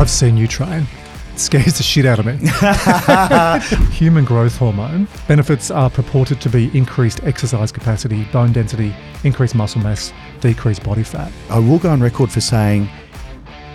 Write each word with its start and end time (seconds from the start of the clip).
I've 0.00 0.08
seen 0.08 0.38
you 0.38 0.48
train. 0.48 0.86
It 1.34 1.38
scares 1.38 1.76
the 1.76 1.82
shit 1.82 2.06
out 2.06 2.18
of 2.18 2.24
me. 2.24 2.38
Human 3.92 4.24
growth 4.24 4.56
hormone 4.56 5.06
benefits 5.28 5.70
are 5.70 5.90
purported 5.90 6.40
to 6.40 6.48
be 6.48 6.74
increased 6.74 7.22
exercise 7.24 7.70
capacity, 7.70 8.24
bone 8.32 8.50
density, 8.50 8.96
increased 9.24 9.54
muscle 9.54 9.82
mass, 9.82 10.10
decreased 10.40 10.82
body 10.84 11.02
fat. 11.02 11.30
I 11.50 11.58
will 11.58 11.78
go 11.78 11.90
on 11.90 12.00
record 12.00 12.32
for 12.32 12.40
saying 12.40 12.88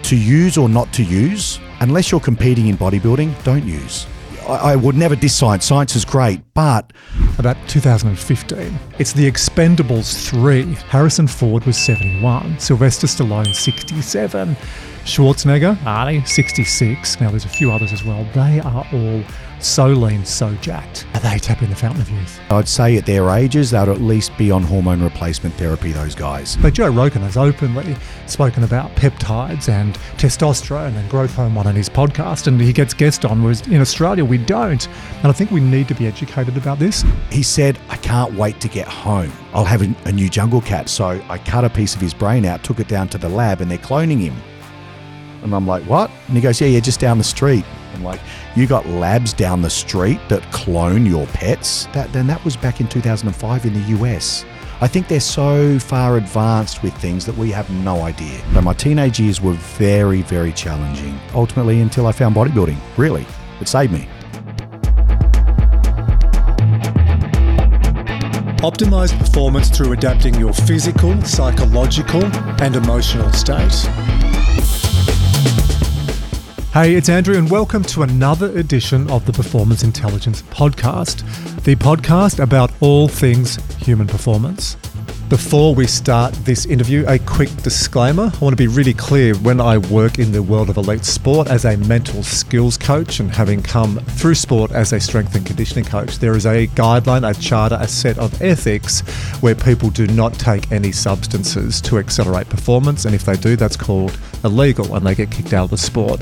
to 0.02 0.16
use 0.16 0.58
or 0.58 0.68
not 0.68 0.92
to 0.94 1.04
use, 1.04 1.60
unless 1.80 2.10
you're 2.12 2.20
competing 2.20 2.70
in 2.70 2.76
bodybuilding, 2.76 3.44
don't 3.44 3.64
use. 3.64 4.08
I, 4.48 4.74
I 4.74 4.76
would 4.76 4.96
never 4.96 5.16
diss 5.16 5.36
science. 5.36 5.66
Science 5.66 5.96
is 5.96 6.06
great, 6.06 6.42
but 6.54 6.92
About 7.38 7.58
2015, 7.68 8.78
it's 9.00 9.14
the 9.14 9.30
Expendables 9.30 10.30
3. 10.30 10.64
Harrison 10.90 11.28
Ford 11.28 11.66
was 11.66 11.78
71, 11.78 12.60
Sylvester 12.60 13.08
Stallone 13.08 13.54
67, 13.54 14.56
Schwarzenegger, 15.04 15.76
Arnie 15.84 16.26
66. 16.28 17.20
Now 17.20 17.30
there's 17.30 17.46
a 17.46 17.50
few 17.50 17.72
others 17.72 17.92
as 17.92 18.04
well. 18.04 18.26
They 18.34 18.60
are 18.62 18.86
all 18.94 19.24
so 19.66 19.88
lean, 19.88 20.24
so 20.26 20.54
jacked. 20.56 21.06
Are 21.14 21.20
they 21.20 21.40
tapping 21.40 21.70
the 21.70 21.76
fountain 21.76 22.02
of 22.02 22.10
youth? 22.10 22.40
I'd 22.50 22.68
say 22.68 22.98
at 22.98 23.06
their 23.06 23.30
ages, 23.30 23.72
they'd 23.72 23.90
at 23.90 24.02
least 24.02 24.38
be 24.38 24.52
on 24.52 24.64
hormone 24.64 25.02
replacement 25.02 25.56
therapy, 25.56 25.92
those 25.92 26.16
guys. 26.16 26.56
But 26.58 26.74
Joe 26.74 26.90
Rogan 26.90 27.22
has 27.24 27.38
openly 27.38 27.96
spoken 28.28 28.64
about 28.64 28.96
peptides 28.96 29.68
and 29.68 29.96
testosterone 30.18 30.96
and 30.96 31.10
growth 31.10 31.34
hormone 31.36 31.68
on 31.68 31.76
his 31.76 31.90
podcast, 31.90 32.48
and 32.48 32.62
he 32.62 32.72
gets 32.72 32.94
guest 32.94 33.26
on, 33.26 33.42
whereas 33.42 33.66
in 33.68 33.82
Australia 33.82 34.24
we 34.24 34.38
don't. 34.38 34.88
And 35.18 35.28
I 35.28 35.32
think 35.32 35.52
we 35.52 35.60
need 35.60 35.88
to 35.88 35.96
be 35.96 36.08
educated 36.08 36.58
about 36.58 36.80
this. 36.80 37.04
He 37.32 37.44
said, 37.44 37.80
I 37.90 37.98
can't 37.98 38.34
wait 38.36 38.60
to 38.62 38.68
get 38.68 38.88
home. 38.88 39.32
I'll 39.54 39.66
have 39.66 39.82
a, 39.82 39.96
a 40.08 40.12
new 40.12 40.30
jungle 40.30 40.62
cat. 40.62 40.90
So 40.90 41.22
I 41.30 41.38
cut 41.40 41.64
a 41.64 41.70
piece 41.70 41.96
of 41.96 42.02
his 42.02 42.14
brain 42.14 42.46
out, 42.46 42.64
took 42.64 42.80
it 42.80 42.88
down 42.88 43.08
to 43.10 43.18
the 43.18 43.30
lab, 43.30 43.62
and 43.62 43.72
they're 43.72 43.78
cloning 43.78 44.20
him. 44.20 44.36
And 45.44 45.56
I'm 45.56 45.68
like, 45.68 45.84
what? 45.84 46.10
And 46.28 46.36
he 46.36 46.42
goes, 46.42 46.60
yeah, 46.60 46.68
yeah, 46.68 46.80
just 46.80 47.00
down 47.00 47.18
the 47.18 47.24
street. 47.24 47.66
I'm 47.94 48.04
like, 48.04 48.20
you 48.56 48.68
got 48.68 48.86
labs 48.88 49.34
down 49.34 49.62
the 49.62 49.70
street 49.70 50.20
that 50.30 50.42
clone 50.52 51.06
your 51.06 51.28
pets? 51.28 51.88
That 51.88 52.12
then 52.14 52.26
that 52.28 52.44
was 52.46 52.56
back 52.56 52.80
in 52.80 52.88
2005 52.88 53.66
in 53.66 53.74
the 53.74 54.00
US. 54.00 54.46
I 54.82 54.88
think 54.88 55.08
they're 55.08 55.20
so 55.20 55.80
far 55.80 56.18
advanced 56.18 56.84
with 56.84 56.94
things 56.96 57.26
that 57.26 57.38
we 57.38 57.52
have 57.52 57.70
no 57.70 58.02
idea. 58.02 58.42
But 58.54 58.62
my 58.62 58.74
teenage 58.74 59.20
years 59.20 59.42
were 59.42 59.54
very, 59.54 60.22
very 60.22 60.52
challenging. 60.52 61.18
Ultimately, 61.34 61.82
until 61.82 62.08
I 62.08 62.12
found 62.12 62.36
bodybuilding. 62.36 62.78
Really, 62.98 63.26
it 63.62 63.68
saved 63.68 63.94
me. 63.94 64.08
Optimize 68.62 69.18
performance 69.18 69.70
through 69.70 69.92
adapting 69.92 70.34
your 70.36 70.54
physical, 70.54 71.22
psychological, 71.22 72.26
and 72.62 72.76
emotional 72.76 73.32
state. 73.32 74.35
Hey, 76.76 76.96
it's 76.96 77.08
Andrew, 77.08 77.38
and 77.38 77.50
welcome 77.50 77.84
to 77.84 78.04
another 78.04 78.48
edition 78.58 79.10
of 79.10 79.26
the 79.26 79.32
Performance 79.32 79.82
Intelligence 79.82 80.42
Podcast, 80.42 81.24
the 81.64 81.78
podcast 81.78 82.44
about 82.44 82.70
all 82.82 83.08
things 83.08 83.56
human 83.78 84.08
performance. 84.08 84.76
Before 85.30 85.74
we 85.74 85.88
start 85.88 86.34
this 86.34 86.66
interview, 86.66 87.06
a 87.08 87.18
quick 87.18 87.48
disclaimer. 87.64 88.24
I 88.24 88.38
want 88.40 88.52
to 88.52 88.62
be 88.62 88.68
really 88.68 88.94
clear 88.94 89.36
when 89.36 89.62
I 89.62 89.78
work 89.78 90.20
in 90.20 90.34
the 90.34 90.44
world 90.44 90.70
of 90.70 90.76
elite 90.76 91.06
sport 91.06 91.48
as 91.48 91.64
a 91.64 91.78
mental 91.78 92.24
skills 92.24 92.78
coach 92.78 93.22
and 93.22 93.32
having 93.32 93.64
come 93.64 94.00
through 94.00 94.36
sport 94.36 94.74
as 94.74 94.92
a 94.92 95.00
strength 95.00 95.34
and 95.34 95.46
conditioning 95.46 95.86
coach, 95.86 96.20
there 96.20 96.36
is 96.36 96.46
a 96.46 96.68
guideline, 96.68 97.26
a 97.26 97.40
charter, 97.40 97.78
a 97.80 97.88
set 97.88 98.18
of 98.18 98.42
ethics 98.42 99.00
where 99.40 99.56
people 99.56 99.90
do 99.92 100.08
not 100.08 100.34
take 100.34 100.70
any 100.74 100.92
substances 100.92 101.80
to 101.80 102.00
accelerate 102.00 102.50
performance. 102.50 103.06
And 103.06 103.16
if 103.16 103.24
they 103.24 103.38
do, 103.38 103.56
that's 103.56 103.78
called 103.78 104.20
illegal 104.44 104.94
and 104.94 105.08
they 105.08 105.16
get 105.16 105.32
kicked 105.32 105.54
out 105.54 105.64
of 105.64 105.70
the 105.70 105.78
sport. 105.78 106.22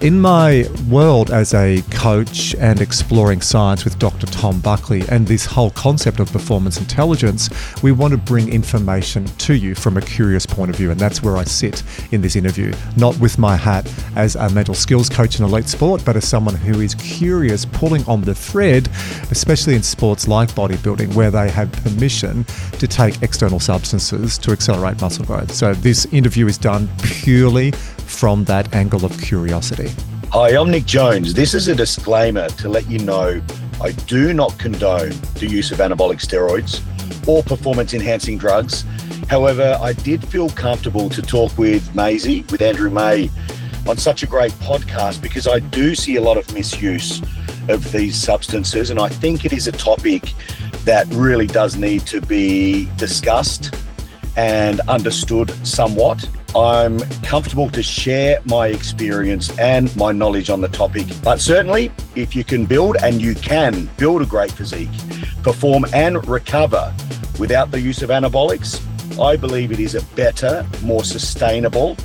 In 0.00 0.20
my 0.20 0.64
world 0.88 1.32
as 1.32 1.54
a 1.54 1.82
coach 1.90 2.54
and 2.54 2.80
exploring 2.80 3.40
science 3.40 3.84
with 3.84 3.98
Dr. 3.98 4.28
Tom 4.28 4.60
Buckley 4.60 5.02
and 5.08 5.26
this 5.26 5.44
whole 5.44 5.70
concept 5.72 6.20
of 6.20 6.30
performance 6.30 6.78
intelligence, 6.78 7.50
we 7.82 7.90
want 7.90 8.12
to 8.12 8.16
bring 8.16 8.48
information 8.48 9.24
to 9.24 9.54
you 9.54 9.74
from 9.74 9.96
a 9.96 10.00
curious 10.00 10.46
point 10.46 10.70
of 10.70 10.76
view. 10.76 10.92
And 10.92 11.00
that's 11.00 11.20
where 11.20 11.36
I 11.36 11.42
sit 11.42 11.82
in 12.12 12.20
this 12.20 12.36
interview, 12.36 12.72
not 12.96 13.18
with 13.18 13.38
my 13.38 13.56
hat 13.56 13.92
as 14.14 14.36
a 14.36 14.48
mental 14.50 14.76
skills 14.76 15.08
coach 15.08 15.40
in 15.40 15.44
elite 15.44 15.66
sport, 15.66 16.04
but 16.04 16.14
as 16.14 16.28
someone 16.28 16.54
who 16.54 16.80
is 16.80 16.94
curious, 16.94 17.64
pulling 17.64 18.04
on 18.06 18.20
the 18.20 18.36
thread, 18.36 18.88
especially 19.32 19.74
in 19.74 19.82
sports 19.82 20.28
like 20.28 20.52
bodybuilding, 20.52 21.12
where 21.16 21.32
they 21.32 21.50
have 21.50 21.72
permission 21.72 22.44
to 22.78 22.86
take 22.86 23.20
external 23.22 23.58
substances 23.58 24.38
to 24.38 24.52
accelerate 24.52 25.00
muscle 25.00 25.24
growth. 25.24 25.52
So 25.52 25.74
this 25.74 26.06
interview 26.12 26.46
is 26.46 26.56
done 26.56 26.88
purely 27.02 27.72
from 28.18 28.42
that 28.46 28.74
angle 28.74 29.04
of 29.04 29.16
curiosity. 29.20 29.88
Hi, 30.32 30.48
I'm 30.56 30.72
Nick 30.72 30.86
Jones. 30.86 31.34
This 31.34 31.54
is 31.54 31.68
a 31.68 31.74
disclaimer 31.76 32.48
to 32.48 32.68
let 32.68 32.90
you 32.90 32.98
know 32.98 33.40
I 33.80 33.92
do 33.92 34.34
not 34.34 34.58
condone 34.58 35.10
the 35.34 35.46
use 35.46 35.70
of 35.70 35.78
anabolic 35.78 36.18
steroids 36.18 36.82
or 37.28 37.44
performance 37.44 37.94
enhancing 37.94 38.36
drugs. 38.36 38.84
However, 39.28 39.78
I 39.80 39.92
did 39.92 40.26
feel 40.26 40.50
comfortable 40.50 41.08
to 41.10 41.22
talk 41.22 41.56
with 41.56 41.94
Maisie, 41.94 42.44
with 42.50 42.60
Andrew 42.60 42.90
May, 42.90 43.30
on 43.86 43.96
such 43.96 44.24
a 44.24 44.26
great 44.26 44.50
podcast 44.54 45.22
because 45.22 45.46
I 45.46 45.60
do 45.60 45.94
see 45.94 46.16
a 46.16 46.20
lot 46.20 46.36
of 46.36 46.52
misuse 46.52 47.22
of 47.68 47.92
these 47.92 48.16
substances. 48.16 48.90
And 48.90 48.98
I 48.98 49.10
think 49.10 49.44
it 49.44 49.52
is 49.52 49.68
a 49.68 49.72
topic 49.72 50.32
that 50.84 51.06
really 51.12 51.46
does 51.46 51.76
need 51.76 52.04
to 52.06 52.20
be 52.20 52.88
discussed 52.96 53.76
and 54.36 54.80
understood 54.88 55.50
somewhat. 55.64 56.28
I'm 56.56 56.98
comfortable 57.22 57.68
to 57.70 57.82
share 57.82 58.40
my 58.46 58.68
experience 58.68 59.56
and 59.58 59.94
my 59.96 60.12
knowledge 60.12 60.48
on 60.48 60.62
the 60.62 60.68
topic. 60.68 61.06
But 61.22 61.40
certainly, 61.40 61.92
if 62.16 62.34
you 62.34 62.42
can 62.42 62.64
build 62.64 62.96
and 63.02 63.20
you 63.20 63.34
can 63.34 63.90
build 63.98 64.22
a 64.22 64.26
great 64.26 64.50
physique, 64.50 64.88
perform 65.42 65.84
and 65.92 66.26
recover 66.26 66.94
without 67.38 67.70
the 67.70 67.80
use 67.80 68.02
of 68.02 68.08
anabolics, 68.08 68.82
I 69.20 69.36
believe 69.36 69.72
it 69.72 69.78
is 69.78 69.94
a 69.94 70.02
better, 70.14 70.66
more 70.82 71.04
sustainable, 71.04 71.96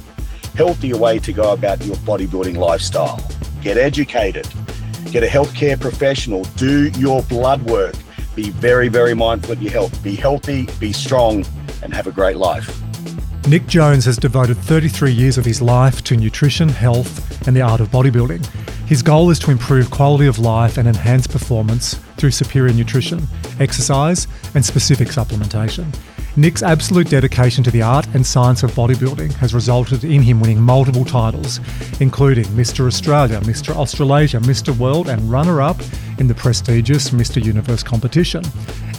healthier 0.55 0.97
way 0.97 1.19
to 1.19 1.31
go 1.31 1.53
about 1.53 1.83
your 1.85 1.95
bodybuilding 1.97 2.57
lifestyle. 2.57 3.25
Get 3.61 3.77
educated, 3.77 4.47
get 5.09 5.23
a 5.23 5.27
healthcare 5.27 5.79
professional, 5.79 6.43
do 6.57 6.89
your 6.99 7.23
blood 7.23 7.61
work, 7.63 7.95
be 8.35 8.49
very, 8.49 8.89
very 8.89 9.13
mindful 9.13 9.53
of 9.53 9.63
your 9.63 9.71
health, 9.71 10.03
be 10.03 10.15
healthy, 10.15 10.67
be 10.79 10.91
strong, 10.91 11.45
and 11.81 11.93
have 11.93 12.07
a 12.07 12.11
great 12.11 12.35
life. 12.35 12.82
Nick 13.45 13.67
Jones 13.67 14.05
has 14.05 14.15
devoted 14.15 14.55
33 14.57 15.11
years 15.11 15.37
of 15.37 15.43
his 15.43 15.61
life 15.61 16.01
to 16.05 16.15
nutrition, 16.15 16.69
health, 16.69 17.45
and 17.45 17.53
the 17.53 17.61
art 17.61 17.81
of 17.81 17.89
bodybuilding. 17.89 18.45
His 18.87 19.01
goal 19.01 19.29
is 19.31 19.39
to 19.39 19.51
improve 19.51 19.91
quality 19.91 20.27
of 20.27 20.39
life 20.39 20.77
and 20.77 20.87
enhance 20.87 21.27
performance 21.27 21.95
through 22.15 22.31
superior 22.31 22.73
nutrition, 22.73 23.27
exercise, 23.59 24.27
and 24.55 24.63
specific 24.63 25.09
supplementation. 25.09 25.93
Nick's 26.37 26.63
absolute 26.63 27.09
dedication 27.09 27.65
to 27.65 27.69
the 27.69 27.81
art 27.81 28.07
and 28.13 28.25
science 28.25 28.63
of 28.63 28.71
bodybuilding 28.71 29.33
has 29.33 29.53
resulted 29.53 30.05
in 30.05 30.21
him 30.21 30.39
winning 30.39 30.61
multiple 30.61 31.03
titles, 31.03 31.59
including 31.99 32.45
Mr. 32.45 32.87
Australia, 32.87 33.41
Mr. 33.41 33.75
Australasia, 33.75 34.39
Mr. 34.39 34.75
World, 34.77 35.09
and 35.09 35.29
runner 35.29 35.61
up 35.61 35.79
in 36.17 36.27
the 36.27 36.33
prestigious 36.33 37.09
Mr. 37.09 37.43
Universe 37.43 37.83
competition. 37.83 38.43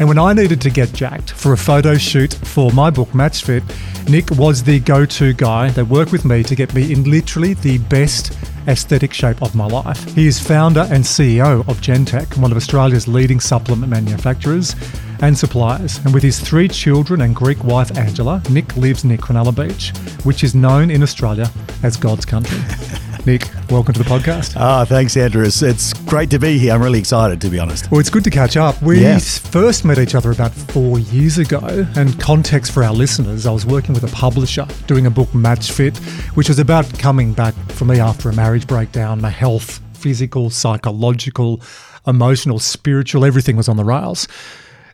And 0.01 0.09
when 0.09 0.19
I 0.19 0.33
needed 0.33 0.61
to 0.63 0.71
get 0.71 0.93
jacked 0.93 1.31
for 1.33 1.53
a 1.53 1.57
photo 1.57 1.97
shoot 1.97 2.35
for 2.35 2.73
my 2.73 2.91
book 2.91 3.15
Match 3.15 3.45
Fit, 3.45 3.63
Nick 4.09 4.31
was 4.33 4.63
the 4.63 4.81
go 4.81 5.07
to 5.07 5.33
guy 5.33 5.71
that 5.71 5.85
worked 5.87 6.11
with 6.11 6.25
me 6.25 6.43
to 6.43 6.55
get 6.55 6.75
me 6.75 6.93
in 6.93 7.05
literally 7.05 7.55
the 7.55 7.79
best 7.79 8.37
aesthetic 8.67 9.13
shape 9.13 9.41
of 9.41 9.55
my 9.55 9.67
life. 9.67 10.03
He 10.15 10.27
is 10.27 10.41
founder 10.41 10.87
and 10.91 11.05
CEO 11.05 11.67
of 11.69 11.81
Gen-Tec, 11.81 12.37
one 12.37 12.51
of 12.51 12.57
Australia's 12.57 13.07
leading 13.07 13.39
supplement 13.39 13.91
manufacturers 13.91 14.75
and 15.21 15.39
suppliers. 15.39 15.99
And 16.05 16.13
with 16.13 16.23
his 16.23 16.41
three 16.41 16.69
children 16.69 17.21
and 17.21 17.35
Greek 17.35 17.63
wife 17.63 17.97
Angela, 17.97 18.43
Nick 18.51 18.77
lives 18.77 19.05
near 19.05 19.19
Cronulla 19.19 19.55
Beach, 19.55 19.91
which 20.25 20.43
is 20.43 20.55
known 20.55 20.91
in 20.91 21.03
Australia 21.03 21.51
as 21.83 21.97
God's 21.97 22.25
country. 22.25 22.59
Nick, 23.27 23.49
welcome 23.71 23.95
to 23.95 24.03
the 24.03 24.09
podcast. 24.09 24.55
Ah, 24.55 24.85
thanks, 24.85 25.17
Andrew. 25.17 25.45
It's, 25.47 25.63
it's 25.63 25.95
great 25.95 26.29
to 26.29 26.39
be 26.39 26.59
here. 26.59 26.75
I'm 26.75 26.83
really 26.83 26.99
excited, 26.99 27.41
to 27.41 27.49
be 27.49 27.59
honest. 27.59 27.91
Well, 27.91 27.99
it's 27.99 28.11
good 28.11 28.25
to 28.25 28.31
catch 28.31 28.59
up. 28.59 28.81
We 28.83 29.01
Yeah. 29.01 29.19
first 29.19 29.83
met 29.87 29.99
each 29.99 30.15
other 30.15 30.31
about 30.31 30.53
four 30.53 30.99
years 30.99 31.39
ago. 31.39 31.87
And 31.97 32.21
context 32.21 32.73
for 32.73 32.85
our 32.85 32.93
listeners, 32.93 33.47
I 33.47 33.51
was 33.51 33.65
working 33.65 33.95
with 33.95 34.05
a 34.05 34.15
publisher 34.15 34.67
doing 34.87 35.07
a 35.07 35.11
book, 35.11 35.35
Match 35.35 35.73
Fit, 35.73 35.97
which 36.35 36.49
was 36.49 36.59
about 36.59 36.99
coming 36.99 37.33
back 37.33 37.55
for 37.71 37.87
me 37.87 37.99
after 37.99 38.29
a 38.29 38.35
marriage 38.35 38.67
breakdown, 38.67 39.23
my 39.23 39.31
health, 39.31 39.81
physical, 39.95 40.51
psychological, 40.51 41.63
emotional, 42.07 42.59
spiritual, 42.59 43.25
everything 43.25 43.57
was 43.57 43.71
on 43.71 43.79
the 43.79 43.85
rails. 43.85 44.29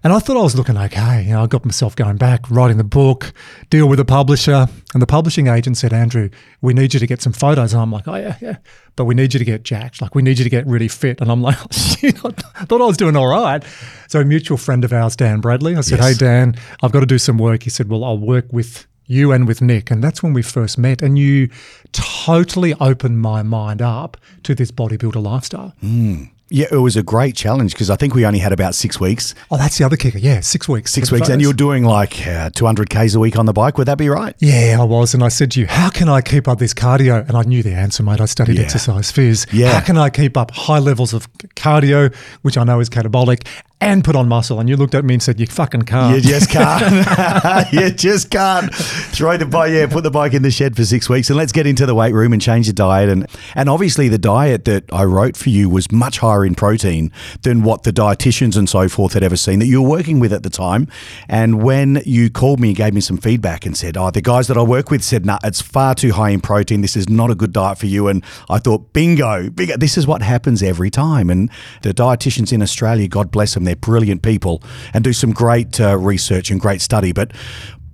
And 0.03 0.15
I 0.15 0.19
thought 0.19 0.39
I 0.39 0.43
was 0.43 0.57
looking 0.57 0.79
okay. 0.79 1.23
You 1.25 1.33
know, 1.33 1.43
I 1.43 1.47
got 1.47 1.65
myself 1.65 1.95
going 1.95 2.17
back, 2.17 2.51
writing 2.51 2.79
the 2.79 2.85
book, 2.85 3.33
deal 3.69 3.87
with 3.87 3.99
the 3.99 4.05
publisher. 4.05 4.67
And 4.95 5.03
the 5.03 5.07
publishing 5.07 5.47
agent 5.47 5.77
said, 5.77 5.93
Andrew, 5.93 6.31
we 6.63 6.73
need 6.73 6.95
you 6.95 7.01
to 7.01 7.07
get 7.07 7.21
some 7.21 7.35
photos. 7.35 7.75
And 7.75 7.83
I'm 7.83 7.93
like, 7.93 8.09
oh, 8.09 8.15
yeah, 8.15 8.37
yeah. 8.41 8.57
But 8.97 9.05
we 9.05 9.15
need 9.15 9.35
you 9.35 9.39
to 9.39 9.45
get 9.45 9.63
jacked. 9.63 10.01
Like, 10.01 10.15
we 10.15 10.23
need 10.23 10.39
you 10.39 10.45
to 10.45 10.51
get 10.51 10.67
really 10.67 10.89
fit. 10.89 11.21
And 11.21 11.31
I'm 11.31 11.43
like, 11.43 11.57
oh, 11.61 11.67
shit, 11.71 12.17
I 12.25 12.65
thought 12.65 12.81
I 12.81 12.87
was 12.87 12.97
doing 12.97 13.15
all 13.15 13.29
right. 13.29 13.63
So 14.09 14.21
a 14.21 14.25
mutual 14.25 14.57
friend 14.57 14.85
of 14.85 14.93
ours, 14.93 15.17
Dan 15.17 15.41
Bradley, 15.41 15.77
I 15.77 15.83
said, 15.83 15.99
Yes. 15.99 16.19
hey, 16.19 16.27
Dan, 16.27 16.57
I've 16.83 16.93
got 16.93 17.01
to 17.01 17.07
do 17.07 17.19
some 17.19 17.37
work. 17.37 17.65
He 17.65 17.71
said, 17.71 17.91
well, 17.91 18.03
I'll 18.03 18.19
work 18.19 18.47
with 18.51 18.87
you 19.07 19.33
and 19.33 19.47
with 19.47 19.61
Nick. 19.61 19.91
And 19.91 20.03
that's 20.03 20.23
when 20.23 20.33
we 20.33 20.41
first 20.41 20.79
met. 20.79 21.03
And 21.03 21.19
you 21.19 21.51
totally 21.93 22.73
opened 22.75 23.21
my 23.21 23.43
mind 23.43 23.83
up 23.83 24.17
to 24.45 24.55
this 24.55 24.71
bodybuilder 24.71 25.23
lifestyle. 25.23 25.75
Hmm. 25.81 26.25
Yeah, 26.53 26.67
it 26.73 26.77
was 26.79 26.97
a 26.97 27.03
great 27.03 27.37
challenge 27.37 27.73
because 27.75 27.91
I 27.91 27.97
think 27.97 28.13
we 28.15 28.27
only 28.27 28.41
had 28.41 28.53
about 28.53 28.75
six 28.75 28.99
weeks. 28.99 29.35
Oh, 29.53 29.57
that's 29.57 29.79
the 29.79 29.85
other 29.85 29.97
kicker. 29.97 30.19
Yeah, 30.19 30.41
six 30.41 30.69
weeks. 30.69 30.93
Six 30.93 31.13
weeks, 31.13 31.29
and 31.29 31.41
you're 31.41 31.53
doing 31.53 31.85
like 31.85 32.27
uh, 32.27 32.51
200 32.51 32.91
Ks 32.91 33.15
a 33.15 33.21
week 33.21 33.37
on 33.39 33.47
the 33.47 33.53
bike. 33.53 33.79
Would 33.79 33.87
that 33.87 33.99
be 33.99 34.09
right? 34.09 34.35
Yeah, 34.41 34.79
I 34.81 34.85
was. 34.85 35.15
And 35.15 35.23
I 35.23 35.29
said 35.29 35.53
to 35.53 35.61
you, 35.61 35.67
how 35.69 35.91
can 35.91 36.09
I 36.09 36.21
keep 36.21 36.49
up 36.49 36.59
this 36.59 36.75
cardio? 36.75 37.27
And 37.29 37.37
I 37.37 37.43
knew 37.43 37.63
the 37.63 37.73
answer, 37.73 38.03
mate. 38.03 38.21
I 38.21 38.25
studied 38.25 38.57
Yeah. 38.57 38.63
exercise 38.65 39.13
phys. 39.13 39.47
Yeah. 39.53 39.75
How 39.75 39.81
can 39.81 39.97
I 39.97 40.11
keep 40.11 40.37
up 40.37 40.51
high 40.51 40.81
levels 40.81 41.15
of 41.15 41.33
cardio, 41.55 42.13
which 42.43 42.59
I 42.59 42.65
know 42.65 42.81
is 42.81 42.91
catabolic, 42.91 43.47
and 43.81 44.05
put 44.05 44.17
on 44.17 44.29
muscle? 44.29 44.61
And 44.61 44.69
you 44.69 44.77
looked 44.77 44.95
at 44.95 45.05
me 45.05 45.15
and 45.15 45.23
said, 45.23 45.41
you 45.41 45.47
fucking 45.47 45.83
can't. 45.83 46.15
You 46.15 46.21
just 46.21 46.51
can't. 46.51 46.91
you 47.73 47.91
just 47.91 48.31
can't 48.31 48.75
throw 48.75 49.37
the 49.37 49.47
bike. 49.47 49.73
Yeah, 49.73 49.87
put 49.87 50.03
the 50.03 50.11
bike 50.11 50.35
in 50.35 50.43
the 50.43 50.51
shed 50.51 50.77
for 50.77 50.85
six 50.85 51.09
weeks, 51.09 51.31
and 51.31 51.37
let's 51.37 51.53
get 51.53 51.67
into 51.67 51.87
the 51.87 51.95
weight 51.95 52.13
room 52.13 52.33
and 52.33 52.41
change 52.41 52.67
the 52.67 52.73
diet. 52.73 53.09
And 53.09 53.27
and 53.55 53.69
obviously, 53.69 54.09
the 54.09 54.19
diet 54.19 54.65
that 54.65 54.85
I 54.93 55.05
wrote 55.05 55.37
for 55.37 55.51
you 55.51 55.69
was 55.69 55.91
much 55.91 56.19
higher 56.19 56.45
in 56.45 56.55
protein 56.55 57.13
than 57.43 57.63
what 57.63 57.83
the 57.83 57.93
dietitians 57.93 58.57
and 58.57 58.69
so 58.69 58.89
forth 58.89 59.15
had 59.15 59.23
ever 59.23 59.37
seen 59.37 59.59
that 59.61 59.67
you 59.67 59.83
were 59.83 59.89
working 59.89 60.21
with 60.21 60.33
at 60.33 60.43
the 60.43 60.51
time. 60.51 60.89
And 61.29 61.63
when 61.63 62.03
you 62.05 62.31
called 62.31 62.61
me 62.61 62.69
and 62.69 62.77
gave 62.77 62.95
me 62.95 63.01
some 63.01 63.19
feedback 63.19 63.67
and 63.67 63.77
said, 63.77 63.97
"Oh, 63.97 64.11
the 64.11 64.23
guys 64.23 64.49
that 64.49 64.57
I 64.57 64.63
work 64.63 64.91
with 64.91 65.03
said, 65.03 65.27
nah, 65.27 65.39
it's 65.45 65.61
far 65.61 65.95
too 65.95 66.13
high 66.13 66.31
in 66.31 66.41
protein. 66.41 66.81
This 66.81 66.97
is 66.97 67.09
not 67.09 67.31
a 67.31 67.35
good 67.35 67.53
diet 67.53 67.79
for 67.79 67.87
you." 67.87 68.09
And 68.09 68.25
I 68.49 68.59
thought, 68.59 68.93
bingo, 68.93 69.51
bingo. 69.51 69.77
This 69.77 69.97
is 69.97 70.07
what 70.07 70.23
happens 70.23 70.63
every 70.63 70.91
time. 70.91 71.31
And 71.31 71.51
the 71.83 71.95
dietitians 71.95 72.53
in 72.53 72.63
Australia, 72.63 73.09
God 73.09 73.31
bless 73.31 73.55
them, 73.55 73.69
they're 73.71 73.77
brilliant 73.77 74.23
people 74.23 74.63
and 74.93 75.05
do 75.05 75.13
some 75.13 75.33
great 75.33 75.81
uh, 75.81 75.97
research 75.97 76.51
and 76.51 76.61
great 76.61 76.81
study. 76.81 77.13
But 77.13 77.33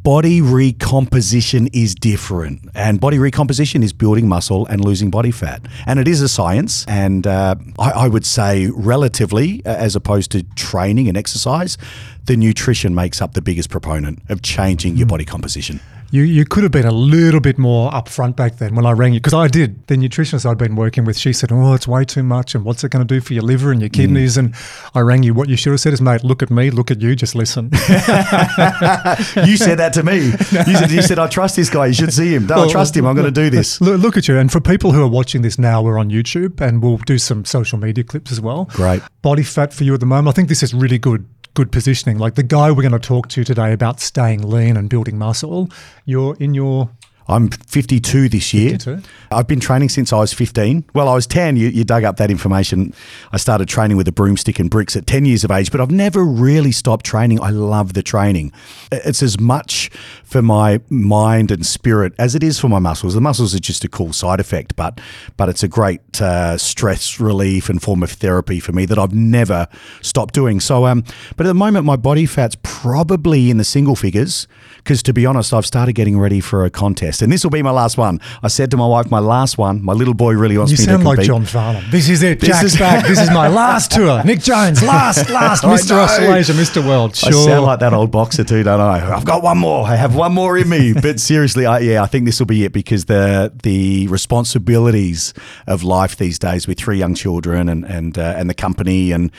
body 0.02 0.40
recomposition 0.40 1.67
is 1.73 1.94
different. 1.94 2.61
And 2.75 2.99
body 2.99 3.19
recomposition 3.19 3.82
is 3.82 3.93
building 3.93 4.26
muscle 4.26 4.64
and 4.67 4.82
losing 4.82 5.11
body 5.11 5.31
fat. 5.31 5.61
And 5.84 5.99
it 5.99 6.08
is 6.08 6.23
a 6.23 6.28
science. 6.28 6.87
And 6.88 7.26
uh, 7.26 7.56
I, 7.78 7.90
I 7.90 8.08
would 8.08 8.25
say, 8.25 8.70
relatively, 8.73 9.62
uh, 9.67 9.75
as 9.75 9.94
opposed 9.94 10.31
to 10.32 10.44
training 10.55 11.08
and 11.08 11.17
exercise, 11.17 11.76
the 12.25 12.37
nutrition 12.37 12.94
makes 12.94 13.20
up 13.20 13.34
the 13.34 13.43
biggest 13.43 13.69
proponent 13.69 14.22
of 14.31 14.40
changing 14.40 14.96
your 14.96 15.06
body 15.06 15.26
composition. 15.26 15.81
You, 16.11 16.23
you 16.23 16.44
could 16.44 16.62
have 16.62 16.73
been 16.73 16.87
a 16.87 16.93
little 16.93 17.41
bit 17.41 17.58
more 17.58 17.91
upfront 17.91 18.37
back 18.37 18.56
then 18.56 18.75
when 18.75 18.87
I 18.87 18.93
rang 18.93 19.12
you, 19.12 19.20
because 19.20 19.35
I 19.35 19.49
did. 19.49 19.87
The 19.88 19.97
nutritionist 19.97 20.49
I'd 20.49 20.58
been 20.58 20.76
working 20.76 21.05
with, 21.05 21.19
she 21.19 21.32
said, 21.32 21.50
Oh, 21.53 21.75
it's 21.75 21.88
way 21.88 22.05
too 22.05 22.23
much. 22.23 22.55
And 22.55 22.64
what's 22.64 22.85
it 22.85 22.91
going 22.91 23.06
to 23.06 23.14
do 23.14 23.20
for 23.20 23.35
your 23.35 23.43
liver 23.43 23.73
and 23.73 23.81
your 23.81 23.91
mm. 23.91 23.94
kidneys? 23.94 24.37
And 24.37 24.55
I 24.94 25.00
rang 25.00 25.23
you. 25.23 25.35
What 25.35 25.49
you 25.49 25.56
should 25.56 25.73
have 25.73 25.81
said 25.81 25.93
is, 25.93 26.00
Mate, 26.00 26.23
look 26.23 26.43
at 26.43 26.50
me, 26.50 26.70
look 26.70 26.91
at 26.91 27.00
you, 27.00 27.17
just 27.17 27.35
listen. 27.35 27.67
you 27.73 29.56
said 29.56 29.76
that 29.76 29.93
to 29.94 30.03
me. 30.03 30.17
You 30.17 30.76
said, 30.76 30.91
you 30.91 31.03
said, 31.03 31.19
I 31.19 31.26
trust 31.26 31.56
this 31.56 31.70
guy. 31.70 31.87
You 31.87 31.94
should 31.94 32.12
see 32.12 32.35
him. 32.35 32.47
No, 32.47 32.64
I 32.64 32.69
trust 32.69 32.97
him. 32.97 33.06
I'm 33.06 33.17
going 33.17 33.32
to 33.32 33.41
do 33.41 33.50
this. 33.50 33.81
Look, 33.81 34.00
look 34.00 34.17
at 34.17 34.29
you. 34.29 34.38
And 34.38 34.50
for 34.50 34.61
people 34.61 34.93
who 34.93 35.03
are 35.03 35.08
watching 35.08 35.43
this 35.43 35.58
now, 35.58 35.82
we're 35.82 35.99
on 35.99 36.11
YouTube 36.11 36.61
and 36.61 36.82
we'll 36.82 36.99
do 36.99 37.19
some 37.19 37.44
social 37.44 37.79
media 37.79 38.05
clips 38.05 38.31
as 38.31 38.41
well. 38.41 38.67
Great. 38.73 39.03
Body 39.23 39.43
fat 39.43 39.73
for 39.73 39.85
you 39.85 39.94
at 39.94 40.00
the 40.00 40.06
moment. 40.06 40.29
I 40.29 40.37
think 40.37 40.49
this 40.49 40.62
is 40.62 40.73
really 40.73 40.99
good. 40.99 41.26
Good 41.56 41.73
positioning. 41.73 42.19
Like 42.19 42.35
the 42.35 42.43
guy 42.43 42.70
we're 42.70 42.82
going 42.82 42.93
to 42.93 42.99
talk 42.99 43.29
to 43.29 43.43
today 43.43 43.73
about 43.73 43.99
staying 43.99 44.43
lean 44.43 44.76
and 44.76 44.91
building 44.91 45.17
muscle. 45.17 45.70
You're 46.05 46.37
in 46.38 46.53
your 46.53 46.91
I'm 47.28 47.49
52 47.49 48.28
this 48.28 48.55
year. 48.55 48.70
52? 48.70 49.02
I've 49.31 49.46
been 49.46 49.61
training 49.61 49.88
since 49.88 50.12
I 50.12 50.19
was 50.19 50.32
15. 50.32 50.84
Well, 50.94 51.08
I 51.08 51.14
was 51.14 51.26
10. 51.26 51.56
You, 51.56 51.69
you 51.69 51.84
dug 51.84 52.05
up 52.05 52.17
that 52.19 52.31
information. 52.31 52.94
I 53.32 53.37
started 53.37 53.69
training 53.69 53.96
with 53.96 54.06
a 54.08 54.12
broomstick 54.12 54.58
and 54.58 54.70
bricks 54.70 54.96
at 54.96 55.06
10 55.06 55.25
years 55.25 55.43
of 55.44 55.50
age, 55.50 55.70
but 55.70 55.81
I've 55.81 55.90
never 55.90 56.25
really 56.25 56.73
stopped 56.73 57.05
training. 57.05 57.40
I 57.40 57.50
love 57.50 57.94
the 57.94 58.02
training. 58.02 58.52
It's 58.93 59.23
as 59.23 59.40
much 59.40 59.90
for 60.25 60.43
my 60.43 60.81
mind 60.88 61.50
and 61.50 61.64
spirit 61.64 62.12
as 62.19 62.34
it 62.34 62.43
is 62.43 62.58
for 62.58 62.69
my 62.69 62.78
muscles. 62.78 63.14
The 63.14 63.20
muscles 63.20 63.55
are 63.55 63.61
just 63.61 63.84
a 63.84 63.88
cool 63.88 64.12
side 64.12 64.40
effect, 64.40 64.76
but 64.76 65.00
but 65.37 65.49
it's 65.49 65.62
a 65.62 65.69
great 65.69 66.20
uh, 66.20 66.58
stress 66.58 67.20
relief 67.20 67.69
and 67.69 67.82
form 67.82 68.02
of 68.02 68.11
therapy 68.12 68.61
for 68.61 68.72
me 68.72 68.87
that 68.87 68.99
I've 68.99 69.14
never 69.14 69.69
stopped 70.02 70.34
doing. 70.34 70.61
So, 70.61 70.87
um, 70.87 71.05
but 71.37 71.46
at 71.46 71.50
the 71.50 71.55
moment, 71.55 71.84
my 71.84 71.96
body 71.96 72.26
fat's 72.26 72.56
probably 72.62 73.50
in 73.50 73.56
the 73.56 73.64
single 73.64 73.96
figures 73.96 74.46
because 74.87 75.02
to 75.02 75.12
be 75.12 75.26
honest, 75.26 75.52
I've 75.52 75.67
started 75.67 75.94
getting 75.94 76.17
ready 76.17 76.40
for 76.40 76.64
a 76.64 76.70
contest, 76.70 77.16
and 77.23 77.33
this 77.33 77.43
will 77.45 77.51
be 77.51 77.63
my 77.63 77.71
last 77.71 77.99
one. 77.99 78.21
I 78.43 78.49
said 78.49 78.71
to 78.73 78.77
my 78.77 78.87
wife, 78.87 79.11
my 79.11 79.19
last 79.19 79.59
one. 79.59 79.83
My 79.83 79.93
little 79.93 80.15
boy 80.15 80.35
really 80.35 80.57
wants 80.59 80.73
You 80.73 80.79
me 80.79 80.85
sound 80.85 81.03
to 81.03 81.09
like 81.09 81.17
compete. 81.17 81.27
John 81.29 81.45
Farnham. 81.45 81.85
This 81.91 82.09
is 82.09 82.23
it. 82.23 82.41
This 82.41 82.49
Jack's 82.51 82.65
is- 82.75 82.77
back. 82.79 83.07
This 83.07 83.21
is 83.21 83.31
my 83.31 83.49
last 83.63 83.91
tour. 83.93 84.23
Nick 84.25 84.41
Jones, 84.41 84.83
last, 84.83 85.31
last, 85.41 85.63
Mr. 85.65 85.93
Australasia, 85.99 86.53
Mr. 86.53 86.87
World. 86.87 87.13
I 87.25 87.31
sound 87.31 87.65
like 87.65 87.81
that 87.81 87.93
old 87.93 88.11
boxer 88.11 88.45
too, 88.45 88.63
don't 88.63 88.81
I? 88.81 89.15
I've 89.15 89.25
got 89.25 89.43
one 89.43 89.59
more. 89.59 89.87
I 89.87 89.97
have 89.97 90.15
one 90.15 90.33
more 90.33 90.57
in 90.59 90.69
me. 90.69 90.93
But 91.07 91.21
seriously, 91.21 91.67
I, 91.67 91.79
yeah, 91.81 92.03
I 92.03 92.07
think 92.07 92.25
this 92.27 92.39
will 92.41 92.47
be 92.47 92.65
it 92.65 92.73
because 92.73 93.05
the 93.05 93.53
the 93.63 94.09
responsibilities 94.09 95.35
of 95.67 95.83
life 95.83 96.17
these 96.17 96.39
days 96.39 96.67
with 96.67 96.79
three 96.79 96.99
young 96.99 97.15
children 97.15 97.69
and 97.69 97.85
and 97.85 98.19
uh, 98.19 98.35
and 98.37 98.49
the 98.51 98.55
company 98.55 99.13
and 99.13 99.31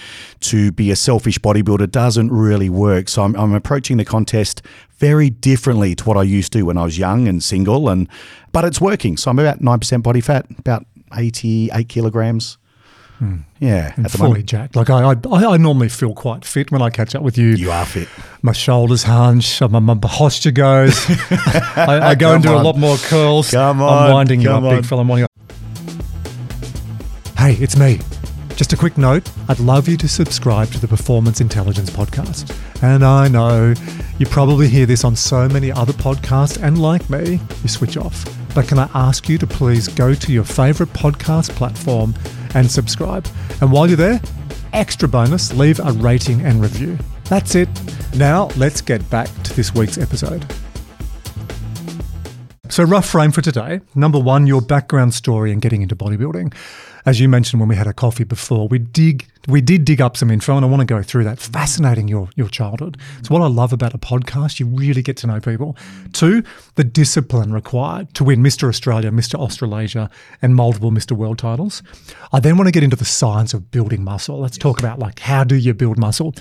to 0.42 0.72
be 0.72 0.92
a 0.92 0.96
selfish 0.96 1.40
bodybuilder 1.40 1.90
doesn't 1.92 2.32
really 2.32 2.70
work. 2.70 3.10
So 3.10 3.24
I'm, 3.24 3.36
I'm 3.36 3.54
approaching 3.54 3.98
the 3.98 4.06
contest 4.06 4.62
very 4.98 5.30
differently 5.30 5.96
to 5.96 6.04
what 6.06 6.18
I 6.18 6.24
used 6.24 6.54
to 6.54 6.64
when 6.64 6.78
I 6.78 6.84
was 6.84 6.98
young 6.98 7.28
and 7.28 7.44
single, 7.44 7.90
and 7.90 8.08
but 8.52 8.66
it's 8.66 8.82
working. 8.82 9.18
So 9.18 9.30
I'm 9.32 9.40
about 9.40 9.62
nine 9.62 9.80
percent 9.80 10.04
body 10.04 10.22
fat, 10.22 10.46
about 10.58 10.86
eighty 11.18 11.70
eight 11.74 11.90
kilograms. 11.90 12.58
Hmm. 13.20 13.38
Yeah, 13.60 13.94
and 13.96 14.06
at 14.06 14.12
the 14.12 14.18
fully 14.20 14.30
moment. 14.30 14.46
jacked. 14.46 14.76
Like 14.76 14.92
I, 14.92 15.02
I, 15.12 15.14
I 15.54 15.58
normally 15.58 15.90
feel 15.90 16.14
quite 16.14 16.46
fit 16.46 16.72
when 16.72 16.84
I 16.84 16.92
catch 16.92 17.16
up 17.16 17.24
with 17.24 17.36
you. 17.36 17.50
You 17.50 17.72
are 17.72 17.86
fit. 17.86 18.08
My 18.44 18.52
shoulders 18.52 19.02
hunch, 19.04 19.60
my, 19.60 19.80
my 19.80 19.96
posture 19.96 20.52
goes. 20.52 20.94
I, 21.76 22.00
I 22.12 22.16
go 22.16 22.28
Come 22.28 22.36
into 22.38 22.54
a 22.56 22.62
lot 22.62 22.78
more 22.78 22.98
curls. 22.98 23.50
Come 23.50 23.82
on, 23.82 23.90
I'm 23.92 24.04
on, 24.10 24.14
winding 24.14 24.42
you 24.42 24.52
up, 24.52 24.62
on. 24.64 24.76
big 24.76 24.86
fella. 24.86 25.02
I'm 25.02 25.08
winding 25.08 25.24
up. 25.24 25.32
Hey, 27.40 27.54
it's 27.54 27.76
me. 27.76 28.00
Just 28.58 28.74
a 28.74 28.78
quick 28.78 28.98
note 28.98 29.32
I'd 29.50 29.60
love 29.60 29.88
you 29.88 29.98
to 29.98 30.08
subscribe 30.08 30.72
to 30.72 30.80
the 30.80 30.88
Performance 30.88 31.42
Intelligence 31.42 31.92
Podcast. 31.92 32.58
And 32.82 33.06
I 33.06 33.28
know 33.28 33.76
you 34.18 34.26
probably 34.26 34.68
hear 34.68 34.88
this 34.88 35.04
on 35.04 35.16
so 35.16 35.48
many 35.48 35.72
other 35.72 35.94
podcasts, 35.94 36.60
and 36.62 36.82
like 36.82 37.08
me, 37.08 37.40
you 37.62 37.70
switch 37.70 37.98
off. 37.98 38.26
But 38.56 38.68
can 38.68 38.80
I 38.80 38.90
ask 38.96 39.30
you 39.30 39.38
to 39.38 39.46
please 39.46 39.88
go 39.88 40.16
to 40.16 40.32
your 40.34 40.44
favorite 40.44 40.90
podcast 40.90 41.52
platform 41.52 42.16
and 42.56 42.70
subscribe? 42.70 43.28
And 43.62 43.72
while 43.72 43.86
you're 43.86 43.96
there, 43.96 44.20
extra 44.74 45.08
bonus, 45.08 45.54
leave 45.54 45.80
a 45.80 45.92
rating 45.92 46.42
and 46.42 46.60
review. 46.60 46.98
That's 47.26 47.54
it. 47.54 47.70
Now, 48.16 48.50
let's 48.58 48.82
get 48.82 49.08
back 49.12 49.30
to 49.44 49.56
this 49.56 49.76
week's 49.76 50.00
episode. 50.00 50.52
So, 52.70 52.84
rough 52.84 53.08
frame 53.08 53.32
for 53.32 53.42
today. 53.42 53.82
Number 53.96 54.20
one, 54.20 54.46
your 54.46 54.62
background 54.62 55.14
story 55.14 55.52
and 55.52 55.62
getting 55.62 55.82
into 55.82 55.96
bodybuilding. 55.96 56.54
As 57.06 57.22
you 57.22 57.30
mentioned 57.30 57.62
when 57.62 57.70
we 57.70 57.78
had 57.78 57.88
a 57.88 57.94
coffee 57.94 58.26
before, 58.26 58.68
we 58.68 58.80
dig 58.80 59.26
we 59.48 59.62
did 59.62 59.86
dig 59.86 60.02
up 60.02 60.18
some 60.18 60.30
info 60.30 60.58
and 60.58 60.66
I 60.66 60.68
want 60.68 60.82
to 60.82 60.86
go 60.86 61.02
through 61.02 61.24
that. 61.24 61.40
Fascinating 61.40 62.10
your 62.10 62.30
your 62.36 62.50
childhood. 62.50 62.98
It's 63.20 63.30
what 63.30 63.42
I 63.42 63.48
love 63.48 63.72
about 63.72 63.94
a 63.94 63.98
podcast. 63.98 64.60
You 64.60 64.66
really 64.66 65.02
get 65.02 65.16
to 65.18 65.28
know 65.28 65.40
people. 65.40 65.78
Two, 66.12 66.44
the 66.76 66.84
discipline 66.84 67.54
required 67.54 68.14
to 68.16 68.26
win 68.26 68.44
Mr. 68.44 68.68
Australia, 68.68 69.10
Mr. 69.12 69.36
Australasia, 69.36 70.10
and 70.42 70.54
multiple 70.54 70.92
Mr. 70.92 71.14
World 71.14 71.40
titles. 71.40 71.82
I 72.34 72.42
then 72.42 72.58
want 72.58 72.68
to 72.68 72.74
get 72.74 72.84
into 72.84 72.98
the 72.98 73.06
science 73.06 73.54
of 73.54 73.72
building 73.72 74.04
muscle. 74.04 74.40
Let's 74.40 74.58
talk 74.58 74.80
about 74.80 75.00
like 75.00 75.20
how 75.20 75.46
do 75.46 75.56
you 75.56 75.74
build 75.74 75.98
muscle? 75.98 76.36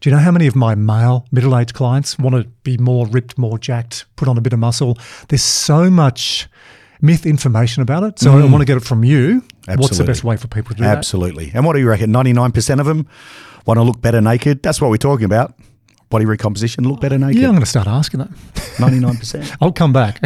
Do 0.00 0.08
you 0.08 0.14
know 0.14 0.22
how 0.22 0.30
many 0.30 0.46
of 0.46 0.54
my 0.54 0.74
male 0.74 1.26
middle 1.32 1.56
aged 1.56 1.74
clients 1.74 2.18
want 2.18 2.36
to 2.36 2.44
be 2.62 2.78
more 2.78 3.06
ripped, 3.06 3.36
more 3.38 3.58
jacked, 3.58 4.04
put 4.16 4.28
on 4.28 4.38
a 4.38 4.40
bit 4.40 4.52
of 4.52 4.58
muscle? 4.58 4.96
There's 5.28 5.42
so 5.42 5.90
much 5.90 6.48
myth 7.00 7.26
information 7.26 7.82
about 7.82 8.02
it. 8.04 8.18
So 8.18 8.32
I 8.32 8.42
mm. 8.42 8.50
want 8.50 8.62
to 8.62 8.66
get 8.66 8.76
it 8.76 8.84
from 8.84 9.04
you. 9.04 9.42
What's 9.66 9.98
the 9.98 10.04
best 10.04 10.24
way 10.24 10.36
for 10.36 10.48
people 10.48 10.70
to 10.70 10.76
do 10.76 10.84
that? 10.84 10.96
Absolutely. 10.96 11.50
And 11.54 11.64
what 11.64 11.74
do 11.74 11.80
you 11.80 11.88
reckon? 11.88 12.12
99% 12.12 12.80
of 12.80 12.86
them 12.86 13.08
want 13.66 13.78
to 13.78 13.82
look 13.82 14.00
better 14.00 14.20
naked. 14.20 14.62
That's 14.62 14.80
what 14.80 14.90
we're 14.90 14.96
talking 14.96 15.24
about. 15.24 15.54
Body 16.10 16.24
recomposition, 16.24 16.88
look 16.88 17.00
better 17.00 17.18
naked. 17.18 17.36
Yeah, 17.36 17.48
I'm 17.48 17.52
going 17.52 17.60
to 17.60 17.66
start 17.66 17.86
asking 17.86 18.20
that. 18.20 18.30
99%. 18.78 19.56
I'll 19.60 19.72
come 19.72 19.92
back. 19.92 20.22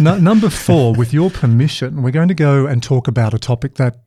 Number 0.00 0.48
four, 0.48 0.94
with 0.94 1.12
your 1.12 1.28
permission, 1.28 2.02
we're 2.02 2.12
going 2.12 2.28
to 2.28 2.34
go 2.34 2.66
and 2.66 2.80
talk 2.80 3.08
about 3.08 3.34
a 3.34 3.38
topic 3.38 3.74
that 3.76 4.03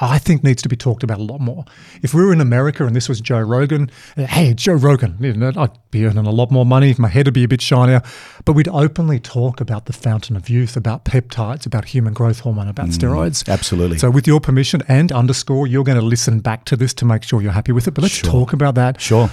I 0.00 0.18
think 0.18 0.44
needs 0.44 0.60
to 0.62 0.68
be 0.68 0.76
talked 0.76 1.02
about 1.02 1.18
a 1.18 1.22
lot 1.22 1.40
more. 1.40 1.64
If 2.02 2.12
we 2.12 2.22
were 2.24 2.32
in 2.32 2.40
America 2.40 2.84
and 2.86 2.94
this 2.94 3.08
was 3.08 3.20
Joe 3.20 3.40
Rogan, 3.40 3.90
uh, 4.16 4.26
hey, 4.26 4.52
Joe 4.52 4.74
Rogan, 4.74 5.16
you 5.20 5.32
know, 5.32 5.52
I'd 5.56 5.70
be 5.90 6.04
earning 6.04 6.26
a 6.26 6.30
lot 6.30 6.50
more 6.50 6.66
money, 6.66 6.94
my 6.98 7.08
head 7.08 7.26
would 7.26 7.34
be 7.34 7.44
a 7.44 7.48
bit 7.48 7.62
shinier, 7.62 8.02
but 8.44 8.52
we'd 8.52 8.68
openly 8.68 9.18
talk 9.18 9.60
about 9.60 9.86
the 9.86 9.92
fountain 9.94 10.36
of 10.36 10.50
youth, 10.50 10.76
about 10.76 11.04
peptides, 11.06 11.64
about 11.64 11.86
human 11.86 12.12
growth 12.12 12.40
hormone, 12.40 12.68
about 12.68 12.88
steroids. 12.88 13.48
absolutely. 13.48 13.98
So, 13.98 14.10
with 14.10 14.26
your 14.26 14.40
permission 14.40 14.82
and 14.88 15.10
underscore, 15.12 15.66
you're 15.66 15.84
going 15.84 15.98
to 15.98 16.04
listen 16.04 16.40
back 16.40 16.64
to 16.66 16.76
this 16.76 16.92
to 16.94 17.04
make 17.06 17.22
sure 17.22 17.40
you're 17.40 17.52
happy 17.52 17.72
with 17.72 17.88
it. 17.88 17.92
But 17.92 18.02
let's 18.02 18.14
Sure. 18.14 18.30
talk 18.30 18.52
about 18.52 18.74
that. 18.74 19.00
Sure. 19.00 19.30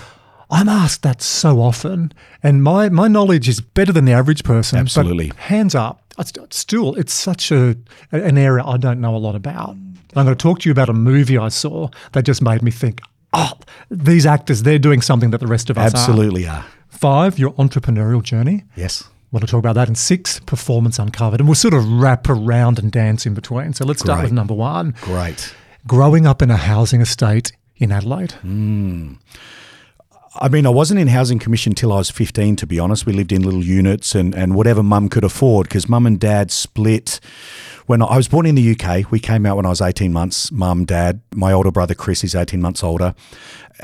I'm 0.49 0.69
asked 0.69 1.01
that 1.03 1.21
so 1.21 1.59
often, 1.61 2.13
and 2.43 2.63
my, 2.63 2.87
my 2.89 3.07
knowledge 3.07 3.49
is 3.49 3.59
better 3.59 3.91
than 3.91 4.05
the 4.05 4.11
average 4.11 4.43
person. 4.43 4.77
but 4.77 4.81
Absolutely. 4.81 5.31
hands 5.37 5.73
up, 5.73 6.13
still, 6.51 6.93
it's 6.95 7.13
such 7.13 7.51
a 7.51 7.75
an 8.11 8.37
area 8.37 8.63
I 8.63 8.77
don't 8.77 9.01
know 9.01 9.15
a 9.15 9.17
lot 9.17 9.35
about. 9.35 9.75
I'm 10.15 10.25
going 10.25 10.37
to 10.37 10.41
talk 10.41 10.59
to 10.59 10.69
you 10.69 10.71
about 10.71 10.89
a 10.89 10.93
movie 10.93 11.37
I 11.37 11.49
saw 11.49 11.89
that 12.13 12.23
just 12.23 12.41
made 12.41 12.61
me 12.61 12.71
think, 12.71 13.01
oh, 13.33 13.53
these 13.89 14.25
actors, 14.25 14.63
they're 14.63 14.79
doing 14.79 15.01
something 15.01 15.31
that 15.31 15.39
the 15.39 15.47
rest 15.47 15.69
of 15.69 15.77
us. 15.77 15.93
Absolutely 15.93 16.47
are. 16.47 16.65
Five, 16.89 17.37
your 17.39 17.51
entrepreneurial 17.53 18.21
journey. 18.23 18.63
Yes. 18.75 19.03
want 19.31 19.43
to 19.45 19.49
talk 19.51 19.59
about 19.59 19.73
that. 19.75 19.87
And 19.87 19.97
six, 19.97 20.39
performance 20.41 20.99
uncovered. 20.99 21.39
And 21.39 21.47
we'll 21.49 21.55
sort 21.55 21.73
of 21.73 21.85
wrap 21.91 22.29
around 22.29 22.79
and 22.79 22.91
dance 22.91 23.25
in 23.25 23.33
between. 23.33 23.73
So 23.73 23.85
let's 23.85 24.01
start 24.01 24.17
Great. 24.19 24.25
with 24.25 24.33
number 24.33 24.53
one 24.53 24.93
Great. 25.01 25.53
growing 25.87 26.25
up 26.27 26.41
in 26.41 26.51
a 26.51 26.57
housing 26.57 27.01
estate 27.01 27.51
in 27.77 27.91
Adelaide. 27.91 28.33
Hmm. 28.33 29.13
I 30.35 30.49
mean, 30.49 30.65
I 30.65 30.69
wasn't 30.69 30.99
in 30.99 31.09
housing 31.09 31.37
commission 31.37 31.73
till 31.73 31.93
I 31.93 31.97
was 31.97 32.09
15, 32.09 32.55
to 32.57 32.67
be 32.67 32.79
honest. 32.79 33.05
We 33.05 33.13
lived 33.13 33.31
in 33.31 33.43
little 33.43 33.63
units 33.63 34.15
and, 34.15 34.33
and 34.33 34.55
whatever 34.55 34.81
mum 34.81 35.07
could 35.07 35.23
afford 35.23 35.67
because 35.67 35.87
mum 35.87 36.07
and 36.07 36.19
dad 36.19 36.49
split. 36.49 37.19
When 37.85 38.01
I 38.01 38.17
was 38.17 38.27
born 38.27 38.47
in 38.47 38.55
the 38.55 38.71
UK, 38.71 39.11
we 39.11 39.19
came 39.19 39.45
out 39.45 39.57
when 39.57 39.65
I 39.65 39.69
was 39.69 39.81
18 39.81 40.11
months. 40.11 40.51
Mum, 40.51 40.85
dad, 40.85 41.21
my 41.35 41.51
older 41.51 41.69
brother 41.69 41.93
Chris 41.93 42.23
is 42.23 42.33
18 42.33 42.59
months 42.61 42.83
older. 42.83 43.13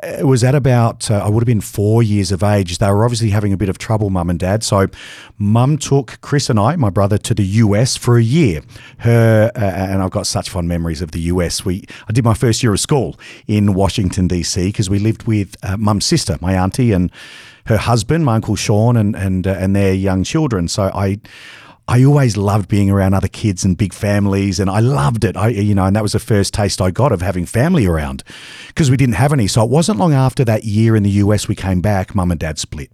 It 0.03 0.27
was 0.27 0.43
at 0.43 0.53
about, 0.53 1.09
uh, 1.09 1.15
I 1.15 1.29
would 1.29 1.41
have 1.41 1.47
been 1.47 1.61
four 1.61 2.03
years 2.03 2.31
of 2.31 2.43
age. 2.43 2.77
They 2.77 2.89
were 2.91 3.03
obviously 3.03 3.31
having 3.31 3.53
a 3.53 3.57
bit 3.57 3.69
of 3.69 3.77
trouble, 3.77 4.09
mum 4.09 4.29
and 4.29 4.39
dad. 4.39 4.63
So 4.63 4.87
mum 5.37 5.77
took 5.77 6.21
Chris 6.21 6.49
and 6.49 6.59
I, 6.59 6.75
my 6.75 6.89
brother, 6.89 7.17
to 7.17 7.33
the 7.33 7.45
US 7.45 7.95
for 7.95 8.17
a 8.17 8.23
year. 8.23 8.61
Her, 8.99 9.51
uh, 9.55 9.59
and 9.59 10.01
I've 10.03 10.11
got 10.11 10.27
such 10.27 10.49
fond 10.49 10.67
memories 10.67 11.01
of 11.01 11.11
the 11.11 11.21
US. 11.21 11.65
We, 11.65 11.85
I 12.07 12.13
did 12.13 12.23
my 12.23 12.35
first 12.35 12.61
year 12.61 12.73
of 12.73 12.79
school 12.79 13.19
in 13.47 13.73
Washington, 13.73 14.27
D.C., 14.27 14.67
because 14.67 14.89
we 14.89 14.99
lived 14.99 15.23
with 15.23 15.55
uh, 15.63 15.75
mum's 15.77 16.05
sister, 16.05 16.37
my 16.39 16.53
auntie, 16.53 16.91
and 16.91 17.11
her 17.65 17.77
husband, 17.77 18.25
my 18.25 18.35
uncle 18.35 18.55
Sean, 18.55 18.95
and, 18.95 19.15
and, 19.15 19.47
uh, 19.47 19.51
and 19.51 19.75
their 19.75 19.93
young 19.93 20.23
children. 20.23 20.67
So 20.67 20.91
I, 20.93 21.19
I 21.89 22.03
always 22.03 22.37
loved 22.37 22.69
being 22.69 22.91
around 22.91 23.15
other 23.15 23.27
kids 23.27 23.65
and 23.65 23.75
big 23.75 23.93
families, 23.93 24.59
and 24.59 24.69
I 24.69 24.79
loved 24.79 25.23
it. 25.23 25.35
I, 25.35 25.47
you 25.47 25.73
know, 25.73 25.85
and 25.85 25.95
that 25.95 26.03
was 26.03 26.11
the 26.11 26.19
first 26.19 26.53
taste 26.53 26.79
I 26.79 26.91
got 26.91 27.11
of 27.11 27.23
having 27.23 27.47
family 27.47 27.87
around 27.87 28.23
because 28.67 28.91
we 28.91 28.97
didn't 28.97 29.15
have 29.15 29.33
any. 29.33 29.47
So 29.47 29.63
it 29.63 29.71
wasn't 29.71 29.97
long 29.97 30.13
after 30.13 30.45
that 30.45 30.65
year 30.65 30.95
in 30.95 31.01
the 31.01 31.09
US 31.09 31.47
we 31.47 31.55
came 31.55 31.81
back. 31.81 32.13
Mum 32.13 32.29
and 32.29 32.39
dad 32.39 32.59
split, 32.59 32.93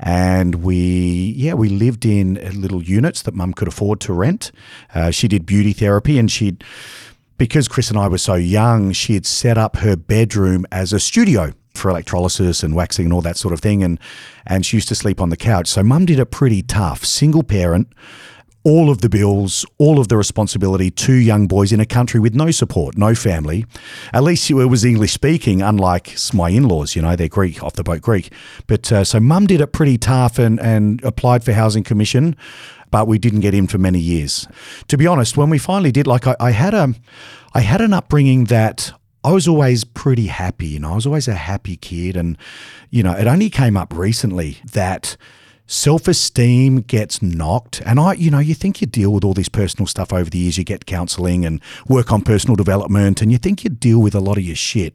and 0.00 0.56
we, 0.56 1.32
yeah, 1.34 1.54
we 1.54 1.70
lived 1.70 2.04
in 2.04 2.34
little 2.60 2.82
units 2.82 3.22
that 3.22 3.32
mum 3.32 3.54
could 3.54 3.68
afford 3.68 4.00
to 4.00 4.12
rent. 4.12 4.52
Uh, 4.94 5.10
she 5.10 5.28
did 5.28 5.46
beauty 5.46 5.72
therapy, 5.72 6.18
and 6.18 6.30
she'd 6.30 6.62
because 7.38 7.68
Chris 7.68 7.88
and 7.88 7.98
I 7.98 8.06
were 8.08 8.18
so 8.18 8.34
young, 8.34 8.92
she 8.92 9.14
had 9.14 9.24
set 9.24 9.56
up 9.56 9.76
her 9.76 9.96
bedroom 9.96 10.66
as 10.70 10.92
a 10.92 11.00
studio 11.00 11.54
for 11.76 11.90
electrolysis 11.90 12.62
and 12.62 12.74
waxing 12.74 13.06
and 13.06 13.12
all 13.12 13.20
that 13.22 13.36
sort 13.36 13.54
of 13.54 13.60
thing. 13.60 13.82
And 13.82 13.98
and 14.46 14.64
she 14.64 14.76
used 14.76 14.88
to 14.88 14.94
sleep 14.94 15.20
on 15.20 15.30
the 15.30 15.36
couch. 15.36 15.68
So 15.68 15.82
mum 15.82 16.06
did 16.06 16.18
it 16.18 16.26
pretty 16.26 16.62
tough. 16.62 17.04
Single 17.04 17.42
parent, 17.42 17.88
all 18.66 18.90
of 18.90 19.00
the 19.00 19.08
bills, 19.08 19.64
all 19.78 20.00
of 20.00 20.08
the 20.08 20.16
responsibility, 20.16 20.90
two 20.90 21.14
young 21.14 21.46
boys 21.46 21.72
in 21.72 21.78
a 21.78 21.86
country 21.86 22.18
with 22.18 22.34
no 22.34 22.50
support, 22.50 22.98
no 22.98 23.14
family. 23.14 23.64
At 24.12 24.24
least 24.24 24.50
it 24.50 24.54
was 24.54 24.84
English 24.84 25.12
speaking, 25.12 25.62
unlike 25.62 26.16
my 26.34 26.48
in 26.48 26.66
laws, 26.66 26.96
you 26.96 27.02
know, 27.02 27.14
they're 27.14 27.28
Greek, 27.28 27.62
off 27.62 27.74
the 27.74 27.84
boat 27.84 28.02
Greek. 28.02 28.32
But 28.66 28.90
uh, 28.90 29.04
so 29.04 29.20
mum 29.20 29.46
did 29.46 29.60
it 29.60 29.68
pretty 29.68 29.98
tough 29.98 30.40
and, 30.40 30.58
and 30.58 31.00
applied 31.04 31.44
for 31.44 31.52
Housing 31.52 31.84
Commission 31.84 32.34
but 32.92 33.08
we 33.08 33.18
didn't 33.18 33.40
get 33.40 33.52
in 33.52 33.66
for 33.66 33.78
many 33.78 33.98
years. 33.98 34.46
To 34.88 34.96
be 34.96 35.08
honest, 35.08 35.36
when 35.36 35.50
we 35.50 35.58
finally 35.58 35.90
did, 35.90 36.06
like 36.06 36.26
I, 36.26 36.36
I 36.38 36.50
had 36.52 36.72
a, 36.72 36.94
I 37.52 37.60
had 37.60 37.80
an 37.80 37.92
upbringing 37.92 38.44
that 38.44 38.92
I 39.24 39.32
was 39.32 39.48
always 39.48 39.82
pretty 39.82 40.28
happy. 40.28 40.68
You 40.68 40.78
know, 40.78 40.92
I 40.92 40.94
was 40.94 41.04
always 41.04 41.26
a 41.26 41.34
happy 41.34 41.76
kid, 41.76 42.16
and 42.16 42.38
you 42.90 43.02
know, 43.02 43.12
it 43.12 43.26
only 43.26 43.50
came 43.50 43.76
up 43.76 43.92
recently 43.92 44.58
that 44.72 45.16
self-esteem 45.66 46.82
gets 46.82 47.20
knocked. 47.20 47.80
And 47.84 47.98
i 47.98 48.14
you 48.14 48.30
know 48.30 48.38
you 48.38 48.54
think 48.54 48.80
you 48.80 48.86
deal 48.86 49.12
with 49.12 49.24
all 49.24 49.34
this 49.34 49.48
personal 49.48 49.86
stuff 49.86 50.12
over 50.12 50.30
the 50.30 50.38
years 50.38 50.58
you 50.58 50.64
get 50.64 50.86
counseling 50.86 51.44
and 51.44 51.60
work 51.88 52.12
on 52.12 52.22
personal 52.22 52.56
development 52.56 53.20
and 53.20 53.32
you 53.32 53.38
think 53.38 53.64
you 53.64 53.70
deal 53.70 54.00
with 54.00 54.14
a 54.14 54.20
lot 54.20 54.38
of 54.38 54.44
your 54.44 54.56
shit 54.56 54.94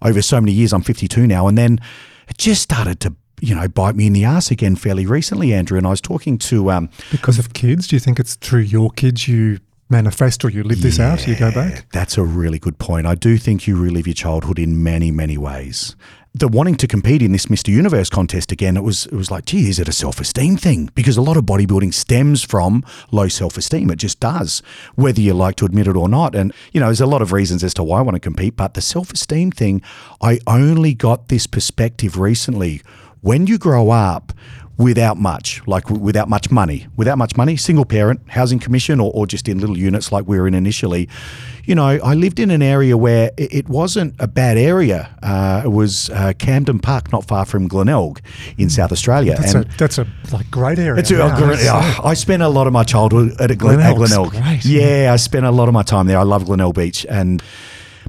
over 0.00 0.22
so 0.22 0.40
many 0.40 0.52
years. 0.52 0.72
I'm 0.72 0.82
52 0.82 1.26
now 1.26 1.48
and 1.48 1.58
then 1.58 1.80
it 2.28 2.38
just 2.38 2.62
started 2.62 3.00
to 3.00 3.14
you 3.40 3.54
know 3.54 3.66
bite 3.66 3.96
me 3.96 4.06
in 4.06 4.12
the 4.12 4.24
ass 4.24 4.50
again 4.50 4.76
fairly 4.76 5.06
recently 5.06 5.52
andrew. 5.52 5.76
And 5.76 5.86
i 5.86 5.90
was 5.90 6.00
talking 6.00 6.38
to 6.38 6.70
um, 6.70 6.88
Because 7.10 7.38
of 7.38 7.52
kids, 7.52 7.88
do 7.88 7.96
you 7.96 8.00
think 8.00 8.20
it's 8.20 8.36
through 8.36 8.60
your 8.60 8.90
kids 8.90 9.26
you 9.26 9.58
manifest 9.92 10.44
or 10.44 10.50
you 10.50 10.64
live 10.64 10.82
this 10.82 10.98
out? 10.98 11.28
You 11.28 11.36
go 11.36 11.52
back? 11.52 11.86
That's 11.92 12.18
a 12.18 12.24
really 12.24 12.58
good 12.58 12.78
point. 12.78 13.06
I 13.06 13.14
do 13.14 13.38
think 13.38 13.68
you 13.68 13.80
relive 13.80 14.08
your 14.08 14.14
childhood 14.14 14.58
in 14.58 14.82
many, 14.82 15.12
many 15.12 15.38
ways. 15.38 15.94
The 16.34 16.48
wanting 16.48 16.76
to 16.76 16.86
compete 16.86 17.20
in 17.20 17.32
this 17.32 17.46
Mr. 17.46 17.68
Universe 17.68 18.08
contest 18.08 18.50
again, 18.50 18.78
it 18.78 18.82
was 18.82 19.04
it 19.06 19.12
was 19.12 19.30
like, 19.30 19.44
gee, 19.44 19.68
is 19.68 19.78
it 19.78 19.86
a 19.86 19.92
self-esteem 19.92 20.56
thing? 20.56 20.88
Because 20.94 21.18
a 21.18 21.22
lot 21.22 21.36
of 21.36 21.44
bodybuilding 21.44 21.92
stems 21.92 22.42
from 22.42 22.82
low 23.10 23.28
self-esteem. 23.28 23.90
It 23.90 23.96
just 23.96 24.18
does, 24.18 24.62
whether 24.94 25.20
you 25.20 25.34
like 25.34 25.56
to 25.56 25.66
admit 25.66 25.86
it 25.86 25.96
or 25.96 26.08
not. 26.08 26.34
And 26.34 26.54
you 26.72 26.80
know, 26.80 26.86
there's 26.86 27.02
a 27.02 27.06
lot 27.06 27.20
of 27.20 27.32
reasons 27.32 27.62
as 27.62 27.74
to 27.74 27.84
why 27.84 27.98
I 27.98 28.02
want 28.02 28.16
to 28.16 28.20
compete, 28.20 28.56
but 28.56 28.72
the 28.72 28.80
self-esteem 28.80 29.50
thing, 29.52 29.82
I 30.22 30.40
only 30.46 30.94
got 30.94 31.28
this 31.28 31.46
perspective 31.46 32.18
recently. 32.18 32.80
When 33.20 33.46
you 33.46 33.56
grow 33.56 33.90
up 33.90 34.32
without 34.82 35.16
much, 35.18 35.62
like 35.66 35.84
w- 35.84 36.02
without 36.02 36.28
much 36.28 36.50
money, 36.50 36.86
without 36.96 37.18
much 37.18 37.36
money, 37.36 37.56
single 37.56 37.84
parent, 37.84 38.20
housing 38.28 38.58
commission, 38.58 39.00
or, 39.00 39.10
or 39.14 39.26
just 39.26 39.48
in 39.48 39.58
little 39.58 39.78
units 39.78 40.10
like 40.12 40.26
we 40.26 40.38
were 40.38 40.46
in 40.48 40.54
initially. 40.54 41.08
You 41.64 41.74
know, 41.76 41.86
I 41.86 42.14
lived 42.14 42.40
in 42.40 42.50
an 42.50 42.60
area 42.62 42.96
where 42.96 43.30
it, 43.36 43.54
it 43.54 43.68
wasn't 43.68 44.14
a 44.18 44.26
bad 44.26 44.56
area. 44.58 45.08
Uh, 45.22 45.62
it 45.64 45.68
was 45.68 46.10
uh, 46.10 46.32
Camden 46.38 46.80
Park, 46.80 47.12
not 47.12 47.24
far 47.26 47.44
from 47.44 47.68
Glenelg 47.68 48.20
in 48.58 48.68
South 48.68 48.90
Australia. 48.92 49.36
That's 49.38 49.54
a 49.54 49.64
that's 49.78 49.98
a 49.98 50.06
like 50.32 50.50
great 50.50 50.78
area. 50.78 50.98
It's 51.00 51.10
a- 51.12 51.18
Yeah, 51.18 51.36
Glen- 51.38 51.50
it's- 51.52 52.00
I 52.04 52.14
spent 52.14 52.42
a 52.42 52.48
lot 52.48 52.66
of 52.66 52.72
my 52.72 52.82
childhood 52.84 53.40
at, 53.40 53.56
Glen, 53.58 53.78
at 53.80 53.94
Glenelg. 53.96 54.30
great, 54.32 54.64
yeah, 54.64 55.12
I 55.12 55.16
spent 55.16 55.46
a 55.46 55.50
lot 55.52 55.68
of 55.68 55.74
my 55.74 55.82
time 55.84 56.06
there. 56.08 56.18
I 56.18 56.24
love 56.24 56.44
Glenelg 56.46 56.74
Beach, 56.74 57.06
and 57.08 57.40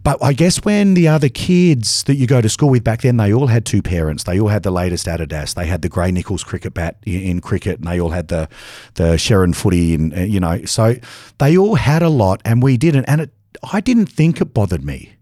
but 0.03 0.21
I 0.21 0.33
guess 0.33 0.63
when 0.65 0.95
the 0.95 1.07
other 1.07 1.29
kids 1.29 2.03
that 2.03 2.15
you 2.15 2.27
go 2.27 2.41
to 2.41 2.49
school 2.49 2.69
with 2.69 2.83
back 2.83 3.01
then, 3.01 3.17
they 3.17 3.33
all 3.33 3.47
had 3.47 3.65
two 3.65 3.81
parents. 3.81 4.23
They 4.23 4.39
all 4.39 4.49
had 4.49 4.63
the 4.63 4.71
latest 4.71 5.07
Adidas. 5.07 5.55
They 5.55 5.65
had 5.65 5.81
the 5.81 5.89
Gray-Nicolls 5.89 6.43
cricket 6.43 6.73
bat 6.73 6.97
in, 7.05 7.21
in 7.21 7.41
cricket, 7.41 7.79
and 7.79 7.87
they 7.87 7.99
all 7.99 8.09
had 8.09 8.27
the 8.27 8.49
the 8.95 9.15
Sherrin 9.15 9.55
footy, 9.55 9.95
and 9.95 10.13
uh, 10.13 10.21
you 10.21 10.39
know, 10.39 10.65
so 10.65 10.95
they 11.39 11.57
all 11.57 11.75
had 11.75 12.03
a 12.03 12.09
lot, 12.09 12.41
and 12.43 12.61
we 12.61 12.75
didn't. 12.77 13.05
And 13.05 13.21
it, 13.21 13.31
I 13.71 13.79
didn't 13.79 14.07
think 14.07 14.41
it 14.41 14.53
bothered 14.53 14.83
me. 14.83 15.13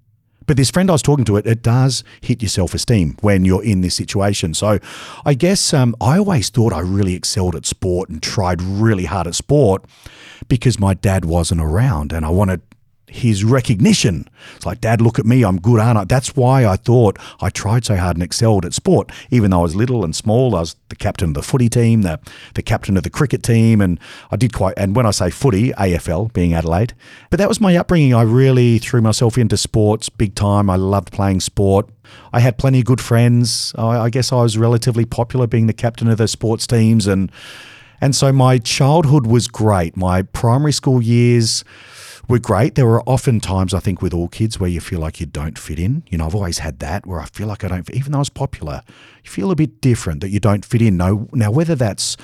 But 0.47 0.57
this 0.57 0.71
friend 0.71 0.89
I 0.89 0.93
was 0.93 1.03
talking 1.03 1.25
to, 1.25 1.37
it 1.37 1.45
it 1.45 1.61
does 1.61 2.03
hit 2.21 2.41
your 2.41 2.49
self 2.49 2.73
esteem 2.73 3.15
when 3.21 3.45
you're 3.45 3.63
in 3.63 3.81
this 3.81 3.95
situation. 3.95 4.55
So, 4.55 4.79
I 5.23 5.35
guess 5.35 5.73
um, 5.75 5.95
I 6.01 6.17
always 6.17 6.49
thought 6.49 6.73
I 6.73 6.79
really 6.79 7.13
excelled 7.13 7.55
at 7.55 7.67
sport 7.67 8.09
and 8.09 8.21
tried 8.21 8.61
really 8.61 9.05
hard 9.05 9.27
at 9.27 9.35
sport 9.35 9.85
because 10.47 10.79
my 10.79 10.95
dad 10.95 11.23
wasn't 11.23 11.61
around, 11.61 12.11
and 12.11 12.25
I 12.25 12.29
wanted 12.29 12.61
his 13.11 13.43
recognition. 13.43 14.27
It's 14.55 14.65
like, 14.65 14.79
Dad, 14.79 15.01
look 15.01 15.19
at 15.19 15.25
me, 15.25 15.43
I'm 15.43 15.59
good, 15.59 15.81
aren't 15.81 15.97
I? 15.97 16.05
That's 16.05 16.33
why 16.33 16.65
I 16.65 16.77
thought 16.77 17.19
I 17.41 17.49
tried 17.49 17.83
so 17.83 17.97
hard 17.97 18.15
and 18.15 18.23
excelled 18.23 18.65
at 18.65 18.73
sport. 18.73 19.11
Even 19.29 19.51
though 19.51 19.59
I 19.59 19.63
was 19.63 19.75
little 19.75 20.05
and 20.05 20.15
small, 20.15 20.55
I 20.55 20.61
was 20.61 20.77
the 20.87 20.95
captain 20.95 21.29
of 21.29 21.33
the 21.33 21.41
footy 21.41 21.67
team, 21.67 22.03
the, 22.03 22.19
the 22.53 22.63
captain 22.63 22.95
of 22.95 23.03
the 23.03 23.09
cricket 23.09 23.43
team, 23.43 23.81
and 23.81 23.99
I 24.31 24.37
did 24.37 24.53
quite, 24.53 24.75
and 24.77 24.95
when 24.95 25.05
I 25.05 25.11
say 25.11 25.29
footy, 25.29 25.71
AFL, 25.73 26.31
being 26.31 26.53
Adelaide. 26.53 26.93
But 27.29 27.37
that 27.39 27.49
was 27.49 27.59
my 27.59 27.75
upbringing. 27.75 28.13
I 28.13 28.21
really 28.21 28.79
threw 28.79 29.01
myself 29.01 29.37
into 29.37 29.57
sports 29.57 30.07
big 30.07 30.33
time. 30.33 30.69
I 30.69 30.77
loved 30.77 31.11
playing 31.11 31.41
sport. 31.41 31.89
I 32.31 32.39
had 32.39 32.57
plenty 32.57 32.79
of 32.79 32.85
good 32.85 33.01
friends. 33.01 33.73
I, 33.77 33.99
I 33.99 34.09
guess 34.09 34.31
I 34.31 34.37
was 34.37 34.57
relatively 34.57 35.03
popular 35.03 35.47
being 35.47 35.67
the 35.67 35.73
captain 35.73 36.07
of 36.07 36.17
the 36.17 36.27
sports 36.27 36.65
teams 36.65 37.07
and 37.07 37.31
and 38.01 38.15
so 38.15 38.33
my 38.33 38.57
childhood 38.57 39.27
was 39.27 39.47
great. 39.47 39.95
My 39.95 40.23
primary 40.23 40.71
school 40.71 41.03
years 41.03 41.63
were 42.31 42.39
great. 42.39 42.75
There 42.75 42.87
were 42.87 43.01
often 43.07 43.39
times, 43.39 43.73
I 43.73 43.79
think, 43.79 44.01
with 44.01 44.13
all 44.13 44.27
kids 44.27 44.59
where 44.59 44.69
you 44.69 44.79
feel 44.81 44.99
like 44.99 45.19
you 45.19 45.25
don't 45.25 45.57
fit 45.59 45.77
in. 45.79 46.03
You 46.09 46.17
know, 46.17 46.25
I've 46.25 46.35
always 46.35 46.59
had 46.59 46.79
that 46.79 47.05
where 47.05 47.19
I 47.19 47.25
feel 47.25 47.47
like 47.47 47.63
I 47.63 47.67
don't, 47.67 47.89
even 47.91 48.11
though 48.11 48.17
I 48.19 48.21
was 48.21 48.29
popular, 48.29 48.81
you 49.23 49.29
feel 49.29 49.51
a 49.51 49.55
bit 49.55 49.81
different 49.81 50.21
that 50.21 50.29
you 50.29 50.39
don't 50.39 50.65
fit 50.65 50.81
in. 50.81 50.97
No, 50.97 51.27
now, 51.33 51.51
whether 51.51 51.75
that's 51.75 52.17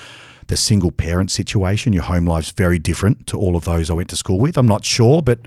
the 0.47 0.55
single 0.55 0.91
parent 0.91 1.29
situation, 1.29 1.91
your 1.91 2.03
home 2.03 2.25
life's 2.25 2.51
very 2.51 2.79
different 2.79 3.27
to 3.27 3.37
all 3.37 3.57
of 3.57 3.65
those 3.65 3.89
I 3.89 3.93
went 3.93 4.07
to 4.11 4.15
school 4.15 4.39
with. 4.39 4.57
I'm 4.57 4.65
not 4.65 4.85
sure, 4.85 5.21
but 5.21 5.39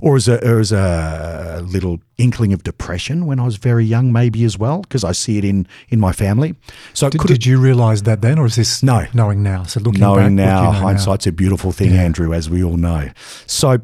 or 0.00 0.14
as 0.14 0.28
a, 0.28 0.36
or 0.48 0.60
as 0.60 0.70
a 0.70 1.60
little 1.66 1.98
inkling 2.18 2.52
of 2.52 2.62
depression 2.62 3.26
when 3.26 3.40
I 3.40 3.44
was 3.46 3.56
very 3.56 3.84
young, 3.84 4.12
maybe 4.12 4.44
as 4.44 4.56
well, 4.56 4.82
because 4.82 5.02
I 5.02 5.10
see 5.10 5.38
it 5.38 5.44
in 5.44 5.66
in 5.88 5.98
my 5.98 6.12
family. 6.12 6.54
So 6.92 7.10
Did, 7.10 7.20
could 7.20 7.28
did 7.28 7.44
you 7.46 7.58
realise 7.58 8.02
that 8.02 8.22
then, 8.22 8.38
or 8.38 8.46
is 8.46 8.54
this 8.54 8.80
No. 8.80 9.06
knowing 9.12 9.42
now? 9.42 9.64
So 9.64 9.80
looking 9.80 9.94
back, 10.00 10.00
knowing 10.00 10.24
you 10.38 10.44
now, 10.44 10.62
know 10.62 10.70
now. 10.72 10.78
hindsight's 10.78 11.26
a 11.26 11.32
beautiful 11.32 11.72
thing, 11.72 11.92
Yeah. 11.92 12.02
Andrew, 12.02 12.32
as 12.32 12.48
we 12.48 12.62
all 12.62 12.76
know. 12.76 13.08
So, 13.46 13.78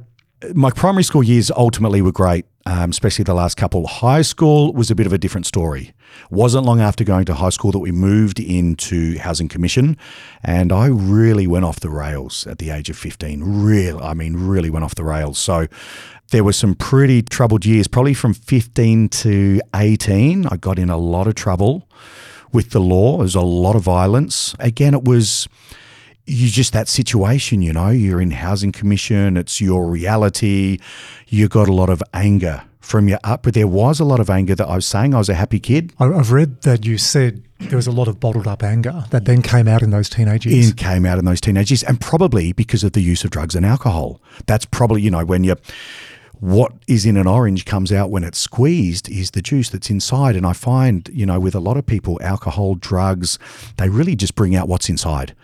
my 0.55 0.71
primary 0.71 1.03
school 1.03 1.23
years 1.23 1.51
ultimately 1.51 2.03
were 2.03 2.13
great, 2.13 2.47
um, 2.67 2.91
especially 2.91 3.25
the 3.25 3.35
last 3.35 3.57
couple. 3.57 3.87
High 3.87 4.23
school 4.23 4.73
was 4.73 4.91
a 4.91 4.95
bit 4.95 5.07
of 5.07 5.13
a 5.13 5.19
different 5.19 5.47
story. 5.47 5.93
Wasn't 6.31 6.65
long 6.65 6.81
after 6.81 7.05
going 7.05 7.25
to 7.27 7.35
high 7.35 7.51
school 7.51 7.73
that 7.73 7.79
we 7.79 7.93
moved 7.93 8.41
into 8.41 9.19
housing 9.19 9.49
commission, 9.49 9.97
and 10.43 10.73
I 10.73 10.87
really 10.87 11.47
went 11.47 11.65
off 11.65 11.81
the 11.81 11.91
rails 11.91 12.47
at 12.47 12.59
the 12.59 12.71
age 12.71 12.91
of 12.91 12.97
fifteen. 12.97 13.43
Real, 13.45 14.01
I 14.03 14.15
mean, 14.15 14.37
really 14.37 14.71
went 14.71 14.85
off 14.85 14.95
the 14.95 15.05
rails. 15.05 15.39
So. 15.39 15.67
There 16.33 16.45
were 16.45 16.53
some 16.53 16.77
pretty 16.77 17.23
troubled 17.23 17.67
years, 17.67 17.89
probably 17.89 18.15
from 18.15 18.35
15 18.35 19.09
to 19.09 19.61
18. 19.75 20.47
I 20.47 20.57
got 20.59 20.79
in 20.79 20.89
a 20.89 20.97
lot 20.97 21.27
of 21.27 21.35
trouble 21.35 21.89
with 22.53 22.71
the 22.71 22.79
law. 22.79 23.17
There 23.17 23.25
was 23.25 23.35
a 23.35 23.41
lot 23.41 23.75
of 23.75 23.83
violence. 23.83 24.55
Again, 24.61 24.95
it 24.95 25.03
was 25.03 25.49
you 26.31 26.49
just 26.49 26.73
that 26.73 26.89
situation, 26.89 27.61
you 27.63 27.73
know, 27.73 27.89
you're 27.89 28.21
in 28.21 28.31
housing 28.31 28.73
commission, 28.73 29.37
it's 29.37 29.61
your 29.61 29.87
reality, 29.87 30.79
you 31.29 31.49
got 31.49 31.69
a 31.69 31.73
lot 31.73 31.91
of 31.91 32.03
anger 32.15 32.63
from 32.81 33.09
your 33.09 33.19
up, 33.25 33.43
but 33.43 33.55
there 33.55 33.67
was 33.67 34.01
a 34.01 34.05
lot 34.05 34.21
of 34.21 34.31
anger 34.31 34.55
that 34.55 34.67
I 34.67 34.75
was 34.75 34.87
saying 34.87 35.15
I 35.15 35.19
was 35.19 35.29
a 35.29 35.35
happy 35.35 35.61
kid. 35.61 35.93
I've 35.99 36.33
read 36.33 36.63
that 36.63 36.85
you 36.85 36.99
said 36.99 37.43
there 37.59 37.77
was 37.77 37.87
a 37.87 37.93
lot 37.93 38.09
of 38.09 38.19
bottled 38.19 38.47
up 38.47 38.63
anger 38.63 39.05
that 39.11 39.27
then 39.27 39.43
came 39.43 39.69
out 39.69 39.83
in 39.83 39.91
those 39.91 40.09
teenage 40.09 40.47
years. 40.47 40.71
in 40.71 40.77
came 40.77 41.05
out 41.05 41.19
in 41.19 41.25
those 41.25 41.41
teenage 41.41 41.71
years, 41.71 41.83
and 41.83 42.01
probably 42.01 42.53
because 42.53 42.83
of 42.83 42.93
the 42.93 43.01
use 43.01 43.23
of 43.23 43.31
drugs 43.31 43.55
and 43.55 43.67
alcohol. 43.67 44.21
That's 44.47 44.65
probably 44.65 45.03
you 45.03 45.11
know 45.11 45.25
when 45.25 45.45
you 45.45 45.57
what 46.41 46.73
is 46.89 47.05
in 47.05 47.17
an 47.17 47.27
orange 47.27 47.67
comes 47.67 47.93
out 47.93 48.11
when 48.11 48.25
it's 48.25 48.39
squeezed 48.39 49.09
is 49.11 49.33
the 49.33 49.43
juice 49.43 49.69
that's 49.69 49.91
inside. 49.91 50.37
And 50.37 50.47
I 50.47 50.55
find 50.55 51.09
you 51.13 51.27
know 51.27 51.39
with 51.39 51.55
a 51.55 51.61
lot 51.61 51.77
of 51.77 51.87
people, 51.87 52.19
alcohol, 52.23 52.75
drugs, 52.75 53.39
they 53.77 53.89
really 53.89 54.17
just 54.17 54.35
bring 54.35 54.57
out 54.57 54.69
what's 54.69 54.89
inside. 54.89 55.35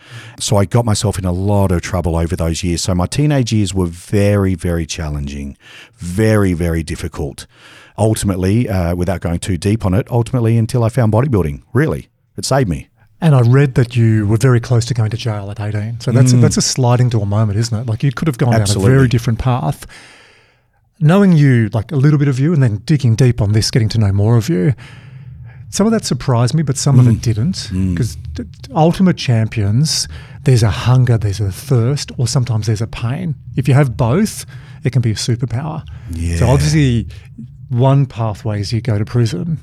So 0.41 0.57
I 0.57 0.65
got 0.65 0.85
myself 0.85 1.19
in 1.19 1.25
a 1.25 1.33
lot 1.33 1.71
of 1.71 1.83
trouble 1.83 2.17
over 2.17 2.35
those 2.35 2.65
years. 2.65 2.83
So 2.83 2.95
my 2.95 3.07
teenage 3.07 3.53
years 3.53 3.75
were 3.75 3.87
very 3.87 4.55
very 4.55 4.87
challenging, 4.87 5.57
very 5.97 6.55
very 6.55 6.83
difficult. 6.83 7.47
Ultimately, 7.99 8.69
uh, 8.69 8.95
without 8.95 9.21
going 9.21 9.39
too 9.39 9.57
deep 9.57 9.87
on 9.87 9.95
it, 9.95 10.11
ultimately 10.11 10.59
until 10.59 10.85
I 10.85 10.89
found 10.89 11.13
bodybuilding. 11.13 11.63
Really, 11.73 12.09
it 12.37 12.45
saved 12.45 12.69
me. 12.69 12.89
And 13.19 13.35
I 13.35 13.41
read 13.41 13.77
that 13.77 13.97
you 13.97 14.27
were 14.27 14.37
very 14.37 14.61
close 14.61 14.85
to 14.87 14.95
going 14.95 15.11
to 15.11 15.17
jail 15.17 15.51
at 15.51 15.59
18. 15.59 16.01
So 16.01 16.13
that's, 16.13 16.35
that's 16.35 16.59
a 16.59 16.63
sliding 16.63 17.09
door 17.09 17.27
moment, 17.27 17.59
isn't 17.59 17.77
it? 17.77 17.87
Like 17.87 18.03
you 18.03 18.13
could 18.13 18.29
have 18.29 18.37
gone 18.37 18.53
down 18.53 18.77
a 18.77 18.79
very 18.79 19.09
different 19.09 19.39
path. 19.39 19.87
Knowing 20.99 21.33
you, 21.33 21.69
like 21.73 21.93
a 21.93 21.97
little 21.97 22.19
bit 22.19 22.29
of 22.29 22.39
you, 22.39 22.53
and 22.53 22.63
then 22.63 22.77
digging 22.79 23.15
deep 23.15 23.41
on 23.41 23.53
this, 23.53 23.71
getting 23.71 23.89
to 23.91 23.99
know 23.99 24.13
more 24.13 24.37
of 24.37 24.49
you, 24.49 24.75
some 25.69 25.87
of 25.87 25.93
that 25.93 26.05
surprised 26.05 26.55
me, 26.55 26.63
but 26.63 26.77
some 26.77 26.99
of 26.99 27.07
it 27.07 27.17
mm. 27.17 27.21
didn't. 27.21 27.55
Mm. 27.71 27.95
Because 27.95 28.17
ultimate 28.75 29.17
champions, 29.17 30.09
there's 30.45 30.63
a 30.63 30.71
hunger, 30.71 31.19
there's 31.19 31.41
a 31.41 31.53
thirst, 31.53 32.13
or 32.19 32.27
sometimes 32.27 32.67
there's 32.67 32.81
a 32.81 32.87
pain. 32.87 33.35
If 33.57 33.69
you 33.69 33.75
have 33.75 33.97
both, 33.97 34.47
it 34.85 34.93
can 34.93 35.03
be 35.03 35.11
a 35.11 35.15
superpower. 35.15 35.87
Yeah. 36.13 36.37
So 36.37 36.49
obviously, 36.49 37.09
one 37.69 38.07
pathway 38.07 38.61
is 38.61 38.73
you 38.73 38.81
go 38.81 38.99
to 38.99 39.05
prison. 39.05 39.59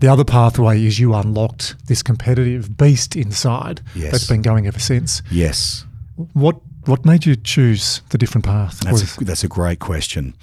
The 0.00 0.08
other 0.08 0.24
pathway 0.24 0.84
is 0.84 0.98
you 0.98 1.14
unlocked 1.14 1.86
this 1.86 2.02
competitive 2.02 2.76
beast 2.76 3.16
inside 3.16 3.80
Yes. 3.94 4.12
that's 4.12 4.26
been 4.28 4.42
going 4.42 4.66
ever 4.66 4.78
since. 4.78 5.22
Yes. 5.30 5.86
What 6.34 6.56
what 6.86 7.04
made 7.04 7.26
you 7.26 7.36
choose 7.36 8.02
the 8.10 8.18
different 8.18 8.44
path? 8.44 8.80
That's 8.80 9.16
a, 9.20 9.24
that's 9.24 9.44
a 9.44 9.48
great 9.48 9.78
question. 9.78 10.34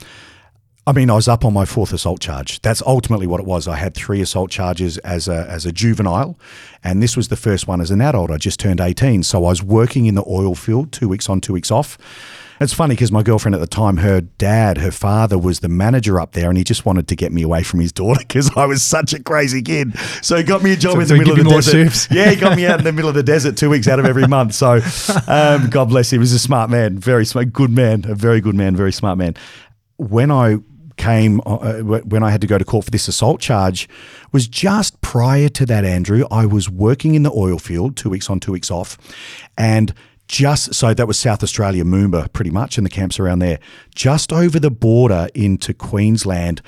I 0.85 0.91
mean, 0.91 1.09
I 1.09 1.15
was 1.15 1.29
up 1.29 1.45
on 1.45 1.53
my 1.53 1.63
fourth 1.63 1.93
assault 1.93 2.19
charge. 2.19 2.61
That's 2.61 2.81
ultimately 2.81 3.25
what 3.25 3.39
it 3.39 3.45
was. 3.45 3.69
I 3.69 3.77
had 3.77 3.93
three 3.93 4.19
assault 4.19 4.51
charges 4.51 4.97
as 4.99 5.29
a, 5.29 5.47
as 5.49 5.65
a 5.65 5.71
juvenile, 5.71 6.37
and 6.83 7.01
this 7.01 7.15
was 7.15 7.29
the 7.29 7.37
first 7.37 7.69
one 7.69 7.79
as 7.79 7.89
an 7.89 8.01
adult. 8.01 8.29
I 8.29 8.37
just 8.37 8.59
turned 8.59 8.81
18. 8.81 9.23
So 9.23 9.45
I 9.45 9.49
was 9.49 9.63
working 9.63 10.07
in 10.07 10.15
the 10.15 10.25
oil 10.27 10.55
field, 10.55 10.91
two 10.91 11.07
weeks 11.07 11.29
on, 11.29 11.39
two 11.39 11.53
weeks 11.53 11.71
off. 11.71 11.97
It's 12.61 12.73
funny 12.73 12.93
because 12.95 13.11
my 13.11 13.23
girlfriend 13.23 13.55
at 13.55 13.61
the 13.61 13.67
time, 13.67 13.97
her 13.97 14.21
dad, 14.21 14.77
her 14.77 14.91
father 14.91 15.37
was 15.37 15.59
the 15.61 15.67
manager 15.69 16.19
up 16.19 16.33
there, 16.33 16.49
and 16.49 16.57
he 16.57 16.63
just 16.63 16.85
wanted 16.85 17.07
to 17.07 17.15
get 17.15 17.31
me 17.31 17.41
away 17.41 17.63
from 17.63 17.79
his 17.79 17.91
daughter 17.91 18.19
because 18.27 18.55
I 18.55 18.65
was 18.65 18.83
such 18.83 19.13
a 19.13 19.21
crazy 19.21 19.61
kid. 19.61 19.97
So 20.21 20.37
he 20.37 20.43
got 20.43 20.63
me 20.63 20.73
a 20.73 20.75
job 20.75 20.93
So- 20.93 20.99
in 21.01 21.07
the 21.07 21.13
he 21.15 21.19
middle 21.19 21.33
of 21.33 21.43
the 21.45 21.49
desert. 21.49 22.07
Yeah, 22.15 22.29
he 22.29 22.35
got 22.35 22.55
me 22.55 22.65
out 22.65 22.79
in 22.79 22.85
the 22.85 22.93
middle 22.93 23.09
of 23.09 23.15
the 23.15 23.23
desert 23.23 23.57
two 23.57 23.69
weeks 23.69 23.87
out 23.87 23.99
of 23.99 24.05
every 24.05 24.27
month. 24.27 24.53
So, 24.53 24.79
um, 25.27 25.69
God 25.69 25.89
bless 25.89 26.11
him. 26.11 26.17
He 26.17 26.19
was 26.19 26.33
a 26.33 26.39
smart 26.39 26.69
man, 26.69 26.97
very 26.99 27.25
smart, 27.25 27.51
good 27.53 27.71
man, 27.71 28.05
a 28.07 28.15
very 28.15 28.39
good 28.41 28.55
man, 28.55 28.75
very 28.75 28.91
smart 28.93 29.17
man. 29.17 29.35
When 29.97 30.31
I 30.31 30.57
came, 30.95 31.41
uh, 31.45 31.79
when 31.79 32.21
I 32.23 32.29
had 32.29 32.41
to 32.41 32.47
go 32.47 32.57
to 32.57 32.63
court 32.65 32.85
for 32.85 32.91
this 32.91 33.07
assault 33.07 33.41
charge, 33.41 33.89
was 34.31 34.47
just 34.47 35.01
prior 35.01 35.49
to 35.49 35.65
that, 35.65 35.83
Andrew. 35.85 36.25
I 36.29 36.45
was 36.45 36.69
working 36.69 37.15
in 37.15 37.23
the 37.23 37.31
oil 37.31 37.57
field, 37.57 37.97
two 37.97 38.09
weeks 38.09 38.29
on, 38.29 38.39
two 38.39 38.51
weeks 38.51 38.69
off, 38.69 38.97
and 39.57 39.93
just 40.27 40.73
so 40.73 40.93
that 40.93 41.07
was 41.07 41.19
South 41.19 41.43
Australia, 41.43 41.83
Moomba, 41.83 42.31
pretty 42.33 42.51
much, 42.51 42.77
and 42.77 42.85
the 42.85 42.89
camps 42.89 43.19
around 43.19 43.39
there. 43.39 43.59
Just 43.93 44.31
over 44.31 44.59
the 44.59 44.71
border 44.71 45.27
into 45.33 45.73
Queensland, 45.73 46.61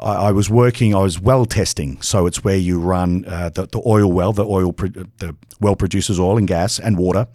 I, 0.00 0.28
I 0.28 0.32
was 0.32 0.50
working. 0.50 0.94
I 0.94 1.00
was 1.00 1.20
well 1.20 1.46
testing, 1.46 2.00
so 2.00 2.26
it's 2.26 2.44
where 2.44 2.56
you 2.56 2.78
run 2.78 3.24
uh, 3.26 3.50
the, 3.50 3.66
the 3.66 3.82
oil 3.86 4.12
well. 4.12 4.32
The 4.32 4.44
oil, 4.44 4.72
pro- 4.72 4.88
the 4.88 5.36
well 5.60 5.76
produces 5.76 6.20
oil 6.20 6.38
and 6.38 6.46
gas 6.46 6.78
and 6.78 6.96
water, 6.96 7.26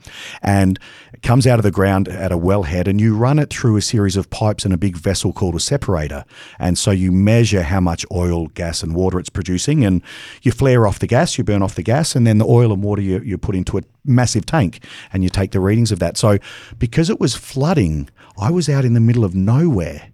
and 0.41 0.79
it 1.13 1.21
comes 1.21 1.47
out 1.47 1.59
of 1.59 1.63
the 1.63 1.71
ground 1.71 2.07
at 2.07 2.31
a 2.31 2.37
wellhead, 2.37 2.87
and 2.87 2.99
you 3.01 3.15
run 3.15 3.39
it 3.39 3.49
through 3.49 3.77
a 3.77 3.81
series 3.81 4.15
of 4.15 4.29
pipes 4.29 4.65
in 4.65 4.71
a 4.71 4.77
big 4.77 4.95
vessel 4.97 5.33
called 5.33 5.55
a 5.55 5.59
separator. 5.59 6.25
And 6.59 6.77
so 6.77 6.91
you 6.91 7.11
measure 7.11 7.63
how 7.63 7.79
much 7.79 8.05
oil, 8.11 8.47
gas, 8.47 8.83
and 8.83 8.95
water 8.95 9.19
it's 9.19 9.29
producing, 9.29 9.83
and 9.83 10.01
you 10.41 10.51
flare 10.51 10.87
off 10.87 10.99
the 10.99 11.07
gas, 11.07 11.37
you 11.37 11.43
burn 11.43 11.61
off 11.61 11.75
the 11.75 11.83
gas, 11.83 12.15
and 12.15 12.25
then 12.27 12.37
the 12.37 12.45
oil 12.45 12.71
and 12.71 12.83
water 12.83 13.01
you, 13.01 13.19
you 13.21 13.37
put 13.37 13.55
into 13.55 13.77
a 13.77 13.81
massive 14.05 14.45
tank, 14.45 14.83
and 15.13 15.23
you 15.23 15.29
take 15.29 15.51
the 15.51 15.59
readings 15.59 15.91
of 15.91 15.99
that. 15.99 16.17
So 16.17 16.37
because 16.77 17.09
it 17.09 17.19
was 17.19 17.35
flooding, 17.35 18.09
I 18.37 18.51
was 18.51 18.69
out 18.69 18.85
in 18.85 18.93
the 18.93 18.99
middle 18.99 19.25
of 19.25 19.35
nowhere 19.35 20.10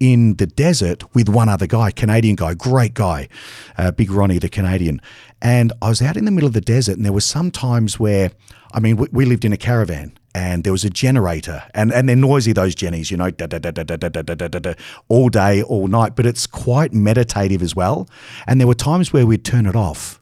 in 0.00 0.34
the 0.36 0.46
desert 0.46 1.14
with 1.14 1.28
one 1.28 1.48
other 1.48 1.66
guy, 1.66 1.90
Canadian 1.90 2.34
guy, 2.34 2.54
great 2.54 2.94
guy, 2.94 3.28
uh, 3.76 3.90
Big 3.90 4.10
Ronnie, 4.10 4.38
the 4.38 4.48
Canadian. 4.48 5.00
And 5.42 5.72
I 5.80 5.90
was 5.90 6.02
out 6.02 6.16
in 6.16 6.24
the 6.24 6.30
middle 6.30 6.46
of 6.46 6.54
the 6.54 6.60
desert, 6.60 6.96
and 6.96 7.04
there 7.04 7.12
was 7.12 7.26
some 7.26 7.50
times 7.50 8.00
where, 8.00 8.32
I 8.72 8.80
mean, 8.80 8.96
we, 8.96 9.08
we 9.12 9.24
lived 9.26 9.44
in 9.44 9.52
a 9.52 9.58
caravan. 9.58 10.16
And 10.32 10.62
there 10.62 10.72
was 10.72 10.84
a 10.84 10.90
generator, 10.90 11.64
and, 11.74 11.92
and 11.92 12.08
they're 12.08 12.14
noisy, 12.14 12.52
those 12.52 12.76
jennies, 12.76 13.10
you 13.10 13.16
know, 13.16 13.32
da, 13.32 13.48
da, 13.48 13.58
da, 13.58 13.72
da, 13.72 13.82
da, 13.82 13.96
da, 13.96 14.22
da, 14.22 14.34
da, 14.34 14.58
da, 14.60 14.74
all 15.08 15.28
day, 15.28 15.60
all 15.60 15.88
night, 15.88 16.14
but 16.14 16.24
it's 16.24 16.46
quite 16.46 16.92
meditative 16.92 17.62
as 17.62 17.74
well. 17.74 18.08
And 18.46 18.60
there 18.60 18.68
were 18.68 18.76
times 18.76 19.12
where 19.12 19.26
we'd 19.26 19.44
turn 19.44 19.66
it 19.66 19.74
off, 19.74 20.20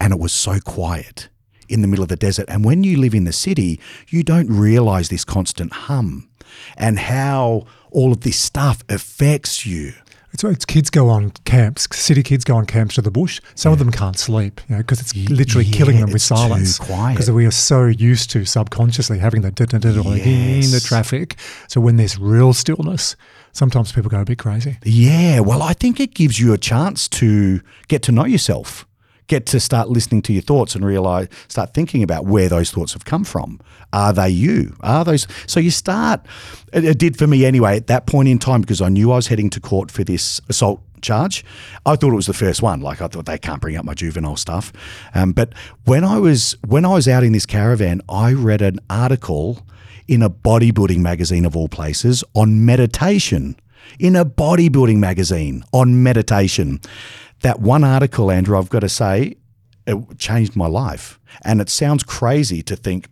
and 0.00 0.14
it 0.14 0.18
was 0.18 0.32
so 0.32 0.60
quiet 0.60 1.28
in 1.68 1.82
the 1.82 1.88
middle 1.88 2.02
of 2.02 2.08
the 2.08 2.16
desert. 2.16 2.46
And 2.48 2.64
when 2.64 2.84
you 2.84 2.96
live 2.96 3.14
in 3.14 3.24
the 3.24 3.34
city, 3.34 3.78
you 4.08 4.22
don't 4.22 4.48
realize 4.48 5.10
this 5.10 5.26
constant 5.26 5.74
hum 5.74 6.30
and 6.78 6.98
how 6.98 7.66
all 7.94 8.12
of 8.12 8.20
this 8.20 8.38
stuff 8.38 8.82
affects 8.88 9.64
you. 9.64 9.92
It's, 10.32 10.42
it's 10.42 10.64
kids 10.64 10.90
go 10.90 11.08
on 11.10 11.30
camps, 11.44 11.86
city 11.96 12.24
kids 12.24 12.42
go 12.42 12.56
on 12.56 12.66
camps 12.66 12.96
to 12.96 13.02
the 13.02 13.10
bush. 13.12 13.40
Some 13.54 13.72
of 13.72 13.78
them 13.78 13.92
can't 13.92 14.18
sleep, 14.18 14.60
you 14.68 14.74
know, 14.74 14.82
because 14.82 15.00
it's 15.00 15.14
literally 15.30 15.64
killing 15.64 16.00
them 16.00 16.10
with 16.10 16.22
silence. 16.22 16.76
quiet. 16.76 17.14
Because 17.14 17.30
we 17.30 17.46
are 17.46 17.52
so 17.52 17.84
used 17.86 18.30
to 18.30 18.44
subconsciously 18.44 19.20
having 19.20 19.42
the 19.42 19.52
da- 19.52 19.66
da- 19.66 19.78
da- 19.78 19.92
da- 19.92 20.10
in 20.10 20.72
the 20.72 20.82
traffic. 20.84 21.36
So 21.68 21.80
when 21.80 21.96
there's 21.98 22.18
real 22.18 22.52
stillness, 22.52 23.14
sometimes 23.52 23.92
people 23.92 24.10
go 24.10 24.20
a 24.20 24.24
bit 24.24 24.38
crazy. 24.38 24.76
Yeah, 24.82 25.38
well, 25.38 25.62
I 25.62 25.72
think 25.72 26.00
it 26.00 26.14
gives 26.14 26.40
you 26.40 26.52
a 26.52 26.58
chance 26.58 27.08
to 27.10 27.60
get 27.86 28.02
to 28.02 28.10
know 28.12 28.24
yourself, 28.24 28.88
get 29.26 29.46
to 29.46 29.60
start 29.60 29.88
listening 29.88 30.22
to 30.22 30.32
your 30.32 30.42
thoughts 30.42 30.74
and 30.74 30.84
realize, 30.84 31.28
start 31.48 31.74
thinking 31.74 32.02
about 32.02 32.26
where 32.26 32.48
those 32.48 32.70
thoughts 32.70 32.92
have 32.92 33.04
come 33.04 33.24
from. 33.24 33.60
Are 33.92 34.12
they 34.12 34.28
you? 34.28 34.76
Are 34.80 35.04
those? 35.04 35.26
So 35.46 35.60
you 35.60 35.70
start, 35.70 36.20
it, 36.72 36.84
it 36.84 36.98
did 36.98 37.16
for 37.16 37.26
me 37.26 37.44
anyway 37.44 37.76
at 37.76 37.86
that 37.86 38.06
point 38.06 38.28
in 38.28 38.38
time 38.38 38.60
because 38.60 38.80
I 38.80 38.88
knew 38.88 39.12
I 39.12 39.16
was 39.16 39.28
heading 39.28 39.50
to 39.50 39.60
court 39.60 39.90
for 39.90 40.04
this 40.04 40.40
assault 40.48 40.80
charge. 41.04 41.44
I 41.86 41.96
thought 41.96 42.12
it 42.12 42.16
was 42.16 42.26
the 42.26 42.34
first 42.34 42.62
one. 42.62 42.80
Like 42.80 43.00
I 43.00 43.06
thought 43.06 43.26
they 43.26 43.38
can't 43.38 43.60
bring 43.60 43.76
up 43.76 43.84
my 43.84 43.94
juvenile 43.94 44.36
stuff. 44.36 44.72
Um, 45.14 45.32
but 45.32 45.52
when 45.84 46.02
I 46.02 46.18
was 46.18 46.56
when 46.66 46.84
I 46.84 46.88
was 46.88 47.06
out 47.06 47.22
in 47.22 47.32
this 47.32 47.46
caravan, 47.46 48.00
I 48.08 48.32
read 48.32 48.62
an 48.62 48.80
article 48.90 49.64
in 50.08 50.22
a 50.22 50.30
bodybuilding 50.30 50.98
magazine 50.98 51.44
of 51.44 51.56
all 51.56 51.68
places 51.68 52.24
on 52.34 52.64
meditation. 52.64 53.56
In 53.98 54.16
a 54.16 54.24
bodybuilding 54.24 54.96
magazine 54.96 55.62
on 55.72 56.02
meditation. 56.02 56.80
That 57.44 57.60
one 57.60 57.84
article, 57.84 58.30
Andrew, 58.30 58.56
I've 58.56 58.70
got 58.70 58.80
to 58.80 58.88
say, 58.88 59.36
it 59.86 60.18
changed 60.18 60.56
my 60.56 60.66
life. 60.66 61.20
And 61.42 61.60
it 61.60 61.68
sounds 61.68 62.02
crazy 62.02 62.62
to 62.62 62.74
think 62.74 63.10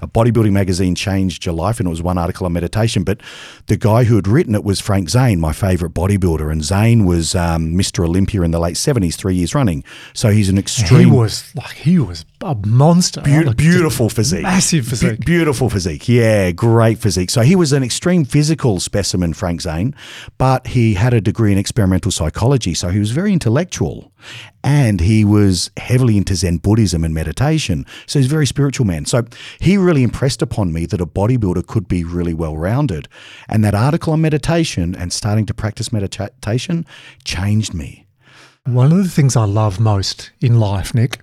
a 0.00 0.06
bodybuilding 0.06 0.52
magazine 0.52 0.94
changed 0.94 1.44
your 1.46 1.54
life, 1.54 1.80
and 1.80 1.86
it 1.86 1.90
was 1.90 2.02
one 2.02 2.18
article 2.18 2.46
on 2.46 2.52
meditation. 2.52 3.04
But 3.04 3.20
the 3.66 3.76
guy 3.76 4.04
who 4.04 4.16
had 4.16 4.28
written 4.28 4.54
it 4.54 4.64
was 4.64 4.80
Frank 4.80 5.08
Zane, 5.10 5.40
my 5.40 5.52
favorite 5.52 5.92
bodybuilder. 5.92 6.50
And 6.50 6.62
Zane 6.64 7.04
was 7.04 7.34
um, 7.34 7.74
Mr. 7.74 8.04
Olympia 8.04 8.42
in 8.42 8.50
the 8.50 8.60
late 8.60 8.76
70s, 8.76 9.14
three 9.14 9.34
years 9.34 9.54
running. 9.54 9.84
So 10.14 10.30
he's 10.30 10.48
an 10.48 10.58
extreme. 10.58 11.00
He 11.00 11.06
was 11.06 11.54
like, 11.54 11.72
he 11.76 11.98
was 11.98 12.24
a 12.42 12.54
monster. 12.66 13.22
Like, 13.22 13.56
beautiful 13.56 14.08
physique. 14.08 14.42
Massive 14.42 14.84
Be- 14.84 14.90
physique. 14.90 15.20
beautiful 15.24 15.70
physique. 15.70 16.08
Yeah, 16.08 16.50
great 16.52 16.98
physique. 16.98 17.30
So 17.30 17.42
he 17.42 17.56
was 17.56 17.72
an 17.72 17.82
extreme 17.82 18.24
physical 18.24 18.80
specimen, 18.80 19.32
Frank 19.32 19.62
Zane, 19.62 19.94
but 20.38 20.68
he 20.68 20.94
had 20.94 21.14
a 21.14 21.20
degree 21.20 21.52
in 21.52 21.58
experimental 21.58 22.10
psychology. 22.10 22.74
So 22.74 22.88
he 22.88 22.98
was 22.98 23.10
very 23.10 23.32
intellectual 23.32 24.11
and 24.64 25.00
he 25.00 25.24
was 25.24 25.70
heavily 25.76 26.16
into 26.16 26.34
Zen 26.34 26.58
Buddhism 26.58 27.04
and 27.04 27.14
meditation. 27.14 27.86
So 28.06 28.18
he's 28.18 28.26
a 28.26 28.30
very 28.30 28.46
spiritual 28.46 28.86
man. 28.86 29.04
So 29.06 29.24
he 29.60 29.76
really 29.76 30.02
impressed 30.02 30.42
upon 30.42 30.72
me 30.72 30.86
that 30.86 31.00
a 31.00 31.06
bodybuilder 31.06 31.66
could 31.66 31.88
be 31.88 32.04
really 32.04 32.34
well 32.34 32.56
rounded. 32.56 33.08
And 33.48 33.64
that 33.64 33.74
article 33.74 34.12
on 34.12 34.20
meditation 34.20 34.94
and 34.94 35.12
starting 35.12 35.46
to 35.46 35.54
practice 35.54 35.92
meditation 35.92 36.86
changed 37.24 37.74
me. 37.74 38.06
One 38.64 38.92
of 38.92 38.98
the 38.98 39.10
things 39.10 39.36
I 39.36 39.44
love 39.44 39.80
most 39.80 40.30
in 40.40 40.60
life, 40.60 40.94
Nick, 40.94 41.18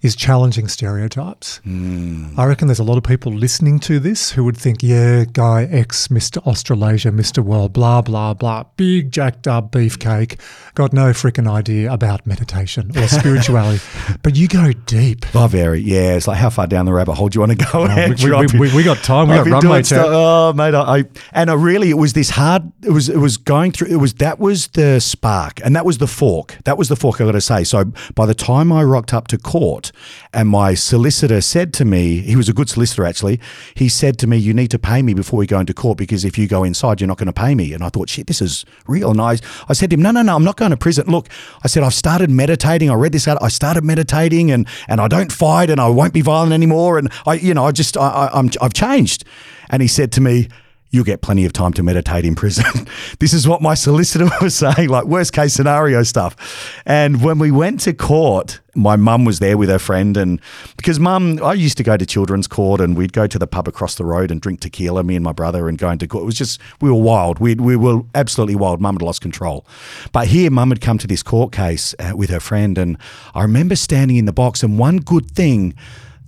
is 0.00 0.14
challenging 0.14 0.68
stereotypes. 0.68 1.58
Hmm. 1.64 2.38
I 2.38 2.44
reckon 2.44 2.68
there's 2.68 2.78
a 2.78 2.84
lot 2.84 2.98
of 2.98 3.02
people 3.04 3.32
listening 3.32 3.80
to 3.80 3.98
this 3.98 4.30
who 4.30 4.44
would 4.44 4.56
think, 4.56 4.82
yeah, 4.82 5.24
guy 5.24 5.64
X, 5.64 6.06
Mr. 6.08 6.38
Australasia, 6.46 7.10
Mr. 7.10 7.42
World, 7.42 7.72
blah, 7.72 8.00
blah, 8.02 8.32
blah, 8.32 8.62
big 8.76 9.10
jacked 9.10 9.48
up 9.48 9.72
beefcake, 9.72 10.38
got 10.74 10.92
no 10.92 11.10
freaking 11.10 11.50
idea 11.50 11.92
about 11.92 12.26
meditation 12.26 12.96
or 12.96 13.08
spirituality. 13.08 13.80
but 14.22 14.36
you 14.36 14.46
go 14.46 14.72
deep. 14.86 15.24
Very. 15.26 15.80
Yeah, 15.80 16.14
it's 16.14 16.28
like 16.28 16.38
how 16.38 16.50
far 16.50 16.66
down 16.66 16.84
the 16.86 16.92
rabbit 16.92 17.14
hole 17.14 17.28
do 17.28 17.36
you 17.36 17.40
want 17.40 17.58
to 17.58 17.64
go? 17.64 17.70
Oh, 17.74 18.08
we- 18.08 18.46
we- 18.58 18.68
we- 18.68 18.76
we 18.76 18.82
got 18.84 18.98
time. 18.98 19.28
We 19.28 19.34
I've 19.34 19.46
got 19.46 19.62
runway 19.64 19.82
chat. 19.82 20.04
Oh, 20.06 20.52
mate, 20.52 20.74
I, 20.74 20.98
I 20.98 21.04
and 21.32 21.50
I 21.50 21.54
really 21.54 21.90
it 21.90 21.94
was 21.98 22.12
this 22.12 22.30
hard. 22.30 22.70
It 22.84 22.90
was 22.90 23.08
it 23.08 23.16
was 23.18 23.36
going 23.36 23.72
through. 23.72 23.88
It 23.88 23.96
was 23.96 24.14
that 24.14 24.38
was 24.38 24.68
the 24.68 25.00
spark, 25.00 25.60
and 25.64 25.74
that 25.74 25.84
was 25.84 25.98
the 25.98 26.06
fork. 26.06 26.56
That 26.64 26.76
was 26.78 26.88
the 26.88 26.96
fork. 26.96 27.20
I 27.20 27.24
got 27.24 27.32
to 27.32 27.40
say. 27.40 27.64
So 27.64 27.92
by 28.14 28.26
the 28.26 28.34
time 28.34 28.70
I 28.72 28.84
rocked 28.84 29.12
up 29.14 29.26
to 29.28 29.38
court, 29.38 29.87
and 30.32 30.48
my 30.48 30.74
solicitor 30.74 31.40
said 31.40 31.72
to 31.74 31.84
me, 31.84 32.18
he 32.20 32.36
was 32.36 32.48
a 32.48 32.52
good 32.52 32.68
solicitor 32.68 33.04
actually. 33.04 33.40
He 33.74 33.88
said 33.88 34.18
to 34.18 34.26
me, 34.26 34.36
"You 34.36 34.54
need 34.54 34.70
to 34.70 34.78
pay 34.78 35.02
me 35.02 35.14
before 35.14 35.38
we 35.38 35.46
go 35.46 35.60
into 35.60 35.74
court 35.74 35.98
because 35.98 36.24
if 36.24 36.38
you 36.38 36.46
go 36.46 36.64
inside, 36.64 37.00
you're 37.00 37.08
not 37.08 37.18
going 37.18 37.26
to 37.26 37.32
pay 37.32 37.54
me." 37.54 37.72
And 37.72 37.82
I 37.82 37.88
thought, 37.88 38.08
"Shit, 38.08 38.26
this 38.26 38.40
is 38.40 38.64
real." 38.86 39.10
And 39.10 39.20
I, 39.20 39.38
I 39.68 39.72
said 39.72 39.90
to 39.90 39.94
him, 39.94 40.02
"No, 40.02 40.10
no, 40.10 40.22
no, 40.22 40.36
I'm 40.36 40.44
not 40.44 40.56
going 40.56 40.70
to 40.70 40.76
prison. 40.76 41.06
Look, 41.06 41.28
I 41.62 41.68
said 41.68 41.82
I've 41.82 41.94
started 41.94 42.30
meditating. 42.30 42.90
I 42.90 42.94
read 42.94 43.12
this 43.12 43.28
out. 43.28 43.38
I 43.42 43.48
started 43.48 43.84
meditating, 43.84 44.50
and 44.50 44.66
and 44.88 45.00
I 45.00 45.08
don't 45.08 45.32
fight, 45.32 45.70
and 45.70 45.80
I 45.80 45.88
won't 45.88 46.12
be 46.12 46.20
violent 46.20 46.52
anymore. 46.52 46.98
And 46.98 47.10
I, 47.26 47.34
you 47.34 47.54
know, 47.54 47.64
I 47.66 47.72
just 47.72 47.96
I, 47.96 48.08
I, 48.08 48.38
I'm 48.38 48.50
I've 48.60 48.74
changed." 48.74 49.24
And 49.70 49.82
he 49.82 49.88
said 49.88 50.12
to 50.12 50.20
me. 50.20 50.48
You'll 50.90 51.04
get 51.04 51.20
plenty 51.20 51.44
of 51.44 51.52
time 51.52 51.74
to 51.74 51.82
meditate 51.82 52.24
in 52.24 52.34
prison. 52.34 52.64
this 53.18 53.34
is 53.34 53.46
what 53.46 53.60
my 53.60 53.74
solicitor 53.74 54.26
was 54.40 54.56
saying, 54.56 54.88
like 54.88 55.04
worst 55.04 55.32
case 55.34 55.52
scenario 55.52 56.02
stuff. 56.02 56.82
And 56.86 57.22
when 57.22 57.38
we 57.38 57.50
went 57.50 57.80
to 57.80 57.92
court, 57.92 58.60
my 58.74 58.96
mum 58.96 59.26
was 59.26 59.38
there 59.38 59.58
with 59.58 59.68
her 59.68 59.78
friend. 59.78 60.16
And 60.16 60.40
because 60.78 60.98
mum, 60.98 61.42
I 61.42 61.52
used 61.52 61.76
to 61.78 61.82
go 61.82 61.96
to 61.96 62.06
children's 62.06 62.46
court 62.46 62.80
and 62.80 62.96
we'd 62.96 63.12
go 63.12 63.26
to 63.26 63.38
the 63.38 63.46
pub 63.46 63.68
across 63.68 63.96
the 63.96 64.04
road 64.04 64.30
and 64.30 64.40
drink 64.40 64.60
tequila, 64.60 65.04
me 65.04 65.14
and 65.14 65.24
my 65.24 65.32
brother, 65.32 65.68
and 65.68 65.76
go 65.76 65.90
into 65.90 66.06
court. 66.06 66.22
It 66.22 66.26
was 66.26 66.36
just, 66.36 66.60
we 66.80 66.88
were 66.88 67.00
wild. 67.00 67.38
We, 67.38 67.54
we 67.56 67.76
were 67.76 68.02
absolutely 68.14 68.56
wild. 68.56 68.80
Mum 68.80 68.94
had 68.94 69.02
lost 69.02 69.20
control. 69.20 69.66
But 70.12 70.28
here, 70.28 70.50
mum 70.50 70.70
had 70.70 70.80
come 70.80 70.96
to 70.98 71.06
this 71.06 71.22
court 71.22 71.52
case 71.52 71.94
uh, 71.98 72.12
with 72.16 72.30
her 72.30 72.40
friend. 72.40 72.78
And 72.78 72.96
I 73.34 73.42
remember 73.42 73.76
standing 73.76 74.16
in 74.16 74.24
the 74.24 74.32
box, 74.32 74.62
and 74.62 74.78
one 74.78 74.98
good 74.98 75.30
thing 75.30 75.74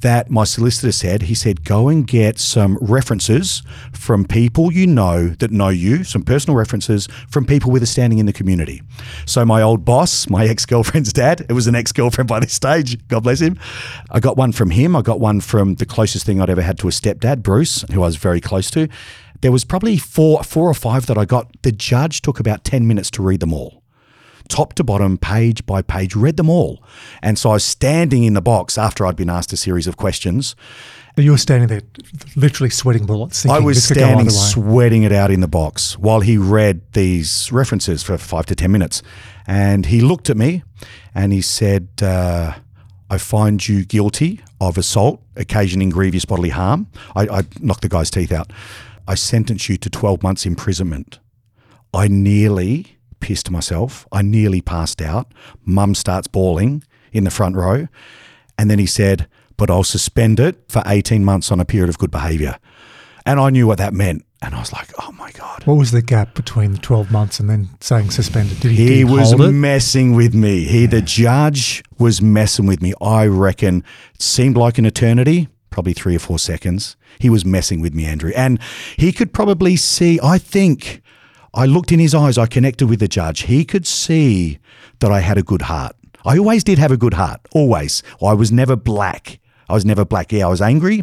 that 0.00 0.30
my 0.30 0.44
solicitor 0.44 0.92
said. 0.92 1.22
He 1.22 1.34
said, 1.34 1.64
go 1.64 1.88
and 1.88 2.06
get 2.06 2.38
some 2.38 2.78
references 2.80 3.62
from 3.92 4.24
people 4.24 4.72
you 4.72 4.86
know 4.86 5.28
that 5.28 5.50
know 5.50 5.68
you, 5.68 6.04
some 6.04 6.22
personal 6.22 6.56
references 6.56 7.08
from 7.28 7.44
people 7.44 7.70
with 7.70 7.82
a 7.82 7.86
standing 7.86 8.18
in 8.18 8.26
the 8.26 8.32
community. 8.32 8.82
So, 9.26 9.44
my 9.44 9.62
old 9.62 9.84
boss, 9.84 10.28
my 10.28 10.46
ex 10.46 10.66
girlfriend's 10.66 11.12
dad, 11.12 11.46
it 11.48 11.52
was 11.52 11.66
an 11.66 11.74
ex 11.74 11.92
girlfriend 11.92 12.28
by 12.28 12.40
this 12.40 12.52
stage, 12.52 13.06
God 13.08 13.22
bless 13.22 13.40
him. 13.40 13.58
I 14.10 14.20
got 14.20 14.36
one 14.36 14.52
from 14.52 14.70
him. 14.70 14.96
I 14.96 15.02
got 15.02 15.20
one 15.20 15.40
from 15.40 15.74
the 15.76 15.86
closest 15.86 16.26
thing 16.26 16.40
I'd 16.40 16.50
ever 16.50 16.62
had 16.62 16.78
to 16.78 16.88
a 16.88 16.90
stepdad, 16.90 17.42
Bruce, 17.42 17.84
who 17.92 18.02
I 18.02 18.06
was 18.06 18.16
very 18.16 18.40
close 18.40 18.70
to. 18.72 18.88
There 19.40 19.52
was 19.52 19.64
probably 19.64 19.96
four, 19.96 20.42
four 20.42 20.68
or 20.68 20.74
five 20.74 21.06
that 21.06 21.16
I 21.16 21.24
got. 21.24 21.50
The 21.62 21.72
judge 21.72 22.20
took 22.20 22.38
about 22.40 22.64
10 22.64 22.86
minutes 22.86 23.10
to 23.12 23.22
read 23.22 23.40
them 23.40 23.54
all 23.54 23.79
top 24.50 24.74
to 24.74 24.84
bottom, 24.84 25.16
page 25.16 25.64
by 25.64 25.80
page, 25.80 26.14
read 26.14 26.36
them 26.36 26.50
all. 26.50 26.82
And 27.22 27.38
so 27.38 27.50
I 27.50 27.52
was 27.54 27.64
standing 27.64 28.24
in 28.24 28.34
the 28.34 28.42
box 28.42 28.76
after 28.76 29.06
I'd 29.06 29.16
been 29.16 29.30
asked 29.30 29.52
a 29.52 29.56
series 29.56 29.86
of 29.86 29.96
questions. 29.96 30.54
And 31.16 31.24
you 31.24 31.30
were 31.32 31.38
standing 31.38 31.68
there, 31.68 31.82
literally 32.36 32.70
sweating 32.70 33.06
bullets. 33.06 33.46
I 33.46 33.58
was 33.58 33.76
this 33.76 33.88
could 33.88 33.96
go 33.96 34.04
standing 34.04 34.30
sweating 34.30 35.02
it 35.02 35.12
out 35.12 35.30
in 35.30 35.40
the 35.40 35.48
box 35.48 35.98
while 35.98 36.20
he 36.20 36.36
read 36.36 36.82
these 36.92 37.50
references 37.50 38.02
for 38.02 38.16
five 38.18 38.46
to 38.46 38.54
10 38.54 38.70
minutes. 38.70 39.02
And 39.46 39.86
he 39.86 40.00
looked 40.00 40.30
at 40.30 40.36
me 40.36 40.62
and 41.14 41.32
he 41.32 41.40
said, 41.40 41.88
uh, 42.02 42.54
I 43.08 43.18
find 43.18 43.66
you 43.66 43.84
guilty 43.84 44.40
of 44.60 44.78
assault 44.78 45.20
occasioning 45.36 45.90
grievous 45.90 46.24
bodily 46.24 46.50
harm. 46.50 46.86
I, 47.16 47.22
I 47.28 47.42
knocked 47.60 47.82
the 47.82 47.88
guy's 47.88 48.10
teeth 48.10 48.30
out. 48.30 48.52
I 49.08 49.14
sentence 49.14 49.68
you 49.68 49.76
to 49.78 49.90
12 49.90 50.22
months 50.22 50.46
imprisonment. 50.46 51.18
I 51.92 52.06
nearly 52.06 52.98
pissed 53.20 53.50
myself. 53.50 54.06
I 54.11 54.22
nearly 54.22 54.61
passed 54.61 55.00
out. 55.00 55.33
Mum 55.64 55.94
starts 55.94 56.26
bawling 56.26 56.83
in 57.12 57.24
the 57.24 57.30
front 57.30 57.56
row. 57.56 57.88
And 58.59 58.70
then 58.70 58.78
he 58.78 58.87
said, 58.87 59.28
But 59.56 59.70
I'll 59.70 59.85
suspend 59.85 60.40
it 60.40 60.56
for 60.68 60.83
18 60.87 61.24
months 61.24 61.50
on 61.52 61.61
a 61.61 61.64
period 61.64 61.88
of 61.88 61.98
good 61.98 62.11
behavior. 62.11 62.59
And 63.26 63.38
I 63.38 63.50
knew 63.50 63.66
what 63.66 63.78
that 63.78 63.92
meant. 63.92 64.24
And 64.42 64.54
I 64.54 64.61
was 64.61 64.72
like, 64.72 64.90
Oh 64.98 65.12
my 65.12 65.30
God. 65.33 65.62
What 65.64 65.74
was 65.74 65.90
the 65.90 66.02
gap 66.02 66.35
between 66.35 66.72
the 66.72 66.78
12 66.78 67.11
months 67.11 67.40
and 67.40 67.48
then 67.48 67.68
saying 67.80 68.11
suspended? 68.11 68.61
Did 68.61 68.72
he, 68.72 68.87
He 68.87 68.96
he 68.98 69.04
was 69.04 69.35
messing 69.38 70.14
with 70.14 70.35
me. 70.35 70.64
He, 70.64 70.87
the 70.87 71.02
judge, 71.02 71.83
was 71.98 72.22
messing 72.22 72.66
with 72.66 72.80
me. 72.80 72.94
I 73.00 73.26
reckon 73.26 73.85
it 74.14 74.22
seemed 74.22 74.56
like 74.56 74.78
an 74.78 74.87
eternity, 74.87 75.48
probably 75.68 75.92
three 75.92 76.16
or 76.16 76.20
four 76.20 76.38
seconds. 76.38 76.96
He 77.18 77.28
was 77.28 77.44
messing 77.44 77.80
with 77.80 77.94
me, 77.94 78.06
Andrew. 78.06 78.33
And 78.35 78.59
he 78.96 79.12
could 79.12 79.33
probably 79.33 79.76
see, 79.76 80.18
I 80.22 80.38
think, 80.38 81.02
I 81.52 81.66
looked 81.66 81.90
in 81.92 81.98
his 81.98 82.14
eyes, 82.14 82.38
I 82.38 82.46
connected 82.46 82.86
with 82.86 83.00
the 83.00 83.08
judge. 83.08 83.42
He 83.42 83.64
could 83.64 83.86
see 83.86 84.58
that 85.00 85.10
I 85.10 85.20
had 85.20 85.38
a 85.38 85.42
good 85.42 85.62
heart. 85.62 85.96
I 86.24 86.38
always 86.38 86.62
did 86.62 86.78
have 86.78 86.92
a 86.92 86.96
good 86.96 87.14
heart, 87.14 87.40
always. 87.52 88.02
I 88.22 88.34
was 88.34 88.52
never 88.52 88.76
black. 88.76 89.40
I 89.68 89.74
was 89.74 89.84
never 89.84 90.04
black. 90.04 90.32
Yeah, 90.32 90.46
I 90.46 90.50
was 90.50 90.60
angry, 90.60 91.02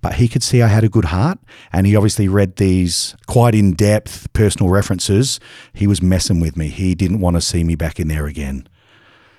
but 0.00 0.14
he 0.14 0.28
could 0.28 0.42
see 0.42 0.62
I 0.62 0.66
had 0.66 0.84
a 0.84 0.88
good 0.88 1.06
heart. 1.06 1.38
And 1.72 1.86
he 1.86 1.94
obviously 1.94 2.28
read 2.28 2.56
these 2.56 3.16
quite 3.26 3.54
in 3.54 3.72
depth 3.72 4.32
personal 4.32 4.68
references. 4.68 5.38
He 5.72 5.86
was 5.86 6.02
messing 6.02 6.40
with 6.40 6.56
me. 6.56 6.68
He 6.68 6.94
didn't 6.94 7.20
want 7.20 7.36
to 7.36 7.40
see 7.40 7.62
me 7.62 7.76
back 7.76 8.00
in 8.00 8.08
there 8.08 8.26
again. 8.26 8.68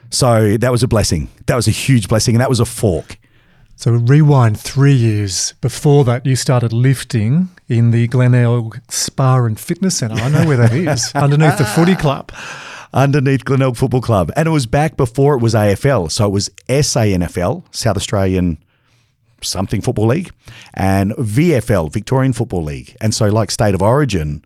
So 0.09 0.57
that 0.57 0.71
was 0.71 0.83
a 0.83 0.87
blessing. 0.87 1.29
That 1.47 1.55
was 1.55 1.67
a 1.67 1.71
huge 1.71 2.07
blessing. 2.07 2.35
And 2.35 2.41
that 2.41 2.49
was 2.49 2.59
a 2.59 2.65
fork. 2.65 3.17
So 3.81 3.93
rewind 3.93 4.59
three 4.59 4.93
years 4.93 5.55
before 5.59 6.03
that, 6.05 6.23
you 6.23 6.35
started 6.35 6.71
lifting 6.71 7.49
in 7.67 7.89
the 7.89 8.07
Glenelg 8.07 8.79
Spa 8.89 9.43
and 9.43 9.59
Fitness 9.59 9.97
Centre. 9.97 10.21
I 10.21 10.29
know 10.29 10.45
where 10.45 10.57
that 10.57 10.71
is, 10.71 11.11
underneath 11.15 11.57
the 11.57 11.65
footy 11.65 11.95
club. 11.95 12.31
underneath 12.93 13.43
Glenelg 13.43 13.77
Football 13.77 14.01
Club. 14.01 14.31
And 14.35 14.47
it 14.47 14.51
was 14.51 14.67
back 14.67 14.97
before 14.97 15.33
it 15.33 15.39
was 15.41 15.55
AFL. 15.55 16.11
So 16.11 16.27
it 16.27 16.29
was 16.29 16.49
SANFL, 16.69 17.63
South 17.73 17.97
Australian 17.97 18.59
something 19.41 19.81
football 19.81 20.05
league, 20.05 20.29
and 20.75 21.13
VFL, 21.13 21.91
Victorian 21.91 22.33
Football 22.33 22.63
League. 22.63 22.95
And 23.01 23.15
so, 23.15 23.29
like 23.29 23.49
State 23.49 23.73
of 23.73 23.81
Origin, 23.81 24.45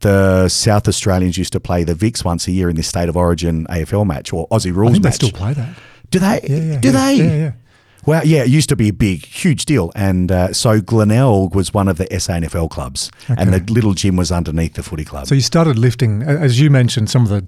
the 0.00 0.48
South 0.48 0.88
Australians 0.88 1.38
used 1.38 1.52
to 1.52 1.60
play 1.60 1.84
the 1.84 1.94
Vics 1.94 2.24
once 2.24 2.48
a 2.48 2.50
year 2.50 2.68
in 2.68 2.74
this 2.74 2.88
State 2.88 3.08
of 3.08 3.16
Origin 3.16 3.68
AFL 3.70 4.04
match 4.04 4.32
or 4.32 4.48
Aussie 4.48 4.66
I 4.66 4.70
rules 4.70 4.94
think 4.94 5.04
they 5.04 5.08
match. 5.10 5.14
still 5.14 5.30
play 5.30 5.52
that. 5.52 5.76
Do 6.10 6.18
they? 6.18 6.40
Yeah, 6.42 6.56
yeah, 6.56 6.80
Do 6.80 6.88
yeah, 6.90 7.06
they? 7.06 7.52
Well, 8.06 8.24
yeah, 8.26 8.42
it 8.42 8.48
used 8.48 8.68
to 8.68 8.76
be 8.76 8.88
a 8.88 8.92
big, 8.92 9.24
huge 9.24 9.64
deal. 9.64 9.90
And 9.94 10.30
uh, 10.30 10.52
so 10.52 10.80
Glenelg 10.80 11.54
was 11.54 11.72
one 11.72 11.88
of 11.88 11.96
the 11.98 12.06
SANFL 12.06 12.70
clubs, 12.70 13.10
and 13.28 13.52
the 13.52 13.72
little 13.72 13.94
gym 13.94 14.16
was 14.16 14.30
underneath 14.30 14.74
the 14.74 14.82
footy 14.82 15.04
club. 15.04 15.26
So 15.26 15.34
you 15.34 15.40
started 15.40 15.78
lifting, 15.78 16.22
as 16.22 16.60
you 16.60 16.70
mentioned, 16.70 17.10
some 17.10 17.22
of 17.22 17.28
the 17.28 17.46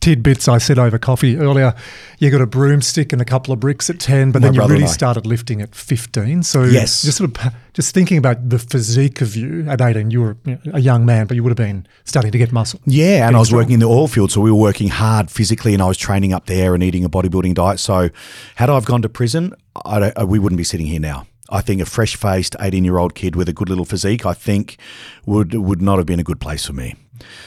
tidbits 0.00 0.46
I 0.46 0.58
said 0.58 0.78
over 0.78 0.98
coffee 0.98 1.36
earlier. 1.36 1.74
You 2.20 2.30
got 2.30 2.40
a 2.40 2.46
broomstick 2.46 3.12
and 3.12 3.20
a 3.20 3.24
couple 3.24 3.52
of 3.52 3.58
bricks 3.58 3.90
at 3.90 3.98
10, 3.98 4.30
but 4.30 4.40
My 4.40 4.48
then 4.48 4.54
you 4.54 4.64
really 4.64 4.86
started 4.86 5.26
lifting 5.26 5.60
at 5.60 5.74
15. 5.74 6.44
So 6.44 6.62
Yes. 6.62 7.02
just 7.02 7.18
sort 7.18 7.36
of 7.36 7.52
just 7.72 7.92
thinking 7.92 8.16
about 8.16 8.48
the 8.48 8.60
physique 8.60 9.20
of 9.20 9.34
you 9.34 9.68
at 9.68 9.80
18, 9.80 10.12
you 10.12 10.20
were 10.20 10.36
a 10.72 10.80
young 10.80 11.04
man, 11.06 11.26
but 11.26 11.34
you 11.34 11.42
would 11.42 11.50
have 11.50 11.56
been 11.56 11.88
starting 12.04 12.30
to 12.30 12.38
get 12.38 12.52
muscle. 12.52 12.78
Yeah, 12.86 13.26
and 13.26 13.34
I 13.34 13.40
was 13.40 13.48
strong. 13.48 13.62
working 13.62 13.74
in 13.74 13.80
the 13.80 13.86
oil 13.88 14.06
field, 14.06 14.30
so 14.30 14.40
we 14.40 14.50
were 14.52 14.56
working 14.60 14.88
hard 14.88 15.28
physically, 15.28 15.74
and 15.74 15.82
I 15.82 15.86
was 15.86 15.96
training 15.96 16.32
up 16.32 16.46
there 16.46 16.74
and 16.74 16.84
eating 16.84 17.04
a 17.04 17.08
bodybuilding 17.08 17.54
diet. 17.54 17.80
So, 17.80 18.10
had 18.54 18.70
I 18.70 18.74
have 18.74 18.84
gone 18.84 19.02
to 19.02 19.08
prison, 19.08 19.54
I 19.84 20.10
uh, 20.10 20.26
we 20.26 20.38
wouldn't 20.38 20.58
be 20.58 20.64
sitting 20.64 20.86
here 20.86 21.00
now. 21.00 21.26
I 21.48 21.60
think 21.60 21.80
a 21.80 21.86
fresh-faced 21.86 22.56
eighteen-year-old 22.60 23.14
kid 23.14 23.36
with 23.36 23.48
a 23.48 23.52
good 23.52 23.68
little 23.68 23.84
physique, 23.84 24.26
I 24.26 24.34
think, 24.34 24.78
would 25.26 25.54
would 25.54 25.80
not 25.80 25.98
have 25.98 26.06
been 26.06 26.20
a 26.20 26.24
good 26.24 26.40
place 26.40 26.66
for 26.66 26.72
me. 26.72 26.94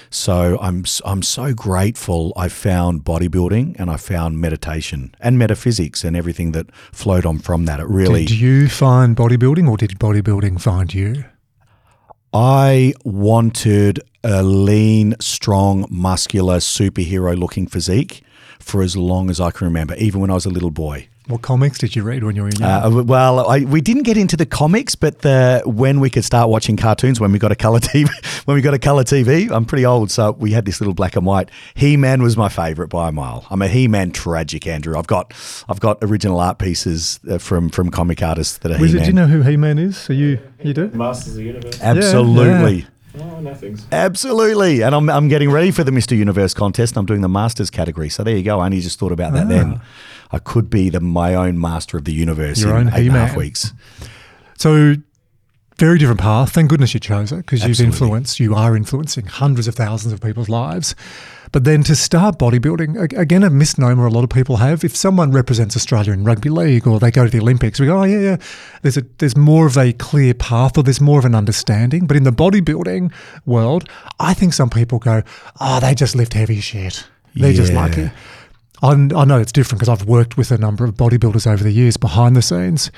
So 0.09 0.57
I'm 0.61 0.85
I'm 1.05 1.21
so 1.21 1.53
grateful 1.53 2.33
I 2.35 2.47
found 2.49 3.03
bodybuilding 3.03 3.79
and 3.79 3.89
I 3.89 3.97
found 3.97 4.39
meditation 4.39 5.13
and 5.19 5.37
metaphysics 5.37 6.03
and 6.03 6.15
everything 6.15 6.53
that 6.53 6.73
flowed 6.91 7.25
on 7.25 7.39
from 7.39 7.65
that. 7.65 7.79
It 7.79 7.87
really 7.87 8.25
Did 8.25 8.39
you 8.39 8.67
find 8.67 9.15
bodybuilding 9.15 9.69
or 9.69 9.77
did 9.77 9.91
bodybuilding 9.99 10.59
find 10.59 10.93
you? 10.93 11.25
I 12.33 12.93
wanted 13.03 13.99
a 14.23 14.43
lean, 14.43 15.15
strong, 15.19 15.85
muscular, 15.89 16.57
superhero 16.57 17.37
looking 17.37 17.67
physique 17.67 18.23
for 18.59 18.81
as 18.81 18.95
long 18.95 19.29
as 19.29 19.39
I 19.39 19.51
can 19.51 19.65
remember, 19.65 19.95
even 19.95 20.21
when 20.21 20.29
I 20.29 20.35
was 20.35 20.45
a 20.45 20.49
little 20.49 20.71
boy. 20.71 21.07
What 21.29 21.43
comics 21.43 21.77
did 21.77 21.95
you 21.95 22.01
read 22.01 22.23
when 22.23 22.35
you 22.35 22.41
were 22.41 22.49
young? 22.57 22.63
Uh, 22.97 23.03
well, 23.03 23.47
I, 23.47 23.59
we 23.59 23.81
didn't 23.81 24.01
get 24.01 24.17
into 24.17 24.35
the 24.35 24.47
comics, 24.47 24.95
but 24.95 25.19
the 25.19 25.61
when 25.63 25.99
we 25.99 26.09
could 26.09 26.25
start 26.25 26.49
watching 26.49 26.75
cartoons 26.75 27.19
when 27.19 27.31
we 27.31 27.37
got 27.37 27.51
a 27.51 27.55
color 27.55 27.79
TV. 27.79 28.09
When 28.47 28.55
we 28.55 28.61
got 28.61 28.73
a 28.73 28.79
color 28.79 29.03
TV, 29.03 29.51
I'm 29.51 29.63
pretty 29.65 29.85
old, 29.85 30.09
so 30.09 30.31
we 30.31 30.53
had 30.53 30.65
this 30.65 30.81
little 30.81 30.95
black 30.95 31.15
and 31.15 31.27
white. 31.27 31.49
He 31.75 31.97
Man 31.97 32.23
was 32.23 32.35
my 32.35 32.49
favorite 32.49 32.87
by 32.87 33.09
a 33.09 33.11
mile. 33.11 33.45
I'm 33.51 33.61
a 33.61 33.67
He 33.67 33.87
Man 33.87 34.09
tragic, 34.11 34.65
Andrew. 34.65 34.97
I've 34.97 35.05
got 35.05 35.31
I've 35.69 35.79
got 35.79 35.99
original 36.01 36.39
art 36.39 36.57
pieces 36.57 37.19
uh, 37.29 37.37
from 37.37 37.69
from 37.69 37.91
comic 37.91 38.23
artists 38.23 38.57
that 38.59 38.71
are 38.71 38.79
Was 38.79 38.91
He 38.93 38.97
it, 38.97 39.01
Man. 39.01 39.05
do 39.05 39.09
you 39.09 39.13
know 39.13 39.27
who 39.27 39.43
He 39.43 39.55
Man 39.55 39.77
is? 39.77 40.09
Are 40.09 40.13
you 40.13 40.39
you 40.63 40.73
do? 40.73 40.87
Masters 40.89 41.33
of 41.33 41.35
the 41.35 41.43
Universe. 41.43 41.79
Absolutely. 41.79 42.87
Oh, 43.19 43.39
nothing's. 43.39 43.85
Absolutely. 43.91 44.81
And 44.81 44.95
I'm, 44.95 45.09
I'm 45.09 45.27
getting 45.27 45.49
ready 45.51 45.71
for 45.71 45.83
the 45.83 45.91
Mr. 45.91 46.15
Universe 46.15 46.53
contest. 46.53 46.95
I'm 46.97 47.05
doing 47.05 47.21
the 47.21 47.29
Masters 47.29 47.69
category. 47.69 48.09
So 48.09 48.23
there 48.23 48.35
you 48.35 48.43
go. 48.43 48.59
I 48.59 48.65
only 48.65 48.81
just 48.81 48.99
thought 48.99 49.11
about 49.11 49.33
that 49.33 49.47
then. 49.49 49.81
I 50.31 50.39
could 50.39 50.69
be 50.69 50.89
the 50.89 50.99
my 50.99 51.33
own 51.33 51.59
Master 51.59 51.97
of 51.97 52.05
the 52.05 52.13
Universe 52.13 52.61
Your 52.61 52.77
in 52.77 52.87
own 52.87 52.93
eight 52.93 53.07
and 53.07 53.15
a 53.15 53.19
half 53.25 53.35
weeks. 53.35 53.73
So, 54.57 54.95
very 55.77 55.97
different 55.97 56.19
path. 56.19 56.51
Thank 56.51 56.69
goodness 56.69 56.93
you 56.93 56.99
chose 56.99 57.31
it 57.31 57.37
because 57.37 57.65
you've 57.65 57.79
influenced, 57.79 58.39
you 58.39 58.53
are 58.53 58.75
influencing 58.75 59.27
hundreds 59.27 59.67
of 59.67 59.75
thousands 59.75 60.11
of 60.13 60.19
people's 60.19 60.49
lives. 60.49 60.93
But 61.51 61.63
then 61.63 61.83
to 61.83 61.95
start 61.95 62.37
bodybuilding, 62.37 63.17
again, 63.17 63.43
a 63.43 63.49
misnomer 63.49 64.05
a 64.05 64.11
lot 64.11 64.23
of 64.23 64.29
people 64.29 64.57
have. 64.57 64.83
If 64.83 64.95
someone 64.95 65.31
represents 65.31 65.75
Australia 65.75 66.11
in 66.11 66.23
rugby 66.25 66.49
league 66.49 66.85
or 66.85 66.99
they 66.99 67.09
go 67.11 67.23
to 67.23 67.29
the 67.31 67.39
Olympics, 67.39 67.79
we 67.79 67.87
go, 67.87 68.01
oh, 68.01 68.03
yeah, 68.03 68.19
yeah. 68.19 68.37
There's, 68.83 68.97
a, 68.97 69.05
there's 69.17 69.35
more 69.37 69.65
of 69.65 69.77
a 69.77 69.93
clear 69.93 70.33
path 70.35 70.77
or 70.77 70.83
there's 70.83 71.01
more 71.01 71.17
of 71.17 71.25
an 71.25 71.33
understanding. 71.33 72.05
But 72.05 72.17
in 72.17 72.23
the 72.23 72.31
bodybuilding 72.31 73.11
world, 73.45 73.89
I 74.19 74.33
think 74.35 74.53
some 74.53 74.69
people 74.69 74.99
go, 74.99 75.23
oh, 75.59 75.79
they 75.79 75.95
just 75.95 76.13
lift 76.15 76.33
heavy 76.33 76.59
shit. 76.59 77.07
They're 77.35 77.53
just 77.53 77.71
Yeah. 77.71 77.81
lucky. 77.81 78.11
I, 78.81 78.91
I 78.91 79.25
know 79.25 79.39
it's 79.39 79.51
different 79.51 79.79
because 79.79 79.89
I've 79.89 80.07
worked 80.07 80.37
with 80.37 80.51
a 80.51 80.57
number 80.57 80.85
of 80.85 80.95
bodybuilders 80.95 81.51
over 81.51 81.63
the 81.63 81.71
years 81.71 81.97
behind 81.97 82.35
the 82.35 82.41
scenes. 82.41 82.91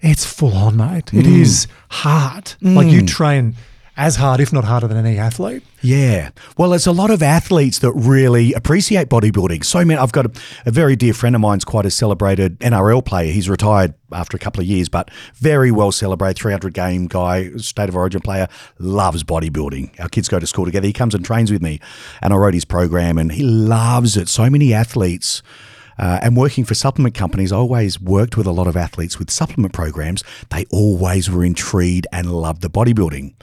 It's 0.00 0.24
full 0.24 0.54
on, 0.54 0.76
mate. 0.76 1.12
It 1.14 1.24
mm. 1.24 1.40
is 1.40 1.66
hard. 1.88 2.52
Like 2.60 2.88
you 2.88 3.00
mm. 3.02 3.08
train 3.08 3.56
as 3.96 4.16
hard, 4.16 4.40
if 4.40 4.52
not 4.52 4.64
harder, 4.64 4.88
than 4.88 4.96
any 4.96 5.18
athlete. 5.18 5.62
Yeah. 5.80 6.30
Well, 6.58 6.70
there's 6.70 6.86
a 6.86 6.92
lot 6.92 7.10
of 7.10 7.22
athletes 7.22 7.78
that 7.80 7.92
really 7.92 8.52
appreciate 8.52 9.08
bodybuilding. 9.08 9.64
So 9.64 9.84
many. 9.84 9.98
I've 9.98 10.12
got 10.12 10.26
a, 10.26 10.40
a 10.66 10.70
very 10.70 10.96
dear 10.96 11.14
friend 11.14 11.34
of 11.34 11.40
mine's 11.40 11.64
quite 11.64 11.86
a 11.86 11.90
celebrated 11.90 12.58
NRL 12.60 13.04
player. 13.04 13.30
He's 13.32 13.48
retired 13.48 13.94
after 14.12 14.36
a 14.36 14.40
couple 14.40 14.60
of 14.60 14.66
years, 14.66 14.88
but 14.88 15.10
very 15.36 15.70
well 15.70 15.92
celebrated, 15.92 16.40
300 16.40 16.72
game 16.74 17.06
guy, 17.06 17.50
state 17.56 17.88
of 17.88 17.96
origin 17.96 18.20
player, 18.20 18.48
loves 18.78 19.22
bodybuilding. 19.22 20.00
Our 20.00 20.08
kids 20.08 20.28
go 20.28 20.38
to 20.38 20.46
school 20.46 20.64
together. 20.64 20.86
He 20.86 20.92
comes 20.92 21.14
and 21.14 21.24
trains 21.24 21.52
with 21.52 21.62
me, 21.62 21.80
and 22.22 22.32
I 22.32 22.36
wrote 22.36 22.54
his 22.54 22.64
program, 22.64 23.18
and 23.18 23.30
he 23.32 23.42
loves 23.42 24.16
it. 24.16 24.28
So 24.28 24.50
many 24.50 24.72
athletes. 24.72 25.42
Uh, 25.98 26.18
and 26.22 26.36
working 26.36 26.64
for 26.64 26.74
supplement 26.74 27.14
companies, 27.14 27.52
I 27.52 27.56
always 27.56 28.00
worked 28.00 28.36
with 28.36 28.46
a 28.46 28.52
lot 28.52 28.66
of 28.66 28.76
athletes 28.76 29.18
with 29.18 29.30
supplement 29.30 29.72
programs. 29.72 30.24
They 30.50 30.64
always 30.70 31.30
were 31.30 31.44
intrigued 31.44 32.06
and 32.12 32.32
loved 32.32 32.62
the 32.62 32.70
bodybuilding. 32.70 33.34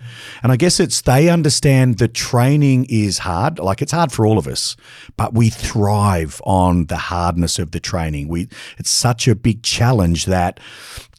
And 0.43 0.51
I 0.51 0.55
guess 0.55 0.79
it's 0.79 1.01
they 1.01 1.29
understand 1.29 1.97
the 1.97 2.07
training 2.07 2.85
is 2.89 3.19
hard. 3.19 3.59
Like 3.59 3.81
it's 3.81 3.91
hard 3.91 4.11
for 4.11 4.25
all 4.25 4.37
of 4.37 4.47
us, 4.47 4.75
but 5.17 5.33
we 5.33 5.49
thrive 5.49 6.41
on 6.45 6.85
the 6.85 6.97
hardness 6.97 7.59
of 7.59 7.71
the 7.71 7.79
training. 7.79 8.27
We 8.27 8.47
it's 8.77 8.89
such 8.89 9.27
a 9.27 9.35
big 9.35 9.63
challenge 9.63 10.25
that 10.25 10.59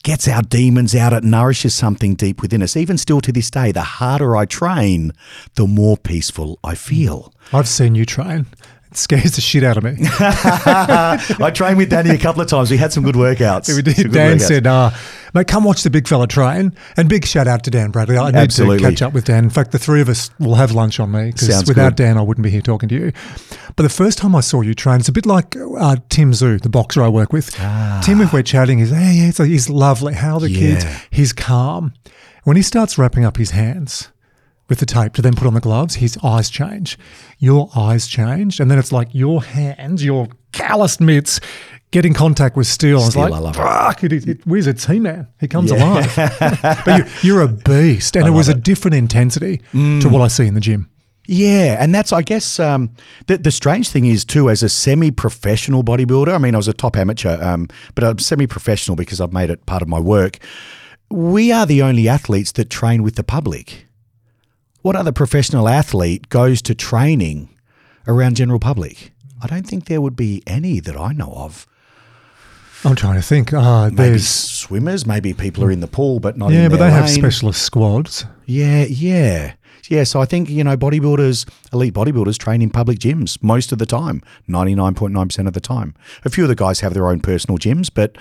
gets 0.03 0.27
our 0.29 0.43
demons 0.43 0.95
out. 0.95 1.13
It 1.13 1.25
nourishes 1.25 1.75
something 1.75 2.15
deep 2.15 2.43
within 2.43 2.63
us. 2.63 2.77
Even 2.77 2.99
still 2.99 3.21
to 3.21 3.33
this 3.33 3.51
day, 3.51 3.73
the 3.73 3.83
harder 3.83 4.37
I 4.37 4.47
train, 4.47 5.13
the 5.55 5.67
more 5.67 5.97
peaceful 5.97 6.59
I 6.65 6.75
feel. 6.75 7.33
I've 7.53 7.69
seen 7.69 7.95
you 7.95 8.05
train. 8.05 8.47
Scares 8.97 9.35
the 9.37 9.41
shit 9.41 9.65
out 9.65 9.77
of 9.77 9.85
me. 9.85 9.97
I 10.01 11.51
trained 11.55 11.79
with 11.79 11.91
Danny 11.91 12.11
a 12.11 12.19
couple 12.19 12.43
of 12.43 12.49
times. 12.49 12.71
We 12.71 12.77
had 12.77 12.93
some 12.93 13.05
good 13.05 13.15
workouts. 13.15 13.69
We 13.69 13.75
Some 13.75 13.83
did. 13.85 13.97
good 13.97 14.13
Dan 14.13 14.37
workouts. 14.39 14.41
said, 14.43 14.67
uh, 14.67 14.91
mate, 15.35 15.47
come 15.47 15.65
watch 15.65 15.83
the 15.83 15.91
big 15.91 16.07
fella 16.07 16.27
train. 16.27 16.75
And 16.97 17.09
big 17.09 17.25
shout 17.27 17.47
out 17.49 17.65
to 17.65 17.71
Dan 17.71 17.91
Bradley. 17.91 18.19
I 18.19 18.27
need 18.31 18.37
Absolutely. 18.37 18.79
to 18.79 18.85
catch 18.91 19.03
up 19.03 19.13
with 19.13 19.25
Dan. 19.25 19.45
In 19.45 19.51
fact, 19.51 19.73
the 19.73 19.79
three 19.79 20.01
of 20.01 20.09
us 20.09 20.31
will 20.39 20.55
have 20.57 20.73
lunch 20.73 21.01
on 21.01 21.11
me 21.11 21.31
because 21.33 21.67
without 21.67 21.97
good. 21.97 21.97
Dan, 22.05 22.19
I 22.19 22.23
wouldn't 22.23 22.43
be 22.45 22.51
here 22.51 22.61
talking 22.63 22.89
to 22.91 22.95
you. 22.95 23.13
But 23.77 23.85
the 23.85 23.89
first 23.89 24.19
time 24.19 24.37
I 24.37 24.41
saw 24.41 24.61
you 24.61 24.75
train, 24.75 25.01
it's 25.01 25.09
a 25.09 25.13
bit 25.13 25.27
like 25.27 25.57
uh, 25.57 25.97
Tim 26.09 26.33
Tszyu, 26.33 26.61
the 26.61 26.69
boxer 26.69 27.03
I 27.03 27.09
work 27.09 27.33
with. 27.33 27.51
Tim, 28.03 28.21
if 28.21 28.33
we're 28.33 28.43
chatting, 28.43 28.79
he's, 28.79 28.91
hey, 28.91 29.33
yeah, 29.37 29.45
he's 29.47 29.69
lovely. 29.71 30.15
How 30.15 30.35
are 30.35 30.41
the 30.41 30.53
kids? 30.53 30.85
He's 31.11 31.33
calm. 31.33 31.95
When 32.45 32.57
he 32.57 32.63
starts 32.63 32.99
wrapping 32.99 33.25
up 33.25 33.37
his 33.37 33.53
hands, 33.53 34.09
with 34.73 34.81
the 34.81 34.87
tape 34.87 35.13
to 35.13 35.21
then 35.23 35.35
put 35.35 35.47
on 35.47 35.53
the 35.53 35.61
gloves, 35.61 35.97
his 35.97 36.17
eyes 36.25 36.49
change. 36.49 36.99
Your 37.39 37.69
eyes 37.77 38.07
change. 38.07 38.59
And 38.59 38.71
then 38.71 38.79
it's 38.79 38.91
like 38.91 39.09
your 39.13 39.43
hands, 39.43 40.03
your 40.03 40.29
calloused 40.53 40.99
mitts, 40.99 41.41
get 41.91 42.07
in 42.07 42.15
contact 42.15 42.57
with 42.57 42.67
steel. 42.67 42.97
I 42.97 43.01
was 43.01 43.11
Steel, 43.11 43.23
like, 43.25 43.33
I 43.35 43.39
love 43.39 43.55
it. 43.55 43.59
fuck, 43.59 44.05
it, 44.05 44.13
it, 44.15 44.27
it, 44.29 44.47
where's 44.47 44.67
a 44.67 44.73
T 44.73 44.99
Man? 44.99 45.29
He 45.41 45.47
comes 45.47 45.71
alive. 45.71 46.11
but 46.87 46.99
you, 46.99 47.05
you're 47.35 47.43
a 47.43 47.49
beast. 47.49 48.17
And 48.17 48.27
it 48.27 48.31
was 48.31 48.49
a 48.49 48.55
different 48.55 48.95
intensity 48.95 49.61
Mm. 49.75 50.01
to 50.01 50.09
what 50.09 50.23
I 50.23 50.29
see 50.29 50.47
in 50.47 50.55
the 50.55 50.61
gym. 50.61 50.89
Yeah, 51.29 51.77
and 51.79 51.95
that's 51.95 52.13
I 52.13 52.23
guess 52.23 52.59
um, 52.59 52.91
the 53.29 53.37
the 53.39 53.53
strange 53.53 53.91
thing 53.91 54.07
is 54.07 54.25
too 54.25 54.51
as 54.51 54.63
a 54.65 54.69
semi-professional 54.69 55.85
bodybuilder. 55.85 56.35
I 56.35 56.39
mean, 56.39 56.55
I 56.55 56.57
was 56.57 56.67
a 56.69 56.73
top 56.73 56.97
amateur, 56.97 57.41
um, 57.41 57.69
but 57.95 58.03
I'm 58.05 58.19
semi-professional 58.19 58.97
because 58.97 59.21
I've 59.21 59.33
made 59.33 59.49
it 59.51 59.65
part 59.67 59.83
of 59.83 59.89
my 59.89 60.01
work. 60.01 60.39
We 61.11 61.53
are 61.53 61.65
the 61.67 61.83
only 61.83 62.09
athletes 62.09 62.53
that 62.53 62.71
train 62.71 63.03
with 63.05 63.15
the 63.17 63.23
public. 63.25 63.87
What 64.83 64.97
other 64.97 65.13
professional 65.13 65.69
athlete 65.69 66.29
goes 66.29 66.61
to 66.63 66.75
training 66.75 67.49
around 68.07 68.37
general 68.37 68.59
public? 68.59 69.13
I 69.41 69.47
don't 69.47 69.67
think 69.67 69.87
there 69.87 70.01
would 70.01 70.17
be 70.17 70.43
any 70.47 70.81
that 70.81 70.97
I 70.97 71.13
know 71.13 71.33
of. 71.35 71.67
I'm 72.85 72.97
trying 72.97 73.15
to 73.15 73.23
think. 73.23 73.53
Uh, 73.53 73.85
Maybe 73.91 73.95
there's 74.11 74.27
swimmers, 74.29 75.07
maybe 75.07 75.35
people 75.35 75.63
are 75.65 75.71
in 75.71 75.79
the 75.81 75.87
pool, 75.87 76.19
but 76.19 76.37
not 76.37 76.51
yeah, 76.53 76.69
but 76.69 76.79
they 76.79 76.91
have 76.91 77.09
specialist 77.09 77.63
squads. 77.63 78.25
Yeah, 78.47 78.85
yeah. 78.85 79.55
Yeah, 79.89 80.05
so 80.05 80.21
I 80.21 80.27
think, 80.27 80.49
you 80.49 80.63
know, 80.63 80.77
bodybuilders, 80.77 81.49
elite 81.73 81.93
bodybuilders 81.93 82.39
train 82.39 82.63
in 82.63 82.71
public 82.71 82.99
gyms 83.01 83.43
most 83.43 83.73
of 83.73 83.79
the 83.79 83.87
time, 83.87 84.23
99.9% 84.49 85.47
of 85.47 85.53
the 85.55 85.61
time. 85.61 85.95
A 86.25 86.31
few 86.31 86.45
of 86.45 86.49
the 86.49 86.55
guys 86.55 86.81
have 86.81 86.95
their 86.95 87.09
own 87.09 87.21
personal 87.21 87.59
gyms, 87.59 87.91
but 87.93 88.17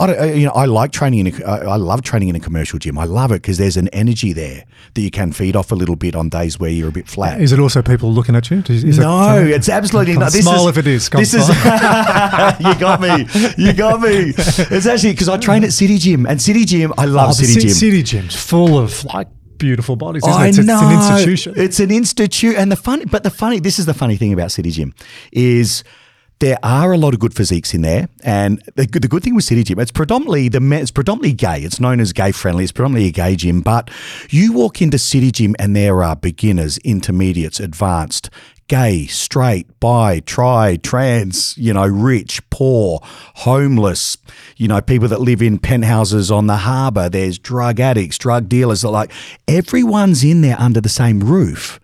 I 0.00 0.06
don't, 0.06 0.18
uh, 0.18 0.24
you 0.24 0.46
know, 0.46 0.52
I 0.52 0.64
like 0.64 0.92
training 0.92 1.26
in 1.26 1.42
a, 1.42 1.46
I 1.46 1.76
love 1.76 2.02
training 2.02 2.28
in 2.28 2.36
a 2.36 2.40
commercial 2.40 2.78
gym. 2.78 2.98
I 2.98 3.04
love 3.04 3.30
it 3.32 3.42
because 3.42 3.58
there's 3.58 3.76
an 3.76 3.88
energy 3.88 4.32
there 4.32 4.64
that 4.94 5.00
you 5.02 5.10
can 5.10 5.32
feed 5.32 5.54
off 5.56 5.70
a 5.70 5.74
little 5.74 5.94
bit 5.94 6.16
on 6.16 6.30
days 6.30 6.58
where 6.58 6.70
you're 6.70 6.88
a 6.88 6.92
bit 6.92 7.06
flat. 7.06 7.40
Is 7.40 7.52
it 7.52 7.60
also 7.60 7.82
people 7.82 8.12
looking 8.12 8.34
at 8.34 8.50
you? 8.50 8.62
Is, 8.68 8.98
no, 8.98 9.38
it, 9.38 9.50
it's 9.50 9.68
absolutely 9.68 10.14
not. 10.16 10.32
This 10.32 10.42
smile 10.42 10.68
is, 10.68 10.76
if 10.76 10.78
it 10.78 10.86
is. 10.88 11.08
Come 11.08 11.20
this 11.20 11.34
is 11.34 11.46
you 11.48 12.74
got 12.80 13.00
me. 13.00 13.26
You 13.56 13.72
got 13.72 14.00
me. 14.00 14.32
It's 14.36 14.86
actually 14.86 15.12
because 15.12 15.28
I 15.28 15.36
train 15.36 15.62
at 15.64 15.72
City 15.72 15.98
Gym, 15.98 16.26
and 16.26 16.40
City 16.40 16.64
Gym, 16.64 16.92
I 16.98 17.04
love 17.04 17.30
Oh, 17.30 17.32
City 17.32 17.54
ci- 17.54 17.60
Gym. 17.60 17.70
City 17.70 18.02
gyms 18.02 18.34
full 18.34 18.78
of 18.78 19.04
like 19.04 19.28
beautiful 19.64 19.96
bodies. 19.96 20.22
Isn't 20.26 20.40
I 20.40 20.46
it? 20.46 20.48
It's, 20.50 20.58
it's 20.58 20.66
know. 20.66 20.80
an 20.88 20.92
institution. 20.92 21.54
It's 21.56 21.80
an 21.80 21.90
institute, 21.90 22.56
and 22.56 22.70
the 22.70 22.76
funny, 22.76 23.06
but 23.06 23.22
the 23.22 23.30
funny, 23.30 23.60
this 23.60 23.78
is 23.78 23.86
the 23.86 23.94
funny 23.94 24.16
thing 24.16 24.32
about 24.32 24.52
City 24.52 24.70
Gym, 24.70 24.94
is 25.32 25.82
there 26.40 26.58
are 26.62 26.92
a 26.92 26.98
lot 26.98 27.14
of 27.14 27.20
good 27.20 27.32
physiques 27.32 27.72
in 27.72 27.80
there, 27.80 28.08
and 28.22 28.62
the 28.74 28.86
good, 28.86 29.00
the 29.00 29.08
good 29.08 29.22
thing 29.22 29.34
with 29.34 29.44
City 29.44 29.62
Gym, 29.64 29.78
it's 29.78 29.92
predominantly 29.92 30.48
the 30.50 30.60
men- 30.60 30.82
it's 30.82 30.90
predominantly 30.90 31.32
gay. 31.32 31.60
It's 31.60 31.80
known 31.80 31.98
as 32.00 32.12
gay 32.12 32.32
friendly. 32.32 32.64
It's 32.64 32.72
predominantly 32.72 33.08
a 33.08 33.12
gay 33.12 33.36
gym, 33.36 33.62
but 33.62 33.90
you 34.28 34.52
walk 34.52 34.82
into 34.82 34.98
City 34.98 35.30
Gym 35.30 35.54
and 35.58 35.74
there 35.74 36.02
are 36.02 36.16
beginners, 36.16 36.76
intermediates, 36.78 37.58
advanced. 37.60 38.28
Gay, 38.66 39.06
straight, 39.06 39.78
bi, 39.78 40.20
tri, 40.20 40.76
trans, 40.76 41.56
you 41.58 41.74
know, 41.74 41.86
rich, 41.86 42.40
poor, 42.48 43.00
homeless, 43.02 44.16
you 44.56 44.68
know, 44.68 44.80
people 44.80 45.08
that 45.08 45.20
live 45.20 45.42
in 45.42 45.58
penthouses 45.58 46.30
on 46.30 46.46
the 46.46 46.56
harbour. 46.56 47.10
There's 47.10 47.38
drug 47.38 47.78
addicts, 47.78 48.16
drug 48.16 48.48
dealers. 48.48 48.80
That 48.80 48.90
like 48.90 49.12
everyone's 49.46 50.24
in 50.24 50.40
there 50.40 50.58
under 50.58 50.80
the 50.80 50.88
same 50.88 51.20
roof. 51.20 51.78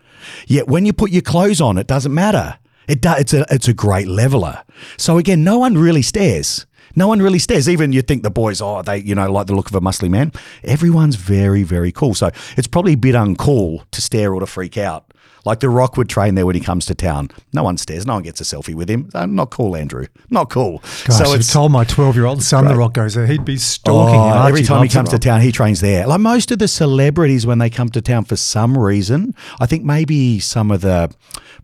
Yet 0.47 0.69
when 0.69 0.87
you 0.87 0.93
put 0.95 1.11
your 1.11 1.23
clothes 1.23 1.61
on, 1.61 1.77
it 1.77 1.87
doesn't 1.87 2.15
matter. 2.15 2.59
It 2.89 3.01
do, 3.01 3.13
it's 3.17 3.33
a 3.33 3.45
it's 3.51 3.69
a 3.69 3.75
great 3.75 4.09
leveler. 4.09 4.63
So 4.97 5.19
again, 5.19 5.45
no 5.45 5.59
one 5.59 5.77
really 5.77 6.03
stares. 6.03 6.67
No 6.97 7.07
one 7.07 7.23
really 7.23 7.39
stares. 7.39 7.69
Even 7.69 7.93
you 7.93 8.03
think 8.03 8.23
the 8.23 8.31
boys, 8.31 8.61
oh, 8.61 8.83
they 8.83 8.99
you 8.99 9.15
know 9.15 9.31
like 9.31 9.47
the 9.47 9.55
look 9.55 9.69
of 9.69 9.75
a 9.77 9.81
muscly 9.81 10.11
man. 10.11 10.33
Everyone's 10.65 11.17
very 11.17 11.63
very 11.63 11.93
cool. 11.93 12.15
So 12.15 12.31
it's 12.57 12.67
probably 12.67 12.95
a 12.95 12.97
bit 12.97 13.15
uncool 13.15 13.85
to 13.91 14.03
stare 14.03 14.35
or 14.35 14.41
to 14.41 14.47
freak 14.47 14.77
out. 14.77 15.10
Like 15.45 15.61
the 15.61 15.69
Rock 15.69 15.97
would 15.97 16.09
train 16.09 16.35
there 16.35 16.45
when 16.47 16.55
he 16.55 16.61
comes 16.61 16.87
to 16.87 16.95
town. 16.95 17.31
No 17.53 17.63
one 17.63 17.79
stares. 17.79 18.07
No 18.07 18.15
one 18.15 18.23
gets 18.23 18.41
a 18.41 18.45
selfie 18.45 18.75
with 18.75 18.91
him. 18.91 19.09
Uh, 19.15 19.27
not 19.27 19.51
cool, 19.51 19.75
Andrew. 19.77 20.07
Not 20.29 20.51
cool. 20.51 20.79
Gosh, 21.07 21.19
so 21.19 21.25
so 21.25 21.33
it's 21.35 21.53
told 21.53 21.73
my 21.73 21.85
12 21.85 22.17
year 22.17 22.27
old 22.27 22.43
son 22.43 22.67
The 22.67 22.77
Rock 22.77 22.95
goes 22.95 23.15
there, 23.15 23.27
he'd 23.27 23.45
be 23.45 23.57
stalking 23.57 24.21
Oh, 24.21 24.41
him. 24.43 24.47
every 24.49 24.63
time 24.63 24.83
he 24.83 24.89
comes 24.89 25.09
to 25.11 25.19
town, 25.19 25.41
he 25.41 25.53
trains 25.53 25.81
there. 25.81 26.07
Like 26.07 26.21
most 26.21 26.51
of 26.51 26.59
the 26.59 26.69
celebrities, 26.69 27.47
when 27.47 27.59
they 27.59 27.71
come 27.71 27.89
to 27.91 28.03
town 28.03 28.25
for 28.25 28.37
some 28.37 28.77
reason, 28.77 29.35
I 29.61 29.67
think 29.67 29.85
maybe 29.85 30.41
some 30.41 30.71
of 30.71 30.81
the 30.83 31.11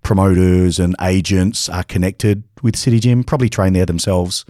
promoters 0.03 0.79
and 0.79 0.95
agents 1.03 1.69
are 1.69 1.83
connected 1.85 2.43
with 2.63 2.77
City 2.77 3.01
Gym, 3.01 3.25
probably 3.25 3.49
train 3.49 3.73
there 3.73 3.87
themselves. 3.87 4.45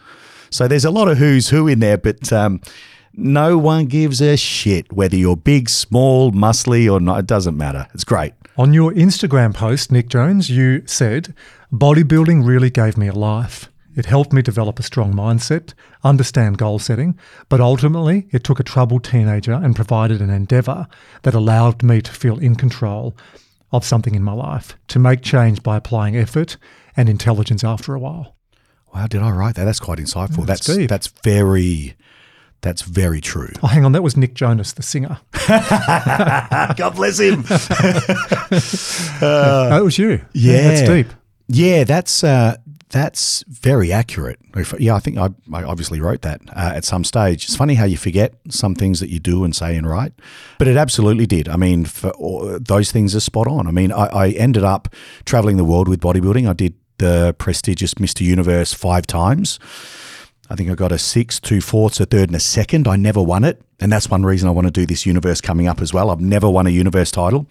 So 0.50 0.68
there's 0.68 0.84
a 0.84 0.90
lot 0.90 1.08
of 1.08 1.18
who's 1.18 1.48
who 1.48 1.66
in 1.66 1.80
there, 1.80 1.98
but 1.98 2.32
um, 2.32 2.60
no 3.14 3.58
one 3.58 3.86
gives 3.86 4.20
a 4.20 4.36
shit 4.36 4.92
whether 4.92 5.16
you're 5.16 5.36
big, 5.36 5.68
small, 5.68 6.30
muscly, 6.32 6.90
or 6.92 7.00
not. 7.00 7.20
It 7.20 7.26
doesn't 7.26 7.56
matter. 7.56 7.86
It's 7.94 8.04
great. 8.04 8.34
On 8.58 8.72
your 8.72 8.90
Instagram 8.92 9.52
post, 9.52 9.92
Nick 9.92 10.08
Jones, 10.08 10.48
you 10.48 10.82
said, 10.86 11.34
bodybuilding 11.70 12.46
really 12.46 12.70
gave 12.70 12.96
me 12.96 13.06
a 13.06 13.12
life. 13.12 13.70
It 13.94 14.06
helped 14.06 14.32
me 14.32 14.40
develop 14.40 14.78
a 14.78 14.82
strong 14.82 15.12
mindset, 15.12 15.74
understand 16.02 16.56
goal 16.56 16.78
setting, 16.78 17.18
but 17.50 17.60
ultimately 17.60 18.28
it 18.30 18.44
took 18.44 18.58
a 18.58 18.62
troubled 18.64 19.04
teenager 19.04 19.52
and 19.52 19.76
provided 19.76 20.22
an 20.22 20.30
endeavour 20.30 20.86
that 21.22 21.34
allowed 21.34 21.82
me 21.82 22.00
to 22.00 22.10
feel 22.10 22.38
in 22.38 22.54
control 22.54 23.14
of 23.72 23.84
something 23.84 24.14
in 24.14 24.22
my 24.22 24.32
life, 24.32 24.74
to 24.88 24.98
make 24.98 25.20
change 25.20 25.62
by 25.62 25.76
applying 25.76 26.16
effort 26.16 26.56
and 26.96 27.10
intelligence 27.10 27.62
after 27.62 27.94
a 27.94 27.98
while. 27.98 28.36
Wow, 28.94 29.06
did 29.06 29.20
I 29.20 29.32
write 29.32 29.56
that? 29.56 29.64
That's 29.64 29.80
quite 29.80 29.98
insightful. 29.98 30.44
Mm, 30.44 30.46
that's 30.46 30.66
That's 30.66 30.86
that's 30.86 31.08
very 31.22 31.94
That's 32.62 32.82
very 32.82 33.20
true. 33.20 33.50
Oh, 33.62 33.68
hang 33.68 33.84
on, 33.84 33.92
that 33.92 34.02
was 34.02 34.16
Nick 34.16 34.34
Jonas, 34.34 34.72
the 34.72 34.82
singer. 34.82 35.18
God 35.46 36.94
bless 36.96 37.18
him. 37.20 37.44
oh, 39.22 39.78
it 39.78 39.84
was 39.84 39.98
you. 39.98 40.20
yeah. 40.32 40.62
that's 40.68 40.88
deep. 40.88 41.06
Yeah, 41.48 41.84
that's 41.84 42.24
uh, 42.24 42.56
that's 42.88 43.44
very 43.48 43.92
accurate. 43.92 44.38
Yeah, 44.78 44.94
I 44.94 44.98
think 45.00 45.18
I, 45.18 45.28
I 45.52 45.62
obviously 45.62 46.00
wrote 46.00 46.22
that 46.22 46.40
uh, 46.50 46.72
at 46.74 46.84
some 46.84 47.04
stage. 47.04 47.44
It's 47.44 47.56
funny 47.56 47.74
how 47.74 47.84
you 47.84 47.96
forget 47.96 48.34
some 48.48 48.74
things 48.74 49.00
that 49.00 49.10
you 49.10 49.20
do 49.20 49.44
and 49.44 49.54
say 49.54 49.76
and 49.76 49.88
write, 49.88 50.12
but 50.58 50.66
it 50.66 50.76
absolutely 50.76 51.26
did. 51.26 51.48
I 51.48 51.56
mean, 51.56 51.84
for, 51.84 52.10
all- 52.10 52.58
those 52.60 52.90
things 52.90 53.14
are 53.14 53.20
spot 53.20 53.46
on. 53.46 53.66
I 53.66 53.70
mean, 53.70 53.92
I, 53.92 54.06
I 54.06 54.28
ended 54.30 54.64
up 54.64 54.88
traveling 55.24 55.56
the 55.56 55.64
world 55.64 55.88
with 55.88 56.00
bodybuilding. 56.00 56.48
I 56.48 56.52
did 56.52 56.74
the 56.98 57.34
prestigious 57.38 57.94
Mr. 57.94 58.22
Universe 58.22 58.72
five 58.72 59.06
times. 59.06 59.58
I 60.48 60.54
think 60.54 60.70
I 60.70 60.74
got 60.74 60.92
a 60.92 60.98
six, 60.98 61.40
two 61.40 61.60
fourths, 61.60 61.98
a 62.00 62.06
third, 62.06 62.28
and 62.28 62.36
a 62.36 62.40
second. 62.40 62.86
I 62.86 62.96
never 62.96 63.22
won 63.22 63.44
it. 63.44 63.60
And 63.80 63.92
that's 63.92 64.08
one 64.08 64.24
reason 64.24 64.48
I 64.48 64.52
want 64.52 64.66
to 64.66 64.70
do 64.70 64.86
this 64.86 65.04
universe 65.04 65.40
coming 65.40 65.66
up 65.66 65.80
as 65.80 65.92
well. 65.92 66.10
I've 66.10 66.20
never 66.20 66.48
won 66.48 66.66
a 66.66 66.70
universe 66.70 67.10
title. 67.10 67.46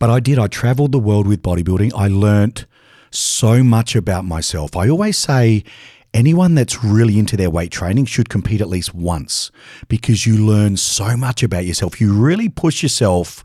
But 0.00 0.10
I 0.10 0.20
did. 0.20 0.38
I 0.38 0.48
traveled 0.48 0.92
the 0.92 0.98
world 0.98 1.26
with 1.26 1.42
bodybuilding. 1.42 1.92
I 1.96 2.08
learnt 2.08 2.66
so 3.10 3.62
much 3.62 3.94
about 3.94 4.24
myself. 4.24 4.76
I 4.76 4.88
always 4.88 5.16
say 5.16 5.64
anyone 6.12 6.54
that's 6.54 6.82
really 6.84 7.18
into 7.18 7.36
their 7.36 7.50
weight 7.50 7.70
training 7.70 8.06
should 8.06 8.28
compete 8.28 8.60
at 8.60 8.68
least 8.68 8.94
once 8.94 9.50
because 9.88 10.26
you 10.26 10.36
learn 10.36 10.76
so 10.76 11.16
much 11.16 11.42
about 11.42 11.64
yourself. 11.64 12.00
You 12.00 12.12
really 12.12 12.48
push 12.48 12.82
yourself 12.82 13.42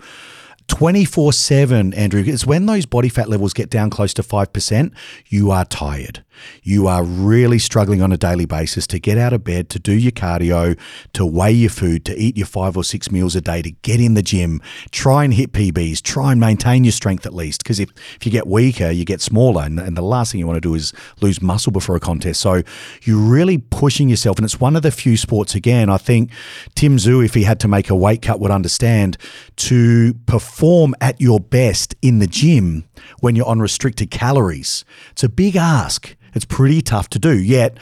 24 0.68 1.34
7, 1.34 1.94
Andrew. 1.94 2.24
It's 2.26 2.46
when 2.46 2.66
those 2.66 2.86
body 2.86 3.10
fat 3.10 3.30
levels 3.30 3.54
get 3.54 3.70
down 3.70 3.90
close 3.90 4.14
to 4.16 4.22
5%, 4.24 4.92
you 5.28 5.52
are 5.52 5.66
tired. 5.66 6.24
You 6.64 6.88
are 6.88 7.04
really 7.04 7.60
struggling 7.60 8.02
on 8.02 8.12
a 8.12 8.18
daily 8.18 8.46
basis 8.46 8.88
to 8.88 9.00
get 9.00 9.18
out 9.18 9.34
of 9.34 9.44
bed, 9.44 9.70
to 9.72 9.80
do 9.80 9.94
your 9.94 10.12
cardio, 10.12 10.78
to 11.14 11.26
weigh 11.26 11.52
your 11.52 11.70
food, 11.70 12.06
to 12.06 12.18
eat 12.18 12.38
your 12.38 12.48
five 12.48 12.78
or 12.78 12.84
six 12.84 13.12
meals 13.12 13.36
a 13.36 13.42
day, 13.42 13.62
to 13.62 13.72
get 13.72 14.00
in 14.00 14.14
the 14.14 14.22
gym, 14.22 14.62
try 14.92 15.24
and 15.24 15.34
hit 15.34 15.52
PBs, 15.52 16.02
try 16.02 16.32
and 16.32 16.40
maintain 16.40 16.84
your 16.84 16.92
strength 16.92 17.26
at 17.26 17.34
least. 17.34 17.64
Because 17.64 17.80
if, 17.80 17.90
if 18.16 18.26
you 18.26 18.32
get 18.32 18.48
weaker, 18.48 18.90
you 18.90 19.06
get 19.06 19.22
smaller. 19.22 19.64
And, 19.64 19.80
and 19.80 19.96
the 19.96 20.02
last 20.02 20.32
thing 20.32 20.40
you 20.40 20.48
want 20.48 20.58
to 20.58 20.62
do 20.62 20.76
is 20.76 20.94
lose 21.22 21.42
muscle 21.42 21.72
before 21.72 21.96
a 21.96 22.00
contest. 22.00 22.42
So 22.42 22.62
you're 23.04 23.18
really 23.18 23.58
pushing 23.58 24.10
yourself. 24.10 24.38
And 24.38 24.46
it's 24.46 24.60
one 24.60 24.76
of 24.76 24.82
the 24.82 24.92
few 24.92 25.18
sports, 25.18 25.56
again, 25.56 25.90
I 25.90 25.98
think 25.98 26.32
Tim 26.76 26.98
Tszyu, 26.98 27.24
if 27.24 27.34
he 27.34 27.44
had 27.44 27.60
to 27.62 27.68
make 27.68 27.90
a 27.90 27.96
weight 27.96 28.22
cut, 28.22 28.40
would 28.40 28.52
understand 28.52 29.18
to 29.58 30.14
perform 30.26 30.96
at 31.02 31.20
your 31.20 31.40
best 31.40 31.96
in 32.02 32.20
the 32.20 32.28
gym 32.28 32.86
when 33.20 33.36
you're 33.36 33.48
on 33.48 33.60
restricted 33.60 34.12
calories. 34.12 34.86
It's 35.12 35.24
a 35.24 35.30
big 35.30 35.56
ask. 35.56 36.16
It's 36.38 36.46
pretty 36.46 36.82
tough 36.82 37.10
to 37.10 37.20
do. 37.20 37.38
Yet, 37.38 37.78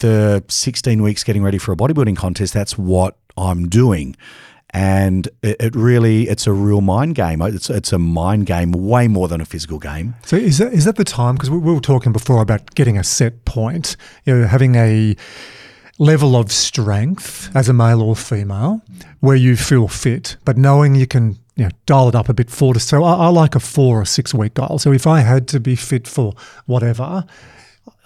the 0.00 0.44
16 0.48 1.02
weeks 1.02 1.24
getting 1.24 1.42
ready 1.42 1.56
for 1.56 1.72
a 1.72 1.76
bodybuilding 1.76 2.16
contest, 2.16 2.52
that's 2.52 2.76
what 2.76 3.16
I'm 3.38 3.68
doing. 3.68 4.16
And 4.70 5.28
it, 5.42 5.56
it 5.60 5.76
really, 5.76 6.28
it's 6.28 6.46
a 6.46 6.52
real 6.52 6.80
mind 6.80 7.14
game. 7.14 7.40
It's, 7.40 7.70
it's 7.70 7.92
a 7.92 7.98
mind 7.98 8.46
game 8.46 8.72
way 8.72 9.06
more 9.06 9.28
than 9.28 9.40
a 9.40 9.44
physical 9.44 9.78
game. 9.78 10.14
So 10.24 10.36
is 10.36 10.58
that 10.58 10.72
is 10.72 10.84
that 10.86 10.96
the 10.96 11.04
time? 11.04 11.36
Because 11.36 11.50
we, 11.50 11.58
we 11.58 11.72
were 11.72 11.80
talking 11.80 12.12
before 12.12 12.42
about 12.42 12.74
getting 12.74 12.98
a 12.98 13.04
set 13.04 13.44
point, 13.44 13.96
you 14.24 14.34
know, 14.34 14.46
having 14.46 14.74
a 14.74 15.14
level 15.98 16.34
of 16.34 16.50
strength 16.50 17.54
as 17.54 17.68
a 17.68 17.72
male 17.72 18.02
or 18.02 18.16
female 18.16 18.82
where 19.20 19.36
you 19.36 19.56
feel 19.56 19.88
fit, 19.88 20.36
but 20.44 20.56
knowing 20.56 20.94
you 20.94 21.06
can 21.06 21.38
you 21.54 21.64
know 21.64 21.70
dial 21.86 22.08
it 22.08 22.14
up 22.14 22.30
a 22.30 22.34
bit 22.34 22.50
four 22.50 22.72
to 22.72 22.80
so 22.80 23.04
I, 23.04 23.26
I 23.26 23.28
like 23.28 23.54
a 23.54 23.60
four 23.60 24.00
or 24.00 24.04
six 24.04 24.32
week 24.34 24.54
goal. 24.54 24.78
So 24.78 24.90
if 24.92 25.06
I 25.06 25.20
had 25.20 25.46
to 25.48 25.60
be 25.60 25.76
fit 25.76 26.08
for 26.08 26.34
whatever. 26.66 27.24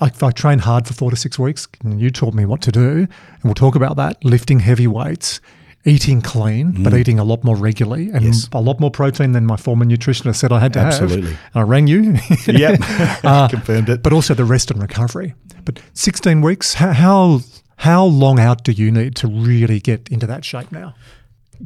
I- 0.00 0.06
If 0.06 0.22
I 0.22 0.30
train 0.30 0.60
hard 0.60 0.86
for 0.86 0.94
four 0.94 1.10
to 1.10 1.16
six 1.16 1.38
weeks, 1.38 1.66
and 1.84 2.00
you 2.00 2.10
taught 2.10 2.34
me 2.34 2.44
what 2.44 2.60
to 2.62 2.72
do, 2.72 2.88
and 3.00 3.44
we'll 3.44 3.54
talk 3.54 3.74
about 3.74 3.96
that 3.96 4.22
lifting 4.24 4.60
heavy 4.60 4.86
weights, 4.86 5.40
eating 5.84 6.20
clean, 6.20 6.82
but 6.82 6.92
eating 6.94 7.18
a 7.18 7.24
lot 7.24 7.44
more 7.44 7.54
regularly, 7.56 8.10
and 8.10 8.22
Mm. 8.22 8.26
Yes. 8.26 8.48
a 8.52 8.60
lot 8.60 8.80
more 8.80 8.90
protein 8.90 9.32
than 9.32 9.46
my 9.46 9.56
former 9.56 9.84
nutritionist 9.84 10.36
said 10.36 10.50
I 10.52 10.58
had 10.60 10.72
to 10.74 10.80
Absolutely. 10.80 11.30
have. 11.30 11.40
And 11.54 11.60
I 11.60 11.62
rang 11.62 11.86
you. 11.86 12.18
Yep. 12.46 12.80
Uh, 13.24 13.48
Confirmed 13.48 13.88
it. 13.88 14.02
but 14.02 14.12
also 14.12 14.34
the 14.34 14.44
rest 14.44 14.70
and 14.70 14.80
recovery. 14.82 15.34
But 15.64 15.78
16 15.94 16.40
weeks, 16.42 16.74
how 16.74 17.40
how 17.80 18.04
long 18.04 18.40
out 18.40 18.64
do 18.64 18.72
you 18.72 18.90
need 18.90 19.14
to 19.16 19.28
really 19.28 19.78
get 19.80 20.08
into 20.10 20.26
that 20.26 20.44
shape 20.44 20.72
now? 20.72 20.94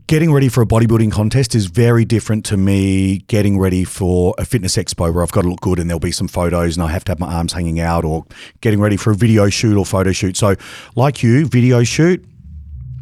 Getting 0.06 0.32
ready 0.32 0.48
for 0.48 0.62
a 0.62 0.66
bodybuilding 0.66 1.10
contest 1.10 1.54
is 1.54 1.66
very 1.66 2.04
different 2.04 2.44
to 2.46 2.56
me 2.56 3.18
getting 3.28 3.58
ready 3.58 3.84
for 3.84 4.34
a 4.38 4.44
fitness 4.44 4.76
expo 4.76 5.12
where 5.12 5.22
I've 5.22 5.32
got 5.32 5.42
to 5.42 5.48
look 5.48 5.60
good 5.60 5.78
and 5.78 5.88
there'll 5.88 6.00
be 6.00 6.12
some 6.12 6.28
photos 6.28 6.76
and 6.76 6.84
I 6.84 6.90
have 6.90 7.04
to 7.04 7.12
have 7.12 7.18
my 7.18 7.32
arms 7.32 7.52
hanging 7.52 7.80
out 7.80 8.04
or 8.04 8.24
getting 8.60 8.80
ready 8.80 8.96
for 8.96 9.10
a 9.10 9.14
video 9.14 9.48
shoot 9.48 9.76
or 9.76 9.84
photo 9.84 10.12
shoot. 10.12 10.36
So, 10.36 10.54
like 10.94 11.22
you, 11.22 11.46
video 11.46 11.82
shoot, 11.82 12.24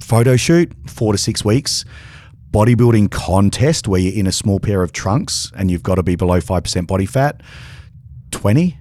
photo 0.01 0.37
shoot, 0.37 0.73
four 0.87 1.13
to 1.13 1.19
six 1.19 1.45
weeks. 1.45 1.85
Bodybuilding 2.51 3.11
contest 3.11 3.89
where 3.89 4.01
you're 4.01 4.15
in 4.15 4.27
a 4.27 4.33
small 4.33 4.59
pair 4.59 4.83
of 4.83 4.93
trunks 4.93 5.53
and 5.57 5.71
you've 5.71 5.83
got 5.83 5.97
to 5.97 6.03
be 6.03 6.17
below 6.17 6.41
5% 6.41 6.87
body 6.87 7.05
fat, 7.05 7.43
20, 8.31 8.79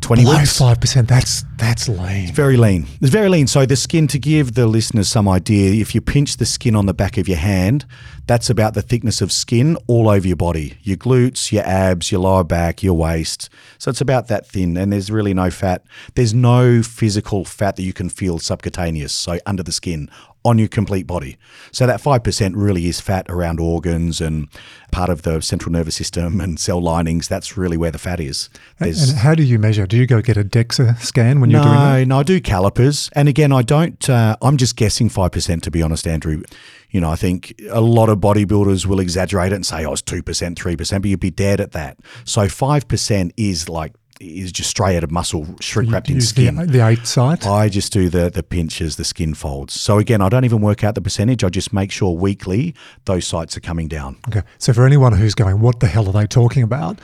20 0.00 0.22
Below 0.22 0.44
five 0.44 0.80
percent. 0.80 1.08
That's 1.08 1.44
that's 1.56 1.88
lean. 1.88 2.24
It's 2.24 2.30
very 2.30 2.56
lean. 2.56 2.86
It's 3.00 3.10
very 3.10 3.28
lean. 3.28 3.46
So 3.46 3.66
the 3.66 3.76
skin, 3.76 4.06
to 4.08 4.18
give 4.18 4.54
the 4.54 4.66
listeners 4.66 5.08
some 5.08 5.28
idea, 5.28 5.80
if 5.80 5.94
you 5.94 6.00
pinch 6.00 6.36
the 6.36 6.46
skin 6.46 6.76
on 6.76 6.86
the 6.86 6.94
back 6.94 7.16
of 7.16 7.26
your 7.28 7.38
hand, 7.38 7.86
that's 8.26 8.50
about 8.50 8.74
the 8.74 8.82
thickness 8.82 9.20
of 9.20 9.32
skin 9.32 9.76
all 9.86 10.08
over 10.08 10.26
your 10.26 10.36
body. 10.36 10.78
Your 10.82 10.96
glutes, 10.96 11.50
your 11.50 11.64
abs, 11.64 12.12
your 12.12 12.20
lower 12.20 12.44
back, 12.44 12.82
your 12.82 12.94
waist. 12.94 13.48
So 13.78 13.90
it's 13.90 14.00
about 14.00 14.28
that 14.28 14.46
thin, 14.46 14.76
and 14.76 14.92
there's 14.92 15.10
really 15.10 15.34
no 15.34 15.50
fat. 15.50 15.84
There's 16.14 16.34
no 16.34 16.82
physical 16.82 17.44
fat 17.44 17.76
that 17.76 17.82
you 17.82 17.92
can 17.92 18.08
feel 18.08 18.38
subcutaneous, 18.38 19.12
so 19.12 19.38
under 19.46 19.62
the 19.62 19.72
skin 19.72 20.10
on 20.46 20.58
your 20.58 20.68
complete 20.68 21.06
body. 21.06 21.36
So 21.72 21.86
that 21.86 22.00
5% 22.00 22.52
really 22.54 22.86
is 22.86 23.00
fat 23.00 23.26
around 23.28 23.58
organs 23.58 24.20
and 24.20 24.48
part 24.92 25.10
of 25.10 25.22
the 25.22 25.40
central 25.40 25.72
nervous 25.72 25.96
system 25.96 26.40
and 26.40 26.60
cell 26.60 26.80
linings. 26.80 27.26
That's 27.26 27.56
really 27.56 27.76
where 27.76 27.90
the 27.90 27.98
fat 27.98 28.20
is. 28.20 28.48
There's 28.78 29.10
And 29.10 29.18
how 29.18 29.34
do 29.34 29.42
you 29.42 29.58
measure? 29.58 29.86
Do 29.86 29.96
you 29.96 30.06
go 30.06 30.22
get 30.22 30.36
a 30.36 30.44
DEXA 30.44 30.98
scan 31.00 31.40
when 31.40 31.50
you're 31.50 31.62
doing 31.62 31.74
that? 31.74 31.98
no, 31.98 32.04
no, 32.04 32.18
I 32.20 32.22
do 32.22 32.40
calipers, 32.40 33.10
and 33.14 33.28
again, 33.28 33.50
I 33.52 33.62
don't. 33.62 34.08
Uh, 34.08 34.36
I'm 34.40 34.56
just 34.56 34.76
guessing 34.76 35.08
five 35.08 35.32
percent, 35.32 35.64
to 35.64 35.70
be 35.70 35.82
honest, 35.82 36.06
Andrew. 36.06 36.42
You 36.90 37.00
know, 37.00 37.10
I 37.10 37.16
think 37.16 37.60
a 37.70 37.80
lot 37.80 38.08
of 38.08 38.18
bodybuilders 38.18 38.86
will 38.86 39.00
exaggerate 39.00 39.52
it 39.52 39.56
and 39.56 39.66
say, 39.66 39.84
"Oh, 39.84 39.92
it's 39.92 40.02
two 40.02 40.22
percent, 40.22 40.58
three 40.58 40.76
percent," 40.76 41.02
but 41.02 41.10
you'd 41.10 41.20
be 41.20 41.30
dead 41.30 41.60
at 41.60 41.72
that. 41.72 41.98
So 42.24 42.48
five 42.48 42.86
percent 42.86 43.32
is 43.36 43.68
like 43.68 43.92
is 44.20 44.52
just 44.52 44.70
straight 44.70 44.96
out 44.96 45.04
of 45.04 45.10
muscle, 45.10 45.46
shrink 45.60 45.92
wrapped 45.92 46.08
in 46.08 46.20
skin. 46.20 46.56
the, 46.56 46.66
the 46.66 46.86
eight 46.86 47.06
site. 47.06 47.46
I 47.46 47.68
just 47.68 47.92
do 47.92 48.08
the 48.08 48.30
the 48.30 48.42
pinches, 48.42 48.96
the 48.96 49.04
skin 49.04 49.34
folds. 49.34 49.78
So 49.78 49.98
again, 49.98 50.20
I 50.22 50.28
don't 50.28 50.44
even 50.44 50.60
work 50.60 50.84
out 50.84 50.94
the 50.94 51.00
percentage. 51.00 51.44
I 51.44 51.48
just 51.48 51.72
make 51.72 51.90
sure 51.92 52.12
weekly 52.16 52.74
those 53.04 53.26
sites 53.26 53.56
are 53.56 53.60
coming 53.60 53.88
down. 53.88 54.16
Okay. 54.28 54.42
So 54.58 54.72
for 54.72 54.86
anyone 54.86 55.12
who's 55.12 55.34
going, 55.34 55.60
what 55.60 55.80
the 55.80 55.86
hell 55.86 56.08
are 56.08 56.12
they 56.12 56.26
talking 56.26 56.62
about? 56.62 57.00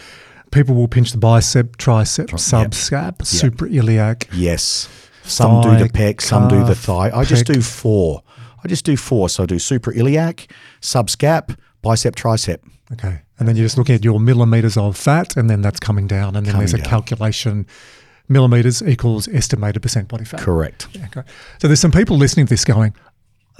People 0.50 0.74
will 0.74 0.88
pinch 0.88 1.12
the 1.12 1.18
bicep, 1.18 1.76
tricep, 1.78 2.26
subscap, 2.28 3.18
suprailiac. 3.18 4.28
Yes. 4.34 4.88
Some 5.24 5.62
do 5.62 5.70
the 5.70 5.88
Thigh, 5.88 6.12
pec, 6.14 6.20
some 6.20 6.48
do 6.48 6.64
the 6.64 6.74
thigh. 6.74 7.10
I 7.14 7.24
just 7.24 7.46
do 7.46 7.62
four. 7.62 8.22
I 8.62 8.68
just 8.68 8.84
do 8.84 8.96
four. 8.96 9.28
So 9.28 9.44
I 9.44 9.46
do 9.46 9.56
suprailiac, 9.56 10.50
subscap, 10.80 11.56
bicep, 11.80 12.16
tricep. 12.16 12.58
Okay. 12.92 13.20
And 13.38 13.48
then 13.48 13.56
you're 13.56 13.64
just 13.64 13.78
looking 13.78 13.94
at 13.94 14.04
your 14.04 14.20
millimeters 14.20 14.76
of 14.76 14.96
fat, 14.96 15.36
and 15.36 15.48
then 15.48 15.62
that's 15.62 15.80
coming 15.80 16.06
down. 16.06 16.36
And 16.36 16.46
then 16.46 16.58
there's 16.58 16.74
a 16.74 16.78
calculation 16.78 17.66
millimeters 18.28 18.82
equals 18.82 19.28
estimated 19.28 19.82
percent 19.82 20.08
body 20.08 20.24
fat. 20.24 20.40
Correct. 20.40 20.88
Okay. 20.96 21.26
So 21.60 21.68
there's 21.68 21.80
some 21.80 21.92
people 21.92 22.16
listening 22.16 22.46
to 22.46 22.50
this 22.50 22.64
going, 22.64 22.94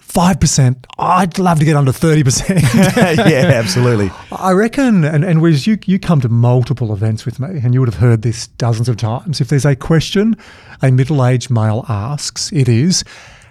5%, 0.00 0.84
I'd 0.98 1.38
love 1.38 1.58
to 1.60 1.64
get 1.64 1.76
under 1.76 1.92
30%. 1.92 3.26
yeah, 3.30 3.52
absolutely. 3.54 4.10
I 4.30 4.52
reckon, 4.52 5.04
and, 5.04 5.24
and 5.24 5.40
Wiz, 5.40 5.66
you, 5.66 5.78
you 5.86 5.98
come 5.98 6.20
to 6.20 6.28
multiple 6.28 6.92
events 6.92 7.24
with 7.24 7.40
me, 7.40 7.60
and 7.62 7.72
you 7.72 7.80
would 7.80 7.88
have 7.88 8.00
heard 8.00 8.22
this 8.22 8.46
dozens 8.46 8.88
of 8.88 8.96
times. 8.96 9.40
If 9.40 9.48
there's 9.48 9.64
a 9.64 9.76
question 9.76 10.36
a 10.82 10.90
middle 10.90 11.24
aged 11.24 11.50
male 11.50 11.84
asks, 11.88 12.52
it 12.52 12.68
is, 12.68 13.04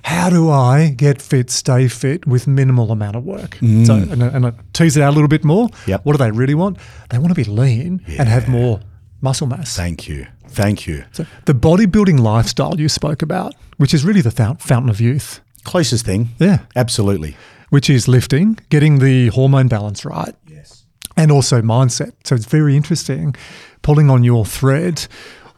how 0.04 0.30
do 0.30 0.50
I 0.50 0.90
get 0.90 1.22
fit, 1.22 1.50
stay 1.50 1.88
fit 1.88 2.26
with 2.26 2.48
minimal 2.48 2.92
amount 2.92 3.16
of 3.16 3.24
work? 3.24 3.58
Mm. 3.58 3.86
So, 3.86 3.94
and, 3.96 4.22
and 4.24 4.46
I 4.48 4.54
tease 4.74 4.98
it 4.98 5.04
out 5.04 5.12
a 5.12 5.16
little 5.16 5.28
bit 5.28 5.44
more. 5.44 5.70
Yep. 5.88 6.06
What 6.06 6.14
do 6.14 6.18
they 6.18 6.32
really 6.32 6.56
want? 6.56 6.78
They 7.10 7.18
want 7.18 7.30
to 7.30 7.36
be 7.36 7.44
lean 7.44 8.04
and 8.18 8.28
have 8.28 8.48
more 8.48 8.80
muscle 9.22 9.48
mass. 9.48 9.76
Thank 9.76 10.08
you. 10.08 10.28
Thank 10.48 10.88
you. 10.88 11.06
So 11.12 11.26
the 11.46 11.54
bodybuilding 11.54 12.20
lifestyle 12.20 12.80
you 12.80 12.90
spoke 12.90 13.22
about, 13.22 13.54
which 13.78 13.94
is 13.94 14.04
really 14.04 14.22
the 14.22 14.32
fount- 14.32 14.62
fountain 14.62 14.90
of 14.90 15.00
youth, 15.00 15.40
Closest 15.64 16.06
thing. 16.06 16.30
Yeah. 16.40 16.60
Absolutely. 16.76 17.36
which 17.70 17.90
is 17.90 18.08
lifting, 18.08 18.58
getting 18.70 19.00
the 19.00 19.28
hormone 19.28 19.68
balance 19.68 20.04
right. 20.04 20.34
Yes. 20.48 20.86
And 21.16 21.32
also 21.32 21.62
mindset. 21.62 22.14
So 22.24 22.36
it's 22.36 22.46
very 22.46 22.76
interesting 22.76 23.36
pulling 23.82 24.10
on 24.10 24.24
your 24.24 24.44
thread, 24.46 25.08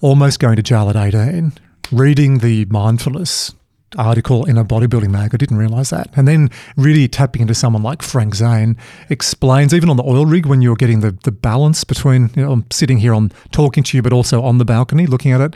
almost 0.02 0.40
going 0.40 0.58
to 0.58 0.62
jail 0.64 0.90
at 0.90 0.96
18, 0.96 1.54
reading 1.92 2.40
the 2.40 2.66
mindfulness 2.66 3.54
article 3.98 4.46
in 4.46 4.58
a 4.58 4.66
bodybuilding 4.66 5.10
mag. 5.10 5.34
I 5.34 5.38
didn't 5.38 5.58
realize 5.58 5.90
that. 5.90 6.10
And 6.16 6.28
then 6.28 6.50
really 6.78 7.08
tapping 7.08 7.42
into 7.42 7.54
someone 7.54 7.84
like 7.84 8.02
Frank 8.02 8.36
Zane 8.36 8.78
explains, 9.10 9.74
even 9.74 9.90
on 9.90 9.98
the 9.98 10.04
oil 10.04 10.26
rig, 10.26 10.46
when 10.46 10.62
you're 10.62 10.76
getting 10.76 11.02
the, 11.02 11.12
the 11.24 11.32
balance 11.32 11.84
between, 11.84 12.30
you 12.36 12.44
know, 12.44 12.52
I'm 12.52 12.66
sitting 12.72 12.98
here 12.98 13.14
on 13.14 13.32
talking 13.52 13.84
to 13.84 13.98
you, 13.98 14.02
but 14.02 14.14
also 14.14 14.42
on 14.44 14.58
the 14.58 14.66
balcony 14.66 15.06
looking 15.06 15.32
at 15.32 15.42
it. 15.42 15.56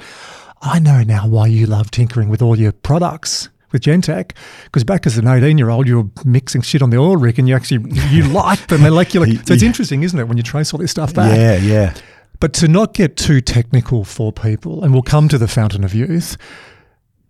I 0.62 0.80
know 0.80 1.04
now 1.04 1.28
why 1.28 1.48
you 1.48 1.68
love 1.68 1.92
tinkering 1.92 2.30
with 2.30 2.42
all 2.42 2.58
your 2.58 2.72
products 2.72 3.50
with 3.72 3.82
Gen-Tec 3.82 4.34
because 4.66 4.84
back 4.84 5.06
as 5.06 5.18
an 5.18 5.28
18 5.28 5.58
year 5.58 5.70
old, 5.70 5.88
you 5.88 6.02
were 6.02 6.10
mixing 6.26 6.62
shit 6.62 6.82
on 6.82 6.90
the 6.90 6.98
oil 6.98 7.18
rig 7.18 7.38
and 7.38 7.48
you 7.48 7.56
actually 7.56 7.92
you 8.10 8.24
liked 8.24 8.70
the 8.70 8.78
molecular. 8.78 9.28
So 9.28 9.54
it's 9.54 9.64
interesting, 9.64 10.04
isn't 10.04 10.20
it, 10.20 10.28
when 10.28 10.38
you 10.38 10.44
trace 10.44 10.74
all 10.74 10.80
this 10.80 10.92
stuff 10.92 11.14
back? 11.14 11.36
Yeah, 11.36 11.58
yeah. 11.58 11.94
But 12.40 12.54
to 12.56 12.68
not 12.68 12.94
get 12.94 13.18
too 13.18 13.42
technical 13.42 14.04
for 14.04 14.32
people, 14.32 14.84
and 14.84 14.94
we'll 14.94 15.02
come 15.02 15.28
to 15.30 15.38
the 15.38 15.48
fountain 15.48 15.84
of 15.84 15.94
youth. 15.94 16.38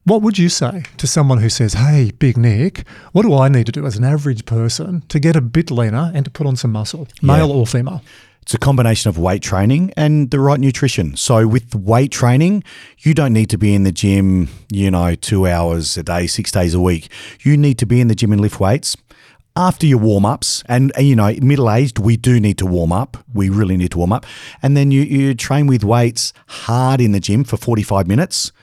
What 0.08 0.22
would 0.22 0.38
you 0.38 0.48
say 0.48 0.84
to 1.00 1.06
someone 1.06 1.40
who 1.40 1.50
says, 1.50 1.74
"Hey, 1.74 2.12
Big 2.18 2.38
Nick, 2.38 2.88
what 3.12 3.24
do 3.24 3.34
I 3.34 3.50
need 3.50 3.66
to 3.66 3.74
do 3.74 3.86
as 3.86 3.98
an 3.98 4.06
average 4.06 4.46
person 4.46 5.04
to 5.10 5.20
get 5.20 5.36
a 5.36 5.42
bit 5.42 5.70
leaner 5.70 6.14
and 6.16 6.24
to 6.24 6.32
put 6.32 6.48
on 6.48 6.56
some 6.56 6.72
muscle, 6.72 7.10
male 7.22 7.52
or 7.52 7.68
female?" 7.68 8.02
It's 8.42 8.54
a 8.54 8.58
combination 8.58 9.10
of 9.10 9.18
weight 9.18 9.42
training 9.42 9.92
and 9.98 10.32
the 10.32 10.40
right 10.40 10.62
nutrition. 10.62 11.18
So 11.18 11.46
with 11.46 11.76
weight 11.76 12.12
training, 12.12 12.64
you 13.00 13.14
don't 13.14 13.34
need 13.34 13.50
to 13.50 13.58
be 13.58 13.76
in 13.76 13.84
the 13.84 13.92
gym, 13.92 14.48
you 14.72 14.90
know, 14.90 15.14
two 15.16 15.46
hours 15.46 15.98
a 15.98 16.04
day, 16.04 16.26
six 16.26 16.54
days 16.54 16.74
a 16.74 16.80
week. 16.80 17.10
You 17.42 17.58
need 17.58 17.78
to 17.80 17.86
be 17.86 18.00
in 18.00 18.08
the 18.08 18.16
gym 18.16 18.32
and 18.32 18.40
lift 18.40 18.62
weights 18.62 18.96
after 19.58 19.86
your 19.86 19.98
warm 19.98 20.26
ups. 20.26 20.64
And, 20.68 20.94
and, 20.96 21.06
you 21.06 21.18
know, 21.18 21.36
middle 21.42 21.70
aged, 21.70 22.00
we 22.00 22.16
do 22.16 22.40
need 22.40 22.58
to 22.60 22.66
warm 22.66 22.94
up. 22.94 23.18
We 23.34 23.50
really 23.50 23.76
need 23.76 23.92
to 23.92 23.98
warm 23.98 24.14
up. 24.14 24.26
And 24.64 24.78
then 24.78 24.90
you, 24.90 25.02
you 25.02 25.36
train 25.36 25.68
with 25.68 25.84
weights 25.84 26.32
hard 26.48 27.02
in 27.02 27.12
the 27.12 27.20
gym 27.20 27.44
for 27.44 27.58
45 27.58 28.08
minutes 28.08 28.54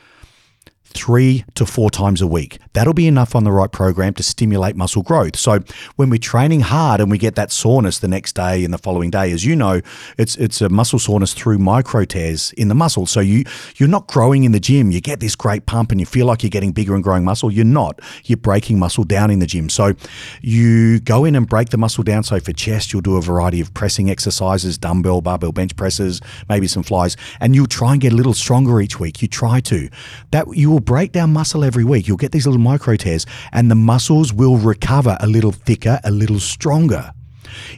three 0.94 1.44
to 1.54 1.66
four 1.66 1.90
times 1.90 2.22
a 2.22 2.26
week. 2.26 2.58
That'll 2.72 2.94
be 2.94 3.06
enough 3.06 3.34
on 3.34 3.44
the 3.44 3.52
right 3.52 3.70
program 3.70 4.14
to 4.14 4.22
stimulate 4.22 4.76
muscle 4.76 5.02
growth. 5.02 5.36
So 5.36 5.60
when 5.96 6.08
we're 6.08 6.18
training 6.18 6.60
hard 6.60 7.00
and 7.00 7.10
we 7.10 7.18
get 7.18 7.34
that 7.34 7.52
soreness 7.52 7.98
the 7.98 8.08
next 8.08 8.34
day 8.34 8.64
and 8.64 8.72
the 8.72 8.78
following 8.78 9.10
day, 9.10 9.32
as 9.32 9.44
you 9.44 9.56
know, 9.56 9.80
it's 10.18 10.36
it's 10.36 10.60
a 10.60 10.68
muscle 10.68 10.98
soreness 10.98 11.34
through 11.34 11.58
micro 11.58 12.04
tears 12.04 12.52
in 12.52 12.68
the 12.68 12.74
muscle. 12.74 13.06
So 13.06 13.20
you 13.20 13.44
you're 13.76 13.88
not 13.88 14.06
growing 14.06 14.44
in 14.44 14.52
the 14.52 14.60
gym. 14.60 14.90
You 14.90 15.00
get 15.00 15.20
this 15.20 15.36
great 15.36 15.66
pump 15.66 15.90
and 15.90 16.00
you 16.00 16.06
feel 16.06 16.26
like 16.26 16.42
you're 16.42 16.50
getting 16.50 16.72
bigger 16.72 16.94
and 16.94 17.02
growing 17.02 17.24
muscle. 17.24 17.50
You're 17.50 17.64
not. 17.64 18.00
You're 18.24 18.36
breaking 18.36 18.78
muscle 18.78 19.04
down 19.04 19.30
in 19.30 19.40
the 19.40 19.46
gym. 19.46 19.68
So 19.68 19.94
you 20.40 21.00
go 21.00 21.24
in 21.24 21.34
and 21.34 21.48
break 21.48 21.70
the 21.70 21.78
muscle 21.78 22.04
down. 22.04 22.22
So 22.22 22.38
for 22.40 22.52
chest, 22.52 22.92
you'll 22.92 23.02
do 23.02 23.16
a 23.16 23.22
variety 23.22 23.60
of 23.60 23.74
pressing 23.74 24.10
exercises, 24.10 24.78
dumbbell, 24.78 25.20
barbell 25.20 25.52
bench 25.52 25.74
presses, 25.76 26.20
maybe 26.48 26.66
some 26.68 26.82
flies, 26.82 27.16
and 27.40 27.54
you'll 27.54 27.66
try 27.66 27.92
and 27.92 28.00
get 28.00 28.12
a 28.12 28.16
little 28.16 28.34
stronger 28.34 28.80
each 28.80 29.00
week. 29.00 29.22
You 29.22 29.28
try 29.28 29.60
to. 29.60 29.88
That 30.30 30.56
you 30.56 30.70
will 30.70 30.80
break 30.84 31.12
down 31.12 31.32
muscle 31.32 31.64
every 31.64 31.84
week. 31.84 32.06
You'll 32.06 32.16
get 32.16 32.32
these 32.32 32.46
little 32.46 32.60
micro 32.60 32.96
tears, 32.96 33.26
and 33.52 33.70
the 33.70 33.74
muscles 33.74 34.32
will 34.32 34.56
recover 34.56 35.16
a 35.20 35.26
little 35.26 35.52
thicker, 35.52 36.00
a 36.04 36.10
little 36.10 36.40
stronger. 36.40 37.12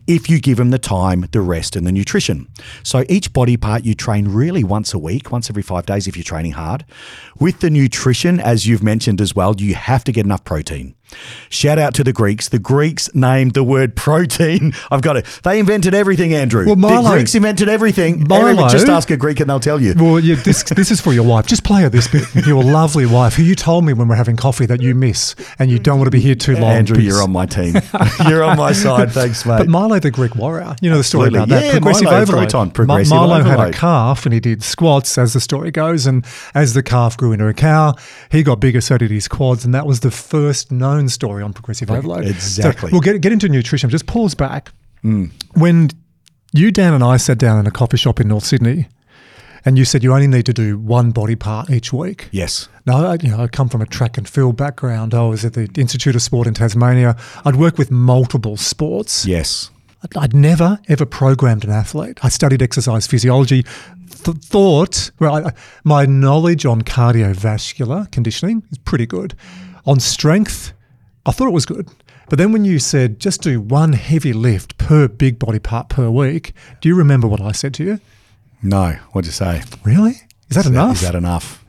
If 0.06 0.30
you 0.30 0.40
give 0.40 0.56
them 0.56 0.70
the 0.70 0.78
time, 0.78 1.26
the 1.32 1.40
rest, 1.40 1.76
and 1.76 1.86
the 1.86 1.92
nutrition. 1.92 2.48
So 2.82 3.04
each 3.08 3.32
body 3.32 3.56
part 3.56 3.84
you 3.84 3.94
train 3.94 4.28
really 4.28 4.64
once 4.64 4.94
a 4.94 4.98
week, 4.98 5.30
once 5.30 5.50
every 5.50 5.62
five 5.62 5.86
days 5.86 6.06
if 6.06 6.16
you're 6.16 6.24
training 6.24 6.52
hard. 6.52 6.84
With 7.38 7.60
the 7.60 7.70
nutrition, 7.70 8.40
as 8.40 8.66
you've 8.66 8.82
mentioned 8.82 9.20
as 9.20 9.34
well, 9.34 9.54
you 9.58 9.74
have 9.74 10.04
to 10.04 10.12
get 10.12 10.24
enough 10.24 10.44
protein. 10.44 10.94
Shout 11.48 11.78
out 11.78 11.94
to 11.94 12.04
the 12.04 12.12
Greeks. 12.12 12.48
The 12.48 12.58
Greeks 12.58 13.08
named 13.14 13.54
the 13.54 13.62
word 13.62 13.94
protein. 13.96 14.72
I've 14.90 15.02
got 15.02 15.16
it. 15.16 15.24
They 15.44 15.58
invented 15.58 15.94
everything, 15.94 16.34
Andrew. 16.34 16.66
Well, 16.66 16.76
Milo- 16.76 17.02
the 17.02 17.10
Greeks 17.10 17.34
invented 17.34 17.68
everything. 17.68 18.26
Milo- 18.28 18.46
Everyone- 18.48 18.70
just 18.70 18.88
ask 18.88 19.10
a 19.10 19.16
Greek 19.16 19.40
and 19.40 19.48
they'll 19.48 19.60
tell 19.60 19.80
you. 19.80 19.94
Well, 19.96 20.18
yeah, 20.20 20.34
this 20.36 20.62
this 20.64 20.90
is 20.90 21.00
for 21.00 21.12
your 21.12 21.24
wife. 21.24 21.46
Just 21.46 21.64
play 21.64 21.82
her 21.82 21.88
this 21.88 22.08
bit. 22.08 22.46
Your 22.46 22.62
lovely 22.64 23.06
wife, 23.06 23.34
who 23.34 23.42
you 23.42 23.54
told 23.54 23.84
me 23.84 23.92
when 23.92 24.08
we're 24.08 24.16
having 24.16 24.36
coffee 24.36 24.66
that 24.66 24.82
you 24.82 24.94
miss 24.94 25.34
and 25.58 25.70
you 25.70 25.78
don't 25.78 25.98
want 25.98 26.06
to 26.08 26.10
be 26.10 26.20
here 26.20 26.34
too 26.34 26.54
long. 26.54 26.72
Andrew, 26.72 26.96
because- 26.96 27.06
you're 27.14 27.22
on 27.22 27.30
my 27.30 27.46
team. 27.46 27.74
you're 28.28 28.42
on 28.42 28.56
my 28.56 28.72
side. 28.72 29.12
Thanks, 29.12 29.46
mate. 29.46 29.58
But 29.58 29.68
Milo, 29.68 29.98
the 30.00 30.10
Greek 30.10 30.34
warrior, 30.34 30.74
you 30.80 30.90
know 30.90 30.98
the 30.98 31.04
story 31.04 31.26
Absolutely. 31.28 31.38
about 31.54 31.60
that. 31.60 31.64
Yeah, 31.66 31.72
progressive 31.72 32.04
Milo, 32.04 32.20
overload. 32.20 32.42
Proton, 32.50 32.70
progressive 32.72 33.10
Milo 33.10 33.42
had 33.42 33.60
a 33.60 33.72
calf 33.72 34.26
and 34.26 34.32
he 34.34 34.40
did 34.40 34.62
squats, 34.62 35.16
as 35.18 35.32
the 35.34 35.40
story 35.40 35.70
goes. 35.70 36.06
And 36.06 36.24
as 36.54 36.74
the 36.74 36.82
calf 36.82 37.16
grew 37.16 37.32
into 37.32 37.46
a 37.46 37.54
cow, 37.54 37.94
he 38.30 38.42
got 38.42 38.60
bigger, 38.60 38.80
so 38.80 38.98
did 38.98 39.10
his 39.10 39.28
quads. 39.28 39.64
And 39.64 39.72
that 39.72 39.86
was 39.86 40.00
the 40.00 40.10
first 40.10 40.72
known 40.72 40.95
story 41.08 41.42
on 41.42 41.52
progressive 41.52 41.90
overload. 41.90 42.24
exactly. 42.26 42.90
So 42.90 42.94
we'll 42.94 43.00
get, 43.00 43.20
get 43.20 43.32
into 43.32 43.48
nutrition. 43.48 43.90
Just 43.90 44.06
pause 44.06 44.34
back. 44.34 44.72
Mm. 45.04 45.30
When 45.54 45.90
you, 46.52 46.70
Dan, 46.70 46.94
and 46.94 47.04
I 47.04 47.16
sat 47.18 47.38
down 47.38 47.58
in 47.60 47.66
a 47.66 47.70
coffee 47.70 47.96
shop 47.96 48.20
in 48.20 48.28
North 48.28 48.44
Sydney, 48.44 48.88
and 49.64 49.76
you 49.78 49.84
said 49.84 50.02
you 50.04 50.12
only 50.14 50.26
need 50.28 50.46
to 50.46 50.52
do 50.52 50.78
one 50.78 51.10
body 51.10 51.34
part 51.36 51.70
each 51.70 51.92
week. 51.92 52.28
yes. 52.32 52.68
Now, 52.86 53.04
I, 53.04 53.16
you 53.20 53.30
know, 53.30 53.40
I 53.42 53.48
come 53.48 53.68
from 53.68 53.82
a 53.82 53.86
track 53.86 54.16
and 54.16 54.28
field 54.28 54.56
background. 54.56 55.12
I 55.12 55.22
was 55.22 55.44
at 55.44 55.54
the 55.54 55.68
Institute 55.76 56.14
of 56.14 56.22
Sport 56.22 56.46
in 56.46 56.54
Tasmania. 56.54 57.16
I'd 57.44 57.56
work 57.56 57.78
with 57.78 57.90
multiple 57.90 58.56
sports. 58.56 59.26
Yes. 59.26 59.70
I'd- 60.04 60.16
I'd 60.18 60.34
never 60.34 60.78
ever 60.88 61.04
programmed 61.04 61.64
an 61.64 61.70
athlete. 61.70 62.20
I 62.22 62.28
studied 62.28 62.62
exercise 62.62 63.08
physiology. 63.08 63.64
Th- 64.22 64.36
thought, 64.36 65.10
well, 65.18 65.48
I- 65.48 65.52
my 65.82 66.06
knowledge 66.06 66.64
on 66.64 66.82
cardiovascular 66.82 68.10
conditioning 68.12 68.62
is 68.70 68.78
pretty 68.78 69.06
good. 69.06 69.34
On 69.84 69.98
strength, 70.00 70.72
I 71.26 71.32
thought 71.32 71.48
it 71.48 71.52
was 71.52 71.66
good. 71.66 71.88
But 72.28 72.38
then 72.38 72.52
when 72.52 72.64
you 72.64 72.78
said 72.78 73.18
just 73.20 73.42
do 73.42 73.60
one 73.60 73.92
heavy 73.92 74.32
lift 74.32 74.78
per 74.78 75.08
big 75.08 75.38
body 75.38 75.58
part 75.58 75.88
per 75.88 76.08
week, 76.08 76.52
do 76.80 76.88
you 76.88 76.94
remember 76.96 77.26
what 77.28 77.40
I 77.40 77.52
said 77.52 77.74
to 77.74 77.84
you? 77.84 78.00
No. 78.62 78.92
What'd 79.12 79.26
you 79.26 79.32
say? 79.32 79.62
Really? 79.84 80.12
Is 80.48 80.56
that 80.56 80.58
Is 80.58 80.64
that- 80.64 80.66
enough? 80.70 80.94
Is 80.96 81.00
that 81.02 81.14
enough? 81.14 81.64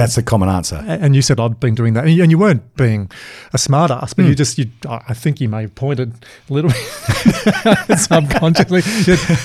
That's 0.00 0.14
the 0.14 0.22
common 0.22 0.48
answer. 0.48 0.76
And 0.88 1.14
you 1.14 1.20
said 1.22 1.38
I've 1.38 1.60
been 1.60 1.74
doing 1.74 1.92
that, 1.94 2.04
and 2.06 2.14
you, 2.14 2.22
and 2.22 2.30
you 2.30 2.38
weren't 2.38 2.74
being 2.76 3.10
a 3.52 3.58
smart 3.58 3.90
ass, 3.90 4.12
Hmm. 4.14 4.22
but 4.22 4.28
you 4.28 4.34
just 4.34 4.56
you. 4.58 4.66
I 4.88 5.12
think 5.14 5.40
you 5.40 5.48
may 5.48 5.62
have 5.62 5.74
pointed 5.74 6.14
a 6.48 6.52
little 6.52 6.70
bit 6.70 7.98
subconsciously. 7.98 8.82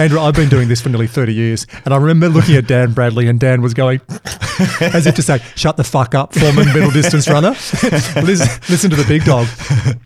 Andrew, 0.03 0.19
I've 0.19 0.33
been 0.35 0.49
doing 0.49 0.67
this 0.67 0.81
for 0.81 0.89
nearly 0.89 1.07
thirty 1.07 1.33
years, 1.33 1.67
and 1.83 1.93
I 1.93 1.97
remember 1.97 2.29
looking 2.29 2.55
at 2.55 2.67
Dan 2.67 2.93
Bradley, 2.93 3.27
and 3.27 3.39
Dan 3.39 3.61
was 3.61 3.73
going 3.73 3.99
as 4.79 5.05
if 5.05 5.15
to 5.15 5.21
say, 5.21 5.39
"Shut 5.55 5.77
the 5.77 5.83
fuck 5.83 6.15
up, 6.15 6.33
former 6.33 6.63
middle 6.65 6.91
distance 6.91 7.27
runner. 7.29 7.49
listen, 8.23 8.61
listen 8.69 8.89
to 8.91 8.95
the 8.95 9.05
big 9.07 9.23
dog." 9.25 9.47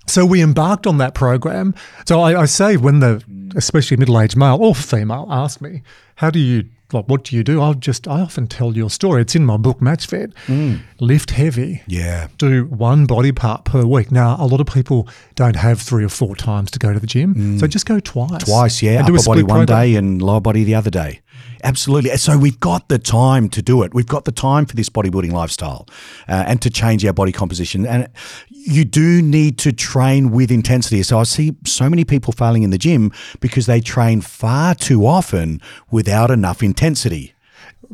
So 0.07 0.25
we 0.25 0.41
embarked 0.41 0.87
on 0.87 0.97
that 0.97 1.13
program. 1.13 1.75
So 2.07 2.21
I, 2.21 2.41
I 2.41 2.45
say 2.45 2.75
when 2.77 2.99
the 2.99 3.23
especially 3.55 3.97
middle 3.97 4.19
aged 4.19 4.35
male 4.37 4.57
or 4.59 4.73
female 4.75 5.27
ask 5.29 5.61
me, 5.61 5.83
"How 6.15 6.29
do 6.31 6.39
you?" 6.39 6.65
Like, 6.91 7.05
what 7.05 7.23
do 7.23 7.35
you 7.35 7.43
do? 7.43 7.61
I'll 7.61 7.75
just, 7.75 8.07
I 8.07 8.21
often 8.21 8.47
tell 8.47 8.75
your 8.75 8.89
story. 8.89 9.21
It's 9.21 9.35
in 9.35 9.45
my 9.45 9.57
book, 9.57 9.81
Match 9.81 10.07
Fit. 10.07 10.33
Mm. 10.47 10.81
Lift 10.99 11.31
heavy 11.31 11.81
Yeah. 11.87 12.27
do 12.37 12.65
one 12.65 13.05
body 13.05 13.31
part 13.31 13.63
per 13.63 13.85
week. 13.85 14.11
Now, 14.11 14.35
a 14.39 14.45
lot 14.47 14.59
of 14.59 14.67
people 14.67 15.07
don't 15.35 15.55
have 15.55 15.79
three 15.81 16.03
or 16.03 16.09
four 16.09 16.35
times 16.35 16.71
to 16.71 16.79
go 16.79 16.91
to 16.91 16.99
the 16.99 17.07
gym, 17.07 17.35
mm. 17.35 17.59
so 17.59 17.67
just 17.67 17.85
go 17.85 17.99
twice. 17.99 18.43
Twice, 18.43 18.81
yeah. 18.81 18.97
And 18.99 19.07
do 19.07 19.13
a 19.13 19.17
Upper 19.17 19.25
body 19.25 19.43
one 19.43 19.65
program. 19.65 19.79
day 19.81 19.95
and 19.95 20.21
lower 20.21 20.41
body 20.41 20.63
the 20.63 20.75
other 20.75 20.89
day. 20.89 21.21
Absolutely. 21.63 22.15
So 22.17 22.37
we've 22.37 22.59
got 22.59 22.87
the 22.89 22.97
time 22.99 23.49
to 23.49 23.61
do 23.61 23.83
it. 23.83 23.93
We've 23.93 24.07
got 24.07 24.25
the 24.25 24.31
time 24.31 24.65
for 24.65 24.75
this 24.75 24.89
bodybuilding 24.89 25.31
lifestyle 25.31 25.87
uh, 26.27 26.45
and 26.47 26.61
to 26.61 26.69
change 26.69 27.05
our 27.05 27.13
body 27.13 27.31
composition. 27.31 27.85
And 27.85 28.07
you 28.49 28.85
do 28.85 29.21
need 29.21 29.57
to 29.59 29.71
train 29.73 30.31
with 30.31 30.51
intensity. 30.51 31.03
So 31.03 31.19
I 31.19 31.23
see 31.23 31.55
so 31.65 31.89
many 31.89 32.05
people 32.05 32.33
failing 32.33 32.63
in 32.63 32.69
the 32.69 32.77
gym 32.77 33.11
because 33.39 33.65
they 33.65 33.81
train 33.81 34.21
far 34.21 34.75
too 34.75 35.05
often 35.05 35.61
without 35.91 36.31
enough 36.31 36.63
intensity. 36.63 37.33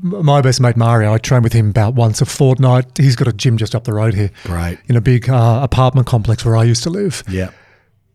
My 0.02 0.42
best 0.42 0.60
mate 0.60 0.76
Mario, 0.76 1.14
I 1.14 1.18
train 1.18 1.42
with 1.42 1.54
him 1.54 1.70
about 1.70 1.94
once 1.96 2.22
a 2.22 2.26
fortnight. 2.26 2.98
He's 2.98 3.16
got 3.16 3.30
a 3.30 3.34
gym 3.34 3.58
just 3.58 3.74
up 3.74 3.86
the 3.86 3.94
road 3.94 4.14
here, 4.14 4.30
Great. 4.44 4.78
in 4.88 4.98
a 4.98 5.02
big 5.02 5.30
uh, 5.30 5.62
apartment 5.64 6.06
complex 6.06 6.44
where 6.44 6.58
I 6.58 6.64
used 6.66 6.84
to 6.84 6.90
live. 6.90 7.24
Yeah. 7.30 7.52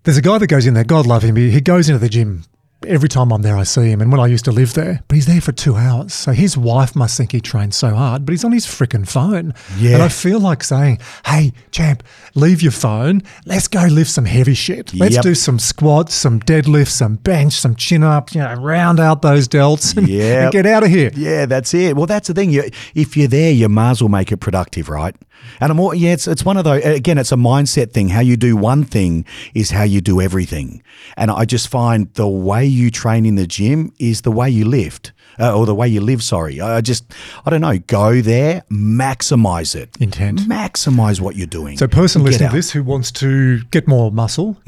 There's 0.04 0.18
a 0.18 0.22
guy 0.22 0.38
that 0.38 0.46
goes 0.48 0.66
in 0.66 0.74
there. 0.74 0.84
God 0.84 1.06
love 1.06 1.22
him. 1.22 1.36
He, 1.36 1.50
he 1.50 1.60
goes 1.60 1.88
into 1.88 1.98
the 1.98 2.08
gym 2.08 2.44
every 2.86 3.08
time 3.08 3.32
I'm 3.32 3.42
there. 3.42 3.56
I 3.56 3.62
see 3.64 3.90
him, 3.90 4.00
and 4.00 4.10
when 4.10 4.20
I 4.20 4.26
used 4.26 4.44
to 4.46 4.52
live 4.52 4.74
there, 4.74 5.02
but 5.08 5.14
he's 5.14 5.26
there 5.26 5.40
for 5.40 5.52
two 5.52 5.76
hours. 5.76 6.14
So 6.14 6.32
his 6.32 6.56
wife 6.56 6.96
must 6.96 7.16
think 7.16 7.32
he 7.32 7.40
trains 7.40 7.76
so 7.76 7.90
hard, 7.94 8.24
but 8.24 8.32
he's 8.32 8.44
on 8.44 8.52
his 8.52 8.66
freaking 8.66 9.06
phone. 9.08 9.54
Yeah. 9.78 9.94
And 9.94 10.02
I 10.02 10.08
feel 10.08 10.40
like 10.40 10.62
saying, 10.64 10.98
"Hey, 11.26 11.52
champ, 11.70 12.02
leave 12.34 12.62
your 12.62 12.72
phone. 12.72 13.22
Let's 13.46 13.68
go 13.68 13.84
lift 13.84 14.10
some 14.10 14.24
heavy 14.24 14.54
shit. 14.54 14.94
Let's 14.94 15.14
Yep. 15.16 15.22
do 15.22 15.34
some 15.34 15.58
squats, 15.58 16.14
some 16.14 16.40
deadlifts, 16.40 16.88
some 16.92 17.16
bench, 17.16 17.52
some 17.54 17.74
chin 17.74 18.02
ups. 18.02 18.34
You 18.34 18.40
know, 18.42 18.54
round 18.54 18.98
out 19.00 19.22
those 19.22 19.46
delts 19.48 19.96
and, 19.96 20.08
Yep. 20.08 20.42
and 20.44 20.52
get 20.52 20.66
out 20.66 20.82
of 20.82 20.88
here." 20.90 21.10
Yeah, 21.14 21.46
that's 21.46 21.74
it. 21.74 21.96
Well, 21.96 22.06
that's 22.06 22.28
the 22.28 22.34
thing. 22.34 22.50
You, 22.50 22.64
if 22.94 23.16
you're 23.16 23.28
there, 23.28 23.52
you 23.52 23.68
might 23.68 23.90
as 23.90 24.02
well 24.02 24.08
make 24.08 24.32
it 24.32 24.38
productive, 24.38 24.88
right? 24.88 25.14
And 25.60 25.70
I'm 25.70 25.80
all, 25.80 25.94
yeah, 25.94 26.12
it's, 26.12 26.26
it's 26.26 26.44
one 26.44 26.56
of 26.56 26.64
those, 26.64 26.84
again, 26.84 27.18
it's 27.18 27.32
a 27.32 27.36
mindset 27.36 27.92
thing. 27.92 28.08
How 28.08 28.20
you 28.20 28.36
do 28.36 28.56
one 28.56 28.84
thing 28.84 29.24
is 29.54 29.70
how 29.70 29.82
you 29.82 30.00
do 30.00 30.20
everything. 30.20 30.82
And 31.16 31.30
I 31.30 31.44
just 31.44 31.68
find 31.68 32.12
the 32.14 32.28
way 32.28 32.64
you 32.64 32.90
train 32.90 33.26
in 33.26 33.34
the 33.34 33.46
gym 33.46 33.92
is 33.98 34.22
the 34.22 34.32
way 34.32 34.48
you 34.50 34.64
lift. 34.64 35.12
Uh, 35.38 35.56
or 35.56 35.64
the 35.64 35.74
way 35.74 35.88
you 35.88 36.02
live, 36.02 36.22
sorry. 36.22 36.60
I 36.60 36.82
just, 36.82 37.14
I 37.46 37.50
don't 37.50 37.62
know, 37.62 37.78
go 37.78 38.20
there, 38.20 38.62
maximize 38.70 39.74
it. 39.74 39.88
Intent. 39.98 40.40
Maximize 40.40 41.18
what 41.18 41.34
you're 41.34 41.46
doing. 41.46 41.78
So, 41.78 41.88
person 41.88 42.22
listening 42.24 42.48
out. 42.48 42.50
To 42.50 42.56
this 42.56 42.72
who 42.72 42.82
wants 42.82 43.10
to 43.12 43.62
get 43.70 43.88
more 43.88 44.12
muscle, 44.12 44.58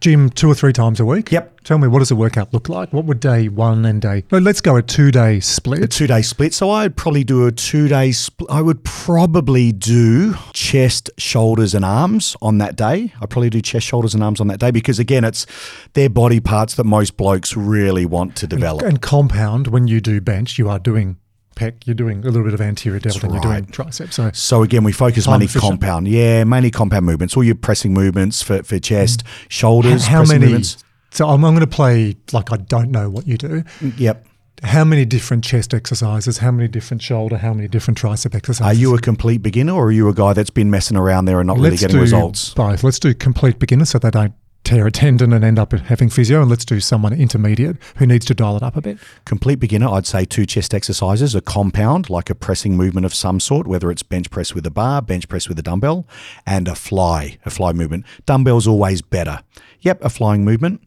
gym 0.00 0.30
two 0.30 0.50
or 0.50 0.54
three 0.54 0.72
times 0.72 1.00
a 1.00 1.04
week. 1.04 1.30
Yep. 1.30 1.60
Tell 1.62 1.76
me, 1.76 1.86
what 1.88 1.98
does 1.98 2.10
a 2.10 2.16
workout 2.16 2.54
look 2.54 2.68
like? 2.70 2.92
What 2.92 3.04
would 3.04 3.20
day 3.20 3.48
one 3.48 3.84
and 3.84 4.00
day? 4.00 4.24
Let's 4.30 4.62
go 4.62 4.76
a 4.76 4.82
two 4.82 5.10
day 5.10 5.40
split. 5.40 5.82
a 5.82 5.86
two 5.86 6.06
day 6.06 6.22
split. 6.22 6.54
So 6.54 6.70
I'd 6.70 6.96
probably 6.96 7.22
do 7.22 7.46
a 7.46 7.52
two 7.52 7.86
day 7.86 8.12
split. 8.12 8.50
I 8.50 8.62
would 8.62 8.82
probably 8.82 9.72
do 9.72 10.34
chest, 10.54 11.10
shoulders, 11.18 11.74
and 11.74 11.84
arms 11.84 12.34
on 12.40 12.58
that 12.58 12.76
day. 12.76 13.12
I'd 13.20 13.28
probably 13.28 13.50
do 13.50 13.60
chest, 13.60 13.86
shoulders, 13.86 14.14
and 14.14 14.24
arms 14.24 14.40
on 14.40 14.46
that 14.48 14.58
day 14.58 14.70
because, 14.70 14.98
again, 14.98 15.22
it's 15.22 15.46
their 15.92 16.08
body 16.08 16.40
parts 16.40 16.74
that 16.76 16.84
most 16.84 17.16
blokes 17.18 17.56
really 17.56 18.06
want 18.06 18.36
to 18.36 18.46
develop. 18.46 18.82
and 18.84 19.02
compound 19.02 19.66
when 19.66 19.86
you 19.86 20.00
do 20.00 20.20
bench, 20.20 20.58
you 20.58 20.68
are 20.70 20.78
doing 20.78 21.18
pec, 21.60 21.86
you're 21.86 21.94
doing 21.94 22.20
a 22.20 22.30
little 22.30 22.44
bit 22.44 22.54
of 22.54 22.60
anterior 22.60 22.98
delt, 22.98 23.22
and 23.22 23.32
you're 23.32 23.42
doing 23.42 23.66
triceps. 23.66 24.16
So 24.16 24.30
So 24.32 24.62
again, 24.62 24.84
we 24.84 24.92
focus 24.92 25.26
mainly 25.28 25.44
efficient. 25.46 25.70
compound. 25.72 26.08
Yeah, 26.08 26.44
mainly 26.44 26.70
compound 26.70 27.06
movements. 27.06 27.36
All 27.36 27.44
your 27.44 27.54
pressing 27.54 27.92
movements 27.92 28.42
for, 28.42 28.62
for 28.62 28.78
chest, 28.78 29.24
mm. 29.24 29.50
shoulders, 29.50 30.06
how 30.06 30.18
pressing 30.20 30.40
many? 30.40 30.52
movements. 30.52 30.84
So 31.12 31.28
I'm, 31.28 31.44
I'm 31.44 31.54
going 31.54 31.60
to 31.60 31.66
play 31.66 32.16
like 32.32 32.52
I 32.52 32.56
don't 32.56 32.90
know 32.90 33.10
what 33.10 33.26
you 33.26 33.36
do. 33.36 33.62
Mm, 33.80 33.98
yep. 33.98 34.26
How 34.62 34.84
many 34.84 35.04
different 35.06 35.42
chest 35.42 35.72
exercises? 35.72 36.38
How 36.38 36.50
many 36.50 36.68
different 36.68 37.02
shoulder? 37.02 37.38
How 37.38 37.54
many 37.54 37.66
different 37.66 37.98
tricep 37.98 38.34
exercises? 38.34 38.66
Are 38.66 38.78
you 38.78 38.94
a 38.94 39.00
complete 39.00 39.42
beginner 39.42 39.72
or 39.72 39.86
are 39.86 39.92
you 39.92 40.08
a 40.08 40.14
guy 40.14 40.34
that's 40.34 40.50
been 40.50 40.70
messing 40.70 40.98
around 40.98 41.24
there 41.24 41.40
and 41.40 41.46
not 41.46 41.56
really 41.56 41.70
Let's 41.70 41.80
getting 41.82 41.96
do 41.96 42.02
results? 42.02 42.52
both. 42.52 42.84
Let's 42.84 42.98
do 42.98 43.14
complete 43.14 43.58
beginner 43.58 43.86
so 43.86 43.98
they 43.98 44.10
don't 44.10 44.34
tear 44.64 44.86
a 44.86 44.90
tendon 44.90 45.32
and 45.32 45.44
end 45.44 45.58
up 45.58 45.72
having 45.72 46.08
physio, 46.08 46.40
and 46.40 46.50
let's 46.50 46.64
do 46.64 46.80
someone 46.80 47.12
intermediate 47.12 47.76
who 47.96 48.06
needs 48.06 48.24
to 48.26 48.34
dial 48.34 48.56
it 48.56 48.62
up 48.62 48.76
a 48.76 48.80
bit. 48.80 48.98
Complete 49.24 49.56
beginner, 49.56 49.88
I'd 49.88 50.06
say 50.06 50.24
two 50.24 50.46
chest 50.46 50.74
exercises, 50.74 51.34
a 51.34 51.40
compound, 51.40 52.10
like 52.10 52.30
a 52.30 52.34
pressing 52.34 52.76
movement 52.76 53.04
of 53.04 53.14
some 53.14 53.40
sort, 53.40 53.66
whether 53.66 53.90
it's 53.90 54.02
bench 54.02 54.30
press 54.30 54.54
with 54.54 54.66
a 54.66 54.70
bar, 54.70 55.02
bench 55.02 55.28
press 55.28 55.48
with 55.48 55.58
a 55.58 55.62
dumbbell, 55.62 56.06
and 56.46 56.68
a 56.68 56.74
fly, 56.74 57.38
a 57.44 57.50
fly 57.50 57.72
movement. 57.72 58.04
Dumbbell's 58.26 58.66
always 58.66 59.02
better. 59.02 59.40
Yep, 59.82 60.04
a 60.04 60.10
flying 60.10 60.44
movement. 60.44 60.82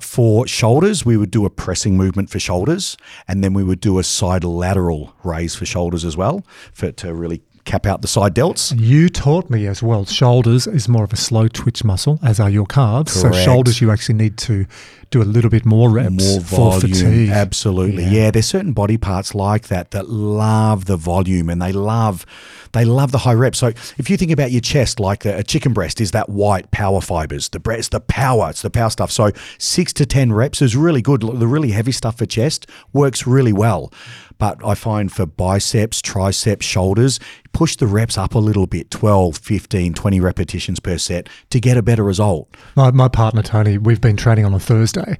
For 0.00 0.46
shoulders, 0.46 1.04
we 1.04 1.18
would 1.18 1.30
do 1.30 1.44
a 1.44 1.50
pressing 1.50 1.96
movement 1.96 2.30
for 2.30 2.38
shoulders, 2.38 2.96
and 3.26 3.44
then 3.44 3.52
we 3.52 3.62
would 3.62 3.80
do 3.80 3.98
a 3.98 4.04
side 4.04 4.42
lateral 4.42 5.14
raise 5.22 5.54
for 5.54 5.66
shoulders 5.66 6.04
as 6.04 6.16
well, 6.16 6.44
for 6.72 6.90
to 6.92 7.14
really 7.14 7.42
cap 7.68 7.84
out 7.86 8.00
the 8.00 8.08
side 8.08 8.34
delts. 8.34 8.74
You 8.78 9.10
taught 9.10 9.50
me 9.50 9.66
as 9.66 9.82
well. 9.82 10.06
Shoulders 10.06 10.66
is 10.66 10.88
more 10.88 11.04
of 11.04 11.12
a 11.12 11.16
slow 11.16 11.48
twitch 11.48 11.84
muscle, 11.84 12.18
as 12.22 12.40
are 12.40 12.48
your 12.48 12.64
calves. 12.64 13.12
So 13.12 13.30
shoulders, 13.30 13.80
you 13.80 13.90
actually 13.90 14.14
need 14.14 14.38
to 14.38 14.66
do 15.10 15.22
a 15.22 15.24
little 15.24 15.50
bit 15.50 15.64
more 15.64 15.90
reps 15.90 16.24
more 16.24 16.40
for 16.40 16.80
volume. 16.80 16.92
fatigue. 16.92 17.30
Absolutely. 17.30 18.04
Yeah. 18.04 18.10
Yeah. 18.10 18.30
there's 18.30 18.46
certain 18.46 18.72
body 18.72 18.96
parts 18.96 19.34
like 19.34 19.68
that 19.68 19.90
that 19.92 20.08
love 20.08 20.84
the 20.84 20.96
volume 20.96 21.48
and 21.48 21.62
they 21.62 21.72
love 21.72 22.26
they 22.72 22.84
love 22.84 23.12
the 23.12 23.18
high 23.18 23.32
reps. 23.32 23.58
So 23.58 23.68
if 23.68 24.10
you 24.10 24.16
think 24.18 24.30
about 24.30 24.50
your 24.50 24.60
chest 24.60 25.00
like 25.00 25.24
a, 25.24 25.42
chicken 25.42 25.72
breast 25.72 26.00
is 26.00 26.10
that 26.10 26.28
white 26.28 26.70
power 26.70 27.00
fibers. 27.00 27.48
The 27.48 27.60
breast 27.60 27.92
the 27.92 28.00
power, 28.00 28.50
it's 28.50 28.60
the 28.60 28.68
power 28.70 28.90
stuff. 28.90 29.10
So 29.10 29.30
6 29.58 29.92
to 29.94 30.04
10 30.04 30.32
reps 30.34 30.60
is 30.60 30.76
really 30.76 31.00
good. 31.00 31.22
The 31.22 31.46
really 31.46 31.70
heavy 31.70 31.92
stuff 31.92 32.18
for 32.18 32.26
chest 32.26 32.68
works 32.92 33.26
really 33.26 33.52
well. 33.52 33.90
But 34.38 34.64
I 34.64 34.74
find 34.74 35.12
for 35.12 35.26
biceps, 35.26 36.00
triceps, 36.00 36.64
shoulders, 36.64 37.18
push 37.52 37.76
the 37.76 37.86
reps 37.86 38.16
up 38.16 38.34
a 38.34 38.38
little 38.38 38.66
bit 38.66 38.90
12, 38.90 39.38
15, 39.38 39.94
20 39.94 40.20
repetitions 40.20 40.80
per 40.80 40.96
set 40.96 41.28
to 41.50 41.60
get 41.60 41.76
a 41.76 41.82
better 41.82 42.04
result. 42.04 42.48
My, 42.76 42.90
my 42.92 43.08
partner 43.08 43.42
Tony, 43.42 43.78
we've 43.78 44.00
been 44.00 44.16
training 44.16 44.44
on 44.44 44.54
a 44.54 44.60
Thursday. 44.60 45.18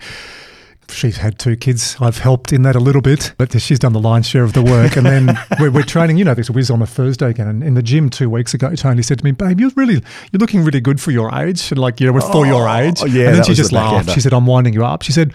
She's 0.91 1.19
had 1.19 1.39
two 1.39 1.55
kids. 1.55 1.97
I've 2.01 2.19
helped 2.19 2.51
in 2.51 2.63
that 2.63 2.75
a 2.75 2.79
little 2.79 3.03
bit, 3.03 3.35
but 3.37 3.61
she's 3.61 3.79
done 3.79 3.93
the 3.93 4.01
lion's 4.01 4.27
share 4.27 4.43
of 4.43 4.55
the 4.55 4.63
work. 4.63 4.97
And 4.97 5.05
then 5.05 5.39
we're, 5.61 5.71
we're 5.71 5.83
training. 5.83 6.17
You 6.17 6.25
know, 6.25 6.33
there's 6.33 6.49
a 6.49 6.53
whiz 6.53 6.71
on 6.71 6.81
a 6.81 6.87
Thursday 6.87 7.29
again. 7.29 7.47
And 7.47 7.63
in 7.63 7.75
the 7.75 7.83
gym 7.83 8.09
two 8.09 8.31
weeks 8.31 8.55
ago, 8.55 8.75
Tony 8.75 9.03
said 9.03 9.19
to 9.19 9.25
me, 9.25 9.33
"Babe, 9.33 9.61
you're 9.61 9.71
really, 9.77 9.95
you're 10.33 10.39
looking 10.39 10.65
really 10.65 10.81
good 10.81 10.99
for 10.99 11.11
your 11.11 11.35
age, 11.35 11.71
and 11.71 11.79
like 11.79 12.01
you 12.01 12.11
know, 12.11 12.19
for 12.21 12.47
your 12.47 12.67
oh, 12.67 12.75
age." 12.75 13.03
Oh, 13.03 13.07
yeah, 13.07 13.27
And 13.27 13.37
then 13.37 13.45
she 13.45 13.53
just 13.53 13.71
laughed. 13.71 14.11
She 14.13 14.21
said, 14.21 14.33
"I'm 14.33 14.47
winding 14.47 14.73
you 14.73 14.83
up." 14.83 15.03
She 15.03 15.13
said, 15.13 15.35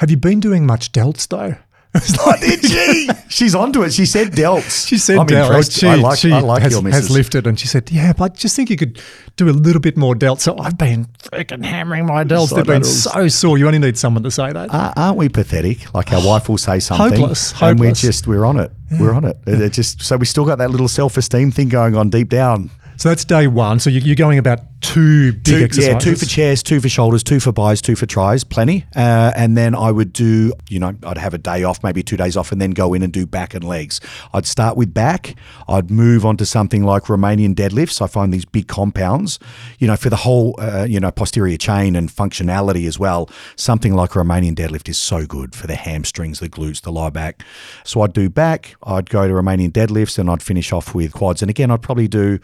"Have 0.00 0.10
you 0.10 0.18
been 0.18 0.38
doing 0.38 0.66
much 0.66 0.92
delts 0.92 1.26
though?" 1.28 1.56
Oh, 2.20 2.34
did 2.40 2.64
she? 2.70 3.08
She's 3.28 3.54
onto 3.54 3.82
it. 3.82 3.92
She 3.92 4.06
said 4.06 4.28
delts. 4.28 4.86
She 4.86 4.96
said 4.96 5.18
I'm 5.18 5.26
delts. 5.26 5.42
impressed. 5.46 5.72
She, 5.72 5.86
I 5.88 5.96
like, 5.96 6.18
she 6.18 6.30
I 6.32 6.38
like 6.40 6.62
has, 6.62 6.74
has 6.78 7.10
lifted, 7.10 7.46
and 7.48 7.58
she 7.58 7.66
said, 7.66 7.90
"Yeah, 7.90 8.12
but 8.12 8.24
I 8.32 8.34
just 8.34 8.54
think 8.54 8.70
you 8.70 8.76
could 8.76 9.00
do 9.36 9.48
a 9.48 9.50
little 9.50 9.80
bit 9.80 9.96
more 9.96 10.14
delts." 10.14 10.42
So 10.42 10.56
I've 10.58 10.78
been 10.78 11.06
freaking 11.24 11.64
hammering 11.64 12.06
my 12.06 12.22
delts. 12.24 12.54
They've 12.54 12.64
been 12.64 12.84
so 12.84 13.26
sore. 13.28 13.58
You 13.58 13.66
only 13.66 13.80
need 13.80 13.98
someone 13.98 14.22
to 14.22 14.30
say 14.30 14.52
that. 14.52 14.72
Are- 14.72 14.92
Aren't 14.96 15.18
we 15.18 15.28
pathetic? 15.28 15.92
Like 15.92 16.12
our 16.12 16.24
wife 16.24 16.48
will 16.48 16.58
say 16.58 16.78
something, 16.78 17.18
Hopeless, 17.20 17.60
and 17.60 17.80
we're 17.80 17.92
just 17.92 18.26
we're 18.28 18.44
on 18.44 18.60
it. 18.60 18.70
We're 18.98 19.12
on 19.14 19.24
it. 19.24 19.38
It- 19.46 19.60
it 19.60 19.72
just 19.72 20.00
so 20.02 20.16
we 20.16 20.26
still 20.26 20.44
got 20.44 20.58
that 20.58 20.70
little 20.70 20.88
self 20.88 21.16
esteem 21.16 21.50
thing 21.50 21.68
going 21.70 21.96
on 21.96 22.08
deep 22.10 22.28
down. 22.28 22.70
So 23.00 23.08
that's 23.08 23.24
day 23.24 23.46
one. 23.46 23.80
So 23.80 23.88
you- 23.88 24.02
you're 24.02 24.14
going 24.14 24.36
about 24.38 24.60
two 24.82 25.32
big 25.32 25.44
Two, 25.44 25.56
exercises. 25.64 25.88
yeah, 25.94 25.98
two 25.98 26.16
for 26.16 26.24
chairs, 26.26 26.62
two 26.62 26.80
for 26.80 26.88
shoulders, 26.90 27.22
two 27.22 27.38
for 27.40 27.50
buys, 27.52 27.80
two 27.80 27.94
for 27.96 28.04
tries, 28.06 28.44
plenty. 28.44 28.84
Uh, 28.94 29.30
and 29.36 29.56
then 29.56 29.74
I 29.74 29.90
would 29.90 30.12
do, 30.12 30.52
you 30.68 30.78
know, 30.78 30.94
I'd 31.06 31.16
have 31.18 31.32
a 31.32 31.38
day 31.38 31.64
off, 31.64 31.82
maybe 31.82 32.02
two 32.02 32.16
days 32.18 32.36
off, 32.36 32.52
and 32.52 32.60
then 32.60 32.70
go 32.72 32.92
in 32.92 33.02
and 33.02 33.10
do 33.12 33.24
back 33.26 33.54
and 33.54 33.62
legs. 33.64 34.00
I'd 34.34 34.46
start 34.46 34.76
with 34.76 34.92
back. 34.92 35.34
I'd 35.68 35.90
move 35.90 36.26
on 36.26 36.36
to 36.38 36.46
something 36.46 36.82
like 36.82 37.04
Romanian 37.04 37.54
deadlifts. 37.54 38.02
I 38.02 38.06
find 38.06 38.32
these 38.34 38.44
big 38.44 38.68
compounds, 38.68 39.38
you 39.78 39.86
know, 39.86 39.96
for 39.96 40.10
the 40.10 40.16
whole, 40.16 40.54
uh, 40.58 40.86
you 40.88 41.00
know, 41.00 41.10
posterior 41.10 41.56
chain 41.56 41.96
and 41.96 42.10
functionality 42.10 42.86
as 42.86 42.98
well. 42.98 43.30
Something 43.56 43.94
like 43.94 44.10
Romanian 44.10 44.54
deadlift 44.54 44.88
is 44.90 44.98
so 44.98 45.24
good 45.26 45.54
for 45.54 45.66
the 45.66 45.76
hamstrings, 45.76 46.38
the 46.40 46.48
glutes, 46.50 46.82
the 46.82 46.92
lie 46.92 47.10
back. 47.10 47.42
So 47.84 48.02
I'd 48.02 48.12
do 48.12 48.28
back. 48.28 48.76
I'd 48.82 49.08
go 49.08 49.26
to 49.26 49.32
Romanian 49.34 49.72
deadlifts, 49.72 50.18
and 50.18 50.28
I'd 50.30 50.42
finish 50.42 50.70
off 50.72 50.94
with 50.94 51.12
quads. 51.12 51.40
And 51.42 51.50
again, 51.50 51.70
I'd 51.70 51.82
probably 51.82 52.08
do, 52.08 52.38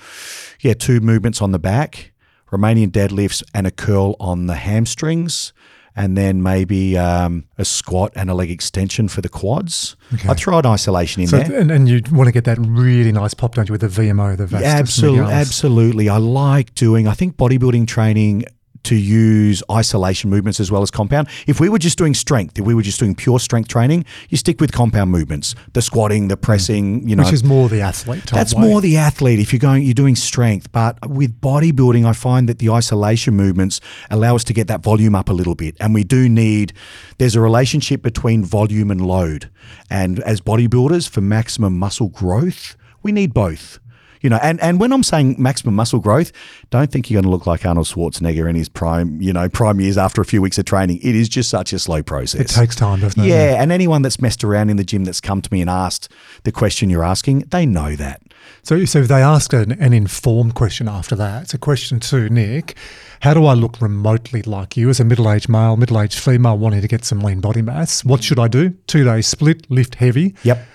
yeah, 0.61 0.75
two 0.75 1.01
movements 1.01 1.41
on 1.43 1.53
the 1.53 1.59
back. 1.59 2.13
Romanian 2.51 2.91
deadlifts 2.91 3.43
and 3.55 3.67
a 3.67 3.71
curl 3.73 4.15
on 4.21 4.47
the 4.47 4.55
hamstrings, 4.55 5.53
and 5.97 6.17
then 6.17 6.43
maybe 6.43 6.97
um, 6.97 7.45
a 7.59 7.65
squat 7.65 8.13
and 8.15 8.31
a 8.31 8.35
leg 8.35 8.51
extension 8.53 9.09
for 9.09 9.21
the 9.21 9.29
quads. 9.29 9.97
Okay. 10.15 10.29
I 10.29 10.35
throw 10.35 10.59
an 10.59 10.67
isolation 10.67 11.23
in 11.23 11.29
So, 11.29 11.39
there. 11.41 11.61
and, 11.61 11.71
and 11.73 11.89
you 11.89 12.03
want 12.13 12.29
to 12.29 12.33
get 12.33 12.45
that 12.45 12.59
really 12.61 13.11
nice 13.11 13.35
pop, 13.35 13.55
don't 13.57 13.69
you, 13.69 13.73
with 13.73 13.81
the 13.81 13.89
VMO, 13.89 14.37
the 14.37 14.47
vastus 14.47 14.69
Absolutely, 14.69 15.33
absolutely. 15.33 16.09
I 16.09 16.19
like 16.19 16.73
doing. 16.75 17.09
I 17.09 17.15
think 17.15 17.37
bodybuilding 17.37 17.89
training 17.89 18.45
to 18.87 18.97
use 18.97 19.63
isolation 19.71 20.31
movements 20.31 20.61
as 20.61 20.71
well 20.71 20.83
as 20.83 20.91
compound. 20.91 21.29
If 21.47 21.61
we 21.61 21.69
were 21.69 21.79
just 21.79 21.99
doing 21.99 22.15
strength, 22.15 22.59
if 22.59 22.65
we 22.65 22.75
were 22.75 22.83
just 22.83 22.99
doing 22.99 23.15
pure 23.15 23.39
strength 23.39 23.69
training, 23.69 24.05
you 24.29 24.37
stick 24.37 24.61
with 24.61 24.73
compound 24.73 25.11
movements, 25.11 25.55
the 25.73 25.83
squatting, 25.83 26.29
the 26.29 26.37
pressing. 26.37 27.03
Mm. 27.03 27.09
You 27.09 27.17
know, 27.17 27.25
Which 27.25 27.33
is 27.33 27.45
more 27.45 27.69
the 27.69 27.81
athlete 27.81 28.27
That's 28.27 28.55
way. 28.55 28.63
more 28.63 28.81
the 28.81 28.97
athlete 28.97 29.39
if 29.39 29.53
you're 29.53 29.61
going 29.61 29.83
you're 29.83 29.95
doing 29.95 30.17
strength. 30.17 30.71
But 30.73 30.99
with 31.09 31.41
bodybuilding, 31.41 32.07
I 32.07 32.13
find 32.13 32.49
that 32.49 32.59
the 32.59 32.71
isolation 32.71 33.35
movements 33.35 33.81
allow 34.11 34.37
us 34.37 34.45
to 34.45 34.53
get 34.53 34.69
that 34.69 34.83
volume 34.83 35.15
up 35.15 35.29
a 35.29 35.33
little 35.33 35.55
bit. 35.55 35.77
And 35.81 35.95
we 35.95 36.05
do 36.05 36.29
need 36.29 36.73
there's 37.19 37.37
a 37.37 37.41
relationship 37.41 38.03
between 38.03 38.45
volume 38.45 38.91
and 38.91 39.01
load. 39.01 39.51
And 39.91 40.21
as 40.21 40.41
bodybuilders, 40.41 41.09
for 41.09 41.21
maximum 41.21 41.79
muscle 41.79 42.09
growth, 42.09 42.77
we 43.03 43.13
need 43.13 43.35
both. 43.35 43.79
You 44.21 44.31
know, 44.31 44.39
and, 44.43 44.61
and 44.61 44.81
when 44.81 44.93
I'm 44.93 45.03
saying 45.03 45.37
maximum 45.39 45.75
muscle 45.75 46.01
growth, 46.01 46.33
don't 46.71 46.91
think 46.91 47.11
you're 47.11 47.21
going 47.21 47.31
to 47.31 47.31
look 47.31 47.47
like 47.47 47.67
Arnold 47.67 47.87
Schwarzenegger 47.87 48.49
in 48.49 48.57
his 48.57 48.69
prime, 48.69 49.21
you 49.21 49.33
know, 49.33 49.49
prime 49.49 49.81
years 49.81 49.99
after 49.99 50.21
a 50.21 50.25
few 50.25 50.41
weeks 50.43 50.59
of 50.59 50.65
training. 50.65 50.99
It 51.03 51.15
is 51.15 51.29
just 51.29 51.51
such 51.51 51.73
a 51.73 51.79
slow 51.79 52.03
process. 52.03 52.41
It 52.41 52.49
takes 52.49 52.77
time, 52.77 53.01
doesn't 53.01 53.23
it? 53.23 53.27
Yeah, 53.29 53.61
and 53.61 53.71
anyone 53.71 54.03
that's 54.03 54.21
messed 54.21 54.45
around 54.45 54.71
in 54.71 54.77
the 54.77 54.85
gym 54.85 55.05
that's 55.05 55.21
come 55.21 55.43
to 55.43 55.53
me 55.53 55.61
and 55.61 55.71
asked 55.71 56.11
the 56.45 56.53
question 56.53 56.91
you're 56.91 57.05
asking, 57.05 57.41
they 57.51 57.67
know 57.67 57.97
that. 57.97 58.23
So, 58.63 58.85
so 58.85 59.03
they 59.03 59.23
asked 59.23 59.53
an, 59.53 59.73
an 59.73 59.93
informed 59.93 60.55
question 60.55 60.89
after 60.89 61.15
that. 61.17 61.43
It's 61.43 61.55
a 61.55 61.59
question 61.59 62.01
to 62.01 62.29
Nick. 62.29 62.77
How 63.21 63.35
do 63.35 63.45
I 63.47 63.55
look 63.55 63.81
remotely 63.81 64.43
like 64.43 64.77
you 64.77 64.89
as 64.89 65.01
a 65.01 65.05
middle-aged 65.05 65.49
male, 65.49 65.77
middle-aged 65.77 66.19
female 66.19 66.59
wanting 66.59 66.81
to 66.81 66.89
get 66.89 67.05
some 67.05 67.21
lean 67.21 67.41
body 67.41 67.63
mass? 67.63 68.05
What 68.05 68.23
should 68.23 68.39
I 68.39 68.49
do? 68.49 68.71
Two 68.87 69.05
days 69.05 69.27
split, 69.27 69.71
lift 69.71 69.97
heavy. 69.97 70.35
Yep. 70.43 70.67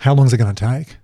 How 0.00 0.14
long 0.14 0.26
is 0.26 0.32
it 0.32 0.38
going 0.38 0.54
to 0.54 0.66
take? 0.66 0.96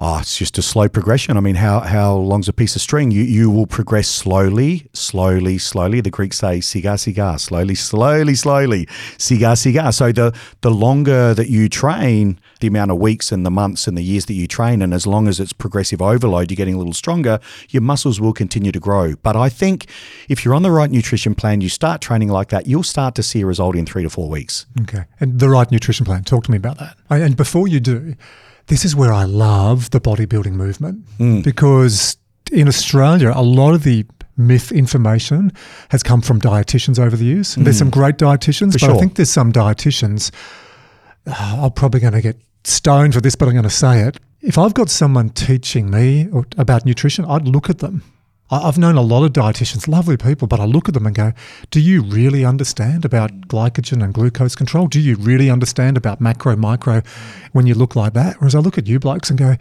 Oh, 0.00 0.20
it's 0.20 0.38
just 0.38 0.56
a 0.58 0.62
slow 0.62 0.88
progression. 0.88 1.36
I 1.36 1.40
mean, 1.40 1.56
how 1.56 1.80
how 1.80 2.14
long's 2.14 2.48
a 2.48 2.52
piece 2.52 2.76
of 2.76 2.82
string? 2.82 3.10
You 3.10 3.24
you 3.24 3.50
will 3.50 3.66
progress 3.66 4.06
slowly, 4.06 4.88
slowly, 4.92 5.58
slowly. 5.58 6.00
The 6.00 6.10
Greeks 6.10 6.38
say 6.38 6.60
cigar, 6.60 6.96
cigar, 6.98 7.36
slowly, 7.40 7.74
slowly, 7.74 8.36
slowly, 8.36 8.86
cigar, 9.16 9.56
cigar. 9.56 9.90
So 9.90 10.12
the 10.12 10.32
the 10.60 10.70
longer 10.70 11.34
that 11.34 11.50
you 11.50 11.68
train, 11.68 12.38
the 12.60 12.68
amount 12.68 12.92
of 12.92 12.98
weeks 12.98 13.32
and 13.32 13.44
the 13.44 13.50
months 13.50 13.88
and 13.88 13.98
the 13.98 14.02
years 14.02 14.26
that 14.26 14.34
you 14.34 14.46
train, 14.46 14.82
and 14.82 14.94
as 14.94 15.04
long 15.04 15.26
as 15.26 15.40
it's 15.40 15.52
progressive 15.52 16.00
overload, 16.00 16.52
you're 16.52 16.56
getting 16.56 16.74
a 16.74 16.78
little 16.78 16.92
stronger. 16.92 17.40
Your 17.70 17.82
muscles 17.82 18.20
will 18.20 18.32
continue 18.32 18.70
to 18.70 18.80
grow. 18.80 19.16
But 19.24 19.34
I 19.34 19.48
think 19.48 19.86
if 20.28 20.44
you're 20.44 20.54
on 20.54 20.62
the 20.62 20.70
right 20.70 20.92
nutrition 20.92 21.34
plan, 21.34 21.60
you 21.60 21.68
start 21.68 22.00
training 22.00 22.28
like 22.28 22.50
that, 22.50 22.68
you'll 22.68 22.84
start 22.84 23.16
to 23.16 23.22
see 23.24 23.40
a 23.40 23.46
result 23.46 23.74
in 23.74 23.84
three 23.84 24.04
to 24.04 24.10
four 24.10 24.28
weeks. 24.28 24.64
Okay. 24.82 25.06
And 25.18 25.40
the 25.40 25.48
right 25.48 25.68
nutrition 25.72 26.06
plan. 26.06 26.22
Talk 26.22 26.44
to 26.44 26.52
me 26.52 26.56
about 26.56 26.78
that. 26.78 26.96
And 27.10 27.36
before 27.36 27.66
you 27.66 27.80
do, 27.80 28.14
this 28.68 28.84
is 28.84 28.94
where 28.94 29.12
I 29.12 29.24
love 29.24 29.90
the 29.90 30.00
bodybuilding 30.00 30.52
movement 30.52 31.04
because 31.42 32.16
in 32.52 32.68
Australia, 32.68 33.32
a 33.34 33.42
lot 33.42 33.74
of 33.74 33.82
the 33.82 34.06
myth 34.36 34.70
information 34.72 35.52
has 35.90 36.02
come 36.02 36.20
from 36.22 36.40
dietitians 36.40 36.98
over 36.98 37.16
the 37.16 37.24
years. 37.24 37.54
There's 37.56 37.78
some 37.78 37.90
great 37.90 38.16
dietitians, 38.18 38.72
but 38.74 38.84
I 38.84 38.98
think 39.00 39.16
there's 39.16 39.30
some 39.30 39.52
dietitians. 39.52 40.30
Uh, 41.26 41.62
I'm 41.64 41.72
probably 41.72 42.00
going 42.00 42.12
to 42.14 42.22
get 42.22 42.36
stoned 42.64 43.14
for 43.14 43.20
this, 43.20 43.34
but 43.34 43.48
I'm 43.48 43.54
going 43.54 43.64
to 43.64 43.70
say 43.70 44.00
it. 44.02 44.18
If 44.40 44.56
I've 44.56 44.74
got 44.74 44.88
someone 44.88 45.30
teaching 45.30 45.90
me 45.90 46.28
about 46.56 46.86
nutrition, 46.86 47.24
I'd 47.24 47.48
look 47.48 47.68
at 47.68 47.78
them. 47.78 48.02
I've 48.50 48.78
known 48.78 48.96
a 48.96 49.02
lot 49.02 49.24
of 49.24 49.32
dietitians, 49.32 49.86
lovely 49.86 50.16
people, 50.16 50.48
but 50.48 50.58
I 50.58 50.64
look 50.64 50.88
at 50.88 50.94
them 50.94 51.06
and 51.06 51.14
go, 51.14 51.32
Do 51.70 51.80
you 51.80 52.02
really 52.02 52.44
understand 52.44 53.04
about 53.04 53.42
glycogen 53.42 54.02
and 54.02 54.14
glucose 54.14 54.54
control? 54.54 54.86
Do 54.86 55.00
you 55.00 55.16
really 55.16 55.50
understand 55.50 55.96
about 55.98 56.20
macro, 56.20 56.56
micro 56.56 57.02
when 57.52 57.66
you 57.66 57.74
look 57.74 57.94
like 57.94 58.14
that? 58.14 58.40
Whereas 58.40 58.54
I 58.54 58.60
look 58.60 58.78
at 58.78 58.86
you 58.86 58.98
blokes 58.98 59.28
and 59.28 59.38
go, 59.38 59.56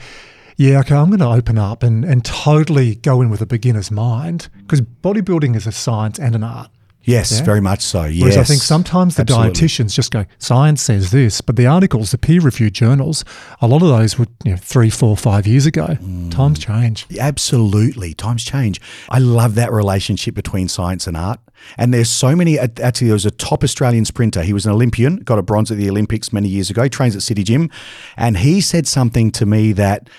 Yeah, 0.55 0.79
okay, 0.79 0.95
I'm 0.95 1.09
going 1.09 1.19
to 1.19 1.27
open 1.27 1.57
up 1.57 1.83
and, 1.83 2.05
and 2.05 2.23
totally 2.23 2.95
go 2.95 3.21
in 3.21 3.29
with 3.29 3.41
a 3.41 3.45
beginner's 3.45 3.91
mind 3.91 4.47
because 4.59 4.79
bodybuilding 4.79 5.55
is 5.55 5.67
a 5.67 5.73
science 5.73 6.17
and 6.17 6.33
an 6.33 6.43
art. 6.43 6.71
Yes, 7.07 7.31
Yeah. 7.39 7.45
very 7.45 7.61
much 7.61 7.81
so. 7.81 8.03
Yes. 8.03 8.21
Whereas 8.21 8.37
I 8.37 8.43
think 8.43 8.61
sometimes 8.61 9.15
the 9.15 9.21
Absolutely. 9.21 9.53
dietitians 9.53 9.93
just 9.93 10.11
go, 10.11 10.25
science 10.39 10.81
says 10.81 11.11
this, 11.11 11.39
but 11.39 11.55
the 11.55 11.65
articles, 11.65 12.11
the 12.11 12.17
peer 12.17 12.41
reviewed 12.41 12.73
journals, 12.73 13.23
a 13.61 13.67
lot 13.67 13.81
of 13.81 13.87
those 13.87 14.19
were 14.19 14.27
you 14.43 14.51
know, 14.51 14.57
three, 14.57 14.89
four, 14.89 15.15
five 15.15 15.47
years 15.47 15.65
ago. 15.65 15.97
Mm. 16.01 16.29
Times 16.31 16.59
change. 16.59 17.05
Absolutely. 17.17 18.13
Times 18.13 18.43
change. 18.43 18.81
I 19.09 19.19
love 19.19 19.55
that 19.55 19.71
relationship 19.71 20.35
between 20.35 20.67
science 20.67 21.07
and 21.07 21.15
art. 21.15 21.39
And 21.77 21.93
there's 21.93 22.09
so 22.09 22.35
many. 22.35 22.59
Actually, 22.59 23.07
there 23.07 23.13
was 23.13 23.25
a 23.25 23.31
top 23.31 23.63
Australian 23.63 24.03
sprinter. 24.03 24.43
He 24.43 24.51
was 24.53 24.65
an 24.65 24.73
Olympian, 24.73 25.17
got 25.17 25.39
a 25.39 25.41
bronze 25.41 25.71
at 25.71 25.77
the 25.77 25.89
Olympics 25.89 26.33
many 26.33 26.49
years 26.49 26.69
ago, 26.69 26.87
trains 26.89 27.15
at 27.15 27.23
City 27.23 27.43
Gym. 27.43 27.69
And 28.17 28.37
he 28.37 28.59
said 28.59 28.85
something 28.85 29.31
to 29.31 29.45
me 29.45 29.71
that 29.73 30.09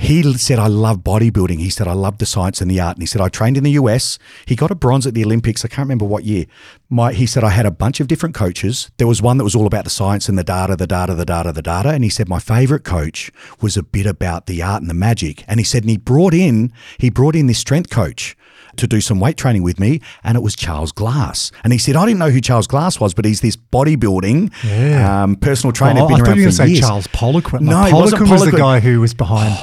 he 0.00 0.22
said, 0.38 0.58
I 0.58 0.66
love 0.66 0.98
bodybuilding. 1.00 1.58
He 1.58 1.68
said, 1.68 1.86
I 1.86 1.92
love 1.92 2.18
the 2.18 2.26
science 2.26 2.60
and 2.62 2.70
the 2.70 2.80
art. 2.80 2.96
And 2.96 3.02
he 3.02 3.06
said, 3.06 3.20
I 3.20 3.28
trained 3.28 3.56
in 3.58 3.64
the 3.64 3.72
US. 3.72 4.18
He 4.46 4.56
got 4.56 4.70
a 4.70 4.74
bronze 4.74 5.06
at 5.06 5.12
the 5.14 5.22
Olympics. 5.24 5.62
I 5.64 5.68
can't 5.68 5.80
remember 5.86 6.06
what 6.06 6.24
year. 6.24 6.46
My, 6.88 7.12
he 7.12 7.26
said, 7.26 7.44
I 7.44 7.50
had 7.50 7.66
a 7.66 7.70
bunch 7.70 8.00
of 8.00 8.08
different 8.08 8.34
coaches. 8.34 8.90
There 8.96 9.06
was 9.06 9.20
one 9.20 9.36
that 9.36 9.44
was 9.44 9.54
all 9.54 9.66
about 9.66 9.84
the 9.84 9.90
science 9.90 10.28
and 10.28 10.38
the 10.38 10.42
data, 10.44 10.74
the 10.74 10.86
data, 10.86 11.14
the 11.14 11.26
data, 11.26 11.52
the 11.52 11.62
data. 11.62 11.90
And 11.90 12.02
he 12.02 12.10
said, 12.10 12.28
my 12.30 12.38
favorite 12.38 12.82
coach 12.82 13.30
was 13.60 13.76
a 13.76 13.82
bit 13.82 14.06
about 14.06 14.46
the 14.46 14.62
art 14.62 14.80
and 14.80 14.88
the 14.90 14.94
magic. 14.94 15.44
And 15.46 15.60
he 15.60 15.64
said, 15.64 15.82
and 15.82 15.90
he 15.90 15.98
brought 15.98 16.32
in, 16.34 16.72
he 16.98 17.10
brought 17.10 17.36
in 17.36 17.46
this 17.46 17.58
strength 17.58 17.90
coach 17.90 18.36
to 18.76 18.86
do 18.86 19.00
some 19.02 19.20
weight 19.20 19.36
training 19.36 19.62
with 19.64 19.78
me, 19.80 20.00
and 20.24 20.36
it 20.36 20.40
was 20.40 20.54
Charles 20.56 20.92
Glass. 20.92 21.50
And 21.64 21.72
he 21.72 21.78
said, 21.78 21.96
I 21.96 22.06
didn't 22.06 22.20
know 22.20 22.30
who 22.30 22.40
Charles 22.40 22.68
Glass 22.68 22.98
was, 23.00 23.12
but 23.12 23.24
he's 23.26 23.40
this 23.42 23.56
bodybuilding 23.56 24.50
Yeah. 24.64 25.24
um, 25.24 25.36
personal 25.36 25.72
trainer. 25.72 26.00
Oh, 26.02 26.06
been 26.08 26.14
I 26.14 26.18
thought 26.20 26.28
around 26.28 26.36
you 26.38 26.42
were 26.42 26.46
going 26.46 26.50
to 26.50 26.56
say 26.56 26.68
years. 26.68 26.80
Charles 26.80 27.06
Poliquin. 27.08 27.60
No, 27.62 27.84
it 27.84 27.92
wasn't 27.92 28.22
Poliquin 28.22 28.30
was 28.30 28.44
the 28.50 28.56
guy 28.56 28.80
who 28.80 29.00
was 29.00 29.12
behind. 29.12 29.58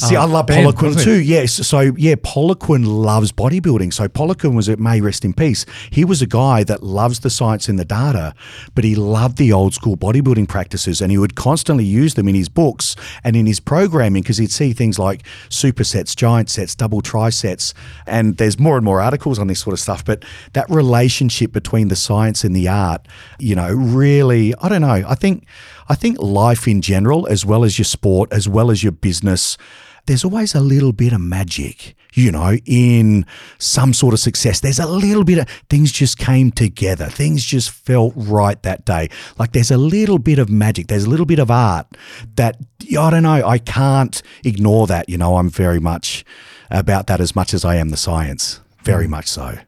See, 0.00 0.16
uh, 0.16 0.22
I 0.22 0.24
love 0.24 0.46
Ben, 0.46 0.64
Poliquin 0.64 1.02
too. 1.02 1.20
Yes. 1.20 1.66
So, 1.66 1.80
yeah, 1.80 2.14
Poliquin 2.14 2.86
loves 2.86 3.32
bodybuilding. 3.32 3.92
So, 3.92 4.08
Poliquin 4.08 4.54
was, 4.54 4.68
it 4.68 4.78
may 4.78 5.00
rest 5.00 5.24
in 5.24 5.34
peace. 5.34 5.66
He 5.90 6.04
was 6.04 6.22
a 6.22 6.26
guy 6.26 6.64
that 6.64 6.82
loves 6.82 7.20
the 7.20 7.28
science 7.28 7.68
and 7.68 7.78
the 7.78 7.84
data, 7.84 8.34
but 8.74 8.84
he 8.84 8.94
loved 8.94 9.36
the 9.36 9.52
old 9.52 9.74
school 9.74 9.96
bodybuilding 9.96 10.48
practices 10.48 11.00
and 11.00 11.10
he 11.10 11.18
would 11.18 11.34
constantly 11.34 11.84
use 11.84 12.14
them 12.14 12.28
in 12.28 12.34
his 12.34 12.48
books 12.48 12.96
and 13.24 13.36
in 13.36 13.46
his 13.46 13.60
programming 13.60 14.22
because 14.22 14.38
he'd 14.38 14.50
see 14.50 14.72
things 14.72 14.98
like 14.98 15.22
supersets, 15.50 16.16
giant 16.16 16.48
sets, 16.48 16.74
double 16.74 17.02
trisets. 17.02 17.74
And 18.06 18.38
there's 18.38 18.58
more 18.58 18.76
and 18.76 18.84
more 18.84 19.00
articles 19.00 19.38
on 19.38 19.48
this 19.48 19.60
sort 19.60 19.74
of 19.74 19.80
stuff. 19.80 20.04
But 20.04 20.24
that 20.54 20.68
relationship 20.70 21.52
between 21.52 21.88
the 21.88 21.96
science 21.96 22.42
and 22.42 22.56
the 22.56 22.68
art, 22.68 23.06
you 23.38 23.54
know, 23.54 23.70
really, 23.70 24.54
I 24.62 24.68
don't 24.68 24.82
know. 24.82 25.04
I 25.06 25.14
think, 25.14 25.44
I 25.88 25.94
think 25.94 26.18
life 26.20 26.66
in 26.66 26.80
general, 26.80 27.26
as 27.26 27.44
well 27.44 27.64
as 27.64 27.78
your 27.78 27.84
sport, 27.84 28.32
as 28.32 28.48
well 28.48 28.70
as 28.70 28.82
your 28.82 28.92
business, 28.92 29.58
there's 30.10 30.24
always 30.24 30.56
a 30.56 30.60
little 30.60 30.92
bit 30.92 31.12
of 31.12 31.20
magic, 31.20 31.94
you 32.14 32.32
know, 32.32 32.56
in 32.66 33.24
some 33.58 33.94
sort 33.94 34.12
of 34.12 34.18
success. 34.18 34.58
There's 34.58 34.80
a 34.80 34.86
little 34.88 35.22
bit 35.22 35.38
of 35.38 35.48
things 35.68 35.92
just 35.92 36.18
came 36.18 36.50
together. 36.50 37.06
Things 37.06 37.44
just 37.44 37.70
felt 37.70 38.12
right 38.16 38.60
that 38.64 38.84
day. 38.84 39.08
Like 39.38 39.52
there's 39.52 39.70
a 39.70 39.76
little 39.76 40.18
bit 40.18 40.40
of 40.40 40.50
magic. 40.50 40.88
There's 40.88 41.04
a 41.04 41.08
little 41.08 41.26
bit 41.26 41.38
of 41.38 41.48
art 41.48 41.86
that 42.34 42.56
I 42.90 43.10
don't 43.10 43.22
know. 43.22 43.46
I 43.46 43.58
can't 43.58 44.20
ignore 44.42 44.88
that. 44.88 45.08
You 45.08 45.16
know, 45.16 45.36
I'm 45.36 45.48
very 45.48 45.78
much 45.78 46.24
about 46.72 47.06
that 47.06 47.20
as 47.20 47.36
much 47.36 47.54
as 47.54 47.64
I 47.64 47.76
am 47.76 47.90
the 47.90 47.96
science. 47.96 48.59
Very 48.84 49.06
much 49.06 49.26
so. 49.28 49.58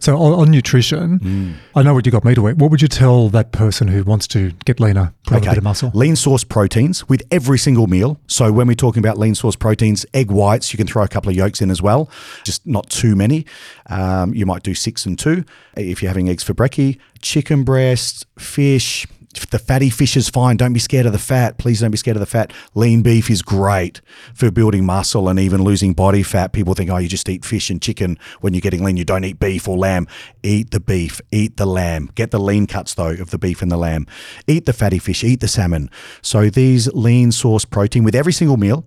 So 0.00 0.16
on, 0.18 0.32
on 0.40 0.50
nutrition, 0.50 1.18
Mm. 1.20 1.54
I 1.76 1.82
know 1.82 1.94
what 1.94 2.06
you 2.06 2.12
got 2.12 2.24
me 2.24 2.34
to 2.34 2.48
eat. 2.48 2.56
What 2.56 2.70
would 2.70 2.82
you 2.82 2.88
tell 2.88 3.28
that 3.28 3.52
person 3.52 3.88
who 3.88 4.02
wants 4.04 4.26
to 4.28 4.52
get 4.64 4.80
leaner, 4.80 5.12
put 5.24 5.36
on 5.36 5.42
a 5.42 5.50
bit 5.50 5.58
of 5.58 5.64
muscle? 5.64 5.90
Lean 5.94 6.16
source 6.16 6.42
proteins 6.44 7.08
with 7.08 7.22
every 7.30 7.58
single 7.58 7.86
meal. 7.86 8.20
So 8.26 8.50
when 8.52 8.66
we're 8.66 8.74
talking 8.74 9.00
about 9.00 9.16
lean 9.18 9.34
source 9.34 9.54
proteins, 9.56 10.04
egg 10.12 10.30
whites, 10.30 10.72
you 10.72 10.76
can 10.76 10.86
throw 10.86 11.02
a 11.04 11.08
couple 11.08 11.30
of 11.30 11.36
yolks 11.36 11.60
in 11.62 11.70
as 11.70 11.80
well, 11.80 12.10
just 12.44 12.66
not 12.66 12.90
too 12.90 13.14
many. 13.14 13.46
Um, 13.90 14.34
you 14.34 14.44
might 14.44 14.62
do 14.64 14.74
six 14.74 15.06
and 15.06 15.18
two 15.18 15.44
if 15.76 16.02
you're 16.02 16.10
having 16.10 16.28
eggs 16.28 16.42
for 16.42 16.52
brekkie. 16.54 16.98
Chicken 17.22 17.62
breast, 17.64 18.26
fish. 18.38 19.06
The 19.50 19.58
fatty 19.58 19.90
fish 19.90 20.16
is 20.16 20.28
fine. 20.28 20.56
Don't 20.56 20.72
be 20.72 20.80
scared 20.80 21.06
of 21.06 21.12
the 21.12 21.18
fat. 21.18 21.58
Please 21.58 21.80
don't 21.80 21.90
be 21.90 21.96
scared 21.96 22.16
of 22.16 22.20
the 22.20 22.26
fat. 22.26 22.52
Lean 22.74 23.02
beef 23.02 23.30
is 23.30 23.42
great 23.42 24.00
for 24.34 24.50
building 24.50 24.84
muscle 24.84 25.28
and 25.28 25.38
even 25.38 25.62
losing 25.62 25.92
body 25.92 26.22
fat. 26.22 26.52
People 26.52 26.74
think, 26.74 26.90
oh, 26.90 26.96
you 26.96 27.08
just 27.08 27.28
eat 27.28 27.44
fish 27.44 27.70
and 27.70 27.80
chicken 27.80 28.18
when 28.40 28.54
you're 28.54 28.60
getting 28.60 28.82
lean. 28.82 28.96
You 28.96 29.04
don't 29.04 29.24
eat 29.24 29.38
beef 29.38 29.68
or 29.68 29.76
lamb. 29.76 30.06
Eat 30.42 30.70
the 30.70 30.80
beef. 30.80 31.20
Eat 31.30 31.56
the 31.56 31.66
lamb. 31.66 32.10
Get 32.14 32.30
the 32.30 32.40
lean 32.40 32.66
cuts, 32.66 32.94
though, 32.94 33.10
of 33.10 33.30
the 33.30 33.38
beef 33.38 33.62
and 33.62 33.70
the 33.70 33.76
lamb. 33.76 34.06
Eat 34.46 34.66
the 34.66 34.72
fatty 34.72 34.98
fish. 34.98 35.22
Eat 35.22 35.40
the 35.40 35.48
salmon. 35.48 35.90
So 36.22 36.48
these 36.48 36.88
lean 36.94 37.30
source 37.30 37.64
protein 37.64 38.04
with 38.04 38.14
every 38.14 38.32
single 38.32 38.56
meal. 38.56 38.86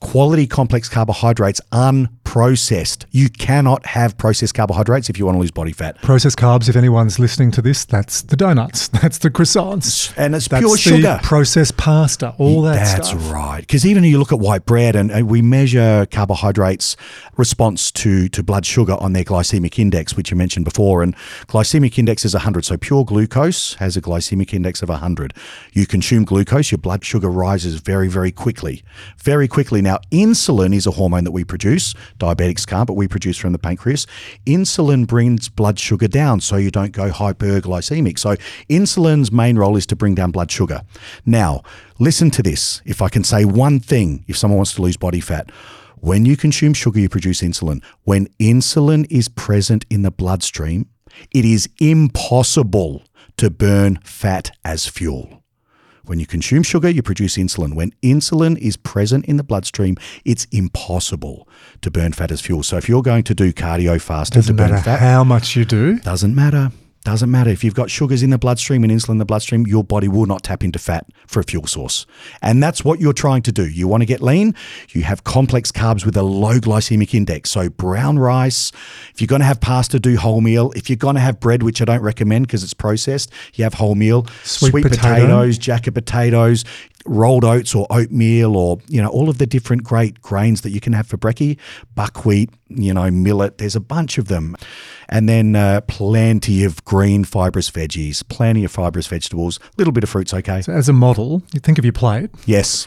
Quality 0.00 0.46
complex 0.46 0.88
carbohydrates, 0.88 1.60
unprocessed. 2.28 3.04
You 3.10 3.28
cannot 3.28 3.86
have 3.86 4.16
processed 4.18 4.54
carbohydrates 4.54 5.08
if 5.08 5.18
you 5.18 5.26
want 5.26 5.36
to 5.36 5.40
lose 5.40 5.50
body 5.50 5.72
fat. 5.72 6.00
Processed 6.02 6.38
carbs, 6.38 6.68
if 6.68 6.76
anyone's 6.76 7.18
listening 7.18 7.50
to 7.52 7.62
this, 7.62 7.84
that's 7.84 8.22
the 8.22 8.36
donuts, 8.36 8.88
that's 9.02 9.18
the 9.18 9.30
croissants. 9.30 10.12
And 10.16 10.34
it's 10.34 10.48
That's 10.48 10.62
pure 10.64 10.76
sugar. 10.76 11.20
processed 11.22 11.76
pasta, 11.76 12.34
all 12.38 12.62
that 12.62 12.74
That's 12.74 13.08
stuff. 13.10 13.32
right. 13.32 13.60
Because 13.60 13.86
even 13.86 14.04
you 14.04 14.18
look 14.18 14.32
at 14.32 14.38
white 14.38 14.66
bread 14.66 14.96
and, 14.96 15.10
and 15.10 15.28
we 15.28 15.42
measure 15.42 16.06
carbohydrates 16.10 16.96
response 17.36 17.90
to, 17.92 18.28
to 18.28 18.42
blood 18.42 18.66
sugar 18.66 18.94
on 18.94 19.12
their 19.12 19.24
glycemic 19.24 19.78
index, 19.78 20.16
which 20.16 20.30
you 20.30 20.36
mentioned 20.36 20.64
before. 20.64 21.02
And 21.02 21.14
glycemic 21.46 21.98
index 21.98 22.24
is 22.24 22.34
100. 22.34 22.64
So 22.64 22.76
pure 22.76 23.04
glucose 23.04 23.74
has 23.74 23.96
a 23.96 24.00
glycemic 24.02 24.52
index 24.52 24.82
of 24.82 24.88
100. 24.88 25.34
You 25.72 25.86
consume 25.86 26.24
glucose, 26.24 26.70
your 26.70 26.78
blood 26.78 27.04
sugar 27.04 27.28
rises 27.28 27.76
very, 27.80 28.08
very 28.08 28.32
quickly. 28.32 28.82
Very 29.18 29.48
quickly. 29.48 29.82
Now, 29.82 29.98
insulin 30.10 30.74
is 30.74 30.86
a 30.86 30.92
hormone 30.92 31.24
that 31.24 31.32
we 31.32 31.44
produce. 31.44 31.94
Diabetics 32.18 32.66
can't, 32.66 32.86
but 32.86 32.94
we 32.94 33.08
produce 33.08 33.36
from 33.36 33.52
the 33.52 33.58
pancreas. 33.58 34.06
Insulin 34.46 35.06
brings 35.06 35.48
blood 35.48 35.78
sugar 35.78 36.08
down 36.08 36.40
so 36.40 36.56
you 36.56 36.70
don't 36.70 36.92
go 36.92 37.10
hyperglycemic. 37.10 38.18
So, 38.18 38.36
insulin's 38.68 39.30
main 39.32 39.56
role 39.56 39.76
is 39.76 39.86
to 39.86 39.96
bring 39.96 40.14
down 40.14 40.30
blood 40.30 40.50
sugar. 40.50 40.82
Now, 41.24 41.62
listen 41.98 42.30
to 42.32 42.42
this. 42.42 42.82
If 42.84 43.02
I 43.02 43.08
can 43.08 43.24
say 43.24 43.44
one 43.44 43.80
thing, 43.80 44.24
if 44.26 44.36
someone 44.36 44.58
wants 44.58 44.74
to 44.74 44.82
lose 44.82 44.96
body 44.96 45.20
fat, 45.20 45.50
when 46.00 46.24
you 46.24 46.36
consume 46.36 46.74
sugar, 46.74 47.00
you 47.00 47.08
produce 47.08 47.40
insulin. 47.40 47.82
When 48.04 48.28
insulin 48.38 49.06
is 49.10 49.28
present 49.28 49.84
in 49.90 50.02
the 50.02 50.10
bloodstream, 50.10 50.88
it 51.32 51.44
is 51.44 51.68
impossible 51.80 53.02
to 53.36 53.50
burn 53.50 53.98
fat 54.04 54.52
as 54.64 54.86
fuel. 54.86 55.37
When 56.08 56.18
you 56.18 56.26
consume 56.26 56.62
sugar, 56.62 56.88
you 56.88 57.02
produce 57.02 57.36
insulin. 57.36 57.74
When 57.74 57.92
insulin 58.02 58.56
is 58.58 58.78
present 58.78 59.26
in 59.26 59.36
the 59.36 59.44
bloodstream, 59.44 59.96
it's 60.24 60.46
impossible 60.46 61.46
to 61.82 61.90
burn 61.90 62.12
fat 62.12 62.30
as 62.30 62.40
fuel. 62.40 62.62
So 62.62 62.78
if 62.78 62.88
you're 62.88 63.02
going 63.02 63.24
to 63.24 63.34
do 63.34 63.52
cardio 63.52 64.00
fasting 64.00 64.38
Doesn't 64.38 64.56
to 64.56 64.62
burn 64.62 64.70
matter 64.70 64.82
fat, 64.82 65.00
how 65.00 65.22
much 65.22 65.54
you 65.54 65.64
do. 65.66 65.98
doesn't 65.98 66.34
matter. 66.34 66.72
Doesn't 67.04 67.30
matter. 67.30 67.50
If 67.50 67.64
you've 67.64 67.74
got 67.74 67.90
sugars 67.90 68.22
in 68.22 68.30
the 68.30 68.38
bloodstream 68.38 68.82
and 68.84 68.92
insulin 68.92 69.10
in 69.10 69.18
the 69.18 69.24
bloodstream, 69.24 69.66
your 69.66 69.84
body 69.84 70.08
will 70.08 70.26
not 70.26 70.42
tap 70.42 70.62
into 70.62 70.78
fat 70.78 71.06
for 71.26 71.40
a 71.40 71.44
fuel 71.44 71.66
source. 71.66 72.06
And 72.42 72.62
that's 72.62 72.84
what 72.84 73.00
you're 73.00 73.12
trying 73.12 73.42
to 73.42 73.52
do. 73.52 73.66
You 73.66 73.88
want 73.88 74.02
to 74.02 74.06
get 74.06 74.20
lean, 74.20 74.54
you 74.90 75.02
have 75.02 75.24
complex 75.24 75.72
carbs 75.72 76.04
with 76.04 76.16
a 76.16 76.22
low 76.22 76.58
glycemic 76.58 77.14
index. 77.14 77.50
So 77.50 77.70
brown 77.70 78.18
rice, 78.18 78.72
if 79.14 79.20
you're 79.20 79.26
going 79.26 79.40
to 79.40 79.46
have 79.46 79.60
pasta, 79.60 79.98
do 79.98 80.16
wholemeal. 80.16 80.76
If 80.76 80.90
you're 80.90 80.96
going 80.96 81.14
to 81.14 81.20
have 81.20 81.40
bread, 81.40 81.62
which 81.62 81.80
I 81.80 81.84
don't 81.84 82.02
recommend 82.02 82.46
because 82.46 82.62
it's 82.62 82.74
processed, 82.74 83.32
you 83.54 83.64
have 83.64 83.74
wholemeal. 83.74 84.28
Sweet 84.44 84.72
potato. 84.82 84.96
potatoes, 84.96 85.56
jacket 85.56 85.92
potatoes, 85.92 86.64
rolled 87.06 87.44
oats 87.44 87.74
or 87.74 87.86
oatmeal 87.90 88.56
or, 88.56 88.78
you 88.88 89.00
know, 89.00 89.08
all 89.08 89.28
of 89.28 89.38
the 89.38 89.46
different 89.46 89.82
great 89.82 90.20
grains 90.20 90.60
that 90.60 90.70
you 90.70 90.80
can 90.80 90.92
have 90.92 91.06
for 91.06 91.16
brekkie, 91.16 91.58
buckwheat, 91.94 92.50
you 92.68 92.92
know, 92.92 93.10
millet. 93.10 93.58
There's 93.58 93.76
a 93.76 93.80
bunch 93.80 94.18
of 94.18 94.28
them. 94.28 94.56
And 95.10 95.28
then 95.28 95.56
uh, 95.56 95.80
plenty 95.88 96.64
of 96.64 96.84
green 96.84 97.24
fibrous 97.24 97.70
veggies, 97.70 98.22
plenty 98.28 98.64
of 98.64 98.70
fibrous 98.70 99.06
vegetables, 99.06 99.58
a 99.58 99.62
little 99.78 99.92
bit 99.92 100.04
of 100.04 100.10
fruits, 100.10 100.34
okay? 100.34 100.60
So 100.60 100.72
as 100.72 100.88
a 100.88 100.92
model, 100.92 101.42
you 101.54 101.60
think 101.60 101.78
of 101.78 101.84
your 101.84 101.92
plate, 101.94 102.30
Yes, 102.44 102.86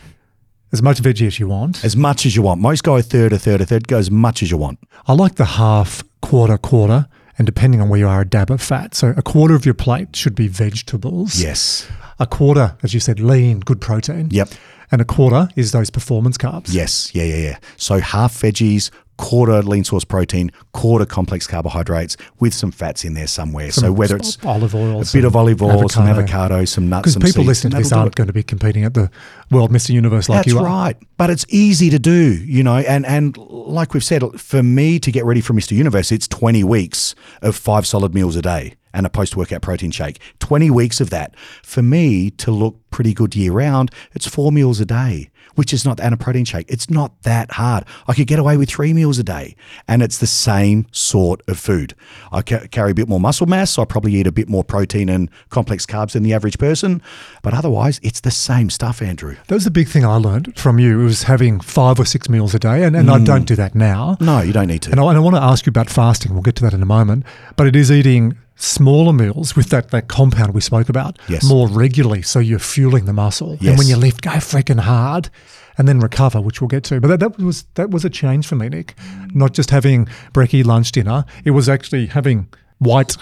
as 0.72 0.82
much 0.84 1.00
veggie 1.02 1.26
as 1.28 1.40
you 1.40 1.48
want. 1.48 1.84
as 1.84 1.98
much 1.98 2.26
as 2.26 2.36
you 2.36 2.44
want. 2.44 2.62
Most 2.62 2.84
go 2.84 2.96
a 2.96 3.02
third, 3.02 3.34
a 3.34 3.40
third, 3.40 3.60
a 3.62 3.66
third. 3.66 3.88
Go 3.88 3.98
as 3.98 4.12
much 4.12 4.44
as 4.44 4.52
you 4.52 4.58
want. 4.58 4.80
I 5.08 5.14
like 5.14 5.36
the 5.36 5.46
half, 5.46 6.04
quarter, 6.22 6.58
quarter, 6.58 7.08
and 7.40 7.46
depending 7.48 7.82
on 7.82 7.90
where 7.90 8.00
you 8.00 8.08
are, 8.08 8.22
a 8.22 8.26
dab 8.28 8.52
of 8.52 8.62
fat. 8.62 8.94
So 8.94 9.14
a 9.18 9.22
quarter 9.24 9.56
of 9.56 9.66
your 9.66 9.74
plate 9.74 10.16
should 10.16 10.36
be 10.36 10.48
vegetables. 10.48 11.42
Yes. 11.42 11.88
A 12.20 12.28
quarter, 12.28 12.78
as 12.84 12.94
you 12.94 13.00
said, 13.00 13.20
lean, 13.20 13.62
good 13.62 13.82
protein. 13.82 14.28
Yep. 14.32 14.50
And 14.92 15.02
a 15.02 15.06
quarter 15.06 15.50
is 15.56 15.72
those 15.72 15.90
performance 15.90 16.38
carbs. 16.38 16.68
Yes. 16.72 17.14
Yeah, 17.16 17.24
yeah, 17.24 17.36
yeah. 17.38 17.58
So 17.78 18.00
half 18.00 18.34
veggies, 18.36 18.92
quarter 19.22 19.62
lean 19.62 19.84
source 19.84 20.04
protein, 20.04 20.52
quarter 20.74 21.06
complex 21.06 21.46
carbohydrates 21.46 22.18
with 22.40 22.54
some 22.56 22.72
fats 22.72 23.06
in 23.06 23.14
there 23.14 23.28
somewhere. 23.28 23.72
so 23.72 23.92
whether 23.92 24.16
it's 24.16 24.44
olive 24.44 24.74
oil, 24.74 25.00
a 25.00 25.06
bit 25.14 25.24
of 25.24 25.36
olive 25.36 25.62
oil, 25.62 25.88
some 25.88 26.08
avocado. 26.08 26.46
avocado, 26.56 26.66
some 26.66 26.90
nuts, 26.90 27.14
Because 27.14 27.16
people 27.32 27.44
seeds, 27.44 27.48
listening 27.48 27.72
to 27.72 27.78
this 27.78 27.92
aren't 27.92 28.16
going 28.16 28.28
to 28.28 28.34
be 28.34 28.42
competing 28.42 28.84
at 28.84 28.96
the 28.96 29.12
World 29.52 29.72
Mr. 29.72 29.92
Universe 29.92 30.28
like 30.28 30.40
That's 30.40 30.48
you 30.48 30.58
are. 30.58 30.64
That's 30.64 30.74
right. 30.74 30.98
But 31.18 31.30
it's 31.30 31.46
easy 31.50 31.92
to 31.92 32.00
do, 32.00 32.34
you 32.46 32.64
know, 32.64 32.78
and 32.78 33.06
and 33.06 33.38
like 33.38 33.94
we've 33.94 34.04
said, 34.04 34.24
for 34.40 34.64
me 34.64 35.00
to 35.00 35.12
get 35.12 35.24
ready 35.24 35.40
for 35.42 35.54
Mr. 35.54 35.74
Universe, 35.74 36.12
it's 36.12 36.28
20 36.28 36.64
weeks 36.64 37.14
of 37.44 37.56
five 37.56 37.86
solid 37.86 38.14
meals 38.16 38.36
a 38.36 38.42
day. 38.42 38.74
and 38.94 39.06
a 39.06 39.10
post 39.10 39.38
workout 39.38 39.62
protein 39.62 39.90
shake. 39.90 40.20
20 40.40 40.70
weeks 40.70 41.00
of 41.00 41.10
that. 41.12 41.34
For 41.64 41.82
me 41.82 42.30
to 42.32 42.52
look 42.52 42.76
pretty 42.90 43.14
good 43.14 43.34
year 43.38 43.54
round, 43.54 43.90
it's 44.14 44.28
four 44.28 44.52
meals 44.52 44.82
a 44.82 44.86
day, 44.86 45.30
which 45.56 45.74
is 45.74 45.86
not 45.86 46.00
and 46.00 46.14
a 46.14 46.18
protein 46.18 46.46
shake. 46.46 46.70
It's 46.70 46.90
not 46.90 47.22
that 47.24 47.52
hard. 47.52 47.86
I 48.08 48.14
could 48.14 48.28
get 48.28 48.40
away 48.40 48.58
with 48.58 48.70
three 48.70 48.94
meals 48.94 49.20
a 49.20 49.24
day, 49.24 49.56
and 49.88 50.02
it's 50.02 50.18
the 50.18 50.28
same 50.28 50.86
sort 50.92 51.42
of 51.48 51.60
food. 51.60 51.96
I 52.32 52.42
ca- 52.42 52.68
carry 52.68 52.92
a 52.92 52.96
bit 52.96 53.08
more 53.08 53.20
muscle 53.20 53.48
mass, 53.48 53.72
so 53.72 53.82
I 53.82 53.86
probably 53.86 54.16
eat 54.16 54.28
a 54.28 54.32
bit 54.32 54.50
more 54.50 54.64
protein 54.64 55.10
and 55.10 55.30
complex 55.50 55.86
carbs 55.86 56.12
than 56.14 56.24
the 56.24 56.34
average 56.34 56.58
person, 56.58 57.02
but 57.42 57.54
otherwise, 57.54 58.00
it's 58.04 58.22
the 58.22 58.32
same 58.32 58.70
stuff, 58.70 59.02
Andrew. 59.02 59.36
That 59.48 59.56
was 59.56 59.66
the 59.66 59.72
big 59.72 59.88
thing 59.88 60.06
I 60.06 60.16
learned 60.16 60.58
from 60.58 60.80
you 60.80 61.00
was 61.00 61.24
having 61.24 61.60
five 61.60 62.00
or 62.00 62.06
six 62.06 62.30
meals 62.30 62.54
a 62.56 62.60
day, 62.60 62.84
and, 62.84 62.96
and 62.96 63.10
I 63.10 63.20
mm. 63.20 63.26
don't 63.26 63.46
do 63.46 63.56
that 63.56 63.76
now. 63.76 64.18
No, 64.20 64.42
you 64.42 64.54
don't 64.54 64.68
need 64.68 64.82
to. 64.84 64.92
And 64.92 65.00
I, 65.00 65.10
and 65.10 65.18
I 65.18 65.20
want 65.20 65.36
to 65.36 65.42
ask 65.42 65.66
you 65.66 65.70
about 65.70 65.90
fasting. 65.90 66.34
We'll 66.34 66.42
get 66.42 66.56
to 66.58 66.64
that 66.64 66.74
in 66.74 66.82
a 66.82 66.86
moment. 66.86 67.26
But 67.56 67.68
it 67.68 67.76
is 67.76 67.92
eating 67.92 68.38
smaller 68.62 69.14
meals 69.14 69.56
with 69.56 69.70
that, 69.70 69.90
that 69.92 70.08
compound 70.08 70.54
we 70.54 70.62
spoke 70.62 70.88
about 70.90 71.18
Yes. 71.28 71.44
more 71.44 71.68
regularly 71.68 72.22
so 72.22 72.40
you're 72.40 72.60
fueling 72.60 73.06
the 73.06 73.14
muscle. 73.14 73.58
And 73.62 73.78
when 73.78 73.88
you 73.88 73.96
lift, 73.98 74.22
go 74.22 74.32
freaking 74.32 74.80
hard 74.80 75.30
and 75.78 75.88
then 75.88 76.00
recover, 76.00 76.40
which 76.42 76.62
we'll 76.62 76.68
get 76.68 76.84
to. 76.86 77.00
But 77.02 77.08
that, 77.08 77.20
that 77.22 77.38
was 77.40 77.64
that 77.76 77.90
was 77.92 78.06
a 78.06 78.10
change 78.10 78.46
for 78.46 78.56
me, 78.56 78.70
Nick. 78.70 78.96
Not 79.34 79.54
just 79.54 79.70
having 79.72 80.06
brekkie, 80.34 80.64
lunch, 80.66 80.92
dinner. 80.92 81.26
It 81.44 81.52
was 81.52 81.68
actually 81.70 82.08
having 82.08 82.50
white, 82.80 83.18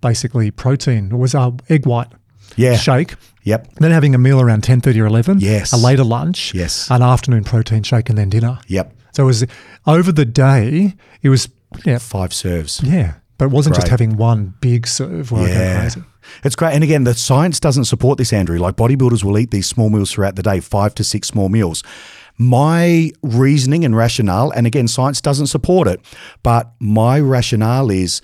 basically 0.00 0.50
protein. 0.50 1.10
It 1.12 1.16
was 1.16 1.34
uh, 1.34 1.50
egg 1.68 1.86
white 1.86 2.08
Yeah. 2.56 2.76
shake. 2.76 3.14
Yep. 3.44 3.74
Then 3.76 3.90
having 3.90 4.14
a 4.14 4.18
meal 4.18 4.40
around 4.40 4.62
10.30 4.62 5.00
or 5.00 5.06
11. 5.06 5.40
Yes. 5.40 5.72
A 5.72 5.76
later 5.76 6.04
lunch. 6.04 6.52
Yes. 6.54 6.90
An 6.90 7.02
afternoon 7.02 7.44
protein 7.44 7.82
shake 7.82 8.10
and 8.10 8.18
then 8.18 8.28
dinner. 8.28 8.58
Yep. 8.66 8.94
So 9.12 9.22
it 9.22 9.26
was 9.26 9.46
over 9.86 10.12
the 10.12 10.26
day, 10.26 10.94
it 11.22 11.30
was, 11.30 11.48
yeah, 11.84 11.98
Five 11.98 12.32
serves. 12.34 12.82
yeah. 12.82 13.14
But 13.38 13.46
it 13.46 13.50
wasn't 13.52 13.76
just 13.76 13.88
having 13.88 14.16
one 14.16 14.54
big 14.60 14.86
serve 14.86 15.30
where 15.30 15.44
I 15.44 15.46
go 15.46 15.52
Yeah. 15.52 15.80
crazy. 15.80 16.02
It's 16.44 16.56
great. 16.56 16.74
And 16.74 16.84
again, 16.84 17.04
the 17.04 17.14
science 17.14 17.58
doesn't 17.60 17.84
support 17.86 18.18
this, 18.18 18.32
Andrew. 18.32 18.58
Like 18.58 18.76
bodybuilders 18.76 19.22
will 19.24 19.38
eat 19.38 19.50
these 19.52 19.66
small 19.66 19.88
meals 19.90 20.10
throughout 20.12 20.36
the 20.36 20.42
day, 20.42 20.60
five 20.60 20.94
to 20.96 21.04
six 21.04 21.28
small 21.28 21.48
meals. 21.48 21.82
My 22.36 23.10
reasoning 23.22 23.84
and 23.84 23.96
rationale, 23.96 24.50
and 24.50 24.66
again, 24.66 24.86
science 24.88 25.20
doesn't 25.20 25.46
support 25.48 25.88
it, 25.88 26.00
but 26.42 26.70
my 26.78 27.18
rationale 27.18 27.90
is 27.90 28.20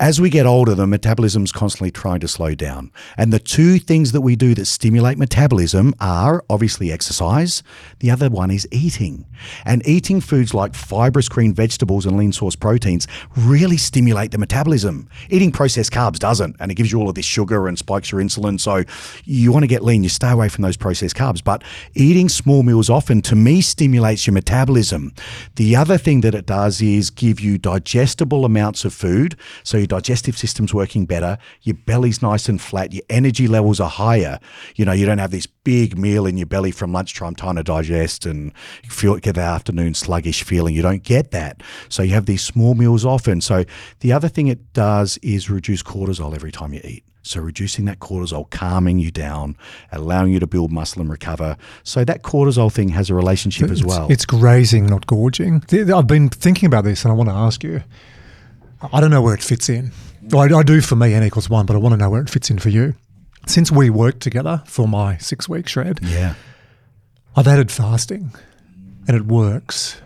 as 0.00 0.20
we 0.20 0.30
get 0.30 0.46
older, 0.46 0.76
the 0.76 0.86
metabolism's 0.86 1.50
constantly 1.50 1.90
trying 1.90 2.20
to 2.20 2.28
slow 2.28 2.54
down. 2.54 2.92
And 3.16 3.32
the 3.32 3.40
two 3.40 3.80
things 3.80 4.12
that 4.12 4.20
we 4.20 4.36
do 4.36 4.54
that 4.54 4.66
stimulate 4.66 5.18
metabolism 5.18 5.92
are 5.98 6.44
obviously 6.48 6.92
exercise. 6.92 7.64
The 7.98 8.08
other 8.08 8.30
one 8.30 8.52
is 8.52 8.68
eating. 8.70 9.26
And 9.64 9.84
eating 9.88 10.20
foods 10.20 10.54
like 10.54 10.76
fibrous 10.76 11.28
green 11.28 11.52
vegetables 11.52 12.06
and 12.06 12.16
lean 12.16 12.30
source 12.30 12.54
proteins 12.54 13.08
really 13.36 13.76
stimulate 13.76 14.30
the 14.30 14.38
metabolism. 14.38 15.08
Eating 15.30 15.50
processed 15.50 15.90
carbs 15.90 16.20
doesn't, 16.20 16.54
and 16.60 16.70
it 16.70 16.76
gives 16.76 16.92
you 16.92 17.00
all 17.00 17.08
of 17.08 17.16
this 17.16 17.24
sugar 17.24 17.66
and 17.66 17.76
spikes 17.76 18.12
your 18.12 18.20
insulin. 18.20 18.60
So 18.60 18.84
you 19.24 19.50
want 19.50 19.64
to 19.64 19.68
get 19.68 19.82
lean, 19.82 20.04
you 20.04 20.08
stay 20.10 20.30
away 20.30 20.48
from 20.48 20.62
those 20.62 20.76
processed 20.76 21.16
carbs. 21.16 21.42
But 21.42 21.64
eating 21.94 22.28
small 22.28 22.62
meals 22.62 22.88
often, 22.88 23.20
to 23.22 23.34
me, 23.34 23.60
stimulates 23.60 24.28
your 24.28 24.34
metabolism. 24.34 25.12
The 25.56 25.74
other 25.74 25.98
thing 25.98 26.20
that 26.20 26.36
it 26.36 26.46
does 26.46 26.80
is 26.80 27.10
give 27.10 27.40
you 27.40 27.58
digestible 27.58 28.44
amounts 28.44 28.84
of 28.84 28.94
food. 28.94 29.34
So 29.64 29.87
digestive 29.88 30.38
system's 30.38 30.72
working 30.72 31.06
better, 31.06 31.38
your 31.62 31.74
belly's 31.74 32.22
nice 32.22 32.48
and 32.48 32.60
flat, 32.60 32.92
your 32.92 33.02
energy 33.10 33.48
levels 33.48 33.80
are 33.80 33.88
higher. 33.88 34.38
You 34.76 34.84
know, 34.84 34.92
you 34.92 35.06
don't 35.06 35.18
have 35.18 35.30
this 35.30 35.46
big 35.46 35.98
meal 35.98 36.26
in 36.26 36.36
your 36.36 36.46
belly 36.46 36.70
from 36.70 36.92
lunchtime 36.92 37.34
trying 37.34 37.56
to 37.56 37.62
digest 37.62 38.26
and 38.26 38.52
you 38.84 38.90
feel 38.90 39.16
get 39.16 39.34
the 39.34 39.40
afternoon 39.40 39.94
sluggish 39.94 40.42
feeling. 40.44 40.74
You 40.74 40.82
don't 40.82 41.02
get 41.02 41.30
that. 41.32 41.62
So 41.88 42.02
you 42.02 42.14
have 42.14 42.26
these 42.26 42.42
small 42.42 42.74
meals 42.74 43.04
often. 43.04 43.40
So 43.40 43.64
the 44.00 44.12
other 44.12 44.28
thing 44.28 44.46
it 44.46 44.72
does 44.72 45.18
is 45.22 45.50
reduce 45.50 45.82
cortisol 45.82 46.34
every 46.34 46.52
time 46.52 46.72
you 46.72 46.80
eat. 46.84 47.04
So 47.22 47.40
reducing 47.40 47.84
that 47.84 47.98
cortisol, 47.98 48.48
calming 48.48 48.98
you 48.98 49.10
down, 49.10 49.58
allowing 49.92 50.32
you 50.32 50.40
to 50.40 50.46
build 50.46 50.72
muscle 50.72 51.02
and 51.02 51.10
recover. 51.10 51.58
So 51.82 52.02
that 52.04 52.22
cortisol 52.22 52.72
thing 52.72 52.88
has 52.90 53.10
a 53.10 53.14
relationship 53.14 53.70
as 53.70 53.84
well. 53.84 54.06
It's 54.10 54.24
grazing, 54.24 54.86
not 54.86 55.06
gorging. 55.06 55.62
I've 55.94 56.06
been 56.06 56.30
thinking 56.30 56.66
about 56.66 56.84
this 56.84 57.04
and 57.04 57.12
I 57.12 57.14
want 57.14 57.28
to 57.28 57.34
ask 57.34 57.62
you. 57.62 57.82
I 58.80 59.00
don't 59.00 59.10
know 59.10 59.22
where 59.22 59.34
it 59.34 59.42
fits 59.42 59.68
in. 59.68 59.92
I, 60.32 60.38
I 60.54 60.62
do 60.62 60.80
for 60.80 60.96
me, 60.96 61.14
n 61.14 61.22
equals 61.24 61.48
one, 61.48 61.66
but 61.66 61.74
I 61.74 61.78
want 61.78 61.92
to 61.94 61.96
know 61.96 62.10
where 62.10 62.22
it 62.22 62.30
fits 62.30 62.50
in 62.50 62.58
for 62.58 62.68
you. 62.68 62.94
Since 63.46 63.72
we 63.72 63.88
worked 63.90 64.20
together 64.20 64.62
for 64.66 64.86
my 64.86 65.16
six 65.18 65.48
week 65.48 65.68
shred, 65.68 66.00
yeah. 66.02 66.34
I've 67.34 67.48
added 67.48 67.70
fasting 67.70 68.32
and 69.06 69.16
it 69.16 69.26
works. 69.26 70.00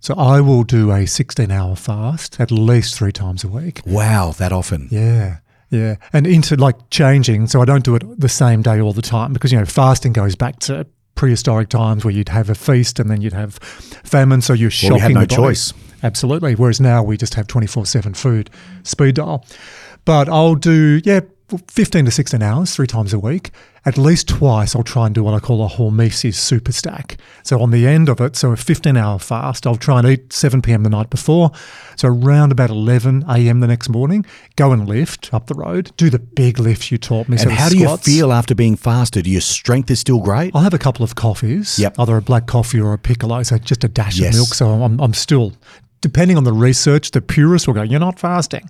So 0.00 0.14
I 0.16 0.40
will 0.42 0.64
do 0.64 0.92
a 0.92 1.06
16 1.06 1.50
hour 1.50 1.76
fast 1.76 2.38
at 2.38 2.50
least 2.50 2.94
three 2.94 3.12
times 3.12 3.42
a 3.42 3.48
week. 3.48 3.80
Wow, 3.86 4.32
that 4.32 4.52
often. 4.52 4.88
Yeah. 4.90 5.38
Yeah. 5.70 5.96
And 6.12 6.26
into 6.26 6.56
like 6.56 6.76
changing. 6.90 7.46
So 7.46 7.62
I 7.62 7.64
don't 7.64 7.84
do 7.84 7.94
it 7.96 8.02
the 8.20 8.28
same 8.28 8.60
day 8.60 8.80
all 8.80 8.92
the 8.92 9.02
time 9.02 9.32
because, 9.32 9.50
you 9.50 9.58
know, 9.58 9.64
fasting 9.64 10.12
goes 10.12 10.36
back 10.36 10.58
to 10.60 10.86
prehistoric 11.14 11.70
times 11.70 12.04
where 12.04 12.12
you'd 12.12 12.28
have 12.28 12.50
a 12.50 12.54
feast 12.54 13.00
and 13.00 13.08
then 13.08 13.22
you'd 13.22 13.32
have 13.32 13.54
famine. 13.54 14.42
So 14.42 14.52
you're 14.52 14.68
Well, 14.68 14.70
shocking 14.70 14.94
we 14.94 15.00
had 15.00 15.14
no 15.14 15.24
choice. 15.24 15.72
Absolutely. 16.04 16.54
Whereas 16.54 16.80
now 16.80 17.02
we 17.02 17.16
just 17.16 17.34
have 17.34 17.46
24 17.48 17.86
7 17.86 18.14
food, 18.14 18.50
speed 18.84 19.16
dial. 19.16 19.44
But 20.04 20.28
I'll 20.28 20.54
do, 20.54 21.00
yeah, 21.04 21.20
15 21.68 22.04
to 22.04 22.10
16 22.10 22.42
hours, 22.42 22.74
three 22.74 22.86
times 22.86 23.12
a 23.12 23.18
week. 23.18 23.50
At 23.86 23.98
least 23.98 24.28
twice, 24.28 24.74
I'll 24.74 24.82
try 24.82 25.04
and 25.06 25.14
do 25.14 25.22
what 25.22 25.34
I 25.34 25.40
call 25.40 25.64
a 25.64 25.68
hormesis 25.68 26.36
super 26.36 26.72
stack. 26.72 27.18
So 27.42 27.60
on 27.60 27.70
the 27.70 27.86
end 27.86 28.08
of 28.08 28.18
it, 28.18 28.34
so 28.34 28.50
a 28.52 28.56
15 28.56 28.96
hour 28.96 29.18
fast, 29.18 29.66
I'll 29.66 29.76
try 29.76 29.98
and 29.98 30.08
eat 30.08 30.32
7 30.32 30.62
p.m. 30.62 30.84
the 30.84 30.88
night 30.90 31.10
before. 31.10 31.50
So 31.96 32.08
around 32.08 32.50
about 32.50 32.70
11 32.70 33.24
a.m. 33.28 33.60
the 33.60 33.66
next 33.66 33.90
morning, 33.90 34.24
go 34.56 34.72
and 34.72 34.88
lift 34.88 35.32
up 35.34 35.48
the 35.48 35.54
road, 35.54 35.92
do 35.98 36.08
the 36.08 36.18
big 36.18 36.58
lifts 36.58 36.90
you 36.90 36.96
taught 36.96 37.28
me. 37.28 37.36
so 37.36 37.42
And 37.42 37.50
the 37.52 37.54
how 37.56 37.68
do 37.68 37.76
you 37.76 37.94
feel 37.98 38.32
after 38.32 38.54
being 38.54 38.74
fasted? 38.76 39.26
Your 39.26 39.42
strength 39.42 39.90
is 39.90 40.00
still 40.00 40.20
great? 40.20 40.52
I'll 40.54 40.62
have 40.62 40.72
a 40.74 40.78
couple 40.78 41.04
of 41.04 41.14
coffees, 41.14 41.78
Yep. 41.78 41.96
either 41.98 42.16
a 42.16 42.22
black 42.22 42.46
coffee 42.46 42.80
or 42.80 42.94
a 42.94 42.98
piccolo, 42.98 43.42
so 43.42 43.58
just 43.58 43.84
a 43.84 43.88
dash 43.88 44.18
Yes. 44.18 44.34
of 44.34 44.38
milk. 44.40 44.48
So 44.54 44.70
I'm, 44.82 44.98
I'm 44.98 45.12
still, 45.12 45.52
depending 46.04 46.36
on 46.36 46.44
the 46.44 46.52
research, 46.52 47.10
the 47.12 47.22
purists 47.22 47.66
will 47.66 47.72
go, 47.74 47.80
you're 47.82 47.98
not 47.98 48.18
fasting. 48.20 48.68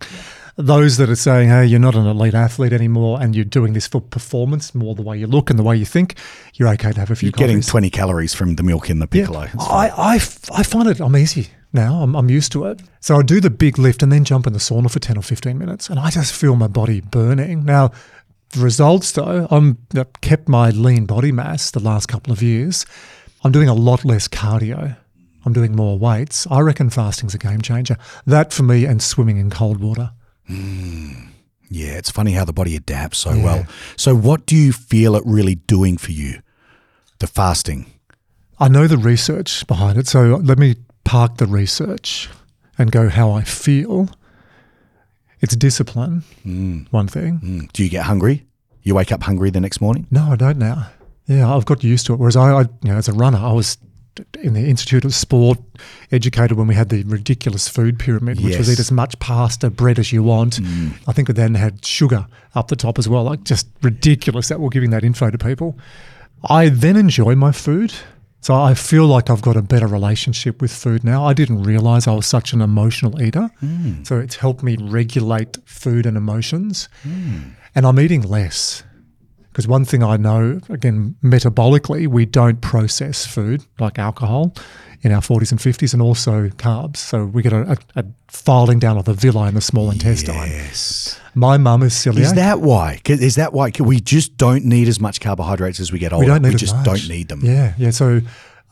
Those 0.56 0.98
that 0.98 1.10
are 1.10 1.16
saying, 1.16 1.48
hey, 1.48 1.66
you're 1.66 1.80
not 1.80 1.96
an 1.96 2.06
elite 2.06 2.32
athlete 2.34 2.72
anymore 2.72 3.20
and 3.20 3.34
you're 3.34 3.44
doing 3.44 3.72
this 3.72 3.88
for 3.88 4.00
performance, 4.00 4.72
more 4.72 4.94
the 4.94 5.02
way 5.02 5.18
you 5.18 5.26
look 5.26 5.50
and 5.50 5.58
the 5.58 5.64
way 5.64 5.76
you 5.76 5.84
think, 5.84 6.14
you're 6.54 6.68
okay 6.74 6.92
to 6.92 7.00
have 7.00 7.10
a 7.10 7.16
few 7.16 7.26
You're 7.26 7.32
getting 7.32 7.60
20 7.60 7.90
calories 7.90 8.34
from 8.34 8.54
the 8.54 8.62
milk 8.62 8.88
in 8.88 9.00
the 9.00 9.08
Yeah. 9.10 9.22
piccolo. 9.26 9.48
I, 9.58 9.88
I, 9.88 10.12
I, 10.12 10.14
I 10.60 10.62
find 10.62 10.88
it, 10.88 11.00
I'm 11.00 11.16
easy 11.16 11.48
now. 11.72 12.00
I'm, 12.02 12.14
I'm 12.14 12.30
used 12.30 12.52
to 12.52 12.66
it. 12.66 12.80
So 13.00 13.16
I 13.18 13.22
do 13.22 13.40
the 13.40 13.50
big 13.50 13.78
lift 13.80 14.00
and 14.04 14.12
then 14.12 14.22
jump 14.24 14.46
in 14.46 14.52
the 14.52 14.60
sauna 14.60 14.88
for 14.88 15.00
10 15.00 15.18
or 15.18 15.22
15 15.22 15.58
minutes. 15.58 15.90
And 15.90 15.98
I 15.98 16.10
just 16.10 16.32
feel 16.32 16.54
my 16.54 16.68
body 16.68 17.00
burning. 17.00 17.64
Now, 17.64 17.90
the 18.50 18.60
results 18.60 19.10
though, 19.10 19.48
I'm 19.50 19.78
I've 19.96 20.12
kept 20.20 20.48
my 20.48 20.70
lean 20.70 21.04
body 21.06 21.32
mass 21.32 21.72
the 21.72 21.80
last 21.80 22.06
couple 22.06 22.32
of 22.32 22.40
years. 22.42 22.86
I'm 23.42 23.50
doing 23.50 23.68
a 23.68 23.74
lot 23.74 24.04
less 24.04 24.28
cardio. 24.28 24.96
I'm 25.44 25.52
doing 25.52 25.76
more 25.76 25.98
weights. 25.98 26.46
I 26.50 26.60
reckon 26.60 26.90
fasting's 26.90 27.34
a 27.34 27.38
game 27.38 27.60
changer. 27.60 27.96
That 28.26 28.52
for 28.52 28.62
me 28.62 28.84
and 28.84 29.02
swimming 29.02 29.36
in 29.36 29.50
cold 29.50 29.80
water. 29.80 30.12
Yeah, 30.48 31.92
it's 31.92 32.10
funny 32.10 32.32
how 32.32 32.44
the 32.44 32.52
body 32.52 32.76
adapts 32.76 33.18
so 33.18 33.30
well. 33.30 33.66
So, 33.96 34.14
what 34.14 34.46
do 34.46 34.56
you 34.56 34.72
feel 34.72 35.16
it 35.16 35.22
really 35.26 35.56
doing 35.56 35.96
for 35.96 36.12
you? 36.12 36.40
The 37.18 37.26
fasting. 37.26 37.86
I 38.60 38.68
know 38.68 38.86
the 38.86 38.98
research 38.98 39.66
behind 39.66 39.98
it, 39.98 40.06
so 40.06 40.40
let 40.42 40.58
me 40.58 40.76
park 41.04 41.38
the 41.38 41.46
research 41.46 42.28
and 42.78 42.92
go 42.92 43.08
how 43.08 43.30
I 43.32 43.42
feel. 43.42 44.08
It's 45.40 45.56
discipline, 45.56 46.22
one 46.90 47.08
thing. 47.08 47.40
Mm. 47.40 47.72
Do 47.72 47.84
you 47.84 47.90
get 47.90 48.04
hungry? 48.04 48.46
You 48.82 48.94
wake 48.94 49.12
up 49.12 49.22
hungry 49.22 49.50
the 49.50 49.60
next 49.60 49.80
morning? 49.80 50.06
No, 50.10 50.30
I 50.30 50.36
don't 50.36 50.58
now. 50.58 50.88
Yeah, 51.26 51.54
I've 51.54 51.64
got 51.64 51.82
used 51.82 52.06
to 52.06 52.14
it. 52.14 52.18
Whereas 52.18 52.36
I, 52.36 52.52
I 52.52 52.60
you 52.60 52.68
know, 52.84 52.96
as 52.96 53.08
a 53.08 53.12
runner, 53.12 53.38
I 53.38 53.52
was 53.52 53.78
in 54.40 54.54
the 54.54 54.68
Institute 54.68 55.04
of 55.04 55.14
Sport 55.14 55.58
educated 56.12 56.56
when 56.56 56.66
we 56.66 56.74
had 56.74 56.88
the 56.88 57.02
ridiculous 57.04 57.68
food 57.68 57.98
pyramid, 57.98 58.40
which 58.42 58.56
was 58.56 58.70
eat 58.70 58.78
as 58.78 58.92
much 58.92 59.18
pasta, 59.18 59.70
bread 59.70 59.98
as 59.98 60.12
you 60.12 60.22
want. 60.22 60.60
Mm. 60.60 60.92
I 61.06 61.12
think 61.12 61.28
we 61.28 61.34
then 61.34 61.54
had 61.54 61.84
sugar 61.84 62.26
up 62.54 62.68
the 62.68 62.76
top 62.76 62.98
as 62.98 63.08
well, 63.08 63.24
like 63.24 63.44
just 63.44 63.68
ridiculous 63.82 64.48
that 64.48 64.60
we're 64.60 64.68
giving 64.68 64.90
that 64.90 65.04
info 65.04 65.30
to 65.30 65.38
people. 65.38 65.78
I 66.48 66.68
then 66.68 66.96
enjoy 66.96 67.34
my 67.34 67.52
food. 67.52 67.92
So 68.40 68.54
I 68.54 68.74
feel 68.74 69.06
like 69.06 69.30
I've 69.30 69.40
got 69.40 69.56
a 69.56 69.62
better 69.62 69.86
relationship 69.86 70.60
with 70.60 70.70
food 70.70 71.02
now. 71.02 71.24
I 71.24 71.32
didn't 71.32 71.62
realize 71.62 72.06
I 72.06 72.12
was 72.12 72.26
such 72.26 72.52
an 72.52 72.60
emotional 72.60 73.22
eater. 73.22 73.48
Mm. 73.62 74.06
So 74.06 74.18
it's 74.18 74.36
helped 74.36 74.62
me 74.62 74.76
regulate 74.78 75.56
food 75.64 76.04
and 76.04 76.14
emotions. 76.14 76.90
Mm. 77.08 77.52
And 77.74 77.86
I'm 77.86 77.98
eating 77.98 78.20
less. 78.20 78.82
Because 79.54 79.68
one 79.68 79.84
thing 79.84 80.02
I 80.02 80.16
know, 80.16 80.60
again, 80.68 81.14
metabolically, 81.22 82.08
we 82.08 82.26
don't 82.26 82.60
process 82.60 83.24
food 83.24 83.64
like 83.78 84.00
alcohol 84.00 84.52
in 85.02 85.12
our 85.12 85.20
40s 85.20 85.52
and 85.52 85.60
50s 85.60 85.92
and 85.92 86.02
also 86.02 86.48
carbs. 86.48 86.96
So 86.96 87.26
we 87.26 87.40
get 87.40 87.52
a, 87.52 87.70
a, 87.94 88.00
a 88.00 88.04
filing 88.26 88.80
down 88.80 88.98
of 88.98 89.04
the 89.04 89.14
villi 89.14 89.46
in 89.46 89.54
the 89.54 89.60
small 89.60 89.92
intestine. 89.92 90.34
Yes. 90.34 91.20
My 91.36 91.56
mum 91.56 91.84
is 91.84 91.92
celiac. 91.92 92.18
Is 92.18 92.32
that 92.32 92.62
why? 92.62 93.00
Is 93.06 93.36
that 93.36 93.52
why? 93.52 93.70
we 93.78 94.00
just 94.00 94.36
don't 94.36 94.64
need 94.64 94.88
as 94.88 94.98
much 94.98 95.20
carbohydrates 95.20 95.78
as 95.78 95.92
we 95.92 96.00
get 96.00 96.12
older? 96.12 96.24
we 96.24 96.26
don't 96.26 96.42
need 96.42 96.54
as 96.54 96.60
just 96.60 96.74
much. 96.74 96.86
don't 96.86 97.08
need 97.08 97.28
them. 97.28 97.40
Yeah, 97.44 97.74
yeah. 97.78 97.90
So, 97.90 98.22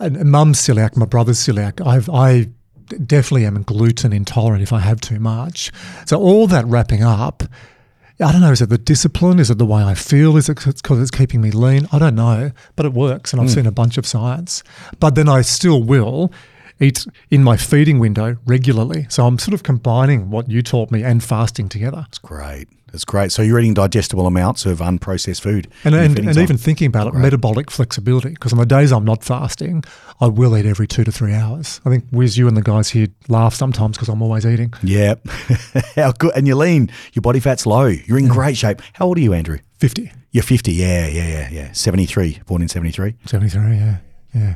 mum's 0.01 0.59
celiac, 0.59 0.97
my 0.97 1.07
brother's 1.07 1.39
celiac. 1.39 1.87
I've, 1.87 2.11
I 2.11 2.49
definitely 3.07 3.47
am 3.47 3.63
gluten 3.63 4.13
intolerant 4.13 4.65
if 4.65 4.73
I 4.73 4.81
have 4.81 5.01
too 5.01 5.21
much. 5.21 5.71
So 6.07 6.21
all 6.21 6.49
that 6.49 6.67
wrapping 6.67 7.05
up, 7.05 7.45
I 8.21 8.31
don't 8.33 8.41
know. 8.41 8.53
Is 8.53 8.63
it 8.63 8.69
the 8.69 8.79
discipline? 8.79 9.39
Is 9.39 9.51
it 9.51 9.59
the 9.59 9.67
way 9.67 9.83
I 9.83 9.95
feel? 9.95 10.37
Is 10.37 10.49
it 10.49 10.57
because 10.65 11.01
it's 11.01 11.11
keeping 11.11 11.41
me 11.41 11.51
lean? 11.51 11.89
I 11.93 11.99
don't 11.99 12.15
know, 12.15 12.53
but 12.77 12.87
it 12.87 12.93
works, 12.93 13.33
and 13.33 13.41
I've 13.41 13.49
hmm. 13.49 13.55
seen 13.55 13.67
a 13.67 13.73
bunch 13.73 13.99
of 13.99 14.07
science. 14.07 14.63
But 15.01 15.15
then 15.15 15.29
I 15.29 15.43
still 15.43 15.83
will 15.83 16.33
eat 16.81 17.07
in 17.31 17.43
my 17.45 17.57
feeding 17.57 17.99
window 17.99 18.37
regularly. 18.47 19.07
So 19.09 19.27
I'm 19.27 19.39
sort 19.39 19.55
of 19.55 19.63
combining 19.63 20.31
what 20.31 20.51
you 20.51 20.63
taught 20.63 20.91
me 20.91 21.03
and 21.03 21.23
fasting 21.23 21.69
together. 21.69 22.05
It's 22.09 22.19
great. 22.19 22.69
It's 22.95 23.07
great. 23.07 23.33
So 23.33 23.41
you're 23.41 23.59
eating 23.59 23.73
digestible 23.73 24.27
amounts 24.27 24.67
of 24.67 24.81
unprocessed 24.81 25.41
food. 25.41 25.67
And, 25.85 25.95
and, 25.95 26.19
and 26.19 26.37
even 26.37 26.59
thinking 26.59 26.89
about 26.89 27.07
it, 27.07 27.15
metabolic 27.15 27.71
flexibility, 27.71 28.31
because 28.31 28.53
on 28.53 28.59
the 28.59 28.67
days 28.67 28.93
I'm 28.93 29.05
not 29.05 29.25
fasting, 29.25 29.83
I 30.21 30.27
will 30.27 30.55
eat 30.57 30.67
every 30.67 30.87
two 30.87 31.03
to 31.05 31.11
three 31.11 31.33
hours. 31.33 31.81
I 31.87 31.91
think 31.91 32.05
Wiz, 32.13 32.37
you 32.37 32.49
and 32.49 32.57
the 32.57 32.63
guys 32.63 32.91
here 32.91 33.07
laugh 33.29 33.55
sometimes 33.55 33.97
because 33.97 34.11
I'm 34.11 34.21
always 34.21 34.45
eating. 34.45 34.75
Yeah. 34.83 35.15
How 35.97 36.13
good. 36.13 36.33
And 36.37 36.47
you're 36.47 36.57
lean. 36.57 36.91
Your 37.15 37.23
body 37.23 37.41
fat's 37.41 37.65
low. 37.65 37.87
You're 37.87 38.19
in 38.19 38.29
great 38.29 38.59
shape. 38.59 38.83
How 38.93 39.07
old 39.07 39.17
are 39.17 39.23
you, 39.23 39.33
Andrew? 39.33 39.59
50, 39.79 40.13
You're 40.31 40.45
50. 40.45 40.73
Yeah, 40.73 41.07
yeah, 41.09 41.27
yeah, 41.29 41.49
yeah. 41.51 41.73
73. 41.73 42.43
Born 42.47 42.61
in 42.63 42.69
73. 42.69 43.15
73, 43.25 43.77
yeah, 43.77 43.97
yeah. 44.35 44.55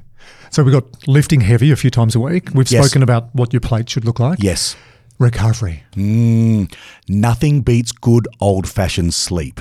So 0.51 0.63
we've 0.63 0.73
got 0.73 1.07
lifting 1.09 1.41
heavy 1.41 1.71
a 1.71 1.77
few 1.77 1.91
times 1.91 2.15
a 2.15 2.21
week. 2.21 2.51
We've 2.55 2.71
Yes. 2.71 2.85
spoken 2.87 3.03
about 3.03 3.35
what 3.35 3.53
your 3.53 3.61
plate 3.61 3.89
should 3.91 4.05
look 4.05 4.19
like. 4.21 4.43
Yes. 4.43 4.77
Recovery. 5.19 5.83
Mm, 5.95 6.73
nothing 7.09 7.63
beats 7.63 7.93
good 7.93 8.29
old 8.41 8.69
fashioned 8.69 9.15
sleep. 9.15 9.61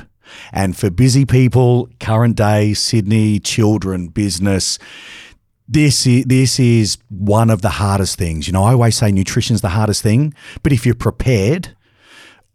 And 0.51 0.75
for 0.75 0.89
busy 0.89 1.25
people, 1.25 1.87
current 1.99 2.35
day, 2.35 2.73
Sydney, 2.73 3.39
children, 3.39 4.07
business, 4.07 4.79
this 5.67 6.05
is, 6.05 6.25
this 6.25 6.59
is 6.59 6.97
one 7.09 7.49
of 7.49 7.61
the 7.61 7.69
hardest 7.69 8.17
things. 8.17 8.47
You 8.47 8.53
know, 8.53 8.63
I 8.63 8.73
always 8.73 8.95
say 8.95 9.11
nutrition's 9.11 9.61
the 9.61 9.69
hardest 9.69 10.01
thing, 10.01 10.33
but 10.63 10.71
if 10.73 10.85
you're 10.85 10.95
prepared 10.95 11.75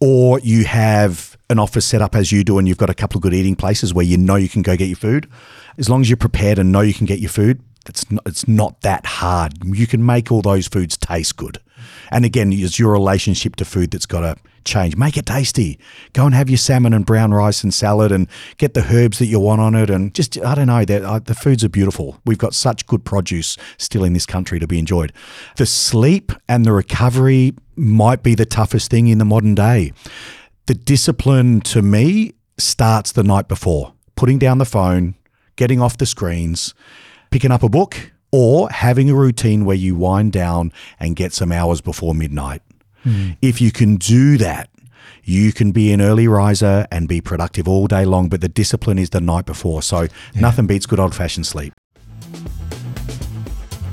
or 0.00 0.38
you 0.40 0.64
have 0.64 1.36
an 1.48 1.58
office 1.58 1.84
set 1.86 2.00
up 2.02 2.14
as 2.14 2.30
you 2.32 2.44
do 2.44 2.58
and 2.58 2.66
you've 2.68 2.78
got 2.78 2.90
a 2.90 2.94
couple 2.94 3.18
of 3.18 3.22
good 3.22 3.34
eating 3.34 3.56
places 3.56 3.92
where 3.92 4.04
you 4.04 4.16
know 4.16 4.36
you 4.36 4.48
can 4.48 4.62
go 4.62 4.76
get 4.76 4.86
your 4.88 4.96
food, 4.96 5.28
as 5.78 5.88
long 5.88 6.00
as 6.00 6.08
you're 6.08 6.16
prepared 6.16 6.58
and 6.58 6.70
know 6.72 6.80
you 6.80 6.94
can 6.94 7.06
get 7.06 7.18
your 7.18 7.30
food, 7.30 7.60
it's 7.86 8.10
not, 8.10 8.22
it's 8.26 8.46
not 8.46 8.80
that 8.82 9.06
hard. 9.06 9.54
You 9.64 9.86
can 9.86 10.04
make 10.04 10.30
all 10.30 10.42
those 10.42 10.68
foods 10.68 10.96
taste 10.96 11.36
good. 11.36 11.58
And 12.10 12.24
again, 12.24 12.52
it's 12.52 12.78
your 12.78 12.92
relationship 12.92 13.56
to 13.56 13.64
food 13.64 13.90
that's 13.90 14.06
got 14.06 14.20
to 14.20 14.36
change. 14.64 14.96
Make 14.96 15.16
it 15.16 15.26
tasty. 15.26 15.78
Go 16.12 16.26
and 16.26 16.34
have 16.34 16.50
your 16.50 16.58
salmon 16.58 16.92
and 16.92 17.06
brown 17.06 17.32
rice 17.32 17.64
and 17.64 17.72
salad 17.72 18.12
and 18.12 18.28
get 18.58 18.74
the 18.74 18.86
herbs 18.92 19.18
that 19.18 19.26
you 19.26 19.40
want 19.40 19.60
on 19.60 19.74
it. 19.74 19.88
And 19.88 20.14
just, 20.14 20.38
I 20.38 20.54
don't 20.54 20.66
know, 20.66 20.84
the 20.84 21.34
foods 21.34 21.64
are 21.64 21.68
beautiful. 21.68 22.20
We've 22.26 22.38
got 22.38 22.54
such 22.54 22.86
good 22.86 23.04
produce 23.04 23.56
still 23.78 24.04
in 24.04 24.12
this 24.12 24.26
country 24.26 24.58
to 24.58 24.66
be 24.66 24.78
enjoyed. 24.78 25.12
The 25.56 25.66
sleep 25.66 26.32
and 26.48 26.64
the 26.64 26.72
recovery 26.72 27.54
might 27.76 28.22
be 28.22 28.34
the 28.34 28.46
toughest 28.46 28.90
thing 28.90 29.08
in 29.08 29.18
the 29.18 29.24
modern 29.24 29.54
day. 29.54 29.92
The 30.66 30.74
discipline 30.74 31.62
to 31.62 31.80
me 31.80 32.34
starts 32.58 33.12
the 33.12 33.24
night 33.24 33.48
before, 33.48 33.94
putting 34.16 34.38
down 34.38 34.58
the 34.58 34.66
phone, 34.66 35.14
getting 35.56 35.80
off 35.80 35.96
the 35.96 36.06
screens, 36.06 36.74
picking 37.30 37.50
up 37.50 37.62
a 37.62 37.68
book, 37.68 38.12
or 38.32 38.70
having 38.70 39.10
a 39.10 39.14
routine 39.14 39.64
where 39.64 39.76
you 39.76 39.96
wind 39.96 40.32
down 40.32 40.72
and 40.98 41.16
get 41.16 41.32
some 41.32 41.50
hours 41.50 41.80
before 41.80 42.14
midnight. 42.14 42.62
Hmm. 43.02 43.30
If 43.42 43.60
you 43.60 43.72
can 43.72 43.96
do 43.96 44.36
that, 44.38 44.68
you 45.24 45.52
can 45.52 45.72
be 45.72 45.92
an 45.92 46.00
early 46.00 46.28
riser 46.28 46.86
and 46.90 47.08
be 47.08 47.20
productive 47.20 47.68
all 47.68 47.86
day 47.86 48.04
long, 48.04 48.28
but 48.28 48.40
the 48.40 48.48
discipline 48.48 48.98
is 48.98 49.10
the 49.10 49.20
night 49.20 49.46
before. 49.46 49.82
So 49.82 50.08
nothing 50.34 50.66
beats 50.66 50.86
good 50.86 51.00
old 51.00 51.14
fashioned 51.14 51.46
sleep. 51.46 51.72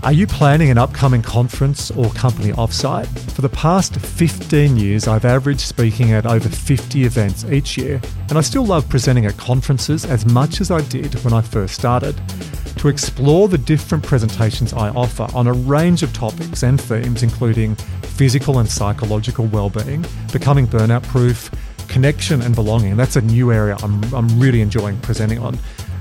Are 0.03 0.13
you 0.13 0.27
planning 0.27 0.69
an 0.69 0.77
upcoming 0.77 1.21
conference 1.21 1.91
or 1.91 2.09
company 2.11 2.51
offsite? 2.53 3.07
For 3.31 3.41
the 3.41 3.49
past 3.49 3.95
15 3.95 4.77
years, 4.77 5.07
I've 5.07 5.25
averaged 5.25 5.61
speaking 5.61 6.13
at 6.13 6.25
over 6.25 6.47
50 6.47 7.03
events 7.03 7.43
each 7.45 7.77
year, 7.77 7.99
and 8.29 8.37
I 8.37 8.41
still 8.41 8.65
love 8.65 8.87
presenting 8.87 9.25
at 9.25 9.35
conferences 9.37 10.05
as 10.05 10.25
much 10.25 10.61
as 10.61 10.71
I 10.71 10.81
did 10.81 11.13
when 11.25 11.33
I 11.33 11.41
first 11.41 11.75
started. 11.75 12.15
To 12.77 12.89
explore 12.89 13.47
the 13.47 13.57
different 13.57 14.03
presentations 14.03 14.71
I 14.71 14.89
offer 14.89 15.27
on 15.33 15.47
a 15.47 15.53
range 15.53 16.03
of 16.03 16.13
topics 16.13 16.63
and 16.63 16.79
themes, 16.79 17.23
including 17.23 17.75
physical 18.03 18.59
and 18.59 18.69
psychological 18.69 19.45
well-being, 19.47 20.05
becoming 20.31 20.67
burnout 20.67 21.03
proof, 21.03 21.49
connection 21.87 22.41
and 22.41 22.53
belonging. 22.53 22.95
That's 22.95 23.15
a 23.15 23.21
new 23.21 23.51
area 23.51 23.77
I'm, 23.81 24.03
I'm 24.13 24.39
really 24.39 24.61
enjoying 24.61 24.99
presenting 24.99 25.39
on 25.39 25.57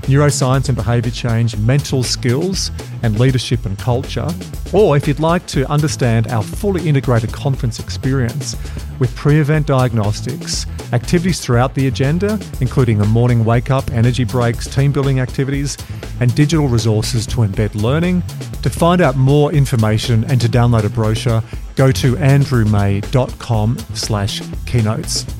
neuroscience 0.07 0.69
and 0.69 0.75
behaviour 0.75 1.11
change, 1.11 1.55
mental 1.57 2.01
skills, 2.01 2.71
and 3.03 3.19
leadership 3.19 3.65
and 3.65 3.77
culture. 3.77 4.27
Or 4.73 4.97
if 4.97 5.07
you'd 5.07 5.19
like 5.19 5.45
to 5.47 5.69
understand 5.69 6.27
our 6.27 6.43
fully 6.43 6.87
integrated 6.87 7.31
conference 7.31 7.79
experience 7.79 8.55
with 8.99 9.15
pre 9.15 9.39
event 9.39 9.67
diagnostics, 9.67 10.65
activities 10.93 11.39
throughout 11.39 11.75
the 11.75 11.87
agenda, 11.87 12.39
including 12.61 13.01
a 13.01 13.05
morning 13.05 13.45
wake 13.45 13.69
up, 13.69 13.91
energy 13.91 14.23
breaks, 14.23 14.67
team 14.67 14.91
building 14.91 15.19
activities, 15.19 15.77
and 16.19 16.33
digital 16.35 16.67
resources 16.67 17.25
to 17.27 17.37
embed 17.37 17.75
learning. 17.75 18.23
To 18.63 18.69
find 18.69 19.01
out 19.01 19.15
more 19.15 19.51
information 19.53 20.23
and 20.25 20.41
to 20.41 20.47
download 20.47 20.83
a 20.83 20.89
brochure, 20.89 21.43
go 21.75 21.91
to 21.91 22.15
andrewmay.com 22.15 23.77
slash 23.93 24.41
keynotes. 24.65 25.36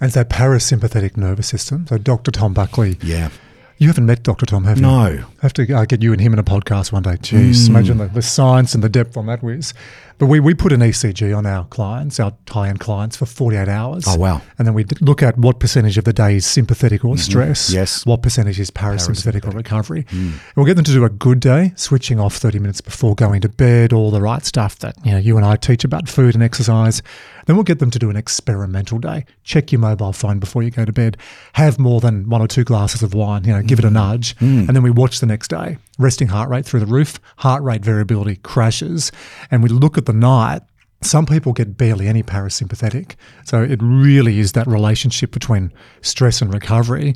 And 0.00 0.08
it's 0.08 0.14
so 0.14 0.24
parasympathetic 0.24 1.16
nervous 1.16 1.48
system. 1.48 1.86
So 1.88 1.98
Dr. 1.98 2.30
Tom 2.30 2.54
Buckley. 2.54 2.98
Yeah. 3.02 3.30
You 3.78 3.86
haven't 3.86 4.06
met 4.06 4.24
Dr. 4.24 4.44
Tom, 4.44 4.64
have 4.64 4.78
you? 4.78 4.82
No. 4.82 4.96
I 4.98 5.42
have 5.42 5.52
to 5.54 5.72
uh, 5.72 5.84
get 5.84 6.02
you 6.02 6.12
and 6.12 6.20
him 6.20 6.32
in 6.32 6.38
a 6.40 6.44
podcast 6.44 6.90
one 6.90 7.04
day. 7.04 7.12
Jeez, 7.12 7.68
imagine 7.68 7.98
the, 7.98 8.06
the 8.06 8.22
science 8.22 8.74
and 8.74 8.82
the 8.82 8.88
depth 8.88 9.16
on 9.16 9.26
that 9.26 9.40
whiz. 9.40 9.72
But 10.18 10.26
we, 10.26 10.40
we 10.40 10.52
put 10.54 10.72
an 10.72 10.80
ECG 10.80 11.36
on 11.36 11.46
our 11.46 11.64
clients, 11.66 12.18
our 12.18 12.32
high-end 12.48 12.80
clients, 12.80 13.16
for 13.16 13.24
48 13.24 13.68
hours. 13.68 14.04
Oh, 14.08 14.16
wow. 14.16 14.42
And 14.58 14.66
then 14.66 14.74
we 14.74 14.84
look 15.00 15.22
at 15.22 15.38
what 15.38 15.60
percentage 15.60 15.96
of 15.96 16.04
the 16.04 16.12
day 16.12 16.36
is 16.36 16.46
sympathetic 16.46 17.04
or 17.04 17.14
mm-hmm. 17.14 17.18
stress. 17.18 17.72
Yes. 17.72 18.04
What 18.04 18.22
percentage 18.22 18.58
is 18.58 18.70
parasympathetic, 18.70 19.46
or 19.46 19.50
recovery. 19.50 20.04
Mm. 20.04 20.32
And 20.32 20.40
we'll 20.56 20.66
get 20.66 20.74
them 20.74 20.84
to 20.84 20.92
do 20.92 21.04
a 21.04 21.10
good 21.10 21.38
day, 21.38 21.72
switching 21.76 22.18
off 22.18 22.36
30 22.36 22.58
minutes 22.58 22.80
before 22.80 23.14
going 23.14 23.40
to 23.42 23.48
bed, 23.48 23.92
all 23.92 24.10
the 24.10 24.20
right 24.20 24.44
stuff 24.44 24.78
that 24.80 24.96
you 25.04 25.12
know 25.12 25.18
you 25.18 25.36
and 25.36 25.46
I 25.46 25.56
teach 25.56 25.84
about 25.84 26.08
food 26.08 26.34
and 26.34 26.42
exercise. 26.42 27.02
Then 27.46 27.56
we'll 27.56 27.64
get 27.64 27.78
them 27.78 27.90
to 27.92 27.98
do 27.98 28.10
an 28.10 28.16
experimental 28.16 28.98
day. 28.98 29.24
Check 29.44 29.72
your 29.72 29.80
mobile 29.80 30.12
phone 30.12 30.38
before 30.38 30.62
you 30.62 30.70
go 30.70 30.84
to 30.84 30.92
bed. 30.92 31.16
Have 31.54 31.78
more 31.78 32.00
than 32.00 32.28
one 32.28 32.42
or 32.42 32.48
two 32.48 32.64
glasses 32.64 33.02
of 33.02 33.14
wine, 33.14 33.44
you 33.44 33.52
know, 33.52 33.62
give 33.62 33.78
it 33.78 33.84
a 33.84 33.88
mm. 33.88 33.92
nudge. 33.92 34.36
Mm. 34.36 34.66
And 34.66 34.70
then 34.70 34.82
we 34.82 34.90
watch 34.90 35.20
the 35.20 35.26
next 35.26 35.48
day. 35.48 35.78
Resting 35.98 36.28
heart 36.28 36.48
rate 36.48 36.64
through 36.64 36.80
the 36.80 36.86
roof, 36.86 37.18
heart 37.38 37.62
rate 37.62 37.84
variability 37.84 38.36
crashes. 38.36 39.10
And 39.50 39.62
we 39.62 39.68
look 39.68 39.98
at 39.98 40.06
the 40.06 40.12
night 40.12 40.62
some 41.00 41.26
people 41.26 41.52
get 41.52 41.76
barely 41.76 42.08
any 42.08 42.24
parasympathetic. 42.24 43.14
So 43.44 43.62
it 43.62 43.78
really 43.80 44.40
is 44.40 44.52
that 44.52 44.66
relationship 44.66 45.30
between 45.30 45.72
stress 46.02 46.42
and 46.42 46.52
recovery. 46.52 47.14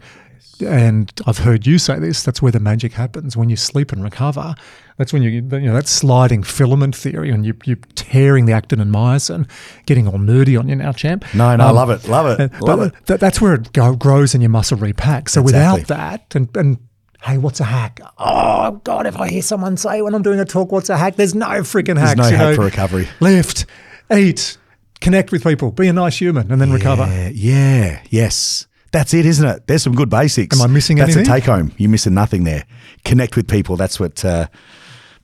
And 0.65 1.11
I've 1.27 1.39
heard 1.39 1.67
you 1.67 1.79
say 1.79 1.99
this. 1.99 2.23
That's 2.23 2.41
where 2.41 2.53
the 2.53 2.61
magic 2.61 2.93
happens 2.93 3.37
when 3.37 3.49
you 3.49 3.57
sleep 3.57 3.91
and 3.91 4.01
recover. 4.05 4.55
That's 4.99 5.13
when 5.13 5.23
you, 5.23 5.31
you 5.31 5.41
know, 5.43 5.73
that 5.75 5.89
sliding 5.89 6.45
filament 6.45 6.95
theory, 6.95 7.31
and 7.31 7.45
you, 7.45 7.55
you're 7.65 7.77
tearing 7.97 8.47
the 8.47 8.53
actin 8.53 8.81
and 8.81 8.95
myosin, 8.95 9.49
getting 9.87 10.07
all 10.07 10.19
nerdy 10.19 10.57
on 10.57 10.69
you 10.69 10.77
now, 10.77 10.93
champ. 10.93 11.25
No, 11.35 11.57
no, 11.57 11.67
Um, 11.69 11.75
love 11.75 11.91
it. 11.91 12.07
Love 12.07 12.39
it. 12.39 12.53
but 12.61 12.63
Love 12.63 12.83
it. 12.83 13.07
that- 13.07 13.19
that's 13.19 13.41
where 13.41 13.55
it 13.55 13.73
go, 13.73 13.97
grows 13.97 14.35
and 14.35 14.43
your 14.45 14.51
muscle 14.51 14.79
repacks. 14.79 15.31
So 15.31 15.41
Exactly. 15.43 15.81
without 15.81 15.89
that, 15.89 16.35
and, 16.37 16.57
and 16.57 16.79
hey, 17.25 17.39
what's 17.39 17.61
a 17.61 17.65
hack? 17.65 18.01
Oh 18.19 18.81
God, 18.85 19.07
if 19.07 19.17
I 19.17 19.29
hear 19.29 19.43
someone 19.43 19.77
say 19.77 20.03
when 20.03 20.15
I'm 20.15 20.23
doing 20.23 20.41
a 20.41 20.45
talk, 20.45 20.73
what's 20.73 20.91
a 20.91 20.97
hack? 20.97 21.17
There's 21.17 21.35
no 21.35 21.47
freaking 21.47 21.99
hacks. 21.99 22.17
There's 22.17 22.17
no 22.17 22.29
you 22.29 22.37
hack 22.37 22.51
know. 22.51 22.57
for 22.57 22.65
recovery. 22.65 23.09
Lift, 23.21 23.67
eat, 24.13 24.59
connect 25.01 25.33
with 25.33 25.43
people, 25.45 25.71
be 25.71 25.89
a 25.89 25.93
nice 25.93 26.19
human, 26.19 26.51
and 26.51 26.61
then 26.61 26.73
recover. 26.73 27.07
Yeah, 27.07 27.31
yeah, 27.33 28.03
yes. 28.11 28.67
That's 28.93 29.15
it, 29.15 29.25
isn't 29.25 29.49
it? 29.49 29.67
There's 29.67 29.83
some 29.83 29.95
good 29.95 30.11
basics. 30.11 30.61
Am 30.61 30.69
I 30.69 30.73
missing 30.73 30.99
That's 30.99 31.17
anything? 31.17 31.25
That's 31.25 31.39
a 31.39 31.41
take 31.41 31.51
home. 31.51 31.73
You're 31.79 31.91
missing 31.91 32.13
nothing 32.13 32.45
there. 32.45 32.67
Connect 33.05 33.37
with 33.37 33.49
people. 33.49 33.77
That's 33.77 33.99
what. 33.99 34.25
Uh, 34.25 34.49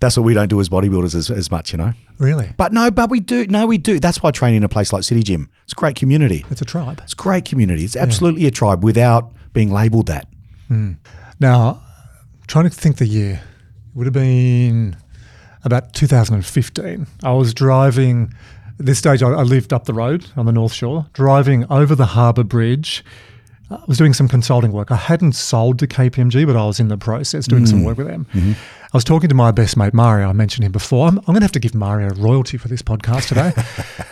that's 0.01 0.17
what 0.17 0.23
we 0.23 0.33
don't 0.33 0.49
do 0.49 0.61
as 0.61 0.69
bodybuilders 0.69 1.17
as, 1.17 1.29
as 1.29 1.51
much, 1.51 1.73
you 1.73 1.77
know. 1.77 1.93
Really, 2.19 2.51
But 2.57 2.73
no, 2.73 2.89
but 2.91 3.11
we 3.11 3.19
do. 3.19 3.47
No, 3.49 3.67
we 3.67 3.79
do. 3.79 3.99
That's 3.99 4.23
why 4.23 4.31
training 4.31 4.59
in 4.59 4.63
a 4.63 4.69
place 4.69 4.93
like 4.93 5.03
City 5.03 5.25
Gym. 5.25 5.51
It's 5.65 5.73
a 5.73 5.75
great 5.75 5.97
community. 5.97 6.45
it's 6.51 6.63
a 6.63 6.65
tribe. 6.65 7.01
It's 7.03 7.15
a 7.15 7.17
great 7.17 7.45
community. 7.45 7.85
It's 7.85 7.97
absolutely 7.97 8.47
a 8.47 8.53
tribe 8.53 8.85
without 8.85 9.33
being 9.53 9.73
labelled 9.73 10.07
that. 10.07 10.29
Now, 11.41 11.83
trying 12.49 12.65
to 12.65 12.71
think 12.71 12.97
the 12.97 13.07
year, 13.07 13.41
it 13.91 13.97
would 13.97 14.07
have 14.07 14.15
been 14.15 14.97
about 15.63 15.93
2015. 15.93 17.07
I 17.23 17.33
was 17.33 17.55
driving. 17.55 18.35
At 18.81 18.87
this 18.87 18.99
stage, 18.99 19.23
I, 19.23 19.31
I 19.31 19.43
lived 19.43 19.73
up 19.73 19.85
the 19.85 19.95
road 19.95 20.27
on 20.37 20.47
the 20.47 20.53
North 20.53 20.73
Shore, 20.73 21.07
driving 21.13 21.65
over 21.71 21.95
the 21.95 22.07
Harbour 22.07 22.45
Bridge. 22.45 23.05
I 23.71 23.79
was 23.87 23.99
doing 23.99 24.15
some 24.15 24.29
consulting 24.29 24.73
work. 24.73 24.91
I 24.91 24.97
hadn't 24.97 25.33
sold 25.33 25.79
to 25.81 25.87
KPMG, 25.87 26.47
but 26.47 26.57
I 26.57 26.65
was 26.65 26.81
in 26.81 26.89
the 26.89 26.97
process 26.97 27.47
doing 27.47 27.67
some 27.67 27.81
mm. 27.81 27.85
work 27.85 27.99
with 27.99 28.07
them. 28.07 28.27
Mm-hmm. 28.33 28.53
I 28.53 28.97
was 28.97 29.05
talking 29.05 29.29
to 29.29 29.35
my 29.35 29.51
best 29.51 29.77
mate 29.77 29.93
Mario. 29.93 30.29
I 30.29 30.33
mentioned 30.33 30.65
him 30.65 30.73
before. 30.73 31.07
I'm, 31.07 31.19
I'm 31.19 31.25
going 31.25 31.41
to 31.41 31.45
have 31.45 31.53
to 31.53 31.61
give 31.61 31.75
Mario 31.75 32.09
royalty 32.15 32.57
for 32.57 32.69
this 32.69 32.81
podcast 32.81 33.29
today. 33.29 33.53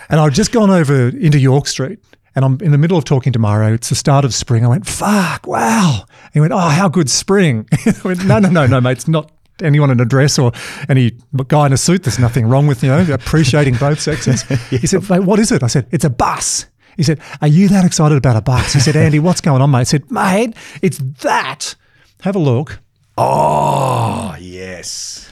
and 0.10 0.20
I'd 0.20 0.34
just 0.34 0.52
gone 0.52 0.68
over 0.68 1.08
into 1.08 1.38
York 1.38 1.66
Street, 1.68 2.00
and 2.36 2.44
I'm 2.44 2.58
in 2.60 2.70
the 2.70 2.78
middle 2.78 2.96
of 2.96 3.04
talking 3.04 3.32
to 3.32 3.38
Mario. 3.38 3.74
It's 3.74 3.88
the 3.88 3.94
start 3.94 4.24
of 4.24 4.32
spring. 4.32 4.64
I 4.64 4.68
went, 4.68 4.86
"Fuck, 4.86 5.46
wow!" 5.46 6.04
And 6.24 6.34
he 6.34 6.40
went, 6.40 6.52
"Oh, 6.52 6.58
how 6.58 6.88
good 6.88 7.10
spring!" 7.10 7.66
I 7.86 7.94
went, 8.04 8.24
"No, 8.24 8.38
no, 8.38 8.50
no, 8.50 8.66
no, 8.66 8.80
mate. 8.80 8.92
It's 8.92 9.08
not." 9.08 9.32
Anyone 9.62 9.90
in 9.90 9.98
a 10.00 10.04
dress 10.04 10.38
or 10.38 10.52
any 10.86 11.12
guy 11.46 11.64
in 11.64 11.72
a 11.72 11.78
suit, 11.78 12.02
there's 12.02 12.18
nothing 12.18 12.46
wrong 12.46 12.66
with, 12.66 12.82
you 12.82 12.90
know, 12.90 13.14
appreciating 13.14 13.76
both 13.76 13.98
sexes. 13.98 14.42
He 14.68 14.86
said, 14.86 15.08
Mate, 15.08 15.20
what 15.20 15.38
is 15.38 15.50
it? 15.50 15.62
I 15.62 15.66
said, 15.66 15.86
it's 15.90 16.04
a 16.04 16.10
bus. 16.10 16.66
He 16.98 17.02
said, 17.02 17.20
Are 17.40 17.48
you 17.48 17.66
that 17.68 17.86
excited 17.86 18.18
about 18.18 18.36
a 18.36 18.42
bus? 18.42 18.74
He 18.74 18.80
said, 18.80 18.96
Andy, 18.96 19.18
what's 19.18 19.40
going 19.40 19.62
on, 19.62 19.70
mate? 19.70 19.78
I 19.78 19.82
said, 19.84 20.10
Mate, 20.10 20.54
it's 20.82 20.98
that. 21.22 21.74
Have 22.20 22.36
a 22.36 22.38
look. 22.38 22.80
Oh, 23.16 24.36
yes. 24.38 25.25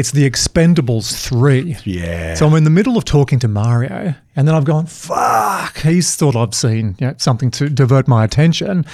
It's 0.00 0.12
the 0.12 0.28
Expendables 0.28 1.12
3. 1.12 1.76
Yeah. 1.84 2.32
So 2.32 2.46
I'm 2.46 2.54
in 2.54 2.64
the 2.64 2.70
middle 2.70 2.96
of 2.96 3.04
talking 3.04 3.38
to 3.40 3.48
Mario, 3.48 4.14
and 4.34 4.48
then 4.48 4.54
I've 4.54 4.64
gone, 4.64 4.86
fuck, 4.86 5.76
he's 5.80 6.16
thought 6.16 6.34
I've 6.34 6.54
seen 6.54 6.96
you 6.98 7.08
know, 7.08 7.14
something 7.18 7.50
to 7.50 7.68
divert 7.68 8.08
my 8.08 8.24
attention. 8.24 8.86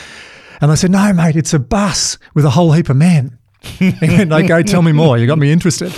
And 0.60 0.72
I 0.72 0.74
said, 0.74 0.90
no, 0.90 1.12
mate, 1.12 1.36
it's 1.36 1.54
a 1.54 1.60
bus 1.60 2.18
with 2.34 2.44
a 2.44 2.50
whole 2.50 2.72
heap 2.72 2.88
of 2.88 2.96
men. 2.96 3.38
and 3.80 4.32
they 4.32 4.48
go, 4.48 4.64
tell 4.64 4.82
me 4.82 4.90
more. 4.90 5.16
You 5.16 5.28
got 5.28 5.38
me 5.38 5.52
interested. 5.52 5.94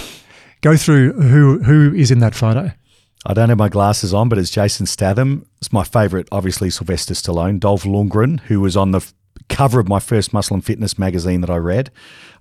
Go 0.61 0.77
through 0.77 1.15
who 1.15 1.63
who 1.63 1.95
is 1.95 2.11
in 2.11 2.19
that 2.19 2.35
photo. 2.35 2.71
I 3.25 3.33
don't 3.33 3.49
have 3.49 3.57
my 3.57 3.71
glasses 3.71 4.13
on, 4.13 4.29
but 4.29 4.37
it's 4.37 4.51
Jason 4.51 4.85
Statham. 4.85 5.47
It's 5.57 5.73
my 5.73 5.85
favourite, 5.85 6.29
obviously, 6.31 6.69
Sylvester 6.69 7.15
Stallone. 7.15 7.61
Dolph 7.61 7.85
Lundgren, 7.85 8.41
who 8.41 8.61
was 8.61 8.77
on 8.77 8.91
the 8.91 8.99
f- 8.99 9.15
cover 9.49 9.81
of 9.81 9.89
my 9.89 10.01
first 10.01 10.35
Muscle 10.35 10.53
and 10.53 10.63
Fitness 10.63 10.99
magazine 10.99 11.41
that 11.41 11.49
I 11.49 11.57
read. 11.57 11.91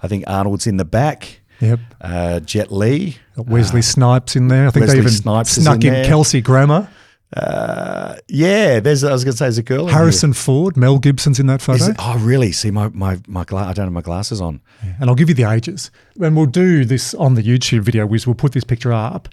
I 0.03 0.09
think 0.09 0.25
Arnold's 0.27 0.67
in 0.67 0.75
the 0.75 0.83
back. 0.83 1.39
Yep. 1.61 1.79
Uh, 2.01 2.39
Jet 2.41 2.71
Li. 2.71 3.17
Wesley 3.35 3.81
Snipes 3.81 4.35
in 4.35 4.47
there. 4.47 4.67
I 4.67 4.71
think 4.71 4.81
Wesley 4.83 4.95
they 5.01 5.01
even 5.01 5.11
Snipes 5.11 5.51
snuck 5.51 5.83
in 5.83 5.93
in. 5.93 6.05
Kelsey 6.05 6.41
Grammer, 6.41 6.87
Uh, 7.35 8.15
yeah, 8.29 8.79
there's. 8.79 9.03
I 9.03 9.11
was 9.11 9.23
going 9.25 9.33
to 9.33 9.37
say, 9.37 9.45
there's 9.45 9.57
a 9.57 9.63
girl. 9.63 9.87
Harrison 9.87 10.33
Ford, 10.33 10.77
Mel 10.77 10.97
Gibson's 10.97 11.39
in 11.39 11.47
that 11.47 11.61
photo. 11.61 11.83
Is 11.83 11.87
it- 11.89 11.95
oh, 11.99 12.17
really? 12.19 12.51
See, 12.53 12.71
my 12.71 12.87
my 12.89 13.19
my 13.27 13.43
gla- 13.43 13.65
I 13.67 13.73
don't 13.73 13.85
have 13.85 13.93
my 13.93 14.01
glasses 14.01 14.39
on. 14.41 14.61
and 14.99 15.09
I'll 15.09 15.15
give 15.15 15.27
you 15.29 15.35
the 15.35 15.43
ages. 15.43 15.91
And 16.21 16.35
we'll 16.37 16.45
do 16.45 16.85
this 16.85 17.13
on 17.15 17.35
the 17.35 17.43
YouTube 17.43 17.81
video, 17.81 18.05
which 18.05 18.25
we'll 18.25 18.33
put 18.35 18.53
this 18.53 18.63
picture 18.63 18.93
up. 18.93 19.27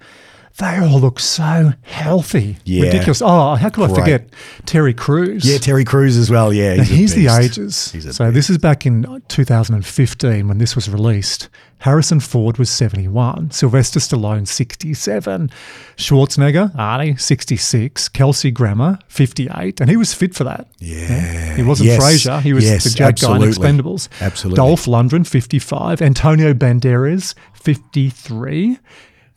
They 0.59 0.79
all 0.79 1.01
look 1.01 1.19
so 1.19 1.73
healthy. 1.83 2.59
Yeah. 2.65 2.85
Ridiculous. 2.85 3.21
Oh, 3.25 3.57
how 3.57 3.69
could 3.71 3.91
I 3.91 3.95
forget 3.95 4.29
Terry 4.67 4.95
Crews? 4.95 5.45
Yeah, 5.45 5.59
Terry 5.59 5.85
Crews 5.85 6.17
as 6.17 6.31
well. 6.31 6.53
Yeah, 6.53 6.77
he's 6.77 6.89
here's 6.91 7.15
the 7.15 7.27
ages. 7.27 7.91
He's 7.91 8.15
so 8.17 8.31
this 8.31 8.49
is 8.49 8.59
back 8.59 8.87
in 8.87 9.21
2015 9.29 10.47
when 10.47 10.59
this 10.59 10.77
was 10.77 10.89
released. 10.89 11.49
Harrison 11.79 12.21
Ford 12.21 12.57
was 12.57 12.71
71, 12.71 13.51
Sylvester 13.51 14.01
Stallone 14.01 14.47
67, 14.49 15.51
Schwarzenegger 15.97 16.75
Arnie 16.77 17.21
66, 17.21 18.09
Kelsey 18.09 18.51
Grammer 18.51 18.99
58, 19.09 19.81
and 19.83 19.91
he 19.91 19.97
was 19.97 20.15
fit 20.15 20.35
for 20.35 20.45
that. 20.45 20.67
Yeah. 20.79 21.55
He 21.57 21.63
wasn't 21.63 21.89
Yes. 21.89 22.03
Frasier. 22.03 22.41
He 22.41 22.55
was 22.55 22.65
Yes, 22.65 22.85
the 22.85 22.91
Jack 22.91 23.17
guy 23.19 23.37
in. 23.37 23.43
Expendables. 23.43 24.09
Absolutely. 24.23 24.57
Dolph 24.57 24.87
Lundgren 24.87 25.27
55, 25.27 26.01
Antonio 26.01 26.55
Banderas 26.55 27.35
53. 27.53 28.79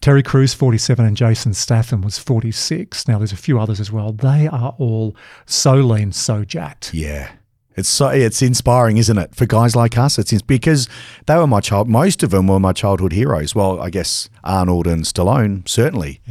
Terry 0.01 0.23
Crews 0.23 0.53
47 0.53 1.05
and 1.05 1.17
Jason 1.17 1.53
Statham 1.53 2.01
was 2.01 2.17
46. 2.17 3.07
Now 3.07 3.17
there's 3.17 3.31
a 3.31 3.37
few 3.37 3.59
others 3.59 3.79
as 3.79 3.91
well. 3.91 4.11
They 4.11 4.47
are 4.47 4.75
all 4.77 5.15
so 5.45 5.75
lean, 5.75 6.11
so 6.11 6.43
jacked. 6.45 6.93
Yeah. 6.93 7.31
It's 7.75 7.89
so 7.89 8.07
it's 8.09 8.41
inspiring, 8.41 8.97
isn't 8.97 9.17
it, 9.17 9.35
for 9.35 9.45
guys 9.45 9.75
like 9.75 9.97
us? 9.97 10.17
It's 10.17 10.33
ins- 10.33 10.41
because 10.41 10.89
they 11.27 11.35
were 11.35 11.45
my 11.45 11.61
child. 11.61 11.87
Most 11.87 12.23
of 12.23 12.31
them 12.31 12.47
were 12.47 12.59
my 12.59 12.73
childhood 12.73 13.11
heroes. 13.11 13.53
Well, 13.53 13.79
I 13.79 13.91
guess 13.91 14.29
Arnold 14.43 14.87
and 14.87 15.03
Stallone 15.03 15.67
certainly. 15.69 16.21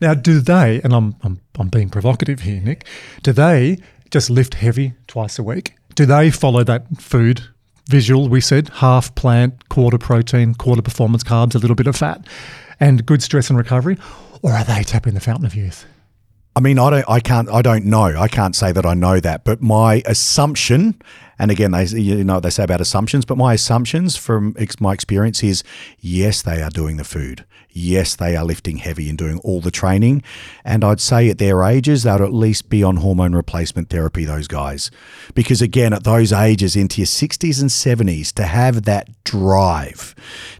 Now, 0.00 0.14
do 0.14 0.40
they, 0.40 0.80
and 0.82 0.92
I'm, 0.92 1.14
I'm, 1.22 1.40
I'm 1.58 1.68
being 1.68 1.88
provocative 1.88 2.40
here, 2.40 2.60
Nick, 2.60 2.84
do 3.22 3.32
they 3.32 3.78
just 4.10 4.30
lift 4.30 4.54
heavy 4.54 4.94
twice 5.06 5.38
a 5.38 5.42
week? 5.42 5.74
Do 5.94 6.06
they 6.06 6.30
follow 6.30 6.64
that 6.64 7.00
food 7.00 7.42
visual 7.88 8.28
we 8.28 8.40
said, 8.40 8.68
half 8.74 9.14
plant, 9.14 9.68
quarter 9.68 9.98
protein, 9.98 10.54
quarter 10.54 10.82
performance 10.82 11.22
carbs, 11.22 11.54
a 11.54 11.58
little 11.58 11.76
bit 11.76 11.86
of 11.86 11.96
fat, 11.96 12.26
and 12.80 13.04
good 13.06 13.22
stress 13.22 13.48
and 13.48 13.58
recovery? 13.58 13.98
Or 14.42 14.52
are 14.52 14.64
they 14.64 14.82
tapping 14.82 15.14
the 15.14 15.20
fountain 15.20 15.46
of 15.46 15.54
youth? 15.54 15.86
I 16.56 16.60
mean, 16.60 16.78
I 16.78 16.88
don't, 16.88 17.04
I 17.06 17.20
can't, 17.20 17.50
I 17.50 17.60
don't 17.60 17.84
know. 17.84 18.18
I 18.18 18.28
can't 18.28 18.56
say 18.56 18.72
that 18.72 18.86
I 18.86 18.94
know 18.94 19.20
that, 19.20 19.44
but 19.44 19.60
my 19.60 20.02
assumption, 20.06 20.98
and 21.38 21.50
again, 21.50 21.72
they, 21.72 21.84
you 21.84 22.24
know, 22.24 22.36
what 22.36 22.44
they 22.44 22.50
say 22.50 22.64
about 22.64 22.80
assumptions, 22.80 23.26
but 23.26 23.36
my 23.36 23.52
assumptions 23.52 24.16
from 24.16 24.56
ex- 24.58 24.80
my 24.80 24.94
experience 24.94 25.44
is, 25.44 25.62
yes, 26.00 26.40
they 26.40 26.62
are 26.62 26.70
doing 26.70 26.96
the 26.96 27.04
food. 27.04 27.44
Yes, 27.68 28.16
they 28.16 28.34
are 28.36 28.42
lifting 28.42 28.78
heavy 28.78 29.10
and 29.10 29.18
doing 29.18 29.38
all 29.40 29.60
the 29.60 29.70
training. 29.70 30.22
And 30.64 30.82
I'd 30.82 30.98
say 30.98 31.28
at 31.28 31.36
their 31.36 31.62
ages, 31.62 32.04
they'd 32.04 32.22
at 32.22 32.32
least 32.32 32.70
be 32.70 32.82
on 32.82 32.96
hormone 32.96 33.34
replacement 33.34 33.90
therapy, 33.90 34.24
those 34.24 34.48
guys. 34.48 34.90
Because 35.34 35.60
again, 35.60 35.92
at 35.92 36.04
those 36.04 36.32
ages, 36.32 36.74
into 36.74 37.02
your 37.02 37.06
60s 37.06 37.60
and 37.60 37.68
70s, 37.68 38.32
to 38.32 38.44
have 38.44 38.84
that 38.84 39.10
drive, 39.24 40.14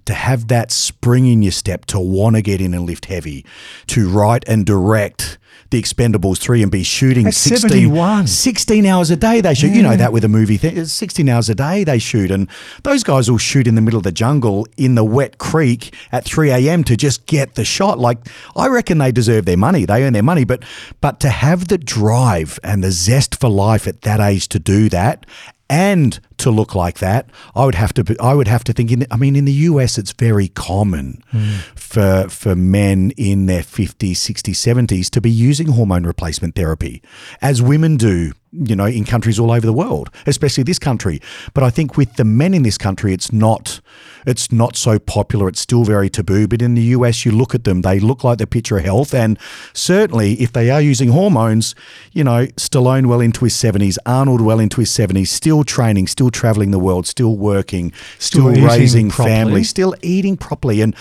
to 0.05 0.13
have 0.13 0.49
that 0.49 0.71
spring 0.71 1.25
in 1.25 1.41
your 1.41 1.53
step, 1.53 1.87
to 1.87 1.99
want 1.99 2.37
to 2.37 2.43
get 2.43 2.61
in 2.61 2.75
and 2.75 2.85
lift 2.85 3.07
heavy, 3.07 3.47
to 3.87 4.11
write 4.11 4.45
and 4.47 4.67
direct 4.67 5.39
the 5.71 5.81
Expendables 5.81 6.39
3 6.39 6.63
and 6.63 6.73
be 6.73 6.83
shooting 6.83 7.27
At 7.27 7.35
16, 7.35 8.27
16 8.27 8.87
hours 8.87 9.11
a 9.11 9.17
day 9.17 9.41
they 9.41 9.55
shoot. 9.55 9.73
You 9.73 9.83
know 9.83 9.97
that 9.97 10.13
with 10.13 10.25
a 10.25 10.29
movie 10.29 10.57
thing. 10.57 10.77
It's 10.77 10.93
16 10.93 11.29
hours 11.29 11.49
a 11.49 11.55
day 11.55 11.85
they 11.85 11.99
shoot. 11.99 12.31
And 12.31 12.49
those 12.83 13.03
guys 13.03 13.31
will 13.31 13.39
shoot 13.39 13.67
in 13.67 13.75
the 13.75 13.81
middle 13.81 13.99
of 13.99 14.05
the 14.05 14.13
jungle 14.13 14.67
in 14.77 14.95
the 14.95 15.05
wet 15.05 15.39
creek 15.39 15.95
at 16.13 16.25
3 16.25 16.51
a.m. 16.51 16.85
to 16.85 16.97
just 16.97 17.27
get 17.27 17.55
the 17.55 17.65
shot. 17.65 17.99
Like, 17.99 18.19
I 18.55 18.69
reckon 18.69 18.99
they 18.99 19.13
deserve 19.13 19.45
their 19.45 19.57
money. 19.57 19.85
They 19.85 20.05
earn 20.05 20.13
their 20.13 20.23
money. 20.23 20.45
But, 20.45 20.65
but 21.01 21.21
to 21.21 21.29
have 21.29 21.69
the 21.69 21.79
drive 21.79 22.59
and 22.63 22.83
the 22.83 22.93
zest 22.93 23.39
for 23.39 23.49
life 23.49 23.87
at 23.87 24.03
that 24.03 24.21
age 24.21 24.49
to 24.49 24.59
do 24.59 24.89
that 24.91 25.27
and 25.69 26.19
to 26.39 26.51
look 26.51 26.75
like 26.75 26.99
that, 26.99 27.29
I 27.55 27.65
would 27.65 27.75
have 27.75 27.93
to. 27.95 28.05
be- 28.05 28.19
I 28.21 28.35
would 28.35 28.49
have 28.49 28.63
to 28.65 28.73
think. 28.73 28.93
In, 28.93 29.07
I 29.11 29.17
mean, 29.17 29.35
in 29.37 29.45
the 29.47 29.53
US, 29.53 29.99
it's 29.99 30.13
very 30.13 30.49
common 30.49 31.23
for 31.75 32.29
for 32.29 32.55
men 32.55 33.13
in 33.17 33.47
their 33.47 33.63
fifties, 33.63 34.21
sixties, 34.21 34.59
seventies 34.59 35.11
to 35.11 35.21
be 35.21 35.31
using 35.31 35.69
hormone 35.69 36.05
replacement 36.07 36.55
therapy, 36.55 37.03
as 37.43 37.61
women 37.63 37.97
do. 37.97 38.33
You 38.53 38.77
know, 38.77 38.87
in 38.87 39.05
countries 39.05 39.39
all 39.39 39.51
over 39.51 39.67
the 39.67 39.73
world, 39.73 40.09
especially 40.27 40.63
this 40.65 40.79
country. 40.79 41.21
But 41.53 41.65
I 41.65 41.71
think 41.71 41.97
with 41.97 42.15
the 42.15 42.25
men 42.25 42.55
in 42.55 42.63
this 42.63 42.79
country, 42.79 43.13
it's 43.13 43.33
not. 43.33 43.81
It's 44.27 44.51
not 44.51 44.75
so 44.77 44.99
popular. 44.99 45.49
It's 45.49 45.61
still 45.61 45.85
very 45.85 46.09
taboo. 46.09 46.49
But 46.49 46.61
in 46.61 46.75
the 46.75 46.83
US, 46.97 47.25
you 47.25 47.33
look 47.33 47.55
at 47.55 47.65
them; 47.65 47.83
they 47.83 48.01
look 48.01 48.25
like 48.25 48.39
the 48.39 48.47
picture 48.47 48.79
of 48.79 48.85
health. 48.85 49.15
And 49.15 49.39
certainly, 49.73 50.35
if 50.35 50.53
they 50.53 50.71
are 50.71 50.81
using 50.81 51.11
hormones, 51.11 51.75
you 52.13 52.25
know, 52.25 52.47
Stallone 52.57 53.07
well 53.07 53.21
into 53.21 53.45
his 53.45 53.55
seventies, 53.55 53.99
Arnold 54.07 54.41
well 54.41 54.59
into 54.59 54.81
his 54.81 54.91
seventies, 54.91 55.31
still 55.31 55.63
training, 55.65 56.07
still 56.07 56.31
traveling 56.31 56.71
the 56.71 56.79
world, 56.79 57.07
still 57.07 57.37
working, 57.37 57.93
Still 58.19 58.53
still, 58.53 58.67
raising 58.67 59.11
properly. 59.11 59.35
family, 59.37 59.65
still 59.65 59.95
eating 60.03 60.37
properly. 60.37 60.81
And 60.81 60.95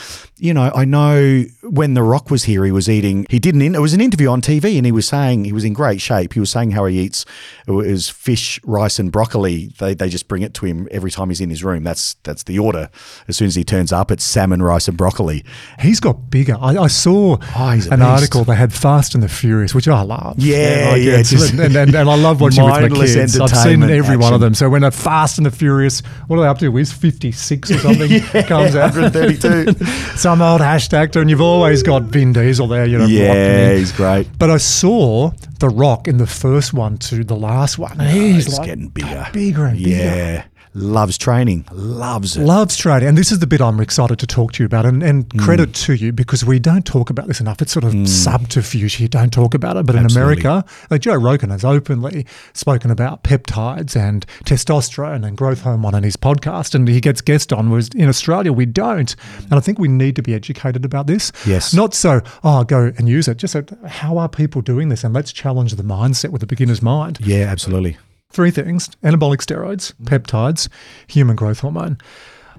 you 0.45 0.53
know, 0.53 0.71
I 0.73 0.85
know 0.85 1.43
when 1.63 1.93
The 1.95 2.03
Rock 2.03 2.29
was 2.29 2.43
here, 2.43 2.63
he 2.65 2.71
was 2.71 2.87
eating. 2.89 3.25
He 3.29 3.39
didn't. 3.39 3.61
It 3.75 3.79
was 3.81 3.93
an 3.93 4.01
interview 4.01 4.29
on 4.29 4.41
TV, 4.41 4.77
and 4.77 4.85
he 4.85 4.91
was 4.91 5.07
saying 5.07 5.45
he 5.45 5.51
was 5.53 5.63
in 5.63 5.73
great 5.73 5.99
shape. 6.01 6.33
He 6.33 6.39
was 6.39 6.49
saying 6.51 6.71
how 6.71 6.85
he 6.85 6.99
eats 6.99 7.25
uh, 7.67 7.77
it 7.79 7.91
was 7.91 8.09
fish, 8.09 8.59
rice, 8.63 8.99
and 8.99 9.11
broccoli. 9.11 9.73
They 9.79 9.93
they 9.93 10.09
just 10.09 10.27
bring 10.27 10.41
it 10.43 10.53
to 10.55 10.65
him 10.65 10.87
every 10.91 11.11
time 11.11 11.29
he's 11.29 11.41
in 11.41 11.49
his 11.49 11.63
room. 11.63 11.83
That's 11.83 12.13
that's 12.23 12.43
the 12.43 12.59
order. 12.59 12.89
As 13.27 13.37
soon 13.37 13.47
as 13.47 13.55
he 13.55 13.63
turns 13.63 13.91
up, 13.91 14.11
it's 14.11 14.23
salmon, 14.23 14.61
rice, 14.61 14.87
and 14.87 14.97
broccoli. 14.97 15.43
He's 15.79 15.99
got 15.99 16.29
bigger. 16.29 16.57
I, 16.59 16.77
I 16.77 16.87
saw 16.87 17.37
Oh, 17.55 17.69
an 17.69 17.79
beast. 17.79 17.91
article 17.91 18.43
they 18.43 18.55
had 18.55 18.71
Fast 18.73 19.15
and 19.15 19.23
the 19.23 19.27
Furious, 19.29 19.73
which 19.73 19.87
I 19.87 20.01
love. 20.01 20.35
Yeah, 20.37 20.89
like, 20.91 21.01
yeah, 21.01 21.21
just 21.23 21.53
and, 21.53 21.75
and, 21.75 21.95
and 21.95 22.09
I 22.09 22.15
love 22.15 22.39
watching 22.41 22.63
with 22.63 22.73
my 22.73 22.89
kids. 22.89 23.39
I've 23.39 23.49
seen 23.49 23.81
every 23.83 24.17
one 24.17 24.33
of 24.33 24.39
them. 24.41 24.53
So 24.53 24.69
when 24.69 24.83
a 24.83 24.91
Fast 24.91 25.37
and 25.39 25.45
the 25.45 25.51
Furious, 25.51 26.01
what 26.27 26.37
are 26.37 26.41
they 26.43 26.47
up 26.47 26.59
to? 26.59 26.77
Is 26.77 26.93
fifty 26.93 27.31
six 27.31 27.71
or 27.71 27.77
something 27.79 28.21
comes 28.45 28.75
out? 28.75 28.93
132. 28.95 29.85
Some 30.35 30.41
old 30.41 30.59
hashtag, 30.59 31.15
and 31.15 31.29
you've 31.29 31.39
always 31.39 31.81
got 31.81 32.01
Vin 32.01 32.33
Diesel 32.33 32.67
there. 32.67 32.85
You 32.85 32.97
know, 32.97 33.05
yeah, 33.05 33.71
he's 33.75 33.93
great. 33.93 34.27
But 34.37 34.49
I 34.49 34.57
saw 34.57 35.31
The 35.59 35.69
Rock 35.69 36.09
in 36.09 36.17
the 36.17 36.27
first 36.27 36.73
one 36.73 36.97
to 36.97 37.23
the 37.23 37.37
last 37.37 37.77
one, 37.77 37.93
and 37.93 38.01
oh, 38.01 38.11
he's 38.11 38.47
He's 38.47 38.57
like 38.57 38.67
getting 38.67 38.89
bigger, 38.89 39.29
bigger 39.31 39.63
and 39.63 39.77
bigger. 39.77 39.89
Yeah, 39.95 40.43
loves 40.75 41.17
training, 41.17 41.65
loves 41.71 42.37
it. 42.37 42.41
Loves 42.43 42.75
trading. 42.77 43.07
And 43.09 43.17
this 43.17 43.31
is 43.31 43.39
the 43.39 43.47
bit 43.47 43.61
I'm 43.61 43.79
excited 43.79 44.19
to 44.19 44.27
talk 44.27 44.51
to 44.53 44.63
you 44.63 44.65
about. 44.65 44.85
And, 44.85 45.01
and 45.01 45.27
Mm. 45.29 45.39
credit 45.39 45.73
to 45.73 45.93
you 45.93 46.11
because 46.11 46.45
we 46.45 46.59
don't 46.59 46.85
talk 46.85 47.09
about 47.09 47.27
this 47.27 47.39
enough. 47.39 47.61
It's 47.61 47.71
sort 47.71 47.85
of 47.85 48.07
subterfuge. 48.07 48.99
You 48.99 49.07
don't 49.07 49.31
talk 49.33 49.53
about 49.53 49.77
it. 49.77 49.85
But 49.85 49.95
Absolutely. 49.95 50.33
in 50.33 50.39
America, 50.45 50.65
like 50.91 51.01
Joe 51.01 51.15
Rogan 51.15 51.49
has 51.49 51.63
openly 51.65 52.25
spoken 52.53 52.91
about 52.91 53.23
peptides 53.23 53.95
and 53.95 54.25
testosterone 54.43 55.25
and 55.25 55.37
growth 55.37 55.61
hormone 55.61 55.95
on 55.95 56.03
his 56.03 56.17
podcast. 56.17 56.75
And 56.75 56.87
he 56.87 56.99
gets 57.01 57.21
guest 57.21 57.51
on. 57.53 57.69
Whereas 57.69 57.89
in 57.95 58.09
Australia, 58.09 58.51
we 58.53 58.65
don't. 58.65 59.15
And 59.43 59.53
I 59.53 59.59
think 59.61 59.79
we 59.79 59.87
need 59.87 60.15
to 60.17 60.21
be 60.21 60.33
educated 60.33 60.83
about 60.85 61.07
this. 61.07 61.31
Yes. 61.45 61.73
Not 61.73 61.93
so, 61.93 62.21
oh, 62.43 62.63
go 62.65 62.91
and 62.97 63.07
use 63.07 63.27
it. 63.27 63.37
Just 63.37 63.53
so, 63.53 63.63
how 63.87 64.17
are 64.17 64.27
people 64.29 64.61
doing 64.61 64.89
this? 64.89 65.03
And 65.03 65.13
let's 65.13 65.31
challenge 65.31 65.73
the 65.75 65.83
mindset 65.83 66.29
with 66.29 66.43
a 66.43 66.47
beginner's 66.47 66.81
mind. 66.81 67.19
Yeah, 67.21 67.45
absolutely. 67.45 67.97
Three 68.35 68.51
things 68.51 68.89
anabolic 69.01 69.37
steroids, 69.37 69.93
mm. 69.93 70.07
peptides, 70.09 70.67
human 71.07 71.37
growth 71.37 71.61
hormone. 71.61 71.97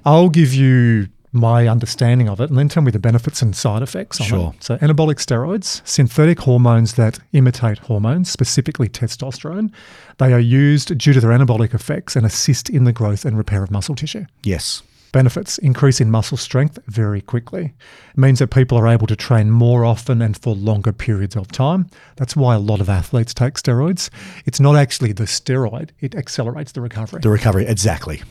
I'll 0.06 0.30
give 0.30 0.54
you 0.54 1.08
my 1.32 1.68
understanding 1.68 2.30
of 2.30 2.40
it 2.40 2.48
and 2.48 2.58
then 2.58 2.70
tell 2.70 2.82
me 2.82 2.90
the 2.90 2.98
benefits 2.98 3.42
and 3.42 3.54
side 3.54 3.82
effects. 3.82 4.18
Of 4.18 4.24
Sure. 4.24 4.54
It. 4.56 4.64
So, 4.64 4.78
anabolic 4.78 5.16
steroids, 5.16 5.86
synthetic 5.86 6.40
hormones 6.40 6.94
that 6.94 7.18
imitate 7.34 7.76
hormones, 7.76 8.30
specifically 8.30 8.88
testosterone, 8.88 9.70
they 10.16 10.32
are 10.32 10.40
used 10.40 10.96
due 10.96 11.12
to 11.12 11.20
their 11.20 11.30
anabolic 11.30 11.74
effects 11.74 12.16
and 12.16 12.24
assist 12.24 12.70
in 12.70 12.84
the 12.84 12.92
growth 12.92 13.26
and 13.26 13.36
repair 13.36 13.62
of 13.62 13.70
muscle 13.70 13.94
tissue. 13.94 14.24
Yes. 14.44 14.82
Benefits 15.12 15.58
increase 15.58 16.00
in 16.00 16.10
muscle 16.10 16.36
strength 16.36 16.78
very 16.86 17.20
quickly. 17.20 17.74
It 18.10 18.18
means 18.18 18.38
that 18.38 18.48
people 18.48 18.78
are 18.78 18.88
able 18.88 19.06
to 19.06 19.16
train 19.16 19.50
more 19.50 19.84
often 19.84 20.22
and 20.22 20.36
for 20.36 20.54
longer 20.54 20.92
periods 20.92 21.36
of 21.36 21.48
time. 21.48 21.88
That's 22.16 22.36
why 22.36 22.54
a 22.54 22.58
lot 22.58 22.80
of 22.80 22.88
athletes 22.88 23.34
take 23.34 23.54
steroids. 23.54 24.10
It's 24.44 24.60
not 24.60 24.76
actually 24.76 25.12
the 25.12 25.24
steroid, 25.24 25.90
it 26.00 26.14
accelerates 26.14 26.72
the 26.72 26.80
recovery. 26.80 27.20
The 27.20 27.30
recovery, 27.30 27.66
exactly. 27.66 28.22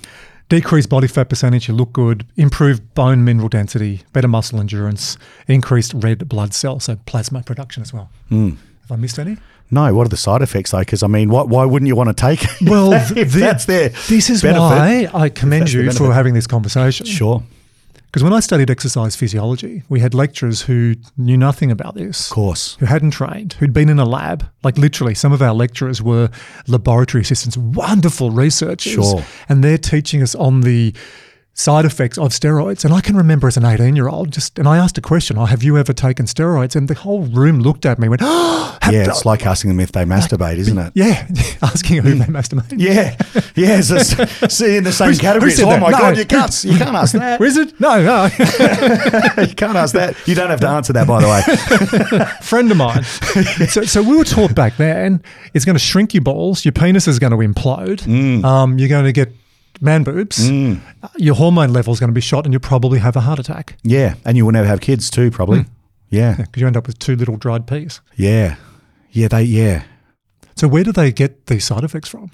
Decreased 0.47 0.89
body 0.89 1.07
fat 1.07 1.27
percentage, 1.29 1.67
you 1.67 1.73
look 1.73 1.91
good, 1.91 2.25
improved 2.35 2.93
bone 2.93 3.23
mineral 3.23 3.49
density, 3.49 4.03
better 4.13 4.27
muscle 4.27 4.59
endurance, 4.59 5.17
increased 5.47 5.93
red 5.95 6.29
blood 6.29 6.53
cells, 6.53 6.83
so 6.83 6.97
plasma 7.07 7.41
production 7.41 7.81
as 7.81 7.91
well. 7.91 8.11
Mm. 8.29 8.57
Have 8.87 8.97
I 8.97 9.01
missed 9.01 9.17
any? 9.19 9.37
No, 9.71 9.93
what 9.95 10.05
are 10.05 10.09
the 10.09 10.17
side 10.17 10.41
effects 10.43 10.71
though? 10.71 10.79
Because 10.79 11.01
I 11.01 11.07
mean, 11.07 11.29
why, 11.29 11.41
why 11.43 11.65
wouldn't 11.65 11.87
you 11.87 11.95
want 11.95 12.09
to 12.09 12.13
take? 12.13 12.43
it 12.43 12.49
Well, 12.69 12.93
if 12.93 13.09
the- 13.31 13.39
that's 13.39 13.65
there. 13.65 13.89
This 14.07 14.29
is 14.29 14.41
benefit? 14.43 14.59
why 14.59 15.09
I 15.13 15.29
commend 15.29 15.71
you 15.71 15.91
for 15.91 16.13
having 16.13 16.33
this 16.35 16.45
conversation. 16.47 17.05
Sure, 17.07 17.41
Because 18.05 18.23
when 18.23 18.31
I 18.31 18.41
studied 18.41 18.69
exercise 18.69 19.15
physiology, 19.15 19.81
we 19.89 19.99
had 20.01 20.13
lecturers 20.13 20.61
who 20.61 20.93
knew 21.17 21.35
nothing 21.35 21.71
about 21.71 21.95
this. 21.95 22.29
of 22.29 22.35
course. 22.35 22.75
who 22.79 22.85
hadn't 22.85 23.11
trained, 23.11 23.53
who'd 23.53 23.73
been 23.73 23.89
in 23.89 23.97
a 23.97 24.05
lab. 24.05 24.47
Like 24.63 24.77
literally, 24.77 25.15
some 25.15 25.33
of 25.33 25.41
our 25.41 25.53
lecturers 25.53 25.99
were 26.01 26.29
laboratory 26.67 27.23
assistants, 27.23 27.57
wonderful 27.57 28.29
researchers. 28.29 28.93
Sure. 28.93 29.25
And 29.49 29.63
they're 29.63 29.79
teaching 29.79 30.21
us 30.21 30.35
on 30.35 30.61
the 30.61 30.93
side 31.57 31.85
effects 31.85 32.17
of 32.17 32.31
steroids. 32.31 32.83
And 32.83 32.93
I 32.93 32.99
can 32.99 33.15
remember 33.15 33.47
as 33.47 33.55
an 33.55 33.63
18 33.63 33.95
year 33.95 34.09
old, 34.09 34.29
just, 34.31 34.59
and 34.59 34.67
I 34.67 34.75
asked 34.77 34.97
a 34.97 35.01
question, 35.01 35.37
oh, 35.37 35.45
have 35.45 35.63
you 35.63 35.77
ever 35.77 35.93
taken 35.93 36.25
steroids? 36.25 36.75
And 36.75 36.89
the 36.89 36.95
whole 36.95 37.21
room 37.27 37.61
looked 37.61 37.85
at 37.85 37.97
me 37.97 38.07
and 38.07 38.09
went, 38.09 38.21
oh, 38.25 38.77
have- 38.81 38.93
Yeah, 38.93 39.05
it's 39.07 39.23
like 39.25 39.45
asking 39.45 39.69
them 39.69 39.79
if 39.79 39.93
they 39.93 40.03
masturbate, 40.03 40.57
isn't 40.57 40.77
it? 40.77 40.91
yeah, 40.95 41.25
asking 41.61 42.03
who 42.03 42.15
they 42.15 42.25
masturbate. 42.25 42.73
Yeah, 42.77 43.15
yeah. 43.55 43.79
So, 43.79 43.99
see, 44.49 44.75
in 44.75 44.83
the 44.83 44.91
same 44.91 45.07
Who's- 45.07 45.19
category. 45.19 45.53
who 45.55 45.63
Oh 45.63 45.69
that? 45.69 45.81
my 45.81 45.91
No. 45.91 45.97
god, 45.97 46.17
you 46.17 46.25
can't, 46.25 46.63
you 46.65 46.77
can't 46.77 46.95
ask 46.95 47.13
that. 47.17 47.41
Is 47.41 47.55
it? 47.55 47.79
No, 47.79 48.03
no. 48.03 48.25
you 49.43 49.55
can't 49.55 49.77
ask 49.77 49.93
that. 49.95 50.15
You 50.27 50.35
don't 50.35 50.49
have 50.49 50.59
to 50.59 50.67
answer 50.67 50.91
that, 50.91 51.07
by 51.07 51.21
the 51.21 51.29
way. 52.19 52.25
friend 52.41 52.69
of 52.69 52.75
mine. 52.77 53.03
so, 53.69 53.83
so 53.83 54.03
we 54.03 54.17
were 54.17 54.25
taught 54.25 54.53
back 54.53 54.75
then 54.77 55.21
it's 55.53 55.63
going 55.63 55.75
to 55.75 55.79
shrink 55.83 56.13
your 56.13 56.21
balls, 56.23 56.65
your 56.65 56.73
penis 56.73 57.07
is 57.07 57.17
going 57.17 57.31
to 57.31 57.37
implode, 57.37 58.01
Mm. 58.05 58.43
um, 58.43 58.77
you're 58.77 58.89
going 58.89 59.05
to 59.05 59.13
get 59.13 59.31
man 59.81 60.03
boobs, 60.03 60.49
uh, 60.49 60.77
your 61.17 61.35
hormone 61.35 61.71
level 61.73 61.93
is 61.93 61.99
going 61.99 62.09
to 62.09 62.13
be 62.13 62.21
shot, 62.21 62.45
and 62.45 62.53
you'll 62.53 62.59
probably 62.61 62.99
have 62.99 63.15
a 63.15 63.21
heart 63.21 63.39
attack 63.39 63.77
Yeah, 63.83 64.15
and 64.25 64.37
you 64.37 64.45
will 64.45 64.51
never 64.53 64.67
have 64.67 64.81
kids 64.81 65.09
too, 65.09 65.31
probably. 65.31 65.65
Yeah, 66.09 66.35
because 66.37 66.61
you 66.61 66.67
end 66.67 66.77
up 66.77 66.87
with 66.87 66.99
two 66.99 67.15
little 67.15 67.35
dried 67.37 67.67
peas. 67.67 68.01
yeah, 68.15 68.55
yeah. 69.11 69.27
They, 69.27 69.43
yeah. 69.43 69.83
So 70.55 70.67
where 70.67 70.83
do 70.83 70.91
they 70.91 71.11
get 71.11 71.47
these 71.47 71.65
side 71.65 71.83
effects 71.83 72.07
from? 72.09 72.31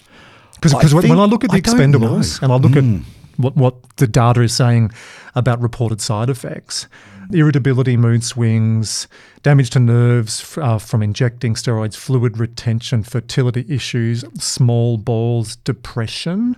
Because 0.62 0.94
when 0.94 1.12
I 1.20 1.26
look 1.26 1.44
at 1.44 1.50
the 1.50 1.58
I 1.58 1.62
expendables 1.62 2.42
and 2.44 2.52
I 2.52 2.56
look 2.58 2.74
Mm. 2.74 3.00
at 3.02 3.06
what, 3.38 3.56
what 3.58 3.96
the 3.98 4.06
data 4.08 4.42
is 4.42 4.54
saying 4.54 4.92
about 5.34 5.60
reported 5.62 6.02
side 6.02 6.30
effects, 6.30 6.88
irritability, 7.32 7.98
mood 7.98 8.24
swings, 8.24 9.08
damage 9.42 9.72
to 9.72 9.80
nerves 9.80 10.56
uh, 10.60 10.78
from 10.78 11.02
injecting 11.02 11.56
steroids, 11.56 11.96
fluid 11.96 12.38
retention, 12.38 13.02
fertility 13.02 13.66
issues, 13.70 14.24
small 14.38 14.98
balls, 14.98 15.56
depression. 15.56 16.56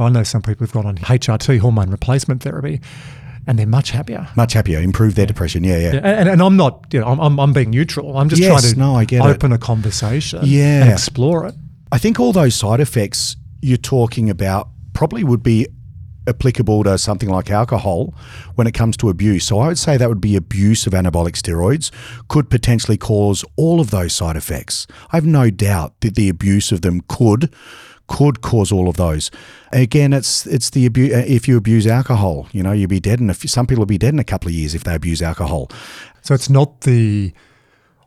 I 0.00 0.08
know 0.08 0.22
some 0.22 0.42
people 0.42 0.66
have 0.66 0.72
gone 0.72 0.86
on 0.86 0.96
HRT, 0.98 1.58
hormone 1.60 1.90
replacement 1.90 2.42
therapy, 2.42 2.80
and 3.46 3.58
they're 3.58 3.66
much 3.66 3.90
happier. 3.90 4.28
Much 4.36 4.52
happier, 4.52 4.80
improve 4.80 5.14
their 5.14 5.26
depression. 5.26 5.64
Yeah, 5.64 5.78
yeah. 5.78 5.92
Yeah, 5.94 6.00
and, 6.04 6.28
and 6.28 6.42
I'm 6.42 6.56
not, 6.56 6.86
you 6.92 7.00
know, 7.00 7.06
I'm, 7.06 7.20
I'm, 7.20 7.40
I'm 7.40 7.52
being 7.52 7.70
neutral. 7.70 8.16
I'm 8.18 8.28
just 8.28 8.40
Yes, 8.42 8.60
trying 8.62 8.72
to 8.74 8.78
no, 8.78 8.94
I 8.94 9.04
get 9.04 9.24
it. 9.24 9.28
open 9.28 9.52
a 9.52 9.58
conversation 9.58 10.40
Yeah. 10.44 10.82
and 10.82 10.90
explore 10.90 11.46
it. 11.46 11.54
I 11.92 11.98
think 11.98 12.20
all 12.20 12.32
those 12.32 12.54
side 12.54 12.80
effects 12.80 13.36
you're 13.62 13.76
talking 13.76 14.30
about 14.30 14.68
probably 14.92 15.24
would 15.24 15.42
be 15.42 15.66
applicable 16.28 16.84
to 16.84 16.96
something 16.98 17.28
like 17.28 17.50
alcohol 17.50 18.14
when 18.54 18.66
it 18.66 18.72
comes 18.74 18.96
to 18.98 19.08
abuse. 19.08 19.44
So 19.46 19.58
I 19.58 19.68
would 19.68 19.78
say 19.78 19.96
that 19.96 20.08
would 20.08 20.20
be 20.20 20.36
abuse 20.36 20.86
of 20.86 20.92
anabolic 20.92 21.32
steroids 21.32 21.90
could 22.28 22.50
potentially 22.50 22.96
cause 22.96 23.44
all 23.56 23.80
of 23.80 23.90
those 23.90 24.12
side 24.12 24.36
effects. 24.36 24.86
I 25.12 25.16
have 25.16 25.26
no 25.26 25.50
doubt 25.50 26.00
that 26.02 26.14
the 26.14 26.28
abuse 26.28 26.70
of 26.72 26.82
them 26.82 27.00
could 27.08 27.52
could 28.10 28.40
cause 28.42 28.72
all 28.72 28.88
of 28.88 28.96
those. 28.96 29.30
Again, 29.72 30.12
it's 30.12 30.44
it's 30.46 30.70
the 30.70 30.84
abuse. 30.84 31.14
Uh, 31.14 31.24
if 31.26 31.46
you 31.46 31.56
abuse 31.56 31.86
alcohol, 31.86 32.48
you 32.52 32.62
know, 32.62 32.72
you'll 32.72 32.88
be 32.88 33.00
dead 33.00 33.20
in 33.20 33.30
a 33.30 33.34
few, 33.34 33.48
some 33.48 33.66
people 33.66 33.82
will 33.82 33.86
be 33.86 33.98
dead 33.98 34.12
in 34.12 34.18
a 34.18 34.24
couple 34.24 34.48
of 34.48 34.54
years 34.54 34.74
if 34.74 34.82
they 34.82 34.94
abuse 34.94 35.22
alcohol. 35.22 35.70
So 36.20 36.34
it's 36.34 36.50
not 36.50 36.80
the 36.82 37.32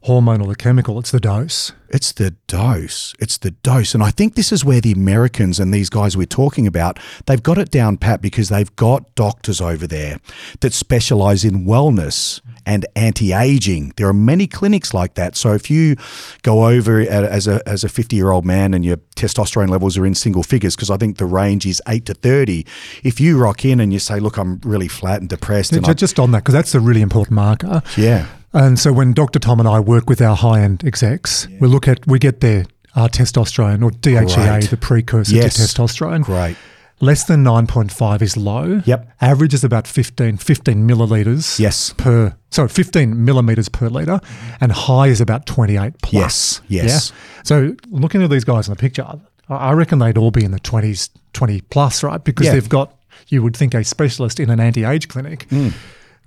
hormone 0.03 0.41
or 0.41 0.47
the 0.47 0.55
chemical, 0.57 0.99
it's 0.99 1.11
the 1.11 1.19
dose. 1.21 1.71
It's 1.89 2.11
the 2.11 2.31
dose. 2.47 3.13
It's 3.19 3.37
the 3.37 3.51
dose. 3.51 3.93
And 3.93 4.03
I 4.03 4.11
think 4.11 4.35
this 4.35 4.51
is 4.51 4.65
where 4.65 4.81
the 4.81 4.91
Americans 4.91 5.57
and 5.57 5.73
these 5.73 5.89
guys 5.89 6.17
we're 6.17 6.25
talking 6.25 6.67
about, 6.67 6.99
they've 7.25 7.41
got 7.41 7.57
it 7.57 7.71
down 7.71 7.95
pat 7.95 8.21
because 8.21 8.49
they've 8.49 8.75
got 8.75 9.15
doctors 9.15 9.61
over 9.61 9.87
there 9.87 10.19
that 10.59 10.73
specialize 10.73 11.45
in 11.45 11.65
wellness 11.65 12.41
and 12.65 12.85
anti-aging. 12.95 13.93
There 13.97 14.07
are 14.07 14.13
many 14.13 14.47
clinics 14.47 14.93
like 14.93 15.15
that. 15.15 15.35
So 15.35 15.53
if 15.53 15.69
you 15.69 15.95
go 16.41 16.65
over 16.67 16.99
as 17.01 17.47
a 17.47 17.61
as 17.67 17.83
a 17.83 17.87
50-year-old 17.87 18.45
man 18.45 18.73
and 18.73 18.83
your 18.85 18.97
testosterone 19.15 19.69
levels 19.69 19.97
are 19.97 20.05
in 20.05 20.15
single 20.15 20.43
figures 20.43 20.75
because 20.75 20.89
I 20.89 20.97
think 20.97 21.17
the 21.17 21.25
range 21.25 21.65
is 21.65 21.81
8 21.87 22.05
to 22.05 22.13
30, 22.13 22.65
if 23.03 23.19
you 23.19 23.37
rock 23.37 23.65
in 23.65 23.79
and 23.79 23.91
you 23.93 23.99
say, 23.99 24.19
"Look, 24.19 24.37
I'm 24.37 24.59
really 24.63 24.87
flat 24.87 25.19
and 25.21 25.29
depressed 25.29 25.71
and 25.73 25.83
Ju- 25.85 25.91
I, 25.91 25.93
Just 25.93 26.19
on 26.19 26.31
that, 26.31 26.39
because 26.39 26.53
that's 26.53 26.75
a 26.75 26.79
really 26.79 27.01
important 27.01 27.35
marker. 27.35 27.81
yeah. 27.97 28.27
And 28.55 28.77
so 28.77 28.93
when 28.93 29.13
Dr. 29.13 29.39
Tom 29.39 29.59
and 29.59 29.67
I 29.67 29.79
work 29.79 30.07
with 30.09 30.21
our 30.21 30.35
high 30.35 30.61
end 30.61 30.83
execs, 30.85 31.47
we 31.59 31.67
look 31.67 31.87
at, 31.87 32.05
we 32.05 32.19
get 32.19 32.39
their 32.41 32.65
uh, 32.95 33.07
testosterone 33.07 33.83
or 33.83 33.89
DHEA, 33.89 34.35
Great. 34.59 34.69
the 34.69 34.77
precursor 34.77 35.33
Yes. 35.35 35.55
to 35.55 35.61
testosterone. 35.63 36.21
Great. 36.23 36.55
Less 37.03 37.23
than 37.25 37.43
9.5 37.43 38.21
is 38.21 38.37
low. 38.37 38.81
Yep. 38.85 39.09
Average 39.21 39.53
is 39.53 39.63
about 39.63 39.87
15, 39.87 40.37
15 40.37 40.87
milliliters 40.87 41.59
Yes. 41.59 41.93
per, 41.97 42.33
sorry, 42.49 42.69
15 42.69 43.25
millimeters 43.25 43.67
per 43.69 43.89
liter. 43.89 44.19
And 44.61 44.71
high 44.71 45.07
is 45.07 45.19
about 45.19 45.45
28 45.45 46.01
plus. 46.01 46.13
Yes, 46.13 46.61
yes. 46.69 47.11
Yeah? 47.11 47.15
So 47.43 47.75
looking 47.89 48.23
at 48.23 48.29
these 48.29 48.45
guys 48.45 48.67
in 48.67 48.73
the 48.73 48.79
picture, 48.79 49.05
I 49.49 49.71
reckon 49.73 49.99
they'd 49.99 50.17
all 50.17 50.31
be 50.31 50.45
in 50.45 50.51
the 50.51 50.59
20s, 50.61 51.09
20 51.33 51.61
plus, 51.69 52.03
right? 52.03 52.23
Because 52.23 52.45
Yeah. 52.47 52.53
they've 52.53 52.69
got, 52.69 52.93
you 53.27 53.43
would 53.43 53.55
think, 53.57 53.73
a 53.73 53.83
specialist 53.83 54.39
in 54.39 54.49
an 54.49 54.59
anti 54.61 54.85
age 54.85 55.07
clinic 55.09 55.45
Hmm. 55.49 55.69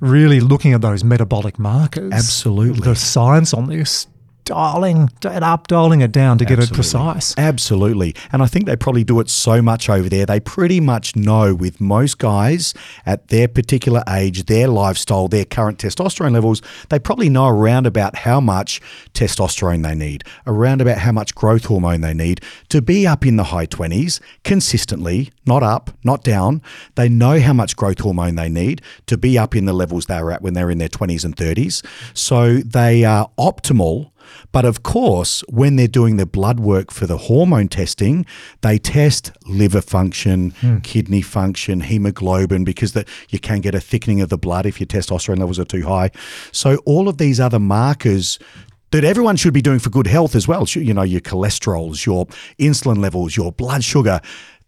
really 0.01 0.41
looking 0.41 0.75
at 0.75 0.83
those 0.83 1.03
metabolic 1.03 1.59
markers. 1.59 2.13
Absolutely. 2.13 2.81
The 2.85 2.95
science 2.97 3.55
on 3.55 3.67
this, 3.69 4.07
dialing 4.47 5.11
it 5.23 5.43
up, 5.43 5.67
dialing 5.67 6.01
it 6.01 6.13
down 6.13 6.39
to 6.39 6.45
get 6.45 6.59
it 6.59 6.73
precise. 6.73 7.35
Absolutely. 7.37 8.15
And 8.33 8.43
I 8.43 8.47
think 8.47 8.65
they 8.65 8.77
probably 8.77 9.05
do 9.05 9.21
it 9.21 9.29
so 9.29 9.61
much 9.61 9.91
over 9.91 10.09
there. 10.09 10.25
They 10.25 10.41
pretty 10.41 10.81
much 10.81 11.15
know 11.15 11.55
with 11.55 11.81
most 11.81 12.19
guys 12.19 12.73
at 13.05 13.29
their 13.29 13.49
particular 13.49 14.03
age, 14.09 14.47
their 14.47 14.69
lifestyle, 14.69 15.29
their 15.29 15.45
current 15.45 15.79
testosterone 15.79 16.33
levels, 16.33 16.63
they 16.89 16.99
probably 16.99 17.29
know 17.29 17.49
around 17.49 17.87
about 17.87 18.17
how 18.17 18.41
much 18.41 18.81
testosterone 19.13 19.83
they 19.83 19.95
need, 19.95 20.25
around 20.47 20.81
about 20.81 20.99
how 20.99 21.13
much 21.13 21.35
growth 21.35 21.65
hormone 21.65 22.01
they 22.01 22.15
need 22.15 22.41
to 22.69 22.81
be 22.81 23.07
up 23.07 23.27
in 23.27 23.37
the 23.37 23.45
high 23.45 23.67
20s 23.67 24.21
consistently, 24.45 25.33
not 25.45 25.65
up, 25.65 25.91
not 26.05 26.23
down. 26.23 26.63
They 26.95 27.09
know 27.09 27.41
how 27.41 27.53
much 27.53 27.77
growth 27.77 27.99
hormone 27.99 28.37
they 28.37 28.49
need 28.49 28.81
to 29.07 29.19
be 29.19 29.37
up 29.37 29.57
in 29.57 29.67
the 29.67 29.73
levels 29.73 30.07
they 30.07 30.23
were 30.23 30.31
at 30.31 30.41
when 30.41 30.55
they're 30.55 30.71
in 30.71 30.79
their 30.79 30.89
20s 30.89 31.25
and 31.25 31.37
30s. 31.37 31.85
So 32.15 32.59
they 32.59 33.05
are 33.05 33.29
optimal. 33.39 34.13
But 34.53 34.65
of 34.65 34.83
course, 34.83 35.43
when 35.49 35.77
they're 35.77 35.89
doing 35.89 36.17
the 36.17 36.27
blood 36.27 36.61
work 36.61 36.91
for 36.91 37.07
the 37.07 37.17
hormone 37.17 37.69
testing, 37.69 38.27
they 38.63 38.79
test 38.79 39.33
liver 39.47 39.81
function, 39.81 40.51
hmm. 40.61 40.79
kidney 40.79 41.23
function, 41.23 41.81
hemoglobin, 41.81 42.65
because 42.65 42.93
that 42.93 43.09
you 43.29 43.39
can 43.39 43.61
get 43.61 43.75
a 43.75 43.81
thickening 43.81 44.21
of 44.21 44.29
the 44.29 44.39
blood 44.39 44.67
if 44.67 44.81
your 44.81 44.87
testosterone 44.87 45.39
levels 45.39 45.59
are 45.59 45.65
too 45.65 45.87
high. 45.87 46.11
So 46.53 46.77
all 46.85 47.09
of 47.09 47.19
these 47.19 47.41
other 47.41 47.59
markers 47.59 48.39
that 48.93 49.05
everyone 49.05 49.37
should 49.37 49.53
be 49.53 49.63
doing 49.63 49.79
for 49.79 49.91
good 49.91 50.07
health 50.07 50.35
as 50.35 50.47
well. 50.47 50.65
You 50.67 50.95
know, 50.95 51.03
your 51.03 51.21
cholesterols, 51.21 52.07
your 52.07 52.27
insulin 52.59 52.99
levels, 52.99 53.37
your 53.37 53.53
blood 53.53 53.85
sugar. 53.85 54.21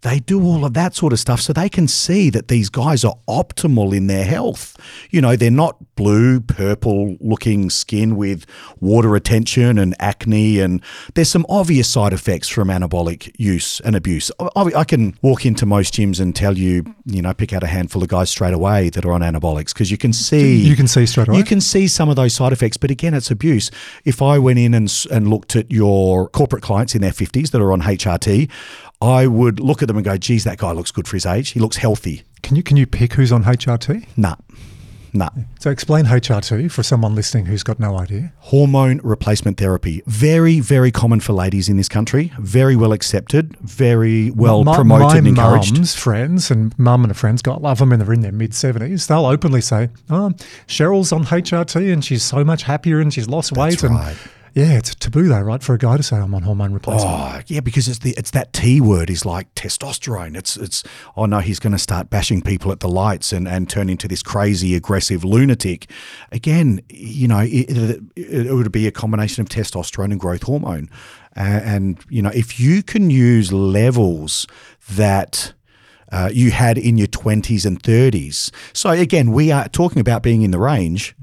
They 0.03 0.20
do 0.20 0.44
all 0.44 0.64
of 0.64 0.74
that 0.74 0.94
sort 0.94 1.12
of 1.12 1.18
stuff 1.18 1.40
so 1.40 1.53
they 1.53 1.68
can 1.68 1.88
see 1.88 2.30
that 2.30 2.46
these 2.46 2.68
guys 2.68 3.05
are 3.05 3.16
optimal 3.26 3.96
in 3.96 4.07
their 4.07 4.24
health. 4.24 4.76
You 5.11 5.20
know, 5.20 5.34
they're 5.34 5.51
not 5.51 5.76
blue, 5.96 6.40
purple 6.40 7.16
looking 7.20 7.68
skin 7.68 8.14
with 8.14 8.46
water 8.80 9.09
retention 9.09 9.76
and 9.76 9.96
acne. 9.99 10.61
And 10.61 10.80
there's 11.14 11.28
some 11.28 11.44
obvious 11.49 11.88
side 11.88 12.12
effects 12.12 12.49
from 12.49 12.68
anabolic 12.68 13.34
use 13.38 13.80
and 13.80 13.96
abuse. 13.96 14.30
I, 14.38 14.70
I 14.76 14.84
can 14.84 15.18
walk 15.20 15.44
into 15.44 15.66
most 15.66 15.94
gyms 15.94 16.20
and 16.20 16.34
tell 16.34 16.57
you, 16.57 16.84
you 17.05 17.20
know, 17.20 17.34
pick 17.34 17.53
out 17.53 17.64
a 17.64 17.66
handful 17.66 18.01
of 18.01 18.09
guys 18.09 18.30
straight 18.30 18.55
away 18.55 18.90
that 18.90 19.05
are 19.05 19.12
on 19.12 19.22
anabolics 19.22 19.74
because 19.74 19.90
you 19.90 19.99
can 19.99 20.12
see. 20.12 20.59
You 20.59 20.76
can 20.76 20.86
see 20.86 21.07
straight 21.07 21.26
away. 21.26 21.38
You 21.38 21.44
can 21.44 21.61
see 21.61 21.88
some 21.88 22.09
of 22.09 22.14
those 22.14 22.34
side 22.34 22.53
effects, 22.53 22.76
but 22.76 22.92
again, 22.92 23.14
it's 23.14 23.32
abuse. 23.32 23.72
If 24.05 24.22
I 24.22 24.38
went 24.38 24.61
in 24.61 24.74
and, 24.74 24.92
and 25.11 25.28
looked 25.28 25.57
at 25.57 25.72
your 25.72 26.28
corporate 26.28 26.62
clients 26.62 26.94
in 26.94 27.03
their 27.03 27.11
50s 27.11 27.51
that 27.51 27.61
are 27.61 27.72
on 27.72 27.82
HRT, 27.82 28.49
I 29.01 29.26
would 29.26 29.61
look 29.61 29.82
at 29.82 29.88
them 29.88 29.96
and 29.96 30.05
go, 30.05 30.16
geez, 30.16 30.44
that 30.44 30.59
guy 30.59 30.72
looks 30.72 30.90
good 30.90 31.07
for 31.07 31.16
his 31.16 31.26
age. 31.26 31.51
He 31.51 31.61
looks 31.61 31.76
healthy. 31.76 32.22
Can 32.42 32.57
you 32.57 32.62
can 32.62 32.76
you 32.76 32.86
pick 32.86 33.14
who's 33.14 33.32
on 33.32 33.44
HRT? 33.44 34.09
Nah. 34.16 34.36
Nah. 35.12 35.31
So 35.59 35.70
explain 35.70 36.05
HRT 36.05 36.70
for 36.70 36.82
someone 36.82 37.14
listening 37.14 37.47
who's 37.47 37.62
got 37.62 37.78
no 37.81 37.98
idea. 37.98 38.32
Hormone 38.39 39.01
replacement 39.02 39.56
therapy. 39.56 40.02
Very, 40.06 40.60
very 40.60 40.90
common 40.90 41.20
for 41.20 41.32
ladies 41.32 41.68
in 41.68 41.77
this 41.77 41.89
country. 41.89 42.31
Very 42.39 42.77
well 42.77 42.93
accepted. 42.93 43.56
Very 43.60 44.31
well 44.32 44.64
my, 44.64 44.74
promoted 44.77 45.09
my 45.09 45.16
and 45.16 45.28
encouraged. 45.28 45.74
mum's 45.74 45.94
friends 45.94 46.51
and 46.51 46.78
mum 46.78 47.05
and 47.05 47.10
her 47.10 47.18
friends 47.18 47.40
got 47.43 47.62
love 47.62 47.78
them 47.78 47.93
and 47.93 48.02
they're 48.02 48.12
in 48.12 48.20
their 48.20 48.32
mid 48.32 48.52
70s. 48.52 49.06
They'll 49.06 49.27
openly 49.27 49.60
say, 49.60 49.89
Oh, 50.10 50.31
Cheryl's 50.66 51.12
on 51.12 51.24
HRT 51.24 51.93
and 51.93 52.05
she's 52.05 52.22
so 52.22 52.44
much 52.44 52.64
happier 52.64 53.01
and 53.01 53.12
she's 53.12 53.28
lost 53.28 53.52
weight. 53.52 53.82
And 53.82 53.94
right. 53.94 54.16
Yeah, 54.54 54.76
it's 54.76 54.94
taboo 54.94 55.28
though, 55.28 55.40
right? 55.40 55.62
For 55.62 55.74
a 55.74 55.78
guy 55.78 55.96
to 55.96 56.02
say 56.02 56.16
I'm 56.16 56.34
on 56.34 56.42
hormone 56.42 56.72
replacement. 56.72 57.10
Oh, 57.10 57.40
yeah, 57.46 57.60
because 57.60 57.88
it's 57.88 58.00
the 58.00 58.14
it's 58.16 58.30
that 58.32 58.52
T 58.52 58.80
word 58.80 59.10
is 59.10 59.24
like 59.24 59.52
testosterone. 59.54 60.36
It's 60.36 60.56
it's 60.56 60.84
oh 61.16 61.26
no, 61.26 61.40
he's 61.40 61.58
going 61.58 61.72
to 61.72 61.78
start 61.78 62.10
bashing 62.10 62.42
people 62.42 62.72
at 62.72 62.80
the 62.80 62.88
lights 62.88 63.32
and 63.32 63.46
and 63.46 63.68
turn 63.68 63.88
into 63.88 64.08
this 64.08 64.22
crazy 64.22 64.74
aggressive 64.74 65.24
lunatic. 65.24 65.90
Again, 66.32 66.80
you 66.88 67.28
know, 67.28 67.40
it, 67.40 67.70
it, 68.16 68.46
it 68.46 68.52
would 68.52 68.72
be 68.72 68.86
a 68.86 68.92
combination 68.92 69.42
of 69.42 69.48
testosterone 69.48 70.12
and 70.12 70.20
growth 70.20 70.44
hormone. 70.44 70.88
And 71.34 71.98
you 72.08 72.22
know, 72.22 72.30
if 72.34 72.58
you 72.58 72.82
can 72.82 73.10
use 73.10 73.52
levels 73.52 74.46
that 74.90 75.52
uh, 76.10 76.30
you 76.32 76.50
had 76.50 76.78
in 76.78 76.96
your 76.96 77.06
20s 77.06 77.66
and 77.66 77.82
30s. 77.82 78.50
So 78.72 78.90
again, 78.90 79.32
we 79.32 79.52
are 79.52 79.68
talking 79.68 80.00
about 80.00 80.22
being 80.22 80.42
in 80.42 80.50
the 80.50 80.58
range. 80.58 81.14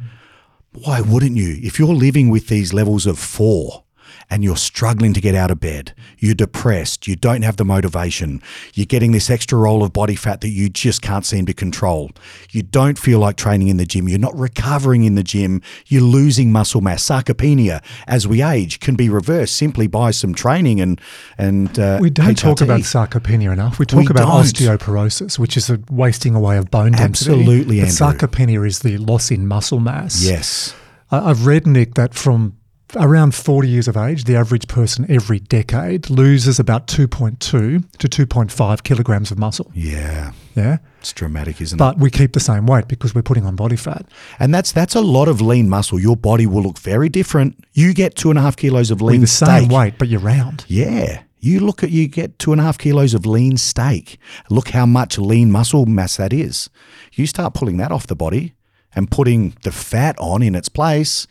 Why 0.83 0.99
wouldn't 0.99 1.37
you? 1.37 1.57
If 1.63 1.79
you're 1.79 1.93
living 1.93 2.29
with 2.29 2.47
these 2.47 2.73
levels 2.73 3.05
of 3.05 3.17
four 3.17 3.84
and 4.29 4.43
you're 4.43 4.57
struggling 4.57 5.13
to 5.13 5.21
get 5.21 5.35
out 5.35 5.51
of 5.51 5.59
bed, 5.59 5.93
you're 6.17 6.35
depressed, 6.35 7.07
you 7.07 7.15
don't 7.15 7.43
have 7.43 7.57
the 7.57 7.65
motivation, 7.65 8.41
you're 8.73 8.85
getting 8.85 9.11
this 9.11 9.29
extra 9.29 9.57
roll 9.57 9.83
of 9.83 9.93
body 9.93 10.15
fat 10.15 10.41
that 10.41 10.49
you 10.49 10.69
just 10.69 11.01
can't 11.01 11.25
seem 11.25 11.45
to 11.45 11.53
control, 11.53 12.11
you 12.51 12.61
don't 12.63 12.97
feel 12.97 13.19
like 13.19 13.35
training 13.35 13.67
in 13.67 13.77
the 13.77 13.85
gym, 13.85 14.07
you're 14.09 14.19
not 14.19 14.37
recovering 14.37 15.03
in 15.03 15.15
the 15.15 15.23
gym, 15.23 15.61
you're 15.87 16.01
losing 16.01 16.51
muscle 16.51 16.81
mass. 16.81 17.03
Sarcopenia, 17.03 17.83
as 18.07 18.27
we 18.27 18.41
age, 18.41 18.79
can 18.79 18.95
be 18.95 19.09
reversed 19.09 19.55
simply 19.55 19.87
by 19.87 20.11
some 20.11 20.33
training 20.33 20.81
and 20.81 20.99
and 21.37 21.77
uh, 21.79 21.99
We 22.01 22.09
don't 22.09 22.37
talk 22.37 22.61
about 22.61 22.81
sarcopenia 22.81 23.51
enough. 23.53 23.79
We 23.79 23.85
talk 23.85 23.99
We 23.99 24.07
about 24.07 24.25
don't. 24.25 24.43
osteoporosis, 24.43 25.37
which 25.37 25.57
is 25.57 25.69
a 25.69 25.79
wasting 25.89 26.35
away 26.35 26.57
of 26.57 26.71
bone 26.71 26.93
density. 26.93 27.31
Absolutely, 27.31 27.77
sarcopenia 27.81 28.65
is 28.65 28.79
the 28.79 28.97
loss 28.97 29.31
in 29.31 29.47
muscle 29.47 29.79
mass. 29.79 30.23
Yes. 30.23 30.75
I've 31.11 31.45
read, 31.45 31.67
Nick, 31.67 31.93
that 31.95 32.13
from 32.13 32.57
around 32.97 33.35
40 33.35 33.67
years 33.67 33.87
of 33.87 33.97
age, 33.97 34.23
the 34.25 34.35
average 34.35 34.67
person 34.67 35.05
every 35.09 35.39
decade 35.39 36.09
loses 36.09 36.59
about 36.59 36.87
2.2 36.87 37.39
to 37.39 37.81
2.5 38.25 38.83
kilograms 38.83 39.31
of 39.31 39.37
muscle. 39.39 39.71
Yeah. 39.73 40.31
Yeah. 40.55 40.77
It's 40.99 41.13
dramatic, 41.13 41.61
isn't 41.61 41.77
it? 41.77 41.79
But 41.79 41.97
we 41.99 42.09
keep 42.09 42.33
the 42.33 42.39
same 42.39 42.65
weight 42.65 42.87
because 42.87 43.13
we're 43.13 43.21
putting 43.21 43.45
on 43.45 43.55
body 43.55 43.75
fat. 43.75 44.05
And 44.39 44.53
that's 44.53 44.71
that's 44.71 44.95
a 44.95 45.01
lot 45.01 45.27
of 45.27 45.41
lean 45.41 45.69
muscle. 45.69 45.99
Your 45.99 46.17
body 46.17 46.45
will 46.47 46.63
look 46.63 46.79
very 46.79 47.09
different. 47.09 47.63
You 47.73 47.93
get 47.93 48.15
two 48.15 48.29
and 48.29 48.39
a 48.39 48.41
half 48.41 48.55
kilos 48.55 48.89
of 48.91 49.01
lean 49.01 49.19
We're 49.19 49.25
the 49.25 49.27
same 49.27 49.65
steak. 49.65 49.71
weight, 49.71 49.93
but 49.99 50.07
you're 50.07 50.19
round. 50.21 50.65
Yeah. 50.67 51.21
You 51.39 51.59
look 51.59 51.83
at 51.83 51.91
you 51.91 52.07
get 52.07 52.39
two 52.39 52.51
and 52.53 52.59
a 52.61 52.63
half 52.63 52.77
kilos 52.79 53.13
of 53.13 53.25
lean 53.25 53.57
steak. 53.57 54.17
Look 54.49 54.69
how 54.69 54.85
much 54.87 55.19
lean 55.19 55.51
muscle 55.51 55.85
mass 55.85 56.17
that 56.17 56.33
is. 56.33 56.69
You 57.13 57.27
start 57.27 57.53
pulling 57.53 57.77
that 57.77 57.91
off 57.91 58.07
the 58.07 58.15
body 58.15 58.55
and 58.95 59.11
putting 59.11 59.55
the 59.63 59.71
fat 59.71 60.15
on 60.17 60.41
in 60.41 60.55
its 60.55 60.69
place. 60.69 61.27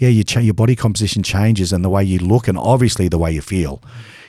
Yeah, 0.00 0.08
you 0.08 0.24
cha- 0.24 0.40
your 0.40 0.54
body 0.54 0.74
composition 0.74 1.22
changes, 1.22 1.72
and 1.72 1.84
the 1.84 1.88
way 1.90 2.02
you 2.02 2.18
look, 2.18 2.48
and 2.48 2.58
obviously 2.58 3.06
the 3.08 3.18
way 3.18 3.30
you 3.32 3.40
feel, 3.42 3.80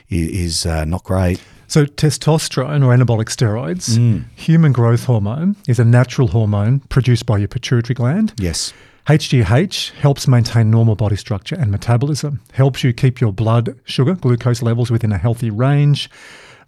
is 0.08 0.66
uh, 0.66 0.84
not 0.84 1.02
great. 1.02 1.42
So, 1.66 1.86
testosterone 1.86 2.84
or 2.84 2.94
anabolic 2.94 3.28
steroids, 3.30 3.96
Mm. 3.98 4.24
human 4.36 4.72
growth 4.72 5.04
hormone, 5.04 5.56
is 5.66 5.78
a 5.78 5.84
natural 5.84 6.28
hormone 6.28 6.80
produced 6.90 7.24
by 7.24 7.38
your 7.38 7.48
pituitary 7.48 7.94
gland. 7.94 8.34
Yes. 8.38 8.74
HGH 9.08 9.92
helps 10.00 10.28
maintain 10.28 10.70
normal 10.70 10.94
body 10.94 11.16
structure 11.16 11.56
and 11.56 11.70
metabolism, 11.70 12.40
helps 12.52 12.84
you 12.84 12.92
keep 12.92 13.20
your 13.20 13.32
blood 13.32 13.74
sugar, 13.84 14.14
glucose 14.14 14.62
levels 14.62 14.90
within 14.90 15.10
a 15.12 15.18
healthy 15.18 15.50
range. 15.50 16.08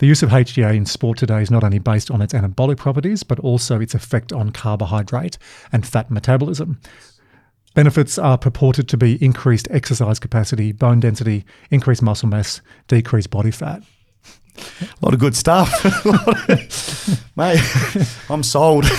The 0.01 0.07
use 0.07 0.23
of 0.25 0.31
HGH 0.31 0.75
in 0.75 0.87
sport 0.87 1.19
today 1.19 1.43
is 1.43 1.51
not 1.51 1.63
only 1.63 1.79
based 1.79 2.11
on 2.11 2.21
its 2.23 2.33
anabolic 2.35 2.79
properties, 2.79 3.23
but 3.23 3.39
also 3.39 3.81
its 3.81 3.95
effect 3.95 4.33
on 4.33 4.51
carbohydrate 4.51 5.39
and 5.73 5.87
fat 5.87 6.11
metabolism. 6.11 6.81
Benefits 7.75 8.19
are 8.19 8.39
purported 8.39 8.89
to 8.89 8.97
be 8.97 9.23
increased 9.23 9.67
exercise 9.71 10.21
capacity, 10.21 10.71
bone 10.71 11.01
density, 11.01 11.45
increased 11.71 12.03
muscle 12.03 12.29
mass, 12.29 12.61
decreased 12.87 13.31
body 13.31 13.51
fat. 13.51 13.83
A 14.57 14.87
lot 15.03 15.13
of 15.13 15.19
good 15.19 15.35
stuff. 15.35 15.69
Mate, 17.37 17.61
I'm 18.31 18.43
sold. 18.43 18.85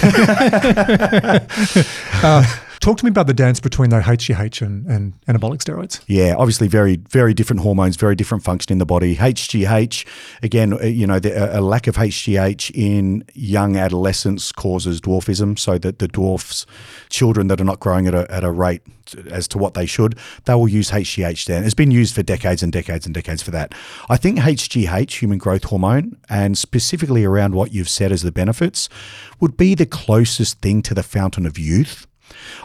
Uh, 2.23 2.43
Talk 2.85 2.99
to 2.99 3.05
me 3.05 3.09
about 3.09 3.25
the 3.25 3.33
dance 3.33 3.59
between 3.59 3.89
the 3.89 3.99
HGH 3.99 4.61
and, 4.61 4.85
and 4.85 5.19
anabolic 5.25 5.57
steroids. 5.57 6.03
Yeah, 6.05 6.35
obviously 6.37 6.67
very, 6.67 6.97
very 6.97 7.33
different 7.33 7.63
hormones, 7.63 7.95
very 7.95 8.15
different 8.15 8.43
function 8.43 8.71
in 8.71 8.77
the 8.77 8.85
body. 8.85 9.15
HGH, 9.15 10.05
again, 10.43 10.73
uh, 10.73 10.83
you 10.83 11.07
know, 11.07 11.17
the, 11.17 11.57
a 11.57 11.61
lack 11.61 11.87
of 11.87 11.95
HGH 11.95 12.69
in 12.75 13.25
young 13.33 13.75
adolescents 13.75 14.51
causes 14.51 15.01
dwarfism. 15.01 15.57
So 15.57 15.79
that 15.79 15.97
the 15.97 16.07
dwarfs, 16.07 16.67
children 17.09 17.47
that 17.47 17.59
are 17.59 17.63
not 17.63 17.79
growing 17.79 18.05
at 18.05 18.13
a, 18.13 18.31
at 18.31 18.43
a 18.43 18.51
rate 18.51 18.83
as 19.31 19.47
to 19.47 19.57
what 19.57 19.73
they 19.73 19.87
should, 19.87 20.15
they 20.43 20.53
will 20.53 20.67
use 20.67 20.91
HGH 20.91 21.45
then. 21.45 21.63
It's 21.63 21.73
been 21.73 21.89
used 21.89 22.13
for 22.13 22.21
decades 22.21 22.61
and 22.61 22.71
decades 22.71 23.07
and 23.07 23.15
decades 23.15 23.41
for 23.41 23.49
that. 23.49 23.73
I 24.09 24.17
think 24.17 24.37
HGH, 24.37 25.23
human 25.23 25.39
growth 25.39 25.63
hormone, 25.63 26.17
and 26.29 26.55
specifically 26.55 27.25
around 27.25 27.55
what 27.55 27.73
you've 27.73 27.89
said 27.89 28.11
as 28.11 28.21
the 28.21 28.31
benefits, 28.31 28.89
would 29.39 29.57
be 29.57 29.73
the 29.73 29.87
closest 29.87 30.59
thing 30.61 30.83
to 30.83 30.93
the 30.93 31.01
fountain 31.01 31.47
of 31.47 31.57
youth. 31.57 32.05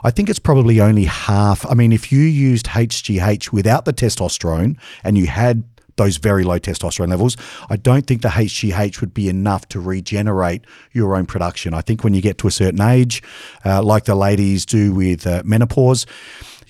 I 0.04 0.10
think 0.10 0.28
it's 0.28 0.38
probably 0.38 0.80
only 0.80 1.04
half. 1.04 1.64
I 1.70 1.74
mean, 1.74 1.92
if 1.92 2.10
you 2.12 2.20
used 2.20 2.66
HGH 2.66 3.52
without 3.52 3.84
the 3.84 3.92
testosterone 3.92 4.78
and 5.04 5.16
you 5.16 5.26
had 5.26 5.64
those 5.96 6.16
very 6.16 6.44
low 6.44 6.58
testosterone 6.58 7.08
levels, 7.08 7.36
I 7.68 7.76
don't 7.76 8.06
think 8.06 8.22
the 8.22 8.28
HGH 8.28 9.00
would 9.00 9.12
be 9.12 9.28
enough 9.28 9.68
to 9.68 9.80
regenerate 9.80 10.64
your 10.92 11.14
own 11.14 11.26
production. 11.26 11.74
I 11.74 11.82
think 11.82 12.02
when 12.02 12.14
you 12.14 12.22
get 12.22 12.38
to 12.38 12.48
a 12.48 12.50
certain 12.50 12.80
age, 12.80 13.22
uh, 13.64 13.82
like 13.82 14.04
the 14.04 14.14
ladies 14.14 14.64
do 14.64 14.94
with 14.94 15.26
uh, 15.26 15.42
menopause, 15.44 16.06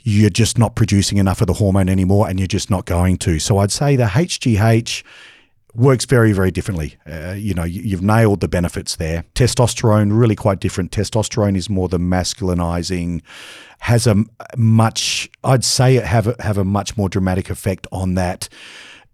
you're 0.03 0.31
just 0.31 0.59
not 0.59 0.75
producing 0.75 1.19
enough 1.19 1.41
of 1.41 1.47
the 1.47 1.53
hormone 1.53 1.89
anymore 1.89 2.29
and 2.29 2.41
you're 2.41 2.47
just 2.47 2.71
not 2.71 2.87
going 2.87 3.19
to. 3.19 3.39
So 3.39 3.59
I'd 3.59 3.71
say 3.71 3.97
the 3.97 4.05
HGH 4.05 5.03
works 5.75 6.05
very, 6.05 6.33
very 6.33 6.51
differently. 6.51 6.97
Uh, 7.07 7.35
you 7.37 7.55
know, 7.55 7.65
you, 7.65 7.83
you've 7.83 8.03
nailed 8.03 8.41
the 8.41 8.49
benefits 8.49 8.97
there. 8.97 9.25
Testosterone, 9.35 10.19
really 10.19 10.37
quite 10.37 10.61
different. 10.61 10.91
Testosterone 10.91 11.57
is 11.57 11.71
more 11.71 11.89
the 11.89 11.99
masculinizing, 11.99 13.23
has 13.81 14.07
a 14.07 14.25
much, 14.57 15.31
I'd 15.45 15.65
say 15.65 15.97
it 15.97 16.05
have 16.05 16.27
a, 16.27 16.43
have 16.43 16.59
a 16.59 16.65
much 16.65 16.97
more 16.97 17.09
dramatic 17.09 17.51
effect 17.51 17.87
on 17.93 18.15
that 18.15 18.49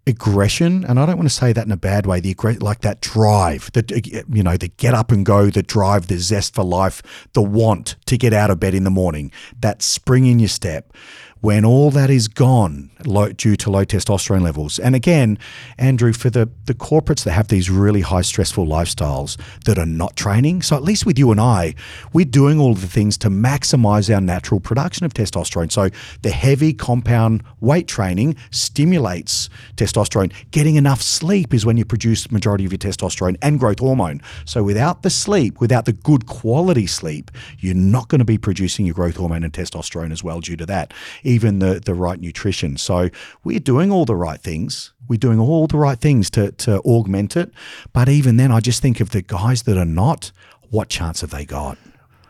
aggression. 0.07 0.85
And 0.85 0.99
I 0.99 1.05
don't 1.05 1.17
want 1.17 1.29
to 1.29 1.35
say 1.35 1.53
that 1.53 1.65
in 1.65 1.71
a 1.71 1.77
bad 1.77 2.05
way. 2.05 2.19
The 2.21 2.35
like 2.59 2.81
that 2.81 3.01
drive, 3.01 3.69
the 3.73 4.23
you 4.29 4.41
know, 4.41 4.57
the 4.57 4.69
get 4.69 4.93
up 4.93 5.11
and 5.11 5.25
go, 5.25 5.49
the 5.49 5.61
drive, 5.61 6.07
the 6.07 6.17
zest 6.17 6.55
for 6.55 6.63
life, 6.63 7.27
the 7.33 7.41
want 7.41 7.97
to 8.05 8.17
get 8.17 8.33
out 8.33 8.49
of 8.49 8.59
bed 8.59 8.73
in 8.73 8.85
the 8.85 8.89
morning, 8.89 9.31
that 9.59 9.81
spring 9.81 10.25
in 10.25 10.39
your 10.39 10.49
step 10.49 10.93
when 11.41 11.65
all 11.65 11.91
that 11.91 12.09
is 12.09 12.27
gone 12.27 12.89
low, 13.05 13.31
due 13.31 13.55
to 13.55 13.69
low 13.69 13.85
testosterone 13.85 14.41
levels. 14.41 14.79
And 14.79 14.95
again, 14.95 15.37
Andrew, 15.77 16.13
for 16.13 16.29
the, 16.29 16.49
the 16.65 16.73
corporates 16.73 17.23
that 17.23 17.31
have 17.31 17.47
these 17.47 17.69
really 17.69 18.01
high 18.01 18.21
stressful 18.21 18.65
lifestyles 18.65 19.37
that 19.65 19.77
are 19.77 19.85
not 19.85 20.15
training, 20.15 20.61
so 20.61 20.75
at 20.75 20.83
least 20.83 21.05
with 21.05 21.17
you 21.19 21.31
and 21.31 21.39
I, 21.39 21.75
we're 22.13 22.25
doing 22.25 22.59
all 22.59 22.73
the 22.73 22.87
things 22.87 23.17
to 23.19 23.29
maximize 23.29 24.13
our 24.13 24.21
natural 24.21 24.59
production 24.59 25.05
of 25.05 25.13
testosterone. 25.13 25.71
So 25.71 25.89
the 26.21 26.31
heavy 26.31 26.73
compound 26.73 27.43
weight 27.59 27.87
training 27.87 28.35
stimulates 28.51 29.49
testosterone. 29.75 30.33
Getting 30.51 30.75
enough 30.75 31.01
sleep 31.01 31.53
is 31.53 31.65
when 31.65 31.77
you 31.77 31.85
produce 31.85 32.31
majority 32.31 32.65
of 32.65 32.71
your 32.71 32.79
testosterone 32.79 33.37
and 33.41 33.59
growth 33.59 33.79
hormone. 33.79 34.21
So 34.45 34.63
without 34.63 35.03
the 35.03 35.09
sleep, 35.09 35.59
without 35.59 35.85
the 35.85 35.93
good 35.93 36.25
quality 36.25 36.87
sleep, 36.87 37.31
you're 37.59 37.75
not 37.75 38.07
going 38.07 38.19
to 38.19 38.25
be 38.25 38.37
producing 38.37 38.85
your 38.85 38.95
growth 38.95 39.17
hormone 39.17 39.43
and 39.43 39.53
testosterone 39.53 40.11
as 40.11 40.23
well 40.23 40.39
due 40.39 40.57
to 40.57 40.65
that 40.65 40.93
even 41.27 41.59
the, 41.59 41.79
the 41.79 41.93
right 41.93 42.19
nutrition. 42.19 42.77
So 42.77 43.09
we're 43.43 43.59
doing 43.59 43.91
all 43.91 44.05
the 44.05 44.15
right 44.15 44.39
things. 44.41 44.93
We're 45.07 45.17
doing 45.17 45.39
all 45.39 45.67
the 45.67 45.77
right 45.77 45.99
things 45.99 46.29
to, 46.31 46.51
to 46.53 46.79
augment 46.79 47.35
it. 47.37 47.51
But 47.93 48.09
even 48.09 48.37
then, 48.37 48.51
I 48.51 48.59
just 48.59 48.81
think 48.81 48.99
of 48.99 49.11
the 49.11 49.21
guys 49.21 49.63
that 49.63 49.77
are 49.77 49.85
not, 49.85 50.31
what 50.69 50.89
chance 50.89 51.21
have 51.21 51.29
they 51.31 51.45
got? 51.45 51.77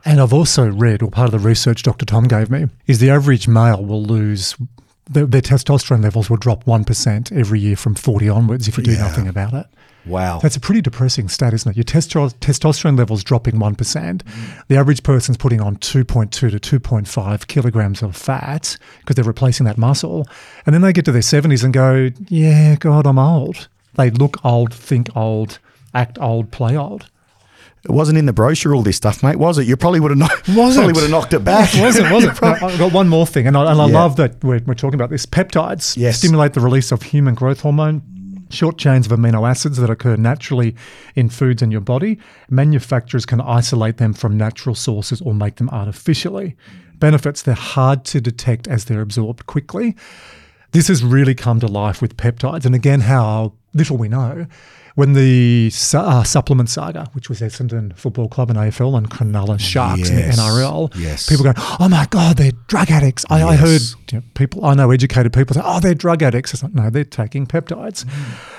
And 0.06 0.20
I've 0.22 0.34
also 0.34 0.70
read, 0.70 1.02
or 1.02 1.10
part 1.12 1.34
of 1.34 1.42
the 1.42 1.48
research 1.48 1.84
Dr. 1.84 2.06
Tom 2.06 2.26
gave 2.26 2.50
me, 2.50 2.68
is 2.86 3.00
the 3.00 3.10
average 3.10 3.48
male 3.48 3.84
will 3.84 4.04
lose 4.04 4.56
their, 5.10 5.26
their 5.26 5.42
testosterone 5.42 6.04
levels 6.04 6.30
will 6.30 6.38
drop 6.38 6.66
1% 6.66 7.32
every 7.38 7.60
year 7.60 7.76
from 7.78 7.96
40 7.96 8.30
onwards 8.30 8.68
if 8.68 8.78
you 8.78 8.84
do 8.84 8.92
Yeah. 8.92 9.00
nothing 9.00 9.28
about 9.28 9.54
it. 9.54 9.66
Wow. 10.08 10.40
That's 10.40 10.56
a 10.56 10.60
pretty 10.60 10.82
depressing 10.82 11.28
stat, 11.30 11.54
isn't 11.54 11.70
it? 11.72 11.78
Your 11.78 11.84
testo- 11.84 12.34
testosterone 12.40 12.98
levels 12.98 13.24
dropping 13.24 13.56
1%. 13.56 14.22
The 14.68 14.78
average 14.78 15.04
person's 15.04 15.38
putting 15.38 15.62
on 15.62 15.76
2.2 15.78 16.32
to 16.32 16.50
2.5 16.80 17.48
kilograms 17.48 18.02
of 18.02 18.16
fat 18.16 18.78
because 19.00 19.16
they're 19.16 19.26
replacing 19.26 19.66
that 19.66 19.78
muscle. 19.78 20.28
And 20.66 20.74
then 20.74 20.82
they 20.82 20.94
get 20.94 21.06
to 21.06 21.12
their 21.12 21.22
70s 21.22 21.64
and 21.64 21.74
go, 21.74 22.10
yeah, 22.30 22.76
God, 22.76 23.06
I'm 23.06 23.20
old. 23.20 23.68
They 23.96 24.10
look 24.12 24.44
old, 24.46 24.74
think 24.74 25.16
old, 25.16 25.60
act 25.94 26.18
old, 26.20 26.52
play 26.52 26.78
old. 26.78 27.10
It 27.84 27.92
wasn't 27.92 28.18
in 28.18 28.26
the 28.26 28.34
brochure, 28.34 28.76
all 28.76 28.82
this 28.84 28.98
stuff, 28.98 29.24
mate, 29.24 29.38
was 29.38 29.58
it? 29.58 29.66
You 29.68 29.78
probably 29.78 30.00
would 30.02 30.12
have 30.12 30.18
knocked, 30.18 30.44
probably 30.54 30.90
it? 30.90 30.96
would 30.96 31.02
have 31.04 31.10
knocked 31.10 31.34
it 31.34 31.44
back. 31.46 31.74
was 31.82 31.96
it? 31.96 32.12
Was 32.12 32.26
it? 32.26 32.42
Now, 32.42 32.56
I've 32.62 32.78
got 32.78 32.92
one 32.92 33.08
more 33.08 33.26
thing, 33.26 33.48
and 33.48 33.56
I, 33.56 33.72
and 33.72 33.80
I 33.82 33.88
Yeah. 33.88 33.94
love 34.00 34.16
that 34.18 34.44
we're, 34.44 34.60
we're 34.66 34.74
talking 34.74 34.96
about 34.96 35.10
this. 35.10 35.26
Peptides 35.26 35.96
Yes. 35.96 36.18
stimulate 36.18 36.54
the 36.54 36.60
release 36.60 36.92
of 36.92 37.02
human 37.02 37.34
growth 37.34 37.62
hormone, 37.62 38.02
short 38.50 38.78
chains 38.78 39.06
of 39.06 39.18
amino 39.18 39.50
acids 39.50 39.78
that 39.78 39.90
occur 39.90 40.16
naturally 40.16 40.76
in 41.16 41.30
foods 41.30 41.62
in 41.62 41.72
your 41.72 41.82
body. 41.82 42.18
Manufacturers 42.50 43.26
can 43.26 43.42
isolate 43.42 43.98
them 43.98 44.14
from 44.14 44.38
natural 44.38 44.76
sources 44.76 45.22
or 45.22 45.34
make 45.34 45.56
them 45.56 45.70
artificially. 45.70 46.56
Benefits 46.96 47.42
they're 47.42 47.54
hard 47.54 48.06
to 48.06 48.22
detect 48.22 48.68
as 48.68 48.86
they're 48.86 49.02
absorbed 49.02 49.46
quickly. 49.46 49.96
This 50.72 50.88
has 50.88 51.04
really 51.04 51.36
come 51.36 51.60
to 51.62 51.68
life 51.68 52.02
with 52.02 52.18
peptides, 52.18 52.66
and 52.66 52.76
again, 52.76 53.02
how 53.02 53.54
little 53.74 53.98
we 53.98 54.10
know. 54.10 54.48
When 54.98 55.14
the 55.14 55.72
uh, 55.94 56.24
supplement 56.24 56.70
saga, 56.72 57.08
which 57.14 57.30
was 57.30 57.40
Essendon 57.42 57.96
Football 57.96 58.30
Club 58.30 58.50
and 58.50 58.58
AFL 58.58 58.98
and 58.98 59.08
Cronulla 59.08 59.60
Sharks 59.60 60.10
in 60.10 60.16
the 60.16 60.22
NRL, 60.24 60.92
Yes. 60.96 61.30
people 61.30 61.44
going, 61.44 61.56
"Oh 61.80 61.88
my 61.88 62.08
God, 62.10 62.38
they're 62.38 62.54
drug 62.66 62.90
addicts." 62.90 63.24
I, 63.30 63.44
I 63.44 63.56
heard 63.58 63.82
you 64.12 64.18
know, 64.18 64.24
people 64.34 64.66
I 64.66 64.74
know, 64.74 64.90
educated 64.90 65.34
people 65.34 65.54
say, 65.54 65.62
"Oh, 65.64 65.80
they're 65.80 65.94
drug 65.94 66.24
addicts." 66.24 66.52
It's 66.56 66.64
like, 66.64 66.74
no, 66.74 66.90
they're 66.90 67.04
taking 67.04 67.46
peptides. 67.46 68.06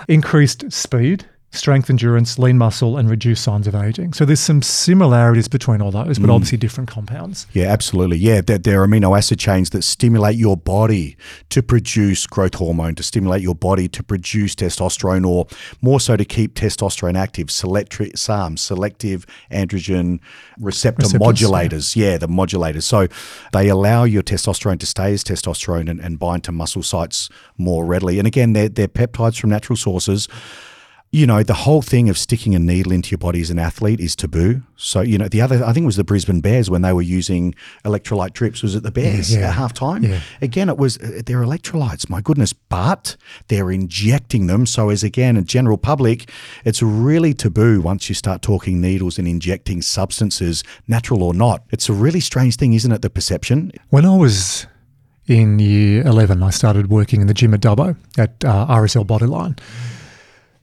Increased 0.06 0.70
speed, 0.70 1.26
strength, 1.50 1.88
endurance, 1.88 2.38
lean 2.38 2.58
muscle, 2.58 2.98
and 2.98 3.08
reduce 3.08 3.40
signs 3.40 3.66
of 3.66 3.74
aging. 3.74 4.12
So 4.12 4.24
there's 4.24 4.40
some 4.40 4.60
similarities 4.60 5.48
between 5.48 5.80
all 5.80 5.90
those, 5.90 6.18
but 6.18 6.28
mm. 6.28 6.34
obviously 6.34 6.58
different 6.58 6.90
compounds. 6.90 7.46
Yeah, 7.52 7.66
absolutely. 7.66 8.18
Yeah, 8.18 8.42
there 8.42 8.82
are 8.82 8.86
amino 8.86 9.16
acid 9.16 9.38
chains 9.38 9.70
that 9.70 9.82
stimulate 9.82 10.36
your 10.36 10.56
body 10.56 11.16
to 11.48 11.62
produce 11.62 12.26
growth 12.26 12.54
hormone, 12.54 12.94
to 12.96 13.02
stimulate 13.02 13.42
your 13.42 13.54
body 13.54 13.88
to 13.88 14.02
produce 14.02 14.54
testosterone, 14.54 15.26
or 15.26 15.46
more 15.80 16.00
so 16.00 16.16
to 16.16 16.24
keep 16.24 16.54
testosterone 16.54 17.16
active. 17.16 17.46
Selectri- 17.46 18.16
SARM, 18.16 18.58
selective 18.58 19.24
androgen 19.50 20.20
receptor 20.60 21.04
Receptors, 21.04 21.12
modulators. 21.14 21.96
Yeah. 21.96 22.18
the 22.18 22.28
modulators. 22.28 22.82
So 22.82 23.08
they 23.52 23.68
allow 23.68 24.04
your 24.04 24.22
testosterone 24.22 24.78
to 24.80 24.86
stay 24.86 25.12
as 25.12 25.24
testosterone 25.24 25.88
and, 25.88 25.98
and 26.00 26.18
bind 26.18 26.44
to 26.44 26.52
muscle 26.52 26.82
sites 26.82 27.30
more 27.56 27.86
readily. 27.86 28.18
And 28.18 28.26
again, 28.26 28.52
they're, 28.52 28.68
they're 28.68 28.88
peptides 28.88 29.40
from 29.40 29.50
natural 29.50 29.76
sources 29.76 30.28
you 31.10 31.26
know, 31.26 31.42
the 31.42 31.54
whole 31.54 31.80
thing 31.80 32.10
of 32.10 32.18
sticking 32.18 32.54
a 32.54 32.58
needle 32.58 32.92
into 32.92 33.10
your 33.10 33.18
body 33.18 33.40
as 33.40 33.48
an 33.48 33.58
athlete 33.58 33.98
is 33.98 34.14
taboo. 34.14 34.60
So, 34.76 35.00
you 35.00 35.16
know, 35.16 35.26
the 35.26 35.40
other, 35.40 35.64
I 35.64 35.72
think 35.72 35.84
it 35.84 35.86
was 35.86 35.96
the 35.96 36.04
Brisbane 36.04 36.42
Bears 36.42 36.68
when 36.68 36.82
they 36.82 36.92
were 36.92 37.00
using 37.00 37.54
electrolyte 37.82 38.34
drips. 38.34 38.62
Was 38.62 38.74
it 38.74 38.82
the 38.82 38.90
Bears 38.90 39.32
Yeah, 39.32 39.40
yeah. 39.40 39.48
at 39.48 39.54
half 39.54 39.72
time? 39.72 40.04
Yeah. 40.04 40.20
Again, 40.42 40.68
it 40.68 40.76
was, 40.76 40.98
uh, 40.98 41.22
they're 41.24 41.40
electrolytes, 41.42 42.10
my 42.10 42.20
goodness, 42.20 42.52
but 42.52 43.16
they're 43.48 43.70
injecting 43.70 44.48
them. 44.48 44.66
So, 44.66 44.90
as 44.90 45.02
again, 45.02 45.38
a 45.38 45.42
general 45.42 45.78
public, 45.78 46.30
it's 46.66 46.82
really 46.82 47.32
taboo 47.32 47.80
once 47.80 48.10
you 48.10 48.14
start 48.14 48.42
talking 48.42 48.78
needles 48.78 49.18
and 49.18 49.26
injecting 49.26 49.80
substances, 49.80 50.62
natural 50.88 51.22
or 51.22 51.32
not. 51.32 51.62
It's 51.70 51.88
a 51.88 51.94
really 51.94 52.20
strange 52.20 52.56
thing, 52.56 52.74
isn't 52.74 52.92
it? 52.92 53.00
The 53.00 53.08
perception. 53.10 53.72
When 53.88 54.04
I 54.04 54.14
was 54.14 54.66
in 55.26 55.58
year 55.58 56.06
11, 56.06 56.42
I 56.42 56.50
started 56.50 56.90
working 56.90 57.22
in 57.22 57.28
the 57.28 57.34
gym 57.34 57.54
at 57.54 57.60
Dubbo 57.60 57.96
at 58.18 58.44
uh, 58.44 58.66
RSL 58.66 59.06
Bodyline. 59.06 59.58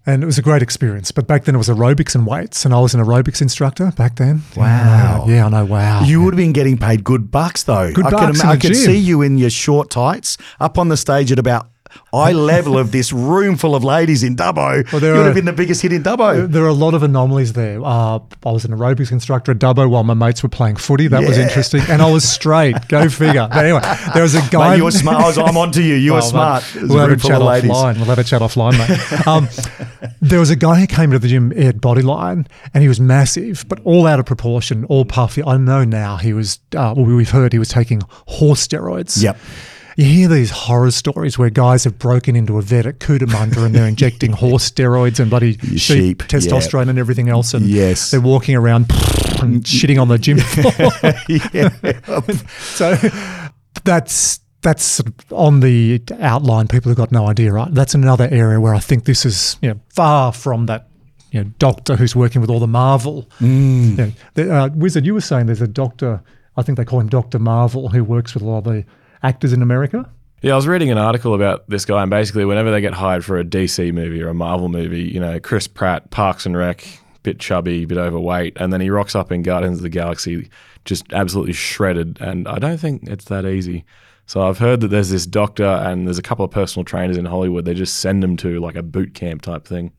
And 0.07 0.22
it 0.22 0.26
was 0.26 0.38
a 0.38 0.41
great 0.41 0.61
experience. 0.61 1.11
But 1.11 1.26
back 1.26 1.45
then 1.45 1.56
it 1.56 1.57
was 1.57 1.68
aerobics 1.68 2.14
and 2.14 2.27
weights, 2.27 2.64
and 2.64 2.73
I 2.73 2.80
was 2.80 2.94
an 2.94 3.02
aerobics 3.02 3.41
instructor 3.41 3.91
back 3.91 4.18
then. 4.18 4.44
Wow. 4.56 5.26
Yeah, 5.27 5.48
I 5.48 5.49
know. 5.49 5.65
Wow. 5.65 6.03
You 6.03 6.22
would 6.23 6.34
have 6.34 6.38
been 6.38 6.53
getting 6.53 6.77
paid 6.77 7.03
good 7.03 7.32
bucks 7.32 7.64
though. 7.64 7.91
Good 7.91 8.06
I 8.06 8.11
bucks 8.11 8.41
could, 8.41 8.49
I 8.49 8.57
could 8.57 8.76
see 8.76 8.98
you 8.98 9.22
in 9.22 9.38
your 9.38 9.49
short 9.49 9.90
tights 9.90 10.38
up 10.60 10.77
on 10.77 10.90
the 10.90 10.98
stage 10.98 11.32
at 11.32 11.40
about 11.40 11.69
eye 12.13 12.31
level 12.31 12.77
of 12.77 12.91
this 12.91 13.11
room 13.11 13.55
full 13.57 13.76
of 13.76 13.84
ladies 13.84 14.23
in 14.23 14.35
Dubbo. 14.35 14.91
Well, 14.91 15.01
you 15.01 15.07
would 15.11 15.17
are- 15.17 15.23
have 15.26 15.35
been 15.35 15.45
the 15.45 15.53
biggest 15.53 15.81
hit 15.81 15.91
in 15.93 16.03
Dubbo. 16.03 16.49
There 16.49 16.63
are 16.63 16.67
a 16.69 16.73
lot 16.73 16.93
of 16.93 17.03
anomalies 17.03 17.53
there. 17.53 17.80
Uh, 17.84 18.19
I 18.45 18.51
was 18.51 18.65
an 18.65 18.72
aerobics 18.72 19.11
instructor 19.11 19.51
at 19.51 19.59
Dubbo 19.59 19.89
while 19.89 20.03
my 20.03 20.13
mates 20.13 20.43
were 20.43 20.49
playing 20.49 20.76
footy. 20.77 21.07
That 21.07 21.23
was 21.27 21.38
interesting. 21.38 21.81
And 21.89 22.01
I 22.01 22.11
was 22.11 22.27
straight. 22.27 22.76
Go 22.88 23.09
figure. 23.09 23.47
But 23.51 23.65
anyway, 23.65 23.81
there 24.13 24.23
was 24.23 24.35
a 24.35 24.41
guy. 24.49 24.72
Mate, 24.72 24.77
you 24.77 24.84
were 24.85 24.91
smart. 24.91 25.23
I 25.23 25.27
was, 25.27 25.38
I'm 25.38 25.57
on 25.57 25.72
to 25.73 25.81
you. 25.81 25.95
You 25.95 26.13
were 26.13 26.19
Well, 26.19 26.27
smart. 26.30 26.63
mate, 26.76 26.84
We'll 26.89 26.99
have 26.99 27.11
a 27.11 27.15
chat 27.17 27.41
offline. 27.41 27.95
We'll 27.97 28.05
have 28.05 28.19
a 28.19 28.23
chat 28.23 28.41
offline, 28.41 28.77
mate. 28.77 29.27
Um, 29.27 29.47
there 30.22 30.39
was 30.39 30.49
a 30.51 30.55
guy 30.55 30.80
who 30.80 30.88
came 30.88 31.11
to 31.11 31.19
the 31.19 31.27
gym 31.27 31.51
at 31.53 31.77
Bodyline, 31.77 32.45
and 32.73 32.81
he 32.84 32.88
was 32.88 32.99
massive, 32.99 33.65
but 33.67 33.80
all 33.84 34.05
out 34.05 34.19
of 34.19 34.26
proportion, 34.26 34.85
all 34.85 35.03
puffy. 35.05 35.43
I 35.43 35.57
know 35.57 35.84
now 35.84 36.17
he 36.17 36.31
was. 36.34 36.59
Uh, 36.76 36.93
well, 36.95 37.05
we've 37.05 37.30
heard 37.31 37.53
he 37.53 37.59
was 37.59 37.69
taking 37.69 38.01
horse 38.27 38.65
steroids. 38.67 39.22
Yep. 39.22 39.38
You 39.97 40.03
hear 40.05 40.27
these 40.27 40.51
horror 40.51 40.91
stories 40.91 41.38
where 41.38 41.49
guys 41.49 41.85
have 41.85 41.97
broken 41.97 42.35
into 42.35 42.57
a 42.57 42.61
vet 42.61 42.85
at 42.85 42.99
Cootamundra 42.99 43.65
and 43.65 43.73
they're 43.73 43.88
injecting 43.95 44.34
horse 44.34 44.69
steroids 44.69 45.19
and 45.22 45.30
bloody 45.30 45.57
sheep, 45.57 45.80
sheep, 45.80 46.22
yeah. 46.22 46.27
testosterone 46.27 46.89
and 46.89 46.99
everything 46.99 47.30
else, 47.30 47.53
and 47.53 47.65
Yes. 47.65 48.11
they're 48.11 48.19
walking 48.19 48.55
around 48.55 48.88
and 49.41 49.63
shitting 49.63 50.01
on 50.01 50.09
the 50.09 50.17
gym 50.17 50.38
floor. 50.39 50.91
So 52.59 52.95
that's 53.84 54.39
that's 54.61 55.01
on 55.31 55.59
the 55.59 56.01
outline. 56.19 56.67
People 56.67 56.89
have 56.89 56.97
got 56.97 57.11
no 57.11 57.27
idea, 57.27 57.53
right? 57.53 57.72
That's 57.73 57.93
another 57.93 58.27
area 58.31 58.59
where 58.59 58.73
I 58.73 58.80
think 58.80 59.05
this 59.05 59.26
is 59.26 59.57
you 59.61 59.69
know 59.69 59.80
far 59.89 60.34
from 60.34 60.65
that 60.65 60.88
you 61.31 61.43
know 61.43 61.51
doctor 61.59 61.95
who's 61.95 62.15
working 62.15 62.41
with 62.41 62.49
all 62.49 62.59
the 62.59 62.67
Marvel. 62.67 63.30
Mm. 63.39 63.89
You 63.91 63.95
know, 63.97 64.11
the, 64.34 64.53
uh, 64.53 64.69
Wizard, 64.73 65.05
you 65.05 65.13
were 65.13 65.22
saying 65.22 65.45
there's 65.45 65.61
a 65.61 65.67
doctor. 65.67 66.22
I 66.57 66.63
think 66.63 66.77
they 66.77 66.85
call 66.85 66.99
him 67.01 67.09
Doctor 67.09 67.38
Marvel, 67.38 67.89
who 67.89 68.03
works 68.03 68.34
with 68.34 68.41
a 68.43 68.45
lot 68.45 68.59
of 68.59 68.63
the 68.65 68.85
actors 69.24 69.54
in 69.54 69.62
America. 69.62 70.10
Yeah, 70.42 70.54
I 70.54 70.56
was 70.56 70.68
reading 70.68 70.92
an 70.92 70.98
article 70.98 71.34
about 71.34 71.68
this 71.70 71.86
guy, 71.86 72.02
and 72.02 72.10
basically, 72.10 72.46
whenever 72.46 72.70
they 72.70 72.82
get 72.82 72.94
hired 72.94 73.26
for 73.26 73.40
a 73.40 73.44
DC 73.44 73.94
movie 73.94 74.22
or 74.22 74.30
a 74.30 74.34
Marvel 74.34 74.70
movie, 74.70 75.04
you 75.04 75.20
know, 75.20 75.40
Chris 75.40 75.68
Pratt, 75.68 76.12
Parks 76.12 76.46
and 76.46 76.56
Rec, 76.56 76.86
bit 77.24 77.40
chubby, 77.40 77.86
bit 77.86 77.98
overweight, 77.98 78.54
and 78.58 78.72
then 78.72 78.82
he 78.82 78.90
rocks 78.90 79.16
up 79.16 79.32
in 79.32 79.42
Guardians 79.42 79.80
of 79.80 79.84
the 79.84 79.90
Galaxy, 79.90 80.50
just 80.84 81.12
absolutely 81.14 81.54
shredded. 81.54 82.20
And 82.22 82.48
I 82.48 82.60
don't 82.60 82.78
think 82.78 83.10
it's 83.10 83.26
that 83.26 83.46
easy. 83.46 83.86
So 84.28 84.48
I've 84.48 84.60
heard 84.60 84.82
that 84.82 84.90
there's 84.90 85.10
this 85.10 85.26
doctor, 85.26 85.66
and 85.66 86.08
there's 86.08 86.20
a 86.20 86.24
couple 86.24 86.46
of 86.46 86.52
personal 86.52 86.84
trainers 86.84 87.18
in 87.18 87.26
Hollywood. 87.26 87.66
They 87.66 87.74
just 87.74 88.00
send 88.00 88.22
them 88.22 88.38
to 88.38 88.60
like 88.60 88.76
a 88.76 88.84
boot 88.84 89.14
camp 89.14 89.42
type 89.42 89.66
thing. 89.66 89.92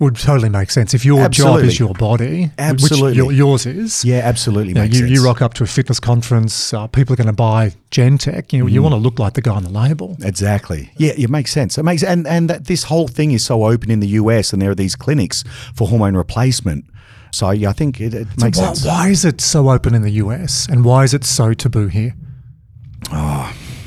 Would 0.00 0.16
totally 0.16 0.48
make 0.48 0.70
sense 0.70 0.94
if 0.94 1.04
your 1.04 1.28
job 1.28 1.60
is 1.60 1.78
your 1.78 1.92
body, 1.92 2.50
Absolutely. 2.58 3.08
which 3.08 3.16
your, 3.16 3.32
yours 3.32 3.66
is. 3.66 4.02
Yeah, 4.02 4.20
absolutely. 4.24 4.68
You, 4.70 4.74
know, 4.74 4.80
makes 4.82 4.98
you, 4.98 5.04
you 5.06 5.16
sense. 5.16 5.26
rock 5.26 5.42
up 5.42 5.52
to 5.54 5.64
a 5.64 5.66
fitness 5.66 6.00
conference. 6.00 6.72
Uh, 6.72 6.86
people 6.86 7.12
are 7.12 7.16
going 7.16 7.26
to 7.26 7.34
buy 7.34 7.74
Gen-Tec. 7.90 8.52
You 8.52 8.60
know, 8.60 8.64
Mm. 8.64 8.72
you 8.72 8.82
want 8.82 8.94
to 8.94 8.96
look 8.98 9.18
like 9.18 9.34
the 9.34 9.42
guy 9.42 9.54
on 9.54 9.62
the 9.62 9.68
label. 9.70 10.16
Exactly. 10.22 10.90
Yeah, 10.96 11.12
it 11.18 11.28
makes 11.28 11.50
sense. 11.52 11.76
It 11.76 11.82
makes 11.82 12.02
and 12.02 12.26
and 12.26 12.48
that 12.48 12.64
this 12.64 12.84
whole 12.84 13.08
thing 13.08 13.32
is 13.32 13.44
so 13.44 13.66
open 13.66 13.90
in 13.90 14.00
the 14.00 14.08
US, 14.20 14.52
and 14.54 14.62
there 14.62 14.70
are 14.70 14.74
these 14.74 14.96
clinics 14.96 15.44
for 15.74 15.86
hormone 15.86 16.16
replacement. 16.16 16.86
So 17.32 17.50
yeah, 17.50 17.68
I 17.68 17.72
think 17.74 18.00
it, 18.00 18.14
it 18.14 18.26
makes 18.42 18.58
why, 18.58 18.64
sense. 18.72 18.84
why 18.86 19.08
is 19.10 19.24
it 19.26 19.40
so 19.42 19.70
open 19.70 19.94
in 19.94 20.00
the 20.02 20.12
US 20.12 20.66
and 20.68 20.82
why 20.84 21.04
is 21.04 21.12
it 21.14 21.24
so 21.24 21.52
taboo 21.52 21.88
here? 21.88 22.14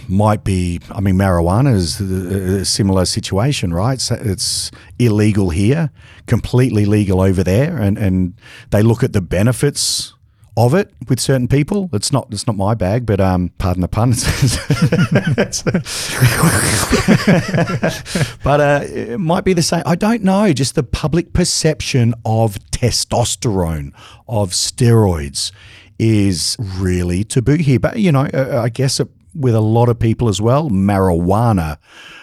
Might 0.07 0.43
be. 0.43 0.81
I 0.91 0.99
mean, 0.99 1.15
marijuana 1.15 1.73
is 1.73 1.99
a 1.99 2.65
similar 2.65 3.05
situation, 3.05 3.73
right? 3.73 4.01
So 4.01 4.17
it's 4.19 4.71
illegal 4.99 5.49
here, 5.49 5.91
completely 6.25 6.85
legal 6.85 7.21
over 7.21 7.43
there, 7.43 7.77
and 7.77 7.97
and 7.97 8.33
they 8.71 8.81
look 8.81 9.03
at 9.03 9.13
the 9.13 9.21
benefits 9.21 10.13
of 10.55 10.73
it 10.73 10.91
with 11.07 11.19
certain 11.19 11.47
people. 11.47 11.89
It's 11.93 12.11
not 12.11 12.27
it's 12.31 12.45
not 12.45 12.55
my 12.55 12.73
bag, 12.73 13.05
but 13.05 13.19
um, 13.19 13.51
pardon 13.57 13.81
the 13.81 13.87
pun. 13.87 14.11
but 18.43 18.59
uh, 18.59 18.81
it 18.83 19.19
might 19.19 19.43
be 19.43 19.53
the 19.53 19.63
same. 19.63 19.83
I 19.85 19.95
don't 19.95 20.23
know. 20.23 20.51
Just 20.53 20.75
the 20.75 20.83
public 20.83 21.33
perception 21.33 22.13
of 22.25 22.57
testosterone, 22.71 23.93
of 24.27 24.51
steroids, 24.51 25.51
is 25.97 26.55
really 26.59 27.23
taboo 27.23 27.55
here. 27.55 27.79
But 27.79 27.97
you 27.97 28.11
know, 28.11 28.27
uh, 28.33 28.61
I 28.63 28.69
guess 28.69 28.99
it, 28.99 29.09
with 29.35 29.55
a 29.55 29.61
lot 29.61 29.89
of 29.89 29.99
people 29.99 30.29
as 30.29 30.41
well, 30.41 30.69
marijuana 30.69 31.77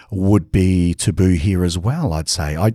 would 0.09 0.51
be 0.51 0.93
taboo 0.93 1.33
here 1.33 1.63
as 1.63 1.77
well. 1.77 2.13
I'd 2.13 2.29
say. 2.29 2.57
I. 2.57 2.73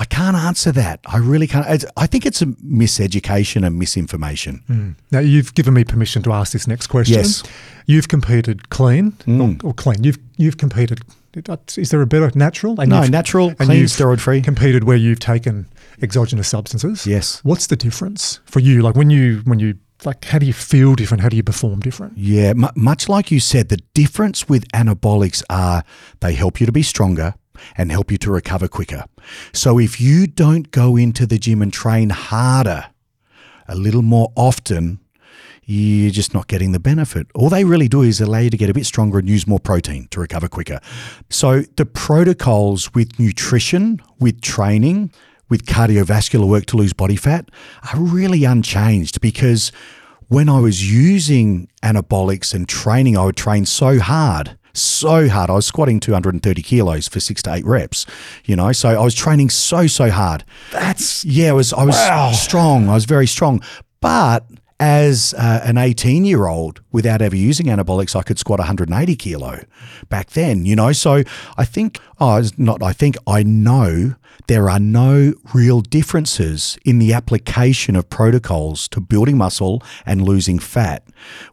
I 0.00 0.04
can't 0.04 0.36
answer 0.36 0.70
that. 0.72 1.00
I 1.06 1.16
really 1.16 1.48
can't. 1.48 1.84
I 1.96 2.06
think 2.06 2.24
it's 2.24 2.40
a 2.40 2.46
miseducation 2.46 3.66
and 3.66 3.80
misinformation. 3.80 4.62
Hmm. 4.68 4.90
Now, 5.10 5.18
you've 5.18 5.54
given 5.54 5.74
me 5.74 5.82
permission 5.82 6.22
to 6.22 6.32
ask 6.32 6.52
this 6.52 6.68
next 6.68 6.86
question. 6.86 7.16
Yes. 7.16 7.42
You've 7.86 8.06
competed 8.06 8.68
clean 8.68 9.12
hmm. 9.24 9.40
or, 9.40 9.56
or 9.64 9.74
clean. 9.74 10.04
You've 10.04 10.18
you've 10.36 10.56
competed. 10.56 11.00
Is 11.76 11.90
there 11.90 12.00
a 12.00 12.06
better 12.06 12.30
natural? 12.36 12.80
And 12.80 12.90
No, 12.90 13.04
natural, 13.06 13.48
and 13.48 13.58
clean, 13.58 13.80
you've 13.80 13.90
steroid-free. 13.90 14.42
Competed 14.42 14.84
where 14.84 14.96
you've 14.96 15.18
taken 15.18 15.66
exogenous 16.00 16.48
substances. 16.48 17.04
Yes. 17.06 17.40
What's 17.44 17.66
the 17.66 17.76
difference 17.76 18.38
for 18.44 18.60
you? 18.60 18.82
Like 18.82 18.94
when 18.94 19.10
you 19.10 19.42
when 19.44 19.58
you 19.58 19.74
like, 20.06 20.24
how 20.24 20.38
do 20.38 20.46
you 20.46 20.52
feel 20.52 20.94
different? 20.94 21.22
How 21.22 21.28
do 21.28 21.36
you 21.36 21.42
perform 21.42 21.80
different? 21.80 22.16
Yeah, 22.16 22.52
mu 22.54 22.68
much 22.76 23.08
like 23.08 23.30
you 23.30 23.40
said, 23.40 23.68
the 23.68 23.80
difference 23.94 24.48
with 24.48 24.66
anabolics 24.72 25.42
are 25.50 25.82
they 26.20 26.34
help 26.34 26.60
you 26.60 26.66
to 26.66 26.72
be 26.72 26.82
stronger 26.82 27.34
and 27.76 27.90
help 27.90 28.10
you 28.10 28.18
to 28.18 28.30
recover 28.30 28.68
quicker. 28.68 29.04
So 29.52 29.78
if 29.78 30.00
you 30.00 30.26
don't 30.26 30.70
go 30.70 30.96
into 30.96 31.26
the 31.26 31.38
gym 31.38 31.62
and 31.62 31.72
train 31.72 32.10
harder, 32.10 32.86
a 33.66 33.74
little 33.74 34.02
more 34.02 34.32
often, 34.36 35.00
you're 35.64 36.10
just 36.10 36.32
not 36.32 36.46
getting 36.46 36.72
the 36.72 36.80
benefit. 36.80 37.26
All 37.34 37.50
they 37.50 37.64
really 37.64 37.88
do 37.88 38.02
is 38.02 38.20
allow 38.20 38.38
you 38.38 38.50
to 38.50 38.56
get 38.56 38.70
a 38.70 38.74
bit 38.74 38.86
stronger 38.86 39.18
and 39.18 39.28
use 39.28 39.46
more 39.46 39.60
protein 39.60 40.08
to 40.12 40.20
recover 40.20 40.48
quicker. 40.48 40.80
So 41.28 41.60
the 41.76 41.84
protocols 41.84 42.94
with 42.94 43.18
nutrition, 43.20 44.00
with 44.18 44.40
training, 44.40 45.12
with 45.48 45.64
cardiovascular 45.66 46.46
work 46.46 46.66
to 46.66 46.76
lose 46.76 46.92
body 46.92 47.16
fat 47.16 47.50
are 47.92 48.00
really 48.00 48.44
unchanged 48.44 49.20
because 49.20 49.72
when 50.28 50.48
I 50.48 50.60
was 50.60 50.92
using 50.92 51.68
anabolics 51.82 52.52
and 52.52 52.68
training, 52.68 53.16
I 53.16 53.24
would 53.24 53.36
train 53.36 53.64
so 53.64 53.98
hard, 53.98 54.58
so 54.74 55.26
hard. 55.28 55.48
I 55.48 55.54
was 55.54 55.66
squatting 55.66 56.00
230 56.00 56.62
kilos 56.62 57.08
for 57.08 57.18
six 57.20 57.42
to 57.44 57.54
eight 57.54 57.64
reps, 57.64 58.04
you 58.44 58.54
know, 58.54 58.72
so 58.72 58.90
I 58.90 59.02
was 59.02 59.14
training 59.14 59.48
so, 59.48 59.86
so 59.86 60.10
hard. 60.10 60.44
That's 60.70 61.24
Yeah, 61.24 61.50
I 61.50 61.52
was, 61.52 61.72
I 61.72 61.84
was 61.84 61.96
Wow. 61.96 62.32
strong. 62.32 62.88
I 62.90 62.94
was 62.94 63.06
very 63.06 63.26
strong. 63.26 63.62
But 64.02 64.46
as 64.80 65.34
uh, 65.36 65.60
an 65.64 65.76
18 65.76 66.24
year 66.24 66.46
old, 66.46 66.80
without 66.92 67.20
ever 67.20 67.36
using 67.36 67.66
anabolics, 67.66 68.14
I 68.14 68.22
could 68.22 68.38
squat 68.38 68.58
180 68.60 69.16
kilo 69.16 69.60
back 70.08 70.30
then, 70.30 70.64
you 70.64 70.76
know. 70.76 70.92
So 70.92 71.22
I 71.56 71.64
think, 71.64 72.00
oh, 72.20 72.42
not 72.56 72.82
I 72.82 72.92
think, 72.92 73.16
I 73.26 73.42
know 73.42 74.14
there 74.46 74.70
are 74.70 74.78
no 74.78 75.34
real 75.52 75.80
differences 75.80 76.78
in 76.84 76.98
the 76.98 77.12
application 77.12 77.96
of 77.96 78.08
protocols 78.08 78.88
to 78.88 79.00
building 79.00 79.36
muscle 79.36 79.82
and 80.06 80.22
losing 80.22 80.58
fat, 80.58 81.04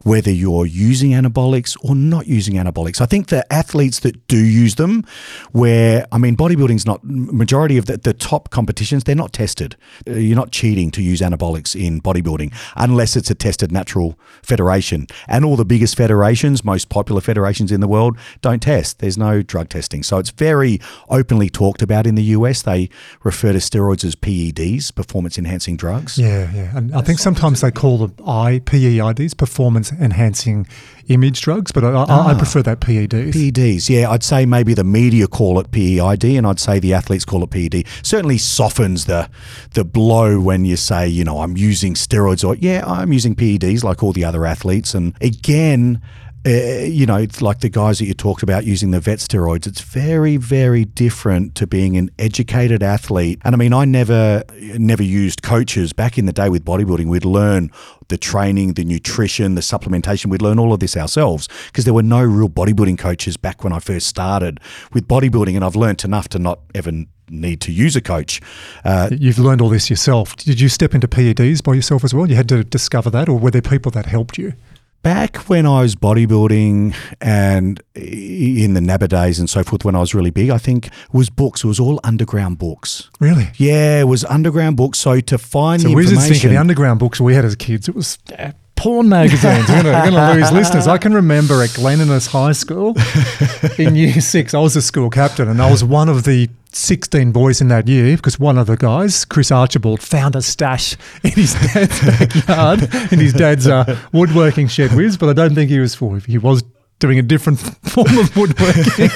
whether 0.02 0.30
you're 0.30 0.64
using 0.64 1.10
anabolics 1.10 1.76
or 1.82 1.94
not 1.94 2.26
using 2.26 2.54
anabolics. 2.54 3.00
I 3.00 3.06
think 3.06 3.28
the 3.28 3.50
athletes 3.52 4.00
that 4.00 4.26
do 4.28 4.38
use 4.38 4.76
them, 4.76 5.04
where, 5.52 6.06
I 6.12 6.18
mean, 6.18 6.36
bodybuilding's 6.36 6.86
not, 6.86 7.00
majority 7.04 7.76
of 7.76 7.86
the, 7.86 7.96
the 7.98 8.14
top 8.14 8.50
competitions, 8.50 9.04
they're 9.04 9.14
not 9.14 9.32
tested. 9.32 9.76
Uh, 10.08 10.12
You're 10.12 10.36
not 10.36 10.52
cheating 10.52 10.90
to 10.92 11.02
use 11.02 11.20
anabolics 11.20 11.78
in 11.78 12.00
bodybuilding 12.00 12.54
unless 12.76 13.15
it's 13.16 13.30
a 13.30 13.34
tested 13.34 13.72
natural 13.72 14.18
federation. 14.42 15.06
And 15.28 15.44
all 15.44 15.56
the 15.56 15.64
biggest 15.64 15.96
federations, 15.96 16.64
most 16.64 16.88
popular 16.88 17.20
federations 17.20 17.72
in 17.72 17.80
the 17.80 17.88
world, 17.88 18.16
don't 18.42 18.62
test. 18.62 18.98
There's 18.98 19.18
no 19.18 19.42
drug 19.42 19.68
testing. 19.68 20.02
So 20.02 20.18
it's 20.18 20.30
very 20.30 20.80
openly 21.08 21.48
talked 21.48 21.82
about 21.82 22.06
in 22.06 22.14
the 22.14 22.22
US. 22.24 22.62
They 22.62 22.88
refer 23.24 23.52
to 23.52 23.58
steroids 23.58 24.04
as 24.04 24.14
PEDs, 24.14 24.94
performance 24.94 25.38
enhancing 25.38 25.76
drugs. 25.76 26.18
Yeah, 26.18 26.52
yeah. 26.52 26.76
And 26.76 26.94
I 26.94 27.00
think 27.00 27.18
sometimes 27.18 27.60
they 27.60 27.70
call 27.70 27.98
them 27.98 28.14
I, 28.26 28.60
PEIDs, 28.64 29.36
performance 29.36 29.92
enhancing 29.92 30.66
image 31.08 31.40
drugs, 31.40 31.72
but 31.72 31.84
I, 31.84 31.90
I, 31.90 32.02
I 32.02 32.04
ah. 32.08 32.34
prefer 32.36 32.62
that 32.62 32.80
PEDs. 32.80 33.32
PEDs, 33.32 33.88
yeah, 33.88 34.10
I'd 34.10 34.22
say 34.22 34.46
maybe 34.46 34.74
the 34.74 34.84
media 34.84 35.26
call 35.26 35.58
it 35.58 35.70
PEID, 35.70 36.24
and 36.24 36.46
I'd 36.46 36.60
say 36.60 36.78
the 36.78 36.94
athletes 36.94 37.24
call 37.24 37.42
it 37.44 37.50
PED. 37.50 37.84
Certainly 38.02 38.38
softens 38.38 39.06
the 39.06 39.28
the 39.74 39.84
blow 39.84 40.40
when 40.40 40.64
you 40.64 40.76
say, 40.76 41.08
you 41.08 41.24
know, 41.24 41.40
I'm 41.40 41.56
using 41.56 41.94
steroids, 41.94 42.46
or 42.46 42.56
yeah, 42.56 42.84
I'm 42.86 43.12
using 43.12 43.34
PEDs 43.34 43.84
like 43.84 44.02
all 44.02 44.12
the 44.12 44.24
other 44.24 44.46
athletes. 44.46 44.94
And 44.94 45.14
again, 45.20 46.00
uh, 46.46 46.84
you 46.84 47.06
know, 47.06 47.16
it's 47.16 47.42
like 47.42 47.58
the 47.58 47.68
guys 47.68 47.98
that 47.98 48.06
you 48.06 48.14
talked 48.14 48.42
about 48.44 48.64
using 48.64 48.92
the 48.92 49.00
vet 49.00 49.18
steroids, 49.18 49.66
it's 49.66 49.80
very, 49.80 50.36
very 50.36 50.84
different 50.84 51.56
to 51.56 51.66
being 51.66 51.96
an 51.96 52.08
educated 52.20 52.84
athlete. 52.84 53.40
And 53.44 53.54
I 53.54 53.58
mean, 53.58 53.72
I 53.72 53.84
never, 53.84 54.44
never 54.78 55.02
used 55.02 55.42
coaches 55.42 55.92
back 55.92 56.18
in 56.18 56.26
the 56.26 56.32
day 56.32 56.48
with 56.48 56.64
bodybuilding. 56.64 57.06
We'd 57.06 57.24
learn 57.24 57.72
the 58.08 58.16
training, 58.16 58.74
the 58.74 58.84
nutrition, 58.84 59.56
the 59.56 59.60
supplementation. 59.60 60.26
We'd 60.26 60.42
learn 60.42 60.60
all 60.60 60.72
of 60.72 60.78
this 60.78 60.96
ourselves 60.96 61.48
because 61.66 61.84
there 61.84 61.94
were 61.94 62.04
no 62.04 62.22
real 62.22 62.48
bodybuilding 62.48 62.98
coaches 62.98 63.36
back 63.36 63.64
when 63.64 63.72
I 63.72 63.80
first 63.80 64.06
started 64.06 64.60
with 64.92 65.08
bodybuilding. 65.08 65.56
And 65.56 65.64
I've 65.64 65.76
learnt 65.76 66.04
enough 66.04 66.28
to 66.28 66.38
not 66.38 66.60
ever 66.76 66.92
need 67.28 67.60
to 67.62 67.72
use 67.72 67.96
a 67.96 68.00
coach. 68.00 68.40
Uh, 68.84 69.08
You've 69.10 69.40
learned 69.40 69.60
all 69.60 69.68
this 69.68 69.90
yourself. 69.90 70.36
Did 70.36 70.60
you 70.60 70.68
step 70.68 70.94
into 70.94 71.08
PEDs 71.08 71.60
by 71.62 71.74
yourself 71.74 72.04
as 72.04 72.14
well? 72.14 72.28
You 72.28 72.36
had 72.36 72.48
to 72.50 72.62
discover 72.62 73.10
that, 73.10 73.28
or 73.28 73.36
were 73.36 73.50
there 73.50 73.62
people 73.62 73.90
that 73.92 74.06
helped 74.06 74.38
you? 74.38 74.52
Back 75.06 75.36
when 75.48 75.66
I 75.66 75.82
was 75.82 75.94
bodybuilding 75.94 76.92
and 77.20 77.80
in 77.94 78.74
the 78.74 78.80
NABBA 78.80 79.08
days 79.08 79.38
and 79.38 79.48
so 79.48 79.62
forth, 79.62 79.84
when 79.84 79.94
I 79.94 80.00
was 80.00 80.16
really 80.16 80.30
big, 80.30 80.50
I 80.50 80.58
think 80.58 80.88
it 80.88 80.92
was 81.12 81.30
books. 81.30 81.62
It 81.62 81.68
was 81.68 81.78
all 81.78 82.00
underground 82.02 82.58
books. 82.58 83.08
Really? 83.20 83.48
Yeah, 83.54 84.00
it 84.00 84.08
was 84.08 84.24
underground 84.24 84.76
books. 84.76 84.98
So 84.98 85.20
to 85.20 85.38
find 85.38 85.80
So 85.80 85.90
the 85.90 85.94
we 85.94 86.02
just 86.02 86.14
information, 86.14 86.50
the 86.50 86.56
underground 86.56 86.98
books 86.98 87.20
we 87.20 87.34
had 87.34 87.44
as 87.44 87.54
kids. 87.54 87.88
It 87.88 87.94
was 87.94 88.18
porn 88.76 89.08
magazines. 89.08 89.68
We're 89.68 89.82
going 89.82 90.12
to 90.12 90.34
lose 90.34 90.52
listeners. 90.52 90.86
I 90.86 90.98
can 90.98 91.12
remember 91.14 91.62
at 91.62 91.70
Glenninus 91.70 92.28
High 92.28 92.52
School 92.52 92.94
in 93.78 93.96
year 94.02 94.20
six, 94.20 94.54
I 94.54 94.58
was 94.60 94.76
a 94.76 94.82
school 94.82 95.10
captain 95.10 95.48
and 95.48 95.60
I 95.60 95.70
was 95.70 95.82
one 95.82 96.08
of 96.08 96.24
the 96.24 96.48
16 96.72 97.32
boys 97.32 97.60
in 97.62 97.68
that 97.68 97.88
year 97.88 98.16
because 98.16 98.38
one 98.38 98.58
of 98.58 98.66
the 98.66 98.76
guys, 98.76 99.24
Chris 99.24 99.50
Archibald, 99.50 100.02
found 100.02 100.36
a 100.36 100.42
stash 100.42 100.94
in 101.24 101.30
his 101.32 101.54
dad's 101.54 102.00
backyard 102.04 102.82
in 103.12 103.18
his 103.18 103.32
dad's 103.32 103.66
uh, 103.66 103.98
woodworking 104.12 104.68
shed 104.68 104.92
whiz, 104.94 105.16
but 105.16 105.30
I 105.30 105.32
don't 105.32 105.54
think 105.54 105.70
he 105.70 105.78
was 105.78 105.94
for 105.94 106.18
He 106.18 106.36
was 106.38 106.62
doing 106.98 107.18
a 107.18 107.22
different 107.22 107.58
form 107.88 108.18
of 108.18 108.36
woodworking. 108.36 109.08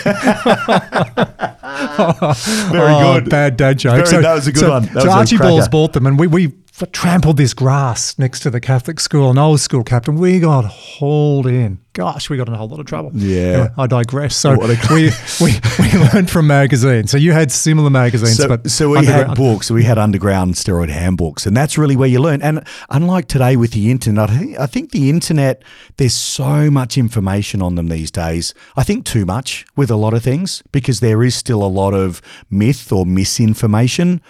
Very 2.71 2.93
Oh, 2.93 3.15
good. 3.21 3.31
Bad 3.31 3.57
dad 3.57 3.79
joke. 3.79 4.07
Very- 4.07 4.23
that 4.23 4.35
was 4.35 4.47
a 4.47 4.53
good 4.53 4.61
so, 4.61 4.71
one. 4.71 4.85
That 4.87 5.03
so 5.03 5.11
Archie 5.11 5.37
Balls 5.39 5.69
bought 5.69 5.93
them, 5.93 6.07
and 6.07 6.19
we 6.19 6.27
we 6.27 6.49
trampled 6.87 7.37
this 7.37 7.55
grass 7.55 8.19
next 8.19 8.41
to 8.41 8.51
the 8.51 8.61
Catholic 8.61 9.01
school, 9.01 9.31
an 9.31 9.39
old 9.39 9.61
school 9.61 9.85
captain. 9.85 10.17
We 10.17 10.41
got 10.41 10.65
hauled 10.65 11.47
in. 11.47 11.79
Gosh, 11.93 12.31
we 12.31 12.37
got 12.37 12.47
in 12.47 12.55
a 12.55 12.57
whole 12.57 12.69
lot 12.69 12.79
of 12.79 12.87
trouble. 12.87 13.11
Yeah. 13.15 13.43
Anyway, 13.43 13.69
I 13.77 13.87
digress. 13.89 14.37
So 14.37 14.57
we, 14.57 15.11
we 15.41 15.53
we 15.79 15.99
learned 16.13 16.31
from 16.31 16.47
magazines. 16.47 17.11
So 17.11 17.17
you 17.17 17.33
had 17.33 17.51
similar 17.51 17.91
magazines, 17.91 18.37
So, 18.37 18.47
but 18.47 18.71
so 18.71 18.91
we 18.91 19.05
had 19.05 19.35
books, 19.35 19.71
we 19.73 19.83
had 19.83 19.99
underground 19.99 20.55
steroid 20.55 20.89
handbooks, 20.89 21.47
and 21.47 21.57
that's 21.57 21.77
really 21.77 21.97
where 21.97 22.09
you 22.09 22.21
learn. 22.21 22.43
And 22.43 22.65
unlike 22.91 23.27
today 23.27 23.57
with 23.57 23.73
the 23.73 23.91
internet, 23.91 24.31
I 24.31 24.67
think 24.67 24.93
the 24.93 25.11
internet, 25.11 25.65
there's 25.97 26.15
so 26.15 26.71
much 26.71 26.97
information 26.97 27.61
on 27.61 27.75
them 27.75 27.89
these 27.89 28.13
days. 28.13 28.55
I 28.77 28.85
think 28.85 29.05
too 29.05 29.27
much 29.27 29.67
with 29.77 29.91
a 29.91 29.97
lot 29.97 30.15
of 30.15 30.23
things 30.23 30.63
because 30.71 31.01
there 31.01 31.25
is 31.25 31.35
still 31.35 31.63
a 31.63 31.67
lot 31.67 31.93
of 31.93 32.23
myth 32.51 32.93
or 32.93 33.05
misinformation. 33.05 34.21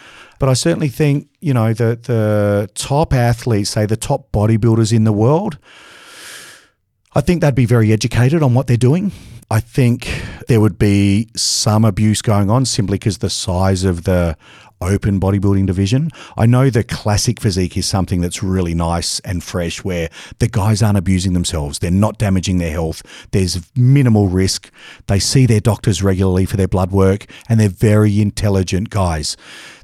But 0.40 0.48
I 0.48 0.54
certainly 0.54 0.88
think, 0.88 1.28
you 1.40 1.54
know, 1.54 1.72
the, 1.74 2.00
the 2.02 2.68
top 2.74 3.12
athletes, 3.12 3.70
say 3.70 3.86
the 3.86 3.96
top 3.96 4.32
bodybuilders 4.32 4.92
in 4.92 5.04
the 5.04 5.12
world, 5.12 5.58
I 7.14 7.20
think 7.20 7.42
they'd 7.42 7.54
be 7.54 7.66
very 7.66 7.92
educated 7.92 8.42
on 8.42 8.54
what 8.54 8.66
they're 8.66 8.76
doing. 8.76 9.12
I 9.50 9.60
think 9.60 10.08
there 10.48 10.60
would 10.60 10.78
be 10.78 11.28
some 11.36 11.84
abuse 11.84 12.22
going 12.22 12.50
on 12.50 12.64
simply 12.64 12.96
because 12.96 13.18
the 13.18 13.28
size 13.28 13.84
of 13.84 14.04
the 14.04 14.36
open 14.80 15.20
bodybuilding 15.20 15.66
division. 15.66 16.10
I 16.38 16.46
know 16.46 16.70
the 16.70 16.84
classic 16.84 17.40
physique 17.40 17.76
is 17.76 17.86
something 17.86 18.22
that's 18.22 18.42
really 18.42 18.74
nice 18.74 19.20
and 19.20 19.44
fresh 19.44 19.84
where 19.84 20.08
the 20.38 20.48
guys 20.48 20.82
aren't 20.82 20.96
abusing 20.96 21.34
themselves. 21.34 21.80
They're 21.80 21.90
not 21.90 22.16
damaging 22.16 22.58
their 22.58 22.70
health. 22.70 23.02
There's 23.32 23.70
minimal 23.76 24.28
risk. 24.28 24.70
They 25.06 25.18
see 25.18 25.44
their 25.44 25.60
doctors 25.60 26.02
regularly 26.02 26.46
for 26.46 26.56
their 26.56 26.68
blood 26.68 26.92
work 26.92 27.26
and 27.48 27.60
they're 27.60 27.68
very 27.68 28.22
intelligent 28.22 28.88
guys. 28.88 29.36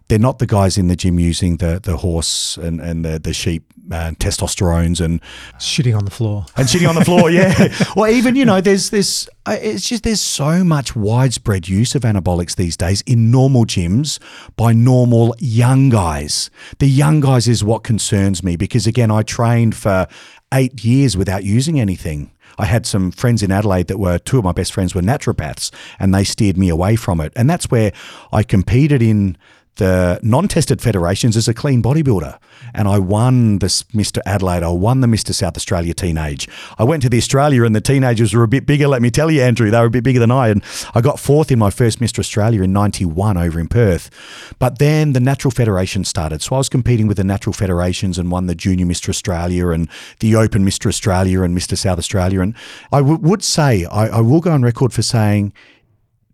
They're 0.09 0.19
not 0.20 0.39
the 0.39 0.47
guys 0.47 0.78
in 0.78 0.87
the 0.89 0.97
gym 0.97 1.19
using 1.19 1.57
the, 1.57 1.81
the 1.83 1.97
horse 1.97 2.57
and, 2.57 2.81
and 2.81 3.05
the, 3.05 3.19
the 3.19 3.33
sheep 3.33 3.65
uh, 3.91 4.12
testosterones 4.19 5.01
and 5.05 5.20
shitting 5.59 5.97
on 5.97 6.05
the 6.05 6.11
floor. 6.11 6.47
and 6.57 6.69
shitting 6.69 6.89
on 6.89 6.95
the 6.95 7.05
floor. 7.05 7.31
Yeah. 7.31 7.69
well, 7.97 8.11
even 8.11 8.37
you 8.37 8.45
know, 8.45 8.61
there's 8.61 8.91
this. 8.91 9.28
uh, 9.47 9.57
It's 9.61 9.89
just 9.89 10.03
there's 10.05 10.20
so 10.20 10.62
much 10.65 10.95
widespread 10.95 11.69
use 11.69 11.95
of 11.95 12.03
anabolics 12.03 12.57
these 12.57 12.77
days 12.77 13.01
in 13.03 13.31
normal 13.31 13.65
gyms 13.65 14.19
by 14.57 14.73
normal 14.73 15.35
young 15.39 15.89
guys. 15.89 16.51
The 16.78 16.87
young 16.89 17.20
guys 17.20 17.49
is 17.49 17.62
what 17.65 17.83
concerns 17.85 18.43
me 18.43 18.57
because 18.57 18.87
again, 18.87 19.11
I 19.11 19.23
trained 19.23 19.74
for 19.77 20.07
eight 20.55 20.85
years 20.85 21.16
without 21.16 21.43
using 21.45 21.81
anything. 21.81 22.31
I 22.59 22.65
had 22.65 22.87
some 22.87 23.11
friends 23.11 23.43
in 23.43 23.53
Adelaide 23.53 23.89
that 23.89 23.99
were 23.99 24.19
two 24.19 24.39
of 24.39 24.45
my 24.45 24.53
best 24.53 24.73
friends 24.73 24.95
were 24.95 25.03
naturopaths, 25.03 25.70
and 25.99 26.15
they 26.15 26.24
steered 26.24 26.57
me 26.57 26.70
away 26.70 26.97
from 26.97 27.20
it. 27.20 27.33
And 27.37 27.51
that's 27.51 27.70
where 27.70 27.93
I 28.33 28.43
competed 28.45 29.03
in 29.03 29.37
the 29.77 30.19
non-tested 30.23 30.81
federations 30.81 31.36
as 31.36 31.48
a 31.48 31.55
clean 31.55 31.82
bodybuilder, 31.82 32.39
and 32.74 32.89
I 32.89 32.98
won 32.98 33.59
this 33.59 33.82
Mr. 33.85 34.20
Adelaide. 34.27 34.62
I 34.62 34.69
won 34.69 35.01
the 35.01 35.07
Mr. 35.07 35.35
South 35.35 35.57
Australia 35.57 35.94
teenage. 35.94 36.48
I 36.78 36.85
went 36.85 37.03
to 37.03 37.09
the 37.09 37.19
Australia, 37.19 37.65
and 37.65 37.74
the 37.74 37.81
teenagers 37.81 38.35
were 38.35 38.43
a 38.43 38.48
bit 38.48 38.66
bigger. 38.66 38.89
Let 38.89 39.03
me 39.03 39.11
tell 39.11 39.31
you, 39.31 39.43
Andrew, 39.43 39.70
they 39.70 39.78
were 39.78 39.86
a 39.86 39.90
bit 39.90 40.05
bigger 40.05 40.20
than 40.20 40.31
I, 40.31 40.48
and 40.48 40.62
I 40.94 41.01
got 41.01 41.20
fourth 41.20 41.51
in 41.51 41.59
my 41.59 41.70
first 41.70 42.01
Mr. 42.01 42.19
Australia 42.19 42.62
in 42.62 42.73
'91 42.73 43.36
over 43.36 43.61
in 43.61 43.69
Perth. 43.69 44.11
But 44.59 44.78
then 44.78 45.12
the 45.12 45.20
Natural 45.20 45.51
Federation 45.51 46.05
started, 46.05 46.43
so 46.43 46.57
I 46.57 46.59
was 46.59 46.69
competing 46.69 47.07
with 47.07 47.19
the 47.19 47.24
Natural 47.24 47.53
Federations 47.53 48.19
and 48.19 48.31
won 48.31 48.47
the 48.47 48.55
Junior 48.55 48.86
Mr. 48.86 49.11
Australia 49.11 49.69
and 49.69 49.89
the 50.20 50.36
Open 50.36 50.65
Mr. 50.65 50.86
Australia 50.86 51.43
and 51.43 51.57
Mr. 51.57 51.77
South 51.77 51.98
Australia. 51.98 52.40
And 52.40 52.55
I 52.93 52.98
w- 52.98 53.19
would 53.19 53.44
say 53.44 53.85
I, 53.85 54.09
I 54.09 54.20
will 54.20 54.40
go 54.40 54.53
on 54.53 54.62
record 54.62 54.93
for 54.93 55.03
saying 55.03 55.53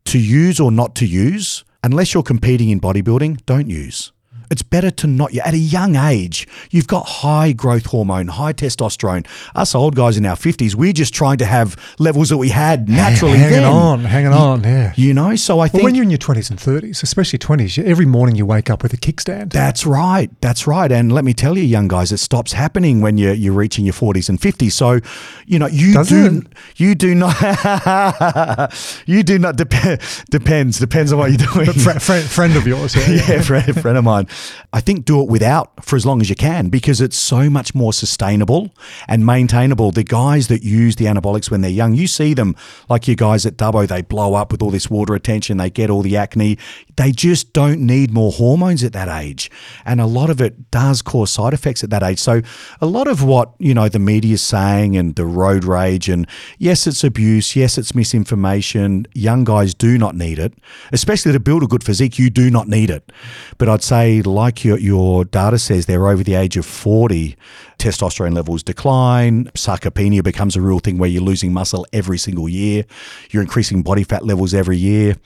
to 0.04 0.18
use 0.18 0.58
or 0.60 0.72
not 0.72 0.94
to 0.96 1.06
use, 1.06 1.64
unless 1.82 2.14
you're 2.14 2.22
competing 2.22 2.70
in 2.70 2.80
bodybuilding, 2.80 3.44
don't 3.46 3.68
use. 3.68 4.12
It's 4.52 4.62
better 4.62 4.90
to 4.90 5.06
not. 5.06 5.34
At 5.34 5.54
a 5.54 5.58
young 5.58 5.96
age, 5.96 6.46
you've 6.70 6.86
got 6.86 7.06
high 7.06 7.52
growth 7.52 7.86
hormone, 7.86 8.28
high 8.28 8.52
testosterone. 8.52 9.26
Us 9.54 9.74
old 9.74 9.96
guys 9.96 10.16
in 10.18 10.26
our 10.26 10.36
50s, 10.36 10.74
we're 10.74 10.92
just 10.92 11.14
trying 11.14 11.38
to 11.38 11.46
have 11.46 11.74
levels 11.98 12.28
that 12.28 12.36
we 12.36 12.50
had 12.50 12.88
naturally 12.88 13.38
hanging 13.38 13.60
then. 13.60 13.64
on, 13.64 14.00
hanging 14.04 14.32
on, 14.32 14.62
yeah. 14.62 14.92
You 14.94 15.14
know, 15.14 15.34
so 15.36 15.54
I 15.54 15.56
Well, 15.56 15.68
think 15.68 15.82
when 15.84 15.94
you're 15.94 16.04
in 16.04 16.10
your 16.10 16.18
20s 16.18 16.50
and 16.50 16.58
30s, 16.58 17.02
especially 17.02 17.38
20s, 17.38 17.82
every 17.82 18.04
morning 18.06 18.36
you 18.36 18.44
wake 18.46 18.68
up 18.68 18.82
with 18.82 18.92
a 18.92 18.98
kickstand. 18.98 19.52
That's 19.52 19.86
right. 19.86 20.30
That's 20.42 20.66
right. 20.66 20.92
And 20.92 21.10
let 21.12 21.24
me 21.24 21.32
tell 21.32 21.56
you, 21.56 21.64
young 21.64 21.88
guys, 21.88 22.12
it 22.12 22.18
stops 22.18 22.52
happening 22.52 23.00
when 23.00 23.16
you're 23.18 23.32
you're 23.32 23.54
reaching 23.54 23.84
your 23.86 23.94
forties 23.94 24.28
and 24.28 24.38
fifties. 24.40 24.74
So, 24.74 25.00
you 25.46 25.58
know, 25.58 25.66
you 25.66 25.94
Does 25.94 26.10
do 26.10 26.42
it? 26.44 26.52
you 26.76 26.94
do 26.94 27.14
not 27.14 27.34
you 29.06 29.22
do 29.22 29.38
not 29.38 29.56
dep- 29.56 30.00
depends 30.30 30.78
depends 30.78 31.12
on 31.12 31.18
what 31.18 31.30
you're 31.30 31.46
doing. 31.52 31.72
Fri 31.84 31.94
friend, 31.94 32.24
friend 32.28 32.56
of 32.56 32.66
yours, 32.66 32.94
yeah. 32.94 33.08
yeah, 33.28 33.40
friend, 33.42 33.80
friend 33.80 33.96
of 33.98 34.04
mine. 34.04 34.26
I 34.72 34.80
think 34.80 35.04
do 35.04 35.20
it 35.20 35.28
without 35.28 35.84
for 35.84 35.96
as 35.96 36.06
long 36.06 36.20
as 36.20 36.30
you 36.30 36.36
can 36.36 36.68
because 36.68 37.00
it's 37.00 37.16
so 37.16 37.50
much 37.50 37.74
more 37.74 37.92
sustainable 37.92 38.70
and 39.08 39.26
maintainable. 39.26 39.90
The 39.90 40.04
guys 40.04 40.48
that 40.48 40.62
use 40.62 40.96
the 40.96 41.06
anabolics 41.06 41.50
when 41.50 41.60
they're 41.60 41.70
young, 41.70 41.94
you 41.94 42.06
see 42.06 42.34
them 42.34 42.56
like 42.88 43.06
you 43.08 43.16
guys 43.16 43.44
at 43.46 43.56
Dubbo, 43.56 43.86
they 43.86 44.02
blow 44.02 44.34
up 44.34 44.52
with 44.52 44.62
all 44.62 44.70
this 44.70 44.90
water 44.90 45.12
retention, 45.12 45.56
they 45.56 45.70
get 45.70 45.90
all 45.90 46.02
the 46.02 46.16
acne. 46.16 46.58
They 46.96 47.12
just 47.12 47.52
don't 47.52 47.80
need 47.80 48.12
more 48.12 48.32
hormones 48.32 48.84
at 48.84 48.92
that 48.92 49.08
age. 49.08 49.50
And 49.84 50.00
a 50.00 50.06
lot 50.06 50.30
of 50.30 50.40
it 50.40 50.70
does 50.70 51.02
cause 51.02 51.30
side 51.30 51.54
effects 51.54 51.82
at 51.82 51.90
that 51.90 52.02
age. 52.02 52.18
So 52.18 52.42
a 52.80 52.86
lot 52.86 53.08
of 53.08 53.22
what, 53.22 53.52
you 53.58 53.74
know, 53.74 53.88
the 53.88 53.98
media 53.98 54.34
is 54.34 54.42
saying 54.42 54.96
and 54.96 55.14
the 55.16 55.26
road 55.26 55.64
rage 55.64 56.08
and 56.08 56.26
yes, 56.58 56.86
it's 56.86 57.04
abuse, 57.04 57.56
yes, 57.56 57.78
it's 57.78 57.94
misinformation. 57.94 59.06
Young 59.14 59.44
guys 59.44 59.74
do 59.74 59.98
not 59.98 60.14
need 60.14 60.38
it, 60.38 60.54
especially 60.92 61.32
to 61.32 61.40
build 61.40 61.62
a 61.62 61.66
good 61.66 61.84
physique. 61.84 62.18
You 62.18 62.30
do 62.30 62.50
not 62.50 62.68
need 62.68 62.90
it. 62.90 63.12
But 63.58 63.68
I'd 63.68 63.82
say, 63.82 64.21
like 64.26 64.64
your, 64.64 64.78
your 64.78 65.24
data 65.24 65.58
says, 65.58 65.86
they're 65.86 66.08
over 66.08 66.22
the 66.22 66.34
age 66.34 66.56
of 66.56 66.66
40, 66.66 67.36
testosterone 67.78 68.34
levels 68.34 68.62
decline, 68.62 69.46
sarcopenia 69.54 70.22
becomes 70.22 70.56
a 70.56 70.60
real 70.60 70.78
thing 70.78 70.98
where 70.98 71.08
you're 71.08 71.22
losing 71.22 71.52
muscle 71.52 71.86
every 71.92 72.18
single 72.18 72.48
year, 72.48 72.84
you're 73.30 73.42
increasing 73.42 73.82
body 73.82 74.04
fat 74.04 74.24
levels 74.24 74.54
every 74.54 74.76
year. 74.76 75.16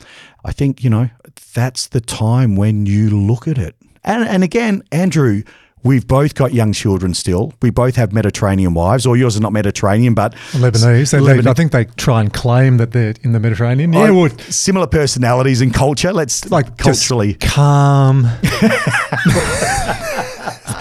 I 0.44 0.52
think, 0.52 0.82
you 0.84 0.90
know, 0.90 1.10
that's 1.54 1.88
the 1.88 2.00
time 2.00 2.56
when 2.56 2.86
you 2.86 3.10
look 3.10 3.48
at 3.48 3.58
it. 3.58 3.74
And, 4.04 4.28
and 4.28 4.44
again, 4.44 4.82
Andrew, 4.92 5.42
we've 5.86 6.06
both 6.06 6.34
got 6.34 6.52
young 6.52 6.72
children 6.72 7.14
still. 7.14 7.52
We 7.62 7.70
both 7.70 7.96
have 7.96 8.12
Mediterranean 8.12 8.74
wives, 8.74 9.06
or 9.06 9.16
yours 9.16 9.36
are 9.36 9.40
not 9.40 9.52
Mediterranean, 9.52 10.14
but 10.14 10.34
Lebanese. 10.52 11.10
They, 11.12 11.18
Lebanese. 11.18 11.46
I 11.46 11.54
think 11.54 11.72
they 11.72 11.84
try 11.84 12.20
and 12.20 12.32
claim 12.32 12.76
that 12.78 12.92
they're 12.92 13.14
in 13.22 13.32
the 13.32 13.40
Mediterranean. 13.40 13.92
Yeah, 13.92 14.10
well, 14.10 14.28
similar 14.50 14.86
personalities 14.86 15.60
and 15.60 15.72
culture. 15.72 16.12
Let's 16.12 16.50
like 16.50 16.76
culturally. 16.76 17.34
calm. 17.34 18.26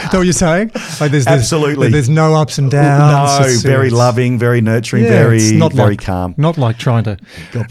Is 0.06 0.12
that 0.12 0.18
what 0.20 0.24
you're 0.26 0.34
saying? 0.34 0.72
Like 1.00 1.12
there's, 1.12 1.26
there's, 1.26 1.28
Absolutely. 1.28 1.90
There's 1.90 2.10
no 2.10 2.36
ups 2.36 2.58
and 2.60 2.70
downs. 2.70 3.40
no, 3.40 3.46
It's- 3.46 3.62
very 3.64 3.88
it's- 3.88 3.98
loving, 3.98 4.38
very 4.38 4.62
nurturing, 4.62 5.04
Yeah, 5.04 5.10
very 5.10 5.54
not 5.54 5.74
very 5.74 5.90
like, 5.92 6.02
calm. 6.04 6.36
Not 6.38 6.58
like 6.60 6.78
trying 6.78 7.04
to 7.06 7.18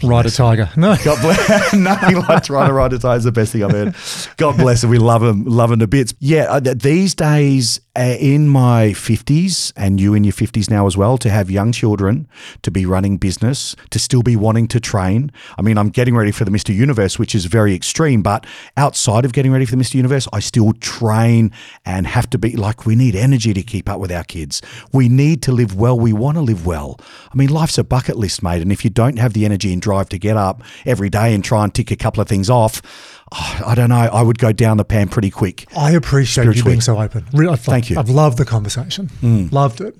ride 0.03 0.25
a 0.25 0.29
tiger. 0.31 0.69
No. 0.75 0.95
God 1.03 1.21
bless. 1.21 1.73
Nothing 1.73 2.17
like 2.21 2.43
trying 2.43 2.67
to 2.67 2.73
ride 2.73 2.91
a 2.93 2.99
tiger 2.99 3.17
is 3.17 3.23
the 3.23 3.31
best 3.31 3.53
thing 3.53 3.63
I've 3.63 3.71
heard. 3.71 3.95
God 4.37 4.57
bless 4.57 4.81
her. 4.81 4.87
We 4.89 4.97
love 4.97 5.21
them, 5.21 5.45
love 5.45 5.69
them 5.69 5.79
to 5.79 5.87
bits. 5.87 6.13
Yeah, 6.19 6.43
uh, 6.49 6.59
these 6.59 7.15
days 7.15 7.24
uh, 7.25 8.15
in 8.19 8.47
my 8.47 8.89
50s, 8.89 9.73
and 9.75 9.99
you 9.99 10.13
in 10.13 10.23
your 10.23 10.33
50s 10.33 10.69
now 10.69 10.85
as 10.85 10.95
well, 10.95 11.17
to 11.17 11.29
have 11.29 11.49
young 11.49 11.71
children, 11.71 12.27
to 12.61 12.69
be 12.69 12.85
running 12.85 13.17
business, 13.17 13.75
to 13.89 13.97
still 13.97 14.21
be 14.21 14.35
wanting 14.35 14.67
to 14.67 14.79
train. 14.79 15.31
I 15.57 15.61
mean, 15.61 15.77
I'm 15.77 15.89
getting 15.89 16.15
ready 16.15 16.31
for 16.31 16.45
the 16.45 16.51
Mr. 16.51 16.73
Universe, 16.73 17.17
which 17.17 17.33
is 17.33 17.45
very 17.45 17.73
extreme, 17.73 18.21
but 18.21 18.45
outside 18.77 19.25
of 19.25 19.33
getting 19.33 19.51
ready 19.51 19.65
for 19.65 19.75
the 19.75 19.81
Mr. 19.81 19.95
Universe, 19.95 20.27
I 20.33 20.39
still 20.39 20.73
train 20.73 21.51
and 21.85 22.05
have 22.05 22.29
to 22.29 22.37
be 22.37 22.55
like, 22.55 22.85
we 22.85 22.95
need 22.95 23.15
energy 23.15 23.53
to 23.53 23.63
keep 23.63 23.89
up 23.89 23.99
with 23.99 24.11
our 24.11 24.23
kids. 24.23 24.61
We 24.93 25.09
need 25.09 25.41
to 25.43 25.51
live 25.51 25.75
well. 25.75 25.97
We 25.97 26.13
want 26.13 26.37
to 26.37 26.41
live 26.41 26.65
well. 26.65 26.99
I 27.31 27.35
mean, 27.35 27.49
life's 27.49 27.77
a 27.77 27.83
bucket 27.83 28.17
list, 28.17 28.43
mate. 28.43 28.61
And 28.61 28.71
if 28.71 28.83
you 28.83 28.91
don't 28.91 29.17
have 29.17 29.33
the 29.33 29.45
energy 29.45 29.73
and 29.73 29.81
drive 29.81 30.09
to 30.09 30.19
get 30.19 30.37
up 30.37 30.61
every 30.85 31.09
day 31.09 31.33
and 31.33 31.43
try 31.43 31.63
and 31.63 31.73
tick 31.73 31.89
a 31.91 31.95
couple 31.95 32.21
of 32.21 32.27
things 32.27 32.49
off, 32.49 32.81
oh, 33.31 33.61
I 33.65 33.75
don't 33.75 33.89
know. 33.89 33.95
I 33.95 34.21
would 34.21 34.37
go 34.37 34.51
down 34.51 34.77
the 34.77 34.85
pan 34.85 35.09
pretty 35.09 35.29
quick. 35.29 35.67
I 35.75 35.91
appreciate 35.91 36.55
you 36.55 36.63
being 36.63 36.81
so 36.81 36.99
open. 36.99 37.25
Re- 37.33 37.47
I've, 37.47 37.61
Thank 37.61 37.89
you. 37.89 37.97
I've 37.97 38.09
loved 38.09 38.37
the 38.37 38.45
conversation. 38.45 39.07
Mm. 39.21 39.51
Loved 39.51 39.81
it. 39.81 39.95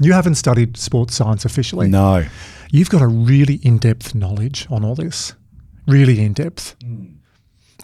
You 0.00 0.12
haven't 0.14 0.36
studied 0.36 0.76
sports 0.76 1.14
science 1.14 1.44
officially. 1.44 1.88
No. 1.88 2.24
You've 2.70 2.90
got 2.90 3.02
a 3.02 3.06
really 3.06 3.56
in 3.56 3.78
depth 3.78 4.14
knowledge 4.14 4.66
on 4.70 4.84
all 4.84 4.94
this. 4.94 5.34
Really 5.86 6.20
in 6.20 6.32
depth. 6.32 6.76
Mm. 6.80 7.11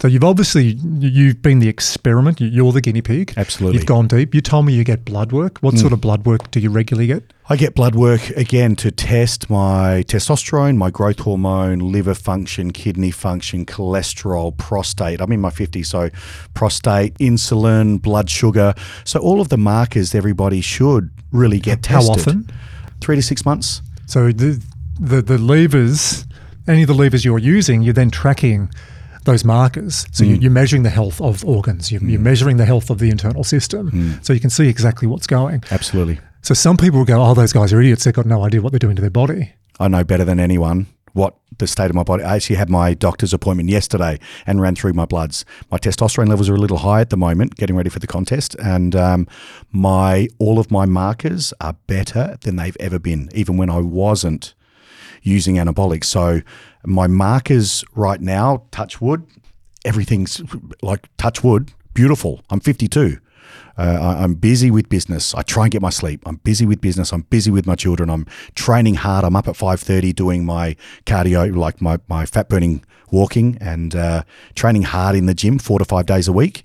So 0.01 0.07
you've 0.07 0.23
obviously 0.23 0.77
you've 0.99 1.41
been 1.41 1.59
the 1.59 1.67
experiment. 1.67 2.39
You- 2.39 2.47
You're 2.47 2.71
the 2.71 2.79
guinea 2.79 3.01
pig. 3.01 3.33
Absolutely. 3.35 3.77
You've 3.77 3.85
gone 3.85 4.07
deep. 4.07 4.33
You 4.33 4.39
told 4.39 4.65
me 4.65 4.73
you 4.73 4.85
get 4.85 5.03
blood 5.03 5.33
work. 5.33 5.59
What 5.59 5.75
mm. 5.75 5.79
sort 5.79 5.91
of 5.91 5.99
blood 5.99 6.25
work 6.25 6.49
do 6.51 6.61
you 6.61 6.69
regularly 6.69 7.07
get? 7.07 7.33
I 7.49 7.57
get 7.57 7.75
blood 7.75 7.95
work 7.95 8.29
again 8.29 8.75
to 8.77 8.91
test 8.91 9.49
my 9.49 10.03
testosterone, 10.07 10.77
my 10.77 10.89
growth 10.89 11.19
hormone, 11.19 11.79
liver 11.79 12.13
function, 12.13 12.71
kidney 12.71 13.11
function, 13.11 13.65
cholesterol, 13.65 14.55
prostate. 14.55 15.19
I'm 15.19 15.31
in 15.33 15.41
my 15.41 15.49
50s, 15.49 15.87
so 15.87 16.09
prostate, 16.53 17.17
insulin, 17.17 18.01
blood 18.01 18.29
sugar. 18.29 18.75
So 19.03 19.19
all 19.19 19.41
of 19.41 19.49
the 19.49 19.57
markers 19.57 20.15
everybody 20.15 20.61
should 20.61 21.09
really 21.31 21.59
get 21.59 21.85
How 21.85 21.99
tested. 21.99 22.25
How 22.25 22.31
often? 22.31 22.49
Three 23.01 23.17
to 23.17 23.21
six 23.21 23.45
months. 23.45 23.81
So 24.05 24.31
the 24.31 24.63
the 24.97 25.21
the 25.21 25.37
levers, 25.37 26.25
any 26.69 26.83
of 26.83 26.87
the 26.87 26.93
levers 26.93 27.25
you're 27.25 27.39
using, 27.39 27.81
you're 27.81 27.93
then 27.93 28.11
tracking 28.11 28.69
those 29.29 29.45
markers. 29.45 30.05
So 30.11 30.23
you, 30.23 30.37
mm. 30.37 30.41
you're 30.41 30.51
measuring 30.51 30.83
the 30.83 30.89
health 30.89 31.21
of 31.21 31.45
organs. 31.45 31.91
You're, 31.91 32.03
you're 32.03 32.19
mm. 32.19 32.23
measuring 32.23 32.57
the 32.57 32.65
health 32.65 32.89
of 32.89 32.99
the 32.99 33.09
internal 33.09 33.43
system. 33.43 33.91
Mm. 33.91 34.25
So 34.25 34.33
you 34.33 34.39
can 34.39 34.49
see 34.49 34.67
exactly 34.67 35.07
what's 35.07 35.27
going. 35.27 35.63
Absolutely. 35.71 36.19
So 36.41 36.53
some 36.53 36.77
people 36.77 36.99
will 36.99 37.05
go, 37.05 37.21
"Oh, 37.21 37.33
those 37.33 37.53
guys 37.53 37.73
are 37.73 37.79
idiots. 37.79 38.03
They've 38.03 38.13
got 38.13 38.25
no 38.25 38.43
idea 38.43 38.61
what 38.61 38.71
they're 38.71 38.79
doing 38.79 38.95
to 38.95 39.01
their 39.01 39.09
body." 39.09 39.53
I 39.79 39.87
know 39.87 40.03
better 40.03 40.25
than 40.25 40.39
anyone 40.39 40.87
what 41.13 41.35
the 41.57 41.67
state 41.67 41.89
of 41.89 41.95
my 41.95 42.03
body. 42.03 42.23
I 42.23 42.35
actually 42.35 42.55
had 42.55 42.69
my 42.69 42.93
doctor's 42.93 43.33
appointment 43.33 43.69
yesterday 43.69 44.19
and 44.45 44.61
ran 44.61 44.75
through 44.75 44.93
my 44.93 45.05
bloods. 45.05 45.43
My 45.71 45.77
testosterone 45.77 46.29
levels 46.29 46.49
are 46.49 46.55
a 46.55 46.59
little 46.59 46.77
high 46.77 47.01
at 47.01 47.09
the 47.09 47.17
moment, 47.17 47.55
getting 47.55 47.75
ready 47.75 47.89
for 47.89 47.99
the 47.99 48.07
contest, 48.07 48.55
and 48.55 48.95
um, 48.95 49.27
my 49.71 50.27
all 50.37 50.59
of 50.59 50.71
my 50.71 50.85
markers 50.85 51.53
are 51.61 51.73
better 51.87 52.37
than 52.41 52.55
they've 52.55 52.77
ever 52.79 52.99
been, 52.99 53.29
even 53.33 53.57
when 53.57 53.69
I 53.69 53.79
wasn't 53.79 54.53
using 55.21 55.55
anabolics. 55.55 56.05
So 56.05 56.41
my 56.85 57.07
markers 57.07 57.83
right 57.95 58.21
now, 58.21 58.63
touch 58.71 59.01
wood, 59.01 59.25
everything's 59.85 60.41
like 60.81 61.07
touch 61.17 61.43
wood, 61.43 61.71
beautiful. 61.93 62.41
I'm 62.49 62.59
52. 62.59 63.17
Uh, 63.77 63.81
I- 63.81 64.23
I'm 64.23 64.33
busy 64.35 64.69
with 64.69 64.89
business. 64.89 65.33
I 65.33 65.41
try 65.41 65.63
and 65.63 65.71
get 65.71 65.81
my 65.81 65.89
sleep. 65.89 66.21
I'm 66.25 66.35
busy 66.43 66.65
with 66.65 66.81
business. 66.81 67.13
I'm 67.13 67.21
busy 67.29 67.49
with 67.49 67.65
my 67.65 67.75
children. 67.75 68.09
I'm 68.09 68.25
training 68.53 68.95
hard. 68.95 69.23
I'm 69.23 69.35
up 69.35 69.47
at 69.47 69.55
5:30 69.55 70.13
doing 70.13 70.45
my 70.45 70.75
cardio, 71.05 71.55
like 71.55 71.81
my 71.81 71.97
my 72.09 72.25
fat 72.25 72.49
burning 72.49 72.83
walking, 73.11 73.57
and 73.61 73.95
uh, 73.95 74.23
training 74.53 74.83
hard 74.83 75.15
in 75.15 75.25
the 75.27 75.33
gym 75.33 75.59
four 75.59 75.79
to 75.79 75.85
five 75.85 76.05
days 76.05 76.27
a 76.27 76.33
week. 76.33 76.63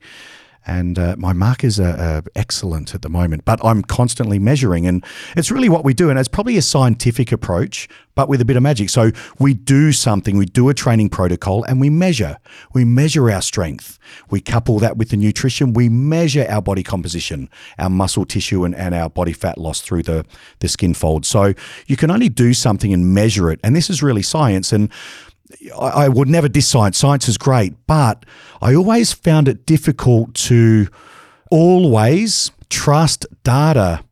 And 0.66 0.98
uh, 0.98 1.16
my 1.18 1.32
markers 1.32 1.78
are, 1.78 1.96
are 1.96 2.22
excellent 2.34 2.94
at 2.94 3.02
the 3.02 3.08
moment, 3.08 3.44
but 3.44 3.62
I'm 3.64 3.82
constantly 3.82 4.38
measuring, 4.38 4.86
and 4.86 5.04
it's 5.36 5.50
really 5.50 5.68
what 5.68 5.84
we 5.84 5.92
do. 5.92 6.10
And 6.10 6.18
it's 6.18 6.28
probably 6.28 6.56
a 6.56 6.62
scientific 6.62 7.32
approach, 7.32 7.88
but 8.14 8.28
with 8.28 8.40
a 8.40 8.44
bit 8.44 8.56
of 8.56 8.62
magic. 8.62 8.88
So 8.88 9.10
we 9.38 9.52
do 9.52 9.92
something, 9.92 10.38
we 10.38 10.46
do 10.46 10.68
a 10.68 10.74
training 10.74 11.10
protocol, 11.10 11.64
and 11.64 11.80
we 11.80 11.90
measure. 11.90 12.38
We 12.72 12.84
measure 12.84 13.30
our 13.30 13.42
strength. 13.42 13.98
We 14.30 14.40
couple 14.40 14.78
that 14.78 14.96
with 14.96 15.10
the 15.10 15.16
nutrition. 15.16 15.74
We 15.74 15.88
measure 15.88 16.46
our 16.48 16.62
body 16.62 16.82
composition, 16.82 17.50
our 17.78 17.90
muscle 17.90 18.24
tissue, 18.24 18.64
and, 18.64 18.74
and 18.74 18.94
our 18.94 19.10
body 19.10 19.32
fat 19.32 19.58
loss 19.58 19.80
through 19.82 20.04
the, 20.04 20.24
the 20.60 20.68
skin 20.68 20.94
fold. 20.94 21.26
So 21.26 21.52
you 21.86 21.96
can 21.96 22.10
only 22.10 22.28
do 22.28 22.54
something 22.54 22.92
and 22.92 23.12
measure 23.12 23.50
it. 23.50 23.60
And 23.62 23.76
this 23.76 23.90
is 23.90 24.02
really 24.02 24.22
science. 24.22 24.72
And 24.72 24.90
I, 25.78 26.04
I 26.04 26.08
would 26.08 26.28
never 26.28 26.48
diss 26.48 26.68
science. 26.68 26.98
Science 26.98 27.28
is 27.28 27.38
great, 27.38 27.74
but 27.86 28.24
I 28.60 28.74
always 28.74 29.12
found 29.12 29.48
it 29.48 29.66
difficult 29.66 30.34
to 30.34 30.88
always 31.50 32.50
trust 32.70 33.26
data 33.42 34.04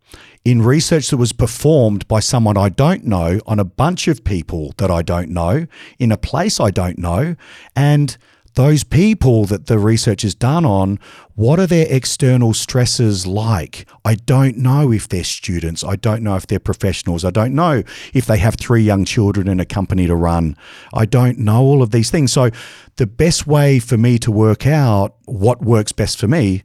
in 0.45 0.63
research 0.63 1.11
that 1.11 1.17
was 1.17 1.33
performed 1.33 2.07
by 2.09 2.21
someone 2.21 2.57
I 2.57 2.69
don't 2.69 3.05
know 3.05 3.41
on 3.47 3.61
a 3.61 3.65
bunch 3.65 4.09
of 4.09 4.25
people 4.25 4.75
that 4.79 4.91
I 4.91 5.03
don't 5.03 5.31
know 5.31 5.67
in 5.99 6.11
a 6.11 6.17
place 6.17 6.59
I 6.59 6.71
don't 6.71 6.99
know. 6.99 7.37
And 7.77 8.17
those 8.55 8.85
people 8.85 9.45
that 9.47 9.67
the 9.67 9.79
research 9.79 10.25
is 10.25 10.35
done 10.35 10.67
on, 10.67 10.99
what 11.35 11.59
are 11.59 11.67
their 11.67 11.87
external 11.89 12.53
stresses 12.53 13.27
like? 13.27 13.89
I 14.05 14.17
don't 14.17 14.59
know 14.59 14.93
if 14.93 15.09
they're 15.09 15.25
students. 15.25 15.83
I 15.83 15.97
don't 15.97 16.23
know 16.23 16.37
if 16.37 16.47
they're 16.47 16.59
professionals. 16.59 17.25
I 17.25 17.31
don't 17.31 17.55
know 17.55 17.83
if 18.13 18.27
they 18.27 18.39
have 18.39 18.57
three 18.57 18.83
young 18.83 19.05
children 19.05 19.49
and 19.49 19.61
a 19.61 19.65
company 19.65 20.07
to 20.07 20.15
run. 20.15 20.57
I 20.93 21.07
don't 21.07 21.39
know 21.39 21.63
all 21.63 21.83
of 21.83 21.91
these 21.91 22.11
things. 22.11 22.33
So, 22.33 22.51
the 22.97 23.07
best 23.07 23.47
way 23.47 23.79
for 23.79 23.97
me 23.97 24.19
to 24.19 24.31
work 24.31 24.67
out 24.67 25.17
what 25.25 25.63
works 25.63 25.93
best 25.93 26.19
for 26.19 26.29
me 26.29 26.63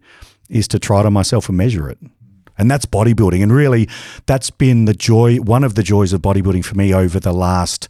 is 0.50 0.68
to 0.68 0.80
try 0.80 1.00
it 1.00 1.06
on 1.06 1.14
myself 1.14 1.48
and 1.48 1.58
measure 1.58 1.90
it. 1.90 1.98
And 2.58 2.70
that's 2.70 2.86
bodybuilding. 2.86 3.42
And 3.42 3.54
really, 3.54 3.88
that's 4.26 4.50
been 4.50 4.86
the 4.86 4.94
joy, 4.94 5.38
one 5.38 5.64
of 5.64 5.76
the 5.76 5.84
joys 5.84 6.12
of 6.12 6.22
bodybuilding 6.22 6.66
for 6.66 6.76
me 6.76 6.94
over 6.94 7.20
the 7.20 7.34
last 7.34 7.88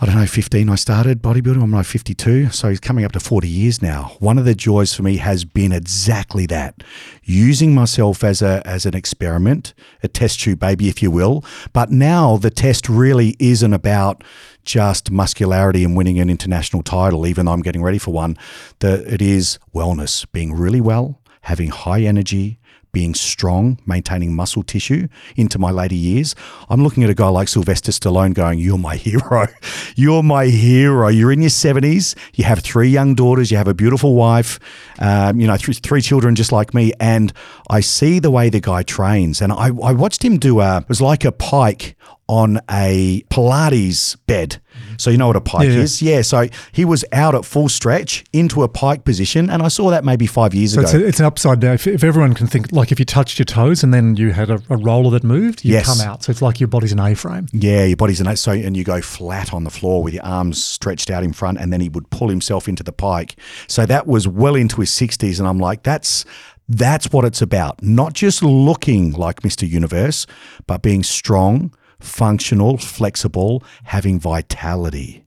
I 0.00 0.06
don't 0.06 0.16
know, 0.16 0.26
15 0.26 0.68
I 0.68 0.74
started 0.74 1.22
bodybuilding. 1.22 1.62
I'm 1.62 1.70
like 1.70 1.86
52. 1.86 2.50
So 2.50 2.68
he's 2.68 2.80
coming 2.80 3.04
up 3.04 3.12
to 3.12 3.20
40 3.20 3.46
years 3.46 3.80
now. 3.80 4.16
One 4.18 4.38
of 4.38 4.44
the 4.44 4.54
joys 4.54 4.92
for 4.92 5.04
me 5.04 5.18
has 5.18 5.44
been 5.44 5.70
exactly 5.70 6.46
that. 6.46 6.82
Using 7.22 7.76
myself 7.76 8.24
as 8.24 8.42
a 8.42 8.60
as 8.66 8.86
an 8.86 8.94
experiment, 8.96 9.72
a 10.02 10.08
test 10.08 10.40
tube 10.40 10.58
baby, 10.58 10.88
if 10.88 11.00
you 11.00 11.12
will. 11.12 11.44
But 11.72 11.92
now 11.92 12.36
the 12.38 12.50
test 12.50 12.88
really 12.88 13.36
isn't 13.38 13.72
about 13.72 14.24
just 14.64 15.12
muscularity 15.12 15.84
and 15.84 15.96
winning 15.96 16.18
an 16.18 16.28
international 16.28 16.82
title, 16.82 17.24
even 17.24 17.46
though 17.46 17.52
I'm 17.52 17.62
getting 17.62 17.82
ready 17.82 17.98
for 17.98 18.12
one. 18.12 18.36
The, 18.80 19.04
it 19.12 19.22
is 19.22 19.60
wellness, 19.72 20.26
being 20.32 20.54
really 20.54 20.80
well, 20.80 21.20
having 21.42 21.68
high 21.68 22.00
energy, 22.00 22.58
being 22.94 23.12
strong, 23.14 23.78
maintaining 23.84 24.34
muscle 24.34 24.62
tissue 24.62 25.08
into 25.36 25.58
my 25.58 25.70
later 25.70 25.94
years. 25.94 26.34
I'm 26.70 26.82
looking 26.82 27.04
at 27.04 27.10
a 27.10 27.14
guy 27.14 27.28
like 27.28 27.48
Sylvester 27.48 27.92
Stallone 27.92 28.32
going, 28.32 28.58
You're 28.58 28.78
my 28.78 28.96
hero. 28.96 29.48
You're 29.96 30.22
my 30.22 30.46
hero. 30.46 31.08
You're 31.08 31.32
in 31.32 31.42
your 31.42 31.50
70s. 31.50 32.16
You 32.34 32.44
have 32.44 32.60
three 32.60 32.88
young 32.88 33.14
daughters. 33.14 33.50
You 33.50 33.58
have 33.58 33.68
a 33.68 33.74
beautiful 33.74 34.14
wife, 34.14 34.58
um, 35.00 35.38
you 35.38 35.46
know, 35.46 35.58
three, 35.58 35.74
three 35.74 36.00
children 36.00 36.34
just 36.34 36.52
like 36.52 36.72
me. 36.72 36.92
And 36.98 37.32
I 37.68 37.80
see 37.80 38.18
the 38.18 38.30
way 38.30 38.48
the 38.48 38.60
guy 38.60 38.82
trains. 38.82 39.42
And 39.42 39.52
I, 39.52 39.66
I 39.66 39.92
watched 39.92 40.24
him 40.24 40.38
do 40.38 40.60
a, 40.60 40.78
it 40.78 40.88
was 40.88 41.02
like 41.02 41.26
a 41.26 41.32
pike 41.32 41.96
on 42.28 42.60
a 42.70 43.22
Pilates 43.28 44.16
bed. 44.26 44.60
So 44.98 45.10
you 45.10 45.16
know 45.18 45.26
what 45.26 45.36
a 45.36 45.40
pike 45.40 45.68
Yeah. 45.68 45.74
is? 45.74 46.02
Yeah. 46.02 46.22
So 46.22 46.48
he 46.72 46.84
was 46.84 47.04
out 47.12 47.34
at 47.34 47.44
full 47.44 47.68
stretch 47.68 48.24
into 48.32 48.62
a 48.62 48.68
pike 48.68 49.04
position. 49.04 49.50
And 49.50 49.62
I 49.62 49.68
saw 49.68 49.90
that 49.90 50.04
maybe 50.04 50.26
five 50.26 50.54
years 50.54 50.74
So 50.74 50.80
ago. 50.80 50.88
it's, 50.88 50.94
a, 50.94 51.06
it's 51.06 51.20
an 51.20 51.26
upside 51.26 51.60
down. 51.60 51.74
If, 51.74 51.86
if 51.86 52.04
everyone 52.04 52.34
can 52.34 52.46
think, 52.46 52.72
like 52.72 52.92
if 52.92 52.98
you 52.98 53.04
touched 53.04 53.38
your 53.38 53.46
toes 53.46 53.82
and 53.82 53.92
then 53.92 54.16
you 54.16 54.32
had 54.32 54.50
a, 54.50 54.62
a 54.70 54.76
roller 54.76 55.10
that 55.10 55.24
moved, 55.24 55.64
you 55.64 55.72
Yes. 55.72 55.86
come 55.86 56.00
out. 56.06 56.22
So 56.24 56.30
it's 56.30 56.42
like 56.42 56.60
your 56.60 56.68
body's 56.68 56.92
an 56.92 57.00
A 57.00 57.14
frame. 57.14 57.46
Yeah, 57.52 57.84
your 57.84 57.96
body's 57.96 58.20
an 58.20 58.26
A. 58.26 58.36
So 58.36 58.52
and 58.52 58.76
you 58.76 58.84
go 58.84 59.00
flat 59.00 59.52
on 59.52 59.64
the 59.64 59.70
floor 59.70 60.02
with 60.02 60.14
your 60.14 60.24
arms 60.24 60.62
stretched 60.64 61.10
out 61.10 61.22
in 61.24 61.32
front, 61.32 61.58
and 61.58 61.72
then 61.72 61.80
he 61.80 61.88
would 61.88 62.08
pull 62.10 62.28
himself 62.28 62.68
into 62.68 62.82
the 62.82 62.92
pike. 62.92 63.36
So 63.66 63.86
that 63.86 64.06
was 64.06 64.26
well 64.28 64.54
into 64.54 64.80
his 64.80 64.90
60s. 64.90 65.38
And 65.38 65.48
I'm 65.48 65.58
like, 65.58 65.82
that's. 65.82 66.24
That's 66.66 67.12
what 67.12 67.26
it's 67.26 67.42
about. 67.42 67.82
Not 67.82 68.14
just 68.14 68.42
looking 68.42 69.12
like 69.12 69.42
Mr. 69.42 69.68
Universe, 69.68 70.26
but 70.66 70.80
being 70.80 71.02
strong, 71.02 71.74
functional, 72.04 72.78
flexible, 72.78 73.62
having 73.84 74.20
vitality, 74.20 75.24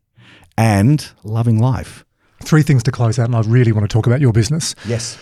and 0.58 1.10
loving 1.24 1.60
life. 1.60 2.06
Three 2.44 2.62
things 2.62 2.84
to 2.84 2.92
close 2.92 3.20
out, 3.20 3.26
and 3.26 3.36
I 3.36 3.42
really 3.42 3.72
want 3.72 3.90
to 3.90 3.94
talk 3.94 4.08
about 4.08 4.22
your 4.22 4.32
business. 4.32 4.76
Yes. 4.88 5.18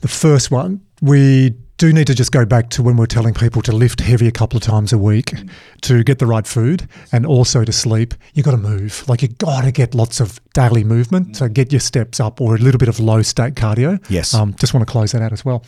The 0.00 0.08
first 0.08 0.50
one, 0.50 0.80
we 1.00 1.54
do 1.78 1.92
need 1.92 2.06
to 2.06 2.14
just 2.14 2.30
go 2.30 2.44
back 2.44 2.70
to 2.70 2.82
when 2.82 2.96
we're 2.96 3.06
telling 3.06 3.34
people 3.34 3.60
to 3.62 3.72
lift 3.72 4.00
heavy 4.00 4.28
a 4.28 4.30
couple 4.30 4.56
of 4.56 4.62
times 4.62 4.92
a 4.92 4.98
week 4.98 5.34
to 5.80 6.04
get 6.04 6.20
the 6.20 6.26
right 6.26 6.46
food 6.46 6.88
and 7.10 7.26
also 7.26 7.64
to 7.64 7.72
sleep. 7.72 8.14
You 8.34 8.44
got 8.44 8.52
to 8.52 8.56
move. 8.56 9.04
Like 9.08 9.20
you 9.20 9.28
got 9.28 9.62
to 9.64 9.72
get 9.72 9.94
lots 9.94 10.20
of 10.20 10.40
daily 10.54 10.84
movement. 10.84 11.36
So 11.36 11.48
get 11.48 11.72
your 11.72 11.80
steps 11.80 12.20
up 12.20 12.40
or 12.40 12.54
a 12.54 12.58
little 12.58 12.78
bit 12.78 12.88
of 12.88 13.00
low 13.00 13.22
state 13.22 13.54
cardio. 13.54 14.00
Yes. 14.08 14.32
Um, 14.32 14.54
just 14.60 14.72
want 14.74 14.86
to 14.86 14.90
close 14.92 15.10
that 15.10 15.22
out 15.22 15.32
as 15.32 15.44
well. 15.44 15.64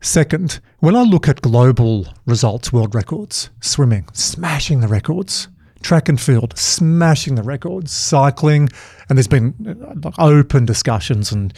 Second, 0.00 0.60
when 0.78 0.94
I 0.94 1.02
look 1.02 1.28
at 1.28 1.42
global 1.42 2.06
results, 2.24 2.72
world 2.72 2.94
records, 2.94 3.50
swimming, 3.60 4.06
smashing 4.12 4.80
the 4.80 4.88
records, 4.88 5.48
track 5.82 6.08
and 6.08 6.20
field, 6.20 6.56
smashing 6.56 7.34
the 7.34 7.42
records, 7.42 7.90
cycling, 7.90 8.68
and 9.08 9.18
there's 9.18 9.28
been 9.28 10.00
uh, 10.04 10.10
open 10.18 10.64
discussions, 10.64 11.32
and 11.32 11.52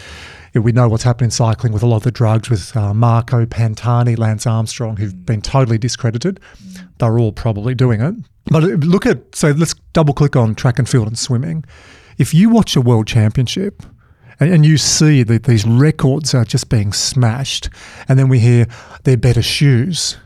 we 0.54 0.72
know 0.72 0.88
what's 0.88 1.02
happened 1.02 1.26
in 1.26 1.30
cycling 1.30 1.72
with 1.72 1.82
a 1.82 1.86
lot 1.86 1.98
of 1.98 2.02
the 2.02 2.10
drugs 2.10 2.48
with 2.48 2.74
uh, 2.76 2.94
Marco 2.94 3.44
Pantani, 3.44 4.18
Lance 4.18 4.46
Armstrong, 4.46 4.96
who've 4.96 5.26
been 5.26 5.42
totally 5.42 5.78
discredited. 5.78 6.40
They're 6.98 7.18
all 7.18 7.32
probably 7.32 7.74
doing 7.74 8.00
it. 8.00 8.14
But 8.46 8.64
uh, 8.64 8.68
look 8.68 9.04
at, 9.04 9.34
so 9.34 9.50
let's 9.50 9.74
double 9.92 10.14
click 10.14 10.34
on 10.34 10.54
track 10.54 10.78
and 10.78 10.88
field 10.88 11.08
and 11.08 11.18
swimming. 11.18 11.64
If 12.18 12.34
you 12.34 12.48
watch 12.48 12.74
a 12.74 12.80
world 12.80 13.06
championship, 13.06 13.82
and, 14.40 14.52
and 14.52 14.66
you 14.66 14.78
see 14.78 15.22
that 15.22 15.44
these 15.44 15.66
records 15.66 16.34
are 16.34 16.44
just 16.44 16.68
being 16.68 16.92
smashed, 16.92 17.68
and 18.08 18.18
then 18.18 18.28
we 18.28 18.40
hear 18.40 18.66
they're 19.04 19.16
better 19.16 19.42
shoes. 19.42 20.16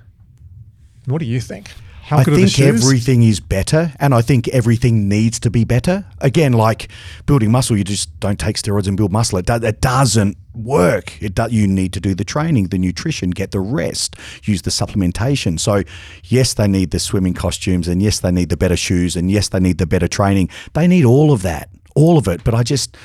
What 1.07 1.19
do 1.19 1.27
you 1.27 1.41
think? 1.41 1.71
How 2.05 2.19
I 2.19 2.25
good 2.25 2.35
are 2.35 2.37
the 2.37 2.47
think 2.49 2.61
everything 2.61 3.23
is 3.23 3.41
better, 3.41 3.95
and 3.99 4.15
I 4.15 4.21
think 4.21 4.47
everything 4.49 5.09
needs 5.09 5.41
to 5.41 5.51
be 5.51 5.65
better. 5.65 6.05
Again, 6.21 6.53
like 6.53 6.89
building 7.25 7.51
muscle, 7.51 7.79
you 7.79 7.85
just 7.85 8.21
don't 8.21 8.39
take 8.39 8.57
steroids 8.57 8.87
and 8.87 8.95
build 8.95 9.11
muscle. 9.11 9.39
It, 9.39 9.47
do, 9.47 9.55
it 9.55 9.81
doesn't 9.81 10.37
work. 10.53 11.21
It 11.23 11.35
do, 11.35 11.47
you 11.49 11.67
need 11.67 11.95
to 11.95 12.01
do 12.01 12.15
the 12.15 12.25
training, 12.25 12.69
the 12.69 12.77
nutrition, 12.77 13.31
get 13.31 13.53
the 13.53 13.61
rest, 13.61 14.17
use 14.43 14.61
the 14.63 14.71
supplementation. 14.71 15.59
So, 15.59 15.83
yes, 16.25 16.53
they 16.53 16.69
need 16.69 16.91
the 16.91 16.99
swimming 16.99 17.33
costumes, 17.33 17.89
and 17.89 18.03
yes, 18.03 18.21
they 18.21 18.31
need 18.31 18.51
the 18.51 18.59
better 18.59 18.77
shoes, 18.77 19.17
and 19.17 19.31
yes, 19.31 19.49
they 19.49 19.61
need 19.61 19.79
the 19.79 19.87
better 19.87 20.09
training. 20.09 20.51
They 20.75 20.87
need 20.87 21.07
all 21.07 21.33
of 21.33 21.41
that, 21.41 21.71
all 21.95 22.19
of 22.19 22.29
it. 22.29 22.45
But 22.45 22.55
I 22.55 22.63
just. 22.63 22.99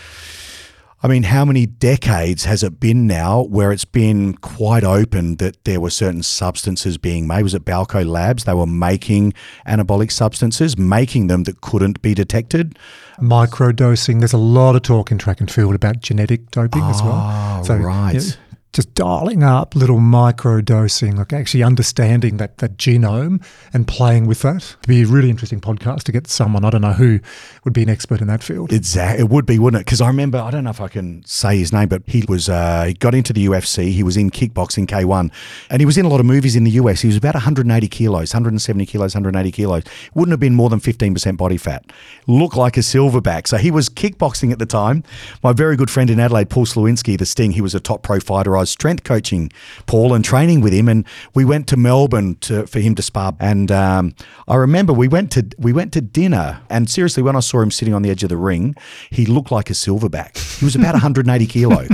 I 1.02 1.08
mean, 1.08 1.24
how 1.24 1.46
many 1.46 1.66
decades 1.66 2.44
has 2.44 2.62
it 2.62 2.82
been 2.82 3.08
now 3.08 3.44
where 3.44 3.72
it's 3.72 3.86
been 3.86 4.34
quite 4.34 4.84
open 4.84 5.38
that 5.38 5.64
there 5.64 5.80
were 5.80 5.90
certain 5.90 6.24
substances 6.24 6.98
being 6.98 7.26
made? 7.26 7.44
Was 7.44 7.54
it 7.54 7.64
Balco 7.64 8.06
Labs? 8.06 8.44
They 8.44 8.54
were 8.54 8.66
making 8.66 9.34
anabolic 9.66 10.12
substances, 10.12 10.78
making 10.78 11.28
them 11.28 11.44
that 11.44 11.62
couldn't 11.62 12.02
be 12.02 12.14
detected. 12.14 12.78
microdosing. 13.18 14.20
There's 14.20 14.34
a 14.34 14.38
lot 14.38 14.76
of 14.76 14.82
talk 14.82 15.10
in 15.10 15.18
track 15.18 15.40
and 15.40 15.50
field 15.50 15.74
about 15.74 16.02
genetic 16.02 16.52
doping 16.52 16.84
as 16.84 17.02
well. 17.02 17.64
Oh, 17.70 17.76
right. 17.78 18.14
yeah, 18.16 18.20
just 18.72 18.94
dialing 18.94 19.41
up 19.41 19.76
little 19.76 20.00
micro 20.00 20.62
dosing, 20.62 21.16
like 21.16 21.34
actually 21.34 21.64
understanding 21.64 22.38
that 22.38 22.60
that 22.60 22.78
genome 22.78 23.44
and 23.74 23.88
playing 23.88 24.28
with 24.28 24.41
that. 24.41 24.76
It'd 24.80 24.88
be 24.88 25.02
a 25.02 25.08
really 25.08 25.30
interesting 25.30 25.60
podcast 25.60 26.04
to 26.04 26.12
get 26.12 26.28
someone 26.28 26.64
I 26.64 26.70
don't 26.70 26.82
know 26.82 26.94
who 26.94 27.20
would 27.64 27.74
be 27.74 27.82
an 27.82 27.90
expert 27.90 28.22
in 28.22 28.28
that 28.28 28.44
field. 28.44 28.72
Exactly, 28.72 29.22
it 29.22 29.30
would 29.30 29.48
be, 29.48 29.58
wouldn't 29.58 29.82
it? 29.82 29.86
Because 29.86 30.02
I 30.02 30.08
remember, 30.08 30.38
I 30.38 30.52
don't 30.52 30.64
know 30.64 30.70
if 30.70 30.82
I 30.82 30.88
can 30.88 31.24
say 31.26 31.58
his 31.58 31.74
name, 31.74 31.90
but 31.90 32.04
he 32.06 32.24
was 32.28 32.48
uh, 32.48 32.86
he 32.86 32.94
got 32.94 33.16
into 33.16 33.34
the 33.34 33.48
UFC. 33.48 33.91
He 33.91 34.04
was 34.04 34.18
in 34.18 34.30
kickboxing 34.30 34.86
K1, 34.86 35.32
and 35.72 35.82
he 35.82 35.86
was 35.86 35.98
in 35.98 36.06
a 36.06 36.10
lot 36.10 36.20
of 36.20 36.28
movies 36.28 36.56
in 36.56 36.64
the 36.64 36.72
US. 36.72 37.02
He 37.02 37.08
was 37.08 37.18
about 37.18 37.34
180 37.34 37.88
kilos, 37.88 38.34
170 38.34 38.86
kilos, 38.86 39.16
180 39.16 39.52
kilos. 39.52 39.84
Wouldn't 40.14 40.32
have 40.32 40.40
been 40.40 40.56
more 40.56 40.70
than 40.70 40.80
15 40.80 41.14
percent 41.14 41.38
body 41.38 41.58
fat. 41.58 41.91
Looked 42.28 42.56
like 42.56 42.78
a 42.78 42.82
silverback. 42.82 43.48
So 43.48 43.58
he 43.58 43.72
was 43.72 43.90
kickboxing 43.90 44.52
at 44.52 44.60
the 44.60 44.68
time. 44.68 45.04
My 45.41 45.54
very 45.54 45.76
good 45.76 45.90
friend 45.90 46.12
in 46.12 46.20
Adelaide, 46.20 46.52
Paul 46.52 46.68
Slowinski, 46.68 47.18
the 47.18 47.26
Sting. 47.26 47.52
He 47.52 47.62
was 47.62 47.74
a 47.74 47.80
top 47.80 48.04
pro 48.04 48.20
fighter. 48.20 48.59
Strength 48.65 49.03
coaching 49.03 49.52
Paul 49.86 50.14
and 50.14 50.23
training 50.23 50.61
with 50.61 50.73
him, 50.73 50.88
and 50.88 51.06
we 51.34 51.45
went 51.45 51.68
to 51.68 51.77
Melbourne 51.77 52.36
to, 52.41 52.68
for 52.68 52.80
him 52.80 52.95
to 52.95 53.02
spar. 53.02 53.36
And 53.40 53.72
um, 53.72 54.15
I 54.48 54.56
remember 54.56 54.94
we 54.94 55.07
went 55.07 55.31
to 55.31 55.48
we 55.57 55.73
went 55.73 55.94
to 55.94 56.02
dinner, 56.02 56.61
and 56.69 56.90
seriously, 56.90 57.23
when 57.23 57.36
I 57.36 57.41
saw 57.41 57.61
him 57.61 57.72
sitting 57.72 57.94
on 57.94 58.02
the 58.02 58.10
edge 58.10 58.23
of 58.23 58.30
the 58.30 58.38
ring, 58.38 58.76
he 59.10 59.26
looked 59.26 59.52
like 59.52 59.69
a 59.69 59.73
silverback. 59.73 60.38
He 60.60 60.65
was 60.65 60.76
about 60.76 60.94
180 60.94 61.45
kilo, 61.48 61.88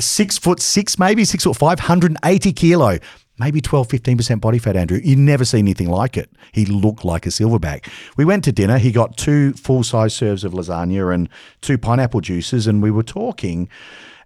six 0.00 0.38
foot 0.38 0.60
six, 0.60 0.98
maybe 0.98 1.24
six 1.24 1.44
foot 1.44 1.56
five, 1.56 1.78
180 1.78 2.52
kilo. 2.52 2.98
Maybe 3.36 3.60
12, 3.60 3.88
15% 3.88 4.40
body 4.40 4.58
fat, 4.58 4.76
Andrew. 4.76 5.00
You 5.02 5.16
never 5.16 5.44
see 5.44 5.58
anything 5.58 5.88
like 5.88 6.16
it. 6.16 6.30
He 6.52 6.66
looked 6.66 7.04
like 7.04 7.26
a 7.26 7.30
silverback. 7.30 7.88
We 8.16 8.24
went 8.24 8.44
to 8.44 8.52
dinner. 8.52 8.78
He 8.78 8.92
got 8.92 9.16
two 9.16 9.54
full 9.54 9.82
size 9.82 10.14
serves 10.14 10.44
of 10.44 10.52
lasagna 10.52 11.12
and 11.12 11.28
two 11.60 11.76
pineapple 11.76 12.20
juices, 12.20 12.68
and 12.68 12.80
we 12.80 12.92
were 12.92 13.02
talking. 13.02 13.68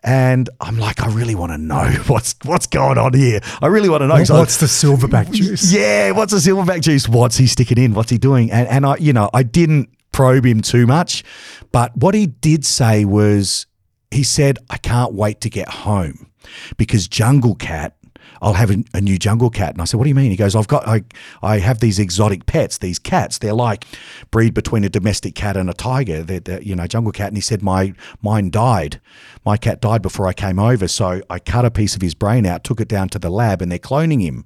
And 0.03 0.49
I'm 0.61 0.79
like, 0.79 1.03
I 1.03 1.09
really 1.09 1.35
want 1.35 1.53
to 1.53 1.59
know 1.59 1.85
what's 2.07 2.35
what's 2.45 2.66
going 2.66 2.99
on 2.99 3.15
here. 3.15 3.41
I 3.61 3.66
really 3.66 3.89
want 3.89 4.03
to 4.03 4.07
know. 4.07 4.15
What's 4.15 4.59
the 4.59 4.66
silverback 4.66 5.31
juice? 5.33 5.73
yeah, 5.73 6.12
what's 6.12 6.33
the 6.33 6.39
silverback 6.39 6.83
juice? 6.83 7.09
What's 7.09 7.37
he 7.37 7.47
sticking 7.47 7.79
in? 7.79 7.95
What's 7.95 8.11
he 8.11 8.19
doing? 8.19 8.51
And 8.51 8.69
and 8.69 8.87
I, 8.87 8.97
you 8.97 9.12
know, 9.12 9.31
I 9.35 9.43
didn't 9.43 9.91
probe 10.12 10.47
him 10.47 10.62
too 10.62 10.87
much, 10.87 11.25
but 11.73 11.97
what 11.97 12.15
he 12.15 12.27
did 12.27 12.65
say 12.65 13.05
was, 13.05 13.66
he 14.11 14.23
said, 14.23 14.59
I 14.70 14.79
can't 14.79 15.12
wait 15.12 15.41
to 15.43 15.51
get 15.51 15.69
home 15.69 16.31
because 16.77 17.09
Jungle 17.09 17.55
Cat. 17.55 17.95
I'll 18.40 18.55
have 18.55 18.70
a, 18.70 18.85
a 18.94 19.01
new 19.01 19.19
jungle 19.19 19.51
cat. 19.51 19.73
And 19.73 19.82
I 19.82 19.85
said, 19.85 19.98
What 19.98 20.05
do 20.05 20.09
you 20.10 20.15
mean? 20.15 20.31
He 20.31 20.36
goes, 20.36 20.55
I've 20.55 20.69
got, 20.69 20.86
I, 20.86 21.05
I 21.43 21.59
have 21.59 21.81
these 21.81 21.98
exotic 21.98 22.47
pets, 22.47 22.78
these 22.78 22.98
cats. 22.98 23.39
They're 23.39 23.52
like 23.52 23.85
breed 24.31 24.55
between 24.55 24.85
a 24.85 24.89
domestic 24.89 25.35
cat 25.35 25.56
and 25.56 25.69
a 25.69 25.74
tiger. 25.74 26.23
They're, 26.23 26.40
they're, 26.40 26.62
you 26.62 26.77
know, 26.77 26.86
jungle 26.86 27.12
cat. 27.12 27.28
And 27.28 27.36
he 27.36 27.40
said, 27.40 27.62
My, 27.62 27.94
mine 28.23 28.51
died. 28.51 29.01
My 29.44 29.56
cat 29.56 29.81
died 29.81 30.02
before 30.02 30.27
I 30.27 30.32
came 30.32 30.59
over. 30.59 30.89
So 30.89 31.23
I 31.31 31.39
cut 31.39 31.65
a 31.65 31.70
piece 31.70 31.97
of 31.97 32.02
his 32.02 32.15
brain 32.15 32.47
out, 32.47 32.65
took 32.65 32.81
it 32.81 32.89
down 32.89 33.09
to 33.10 33.19
the 33.19 33.31
lab, 33.31 33.62
and 33.62 33.70
they're 33.70 33.78
cloning 33.78 34.23
him. 34.23 34.44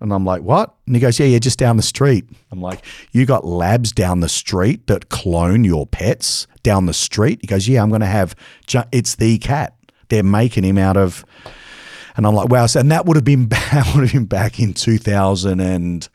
And 0.00 0.12
I'm 0.12 0.24
like, 0.24 0.42
what? 0.42 0.74
And 0.86 0.94
he 0.94 1.00
goes, 1.00 1.18
yeah, 1.18 1.26
yeah, 1.26 1.38
just 1.38 1.58
down 1.58 1.78
the 1.78 1.82
street. 1.82 2.28
I'm 2.50 2.60
like, 2.60 2.84
you 3.12 3.24
got 3.24 3.46
labs 3.46 3.92
down 3.92 4.20
the 4.20 4.28
street 4.28 4.86
that 4.88 5.08
clone 5.08 5.64
your 5.64 5.86
pets 5.86 6.46
down 6.62 6.86
the 6.86 6.92
street? 6.92 7.38
He 7.40 7.46
goes, 7.46 7.66
yeah, 7.66 7.82
I'm 7.82 7.88
going 7.88 8.02
to 8.02 8.06
have, 8.06 8.36
ju- 8.66 8.84
it's 8.92 9.14
the 9.16 9.38
cat. 9.38 9.74
They're 10.08 10.22
making 10.22 10.64
him 10.64 10.76
out 10.76 10.98
of, 10.98 11.24
and 12.16 12.26
I'm 12.26 12.34
like, 12.34 12.48
wow. 12.48 12.66
So, 12.66 12.80
and 12.80 12.90
that 12.90 13.06
would 13.06 13.16
have 13.16 13.24
been, 13.24 13.48
that 13.48 13.92
would 13.94 14.02
have 14.04 14.12
been 14.12 14.24
back 14.26 14.58
in 14.60 14.74
2000 14.74 15.60
and 15.60 16.08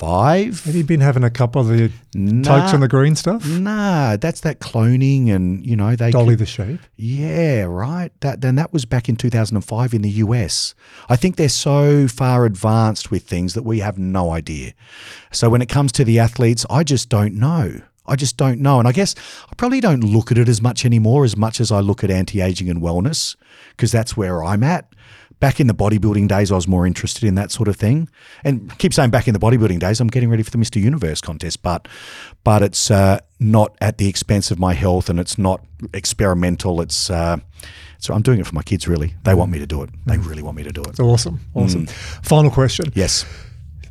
five. 0.00 0.64
Have 0.64 0.74
you 0.74 0.82
been 0.82 1.00
having 1.00 1.24
a 1.24 1.30
couple 1.30 1.60
of 1.60 1.68
the 1.68 1.92
Nah. 2.14 2.42
tokes 2.42 2.72
on 2.74 2.80
the 2.80 2.88
green 2.88 3.14
stuff? 3.14 3.46
Nah, 3.46 4.16
that's 4.16 4.40
that 4.40 4.58
cloning 4.58 5.28
and 5.30 5.64
you 5.64 5.76
know 5.76 5.94
they 5.94 6.10
Dolly 6.10 6.34
the 6.34 6.46
sheep. 6.46 6.80
Yeah, 6.96 7.62
right. 7.64 8.10
That 8.20 8.40
then 8.40 8.54
that 8.56 8.72
was 8.72 8.84
back 8.84 9.08
in 9.08 9.16
2005 9.16 9.94
in 9.94 10.02
the 10.02 10.10
US. 10.10 10.74
I 11.08 11.16
think 11.16 11.36
they're 11.36 11.48
so 11.48 12.08
far 12.08 12.46
advanced 12.46 13.10
with 13.10 13.24
things 13.24 13.54
that 13.54 13.62
we 13.62 13.80
have 13.80 13.98
no 13.98 14.30
idea. 14.30 14.72
So 15.30 15.50
when 15.50 15.62
it 15.62 15.68
comes 15.68 15.92
to 15.92 16.04
the 16.04 16.18
athletes, 16.18 16.64
I 16.70 16.82
just 16.82 17.08
don't 17.10 17.34
know. 17.34 17.80
I 18.10 18.16
just 18.16 18.36
don't 18.36 18.60
know. 18.60 18.78
And 18.78 18.88
I 18.88 18.92
guess 18.92 19.14
I 19.50 19.54
probably 19.54 19.80
don't 19.80 20.02
look 20.02 20.30
at 20.30 20.38
it 20.38 20.48
as 20.48 20.60
much 20.60 20.84
anymore 20.84 21.24
as 21.24 21.36
much 21.36 21.60
as 21.60 21.70
I 21.70 21.80
look 21.80 22.04
at 22.04 22.10
anti-aging 22.10 22.68
and 22.68 22.82
wellness 22.82 23.36
because 23.70 23.92
that's 23.92 24.16
where 24.16 24.42
I'm 24.42 24.62
at. 24.62 24.92
Back 25.38 25.58
in 25.58 25.68
the 25.68 25.74
bodybuilding 25.74 26.28
days, 26.28 26.52
I 26.52 26.54
was 26.54 26.68
more 26.68 26.86
interested 26.86 27.24
in 27.24 27.34
that 27.36 27.50
sort 27.50 27.66
of 27.66 27.76
thing. 27.76 28.10
And 28.44 28.76
keep 28.78 28.92
saying 28.92 29.08
back 29.08 29.26
in 29.26 29.32
the 29.32 29.40
bodybuilding 29.40 29.78
days, 29.80 29.98
I'm 29.98 30.08
getting 30.08 30.28
ready 30.28 30.42
for 30.42 30.50
the 30.50 30.58
Mr. 30.58 30.78
Universe 30.82 31.22
contest, 31.22 31.62
but 31.62 31.88
but 32.44 32.62
it's 32.62 32.90
uh, 32.90 33.20
not 33.38 33.74
at 33.80 33.96
the 33.96 34.06
expense 34.06 34.50
of 34.50 34.58
my 34.58 34.74
health, 34.74 35.08
and 35.08 35.18
it's 35.18 35.38
not 35.38 35.64
experimental. 35.94 36.82
It's 36.82 37.08
uh, 37.08 37.38
so 37.98 38.12
I'm 38.12 38.20
doing 38.20 38.38
it 38.38 38.46
for 38.46 38.54
my 38.54 38.62
kids. 38.62 38.86
Really, 38.86 39.14
they 39.22 39.32
want 39.32 39.50
me 39.50 39.58
to 39.60 39.66
do 39.66 39.82
it. 39.82 39.88
They 40.04 40.18
really 40.18 40.42
want 40.42 40.58
me 40.58 40.62
to 40.64 40.72
do 40.72 40.82
it. 40.82 40.88
It's 40.88 41.00
awesome. 41.00 41.40
Awesome. 41.54 41.86
Mm. 41.86 42.26
Final 42.26 42.50
question. 42.50 42.92
Yes. 42.94 43.24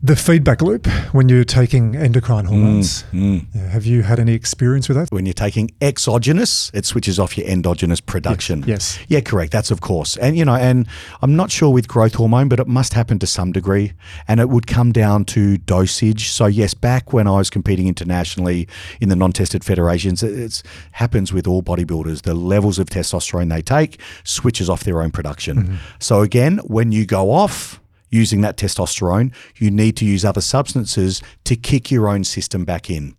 The 0.01 0.15
feedback 0.15 0.61
loop 0.61 0.87
when 1.11 1.27
you're 1.27 1.43
taking 1.43 1.93
endocrine 1.93 2.45
Mm. 2.45 2.49
hormones. 2.49 3.03
Yeah, 3.11 3.67
have 3.67 3.85
you 3.85 4.03
had 4.03 4.17
any 4.17 4.33
experience 4.33 4.87
with 4.87 4.95
that? 4.95 5.09
When 5.11 5.25
you're 5.25 5.33
taking 5.33 5.71
exogenous, 5.81 6.71
it 6.73 6.85
switches 6.85 7.19
off 7.19 7.37
your 7.37 7.45
endogenous 7.45 7.99
production. 7.99 8.63
Yes. 8.65 8.97
Yeah, 9.09 9.19
correct. 9.19 9.51
That's 9.51 9.71
of 9.71 9.81
course. 9.81 10.15
And 10.15 10.37
you 10.37 10.45
know, 10.45 10.55
and 10.55 10.87
I'm 11.21 11.35
not 11.35 11.51
sure 11.51 11.69
with 11.69 11.89
growth 11.89 12.15
hormone, 12.15 12.47
but 12.47 12.61
it 12.61 12.67
must 12.67 12.93
happen 12.93 13.19
to 13.19 13.27
some 13.27 13.51
degree. 13.51 13.91
And 14.25 14.39
it 14.39 14.47
would 14.47 14.67
come 14.67 14.93
down 14.93 15.25
to 15.25 15.57
dosage. 15.57 16.29
So 16.29 16.45
yes, 16.45 16.73
back 16.73 17.11
when 17.11 17.27
I 17.27 17.31
was 17.31 17.49
competing 17.49 17.89
internationally 17.89 18.69
in 19.01 19.09
the 19.09 19.17
non-tested 19.17 19.65
federations, 19.65 20.23
it 20.23 20.31
it's, 20.39 20.63
happens 20.93 21.33
with 21.33 21.45
all 21.45 21.61
bodybuilders. 21.61 22.21
The 22.21 22.33
levels 22.35 22.79
of 22.79 22.87
testosterone 22.87 23.49
they 23.49 23.61
take 23.61 23.99
switches 24.23 24.69
off 24.69 24.85
their 24.85 25.01
own 25.01 25.11
production. 25.11 25.77
So 25.99 26.21
again, 26.21 26.59
when 26.59 26.93
you 26.93 27.05
go 27.05 27.31
off 27.31 27.81
using 28.09 28.41
that 28.41 28.57
testosterone, 28.57 29.33
you 29.57 29.71
need 29.71 29.95
to 29.97 30.05
use 30.05 30.25
other 30.25 30.41
substances 30.41 31.21
to 31.45 31.55
kick 31.55 31.91
your 31.91 32.07
own 32.07 32.23
system 32.23 32.65
back 32.65 32.89
in. 32.89 33.15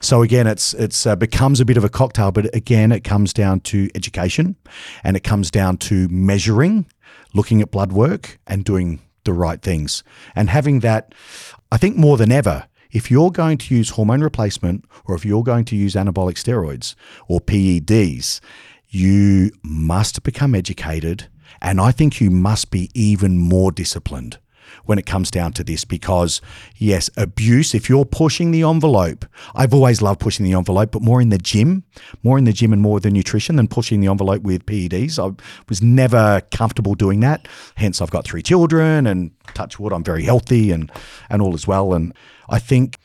So 0.00 0.22
again, 0.22 0.46
it's 0.46 0.74
it's 0.74 1.06
uh, 1.06 1.16
becomes 1.16 1.60
a 1.60 1.64
bit 1.64 1.76
of 1.76 1.84
a 1.84 1.88
cocktail, 1.88 2.32
but 2.32 2.54
again, 2.54 2.92
it 2.92 3.04
comes 3.04 3.32
down 3.32 3.60
to 3.60 3.88
education, 3.94 4.56
and 5.02 5.16
it 5.16 5.24
comes 5.24 5.50
down 5.50 5.78
to 5.78 6.08
measuring, 6.08 6.86
looking 7.32 7.60
at 7.62 7.70
blood 7.70 7.92
work, 7.92 8.38
and 8.46 8.64
doing 8.64 9.00
the 9.24 9.32
right 9.32 9.62
things, 9.62 10.02
and 10.34 10.50
having 10.50 10.80
that. 10.80 11.14
I 11.72 11.76
think 11.76 11.96
more 11.96 12.16
than 12.16 12.30
ever. 12.30 12.66
If 12.92 13.10
you're 13.10 13.32
going 13.32 13.58
to 13.58 13.74
use 13.74 13.90
hormone 13.90 14.20
replacement 14.20 14.84
or 15.06 15.16
if 15.16 15.24
you're 15.24 15.42
going 15.42 15.64
to 15.64 15.74
use 15.74 15.94
anabolic 15.94 16.36
steroids 16.36 16.94
or 17.26 17.40
PEDs, 17.40 18.40
you 18.88 19.50
must 19.64 20.22
become 20.22 20.54
educated. 20.54 21.28
And 21.64 21.80
I 21.80 21.92
think 21.92 22.20
you 22.20 22.30
must 22.30 22.70
be 22.70 22.90
even 22.92 23.38
more 23.38 23.72
disciplined 23.72 24.36
when 24.84 24.98
it 24.98 25.06
comes 25.06 25.30
down 25.30 25.50
to 25.54 25.64
this 25.64 25.82
because, 25.86 26.42
yes, 26.76 27.08
abuse, 27.16 27.74
if 27.74 27.88
you're 27.88 28.04
pushing 28.04 28.50
the 28.50 28.62
envelope, 28.62 29.24
I've 29.54 29.72
always 29.72 30.02
loved 30.02 30.20
pushing 30.20 30.44
the 30.44 30.52
envelope, 30.52 30.90
but 30.92 31.00
more 31.00 31.22
in 31.22 31.30
the 31.30 31.38
gym, 31.38 31.84
more 32.22 32.36
in 32.36 32.44
the 32.44 32.52
gym 32.52 32.74
and 32.74 32.82
more 32.82 32.94
with 32.94 33.04
the 33.04 33.10
nutrition 33.10 33.56
than 33.56 33.66
pushing 33.66 34.02
the 34.02 34.08
envelope 34.08 34.42
with 34.42 34.66
PEDs. 34.66 35.18
I 35.18 35.34
was 35.66 35.80
never 35.80 36.42
comfortable 36.50 36.94
doing 36.94 37.20
that. 37.20 37.48
Hence, 37.76 38.02
I've 38.02 38.10
got 38.10 38.26
three 38.26 38.42
children 38.42 39.06
and 39.06 39.30
touch 39.54 39.78
wood, 39.78 39.94
I'm 39.94 40.04
very 40.04 40.22
healthy 40.22 40.70
and, 40.70 40.92
and 41.30 41.40
all 41.40 41.54
as 41.54 41.66
well. 41.66 41.94
And 41.94 42.12
I 42.50 42.58
think 42.58 42.98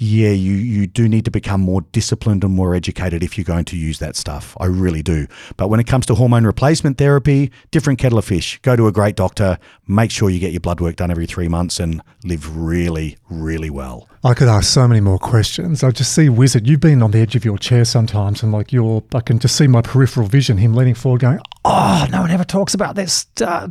yeah, 0.00 0.30
you, 0.30 0.52
you 0.52 0.86
do 0.86 1.08
need 1.08 1.24
to 1.24 1.30
become 1.30 1.60
more 1.60 1.80
disciplined 1.80 2.44
and 2.44 2.54
more 2.54 2.72
educated 2.72 3.24
if 3.24 3.36
you're 3.36 3.44
going 3.44 3.64
to 3.64 3.76
use 3.76 3.98
that 3.98 4.14
stuff. 4.14 4.56
I 4.60 4.66
really 4.66 5.02
do. 5.02 5.26
But 5.56 5.68
when 5.68 5.80
it 5.80 5.88
comes 5.88 6.06
to 6.06 6.14
hormone 6.14 6.46
replacement 6.46 6.98
therapy, 6.98 7.50
different 7.72 7.98
kettle 7.98 8.18
of 8.18 8.24
fish. 8.24 8.60
Go 8.62 8.76
to 8.76 8.86
a 8.86 8.92
great 8.92 9.16
doctor, 9.16 9.58
make 9.88 10.12
sure 10.12 10.30
you 10.30 10.38
get 10.38 10.52
your 10.52 10.60
blood 10.60 10.80
work 10.80 10.94
done 10.96 11.10
every 11.10 11.26
three 11.26 11.48
months 11.48 11.80
and 11.80 12.00
live 12.24 12.56
really, 12.56 13.16
really 13.28 13.70
well. 13.70 14.08
I 14.22 14.34
could 14.34 14.46
ask 14.46 14.72
so 14.72 14.86
many 14.86 15.00
more 15.00 15.18
questions. 15.18 15.82
I 15.82 15.90
just 15.90 16.12
see 16.12 16.28
Wizard. 16.28 16.68
You've 16.68 16.80
been 16.80 17.02
on 17.02 17.10
the 17.10 17.18
edge 17.18 17.34
of 17.34 17.44
your 17.44 17.58
chair 17.58 17.84
sometimes, 17.84 18.42
and 18.42 18.52
like 18.52 18.72
you're, 18.72 19.02
I 19.14 19.20
can 19.20 19.40
just 19.40 19.56
see 19.56 19.66
my 19.66 19.82
peripheral 19.82 20.28
vision. 20.28 20.58
Him 20.58 20.74
leaning 20.74 20.94
forward, 20.94 21.20
going, 21.20 21.38
"Oh, 21.64 22.06
no 22.10 22.22
one 22.22 22.30
ever 22.32 22.44
talks 22.44 22.74
about 22.74 22.96
this 22.96 23.12
stuff." 23.12 23.70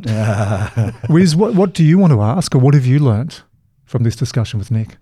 Wiz, 1.10 1.36
what 1.36 1.54
what 1.54 1.74
do 1.74 1.84
you 1.84 1.98
want 1.98 2.14
to 2.14 2.22
ask, 2.22 2.54
or 2.54 2.58
what 2.58 2.72
have 2.72 2.86
you 2.86 2.98
learnt 2.98 3.42
from 3.84 4.04
this 4.04 4.16
discussion 4.16 4.58
with 4.58 4.70
Nick? 4.70 4.96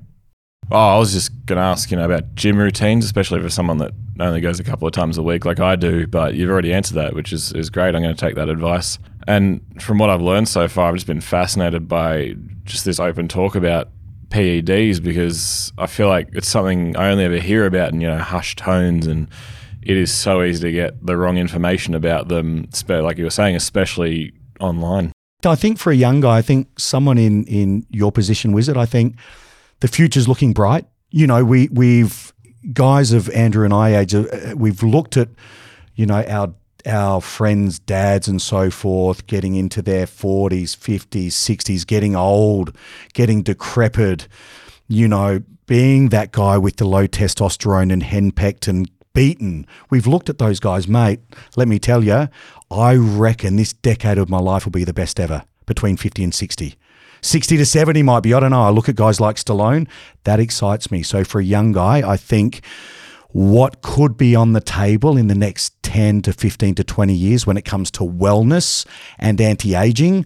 Oh, 0.70 0.96
I 0.96 0.98
was 0.98 1.12
just 1.12 1.30
going 1.46 1.58
to 1.58 1.62
ask, 1.62 1.90
you 1.90 1.96
know, 1.96 2.04
about 2.04 2.34
gym 2.34 2.56
routines, 2.58 3.04
especially 3.04 3.40
for 3.40 3.48
someone 3.48 3.78
that 3.78 3.92
only 4.18 4.40
goes 4.40 4.58
a 4.58 4.64
couple 4.64 4.88
of 4.88 4.92
times 4.92 5.16
a 5.16 5.22
week 5.22 5.44
like 5.44 5.60
I 5.60 5.76
do. 5.76 6.06
But 6.06 6.34
you've 6.34 6.50
already 6.50 6.72
answered 6.72 6.94
that, 6.94 7.14
which 7.14 7.32
is, 7.32 7.52
is 7.52 7.70
great. 7.70 7.94
I'm 7.94 8.02
going 8.02 8.14
to 8.14 8.20
take 8.20 8.34
that 8.34 8.48
advice. 8.48 8.98
And 9.28 9.60
from 9.80 9.98
what 9.98 10.10
I've 10.10 10.20
learned 10.20 10.48
so 10.48 10.66
far, 10.66 10.88
I've 10.88 10.94
just 10.94 11.06
been 11.06 11.20
fascinated 11.20 11.86
by 11.86 12.34
just 12.64 12.84
this 12.84 12.98
open 12.98 13.28
talk 13.28 13.54
about 13.54 13.90
PEDs 14.30 15.00
because 15.02 15.72
I 15.78 15.86
feel 15.86 16.08
like 16.08 16.28
it's 16.32 16.48
something 16.48 16.96
I 16.96 17.10
only 17.10 17.24
ever 17.24 17.38
hear 17.38 17.64
about 17.64 17.92
in, 17.92 18.00
you 18.00 18.08
know, 18.08 18.18
hushed 18.18 18.58
tones. 18.58 19.06
And 19.06 19.28
it 19.82 19.96
is 19.96 20.12
so 20.12 20.42
easy 20.42 20.62
to 20.64 20.72
get 20.72 21.06
the 21.06 21.16
wrong 21.16 21.38
information 21.38 21.94
about 21.94 22.26
them, 22.26 22.68
like 22.88 23.18
you 23.18 23.24
were 23.24 23.30
saying, 23.30 23.54
especially 23.54 24.32
online. 24.58 25.12
I 25.44 25.54
think 25.54 25.78
for 25.78 25.92
a 25.92 25.96
young 25.96 26.20
guy, 26.20 26.38
I 26.38 26.42
think 26.42 26.68
someone 26.76 27.18
in, 27.18 27.44
in 27.44 27.86
your 27.90 28.10
position, 28.10 28.52
Wizard, 28.52 28.76
I 28.76 28.86
think 28.86 29.14
the 29.80 29.88
future's 29.88 30.28
looking 30.28 30.52
bright. 30.52 30.86
You 31.10 31.26
know, 31.26 31.44
we, 31.44 31.68
we've, 31.72 32.32
guys 32.72 33.12
of 33.12 33.28
Andrew 33.30 33.64
and 33.64 33.74
I 33.74 33.96
age, 33.96 34.14
uh, 34.14 34.26
we've 34.56 34.82
looked 34.82 35.16
at, 35.16 35.28
you 35.94 36.06
know, 36.06 36.22
our 36.24 36.54
our 36.86 37.20
friends, 37.20 37.80
dads, 37.80 38.28
and 38.28 38.40
so 38.40 38.70
forth, 38.70 39.26
getting 39.26 39.56
into 39.56 39.82
their 39.82 40.06
40s, 40.06 40.76
50s, 40.76 41.28
60s, 41.28 41.84
getting 41.84 42.14
old, 42.14 42.76
getting 43.12 43.42
decrepit, 43.42 44.28
you 44.86 45.08
know, 45.08 45.42
being 45.66 46.10
that 46.10 46.30
guy 46.30 46.56
with 46.56 46.76
the 46.76 46.84
low 46.84 47.08
testosterone 47.08 47.92
and 47.92 48.04
henpecked 48.04 48.68
and 48.68 48.88
beaten. 49.14 49.66
We've 49.90 50.06
looked 50.06 50.28
at 50.28 50.38
those 50.38 50.60
guys, 50.60 50.86
mate. 50.86 51.20
Let 51.56 51.68
me 51.68 51.78
tell 51.78 52.04
you, 52.04 52.28
I 52.70 52.94
reckon 52.94 53.56
this 53.56 53.72
decade 53.72 54.18
of 54.18 54.28
my 54.28 54.38
life 54.38 54.64
will 54.64 54.72
be 54.72 54.84
the 54.84 54.94
best 54.94 55.18
ever 55.18 55.42
between 55.66 55.96
50 55.96 56.22
and 56.22 56.34
60. 56.34 56.76
60 57.22 57.56
to 57.56 57.66
70 57.66 58.02
might 58.02 58.20
be. 58.22 58.34
I 58.34 58.40
don't 58.40 58.50
know. 58.50 58.62
I 58.62 58.70
look 58.70 58.88
at 58.88 58.96
guys 58.96 59.20
like 59.20 59.36
Stallone. 59.36 59.88
That 60.24 60.40
excites 60.40 60.90
me. 60.90 61.02
So 61.02 61.24
for 61.24 61.40
a 61.40 61.44
young 61.44 61.72
guy, 61.72 62.08
I 62.08 62.16
think 62.16 62.62
what 63.32 63.82
could 63.82 64.16
be 64.16 64.34
on 64.34 64.52
the 64.52 64.60
table 64.60 65.16
in 65.16 65.26
the 65.26 65.34
next 65.34 65.74
10 65.82 66.22
to 66.22 66.32
15 66.32 66.74
to 66.76 66.84
20 66.84 67.12
years 67.14 67.46
when 67.46 67.56
it 67.56 67.64
comes 67.64 67.90
to 67.92 68.00
wellness 68.02 68.86
and 69.18 69.40
anti-aging 69.40 70.24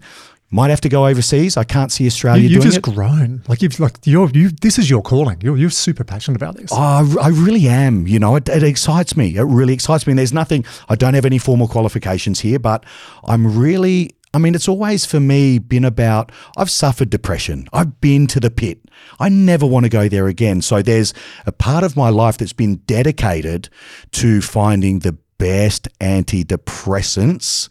might 0.53 0.69
have 0.69 0.81
to 0.81 0.89
go 0.89 1.07
overseas. 1.07 1.55
I 1.55 1.63
can't 1.63 1.93
see 1.93 2.05
Australia 2.05 2.43
You, 2.43 2.49
you've 2.49 2.61
doing 2.63 2.73
just 2.73 2.87
it. 2.87 2.93
grown. 2.93 3.41
Like 3.47 3.61
you've 3.61 3.79
like 3.79 3.95
you're 4.03 4.29
you. 4.31 4.49
This 4.49 4.77
is 4.77 4.89
your 4.89 5.01
calling. 5.01 5.39
You're 5.41 5.55
you're 5.57 5.69
super 5.69 6.03
passionate 6.03 6.35
about 6.35 6.57
this. 6.57 6.71
Oh, 6.73 6.77
I 6.77 7.05
I 7.21 7.27
really 7.29 7.69
am. 7.69 8.05
You 8.05 8.19
know, 8.19 8.35
it, 8.35 8.49
it 8.49 8.61
excites 8.61 9.15
me. 9.15 9.35
It 9.37 9.43
really 9.43 9.73
excites 9.73 10.05
me. 10.05 10.11
And 10.11 10.19
there's 10.19 10.33
nothing, 10.33 10.65
I 10.89 10.95
don't 10.95 11.13
have 11.13 11.23
any 11.25 11.37
formal 11.37 11.69
qualifications 11.69 12.41
here, 12.41 12.59
but 12.59 12.85
I'm 13.23 13.57
really, 13.57 14.11
I 14.33 14.37
mean, 14.37 14.55
it's 14.55 14.69
always 14.69 15.05
for 15.05 15.19
me 15.19 15.59
been 15.59 15.83
about, 15.83 16.31
I've 16.55 16.71
suffered 16.71 17.09
depression. 17.09 17.67
I've 17.73 17.99
been 17.99 18.27
to 18.27 18.39
the 18.39 18.49
pit. 18.49 18.79
I 19.19 19.27
never 19.27 19.65
want 19.65 19.85
to 19.85 19.89
go 19.89 20.07
there 20.07 20.27
again. 20.27 20.61
So 20.61 20.81
there's 20.81 21.13
a 21.45 21.51
part 21.51 21.83
of 21.83 21.97
my 21.97 22.09
life 22.09 22.37
that's 22.37 22.53
been 22.53 22.77
dedicated 22.85 23.69
to 24.11 24.41
finding 24.41 24.99
the 24.99 25.17
best 25.37 25.89
antidepressants 25.99 27.67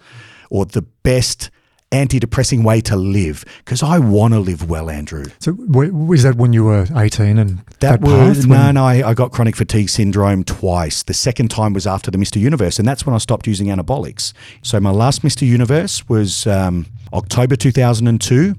or 0.50 0.66
the 0.66 0.82
best 0.82 1.50
antidepressing 1.90 2.62
way 2.62 2.80
to 2.80 2.96
live 2.96 3.44
because 3.58 3.82
I 3.82 3.98
want 3.98 4.34
to 4.34 4.40
live 4.40 4.70
well, 4.70 4.88
Andrew. 4.88 5.24
So 5.40 5.52
w- 5.52 5.92
was 5.92 6.22
that 6.22 6.36
when 6.36 6.52
you 6.52 6.64
were 6.64 6.86
18 6.94 7.38
and 7.38 7.58
That, 7.80 8.00
that, 8.00 8.00
was 8.00 8.46
no, 8.46 8.70
no. 8.70 8.84
I, 8.84 9.10
I 9.10 9.14
got 9.14 9.32
chronic 9.32 9.56
fatigue 9.56 9.88
syndrome 9.88 10.44
twice. 10.44 11.02
The 11.02 11.14
second 11.14 11.48
time 11.50 11.72
was 11.72 11.86
after 11.86 12.10
the 12.10 12.18
Mr. 12.18 12.40
Universe, 12.40 12.78
and 12.78 12.86
that's 12.86 13.04
when 13.04 13.14
I 13.14 13.18
stopped 13.18 13.46
using 13.46 13.66
anabolics. 13.68 14.32
So 14.62 14.78
my 14.78 14.90
last 14.90 15.22
Mr. 15.22 15.46
Universe 15.46 16.08
was 16.08 16.46
um, 16.46 16.86
October 17.12 17.56
2002. 17.56 18.54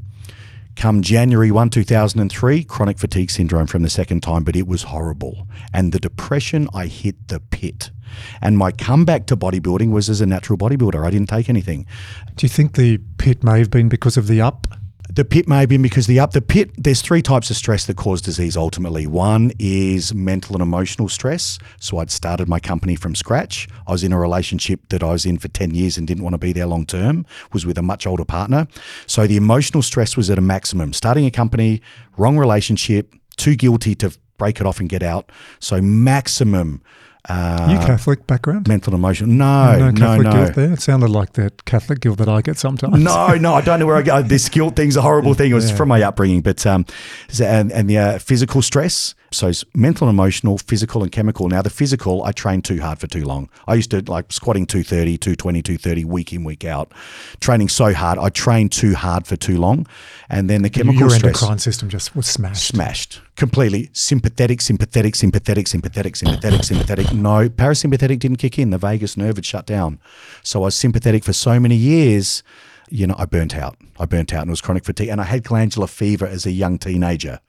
Come 0.77 1.01
January 1.01 1.51
1, 1.51 1.69
2003, 1.69 2.63
chronic 2.63 2.97
fatigue 2.97 3.29
syndrome 3.29 3.67
from 3.67 3.83
the 3.83 3.89
second 3.89 4.21
time, 4.23 4.43
but 4.43 4.55
it 4.55 4.67
was 4.67 4.83
horrible. 4.83 5.47
And 5.73 5.91
the 5.91 5.99
depression, 5.99 6.69
I 6.73 6.87
hit 6.87 7.27
the 7.27 7.39
pit. 7.39 7.91
And 8.41 8.57
my 8.57 8.71
comeback 8.71 9.25
to 9.27 9.37
bodybuilding 9.37 9.91
was 9.91 10.09
as 10.09 10.21
a 10.21 10.25
natural 10.25 10.57
bodybuilder. 10.57 11.05
I 11.05 11.09
didn't 11.09 11.29
take 11.29 11.49
anything. 11.49 11.85
Do 12.35 12.45
you 12.45 12.49
think 12.49 12.75
the 12.75 12.99
pit 13.17 13.43
may 13.43 13.59
have 13.59 13.71
been 13.71 13.89
because 13.89 14.17
of 14.17 14.27
the 14.27 14.41
up? 14.41 14.67
The 15.13 15.25
pit 15.25 15.45
may 15.45 15.59
have 15.59 15.67
been 15.67 15.81
because 15.81 16.07
the 16.07 16.21
up 16.21 16.31
the 16.31 16.41
pit. 16.41 16.71
There's 16.77 17.01
three 17.01 17.21
types 17.21 17.49
of 17.49 17.57
stress 17.57 17.85
that 17.87 17.97
cause 17.97 18.21
disease. 18.21 18.55
Ultimately, 18.55 19.07
one 19.07 19.51
is 19.59 20.13
mental 20.13 20.55
and 20.55 20.61
emotional 20.61 21.09
stress. 21.09 21.59
So 21.81 21.97
I'd 21.97 22.09
started 22.09 22.47
my 22.47 22.61
company 22.61 22.95
from 22.95 23.13
scratch. 23.13 23.67
I 23.87 23.91
was 23.91 24.05
in 24.05 24.13
a 24.13 24.19
relationship 24.19 24.87
that 24.87 25.03
I 25.03 25.11
was 25.11 25.25
in 25.25 25.37
for 25.37 25.49
ten 25.49 25.75
years 25.75 25.97
and 25.97 26.07
didn't 26.07 26.23
want 26.23 26.35
to 26.35 26.37
be 26.37 26.53
there 26.53 26.65
long 26.65 26.85
term. 26.85 27.25
Was 27.51 27.65
with 27.65 27.77
a 27.77 27.81
much 27.81 28.07
older 28.07 28.23
partner. 28.23 28.67
So 29.05 29.27
the 29.27 29.35
emotional 29.35 29.83
stress 29.83 30.15
was 30.15 30.29
at 30.29 30.37
a 30.37 30.41
maximum. 30.41 30.93
Starting 30.93 31.25
a 31.25 31.31
company, 31.31 31.81
wrong 32.15 32.37
relationship, 32.37 33.13
too 33.35 33.55
guilty 33.55 33.95
to 33.95 34.15
break 34.37 34.61
it 34.61 34.65
off 34.65 34.79
and 34.79 34.87
get 34.87 35.03
out. 35.03 35.29
So 35.59 35.81
maximum 35.81 36.81
uh, 37.29 37.67
you 37.71 37.77
Catholic 37.85 38.25
background? 38.27 38.67
mental 38.67 38.93
and 38.93 38.99
emotional. 38.99 39.29
No, 39.29 39.91
no, 39.91 39.99
Catholic 39.99 40.25
no. 40.27 40.31
guilt 40.31 40.55
there. 40.55 40.73
It 40.73 40.81
sounded 40.81 41.09
like 41.09 41.33
that 41.33 41.65
Catholic 41.65 41.99
guilt 41.99 42.17
that 42.17 42.29
I 42.29 42.41
get 42.41 42.57
sometimes. 42.57 42.97
No, 43.01 43.35
no, 43.35 43.53
I 43.53 43.61
don't 43.61 43.79
know 43.79 43.85
where 43.85 43.97
I 43.97 44.01
go. 44.01 44.21
This 44.21 44.49
guilt 44.49 44.75
thing's 44.75 44.95
a 44.95 45.01
horrible 45.01 45.33
thing. 45.33 45.51
It 45.51 45.55
was 45.55 45.69
Yeah. 45.69 45.75
from 45.77 45.89
my 45.89 46.01
upbringing, 46.01 46.41
but 46.41 46.65
um, 46.65 46.85
and 47.41 47.71
and 47.71 47.89
the 47.89 47.97
uh, 47.97 48.19
physical 48.19 48.61
stress. 48.61 49.13
So 49.33 49.47
it's 49.47 49.63
mental 49.73 50.09
and 50.09 50.13
emotional, 50.15 50.57
physical 50.57 51.03
and 51.03 51.11
chemical. 51.11 51.47
Now 51.47 51.61
the 51.61 51.69
physical, 51.69 52.21
I 52.25 52.33
trained 52.33 52.65
too 52.65 52.81
hard 52.81 52.99
for 52.99 53.07
too 53.07 53.23
long. 53.23 53.47
I 53.65 53.75
used 53.75 53.89
to 53.91 54.01
like 54.11 54.29
squatting 54.33 54.65
230, 54.65 55.17
220, 55.19 55.61
230 55.61 56.03
week 56.03 56.33
in, 56.33 56.43
week 56.43 56.65
out, 56.65 56.91
training 57.39 57.69
so 57.69 57.93
hard. 57.93 58.19
I 58.19 58.27
trained 58.27 58.73
too 58.73 58.93
hard 58.93 59.25
for 59.25 59.37
too 59.37 59.57
long, 59.57 59.87
and 60.29 60.49
then 60.49 60.63
the 60.63 60.69
chemical 60.69 60.99
Your 60.99 61.09
stress 61.09 61.41
endocrine 61.41 61.59
system 61.59 61.87
just 61.87 62.13
was 62.13 62.27
smashed. 62.27 62.67
smashed 62.67 63.21
completely. 63.37 63.89
Sympathetic, 63.93 64.59
sympathetic, 64.59 65.15
sympathetic, 65.15 65.65
sympathetic, 65.67 66.15
sympathetic, 66.17 66.63
sympathetic. 66.65 67.10
No, 67.13 67.49
parasympathetic 67.49 68.19
didn't 68.19 68.37
kick 68.37 68.57
in. 68.57 68.69
The 68.69 68.77
vagus 68.77 69.17
nerve 69.17 69.35
had 69.35 69.45
shut 69.45 69.65
down. 69.65 69.99
So 70.43 70.61
I 70.61 70.65
was 70.65 70.75
sympathetic 70.75 71.23
for 71.23 71.33
so 71.33 71.59
many 71.59 71.75
years. 71.75 72.41
You 72.89 73.07
know, 73.07 73.15
I 73.17 73.25
burnt 73.25 73.55
out. 73.55 73.77
I 73.99 74.05
burnt 74.05 74.33
out 74.33 74.41
and 74.41 74.49
it 74.49 74.51
was 74.51 74.61
chronic 74.61 74.85
fatigue. 74.85 75.09
And 75.09 75.21
I 75.21 75.25
had 75.25 75.43
glandular 75.43 75.87
fever 75.87 76.25
as 76.25 76.45
a 76.45 76.51
young 76.51 76.79
teenager. 76.79 77.39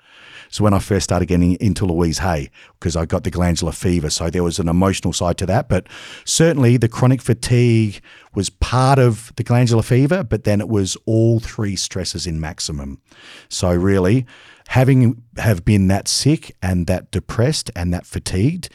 So 0.51 0.64
when 0.64 0.74
I 0.74 0.80
first 0.80 1.05
started 1.05 1.26
getting 1.26 1.55
into 1.60 1.86
Louise 1.86 2.18
Hay, 2.18 2.51
because 2.78 2.97
I 2.97 3.06
got 3.06 3.24
the 3.24 3.30
glandular 3.30 3.72
fever. 3.72 4.10
So 4.10 4.28
there 4.28 4.43
was 4.43 4.59
an 4.59 4.68
emotional 4.68 5.14
side 5.14 5.39
to 5.39 5.47
that. 5.47 5.68
But 5.68 5.86
certainly 6.26 6.76
the 6.76 6.89
chronic 6.89 7.22
fatigue 7.22 8.02
was 8.34 8.51
part 8.51 8.98
of 8.98 9.32
the 9.36 9.43
glandular 9.43 9.82
fever, 9.82 10.22
but 10.22 10.44
then 10.44 10.60
it 10.60 10.68
was 10.68 10.97
all 11.06 11.40
three 11.40 11.76
stresses 11.76 12.26
in 12.26 12.39
maximum. 12.39 13.01
So 13.48 13.72
really, 13.72 14.26
having 14.68 15.22
have 15.39 15.64
been 15.64 15.89
that 15.89 16.09
sick 16.09 16.55
and 16.62 16.86
that 16.86 17.10
depressed 17.10 17.70
and 17.74 17.94
that 17.94 18.05
fatigued, 18.05 18.68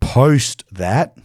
post 0.00 0.64
that, 0.72 1.16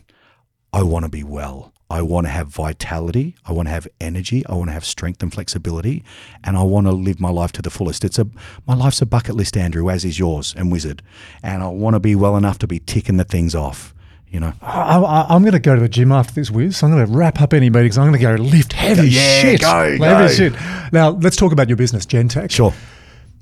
I 0.73 0.83
want 0.83 1.05
to 1.05 1.09
be 1.09 1.23
well. 1.23 1.71
I 1.89 2.01
want 2.01 2.25
to 2.25 2.31
have 2.31 2.47
vitality. 2.47 3.35
I 3.45 3.51
want 3.51 3.67
to 3.67 3.71
have 3.71 3.87
energy. 4.01 4.43
I 4.47 4.55
want 4.55 4.69
to 4.69 4.73
have 4.73 4.83
strength 4.83 5.21
and 5.21 5.31
flexibility, 5.31 6.03
and 6.43 6.57
I 6.57 6.63
want 6.63 6.87
to 6.87 6.91
live 6.91 7.19
my 7.19 7.29
life 7.29 7.51
to 7.53 7.61
the 7.61 7.69
fullest. 7.69 8.03
It's 8.03 8.17
a 8.17 8.27
my 8.65 8.73
life's 8.73 9.01
a 9.03 9.05
bucket 9.05 9.35
list, 9.35 9.55
Andrew, 9.55 9.89
as 9.89 10.03
is 10.03 10.17
yours 10.17 10.53
and 10.57 10.71
Wizard, 10.71 11.03
and 11.43 11.61
I 11.61 11.67
want 11.67 11.93
to 11.93 11.99
be 11.99 12.15
well 12.15 12.37
enough 12.37 12.57
to 12.59 12.67
be 12.67 12.79
ticking 12.79 13.17
the 13.17 13.23
things 13.23 13.53
off. 13.53 13.93
You 14.27 14.39
know, 14.39 14.53
I, 14.63 14.97
I, 14.97 15.25
I'm 15.33 15.43
going 15.43 15.53
to 15.53 15.59
go 15.59 15.75
to 15.75 15.81
the 15.81 15.87
gym 15.87 16.11
after 16.11 16.33
this, 16.33 16.49
Wiz. 16.51 16.81
I'm 16.83 16.91
going 16.91 17.05
to 17.05 17.11
wrap 17.13 17.39
up 17.39 17.53
any 17.53 17.69
meetings. 17.69 17.97
I'm 17.97 18.07
going 18.11 18.19
to 18.19 18.37
go 18.37 18.43
lift 18.43 18.73
heavy 18.73 19.07
Yeah, 19.09 19.41
shit. 19.41 19.61
go, 19.61 19.97
Heavy 19.97 19.99
go. 19.99 20.27
shit. 20.27 20.53
Now, 20.91 21.09
let's 21.11 21.37
talk 21.37 21.53
about 21.53 21.69
your 21.69 21.77
business, 21.77 22.05
Gen-Tec. 22.05 22.51
sure. 22.51 22.73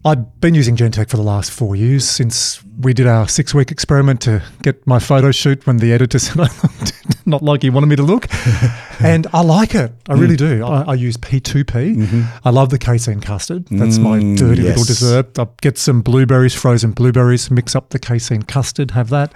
I've 0.05 0.41
been 0.41 0.53
using 0.53 0.75
Gen-Tec 0.75 1.07
for 1.07 1.15
the 1.15 1.23
last 1.23 1.49
four 1.49 1.77
years 1.77 2.07
since 2.07 2.61
we 2.81 2.93
did 2.93 3.07
our 3.07 3.25
six 3.29 3.53
week 3.53 3.71
experiment 3.71 4.19
to 4.21 4.43
get 4.61 4.85
my 4.85 4.99
photo 4.99 5.31
shoot 5.31 5.65
when 5.65 5.77
the 5.77 5.93
editor 5.93 6.19
said 6.25 6.39
I 6.41 6.43
looked 6.61 7.25
not 7.25 7.41
like 7.41 7.61
he 7.61 7.69
wanted 7.69 7.87
me 7.87 7.95
to 7.95 8.03
look. 8.03 8.27
and 8.99 9.27
I 9.31 9.41
like 9.41 9.75
it. 9.75 9.93
I 10.09 10.13
really 10.15 10.35
do. 10.35 10.65
I, 10.65 10.81
I 10.81 10.93
use 10.95 11.15
P2P. 11.15 12.25
I 12.43 12.49
love 12.49 12.69
the 12.69 12.77
casein 12.77 13.21
custard. 13.21 13.65
That's 13.67 13.97
my 13.97 14.19
Mm, 14.19 14.37
dirty 14.37 14.63
little 14.63 14.83
dessert. 14.83 15.39
I 15.39 15.47
get 15.61 15.77
some 15.77 16.01
blueberries, 16.01 16.53
frozen 16.53 16.91
blueberries, 16.91 17.49
mix 17.49 17.73
up 17.73 17.89
the 17.91 17.99
casein 17.99 18.41
custard, 18.43 18.91
have 18.91 19.09
that. 19.09 19.33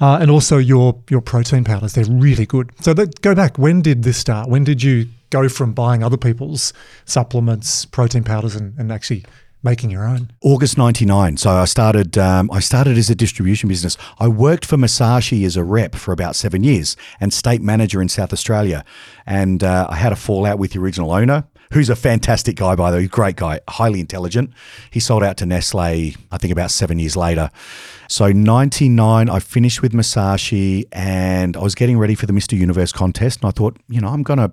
Uh, 0.00 0.18
and 0.20 0.30
also 0.30 0.56
your 0.58 1.00
your 1.10 1.20
protein 1.20 1.64
powders. 1.64 1.94
They're 1.94 2.04
really 2.04 2.46
good. 2.46 2.70
So 2.80 2.94
that, 2.94 3.20
go 3.22 3.34
back. 3.34 3.58
When 3.58 3.82
did 3.82 4.04
this 4.04 4.18
start? 4.18 4.48
When 4.48 4.62
did 4.62 4.82
you 4.82 5.08
go 5.30 5.48
from 5.48 5.72
buying 5.72 6.04
other 6.04 6.16
people's 6.16 6.72
supplements, 7.06 7.86
protein 7.86 8.22
powders, 8.22 8.54
and, 8.54 8.78
and 8.78 8.92
actually 8.92 9.24
making 9.62 9.90
your 9.90 10.04
own? 10.04 10.30
August 10.42 10.78
'99. 10.78 11.36
So 11.36 11.50
I 11.50 11.64
started. 11.64 12.16
Um, 12.18 12.50
I 12.50 12.60
started 12.60 12.96
as 12.98 13.10
a 13.10 13.14
distribution 13.14 13.68
business. 13.68 13.96
I 14.18 14.28
worked 14.28 14.64
for 14.64 14.76
Musashi 14.76 15.44
as 15.44 15.56
a 15.56 15.64
rep 15.64 15.94
for 15.94 16.12
about 16.12 16.36
seven 16.36 16.62
years 16.64 16.96
and 17.20 17.32
state 17.32 17.62
manager 17.62 18.00
in 18.00 18.08
South 18.08 18.32
Australia. 18.32 18.84
And 19.26 19.62
uh, 19.62 19.88
I 19.90 19.96
had 19.96 20.12
a 20.12 20.16
fallout 20.16 20.58
with 20.58 20.72
the 20.72 20.80
original 20.80 21.12
owner, 21.12 21.44
who's 21.72 21.90
a 21.90 21.96
fantastic 21.96 22.56
guy 22.56 22.74
by 22.76 22.90
the 22.90 22.98
way, 22.98 23.06
great 23.06 23.36
guy, 23.36 23.60
highly 23.68 24.00
intelligent. 24.00 24.52
He 24.90 25.00
sold 25.00 25.22
out 25.22 25.36
to 25.38 25.46
Nestle, 25.46 26.14
I 26.30 26.38
think, 26.38 26.52
about 26.52 26.70
seven 26.70 26.98
years 26.98 27.16
later. 27.16 27.50
So 28.08 28.30
'99, 28.30 29.28
I 29.28 29.38
finished 29.40 29.82
with 29.82 29.92
Musashi, 29.92 30.86
and 30.92 31.56
I 31.56 31.60
was 31.60 31.74
getting 31.74 31.98
ready 31.98 32.14
for 32.14 32.26
the 32.26 32.32
Mr. 32.32 32.56
Universe 32.56 32.92
contest. 32.92 33.40
And 33.42 33.48
I 33.48 33.50
thought, 33.50 33.76
you 33.88 34.00
know, 34.00 34.08
I'm 34.08 34.22
gonna 34.22 34.52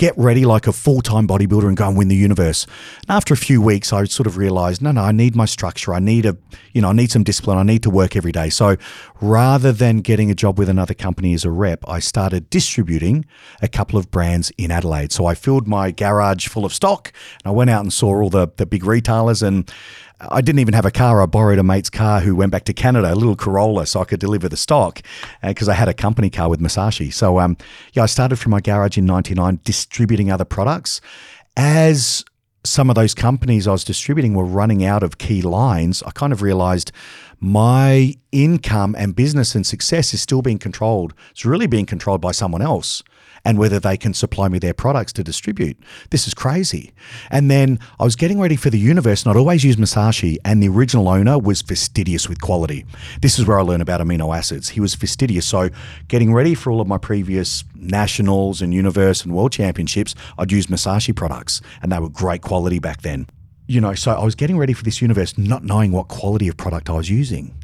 get 0.00 0.16
ready 0.16 0.46
like 0.46 0.66
a 0.66 0.72
full 0.72 1.02
time 1.02 1.28
bodybuilder 1.28 1.68
and 1.68 1.76
go 1.76 1.86
and 1.86 1.94
win 1.94 2.08
the 2.08 2.16
universe. 2.16 2.64
And 3.06 3.10
after 3.10 3.34
a 3.34 3.36
few 3.36 3.60
weeks, 3.60 3.92
I 3.92 4.04
sort 4.04 4.26
of 4.26 4.38
realized, 4.38 4.80
no, 4.80 4.92
no, 4.92 5.02
I 5.02 5.12
need 5.12 5.36
my 5.36 5.44
structure. 5.44 5.92
I 5.92 5.98
need 5.98 6.24
a, 6.24 6.38
you 6.72 6.80
know, 6.80 6.88
I 6.88 6.94
need 6.94 7.10
some 7.10 7.22
discipline. 7.22 7.58
I 7.58 7.64
need 7.64 7.82
to 7.82 7.90
work 7.90 8.16
every 8.16 8.32
day. 8.32 8.48
So 8.48 8.78
rather 9.20 9.72
than 9.72 9.98
getting 9.98 10.30
a 10.30 10.34
job 10.34 10.58
with 10.58 10.70
another 10.70 10.94
company 10.94 11.34
as 11.34 11.44
a 11.44 11.50
rep, 11.50 11.86
I 11.86 11.98
started 11.98 12.48
distributing 12.48 13.26
a 13.60 13.68
couple 13.68 13.98
of 13.98 14.10
brands 14.10 14.50
in 14.56 14.70
Adelaide. 14.70 15.12
So 15.12 15.26
I 15.26 15.34
filled 15.34 15.68
my 15.68 15.90
garage 15.90 16.48
full 16.48 16.64
of 16.64 16.72
stock 16.72 17.12
and 17.44 17.50
I 17.50 17.54
went 17.54 17.68
out 17.68 17.82
and 17.82 17.92
saw 17.92 18.22
all 18.22 18.30
the, 18.30 18.48
the 18.56 18.64
big 18.64 18.86
retailers 18.86 19.42
and 19.42 19.70
I 20.20 20.40
didn't 20.40 20.58
even 20.58 20.74
have 20.74 20.84
a 20.84 20.90
car. 20.90 21.22
I 21.22 21.26
borrowed 21.26 21.58
a 21.58 21.62
mate's 21.62 21.90
car 21.90 22.20
who 22.20 22.36
went 22.36 22.52
back 22.52 22.64
to 22.64 22.74
Canada, 22.74 23.12
a 23.12 23.14
little 23.14 23.36
Corolla, 23.36 23.86
so 23.86 24.00
I 24.00 24.04
could 24.04 24.20
deliver 24.20 24.48
the 24.48 24.56
stock 24.56 25.00
because 25.42 25.68
I 25.68 25.74
had 25.74 25.88
a 25.88 25.94
company 25.94 26.28
car 26.28 26.48
with 26.50 26.60
Musashi. 26.60 27.10
So, 27.10 27.38
um, 27.40 27.56
yeah, 27.94 28.02
I 28.02 28.06
started 28.06 28.36
from 28.36 28.50
my 28.50 28.60
garage 28.60 28.98
in 28.98 29.06
'99, 29.06 29.60
distributing 29.64 30.30
other 30.30 30.44
products. 30.44 31.00
As 31.56 32.24
some 32.64 32.90
of 32.90 32.96
those 32.96 33.14
companies 33.14 33.66
I 33.66 33.72
was 33.72 33.84
distributing 33.84 34.34
were 34.34 34.44
running 34.44 34.84
out 34.84 35.02
of 35.02 35.18
key 35.18 35.40
lines, 35.40 36.02
I 36.02 36.10
kind 36.10 36.32
of 36.32 36.42
realized 36.42 36.92
my 37.40 38.14
income 38.32 38.94
and 38.98 39.16
business 39.16 39.54
and 39.54 39.66
success 39.66 40.12
is 40.12 40.20
still 40.20 40.42
being 40.42 40.58
controlled. 40.58 41.14
It's 41.30 41.46
really 41.46 41.66
being 41.66 41.86
controlled 41.86 42.20
by 42.20 42.32
someone 42.32 42.60
else 42.60 43.02
and 43.44 43.58
whether 43.58 43.80
they 43.80 43.96
can 43.96 44.14
supply 44.14 44.48
me 44.48 44.58
their 44.58 44.74
products 44.74 45.12
to 45.14 45.24
distribute. 45.24 45.78
This 46.10 46.26
is 46.26 46.34
crazy. 46.34 46.92
And 47.30 47.50
then 47.50 47.78
I 47.98 48.04
was 48.04 48.16
getting 48.16 48.40
ready 48.40 48.56
for 48.56 48.70
the 48.70 48.78
universe, 48.78 49.22
and 49.22 49.30
I'd 49.30 49.38
always 49.38 49.64
use 49.64 49.78
Musashi, 49.78 50.38
and 50.44 50.62
the 50.62 50.68
original 50.68 51.08
owner 51.08 51.38
was 51.38 51.62
fastidious 51.62 52.28
with 52.28 52.40
quality. 52.40 52.84
This 53.22 53.38
is 53.38 53.46
where 53.46 53.58
I 53.58 53.62
learned 53.62 53.82
about 53.82 54.00
amino 54.00 54.36
acids. 54.36 54.70
He 54.70 54.80
was 54.80 54.94
fastidious. 54.94 55.46
So, 55.46 55.70
getting 56.08 56.32
ready 56.32 56.54
for 56.54 56.70
all 56.70 56.80
of 56.80 56.86
my 56.86 56.98
previous 56.98 57.64
nationals 57.74 58.62
and 58.62 58.74
universe 58.74 59.24
and 59.24 59.34
world 59.34 59.52
championships, 59.52 60.14
I'd 60.38 60.52
use 60.52 60.68
Musashi 60.68 61.12
products, 61.12 61.60
and 61.82 61.90
they 61.90 61.98
were 61.98 62.08
great 62.08 62.42
quality 62.42 62.78
back 62.78 63.02
then. 63.02 63.26
You 63.66 63.80
know, 63.80 63.94
so 63.94 64.12
I 64.12 64.24
was 64.24 64.34
getting 64.34 64.58
ready 64.58 64.72
for 64.72 64.82
this 64.82 65.00
universe, 65.00 65.38
not 65.38 65.62
knowing 65.62 65.92
what 65.92 66.08
quality 66.08 66.48
of 66.48 66.56
product 66.56 66.90
I 66.90 66.94
was 66.94 67.08
using 67.08 67.54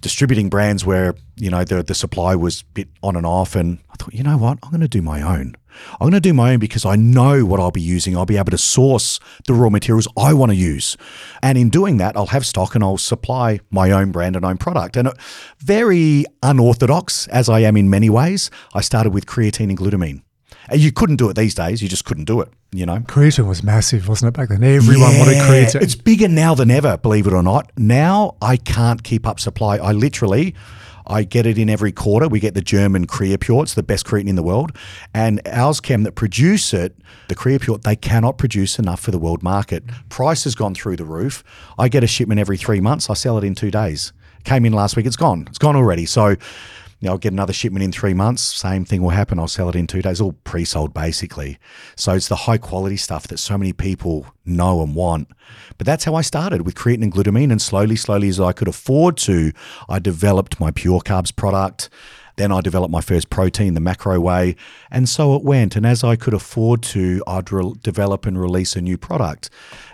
distributing 0.00 0.48
brands 0.48 0.84
where 0.84 1.14
you 1.36 1.50
know 1.50 1.64
the 1.64 1.82
the 1.82 1.94
supply 1.94 2.34
was 2.34 2.62
bit 2.62 2.88
on 3.02 3.16
and 3.16 3.26
off 3.26 3.54
and 3.54 3.78
I 3.90 3.94
thought 3.96 4.14
you 4.14 4.22
know 4.22 4.36
what? 4.36 4.58
I'm 4.62 4.70
going 4.70 4.80
to 4.80 4.88
do 4.88 5.02
my 5.02 5.22
own. 5.22 5.54
I'm 5.92 6.10
going 6.10 6.12
to 6.12 6.20
do 6.20 6.34
my 6.34 6.52
own 6.52 6.58
because 6.58 6.84
I 6.84 6.96
know 6.96 7.44
what 7.44 7.58
I'll 7.58 7.70
be 7.70 7.80
using. 7.80 8.16
I'll 8.16 8.26
be 8.26 8.36
able 8.36 8.50
to 8.50 8.58
source 8.58 9.18
the 9.46 9.54
raw 9.54 9.70
materials 9.70 10.06
I 10.18 10.34
want 10.34 10.50
to 10.50 10.56
use. 10.56 10.96
And 11.42 11.56
in 11.56 11.70
doing 11.70 11.96
that 11.98 12.16
I'll 12.16 12.26
have 12.26 12.44
stock 12.44 12.74
and 12.74 12.84
I'll 12.84 12.98
supply 12.98 13.60
my 13.70 13.90
own 13.90 14.12
brand 14.12 14.36
and 14.36 14.44
own 14.44 14.58
product. 14.58 14.96
And 14.96 15.08
uh, 15.08 15.14
very 15.58 16.24
unorthodox 16.42 17.26
as 17.28 17.48
I 17.48 17.60
am 17.60 17.76
in 17.76 17.88
many 17.88 18.10
ways 18.10 18.50
I 18.74 18.80
started 18.80 19.14
with 19.14 19.26
creatine 19.26 19.70
and 19.70 19.78
glutamine 19.78 20.22
Uh, 20.72 20.76
you 20.76 20.90
couldn't 20.90 21.16
do 21.16 21.28
it 21.28 21.36
these 21.36 21.54
days 21.54 21.82
you 21.82 21.88
just 21.88 22.04
couldn't 22.04 22.24
do 22.24 22.40
it 22.40 22.48
you 22.72 22.86
know 22.86 22.98
Creatine 23.00 23.46
was 23.46 23.62
massive, 23.62 24.08
wasn't 24.08 24.30
it, 24.30 24.38
back 24.38 24.48
then? 24.48 24.64
Everyone 24.64 25.18
wanted 25.18 25.36
yeah, 25.36 25.46
creatine. 25.46 25.82
It's 25.82 25.94
bigger 25.94 26.26
now 26.28 26.54
than 26.54 26.70
ever, 26.70 26.96
believe 26.96 27.26
it 27.26 27.34
or 27.34 27.42
not. 27.42 27.70
Now 27.76 28.36
I 28.40 28.56
can't 28.56 29.02
keep 29.02 29.26
up 29.26 29.38
supply. 29.38 29.76
I 29.76 29.92
literally, 29.92 30.54
I 31.06 31.24
get 31.24 31.44
it 31.44 31.58
in 31.58 31.68
every 31.68 31.92
quarter. 31.92 32.28
We 32.28 32.40
get 32.40 32.54
the 32.54 32.62
German 32.62 33.06
Creapure. 33.06 33.62
It's 33.62 33.74
the 33.74 33.82
best 33.82 34.06
creatine 34.06 34.28
in 34.28 34.36
the 34.36 34.42
world. 34.42 34.72
And 35.12 35.44
AlzChem 35.44 36.04
that 36.04 36.12
produce 36.12 36.72
it, 36.72 36.96
the 37.28 37.34
Creapure, 37.34 37.82
they 37.82 37.96
cannot 37.96 38.38
produce 38.38 38.78
enough 38.78 39.00
for 39.00 39.10
the 39.10 39.18
world 39.18 39.42
market. 39.42 39.84
Price 40.08 40.44
has 40.44 40.54
gone 40.54 40.74
through 40.74 40.96
the 40.96 41.04
roof. 41.04 41.44
I 41.78 41.88
get 41.88 42.02
a 42.02 42.06
shipment 42.06 42.40
every 42.40 42.56
three 42.56 42.80
months. 42.80 43.10
I 43.10 43.14
sell 43.14 43.36
it 43.36 43.44
in 43.44 43.54
two 43.54 43.70
days. 43.70 44.12
Came 44.44 44.64
in 44.64 44.72
last 44.72 44.96
week. 44.96 45.06
It's 45.06 45.16
gone. 45.16 45.44
It's 45.48 45.58
gone 45.58 45.76
already. 45.76 46.06
So 46.06 46.36
I'll 47.10 47.18
get 47.18 47.32
another 47.32 47.52
shipment 47.52 47.84
in 47.84 47.92
three 47.92 48.14
months. 48.14 48.42
Same 48.42 48.84
thing 48.84 49.02
will 49.02 49.10
happen. 49.10 49.38
I'll 49.38 49.48
sell 49.48 49.68
it 49.68 49.76
in 49.76 49.86
two 49.86 50.02
days. 50.02 50.20
All 50.20 50.32
pre-sold 50.44 50.94
basically. 50.94 51.58
So 51.96 52.14
it's 52.14 52.28
the 52.28 52.36
high 52.36 52.58
quality 52.58 52.96
stuff 52.96 53.26
that 53.28 53.38
so 53.38 53.58
many 53.58 53.72
people 53.72 54.26
know 54.44 54.82
and 54.82 54.94
want. 54.94 55.28
But 55.78 55.86
that's 55.86 56.04
how 56.04 56.14
I 56.14 56.22
started 56.22 56.62
with 56.62 56.74
creatine 56.74 57.02
and 57.02 57.12
glutamine. 57.12 57.50
And 57.50 57.60
slowly, 57.60 57.96
slowly, 57.96 58.28
as 58.28 58.38
I 58.38 58.52
could 58.52 58.68
afford 58.68 59.16
to, 59.18 59.52
I 59.88 59.98
developed 59.98 60.60
my 60.60 60.70
pure 60.70 61.00
carbs 61.00 61.34
product. 61.34 61.90
Then 62.36 62.50
I 62.50 62.60
developed 62.60 62.90
my 62.90 63.00
first 63.00 63.28
protein 63.30 63.74
the 63.74 63.80
macro 63.80 64.18
way. 64.20 64.56
And 64.90 65.08
so 65.08 65.34
it 65.36 65.42
went. 65.42 65.76
And 65.76 65.84
as 65.84 66.02
I 66.02 66.16
could 66.16 66.34
afford 66.34 66.82
to, 66.84 67.22
I'd 67.26 67.52
re- 67.52 67.72
develop 67.82 68.24
and 68.26 68.40
release 68.40 68.74
a 68.74 68.80
new 68.80 68.96
product. 68.96 69.50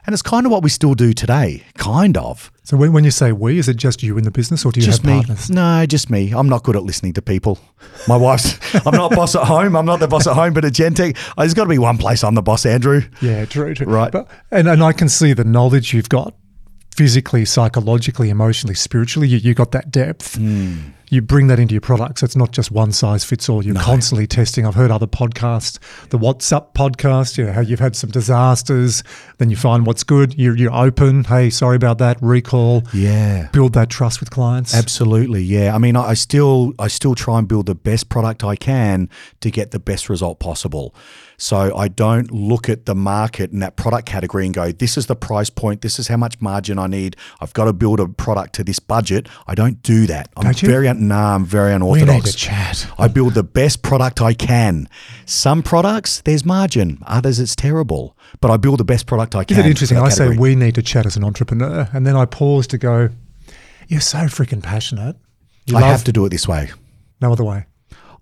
And 0.07 0.13
it's 0.13 0.23
kind 0.23 0.47
of 0.47 0.53
what 0.53 0.63
we 0.63 0.71
still 0.71 0.95
do 0.95 1.13
today, 1.13 1.65
kind 1.77 2.17
of. 2.17 2.51
so 2.63 2.77
when, 2.77 2.93
when 2.93 3.05
you 3.05 3.11
say 3.11 3.33
we, 3.33 3.59
is 3.59 3.69
it 3.69 3.77
just 3.77 4.03
you 4.03 4.17
in 4.17 4.25
the 4.25 4.31
business 4.31 4.65
or 4.65 4.73
do 4.73 4.81
you 4.81 4.87
Just 4.87 5.03
have 5.03 5.07
me. 5.07 5.19
partners? 5.19 5.51
No, 5.51 5.85
just 5.85 6.09
me. 6.11 6.33
I'm 6.33 6.49
not 6.49 6.63
good 6.63 6.77
at 6.77 6.83
listening 6.83 7.13
to 7.15 7.23
people. 7.23 7.59
My 8.07 8.17
wife's, 8.17 8.57
I'm 8.87 8.95
not 8.95 9.11
boss 9.15 9.35
at 9.35 9.45
home. 9.45 9.77
I'm 9.77 9.85
not 9.85 10.01
the 10.01 10.09
boss 10.09 10.27
at 10.27 10.35
home, 10.35 10.55
but 10.55 10.65
at 10.65 10.73
Gen-Tec, 10.73 11.17
there's 11.37 11.55
got 11.55 11.65
to 11.65 11.69
be 11.71 11.79
one 11.79 11.99
place 11.99 12.25
I'm 12.25 12.35
the 12.35 12.43
boss, 12.43 12.65
Andrew. 12.65 13.03
Yeah, 13.21 13.45
true, 13.45 13.75
true. 13.75 13.87
Right. 13.87 14.11
But, 14.13 14.29
and, 14.51 14.67
and 14.69 14.83
I 14.83 14.93
can 14.93 15.09
see 15.11 15.33
the 15.35 15.45
knowledge 15.45 15.93
you've 15.93 16.09
got 16.09 16.35
physically, 16.97 17.45
psychologically, 17.45 18.31
emotionally, 18.31 18.75
spiritually. 18.75 19.29
You, 19.29 19.39
you 19.39 19.55
got 19.55 19.73
that 19.73 19.91
depth. 19.91 20.37
Hmm. 20.37 20.77
You 21.11 21.23
bring 21.23 21.47
that 21.49 21.59
into 21.59 21.75
your 21.75 21.81
product. 21.81 22.19
So 22.19 22.25
it's 22.25 22.37
not 22.37 22.53
just 22.53 22.71
one 22.71 22.93
size 22.93 23.25
fits 23.25 23.49
all. 23.49 23.65
You're 23.65 23.75
constantly 23.75 24.27
testing. 24.27 24.67
I've 24.67 24.75
heard 24.75 24.91
other 24.91 25.07
podcasts, 25.07 25.79
the 26.11 26.19
What's 26.19 26.53
Up 26.53 26.75
podcast, 26.75 27.39
you 27.39 27.45
know, 27.45 27.53
how 27.53 27.61
you've 27.61 27.81
had 27.81 27.97
some 27.97 28.11
disasters, 28.11 29.03
then 29.39 29.51
you 29.51 29.57
find 29.57 29.87
what's 29.87 30.05
good. 30.05 30.39
You're, 30.39 30.57
you're 30.57 30.75
open. 30.75 31.25
Hey, 31.25 31.51
sorry 31.51 31.77
about 31.77 31.99
that. 31.99 32.19
Recall. 32.21 32.83
Yeah. 32.93 33.49
Build 33.53 33.73
that 33.75 33.89
trust 33.91 34.21
with 34.21 34.31
clients. 34.31 34.75
Absolutely, 34.75 35.43
yeah. 35.43 35.75
I 35.75 35.79
mean, 35.79 35.97
I, 35.97 36.09
I 36.11 36.15
still, 36.15 36.75
I 36.79 36.89
still 36.89 37.15
try 37.15 37.39
and 37.39 37.49
build 37.49 37.67
the 37.67 37.75
best 37.75 38.09
product 38.09 38.45
I 38.45 38.57
can 38.57 39.09
to 39.41 39.51
get 39.51 39.71
the 39.71 39.79
best 39.79 40.09
result 40.09 40.41
possible. 40.41 40.95
So 41.41 41.77
I 41.77 41.87
don't 41.87 42.33
look 42.33 42.69
at 42.69 42.87
the 42.87 42.97
market 42.97 43.53
and 43.53 43.63
that 43.63 43.77
product 43.77 44.07
category 44.07 44.45
and 44.45 44.53
go, 44.53 44.73
"This 44.73 44.99
is 44.99 45.07
the 45.07 45.15
price 45.15 45.51
point. 45.51 45.83
This 45.83 46.01
is 46.01 46.09
how 46.09 46.17
much 46.17 46.41
margin 46.41 46.81
I 46.81 46.89
need. 46.89 47.15
I've 47.41 47.53
got 47.53 47.67
to 47.67 47.73
build 47.73 48.01
a 48.01 48.09
product 48.09 48.55
to 48.57 48.65
this 48.65 48.81
budget." 48.81 49.29
I 49.47 49.55
don't 49.55 49.81
do 49.85 50.09
that. 50.09 50.31
I'm 50.37 50.45
Don't 50.45 50.61
you? 50.63 50.69
very, 50.69 50.89
nah, 50.99 51.35
I'm 51.35 51.45
very 51.45 51.73
unorthodox. 51.73 52.11
we 52.11 52.15
need 52.17 52.25
to 52.25 52.37
chat. 52.37 52.87
I 52.99 53.09
build 53.09 53.35
the 53.35 53.43
best 53.43 53.83
product 53.83 54.21
I 54.21 54.35
can. 54.35 54.89
Some 55.27 55.63
products, 55.63 56.21
there's 56.23 56.45
margin. 56.45 56.99
Others, 57.07 57.41
it's 57.41 57.57
terrible. 57.57 58.17
But 58.41 58.51
I 58.51 58.57
build 58.57 58.79
the 58.79 58.85
best 58.85 59.07
product 59.07 59.35
I 59.35 59.45
can. 59.45 59.57
Isn't 59.57 59.67
it 59.67 59.71
interesting? 59.71 59.99
I 59.99 60.09
say 60.11 60.37
we 60.37 60.55
need 60.55 60.75
to 60.75 60.83
chat 60.83 61.07
as 61.07 61.17
an 61.17 61.25
entrepreneur, 61.25 61.89
and 61.93 62.07
then 62.07 62.17
I 62.17 62.25
pause 62.25 62.67
to 62.69 62.79
go, 62.79 63.09
"You're 63.89 64.01
so 64.01 64.19
freaking 64.27 64.63
passionate. 64.63 65.17
You 65.67 65.77
I 65.77 65.81
love 65.81 65.91
have 65.91 66.05
to 66.05 66.13
do 66.13 66.25
it 66.27 66.31
this 66.31 66.47
way. 66.49 66.71
no 67.21 67.33
other 67.33 67.45
way." 67.45 67.67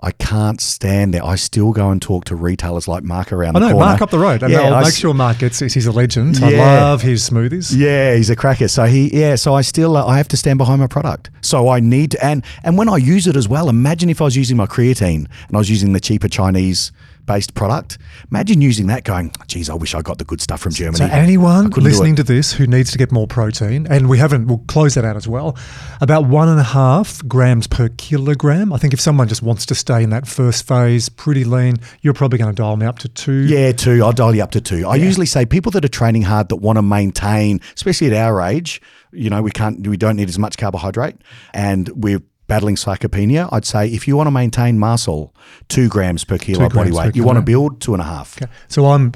I 0.00 0.10
can't 0.12 0.60
stand 0.60 1.14
there. 1.14 1.24
I 1.24 1.36
still 1.36 1.72
go 1.72 1.90
and 1.90 2.00
talk 2.02 2.26
to 2.26 2.36
retailers 2.36 2.86
like 2.86 3.02
Mark 3.02 3.32
around 3.32 3.56
I 3.56 3.60
the 3.60 3.66
know 3.68 3.72
corner. 3.72 3.86
Mark 3.86 4.02
up 4.02 4.10
the 4.10 4.18
road, 4.18 4.42
and 4.42 4.52
Yeah, 4.52 4.60
I'll 4.60 4.74
I 4.74 4.80
make 4.80 4.88
s- 4.88 4.96
sure 4.98 5.14
Mark 5.14 5.38
gets. 5.38 5.58
He's 5.60 5.86
a 5.86 5.92
legend. 5.92 6.38
I 6.44 6.50
love 6.50 7.02
his 7.02 7.28
smoothies. 7.28 7.74
Yeah, 7.76 8.14
he's 8.14 8.28
a 8.30 8.36
cracker. 8.36 8.68
So 8.68 8.84
he, 8.84 9.08
yeah. 9.18 9.36
So 9.36 9.54
I 9.54 9.62
still, 9.62 9.96
uh, 9.96 10.04
I 10.06 10.18
have 10.18 10.28
to 10.28 10.36
stand 10.36 10.58
behind 10.58 10.80
my 10.80 10.86
product. 10.86 11.30
So 11.40 11.68
I 11.68 11.80
need 11.80 12.10
to, 12.12 12.24
and 12.24 12.44
and 12.62 12.76
when 12.76 12.88
I 12.88 12.96
use 12.98 13.26
it 13.26 13.36
as 13.36 13.48
well. 13.48 13.68
Imagine 13.68 14.10
if 14.10 14.20
I 14.20 14.24
was 14.24 14.36
using 14.36 14.56
my 14.56 14.66
creatine 14.66 15.26
and 15.48 15.54
I 15.54 15.58
was 15.58 15.70
using 15.70 15.92
the 15.92 16.00
cheaper 16.00 16.28
Chinese 16.28 16.92
based 17.26 17.54
product. 17.54 17.98
Imagine 18.30 18.60
using 18.60 18.86
that, 18.86 19.04
going, 19.04 19.32
"Geez, 19.46 19.68
I 19.68 19.74
wish 19.74 19.94
I 19.94 20.02
got 20.02 20.18
the 20.18 20.24
good 20.24 20.40
stuff 20.40 20.60
from 20.60 20.72
Germany." 20.72 20.98
So 20.98 21.04
anyone 21.06 21.70
listening 21.70 22.16
to 22.16 22.22
this 22.22 22.52
who 22.52 22.66
needs 22.66 22.90
to 22.92 22.98
get 22.98 23.12
more 23.12 23.26
protein, 23.26 23.86
and 23.90 24.08
we 24.08 24.18
haven't, 24.18 24.46
we'll 24.46 24.64
close 24.66 24.94
that 24.94 25.04
out 25.04 25.16
as 25.16 25.28
well. 25.28 25.56
About 26.00 26.26
one 26.26 26.48
and 26.48 26.60
a 26.60 26.64
half 26.64 27.26
grams 27.26 27.66
per 27.66 27.88
kilogram. 27.88 28.72
I 28.72 28.78
think 28.78 28.94
if 28.94 29.00
someone 29.00 29.28
just 29.28 29.42
wants 29.42 29.66
to 29.66 29.74
stay 29.74 30.02
in 30.02 30.10
that 30.10 30.26
first 30.26 30.66
phase, 30.66 31.08
pretty 31.08 31.44
lean, 31.44 31.76
you're 32.00 32.14
probably 32.14 32.38
going 32.38 32.54
to 32.54 32.56
dial 32.56 32.76
me 32.76 32.86
up 32.86 32.98
to 33.00 33.08
two. 33.08 33.46
Yeah, 33.46 33.72
two. 33.72 34.02
I'll 34.04 34.12
dial 34.12 34.34
you 34.34 34.42
up 34.42 34.52
to 34.52 34.60
two. 34.60 34.86
I 34.86 34.96
usually 34.96 35.26
say 35.26 35.44
people 35.46 35.72
that 35.72 35.84
are 35.84 35.88
training 35.88 36.22
hard 36.22 36.48
that 36.48 36.56
want 36.56 36.76
to 36.76 36.82
maintain, 36.82 37.60
especially 37.74 38.08
at 38.08 38.12
our 38.12 38.40
age, 38.40 38.80
you 39.12 39.30
know, 39.30 39.42
we 39.42 39.50
can't, 39.50 39.86
we 39.86 39.96
don't 39.96 40.16
need 40.16 40.28
as 40.28 40.38
much 40.38 40.56
carbohydrate, 40.58 41.16
and 41.54 41.88
we're 41.90 42.22
battling 42.46 42.76
sarcopenia. 42.76 43.48
I'd 43.52 43.64
say 43.64 43.88
if 43.88 44.06
you 44.06 44.16
want 44.16 44.26
to 44.28 44.30
maintain 44.30 44.78
muscle, 44.78 45.34
two 45.68 45.88
grams 45.88 46.24
per 46.24 46.38
kilo 46.38 46.68
Two 46.68 46.74
body 46.74 46.90
weight. 46.92 47.16
You 47.16 47.24
want 47.24 47.36
to 47.36 47.42
kilogram. 47.42 47.44
build 47.44 47.80
two 47.80 47.92
and 47.94 48.00
a 48.02 48.06
half. 48.06 48.40
Okay. 48.40 48.50
So 48.68 48.86
I'm 48.86 49.12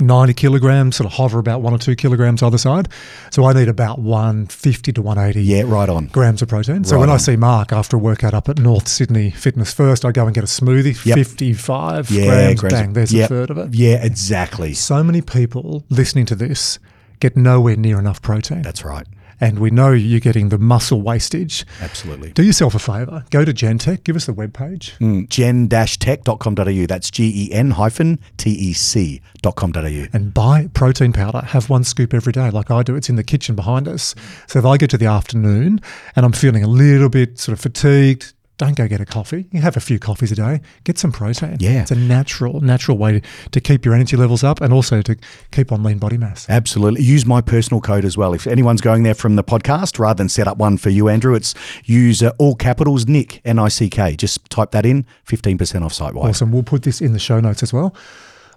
90 0.00 0.32
kilograms, 0.34 0.94
sort 0.94 1.06
of 1.06 1.14
hover 1.14 1.40
about 1.40 1.60
one 1.60 1.74
or 1.74 1.78
two 1.78 1.96
kilograms 1.96 2.40
either 2.40 2.56
side. 2.56 2.88
So 3.32 3.44
I 3.46 3.52
need 3.52 3.66
about 3.68 3.98
150 3.98 4.92
to 4.92 5.02
180 5.02 5.44
Yeah, 5.44 5.62
right 5.66 5.88
on. 5.88 6.06
grams 6.06 6.40
of 6.40 6.48
protein. 6.48 6.84
So 6.84 6.94
Right 6.94 7.00
when 7.00 7.10
I 7.10 7.16
see 7.16 7.34
Mark 7.34 7.72
after 7.72 7.96
a 7.96 7.98
workout 7.98 8.32
up 8.32 8.48
at 8.48 8.60
North 8.60 8.86
Sydney 8.86 9.30
Fitness 9.32 9.72
First, 9.74 10.04
I 10.04 10.12
go 10.12 10.24
and 10.26 10.32
get 10.34 10.44
a 10.44 10.46
smoothie, 10.46 11.04
Yep. 11.04 11.16
55 11.16 12.10
Yeah, 12.12 12.26
grams. 12.26 12.60
grams. 12.60 12.72
Bang, 12.74 12.92
there's 12.92 13.12
Yep. 13.12 13.24
a 13.24 13.28
third 13.34 13.50
of 13.50 13.58
it. 13.58 13.74
Yeah, 13.74 14.04
exactly. 14.04 14.72
So 14.72 15.02
many 15.02 15.20
people 15.20 15.84
listening 15.90 16.26
to 16.26 16.36
this 16.36 16.78
get 17.18 17.36
nowhere 17.36 17.74
near 17.76 17.98
enough 17.98 18.22
protein. 18.22 18.62
That's 18.62 18.84
right. 18.84 19.06
And 19.40 19.58
we 19.58 19.70
know 19.70 19.92
you're 19.92 20.20
getting 20.20 20.48
the 20.48 20.58
muscle 20.58 21.00
wastage. 21.00 21.64
Absolutely. 21.80 22.32
Do 22.32 22.42
yourself 22.42 22.74
a 22.74 22.78
favour. 22.78 23.24
Go 23.30 23.44
to 23.44 23.52
Gen-Tec, 23.52 24.04
give 24.04 24.16
us 24.16 24.26
the 24.26 24.32
webpage. 24.32 24.98
Mm, 24.98 25.28
gen-tec.com.au. 25.28 26.86
That's 26.86 27.10
G-E-N 27.10 27.70
hyphen 27.72 28.18
T-E-C.com.au. 28.36 30.06
and 30.12 30.34
buy 30.34 30.68
protein 30.74 31.12
powder. 31.12 31.42
Have 31.42 31.70
one 31.70 31.84
scoop 31.84 32.14
every 32.14 32.32
day, 32.32 32.50
like 32.50 32.70
I 32.70 32.82
do. 32.82 32.96
It's 32.96 33.08
in 33.08 33.16
the 33.16 33.24
kitchen 33.24 33.54
behind 33.54 33.88
us. 33.88 34.14
So 34.46 34.58
if 34.58 34.64
I 34.64 34.76
get 34.76 34.90
to 34.90 34.98
the 34.98 35.06
afternoon 35.06 35.80
and 36.16 36.26
I'm 36.26 36.32
feeling 36.32 36.64
a 36.64 36.68
little 36.68 37.08
bit 37.08 37.38
sort 37.38 37.52
of 37.54 37.60
fatigued, 37.60 38.32
don't 38.58 38.76
go 38.76 38.88
get 38.88 39.00
a 39.00 39.06
coffee. 39.06 39.46
You 39.52 39.60
have 39.60 39.76
a 39.76 39.80
few 39.80 39.98
coffees 39.98 40.32
a 40.32 40.34
day. 40.34 40.60
Get 40.84 40.98
some 40.98 41.12
protein. 41.12 41.56
Yeah. 41.60 41.80
it's 41.82 41.92
a 41.92 41.96
natural, 41.96 42.60
natural 42.60 42.98
way 42.98 43.22
to 43.52 43.60
keep 43.60 43.84
your 43.84 43.94
energy 43.94 44.16
levels 44.16 44.42
up 44.44 44.60
and 44.60 44.72
also 44.72 45.00
to 45.02 45.16
keep 45.52 45.70
on 45.72 45.82
lean 45.84 45.98
body 45.98 46.18
mass. 46.18 46.44
Absolutely. 46.50 47.02
Use 47.02 47.24
my 47.24 47.40
personal 47.40 47.80
code 47.80 48.04
as 48.04 48.16
well. 48.18 48.34
If 48.34 48.46
anyone's 48.46 48.80
going 48.80 49.04
there 49.04 49.14
from 49.14 49.36
the 49.36 49.44
podcast, 49.44 49.98
rather 49.98 50.18
than 50.18 50.28
set 50.28 50.48
up 50.48 50.58
one 50.58 50.76
for 50.76 50.90
you, 50.90 51.08
Andrew, 51.08 51.34
it's 51.34 51.54
use 51.84 52.22
uh, 52.22 52.32
all 52.38 52.56
capitals 52.56 53.06
Nick, 53.06 53.40
N 53.44 53.58
I 53.58 53.68
C 53.68 53.88
K. 53.88 54.16
Just 54.16 54.50
type 54.50 54.72
that 54.72 54.84
in, 54.84 55.06
15% 55.26 55.82
off 55.82 55.92
site 55.92 56.14
wide. 56.14 56.30
Awesome. 56.30 56.50
We'll 56.50 56.64
put 56.64 56.82
this 56.82 57.00
in 57.00 57.12
the 57.12 57.18
show 57.20 57.38
notes 57.40 57.62
as 57.62 57.72
well. 57.72 57.94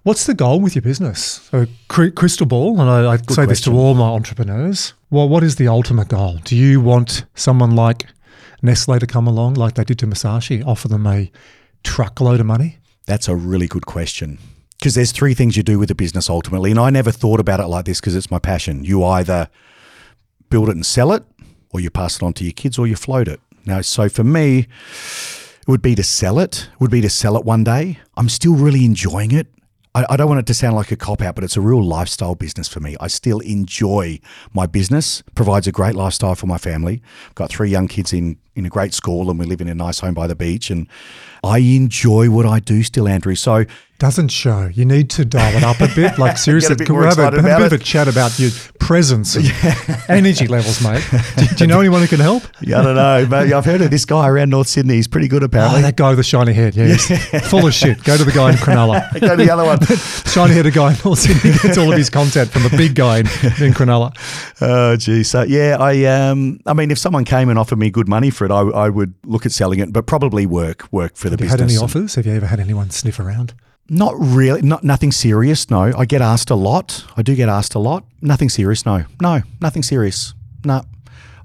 What's 0.04 0.26
the 0.26 0.34
goal 0.34 0.60
with 0.60 0.74
your 0.74 0.82
business? 0.82 1.48
So, 1.52 1.68
cr- 1.88 2.08
crystal 2.10 2.48
ball, 2.48 2.82
and 2.82 2.90
I, 2.90 3.14
I 3.14 3.18
say 3.30 3.46
this 3.46 3.62
to 3.62 3.72
all 3.72 3.94
my 3.94 4.08
entrepreneurs. 4.08 4.96
Well, 5.12 5.30
what 5.30 5.44
is 5.44 5.58
the 5.58 5.68
ultimate 5.68 6.08
goal? 6.08 6.40
Do 6.44 6.56
you 6.56 6.82
want 6.82 7.26
someone 7.36 7.76
like 7.76 8.08
Nestle 8.62 9.00
to 9.00 9.08
come 9.08 9.28
along, 9.28 9.56
like 9.56 9.76
they 9.76 9.84
did 9.84 10.00
to 10.00 10.08
Musashi, 10.08 10.62
offer 10.64 10.88
them 10.88 11.08
a 11.08 11.32
truckload 11.84 12.40
of 12.40 12.46
money? 12.46 12.78
That's 13.06 13.28
a 13.28 13.36
really 13.36 13.68
good 13.68 13.86
question. 13.86 14.38
Because 14.78 14.96
there's 14.96 15.12
three 15.12 15.34
things 15.34 15.58
you 15.58 15.64
do 15.64 15.80
with 15.80 15.92
a 15.92 15.96
business 15.96 16.30
ultimately. 16.30 16.72
And 16.72 16.80
I 16.80 16.90
never 16.90 17.12
thought 17.12 17.40
about 17.40 17.60
it 17.60 17.68
like 17.68 17.86
this 17.86 18.00
because 18.00 18.16
it's 18.16 18.32
my 18.32 18.40
passion. 18.40 18.84
You 18.84 19.04
either 19.04 19.50
build 20.50 20.70
it 20.70 20.76
and 20.76 20.86
sell 20.86 21.12
it, 21.12 21.24
or 21.72 21.80
you 21.80 21.90
pass 21.90 22.18
it 22.18 22.24
on 22.24 22.34
to 22.34 22.44
your 22.44 22.54
kids, 22.54 22.78
or 22.78 22.88
you 22.88 22.96
float 22.96 23.28
it. 23.28 23.40
Now, 23.66 23.82
so 23.82 24.10
for 24.10 24.24
me, 24.24 24.68
it 25.62 25.68
would 25.68 25.82
be 25.82 25.96
to 25.96 26.04
sell 26.04 26.40
it, 26.40 26.68
would 26.80 26.92
be 26.92 27.02
to 27.02 27.10
sell 27.10 27.38
it 27.38 27.46
one 27.46 27.64
day. 27.64 28.00
I'm 28.18 28.30
still 28.30 28.56
really 28.56 28.86
enjoying 28.86 29.32
it. 29.32 29.48
I, 29.94 30.06
I 30.10 30.18
don't 30.18 30.28
want 30.28 30.40
it 30.40 30.46
to 30.48 30.54
sound 30.54 30.76
like 30.76 30.92
a 30.92 30.96
cop 30.96 31.22
out, 31.22 31.36
but 31.36 31.44
it's 31.44 31.58
a 31.58 31.62
real 31.62 31.84
lifestyle 31.84 32.36
business 32.36 32.68
for 32.68 32.80
me. 32.80 32.96
I 33.00 33.08
still 33.08 33.40
enjoy 33.40 34.20
my 34.54 34.66
business, 34.66 35.22
provides 35.36 35.68
a 35.68 35.72
great 35.72 35.96
lifestyle 35.96 36.36
for 36.36 36.48
my 36.48 36.58
family. 36.58 37.02
I've 37.28 37.36
got 37.36 37.50
three 37.50 37.70
young 37.70 37.88
kids 37.88 38.14
in, 38.14 38.38
in 38.56 38.66
a 38.66 38.70
great 38.70 38.94
school, 38.94 39.30
and 39.30 39.38
we 39.38 39.46
live 39.46 39.62
in 39.62 39.68
a 39.68 39.76
nice 39.76 40.00
home 40.00 40.14
by 40.14 40.28
the 40.28 40.36
beach. 40.36 40.70
And 40.70 40.88
I 41.44 41.58
enjoy 41.60 42.30
what 42.30 42.46
I 42.46 42.60
do 42.60 42.84
still, 42.84 43.08
Andrew. 43.08 43.36
So 43.36 43.66
Doesn't 44.02 44.30
show. 44.30 44.66
You 44.74 44.84
need 44.84 45.12
to 45.12 45.26
dial 45.26 45.56
it 45.56 45.64
up 45.64 45.80
a 45.80 45.88
bit. 45.94 46.18
Like 46.18 46.36
seriously, 46.40 46.76
can 46.76 46.96
we 46.98 47.06
have, 47.06 47.20
a, 47.20 47.26
have 47.26 47.34
a 47.36 47.42
bit 47.44 47.62
of 47.74 47.74
a 47.74 47.78
chat 47.78 48.08
about 48.08 48.40
your 48.40 48.50
presence 48.80 49.36
and 49.36 49.46
energy 50.10 50.48
levels, 50.48 50.84
mate. 50.84 51.08
Do, 51.38 51.46
do 51.46 51.64
you 51.64 51.68
know 51.68 51.80
anyone 51.82 52.02
who 52.02 52.08
can 52.08 52.20
help? 52.20 52.42
Yeah, 52.62 52.80
I 52.80 52.84
don't 52.84 52.96
know, 52.96 53.28
but 53.30 53.54
I've 53.54 53.64
heard 53.64 53.80
of 53.82 53.92
this 53.92 54.06
guy 54.06 54.28
around 54.28 54.50
North 54.50 54.70
Sydney. 54.70 54.96
He's 54.96 55.08
pretty 55.08 55.28
good 55.28 55.44
Oh, 55.44 55.46
apparently. 55.46 55.84
that 55.84 55.98
guy 55.98 56.10
with 56.10 56.18
the 56.18 56.24
shiny 56.24 56.52
head. 56.52 56.76
Yeah, 56.76 56.88
he's 56.88 57.06
full 57.48 57.68
of 57.68 57.76
shit. 57.76 58.04
Go 58.04 58.18
to 58.18 58.24
the 58.24 58.32
guy 58.32 58.50
in 58.50 58.56
Cronulla. 58.56 59.08
Go 59.22 59.36
to 59.36 59.36
the 59.36 59.52
other 59.52 59.66
one. 59.66 59.78
Shiny 60.26 60.56
headed 60.56 60.74
guy 60.74 60.94
in 60.94 61.00
North 61.06 61.20
Sydney 61.20 61.52
gets 61.62 61.78
all 61.78 61.92
of 61.92 61.98
his 62.00 62.10
content 62.10 62.50
from 62.50 62.64
the 62.64 62.70
big 62.76 62.96
guy 62.96 63.20
in, 63.20 63.28
in 63.28 63.72
Cronulla. 63.76 64.16
Oh, 64.62 64.96
gee. 64.96 65.22
So 65.22 65.44
yeah, 65.44 65.78
I 65.80 66.06
um, 66.06 66.60
I 66.66 66.74
mean, 66.74 66.90
if 66.90 66.98
someone 66.98 67.24
came 67.24 67.50
and 67.50 67.60
offered 67.60 67.78
me 67.78 67.92
good 67.92 68.08
money 68.10 68.32
for 68.32 68.46
it, 68.46 68.52
I, 68.52 68.62
I 68.62 68.90
would 68.90 69.14
look 69.26 69.46
at 69.46 69.52
selling 69.52 69.78
it, 69.78 69.94
but 69.94 70.08
probably 70.08 70.48
work 70.48 70.92
work 70.92 71.18
for 71.18 71.30
the 71.30 71.34
Have 71.36 71.42
you 71.42 71.46
business. 71.46 71.60
had 71.62 71.70
any 71.70 71.78
offers? 71.78 72.16
Have 72.16 72.26
you 72.26 72.34
ever 72.34 72.48
had 72.48 72.60
anyone 72.60 72.90
sniff 72.90 73.20
around? 73.20 73.54
Not 73.92 74.16
really. 74.18 74.62
Not 74.62 74.86
nothing 74.86 75.12
serious. 75.12 75.70
No, 75.70 75.92
I 75.98 76.06
get 76.06 76.22
asked 76.22 76.50
a 76.50 76.56
lot. 76.56 77.04
I 77.18 77.22
do 77.24 77.36
get 77.36 77.50
asked 77.50 77.76
a 77.76 77.80
lot. 77.80 78.06
Nothing 78.22 78.48
serious. 78.48 78.86
No, 78.86 79.04
no, 79.22 79.42
nothing 79.60 79.84
serious. 79.84 80.34
No. 80.64 80.84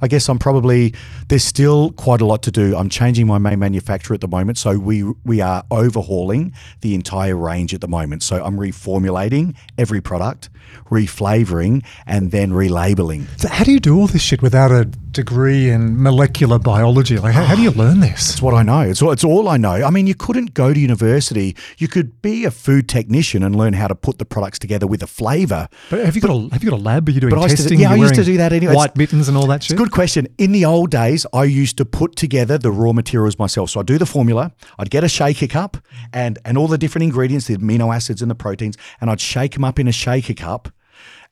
I 0.00 0.06
guess 0.06 0.28
I'm 0.28 0.38
probably 0.38 0.94
there's 1.26 1.42
still 1.42 1.90
quite 1.92 2.20
a 2.20 2.24
lot 2.26 2.42
to 2.44 2.52
do. 2.52 2.76
I'm 2.76 2.88
changing 2.88 3.26
my 3.26 3.38
main 3.38 3.58
manufacturer 3.58 4.14
at 4.14 4.20
the 4.20 4.28
moment, 4.28 4.58
so 4.58 4.78
we 4.78 5.02
we 5.24 5.40
are 5.40 5.64
overhauling 5.72 6.52
the 6.82 6.94
entire 6.94 7.36
range 7.36 7.74
at 7.74 7.80
the 7.80 7.88
moment. 7.88 8.22
So 8.22 8.44
I'm 8.44 8.56
reformulating 8.56 9.56
every 9.76 10.00
product, 10.00 10.48
reflavoring, 10.90 11.84
and 12.06 12.30
then 12.30 12.52
relabeling. 12.52 13.26
So 13.40 13.48
how 13.48 13.64
do 13.64 13.72
you 13.72 13.80
do 13.80 13.98
all 13.98 14.06
this 14.06 14.22
shit 14.22 14.40
without 14.40 14.70
a 14.70 14.84
degree 15.16 15.70
in 15.70 16.00
molecular 16.00 16.58
biology? 16.58 17.18
Like, 17.18 17.34
how, 17.34 17.44
how 17.44 17.54
do 17.56 17.62
you 17.62 17.70
ah, 17.70 17.78
learn 17.78 18.00
this? 18.00 18.34
It's 18.34 18.42
what 18.42 18.54
I 18.54 18.62
know. 18.62 18.80
It's 18.80 19.02
all, 19.02 19.10
it's 19.10 19.24
all 19.24 19.48
I 19.48 19.56
know. 19.56 19.72
I 19.72 19.90
mean, 19.90 20.06
you 20.06 20.14
couldn't 20.14 20.54
go 20.54 20.72
to 20.72 20.78
university. 20.78 21.56
You 21.78 21.88
could 21.88 22.22
be 22.22 22.44
a 22.44 22.50
food 22.50 22.88
technician 22.88 23.42
and 23.42 23.56
learn 23.56 23.72
how 23.72 23.88
to 23.88 23.94
put 23.94 24.18
the 24.18 24.24
products 24.24 24.58
together 24.58 24.86
with 24.86 25.02
a 25.02 25.06
flavor. 25.06 25.68
But 25.90 26.04
have 26.04 26.14
you 26.14 26.22
got 26.22 26.30
a 26.30 26.48
have 26.52 26.62
you 26.62 26.70
got 26.70 26.78
a 26.78 26.82
lab? 26.82 27.08
Are 27.08 27.10
you 27.10 27.20
doing 27.20 27.30
But 27.34 27.40
I 27.40 27.44
used 27.44 27.56
to 27.56 27.62
testing? 27.64 27.80
yeah, 27.80 27.92
I 27.92 27.96
used 27.96 28.14
to 28.14 28.24
do 28.24 28.36
that 28.36 28.52
anyway. 28.52 28.74
White 28.74 28.96
mittens 28.96 29.28
and 29.28 29.36
all 29.36 29.46
that 29.48 29.64
shit. 29.64 29.76
Good 29.76 29.90
question. 29.90 30.28
In 30.38 30.52
the 30.52 30.64
old 30.64 30.90
days, 30.90 31.26
I 31.32 31.44
used 31.44 31.76
to 31.78 31.84
put 31.84 32.14
together 32.14 32.58
the 32.58 32.70
raw 32.70 32.92
materials 32.92 33.38
myself. 33.38 33.70
So 33.70 33.80
I'd 33.80 33.86
do 33.86 33.98
the 33.98 34.06
formula, 34.06 34.52
I'd 34.78 34.90
get 34.90 35.02
a 35.02 35.08
shaker 35.08 35.46
cup 35.46 35.78
and, 36.12 36.38
and 36.44 36.56
all 36.56 36.68
the 36.68 36.78
different 36.78 37.04
ingredients, 37.04 37.46
the 37.46 37.56
amino 37.56 37.94
acids 37.94 38.22
and 38.22 38.30
the 38.30 38.34
proteins, 38.34 38.76
and 39.00 39.10
I'd 39.10 39.20
shake 39.20 39.54
them 39.54 39.64
up 39.64 39.78
in 39.78 39.88
a 39.88 39.92
shaker 39.92 40.34
cup 40.34 40.68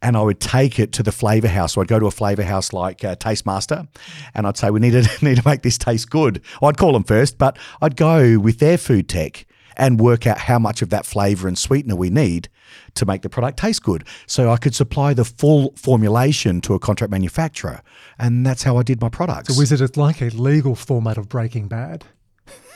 and 0.04 0.18
I 0.18 0.22
would 0.22 0.38
take 0.38 0.78
it 0.78 0.92
to 0.92 1.02
the 1.02 1.10
flavor 1.10 1.48
house. 1.48 1.72
So 1.72 1.80
I'd 1.80 1.88
go 1.88 1.98
to 1.98 2.06
a 2.06 2.10
flavor 2.10 2.42
house 2.42 2.74
like 2.74 3.02
uh, 3.02 3.16
Taste 3.16 3.46
Master 3.46 3.88
and 4.34 4.46
I'd 4.46 4.58
say, 4.58 4.70
we 4.70 4.78
need 4.78 4.90
to, 4.90 5.08
need 5.24 5.38
to 5.38 5.48
make 5.48 5.62
this 5.62 5.78
taste 5.78 6.10
good. 6.10 6.42
I'd 6.62 6.76
call 6.76 6.92
them 6.92 7.04
first, 7.04 7.38
but 7.38 7.58
I'd 7.80 7.96
go 7.96 8.38
with 8.38 8.58
their 8.58 8.76
food 8.76 9.08
tech 9.08 9.46
and 9.76 9.98
work 9.98 10.26
out 10.26 10.38
how 10.38 10.58
much 10.58 10.82
of 10.82 10.90
that 10.90 11.06
flavor 11.06 11.48
and 11.48 11.58
sweetener 11.58 11.96
we 11.96 12.10
need 12.10 12.48
to 12.94 13.06
make 13.06 13.22
the 13.22 13.30
product 13.30 13.58
taste 13.58 13.82
good. 13.82 14.04
So 14.26 14.50
I 14.50 14.58
could 14.58 14.74
supply 14.74 15.14
the 15.14 15.24
full 15.24 15.72
formulation 15.74 16.60
to 16.60 16.74
a 16.74 16.78
contract 16.78 17.10
manufacturer. 17.10 17.80
And 18.18 18.46
that's 18.46 18.62
how 18.62 18.76
I 18.76 18.82
did 18.82 19.00
my 19.00 19.08
products. 19.08 19.56
So 19.56 19.60
is 19.60 19.72
it 19.72 19.96
like 19.96 20.20
a 20.20 20.28
legal 20.28 20.74
format 20.74 21.16
of 21.16 21.30
Breaking 21.30 21.66
Bad? 21.66 22.04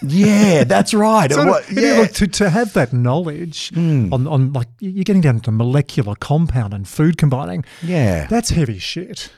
Yeah, 0.03 0.65
that's 0.65 0.95
right. 0.95 1.31
So 1.33 1.45
yeah, 1.45 1.61
yeah. 1.71 1.99
Look, 1.99 2.13
to, 2.13 2.27
to 2.27 2.51
have 2.51 2.73
that 2.75 2.93
knowledge 2.93 3.71
hmm. 3.71 4.13
on, 4.13 4.27
on 4.27 4.53
like 4.53 4.69
you're 4.81 5.05
getting 5.05 5.23
down 5.23 5.41
to 5.41 5.51
molecular 5.51 6.15
compound 6.15 6.73
and 6.73 6.87
food 6.87 7.19
combining, 7.19 7.65
yeah. 7.83 8.27
that's 8.27 8.51
heavy 8.51 8.79
shit. 8.79 9.31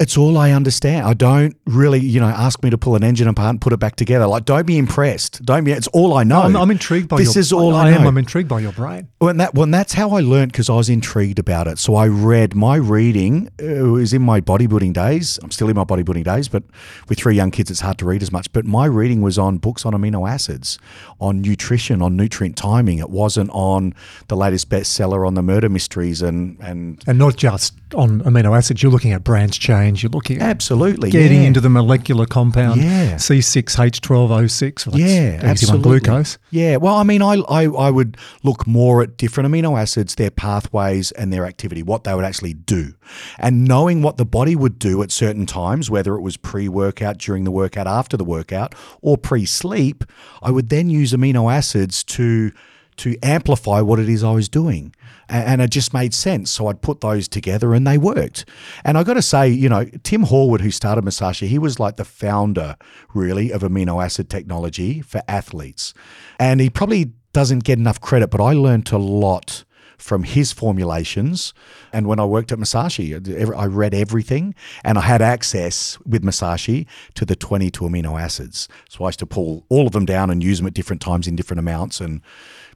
It's 0.00 0.16
all 0.16 0.38
I 0.38 0.52
understand. 0.52 1.06
I 1.06 1.14
don't 1.14 1.56
really, 1.66 1.98
you 1.98 2.20
know, 2.20 2.28
ask 2.28 2.62
me 2.62 2.70
to 2.70 2.78
pull 2.78 2.94
an 2.94 3.02
engine 3.02 3.26
apart 3.26 3.50
and 3.50 3.60
put 3.60 3.72
it 3.72 3.78
back 3.78 3.96
together. 3.96 4.28
Like, 4.28 4.44
don't 4.44 4.64
be 4.64 4.78
impressed. 4.78 5.44
Don't 5.44 5.64
be. 5.64 5.72
It's 5.72 5.88
all 5.88 6.14
I 6.14 6.22
know. 6.22 6.42
I'm, 6.42 6.54
I'm 6.54 6.70
intrigued 6.70 7.08
by 7.08 7.16
this 7.16 7.34
your. 7.34 7.40
is 7.40 7.52
all 7.52 7.74
I, 7.74 7.88
I, 7.88 7.90
am. 7.90 8.02
know. 8.02 8.08
I'm 8.08 8.16
intrigued 8.16 8.48
by 8.48 8.60
your 8.60 8.70
brain. 8.70 9.08
Well, 9.20 9.30
and 9.30 9.40
that, 9.40 9.54
well, 9.54 9.64
and 9.64 9.74
that's 9.74 9.94
how 9.94 10.10
I 10.10 10.20
learned 10.20 10.52
because 10.52 10.70
I 10.70 10.74
was 10.74 10.88
intrigued 10.88 11.40
about 11.40 11.66
it. 11.66 11.80
So 11.80 11.96
I 11.96 12.06
read 12.06 12.54
my 12.54 12.76
reading. 12.76 13.48
uh, 13.60 13.90
was 13.90 14.12
in 14.12 14.22
my 14.22 14.40
bodybuilding 14.40 14.92
days. 14.92 15.40
I'm 15.42 15.50
still 15.50 15.68
in 15.68 15.74
my 15.74 15.82
bodybuilding 15.82 16.24
days, 16.24 16.46
but 16.46 16.62
with 17.08 17.18
three 17.18 17.34
young 17.34 17.50
kids, 17.50 17.68
it's 17.68 17.80
hard 17.80 17.98
to 17.98 18.04
read 18.04 18.22
as 18.22 18.30
much. 18.30 18.52
But 18.52 18.66
my 18.66 18.86
reading 18.86 19.20
was 19.20 19.36
on 19.36 19.58
books 19.58 19.84
on 19.84 19.94
amino 19.94 20.30
acids, 20.30 20.78
on 21.20 21.42
nutrition, 21.42 22.02
on 22.02 22.16
nutrient 22.16 22.56
timing. 22.56 22.98
It 22.98 23.10
wasn't 23.10 23.50
on 23.50 23.94
the 24.28 24.36
latest 24.36 24.68
bestseller 24.68 25.26
on 25.26 25.34
the 25.34 25.42
murder 25.42 25.68
mysteries 25.68 26.22
and 26.22 26.56
and 26.60 27.02
And 27.08 27.18
not 27.18 27.34
just 27.36 27.74
on 27.94 28.20
amino 28.22 28.56
acids. 28.56 28.82
You're 28.82 28.92
looking 28.92 29.12
at 29.12 29.24
branch 29.24 29.60
chain. 29.60 29.96
You're 29.96 30.10
looking 30.10 30.36
at 30.38 30.42
absolutely 30.42 31.10
getting 31.10 31.42
yeah. 31.42 31.48
into 31.48 31.60
the 31.60 31.68
molecular 31.68 32.26
compound. 32.26 32.80
Yeah. 32.82 33.14
C6H12O6. 33.14 34.86
Well, 34.86 34.98
Yeah, 34.98 35.40
absolutely. 35.42 36.00
glucose. 36.00 36.38
Yeah, 36.50 36.76
well, 36.76 36.96
I 36.96 37.02
mean, 37.02 37.22
I, 37.22 37.36
I 37.48 37.64
I 37.64 37.90
would 37.90 38.16
look 38.42 38.66
more 38.66 39.02
at 39.02 39.16
different 39.16 39.52
amino 39.52 39.78
acids, 39.80 40.14
their 40.14 40.30
pathways, 40.30 41.12
and 41.12 41.32
their 41.32 41.46
activity, 41.46 41.82
what 41.82 42.04
they 42.04 42.14
would 42.14 42.24
actually 42.24 42.54
do, 42.54 42.94
and 43.38 43.64
knowing 43.64 44.02
what 44.02 44.16
the 44.16 44.24
body 44.24 44.56
would 44.56 44.78
do 44.78 45.02
at 45.02 45.10
certain 45.10 45.46
times, 45.46 45.90
whether 45.90 46.14
it 46.14 46.20
was 46.20 46.36
pre-workout, 46.36 47.18
during 47.18 47.44
the 47.44 47.50
workout, 47.50 47.86
after 47.86 48.16
the 48.16 48.24
workout, 48.24 48.74
or 49.02 49.16
pre-sleep, 49.16 50.04
I 50.42 50.50
would 50.50 50.68
then 50.68 50.90
use 50.90 51.12
amino 51.12 51.52
acids 51.52 52.04
to 52.04 52.52
to 52.98 53.16
amplify 53.22 53.80
what 53.80 53.98
it 53.98 54.08
is 54.08 54.22
I 54.22 54.32
was 54.32 54.48
doing. 54.48 54.94
And 55.28 55.60
it 55.60 55.70
just 55.70 55.92
made 55.92 56.14
sense. 56.14 56.50
So 56.50 56.68
I'd 56.68 56.80
put 56.80 57.00
those 57.00 57.28
together 57.28 57.74
and 57.74 57.86
they 57.86 57.98
worked. 57.98 58.46
And 58.84 58.96
I 58.96 59.02
got 59.02 59.14
to 59.14 59.22
say, 59.22 59.48
you 59.48 59.68
know, 59.68 59.84
Tim 60.02 60.24
Horwood, 60.24 60.60
who 60.60 60.70
started 60.70 61.02
Musashi, 61.02 61.48
he 61.48 61.58
was 61.58 61.78
like 61.78 61.96
the 61.96 62.04
founder, 62.04 62.76
really, 63.12 63.52
of 63.52 63.62
amino 63.62 64.02
acid 64.02 64.30
technology 64.30 65.02
for 65.02 65.22
athletes. 65.28 65.92
And 66.40 66.60
he 66.60 66.70
probably 66.70 67.12
doesn't 67.34 67.64
get 67.64 67.78
enough 67.78 68.00
credit, 68.00 68.28
but 68.28 68.40
I 68.40 68.52
learned 68.54 68.90
a 68.90 68.98
lot 68.98 69.64
from 69.98 70.22
his 70.22 70.52
formulations. 70.52 71.52
And 71.92 72.06
when 72.06 72.20
I 72.20 72.24
worked 72.24 72.52
at 72.52 72.58
Musashi, 72.58 73.14
I 73.14 73.66
read 73.66 73.94
everything 73.94 74.54
and 74.84 74.96
I 74.96 75.02
had 75.02 75.20
access 75.20 75.98
with 76.06 76.22
Musashi 76.22 76.86
to 77.14 77.26
the 77.26 77.36
22 77.36 77.84
amino 77.84 78.18
acids. 78.18 78.68
So 78.88 79.04
I 79.04 79.08
used 79.08 79.18
to 79.18 79.26
pull 79.26 79.66
all 79.68 79.86
of 79.86 79.92
them 79.92 80.06
down 80.06 80.30
and 80.30 80.42
use 80.42 80.58
them 80.58 80.68
at 80.68 80.74
different 80.74 81.02
times 81.02 81.26
in 81.26 81.36
different 81.36 81.58
amounts 81.58 82.00
and 82.00 82.22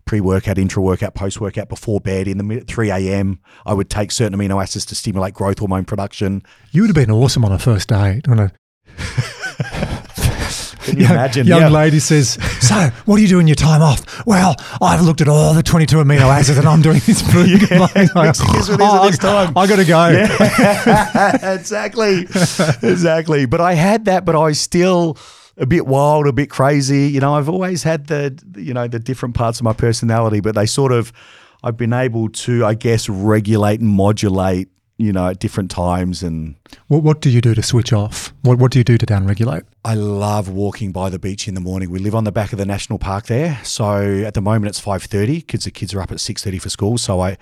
pre-workout, 0.05 0.59
intra-workout, 0.59 1.15
post-workout, 1.15 1.69
before 1.69 2.01
bed, 2.01 2.27
in 2.29 2.39
the 2.39 2.45
mid- 2.45 2.67
3 2.69 2.91
a.m. 2.91 3.39
I 3.65 3.75
would 3.75 3.89
take 3.91 4.11
certain 4.11 4.39
amino 4.39 4.63
acids 4.63 4.85
to 4.87 4.95
stimulate 4.95 5.35
growth 5.35 5.59
hormone 5.61 5.85
production. 5.85 6.43
You 6.71 6.83
would 6.83 6.89
have 6.89 6.95
been 6.97 7.11
awesome 7.11 7.45
on 7.45 7.53
a 7.53 7.59
first 7.59 7.89
date 7.89 8.27
when 8.29 8.39
a 8.41 8.53
Can 10.85 10.97
you 10.99 11.03
young, 11.05 11.13
imagine? 11.13 11.47
young 11.47 11.61
Yeah. 11.61 11.69
lady 11.69 12.01
says, 12.01 12.37
"So, 12.61 12.91
what 13.07 13.17
do 13.17 13.23
you 13.23 13.29
do 13.29 13.39
in 13.39 13.47
your 13.47 13.55
time 13.55 13.81
off?" 13.83 14.27
Well, 14.27 14.57
I've 14.81 15.01
looked 15.03 15.21
at 15.21 15.29
all 15.29 15.55
the 15.55 15.63
22 15.63 15.97
amino 15.99 16.23
acids 16.23 16.59
and 16.59 16.67
I'm 16.69 16.83
doing 16.83 17.01
this 17.07 17.23
food. 17.23 17.61
combining." 17.69 18.09
mixing 18.15 18.53
this 18.53 18.69
Oh, 18.81 19.07
this 19.09 19.17
time. 19.19 19.57
I 19.57 19.67
got 19.69 19.77
to 19.77 19.85
go. 19.85 20.09
exactly, 21.55 22.27
exactly. 22.83 23.47
But 23.47 23.61
I 23.61 23.75
had 23.75 24.07
that, 24.07 24.25
but 24.25 24.35
I 24.35 24.53
still 24.53 25.17
a 25.57 25.67
bit 25.67 25.87
wild, 25.87 26.27
a 26.27 26.33
bit 26.33 26.51
crazy. 26.51 27.09
You 27.09 27.21
know, 27.21 27.35
I've 27.35 27.49
always 27.49 27.83
had 27.83 28.07
the, 28.07 28.39
you 28.57 28.73
know, 28.75 28.89
the 28.89 28.99
different 28.99 29.35
parts 29.35 29.61
of 29.61 29.65
my 29.65 29.73
personality, 29.73 30.41
but 30.41 30.55
they 30.55 30.67
sort 30.67 30.93
of, 30.93 31.13
I've 31.63 31.77
been 31.77 31.93
able 31.93 32.29
to, 32.29 32.65
I 32.65 32.75
guess, 32.75 33.09
regulate 33.09 33.81
and 33.81 33.89
modulate, 33.89 34.69
you 34.99 35.13
know, 35.13 35.29
at 35.29 35.39
different 35.39 35.71
times. 35.71 36.23
And 36.23 36.57
What, 36.89 37.03
what 37.03 37.21
do 37.21 37.31
you 37.31 37.41
do 37.41 37.55
to 37.55 37.63
switch 37.63 37.93
off? 37.93 38.33
What, 38.43 38.59
what 38.59 38.73
do 38.73 38.79
you 38.79 38.85
do 38.85 38.99
to 38.99 39.07
downregulate? 39.07 39.63
I 39.85 39.95
love 39.95 40.49
walking 40.49 40.93
by 40.93 41.11
the 41.11 41.19
beach 41.19 41.49
in 41.49 41.55
the 41.55 41.61
morning. 41.61 41.91
We 41.91 41.99
live 41.99 42.15
on 42.15 42.25
the 42.25 42.33
back 42.33 42.53
of 42.53 42.59
the 42.59 42.67
national 42.67 42.99
park 42.99 43.27
there, 43.27 43.59
so 43.65 44.23
at 44.25 44.35
the 44.35 44.41
moment 44.41 44.71
it's 44.71 44.81
five 44.81 45.03
thirty. 45.03 45.41
Kids, 45.43 45.65
the 45.65 45.71
kids 45.71 45.93
are 45.93 46.01
up 46.01 46.13
at 46.13 46.21
six 46.21 46.45
thirty 46.45 46.59
for 46.59 46.69
school, 46.69 46.99
so 46.99 47.21
I, 47.21 47.37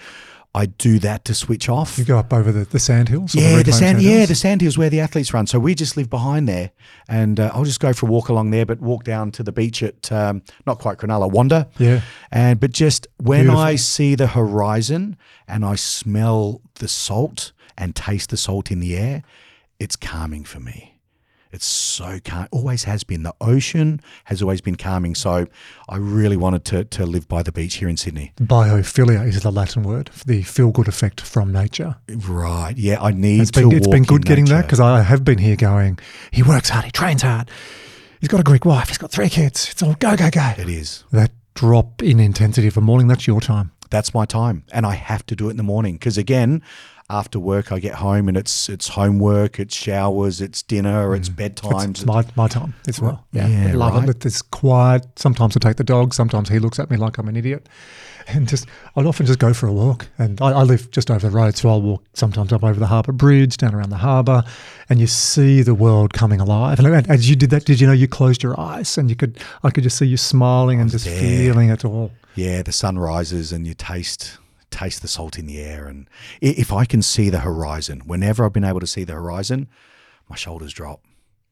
I 0.52 0.66
do 0.66 0.98
that 0.98 1.24
to 1.26 1.34
switch 1.34 1.68
off. 1.68 1.96
You 1.96 2.04
go 2.04 2.18
up 2.18 2.32
over 2.32 2.50
the, 2.50 2.64
the 2.64 2.80
sand 2.80 3.08
hills? 3.08 3.34
Yeah, 3.34 3.50
the 3.50 3.56
reclaimed 3.58 3.74
sand. 3.76 4.02
Yeah, 4.02 4.26
the 4.26 4.34
sand 4.34 4.60
hills 4.60 4.76
where 4.76 4.90
the 4.90 4.98
athletes 4.98 5.32
run. 5.32 5.46
So 5.46 5.60
we 5.60 5.76
just 5.76 5.96
live 5.96 6.10
behind 6.10 6.48
there, 6.48 6.72
and 7.08 7.38
uh, 7.38 7.52
I'll 7.54 7.64
just 7.64 7.78
go 7.78 7.92
for 7.92 8.06
a 8.06 8.08
walk 8.08 8.28
along 8.28 8.50
there, 8.50 8.66
but 8.66 8.80
walk 8.80 9.04
down 9.04 9.30
to 9.32 9.44
the 9.44 9.52
beach 9.52 9.82
at 9.82 10.10
um, 10.10 10.42
not 10.66 10.80
quite 10.80 10.98
Cronulla, 10.98 11.30
Wanda. 11.30 11.68
Yeah. 11.78 12.00
And 12.32 12.58
but 12.58 12.72
just 12.72 13.06
when 13.18 13.42
Beautiful. 13.42 13.60
I 13.60 13.76
see 13.76 14.16
the 14.16 14.28
horizon 14.28 15.16
and 15.46 15.64
I 15.64 15.76
smell 15.76 16.62
the 16.74 16.88
salt 16.88 17.52
and 17.78 17.94
taste 17.94 18.30
the 18.30 18.36
salt 18.36 18.72
in 18.72 18.80
the 18.80 18.96
air, 18.96 19.22
it's 19.78 19.94
calming 19.94 20.44
for 20.44 20.58
me. 20.58 20.89
It's 21.52 21.66
so 21.66 22.18
calm. 22.24 22.46
Always 22.52 22.84
has 22.84 23.02
been. 23.04 23.22
The 23.24 23.34
ocean 23.40 24.00
has 24.24 24.40
always 24.40 24.60
been 24.60 24.76
calming. 24.76 25.14
So 25.16 25.46
I 25.88 25.96
really 25.96 26.36
wanted 26.36 26.64
to 26.66 26.84
to 26.84 27.06
live 27.06 27.26
by 27.28 27.42
the 27.42 27.50
beach 27.52 27.74
here 27.76 27.88
in 27.88 27.96
Sydney. 27.96 28.32
Biophilia 28.40 29.26
is 29.26 29.42
the 29.42 29.50
Latin 29.50 29.82
word 29.82 30.10
for 30.10 30.24
the 30.24 30.42
feel 30.42 30.70
good 30.70 30.86
effect 30.88 31.20
from 31.20 31.52
nature. 31.52 31.96
Right. 32.08 32.74
Yeah. 32.76 33.02
I 33.02 33.10
need 33.10 33.40
It's 33.42 33.50
to. 33.52 33.68
been, 33.68 33.72
it's 33.76 33.88
been 33.88 34.04
good 34.04 34.22
in 34.22 34.28
getting 34.28 34.44
that 34.46 34.54
nature. 34.54 34.62
because 34.66 34.80
I 34.80 35.02
have 35.02 35.24
been 35.24 35.38
here 35.38 35.56
going, 35.56 35.98
he 36.30 36.42
works 36.42 36.68
hard, 36.68 36.84
he 36.84 36.90
trains 36.92 37.22
hard, 37.22 37.50
he's 38.20 38.28
got 38.28 38.40
a 38.40 38.44
Greek 38.44 38.64
wife, 38.64 38.88
he's 38.88 38.98
got 38.98 39.10
three 39.10 39.28
kids. 39.28 39.68
It's 39.70 39.82
all 39.82 39.94
go, 39.94 40.16
go, 40.16 40.30
go. 40.30 40.52
It 40.56 40.68
is. 40.68 41.04
That 41.10 41.32
drop 41.54 42.02
in 42.02 42.20
intensity 42.20 42.68
of 42.68 42.76
a 42.76 42.80
morning, 42.80 43.08
that's 43.08 43.26
your 43.26 43.40
time. 43.40 43.72
That's 43.90 44.14
my 44.14 44.24
time 44.24 44.64
and 44.72 44.86
i 44.86 44.94
have 44.94 45.24
to 45.26 45.36
do 45.36 45.48
it 45.48 45.52
in 45.52 45.56
the 45.56 45.62
morning 45.62 45.94
because 45.94 46.16
again 46.16 46.62
after 47.08 47.38
work 47.40 47.72
i 47.72 47.78
get 47.78 47.94
home 47.94 48.28
and 48.28 48.36
it's 48.36 48.68
it's 48.68 48.88
homework 48.88 49.58
it's 49.58 49.74
showers 49.74 50.40
it's 50.40 50.62
dinner 50.62 51.08
mm. 51.08 51.16
it's 51.16 51.28
bedtime 51.28 51.90
It's 51.90 52.06
my, 52.06 52.24
my 52.36 52.48
time 52.48 52.74
as 52.86 53.00
well. 53.00 53.24
Yeah, 53.32 53.48
Yeah, 53.48 53.68
I 53.68 53.72
love 53.72 53.94
right. 53.94 54.08
it. 54.08 54.24
It's 54.26 54.42
quiet. 54.42 55.06
Sometimes 55.16 55.56
I 55.56 55.60
take 55.60 55.76
the 55.76 55.84
dog. 55.84 56.14
Sometimes 56.14 56.48
he 56.48 56.58
looks 56.58 56.78
at 56.78 56.90
me 56.90 56.96
like 56.96 57.18
I'm 57.18 57.28
an 57.28 57.36
idiot. 57.36 57.68
And 58.28 58.46
just, 58.46 58.66
I'd 58.94 59.06
often 59.06 59.26
just 59.26 59.40
go 59.40 59.52
for 59.52 59.66
a 59.66 59.72
walk. 59.72 60.06
And 60.18 60.40
I, 60.40 60.50
I 60.50 60.62
live 60.62 60.90
just 60.92 61.10
over 61.10 61.28
the 61.28 61.34
road, 61.34 61.56
so 61.56 61.68
I'll 61.68 61.82
walk 61.82 62.04
sometimes 62.14 62.52
up 62.52 62.62
over 62.62 62.78
the 62.78 62.86
harbour 62.86 63.12
bridge, 63.12 63.56
down 63.56 63.74
around 63.74 63.90
the 63.90 63.96
harbour, 63.96 64.44
and 64.88 65.00
you 65.00 65.08
see 65.08 65.62
the 65.62 65.74
world 65.74 66.12
coming 66.12 66.40
alive. 66.40 66.78
And 66.78 66.86
and 66.86 67.10
as 67.10 67.28
you 67.28 67.34
did 67.34 67.50
that, 67.50 67.64
did 67.64 67.80
you 67.80 67.88
know 67.88 67.92
you 67.92 68.06
closed 68.06 68.42
your 68.42 68.60
eyes 68.60 68.96
and 68.96 69.10
you 69.10 69.16
could, 69.16 69.38
I 69.64 69.70
could 69.70 69.82
just 69.82 69.98
see 69.98 70.06
you 70.06 70.16
smiling 70.16 70.80
and 70.80 70.90
just 70.90 71.06
there. 71.06 71.18
feeling 71.18 71.70
it 71.70 71.84
all. 71.84 72.12
Yeah 72.34 72.62
the 72.62 72.72
sun 72.72 72.98
rises 72.98 73.52
and 73.52 73.66
you 73.66 73.74
taste 73.74 74.38
taste 74.70 75.02
the 75.02 75.08
salt 75.08 75.38
in 75.38 75.46
the 75.46 75.60
air 75.60 75.86
and 75.86 76.08
if 76.40 76.72
i 76.72 76.84
can 76.84 77.02
see 77.02 77.28
the 77.28 77.40
horizon 77.40 78.00
whenever 78.06 78.44
i've 78.44 78.52
been 78.52 78.64
able 78.64 78.80
to 78.80 78.86
see 78.86 79.04
the 79.04 79.12
horizon 79.12 79.68
my 80.28 80.36
shoulders 80.36 80.72
drop 80.72 81.02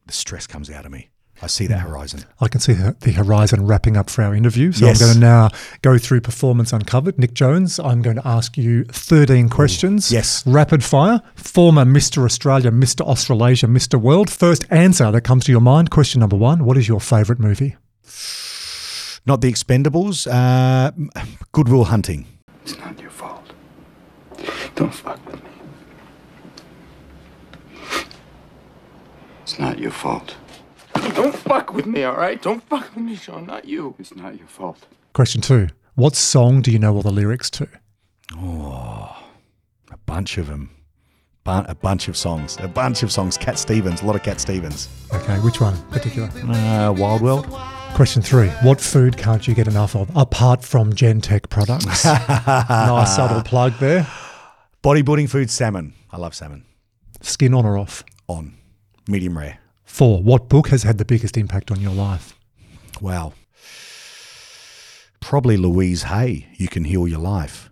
the 0.05 0.13
stress 0.13 0.47
comes 0.47 0.69
out 0.69 0.85
of 0.85 0.91
me 0.91 1.09
i 1.41 1.47
see 1.47 1.67
that 1.67 1.81
hmm. 1.81 1.89
horizon 1.89 2.23
I 2.41 2.47
can 2.47 2.61
see 2.61 2.71
the, 2.71 2.95
the 3.01 3.11
horizon 3.11 3.65
wrapping 3.65 3.97
up 3.97 4.09
for 4.09 4.23
our 4.23 4.33
interview. 4.33 4.71
So 4.71 4.85
Yes. 4.85 5.01
I'm 5.01 5.07
going 5.07 5.13
to 5.15 5.19
now 5.19 5.49
go 5.81 5.97
through 5.97 6.21
Performance 6.21 6.71
Uncovered. 6.71 7.19
Nick 7.19 7.33
Jones, 7.33 7.79
I'm 7.79 8.01
going 8.01 8.15
to 8.15 8.25
ask 8.25 8.57
you 8.57 8.85
13 8.85 9.49
questions. 9.49 10.09
yes. 10.09 10.45
Rapid 10.47 10.83
fire. 10.83 11.21
Former 11.35 11.83
Mr. 11.83 12.23
Australia, 12.23 12.71
Mr. 12.71 13.01
Australasia, 13.01 13.67
Mr. 13.67 13.99
World. 13.99 14.29
First 14.29 14.65
answer 14.69 15.11
that 15.11 15.21
comes 15.21 15.43
to 15.45 15.51
your 15.51 15.61
mind. 15.61 15.91
Question 15.91 16.21
number 16.21 16.37
one 16.37 16.63
What 16.63 16.77
is 16.77 16.87
your 16.87 17.01
favourite 17.01 17.41
movie? 17.41 17.75
Not 19.29 19.41
the 19.41 19.51
expendables 19.55 20.17
uh 20.39 20.91
goodwill 21.51 21.85
hunting 21.93 22.21
It's 22.63 22.77
not 22.79 22.99
your 22.99 23.11
fault. 23.21 23.47
Don't 24.75 24.93
fuck 24.93 25.19
with 25.29 25.41
me. 25.43 25.49
It's 29.43 29.57
not 29.59 29.79
your 29.79 29.91
fault. 29.91 30.35
Don't 31.19 31.35
fuck 31.35 31.73
with 31.73 31.85
me, 31.93 32.03
all 32.03 32.15
right? 32.25 32.39
Don't 32.41 32.63
fuck 32.69 32.85
with 32.95 33.03
me, 33.03 33.15
Sean. 33.15 33.45
Not 33.47 33.65
you. 33.65 33.95
It's 33.99 34.15
not 34.15 34.37
your 34.37 34.47
fault. 34.47 34.79
Question 35.13 35.41
two 35.41 35.67
What 35.95 36.15
song 36.15 36.61
do 36.61 36.69
you 36.71 36.79
know 36.79 36.93
all 36.95 37.01
the 37.01 37.11
lyrics 37.21 37.49
to? 37.57 37.67
Oh, 38.37 39.17
a 39.91 39.97
bunch 40.05 40.37
of 40.37 40.47
them 40.47 40.69
Bun- 41.43 41.65
a 41.67 41.75
bunch 41.75 42.07
of 42.09 42.15
songs 42.25 42.57
a 42.59 42.67
bunch 42.67 43.01
of 43.01 43.11
songs 43.11 43.37
cat 43.45 43.57
stevens 43.57 44.01
a 44.03 44.05
lot 44.05 44.15
of 44.15 44.23
cat 44.23 44.39
stevens 44.39 44.87
Okay, 45.17 45.37
which 45.39 45.59
one 45.59 45.73
in 45.73 45.81
particular? 45.97 46.27
uh, 46.53 46.91
wild 47.01 47.21
world 47.21 47.45
Question 47.95 48.21
three 48.21 48.47
What 48.63 48.79
food 48.79 49.17
can't 49.17 49.45
you 49.47 49.53
get 49.53 49.67
enough 49.67 49.95
of 49.95 50.09
apart 50.15 50.63
from 50.63 50.93
Gen-Tec 50.93 51.49
products? 51.49 52.05
nice 52.05 53.15
subtle 53.15 53.41
plug 53.43 53.73
there. 53.79 54.07
bodybuilding 54.81 55.29
food 55.29 55.49
salmon 55.49 55.93
i 56.11 56.17
love 56.17 56.33
salmon 56.33 56.63
Skin 57.21 57.53
on 57.53 57.65
or 57.65 57.77
off? 57.77 58.03
on 58.27 58.53
medium 59.07 59.37
rare 59.37 59.59
Four 59.83 60.21
What 60.23 60.47
book 60.49 60.69
has 60.69 60.83
had 60.83 60.97
the 60.97 61.03
biggest 61.05 61.35
impact 61.35 61.71
on 61.71 61.81
your 61.81 61.93
life? 61.93 62.35
wow 63.01 63.33
Probably 65.19 65.57
Louise 65.57 66.03
Hay, 66.03 66.47
You 66.55 66.69
Can 66.69 66.85
Heal 66.85 67.05
Your 67.07 67.19
Life. 67.19 67.68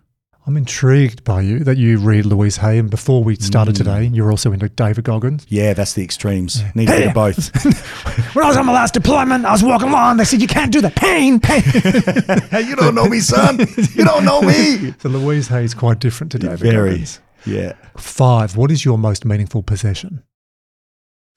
I'm 0.48 0.56
intrigued 0.56 1.24
by 1.24 1.42
you 1.42 1.58
that 1.64 1.76
you 1.76 1.98
read 1.98 2.24
Louise 2.24 2.56
Hay, 2.56 2.78
and 2.78 2.88
before 2.88 3.22
we 3.22 3.36
started 3.36 3.74
Mm. 3.74 3.78
today, 3.78 4.04
you're 4.06 4.30
also 4.30 4.50
into 4.50 4.70
David 4.70 5.04
Goggins. 5.04 5.44
Yeah, 5.50 5.74
that's 5.74 5.92
the 5.92 6.02
extremes. 6.02 6.62
Need 6.74 6.88
a 6.88 6.92
bit 6.92 7.06
of 7.08 7.12
both. 7.14 7.52
When 8.34 8.46
I 8.46 8.48
was 8.48 8.56
on 8.56 8.64
my 8.64 8.72
last 8.72 8.94
deployment, 8.94 9.44
I 9.44 9.52
was 9.52 9.62
walking 9.62 9.90
along. 9.90 10.16
They 10.16 10.24
said 10.24 10.40
you 10.40 10.48
can't 10.48 10.72
do 10.72 10.80
that. 10.80 10.96
Pain, 10.96 11.38
pain. 11.38 11.60
hey, 12.50 12.62
you 12.62 12.76
don't 12.76 12.94
know 12.94 13.04
me, 13.06 13.20
son. 13.20 13.58
You 13.94 14.04
don't 14.04 14.24
know 14.24 14.40
me. 14.40 14.94
so 15.00 15.10
Louise 15.10 15.48
Hay 15.48 15.64
is 15.64 15.74
quite 15.74 15.98
different 15.98 16.32
to 16.32 16.38
David 16.38 16.60
Very. 16.60 16.90
Goggins. 16.92 17.20
Yeah. 17.44 17.74
Five. 17.98 18.56
What 18.56 18.70
is 18.70 18.86
your 18.86 18.96
most 18.96 19.26
meaningful 19.26 19.62
possession? 19.62 20.22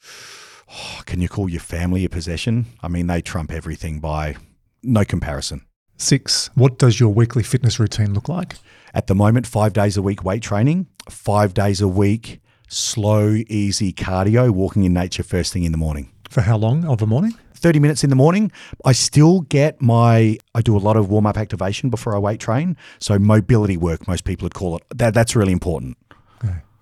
Can 1.06 1.20
you 1.20 1.28
call 1.28 1.50
your 1.50 1.60
family 1.60 2.06
a 2.06 2.10
possession? 2.10 2.68
I 2.82 2.88
mean, 2.88 3.08
they 3.08 3.22
trump 3.22 3.52
everything 3.52 4.00
by 4.00 4.38
no 4.84 5.04
comparison. 5.04 5.66
Six. 6.02 6.50
What 6.56 6.80
does 6.80 7.00
your 7.00 7.14
weekly 7.14 7.44
fitness 7.44 7.80
routine 7.80 8.14
look 8.14 8.28
like? 8.28 8.56
At 8.94 9.08
the 9.08 9.16
moment, 9.16 9.48
five 9.48 9.74
days 9.74 9.98
a 9.98 10.02
week 10.02 10.24
weight 10.24 10.42
training, 10.42 10.88
five 11.10 11.54
days 11.54 11.80
a 11.80 11.88
week 11.88 12.42
slow, 12.72 13.36
easy 13.48 13.94
cardio, 13.94 14.50
walking 14.50 14.84
in 14.84 14.94
nature 14.94 15.24
first 15.24 15.54
thing 15.54 15.64
in 15.64 15.72
the 15.72 15.78
morning. 15.78 16.12
For 16.30 16.42
how 16.42 16.58
long 16.58 16.86
of 16.86 17.02
a 17.02 17.06
morning? 17.06 17.34
30 17.56 17.80
minutes 17.80 18.04
in 18.04 18.10
the 18.10 18.16
morning. 18.16 18.52
I 18.86 18.94
still 18.94 19.42
get 19.42 19.82
my, 19.82 20.38
I 20.56 20.62
do 20.62 20.76
a 20.76 20.80
lot 20.80 20.98
of 20.98 21.10
warm 21.10 21.28
up 21.28 21.38
activation 21.38 21.90
before 21.90 22.16
I 22.16 22.20
weight 22.20 22.40
train. 22.40 22.78
So, 22.98 23.20
mobility 23.20 23.78
work, 23.78 24.08
most 24.08 24.24
people 24.24 24.46
would 24.46 24.54
call 24.54 24.78
it. 24.78 24.84
That, 24.96 25.14
that's 25.14 25.36
really 25.36 25.54
important. 25.54 25.98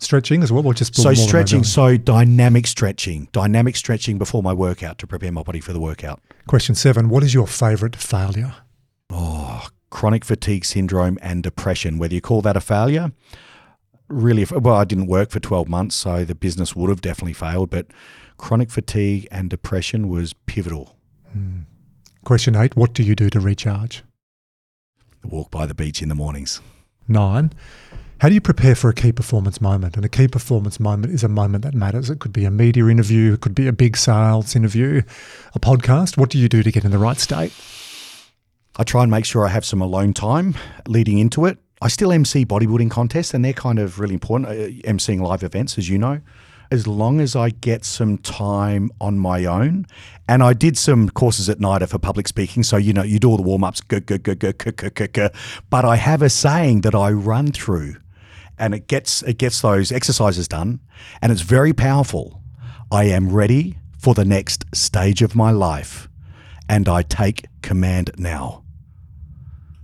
Stretching 0.02 0.44
as 0.44 0.50
well, 0.50 0.66
or 0.66 0.74
just 0.74 0.96
So, 0.96 1.14
stretching, 1.14 1.66
so 1.66 1.98
dynamic 1.98 2.68
stretching, 2.68 3.28
dynamic 3.34 3.76
stretching 3.76 4.18
before 4.18 4.42
my 4.42 4.54
workout 4.54 4.98
to 5.00 5.08
prepare 5.08 5.30
my 5.34 5.44
body 5.44 5.60
for 5.60 5.74
the 5.74 5.80
workout. 5.82 6.22
Question 6.48 6.74
seven. 6.74 7.10
What 7.10 7.22
is 7.22 7.34
your 7.34 7.48
favorite 7.48 7.98
failure? 7.98 8.56
Oh, 9.10 9.68
chronic 9.90 10.24
fatigue 10.24 10.66
syndrome 10.66 11.18
and 11.22 11.44
depression, 11.44 11.98
whether 11.98 12.14
you 12.14 12.22
call 12.22 12.42
that 12.42 12.58
a 12.58 12.62
failure, 12.62 13.12
really, 14.08 14.46
well, 14.46 14.76
I 14.76 14.86
didn't 14.86 15.08
work 15.08 15.30
for 15.30 15.40
12 15.40 15.68
months, 15.68 15.96
so 15.96 16.26
the 16.26 16.36
business 16.36 16.76
would 16.76 16.90
have 16.90 17.02
definitely 17.02 17.34
failed, 17.34 17.70
but 17.70 17.88
chronic 18.38 18.70
fatigue 18.70 19.28
and 19.32 19.50
depression 19.50 20.10
was 20.10 20.34
pivotal. 20.46 20.96
Hmm. 21.32 21.62
Question 22.26 22.56
eight. 22.56 22.76
What 22.76 22.94
do 22.94 23.04
you 23.04 23.16
do 23.16 23.30
to 23.30 23.40
recharge? 23.40 24.04
Walk 25.24 25.52
by 25.52 25.66
the 25.66 25.74
beach 25.74 26.02
in 26.02 26.10
the 26.10 26.16
mornings. 26.16 26.62
Nine. 27.08 27.52
How 28.20 28.28
do 28.28 28.34
you 28.34 28.42
prepare 28.42 28.76
for 28.76 28.90
a 28.90 28.94
key 28.94 29.14
performance 29.14 29.62
moment? 29.62 29.96
And 29.96 30.06
a 30.06 30.10
key 30.10 30.28
performance 30.28 30.80
moment 30.80 31.14
is 31.14 31.24
a 31.24 31.30
moment 31.30 31.64
that 31.64 31.74
matters. 31.74 32.10
It 32.10 32.20
could 32.20 32.34
be 32.34 32.44
a 32.44 32.52
media 32.52 32.86
interview, 32.88 33.34
it 33.34 33.42
could 33.42 33.56
be 33.56 33.68
a 33.68 33.74
big 33.74 33.96
sales 33.96 34.56
interview, 34.56 35.02
a 35.56 35.60
podcast. 35.60 36.18
What 36.18 36.30
do 36.30 36.38
you 36.38 36.50
do 36.50 36.62
to 36.62 36.72
get 36.72 36.84
in 36.84 36.92
the 36.92 36.98
right 36.98 37.18
state? 37.18 37.54
I 38.80 38.84
try 38.84 39.02
and 39.02 39.12
make 39.12 39.26
sure 39.26 39.46
I 39.46 39.50
have 39.50 39.66
some 39.66 39.82
alone 39.82 40.14
time 40.14 40.56
leading 40.88 41.20
into 41.20 41.46
it. 41.46 41.58
I 41.82 41.90
still 41.90 42.14
MC 42.14 42.46
bodybuilding 42.46 42.90
contests, 42.90 43.34
and 43.34 43.44
they're 43.44 43.52
kind 43.52 43.78
of 43.78 44.00
really 44.00 44.14
important. 44.14 44.50
Uh, 44.50 44.90
MCing 44.90 45.20
live 45.20 45.44
events, 45.44 45.78
as 45.78 45.90
you 45.90 45.98
know. 45.98 46.22
As 46.72 46.88
long 46.88 47.20
as 47.20 47.36
I 47.36 47.50
get 47.50 47.84
some 47.84 48.18
time 48.20 48.90
on 49.02 49.20
my 49.20 49.44
own, 49.44 49.86
and 50.30 50.42
I 50.42 50.54
did 50.54 50.78
some 50.78 51.10
courses 51.10 51.50
at 51.50 51.60
NIDA 51.60 51.90
for 51.90 52.00
public 52.00 52.30
speaking, 52.30 52.64
so 52.64 52.78
you 52.78 52.94
know 52.94 53.04
you 53.04 53.20
do 53.20 53.30
all 53.30 53.36
the 53.36 53.44
warm 53.44 53.66
ups, 53.66 53.82
but 53.82 55.84
I 55.84 55.96
have 55.98 56.22
a 56.22 56.30
saying 56.30 56.82
that 56.82 56.96
I 56.96 57.12
run 57.12 57.52
through, 57.52 57.98
and 58.58 58.74
it 58.74 58.88
gets 58.88 59.24
it 59.24 59.38
gets 59.38 59.60
those 59.60 59.92
exercises 59.92 60.48
done, 60.48 60.80
and 61.22 61.34
it's 61.34 61.42
very 61.42 61.74
powerful. 61.74 62.42
I 62.90 63.06
am 63.06 63.30
ready 63.30 63.78
for 63.98 64.14
the 64.14 64.24
next 64.24 64.64
stage 64.74 65.22
of 65.22 65.36
my 65.36 65.52
life, 65.52 66.08
and 66.70 66.88
I 66.88 67.02
take 67.02 67.46
command 67.62 68.12
now. 68.18 68.64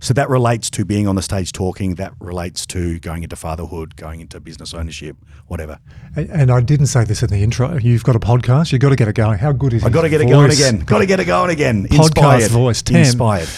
So 0.06 0.14
that 0.14 0.28
relates 0.30 0.70
to 0.70 0.84
being 0.84 1.08
on 1.08 1.16
the 1.16 1.22
stage 1.22 1.50
talking. 1.50 1.96
That 1.96 2.12
relates 2.20 2.64
to 2.66 3.00
going 3.00 3.24
into 3.24 3.34
fatherhood, 3.34 3.96
going 3.96 4.20
into 4.20 4.38
business 4.38 4.72
ownership, 4.72 5.16
whatever. 5.48 5.80
And- 6.14 6.30
And 6.30 6.50
I 6.52 6.60
didn't 6.60 6.86
say 6.86 7.02
this 7.02 7.24
in 7.24 7.28
the 7.30 7.42
intro. 7.42 7.76
You've 7.78 8.04
got 8.04 8.14
a 8.14 8.20
podcast. 8.20 8.70
You've 8.70 8.80
got 8.82 8.90
to 8.90 8.96
get 8.96 9.08
it 9.08 9.14
going. 9.16 9.38
How 9.40 9.50
good 9.50 9.72
is 9.72 9.82
it? 9.82 9.86
I've 9.86 9.92
got 9.92 10.02
to 10.02 10.08
get 10.08 10.20
it 10.20 10.28
going 10.28 10.52
again. 10.52 10.78
Got 10.78 10.98
to 10.98 11.06
get 11.06 11.18
it 11.18 11.24
going 11.24 11.50
again. 11.50 11.88
Podcast 11.88 11.98
Inspired. 12.04 12.50
voice, 12.52 12.82
10. 12.82 12.96
Inspired. 13.00 13.48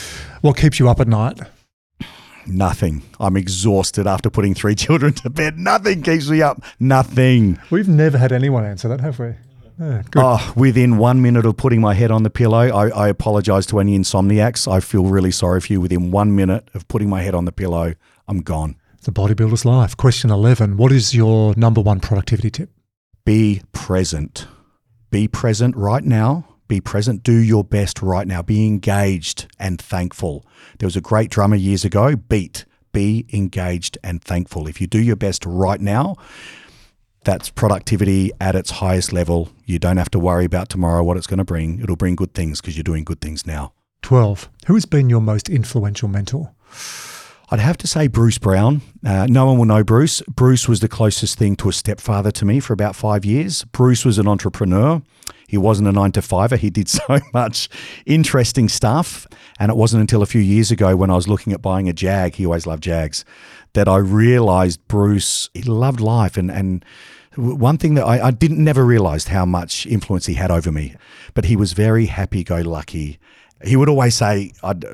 What 0.40 0.56
keeps 0.56 0.78
you 0.78 0.88
up 0.88 1.00
at 1.00 1.08
night? 1.08 1.38
Nothing. 2.46 3.02
I'm 3.20 3.36
exhausted 3.36 4.06
after 4.06 4.30
putting 4.30 4.54
three 4.54 4.74
children 4.86 5.12
to 5.14 5.28
bed. 5.28 5.58
Nothing 5.58 6.00
keeps 6.00 6.30
me 6.30 6.40
up. 6.40 6.62
Nothing. 6.80 7.58
We've 7.70 7.88
never 7.88 8.16
had 8.16 8.32
anyone 8.32 8.64
answer 8.64 8.88
that, 8.88 9.02
have 9.02 9.18
we? 9.18 9.34
Yeah. 9.78 10.02
Oh, 10.16 10.52
within 10.56 10.98
one 10.98 11.22
minute 11.22 11.46
of 11.46 11.56
putting 11.56 11.80
my 11.80 11.94
head 11.94 12.10
on 12.10 12.22
the 12.24 12.30
pillow, 12.30 12.58
I, 12.58 12.88
I 12.88 13.08
apologize 13.08 13.66
to 13.66 13.78
any 13.78 13.96
insomniacs. 13.96 14.70
I 14.70 14.80
feel 14.80 15.04
really 15.04 15.30
sorry 15.30 15.60
for 15.60 15.72
you. 15.72 15.80
Within 15.80 16.10
one 16.10 16.34
minute 16.34 16.68
of 16.74 16.88
putting 16.88 17.08
my 17.08 17.22
head 17.22 17.34
on 17.34 17.44
the 17.44 17.52
pillow, 17.52 17.94
I'm 18.26 18.40
gone. 18.40 18.76
The 19.02 19.12
bodybuilder's 19.12 19.64
life. 19.64 19.96
Question 19.96 20.30
11. 20.30 20.76
What 20.76 20.90
is 20.90 21.14
your 21.14 21.54
number 21.56 21.80
one 21.80 22.00
productivity 22.00 22.50
tip? 22.50 22.70
be 23.28 23.60
present. 23.72 24.46
Be 25.10 25.28
present 25.28 25.76
right 25.76 26.02
now. 26.02 26.56
Be 26.66 26.80
present. 26.80 27.22
Do 27.22 27.36
your 27.36 27.62
best 27.62 28.00
right 28.00 28.26
now. 28.26 28.40
Be 28.40 28.66
engaged 28.66 29.46
and 29.58 29.78
thankful. 29.78 30.46
There 30.78 30.86
was 30.86 30.96
a 30.96 31.02
great 31.02 31.28
drummer 31.30 31.56
years 31.56 31.84
ago, 31.84 32.16
Beat. 32.16 32.64
Be 32.90 33.26
engaged 33.30 33.98
and 34.02 34.24
thankful. 34.24 34.66
If 34.66 34.80
you 34.80 34.86
do 34.86 35.02
your 35.02 35.14
best 35.14 35.44
right 35.44 35.78
now, 35.78 36.16
that's 37.24 37.50
productivity 37.50 38.30
at 38.40 38.54
its 38.54 38.70
highest 38.70 39.12
level. 39.12 39.50
You 39.66 39.78
don't 39.78 39.96
have 39.96 40.10
to 40.10 40.18
worry 40.18 40.44
about 40.44 40.68
tomorrow 40.68 41.02
what 41.02 41.16
it's 41.16 41.26
going 41.26 41.38
to 41.38 41.44
bring. 41.44 41.80
It'll 41.80 41.96
bring 41.96 42.16
good 42.16 42.34
things 42.34 42.60
because 42.60 42.76
you're 42.76 42.84
doing 42.84 43.04
good 43.04 43.20
things 43.20 43.46
now. 43.46 43.72
12. 44.02 44.48
Who 44.66 44.74
has 44.74 44.86
been 44.86 45.10
your 45.10 45.20
most 45.20 45.48
influential 45.48 46.08
mentor? 46.08 46.52
I'd 47.50 47.60
have 47.60 47.78
to 47.78 47.86
say 47.86 48.08
Bruce 48.08 48.36
Brown. 48.36 48.82
Uh, 49.04 49.26
no 49.28 49.46
one 49.46 49.58
will 49.58 49.64
know 49.64 49.82
Bruce. 49.82 50.20
Bruce 50.28 50.68
was 50.68 50.80
the 50.80 50.88
closest 50.88 51.38
thing 51.38 51.56
to 51.56 51.70
a 51.70 51.72
stepfather 51.72 52.30
to 52.32 52.44
me 52.44 52.60
for 52.60 52.74
about 52.74 52.94
five 52.94 53.24
years. 53.24 53.64
Bruce 53.64 54.04
was 54.04 54.18
an 54.18 54.28
entrepreneur. 54.28 55.00
He 55.46 55.56
wasn't 55.56 55.88
a 55.88 55.92
nine 55.92 56.12
to 56.12 56.20
fiver. 56.20 56.56
He 56.56 56.68
did 56.68 56.88
so 56.88 57.20
much 57.32 57.70
interesting 58.04 58.68
stuff. 58.68 59.26
And 59.58 59.70
it 59.70 59.76
wasn't 59.76 60.02
until 60.02 60.22
a 60.22 60.26
few 60.26 60.42
years 60.42 60.70
ago 60.70 60.94
when 60.94 61.10
I 61.10 61.14
was 61.14 61.26
looking 61.26 61.54
at 61.54 61.62
buying 61.62 61.88
a 61.88 61.94
Jag, 61.94 62.34
he 62.34 62.44
always 62.44 62.66
loved 62.66 62.82
Jags, 62.82 63.24
that 63.74 63.88
I 63.88 63.96
realized 63.96 64.86
Bruce, 64.88 65.48
he 65.54 65.62
loved 65.62 66.00
life. 66.00 66.36
And, 66.36 66.50
and 66.50 66.84
one 67.36 67.78
thing 67.78 67.94
that 67.94 68.04
I, 68.04 68.28
I 68.28 68.30
didn't 68.30 68.62
never 68.62 68.84
realized 68.84 69.28
how 69.28 69.44
much 69.44 69.86
influence 69.86 70.26
he 70.26 70.34
had 70.34 70.50
over 70.50 70.72
me, 70.72 70.94
but 71.34 71.44
he 71.44 71.56
was 71.56 71.72
very 71.72 72.06
happy 72.06 72.42
go 72.42 72.60
lucky. 72.60 73.18
He 73.64 73.76
would 73.76 73.88
always 73.88 74.14
say, 74.14 74.52
I'd 74.62 74.84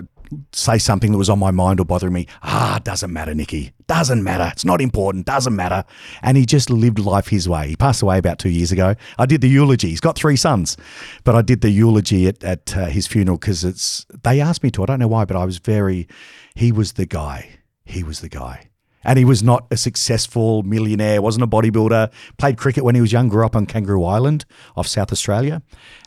say 0.52 0.78
something 0.78 1.12
that 1.12 1.18
was 1.18 1.30
on 1.30 1.38
my 1.38 1.50
mind 1.50 1.80
or 1.80 1.84
bothering 1.84 2.12
me. 2.12 2.26
Ah, 2.42 2.80
doesn't 2.82 3.12
matter, 3.12 3.34
Nikki. 3.34 3.72
Doesn't 3.86 4.22
matter. 4.22 4.50
It's 4.52 4.64
not 4.64 4.80
important. 4.80 5.26
Doesn't 5.26 5.54
matter. 5.54 5.84
And 6.22 6.36
he 6.36 6.46
just 6.46 6.70
lived 6.70 6.98
life 6.98 7.28
his 7.28 7.48
way. 7.48 7.68
He 7.68 7.76
passed 7.76 8.02
away 8.02 8.18
about 8.18 8.38
two 8.38 8.48
years 8.48 8.72
ago. 8.72 8.94
I 9.18 9.26
did 9.26 9.40
the 9.40 9.48
eulogy. 9.48 9.90
He's 9.90 10.00
got 10.00 10.16
three 10.16 10.36
sons, 10.36 10.76
but 11.24 11.34
I 11.34 11.42
did 11.42 11.60
the 11.60 11.70
eulogy 11.70 12.26
at, 12.26 12.42
at 12.42 12.76
uh, 12.76 12.86
his 12.86 13.06
funeral 13.06 13.38
because 13.38 13.64
it's. 13.64 14.06
They 14.22 14.40
asked 14.40 14.62
me 14.62 14.70
to. 14.72 14.82
I 14.82 14.86
don't 14.86 15.00
know 15.00 15.08
why, 15.08 15.24
but 15.24 15.36
I 15.36 15.44
was 15.44 15.58
very. 15.58 16.08
He 16.54 16.72
was 16.72 16.94
the 16.94 17.06
guy. 17.06 17.58
He 17.84 18.02
was 18.02 18.20
the 18.20 18.28
guy. 18.28 18.70
And 19.04 19.18
he 19.18 19.24
was 19.24 19.42
not 19.42 19.66
a 19.70 19.76
successful 19.76 20.62
millionaire, 20.62 21.20
wasn't 21.20 21.44
a 21.44 21.46
bodybuilder, 21.46 22.10
played 22.38 22.56
cricket 22.56 22.84
when 22.84 22.94
he 22.94 23.02
was 23.02 23.12
young, 23.12 23.28
grew 23.28 23.44
up 23.44 23.54
on 23.54 23.66
Kangaroo 23.66 24.04
Island 24.04 24.46
off 24.76 24.86
South 24.86 25.12
Australia, 25.12 25.62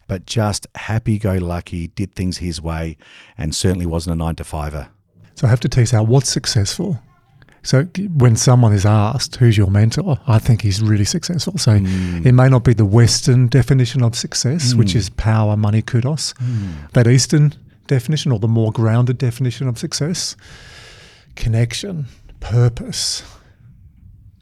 but 0.08 0.26
just 0.26 0.66
happy 0.74 1.20
go 1.20 1.34
lucky, 1.36 1.90
did 1.90 2.16
things 2.16 2.40
his 2.40 2.60
way, 2.60 2.98
and 3.38 3.54
certainly 3.54 3.86
wasn't 3.86 4.16
a 4.16 4.18
nine 4.18 4.36
to 4.36 4.44
fiver. 4.44 4.90
So 5.36 5.45
I 5.45 5.52
have 5.52 5.60
to 5.60 5.70
tease 5.70 5.94
out 5.94 6.08
what's 6.08 6.30
successful. 6.30 6.99
So 7.62 7.84
when 8.16 8.36
someone 8.36 8.74
is 8.74 8.86
asked 8.86 9.36
who's 9.36 9.58
your 9.58 9.70
mentor, 9.70 10.18
I 10.26 10.40
think 10.40 10.62
he's 10.62 10.82
really 10.82 11.06
successful. 11.06 11.58
So 11.58 11.78
hmm. 11.78 12.26
it 12.26 12.32
may 12.32 12.48
not 12.48 12.64
be 12.64 12.74
the 12.74 12.86
Western 12.86 13.48
definition 13.48 14.04
of 14.04 14.16
success, 14.16 14.74
which 14.74 14.94
hmm. 14.94 14.99
is 14.99 15.10
power, 15.10 15.58
money, 15.58 15.82
kudos. 15.82 16.34
Hmm. 16.40 16.72
That 16.94 17.08
Eastern 17.08 17.54
definition 17.88 18.32
or 18.32 18.40
the 18.40 18.48
more 18.48 18.72
grounded 18.72 19.18
definition 19.18 19.68
of 19.68 19.78
success, 19.78 20.36
connection, 21.38 22.07
purpose, 22.41 23.23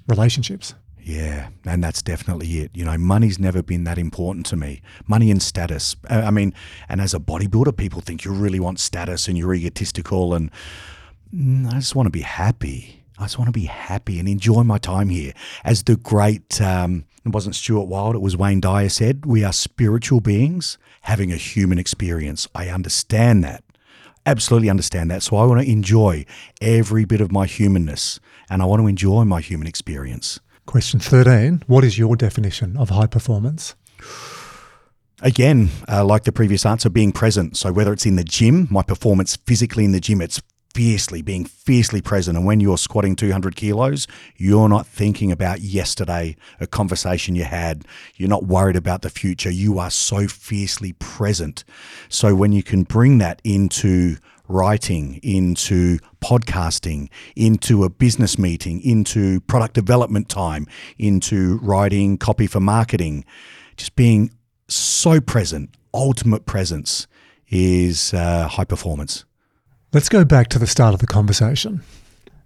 relationships. 0.08 0.74
Yeah, 1.00 1.50
and 1.66 1.84
that's 1.84 2.02
definitely 2.02 2.48
it. 2.62 2.72
You 2.74 2.84
know, 2.84 2.98
money's 2.98 3.38
never 3.38 3.62
been 3.62 3.84
that 3.84 4.00
important 4.00 4.48
to 4.48 4.56
me. 4.56 4.82
Money 5.06 5.30
and 5.30 5.40
status. 5.40 5.96
Uh, 6.10 6.24
I 6.26 6.32
mean, 6.32 6.52
and 6.90 7.00
as 7.00 7.14
a 7.14 7.20
bodybuilder, 7.20 7.78
people 7.78 8.02
think 8.02 8.26
you 8.26 8.34
really 8.34 8.60
want 8.60 8.80
status 8.80 9.28
and 9.28 9.38
you're 9.38 9.54
egotistical. 9.54 10.34
And 10.34 10.50
mm, 11.32 11.68
I 11.68 11.76
just 11.76 11.96
want 11.96 12.08
to 12.08 12.12
be 12.12 12.22
happy. 12.22 13.04
I 13.20 13.26
just 13.26 13.38
want 13.38 13.50
to 13.50 13.60
be 13.60 13.66
happy 13.66 14.18
and 14.20 14.28
enjoy 14.28 14.64
my 14.64 14.80
time 14.80 15.10
here. 15.10 15.34
As 15.64 15.84
the 15.84 15.96
great, 15.96 16.60
um, 16.60 17.06
it 17.24 17.30
wasn't 17.30 17.56
Stuart 17.56 17.88
Wilde, 17.88 18.16
it 18.16 18.22
was 18.22 18.36
Wayne 18.36 18.60
Dyer 18.60 18.90
said, 18.90 19.26
we 19.28 19.44
are 19.44 19.54
spiritual 19.54 20.22
beings 20.22 20.80
having 21.02 21.32
a 21.32 21.38
human 21.38 21.78
experience. 21.78 22.48
I 22.56 22.70
understand 22.70 23.44
that. 23.44 23.64
Absolutely 24.26 24.70
understand 24.70 25.12
that. 25.12 25.24
So 25.24 25.38
I 25.38 25.46
want 25.46 25.62
to 25.62 25.72
enjoy 25.72 26.26
every 26.62 27.06
bit 27.06 27.22
of 27.22 27.32
my 27.32 27.46
humanness 27.46 28.20
and 28.50 28.62
I 28.62 28.66
want 28.66 28.82
to 28.82 28.88
enjoy 28.88 29.24
my 29.24 29.42
human 29.42 29.68
experience. 29.68 30.40
Question 30.66 31.00
13 31.00 31.64
What 31.68 31.84
is 31.84 31.98
your 31.98 32.16
definition 32.16 32.76
of 32.78 32.90
high 32.90 33.08
performance? 33.08 33.76
again, 35.22 35.70
uh, 35.88 36.04
like 36.06 36.24
the 36.24 36.32
previous 36.32 36.66
answer, 36.66 36.90
being 36.90 37.12
present. 37.12 37.58
So 37.58 37.72
whether 37.72 37.94
it's 37.94 38.06
in 38.06 38.16
the 38.16 38.24
gym, 38.24 38.68
my 38.70 38.84
performance 38.84 39.36
physically 39.36 39.86
in 39.86 39.92
the 39.92 40.00
gym, 40.00 40.22
it's 40.22 40.42
fiercely, 40.76 41.22
being 41.22 41.46
fiercely 41.46 42.02
present. 42.02 42.36
And 42.36 42.46
when 42.46 42.60
you're 42.60 42.78
squatting 42.78 43.16
200 43.16 43.56
kilos, 43.56 44.08
you're 44.36 44.68
not 44.68 44.86
thinking 44.86 45.32
about 45.32 45.62
yesterday, 45.62 46.36
a 46.60 46.68
conversation 46.68 47.34
you 47.34 47.46
had. 47.46 47.86
You're 48.18 48.28
not 48.28 48.44
worried 48.44 48.76
about 48.76 49.02
the 49.02 49.10
future. 49.10 49.50
You 49.50 49.80
are 49.80 49.90
so 49.90 50.28
fiercely 50.28 50.92
present. 51.00 51.64
So 52.10 52.36
when 52.36 52.52
you 52.52 52.62
can 52.62 52.84
bring 52.84 53.20
that 53.20 53.42
into 53.46 54.18
writing, 54.50 55.22
into 55.24 56.00
podcasting, 56.22 57.08
into 57.38 57.86
a 57.86 57.90
business 57.90 58.38
meeting, 58.38 58.82
into 58.82 59.40
product 59.42 59.76
development 59.76 60.28
time, 60.28 60.68
into 61.00 61.58
writing 61.60 62.18
copy 62.18 62.48
for 62.48 62.60
marketing, 62.60 63.24
just 63.78 63.96
being 63.96 64.30
so 64.68 65.22
present, 65.22 65.70
ultimate 65.94 66.46
presence 66.46 67.08
is 67.48 68.14
uh, 68.14 68.50
high 68.50 68.66
performance. 68.66 69.24
Let's 69.96 70.10
go 70.10 70.26
back 70.26 70.50
to 70.50 70.60
the 70.60 70.68
start 70.68 70.94
of 70.94 71.00
the 71.00 71.08
conversation. 71.08 71.82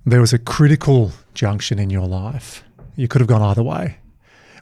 There 0.06 0.22
was 0.22 0.34
a 0.34 0.38
critical 0.38 1.14
junction 1.34 1.80
in 1.80 1.90
your 1.90 2.06
life. 2.06 2.64
You 2.96 3.08
could 3.08 3.22
have 3.22 3.28
gone 3.28 3.42
either 3.42 3.64
way. 3.64 3.98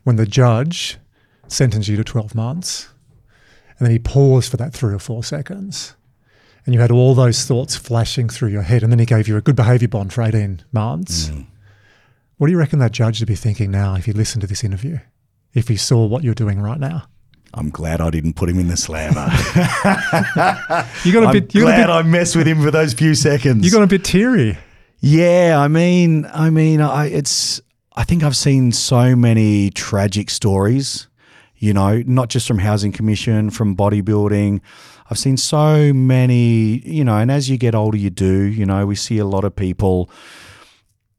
When 0.06 0.16
the 0.16 0.26
judge 0.26 0.98
sentenced 1.50 1.90
you 1.90 1.98
to 1.98 2.06
12 2.06 2.34
months, 2.34 2.88
and 3.78 3.86
then 3.86 3.92
he 3.92 4.00
paused 4.00 4.50
for 4.50 4.56
that 4.56 4.72
three 4.72 4.94
or 4.94 5.00
four 5.00 5.22
seconds, 5.22 5.98
and 6.66 6.74
you 6.74 6.80
had 6.80 6.90
all 6.90 7.14
those 7.14 7.44
thoughts 7.44 7.76
flashing 7.76 8.30
through 8.30 8.52
your 8.52 8.62
head, 8.62 8.84
and 8.84 8.90
then 8.90 9.00
he 9.00 9.06
gave 9.06 9.28
you 9.28 9.36
a 9.36 9.42
good 9.42 9.58
behaviour 9.58 9.90
bond 9.90 10.14
for 10.14 10.22
18 10.22 10.62
months. 10.72 11.28
Mm. 11.28 11.46
What 12.38 12.48
do 12.48 12.54
you 12.54 12.58
reckon 12.58 12.80
that 12.80 12.94
judge 12.94 13.20
would 13.20 13.28
be 13.28 13.36
thinking 13.36 13.70
now 13.70 13.96
if 13.96 14.06
he 14.06 14.14
listened 14.14 14.44
to 14.44 14.48
this 14.48 14.64
interview? 14.64 15.00
If 15.54 15.68
he 15.68 15.76
saw 15.76 16.06
what 16.06 16.24
you're 16.24 16.34
doing 16.34 16.62
right 16.62 16.80
now? 16.80 17.10
I'm 17.58 17.70
glad 17.72 18.02
I 18.02 18.10
didn't 18.12 18.34
put 18.34 18.50
him 18.50 18.60
in 18.60 18.68
the 18.68 18.78
slammer. 18.78 19.28
You 21.04 21.14
got 21.14 21.24
a 21.24 21.28
I'm 21.28 21.34
bit. 21.34 21.56
You 21.56 21.62
got 21.62 21.74
a 21.74 21.76
glad 21.76 21.88
bit. 21.88 21.90
I 21.90 22.02
messed 22.04 22.36
with 22.36 22.48
him 22.48 22.62
for 22.62 22.72
those 22.72 22.94
few 22.94 23.16
seconds. 23.16 23.66
You 23.66 23.72
got 23.72 23.84
a 23.84 23.88
bit 23.88 24.04
teary. 24.04 24.58
Yeah, 25.00 25.58
I 25.60 25.68
mean, 25.68 26.26
I 26.34 26.50
mean, 26.50 26.82
I 26.82 27.08
it's. 27.08 27.62
I 27.96 28.04
think 28.04 28.24
I've 28.24 28.36
seen 28.36 28.72
so 28.72 29.16
many 29.16 29.72
tragic 29.72 30.30
stories. 30.30 31.08
You 31.56 31.74
know, 31.74 32.04
not 32.06 32.30
just 32.30 32.48
from 32.48 32.60
housing 32.60 32.92
commission, 32.92 33.50
from 33.50 33.76
bodybuilding. 33.76 34.62
I've 35.10 35.18
seen 35.18 35.38
so 35.38 35.94
many. 35.94 36.80
You 36.88 37.04
know, 37.04 37.18
and 37.18 37.32
as 37.32 37.50
you 37.50 37.58
get 37.58 37.74
older, 37.74 37.98
you 37.98 38.10
do. 38.10 38.44
You 38.44 38.66
know, 38.66 38.86
we 38.86 38.96
see 38.96 39.18
a 39.18 39.26
lot 39.26 39.44
of 39.44 39.56
people 39.56 40.10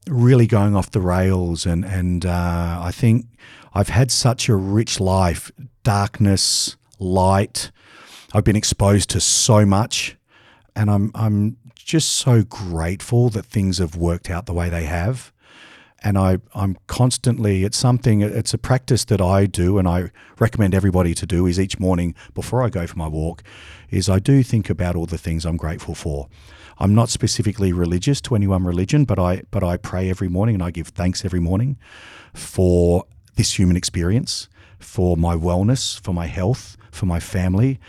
really 0.09 0.47
going 0.47 0.77
off 0.77 0.91
the 0.91 1.01
rails, 1.01 1.67
and 1.67 1.85
and 1.85 2.27
uh, 2.27 2.81
I 2.83 2.93
think 2.93 3.27
I've 3.75 3.89
had 3.89 4.11
such 4.11 4.49
a 4.49 4.57
rich 4.57 5.01
life, 5.01 5.51
darkness, 5.89 6.77
light. 6.99 7.71
I've 8.35 8.45
been 8.45 8.57
exposed 8.57 9.09
to 9.11 9.23
so 9.23 9.65
much, 9.65 10.19
and 10.77 10.91
I'm 10.91 11.11
I'm 11.15 11.57
just 11.75 12.11
so 12.11 12.43
grateful 12.43 13.31
that 13.31 13.47
things 13.47 13.79
have 13.79 13.97
worked 13.97 14.29
out 14.29 14.45
the 14.45 14.53
way 14.53 14.69
they 14.69 14.85
have. 14.85 15.33
And 16.03 16.19
I, 16.19 16.41
I'm 16.55 16.77
constantly, 16.87 17.65
it's 17.65 17.79
something, 17.79 18.21
it's 18.21 18.53
a 18.53 18.59
practice 18.59 19.07
that 19.07 19.23
I 19.23 19.47
do 19.47 19.79
and 19.79 19.89
I 19.89 20.11
recommend 20.39 20.75
everybody 20.75 21.15
to 21.15 21.27
do 21.27 21.47
is 21.47 21.59
each 21.59 21.81
morning 21.81 22.15
before 22.35 22.63
I 22.63 22.69
go 22.69 22.87
for 22.87 22.99
my 22.99 23.09
walk, 23.09 23.43
is 23.91 24.11
I 24.11 24.19
do 24.19 24.43
think 24.43 24.69
about 24.69 24.95
all 24.95 25.07
the 25.07 25.19
things 25.19 25.47
I'm 25.47 25.57
grateful 25.57 25.95
for. 25.95 26.29
I'm 26.79 26.95
not 26.95 27.09
specifically 27.09 27.73
religious 27.73 28.21
to 28.23 28.37
any 28.37 28.47
one 28.47 28.65
religion, 28.65 29.07
but 29.07 29.19
I, 29.19 29.43
but 29.51 29.65
I 29.65 29.79
pray 29.79 30.11
every 30.11 30.29
morning 30.29 30.55
and 30.55 30.63
I 30.63 30.71
give 30.71 30.89
thanks 30.89 31.25
every 31.25 31.41
morning 31.41 31.79
for 32.35 33.07
this 33.37 33.59
human 33.59 33.77
experience, 33.77 34.49
for 34.79 35.17
my 35.17 35.35
wellness, 35.35 36.01
for 36.01 36.13
my 36.13 36.27
health, 36.27 36.77
for 36.91 37.07
my 37.07 37.21
family. 37.21 37.81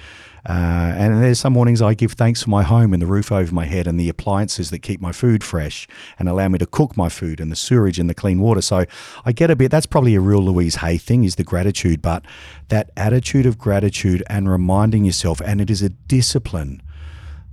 Uh, 0.47 0.93
and 0.95 1.21
there's 1.21 1.39
some 1.39 1.53
mornings 1.53 1.81
I 1.81 1.93
give 1.93 2.13
thanks 2.13 2.43
for 2.43 2.49
my 2.49 2.63
home 2.63 2.93
and 2.93 3.01
the 3.01 3.07
roof 3.07 3.31
over 3.31 3.53
my 3.53 3.65
head 3.65 3.87
and 3.87 3.99
the 3.99 4.09
appliances 4.09 4.69
that 4.69 4.79
keep 4.79 5.01
my 5.01 5.11
food 5.11 5.43
fresh 5.43 5.87
and 6.17 6.29
allow 6.29 6.47
me 6.47 6.57
to 6.59 6.65
cook 6.65 6.95
my 6.95 7.09
food 7.09 7.39
and 7.39 7.51
the 7.51 7.55
sewerage 7.55 7.99
and 7.99 8.09
the 8.09 8.13
clean 8.13 8.39
water. 8.39 8.61
So 8.61 8.85
I 9.25 9.31
get 9.31 9.51
a 9.51 9.55
bit, 9.55 9.69
that's 9.69 9.85
probably 9.85 10.15
a 10.15 10.21
real 10.21 10.41
Louise 10.41 10.75
Hay 10.75 10.97
thing 10.97 11.23
is 11.23 11.35
the 11.35 11.43
gratitude, 11.43 12.01
but 12.01 12.23
that 12.69 12.91
attitude 12.95 13.45
of 13.45 13.57
gratitude 13.57 14.23
and 14.27 14.49
reminding 14.49 15.03
yourself, 15.03 15.41
and 15.41 15.59
it 15.59 15.69
is 15.69 15.81
a 15.81 15.89
discipline 15.89 16.81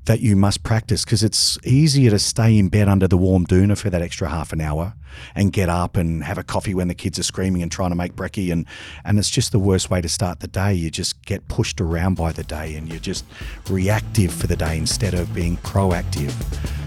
that 0.06 0.20
you 0.20 0.36
must 0.36 0.62
practice 0.62 1.04
because 1.04 1.22
it's 1.22 1.58
easier 1.64 2.10
to 2.10 2.18
stay 2.18 2.56
in 2.58 2.68
bed 2.68 2.88
under 2.88 3.06
the 3.06 3.16
warm 3.16 3.44
doona 3.44 3.76
for 3.76 3.90
that 3.90 4.02
extra 4.02 4.28
half 4.28 4.52
an 4.52 4.60
hour 4.60 4.94
and 5.34 5.52
get 5.52 5.68
up 5.68 5.96
and 5.96 6.22
have 6.22 6.38
a 6.38 6.42
coffee 6.42 6.74
when 6.74 6.88
the 6.88 6.94
kids 6.94 7.18
are 7.18 7.24
screaming 7.24 7.62
and 7.62 7.72
trying 7.72 7.90
to 7.90 7.96
make 7.96 8.14
brekkie 8.14 8.52
and 8.52 8.66
and 9.04 9.18
it's 9.18 9.30
just 9.30 9.50
the 9.50 9.58
worst 9.58 9.90
way 9.90 10.00
to 10.00 10.08
start 10.08 10.40
the 10.40 10.48
day. 10.48 10.72
You 10.74 10.90
just 10.90 11.24
get 11.24 11.46
pushed 11.48 11.80
around 11.80 12.16
by 12.16 12.32
the 12.32 12.44
day 12.44 12.76
and 12.76 12.88
you're 12.88 13.00
just 13.00 13.24
reactive 13.68 14.32
for 14.32 14.46
the 14.46 14.56
day 14.56 14.78
instead 14.78 15.14
of 15.14 15.32
being 15.34 15.56
proactive. 15.58 16.32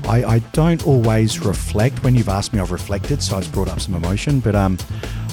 I, 0.07 0.35
I 0.35 0.39
don't 0.53 0.85
always 0.87 1.39
reflect. 1.39 2.03
When 2.03 2.15
you've 2.15 2.29
asked 2.29 2.53
me 2.53 2.59
I've 2.59 2.71
reflected 2.71 3.21
so 3.21 3.37
I've 3.37 3.51
brought 3.51 3.67
up 3.67 3.81
some 3.81 3.95
emotion 3.95 4.39
but 4.39 4.55
um, 4.55 4.77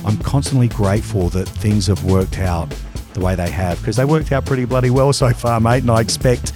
I'm 0.04 0.18
constantly 0.18 0.68
grateful 0.68 1.28
that 1.30 1.48
things 1.48 1.86
have 1.86 2.02
worked 2.04 2.38
out 2.38 2.74
the 3.14 3.20
way 3.20 3.34
they 3.34 3.50
have 3.50 3.78
because 3.78 3.96
they 3.96 4.04
worked 4.04 4.32
out 4.32 4.44
pretty 4.44 4.64
bloody 4.64 4.90
well 4.90 5.12
so 5.12 5.32
far 5.32 5.60
mate 5.60 5.82
and 5.82 5.90
I 5.90 6.00
expect 6.00 6.52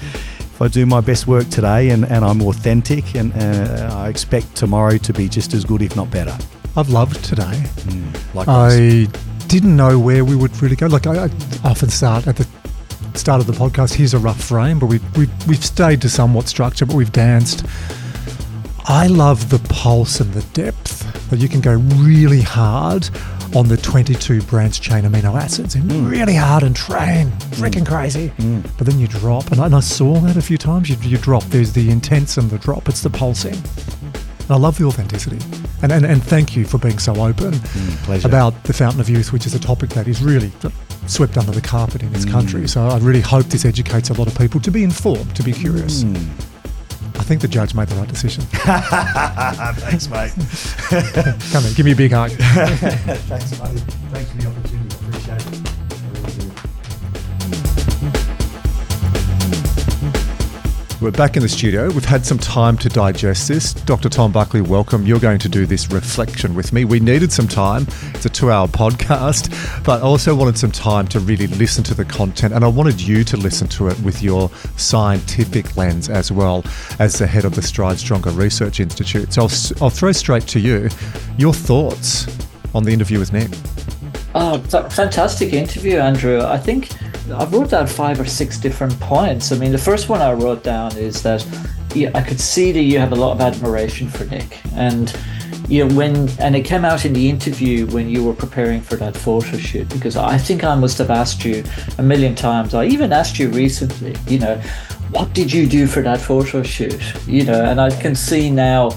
if 0.61 0.65
I 0.65 0.69
do 0.69 0.85
my 0.85 1.01
best 1.01 1.27
work 1.27 1.49
today 1.49 1.89
and, 1.89 2.05
and 2.05 2.23
I'm 2.23 2.43
authentic, 2.43 3.15
and 3.15 3.33
uh, 3.33 3.89
I 3.95 4.11
expect 4.11 4.55
tomorrow 4.55 4.99
to 4.99 5.13
be 5.15 5.27
just 5.27 5.55
as 5.55 5.65
good, 5.65 5.81
if 5.81 5.97
not 5.97 6.11
better. 6.11 6.37
I've 6.77 6.91
loved 6.91 7.25
today. 7.25 7.65
Likewise. 8.35 8.75
I 8.75 9.47
didn't 9.47 9.75
know 9.75 9.99
where 9.99 10.23
we 10.23 10.37
would 10.37 10.55
really 10.61 10.77
go. 10.77 10.87
Like 10.87 11.07
I, 11.07 11.25
I 11.25 11.31
often 11.65 11.89
start 11.89 12.27
at 12.27 12.37
the 12.37 12.47
start 13.15 13.41
of 13.41 13.47
the 13.47 13.55
podcast. 13.55 13.95
Here's 13.95 14.13
a 14.13 14.19
rough 14.19 14.43
frame, 14.43 14.79
but 14.79 14.87
we've 14.87 15.17
we've, 15.17 15.49
we've 15.49 15.65
stayed 15.65 16.03
to 16.03 16.11
somewhat 16.11 16.47
structure, 16.47 16.85
but 16.85 16.95
we've 16.95 17.13
danced. 17.13 17.65
I 18.85 19.07
love 19.07 19.49
the 19.49 19.61
pulse 19.71 20.21
and 20.21 20.31
the 20.35 20.43
depth 20.53 21.31
that 21.31 21.39
you 21.39 21.49
can 21.49 21.63
go 21.63 21.77
really 21.97 22.43
hard 22.43 23.09
on 23.55 23.69
the 23.69 23.77
22 23.77 24.43
branch 24.43 24.81
chain 24.81 25.05
amino 25.05 25.41
acids 25.41 25.75
and 25.75 25.91
hmm. 25.91 26.07
really 26.07 26.35
hard 26.35 26.63
and 26.63 26.77
train, 26.77 27.29
hmm. 27.29 27.63
freaking 27.63 27.87
crazy. 27.87 28.29
Hmm. 28.29 28.61
But 28.79 28.87
then 28.87 28.99
you 28.99 29.09
drop, 29.09 29.51
and 29.51 29.61
I, 29.61 29.67
and 29.67 29.75
I 29.75 29.81
saw 29.81 30.19
that 30.21 30.37
a 30.37 30.43
few 30.43 30.59
times. 30.59 30.89
You, 30.89 30.97
you 31.03 31.19
drop. 31.19 31.43
There's 31.45 31.73
the 31.73 31.91
intense 31.91 32.37
and 32.37 32.51
the 32.51 32.59
drop. 32.59 32.89
It's 32.89 33.03
the 33.03 33.11
pulsing. 33.11 33.55
And 33.55 34.51
I 34.51 34.57
love 34.57 34.79
the 34.79 34.85
authenticity. 34.85 35.39
And, 35.83 35.93
and, 35.93 36.05
and 36.05 36.23
thank 36.23 36.57
you 36.57 36.65
for 36.65 36.79
being 36.79 36.99
so 36.99 37.15
open 37.17 37.53
pleasure. 38.05 38.27
about 38.27 38.65
the 38.65 38.73
Fountain 38.73 39.01
of 39.01 39.09
Youth, 39.09 39.33
which 39.33 39.47
is 39.47 39.55
a 39.55 39.61
topic 39.61 39.91
that 39.91 40.09
is 40.09 40.23
really 40.23 40.53
swept 41.07 41.37
under 41.37 41.53
the 41.53 41.61
carpet 41.61 42.03
in 42.03 42.13
this 42.13 42.25
country. 42.25 42.69
So 42.69 42.83
I 42.83 42.99
really 42.99 43.21
hope 43.21 43.47
this 43.47 43.65
educates 43.65 44.11
a 44.11 44.15
lot 44.15 44.27
of 44.27 44.37
people 44.37 44.61
to 44.61 44.71
be 44.71 44.85
informed, 44.85 45.35
to 45.37 45.43
be 45.43 45.53
curious. 45.53 46.05
I 47.21 47.23
think 47.23 47.43
the 47.43 47.49
judge 47.49 47.75
made 47.75 47.87
the 47.87 47.97
right 47.97 48.09
decision. 48.09 48.45
Thanks, 48.51 50.09
mate. 50.09 50.33
Come 51.53 51.63
here, 51.65 51.73
give 51.75 51.85
me 51.85 51.93
a 51.93 51.95
big 51.95 52.13
hug. 52.13 52.31
Thanks, 52.31 53.61
mate. 53.61 53.79
Thanks 54.11 54.31
for 54.31 54.39
the 54.39 54.47
opportunity. 54.49 54.70
We're 61.01 61.11
back 61.11 61.35
in 61.35 61.43
the 61.43 61.49
studio. 61.49 61.87
We've 61.87 62.05
had 62.05 62.27
some 62.27 62.37
time 62.37 62.77
to 62.77 62.91
digest 62.91 63.49
this. 63.49 63.73
Dr. 63.73 64.11
Tom 64.11 64.33
Buckley, 64.33 64.61
welcome. 64.61 65.07
You're 65.07 65.19
going 65.19 65.39
to 65.39 65.49
do 65.49 65.65
this 65.65 65.91
reflection 65.91 66.55
with 66.55 66.75
me. 66.75 66.85
We 66.85 67.01
needed 67.01 67.33
some 67.33 67.49
time. 67.49 67.87
It's 68.13 68.27
a 68.27 68.29
two 68.29 68.51
hour 68.51 68.69
podcast, 68.69 69.49
but 69.83 70.01
I 70.01 70.03
also 70.03 70.35
wanted 70.35 70.59
some 70.59 70.71
time 70.71 71.09
to 71.09 71.21
really 71.21 71.47
listen 71.47 71.83
to 71.85 71.95
the 71.95 72.05
content. 72.05 72.53
And 72.53 72.63
I 72.67 72.69
wanted 72.69 73.01
you 73.01 73.25
to 73.25 73.39
listen 73.39 73.67
to 73.69 73.89
it 73.89 73.99
with 74.01 74.23
your 74.23 74.51
scientific 74.77 75.75
lens 75.75 76.11
as 76.11 76.31
well 76.31 76.65
as 76.99 77.19
the 77.19 77.27
head 77.27 77.47
of 77.47 77.55
the 77.55 77.63
StriveStronger 77.63 78.37
Research 78.37 78.79
Institute. 78.79 79.33
So 79.33 79.45
I'll, 79.45 79.85
I'll 79.85 79.91
throw 79.91 80.13
straight 80.13 80.47
to 80.49 80.61
you 80.61 80.91
your 81.39 81.55
thoughts 81.55 82.27
on 82.75 82.83
the 82.83 82.93
interview 82.93 83.19
with 83.19 83.33
Nick. 83.33 83.49
Oh, 84.35 84.59
fantastic 84.61 85.53
interview, 85.53 85.99
Andrew. 85.99 86.41
I 86.41 86.57
think 86.57 86.91
I 87.33 87.45
wrote 87.47 87.71
down 87.71 87.87
five 87.87 88.21
or 88.21 88.25
six 88.25 88.59
different 88.59 88.99
points. 89.01 89.51
I 89.51 89.59
mean, 89.59 89.73
the 89.73 89.79
first 89.79 90.09
one 90.09 90.21
I 90.23 90.33
wrote 90.33 90.63
down 90.63 90.97
is 90.97 91.23
that 91.23 91.45
yeah, 91.95 92.11
I 92.15 92.23
could 92.23 92.39
see 92.39 92.71
that 92.73 92.83
you 92.83 92.99
have 92.99 93.13
a 93.13 93.17
lot 93.17 93.33
of 93.33 93.41
admiration 93.41 94.09
for 94.09 94.25
Nick, 94.27 94.61
and 94.75 95.13
you 95.69 95.85
know 95.85 95.95
when 95.97 96.29
and 96.39 96.55
it 96.55 96.65
came 96.65 96.85
out 96.85 97.05
in 97.05 97.13
the 97.13 97.29
interview 97.29 97.87
when 97.87 98.09
you 98.09 98.25
were 98.25 98.33
preparing 98.33 98.81
for 98.81 98.97
that 98.97 99.17
photo 99.17 99.57
shoot 99.57 99.89
because 99.89 100.17
I 100.17 100.39
think 100.39 100.63
I 100.63 100.75
must 100.77 100.99
have 100.99 101.11
asked 101.11 101.45
you 101.45 101.65
a 101.99 102.03
million 102.03 102.37
times. 102.37 102.75
I 102.75 102.85
even 102.85 103.13
asked 103.13 103.39
you 103.39 103.49
recently, 103.51 104.15
you 104.29 104.39
know, 104.39 104.57
what 105.11 105.33
did 105.35 105.53
you 105.53 105.67
do 105.67 105.89
for 105.89 106.03
that 106.03 106.21
photo 106.21 106.63
shoot? 106.63 107.01
You 107.27 107.45
know, 107.45 107.65
and 107.65 107.81
I 107.81 107.91
can 108.01 108.15
see 108.15 108.51
now 108.51 108.91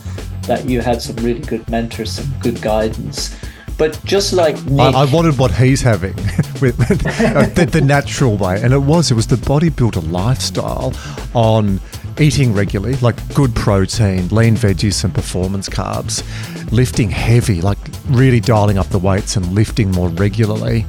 that 0.44 0.70
you 0.70 0.82
had 0.82 1.02
some 1.02 1.16
really 1.18 1.42
good 1.42 1.68
mentors, 1.70 2.12
some 2.12 2.32
good 2.42 2.62
guidance. 2.62 3.36
But 3.78 4.04
just 4.06 4.34
like 4.34 4.56
I, 4.58 4.62
Nick, 4.62 4.96
I 4.96 5.06
wanted 5.06 5.38
what 5.38 5.52
he's 5.52 5.82
having 5.82 6.16
with 6.62 6.80
uh, 7.22 7.46
the, 7.48 7.66
the 7.66 7.82
natural 7.82 8.38
way, 8.38 8.62
and 8.62 8.74
it 8.74 8.80
was 8.80 9.12
it 9.12 9.16
was 9.16 9.28
the 9.28 9.36
bodybuilder 9.36 10.12
lifestyle 10.12 10.94
on 11.34 11.80
eating 12.20 12.54
regularly, 12.54 12.96
like 12.98 13.16
good 13.34 13.56
protein, 13.56 14.28
lean 14.30 14.56
veggies, 14.56 15.04
and 15.04 15.14
performance 15.14 15.68
carbs, 15.70 16.24
lifting 16.72 17.10
heavy, 17.10 17.62
like 17.62 17.78
really 18.08 18.40
dialing 18.40 18.78
up 18.78 18.88
the 18.90 19.00
weights 19.00 19.36
and 19.36 19.46
lifting 19.54 19.92
more 19.92 20.10
regularly. 20.10 20.86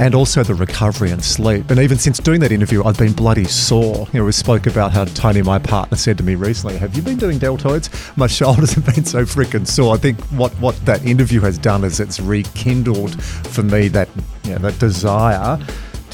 And 0.00 0.14
also 0.14 0.42
the 0.42 0.54
recovery 0.54 1.10
and 1.10 1.22
sleep. 1.22 1.70
And 1.70 1.78
even 1.78 1.98
since 1.98 2.18
doing 2.18 2.40
that 2.40 2.52
interview, 2.52 2.84
I've 2.84 2.98
been 2.98 3.12
bloody 3.12 3.44
sore. 3.44 4.06
You 4.12 4.20
know, 4.20 4.26
we 4.26 4.32
spoke 4.32 4.66
about 4.66 4.92
how 4.92 5.04
Tony, 5.04 5.42
my 5.42 5.58
partner, 5.58 5.96
said 5.96 6.18
to 6.18 6.24
me 6.24 6.34
recently, 6.34 6.76
"Have 6.78 6.96
you 6.96 7.02
been 7.02 7.18
doing 7.18 7.38
deltoids?" 7.38 8.16
My 8.16 8.26
shoulders 8.38 8.72
have 8.74 8.86
been 8.86 9.04
so 9.04 9.24
freaking 9.24 9.66
sore. 9.66 9.94
I 9.94 9.98
think 9.98 10.20
what 10.26 10.52
what 10.54 10.76
that 10.86 11.04
interview 11.04 11.40
has 11.40 11.58
done 11.58 11.84
is 11.84 12.00
it's 12.00 12.20
rekindled 12.20 13.22
for 13.22 13.62
me 13.62 13.88
that 13.88 14.08
you 14.44 14.52
know, 14.52 14.58
that 14.58 14.78
desire 14.78 15.58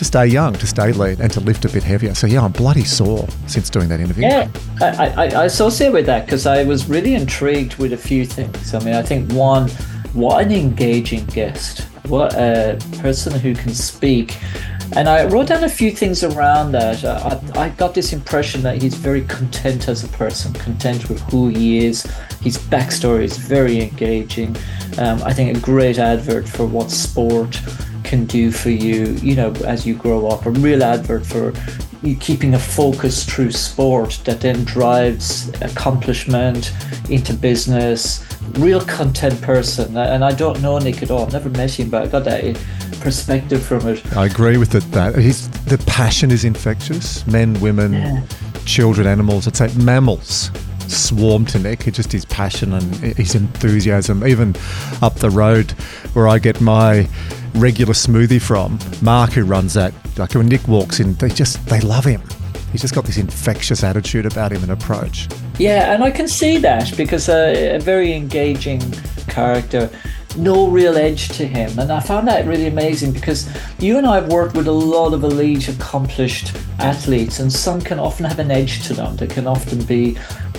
to 0.01 0.05
stay 0.07 0.27
young, 0.27 0.55
to 0.55 0.66
stay 0.66 0.93
lean, 0.93 1.20
and 1.20 1.31
to 1.31 1.40
lift 1.40 1.66
a 1.66 1.69
bit 1.69 1.82
heavier. 1.82 2.15
So 2.15 2.27
yeah, 2.27 2.40
I'm 2.43 2.52
bloody 2.52 2.85
sore 2.85 3.28
since 3.47 3.69
doing 3.69 3.89
that 3.90 4.01
interview. 4.01 4.23
Yeah, 4.23 4.48
I, 4.81 5.09
I, 5.09 5.24
I 5.43 5.44
associate 5.44 5.93
with 5.93 6.07
that 6.07 6.24
because 6.24 6.47
I 6.47 6.65
was 6.65 6.89
really 6.89 7.15
intrigued 7.15 7.77
with 7.77 7.93
a 7.93 7.98
few 7.98 8.24
things. 8.24 8.74
I 8.74 8.78
mean, 8.78 8.94
I 8.94 9.02
think 9.02 9.31
one, 9.32 9.69
what 10.12 10.45
an 10.45 10.53
engaging 10.53 11.24
guest, 11.27 11.82
what 12.07 12.35
a 12.35 12.78
person 12.99 13.39
who 13.39 13.55
can 13.55 13.73
speak. 13.73 14.37
And 14.97 15.09
I 15.09 15.24
wrote 15.24 15.47
down 15.47 15.62
a 15.62 15.69
few 15.69 15.93
things 15.93 16.24
around 16.24 16.73
that. 16.73 17.05
I, 17.05 17.66
I 17.66 17.69
got 17.69 17.95
this 17.95 18.12
impression 18.12 18.62
that 18.62 18.82
he's 18.82 18.97
very 18.97 19.23
content 19.23 19.89
as 19.89 20.03
a 20.03 20.09
person, 20.09 20.53
content 20.55 21.09
with 21.09 21.20
who 21.31 21.49
he 21.49 21.87
is. 21.87 22.03
His 22.43 22.59
backstory 22.59 23.23
is 23.23 23.37
very 23.37 23.81
engaging. 23.81 24.57
Um, 24.99 25.23
I 25.23 25.32
think 25.32 25.57
a 25.57 25.61
great 25.61 25.99
advert 25.99 26.49
for 26.49 26.66
what 26.66 26.91
sport 26.91 27.61
can 28.03 28.24
do 28.24 28.51
for 28.51 28.70
you, 28.70 29.12
you 29.23 29.37
know, 29.37 29.53
as 29.65 29.87
you 29.87 29.95
grow 29.95 30.27
up. 30.27 30.45
A 30.47 30.51
real 30.51 30.82
advert 30.82 31.24
for 31.24 31.53
keeping 32.19 32.55
a 32.55 32.59
focus 32.59 33.24
through 33.24 33.53
sport 33.53 34.20
that 34.24 34.41
then 34.41 34.65
drives 34.65 35.49
accomplishment 35.62 36.73
into 37.09 37.32
business. 37.32 38.27
Real 38.55 38.81
content 38.81 39.40
person, 39.43 39.97
and 39.97 40.24
I 40.24 40.32
don't 40.32 40.60
know 40.60 40.78
Nick 40.78 41.02
at 41.02 41.10
all. 41.10 41.27
I've 41.27 41.32
never 41.32 41.51
met 41.51 41.78
him, 41.78 41.90
but 41.90 42.02
I 42.02 42.06
got 42.06 42.24
that 42.24 42.44
uh, 42.44 43.01
perspective 43.01 43.62
from 43.62 43.89
it. 43.89 44.16
I 44.16 44.27
agree 44.27 44.56
with 44.56 44.74
it. 44.74 44.82
That 44.93 45.16
he's 45.16 45.48
the 45.64 45.78
passion 45.86 46.31
is 46.31 46.44
infectious. 46.44 47.27
Men, 47.27 47.59
women, 47.60 47.93
yeah. 47.93 48.22
children, 48.64 49.06
animals. 49.06 49.47
I'd 49.47 49.56
say 49.56 49.74
mammals 49.82 50.51
swarm 50.89 51.44
to 51.47 51.59
Nick. 51.59 51.86
It's 51.86 51.97
just 51.97 52.12
his 52.12 52.24
passion 52.24 52.72
and 52.72 52.97
his 52.97 53.35
enthusiasm. 53.35 54.27
Even 54.27 54.55
up 55.02 55.14
the 55.16 55.31
road 55.31 55.70
where 56.12 56.28
I 56.28 56.39
get 56.39 56.60
my 56.60 57.09
regular 57.55 57.94
smoothie 57.94 58.40
from, 58.40 58.78
Mark, 59.02 59.32
who 59.32 59.44
runs 59.44 59.74
that, 59.74 59.94
like 60.18 60.35
when 60.35 60.48
Nick 60.48 60.66
walks 60.68 61.01
in, 61.01 61.14
they 61.14 61.28
just 61.28 61.64
they 61.66 61.81
love 61.81 62.05
him. 62.05 62.22
He's 62.72 62.80
just 62.80 62.94
got 62.94 63.05
this 63.05 63.16
infectious 63.16 63.82
attitude 63.82 64.26
about 64.26 64.52
him 64.52 64.62
and 64.62 64.72
approach. 64.72 65.28
Yeah, 65.59 65.92
and 65.92 66.02
I 66.05 66.10
can 66.10 66.28
see 66.28 66.59
that 66.59 66.97
because 66.97 67.28
a 67.28 67.78
very 67.78 68.12
engaging 68.12 68.80
character 69.28 69.90
no 70.36 70.68
real 70.68 70.97
edge 70.97 71.28
to 71.30 71.47
him. 71.47 71.78
And 71.78 71.90
I 71.90 72.01
found 72.01 72.28
that 72.28 72.47
really 72.47 72.66
amazing 72.66 73.12
because 73.12 73.48
you 73.78 73.98
and 73.98 74.06
I 74.06 74.16
have 74.16 74.28
worked 74.28 74.55
with 74.55 74.68
a 74.68 74.72
lot 74.72 75.12
of 75.12 75.24
elite, 75.24 75.68
accomplished 75.68 76.56
athletes, 76.78 77.40
and 77.40 77.52
some 77.52 77.80
can 77.80 77.98
often 77.98 78.26
have 78.26 78.38
an 78.38 78.51
edge 78.51 78.86
to 78.86 78.94
them. 78.94 79.16
They 79.16 79.26
can 79.26 79.47
often 79.47 79.82
be 79.84 80.16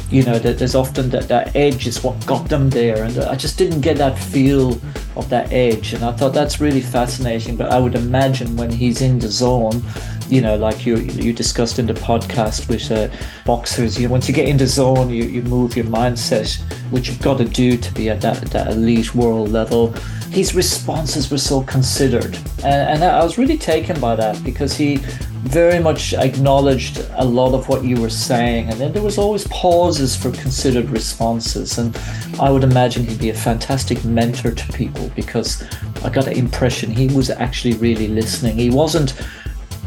you 0.10 0.24
know 0.24 0.38
that 0.38 0.60
there's 0.60 0.76
often 0.76 1.10
that 1.10 1.30
that 1.30 1.56
edge 1.56 1.88
is 1.88 2.04
what 2.04 2.26
got 2.26 2.50
them 2.50 2.70
there 2.70 3.06
and 3.06 3.18
i 3.20 3.36
just 3.36 3.58
didn't 3.58 3.80
get 3.80 3.96
that 3.96 4.20
feel 4.20 4.78
of 5.16 5.30
that 5.30 5.52
edge 5.52 5.94
and 5.94 6.04
i 6.04 6.12
thought 6.12 6.34
that's 6.34 6.60
really 6.60 6.82
fascinating 6.82 7.56
but 7.56 7.72
i 7.72 7.80
would 7.80 7.96
imagine 7.96 8.56
when 8.56 8.70
he's 8.70 9.02
in 9.02 9.20
the 9.20 9.28
zone 9.28 9.82
you 10.30 10.42
know 10.42 10.56
like 10.56 10.86
you 10.86 10.98
you 10.98 11.34
discussed 11.34 11.80
in 11.80 11.86
the 11.86 11.94
podcast 11.94 12.70
with 12.70 12.92
uh, 12.92 13.10
boxers 13.46 14.00
you 14.00 14.08
know 14.08 14.12
once 14.12 14.28
you 14.28 14.34
get 14.34 14.48
in 14.48 14.58
the 14.58 14.68
zone 14.68 15.10
you, 15.10 15.24
you 15.24 15.42
move 15.44 15.76
your 15.76 15.86
mindset 15.86 16.62
which 16.92 17.08
you've 17.08 17.22
got 17.22 17.38
to 17.38 17.46
do 17.46 17.78
to 17.78 17.94
be 17.94 18.10
at 18.10 18.22
that, 18.22 18.42
that 18.52 18.68
elite 18.68 19.14
world 19.14 19.50
level 19.50 19.92
his 20.32 20.56
responses 20.56 21.30
were 21.30 21.38
so 21.38 21.62
considered 21.64 22.36
and, 22.64 22.90
and 22.90 23.04
i 23.04 23.24
was 23.24 23.38
really 23.38 23.58
taken 23.58 24.00
by 24.00 24.16
that 24.16 24.42
because 24.44 24.74
he 24.74 24.98
very 25.44 25.80
much 25.80 26.14
acknowledged 26.14 27.06
a 27.16 27.26
lot 27.26 27.54
of 27.54 27.68
what 27.68 27.84
you 27.84 28.00
were 28.00 28.10
saying, 28.10 28.70
and 28.70 28.80
then 28.80 28.94
there 28.94 29.02
was 29.02 29.18
always 29.18 29.48
pauses 29.48 30.16
for 30.16 30.32
considered 30.32 30.90
responses. 30.90 31.78
And 31.78 31.98
I 32.40 32.52
would 32.52 32.64
imagine 32.64 33.06
he'd 33.06 33.20
be 33.20 33.32
a 33.32 33.34
fantastic 33.34 34.06
mentor 34.06 34.52
to 34.52 34.74
people 34.74 35.11
because 35.16 35.64
I 36.04 36.10
got 36.10 36.28
an 36.28 36.34
impression 36.34 36.92
he 36.92 37.08
was 37.08 37.30
actually 37.30 37.76
really 37.76 38.08
listening. 38.08 38.58
He 38.58 38.70
wasn't 38.70 39.14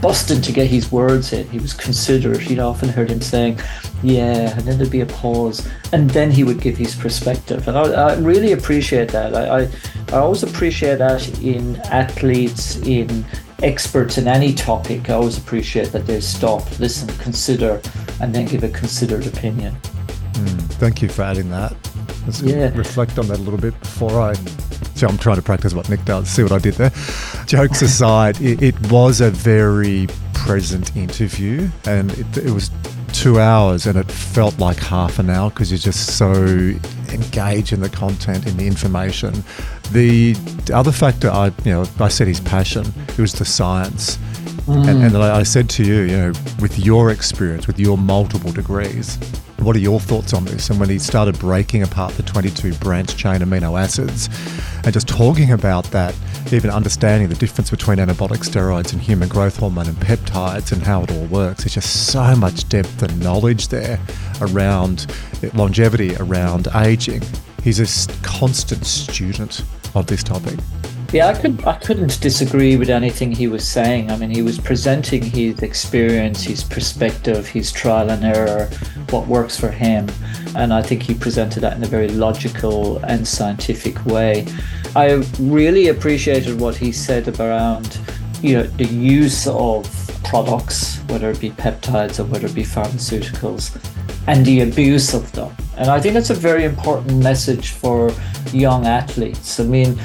busting 0.00 0.42
to 0.42 0.52
get 0.52 0.66
his 0.66 0.92
words 0.92 1.32
in. 1.32 1.48
He 1.48 1.58
was 1.58 1.72
considerate. 1.72 2.50
You'd 2.50 2.58
often 2.58 2.88
heard 2.88 3.10
him 3.10 3.20
saying, 3.20 3.58
"Yeah," 4.02 4.56
and 4.56 4.62
then 4.62 4.76
there'd 4.76 4.90
be 4.90 5.00
a 5.00 5.06
pause, 5.06 5.66
and 5.92 6.10
then 6.10 6.30
he 6.30 6.44
would 6.44 6.60
give 6.60 6.76
his 6.76 6.94
perspective. 6.94 7.68
And 7.68 7.78
I, 7.78 7.82
I 7.82 8.14
really 8.16 8.52
appreciate 8.52 9.10
that. 9.12 9.34
I, 9.34 9.62
I 9.62 9.68
I 10.12 10.18
always 10.18 10.42
appreciate 10.42 10.98
that 10.98 11.26
in 11.40 11.76
athletes, 11.90 12.76
in 12.76 13.24
experts 13.62 14.18
in 14.18 14.28
any 14.28 14.52
topic, 14.52 15.08
I 15.10 15.14
always 15.14 15.38
appreciate 15.38 15.90
that 15.92 16.06
they 16.06 16.20
stop, 16.20 16.78
listen, 16.78 17.08
consider, 17.18 17.80
and 18.20 18.34
then 18.34 18.44
give 18.46 18.62
a 18.62 18.68
considered 18.68 19.26
opinion. 19.26 19.74
Mm, 20.34 20.60
thank 20.74 21.00
you 21.00 21.08
for 21.08 21.22
adding 21.22 21.50
that. 21.50 21.74
Let's 22.26 22.40
yeah. 22.42 22.74
reflect 22.74 23.18
on 23.18 23.28
that 23.28 23.38
a 23.38 23.42
little 23.42 23.60
bit 23.60 23.78
before 23.80 24.20
I. 24.20 24.34
So 24.94 25.08
I'm 25.08 25.18
trying 25.18 25.36
to 25.36 25.42
practice 25.42 25.74
what 25.74 25.88
Nick 25.90 26.04
does. 26.04 26.28
See 26.28 26.42
what 26.42 26.52
I 26.52 26.58
did 26.58 26.74
there. 26.74 26.92
Jokes 27.46 27.82
aside, 27.88 28.40
it, 28.40 28.62
it 28.62 28.90
was 28.90 29.20
a 29.20 29.30
very 29.30 30.06
present 30.32 30.94
interview, 30.96 31.68
and 31.84 32.12
it, 32.12 32.36
it 32.38 32.50
was 32.50 32.70
two 33.12 33.40
hours, 33.40 33.86
and 33.86 33.98
it 33.98 34.10
felt 34.10 34.58
like 34.58 34.78
half 34.78 35.18
an 35.18 35.30
hour 35.30 35.50
because 35.50 35.70
you're 35.70 35.78
just 35.78 36.16
so 36.16 36.32
engaged 37.10 37.72
in 37.72 37.80
the 37.80 37.88
content, 37.88 38.46
in 38.46 38.56
the 38.56 38.66
information. 38.66 39.32
The 39.92 40.36
other 40.72 40.92
factor, 40.92 41.30
I 41.30 41.46
you 41.64 41.72
know, 41.72 41.86
I 42.00 42.08
said 42.08 42.26
his 42.26 42.40
passion. 42.40 42.86
It 43.08 43.18
was 43.18 43.32
the 43.32 43.44
science, 43.44 44.16
mm. 44.66 44.88
and, 44.88 45.02
and 45.02 45.16
I 45.16 45.42
said 45.42 45.70
to 45.70 45.84
you, 45.84 46.00
you 46.02 46.16
know, 46.16 46.32
with 46.60 46.78
your 46.78 47.10
experience, 47.10 47.66
with 47.66 47.78
your 47.78 47.96
multiple 47.96 48.52
degrees, 48.52 49.18
what 49.64 49.76
are 49.76 49.80
your 49.80 50.00
thoughts 50.00 50.32
on 50.32 50.44
this? 50.44 50.70
And 50.70 50.78
when 50.78 50.88
he 50.88 50.98
started 50.98 51.38
breaking 51.38 51.82
apart 51.82 52.12
the 52.14 52.22
22 52.22 52.74
branch 52.74 53.16
chain 53.16 53.40
amino 53.40 53.80
acids 53.80 54.28
and 54.84 54.92
just 54.92 55.08
talking 55.08 55.52
about 55.52 55.84
that, 55.86 56.14
even 56.52 56.70
understanding 56.70 57.28
the 57.28 57.34
difference 57.34 57.70
between 57.70 57.98
anabolic 57.98 58.44
steroids 58.44 58.92
and 58.92 59.00
human 59.00 59.28
growth 59.28 59.56
hormone 59.56 59.88
and 59.88 59.96
peptides 59.96 60.72
and 60.72 60.82
how 60.82 61.02
it 61.02 61.12
all 61.12 61.26
works, 61.26 61.64
there's 61.64 61.74
just 61.74 62.08
so 62.10 62.36
much 62.36 62.68
depth 62.68 63.02
and 63.02 63.22
knowledge 63.22 63.68
there 63.68 63.98
around 64.40 65.06
longevity, 65.54 66.14
around 66.16 66.68
aging. 66.74 67.22
He's 67.62 67.80
a 67.80 68.12
constant 68.22 68.84
student 68.84 69.64
of 69.94 70.06
this 70.06 70.22
topic. 70.22 70.58
Yeah, 71.14 71.28
I 71.28 71.40
could 71.40 71.64
I 71.64 71.74
couldn't 71.74 72.20
disagree 72.20 72.76
with 72.76 72.90
anything 72.90 73.30
he 73.30 73.46
was 73.46 73.64
saying. 73.64 74.10
I 74.10 74.16
mean, 74.16 74.30
he 74.30 74.42
was 74.42 74.58
presenting 74.58 75.22
his 75.22 75.62
experience, 75.62 76.42
his 76.42 76.64
perspective, 76.64 77.46
his 77.46 77.70
trial 77.70 78.10
and 78.10 78.24
error, 78.24 78.68
what 79.10 79.28
works 79.28 79.56
for 79.56 79.70
him, 79.70 80.10
and 80.56 80.74
I 80.74 80.82
think 80.82 81.04
he 81.04 81.14
presented 81.14 81.60
that 81.60 81.76
in 81.76 81.84
a 81.84 81.86
very 81.86 82.08
logical 82.08 82.98
and 83.04 83.24
scientific 83.28 84.04
way. 84.06 84.44
I 84.96 85.22
really 85.38 85.86
appreciated 85.86 86.60
what 86.60 86.74
he 86.74 86.90
said 86.90 87.38
around, 87.38 87.96
you 88.42 88.54
know, 88.54 88.64
the 88.64 88.86
use 88.86 89.46
of 89.46 89.88
products, 90.24 90.96
whether 91.06 91.30
it 91.30 91.38
be 91.38 91.50
peptides 91.50 92.18
or 92.18 92.24
whether 92.24 92.48
it 92.48 92.56
be 92.56 92.64
pharmaceuticals, 92.64 93.70
and 94.26 94.44
the 94.44 94.62
abuse 94.62 95.14
of 95.14 95.30
them. 95.32 95.54
And 95.76 95.88
I 95.90 96.00
think 96.00 96.14
that's 96.14 96.30
a 96.30 96.34
very 96.34 96.64
important 96.64 97.22
message 97.22 97.70
for 97.70 98.12
young 98.52 98.86
athletes. 98.86 99.58
I 99.58 99.64
mean, 99.64 99.98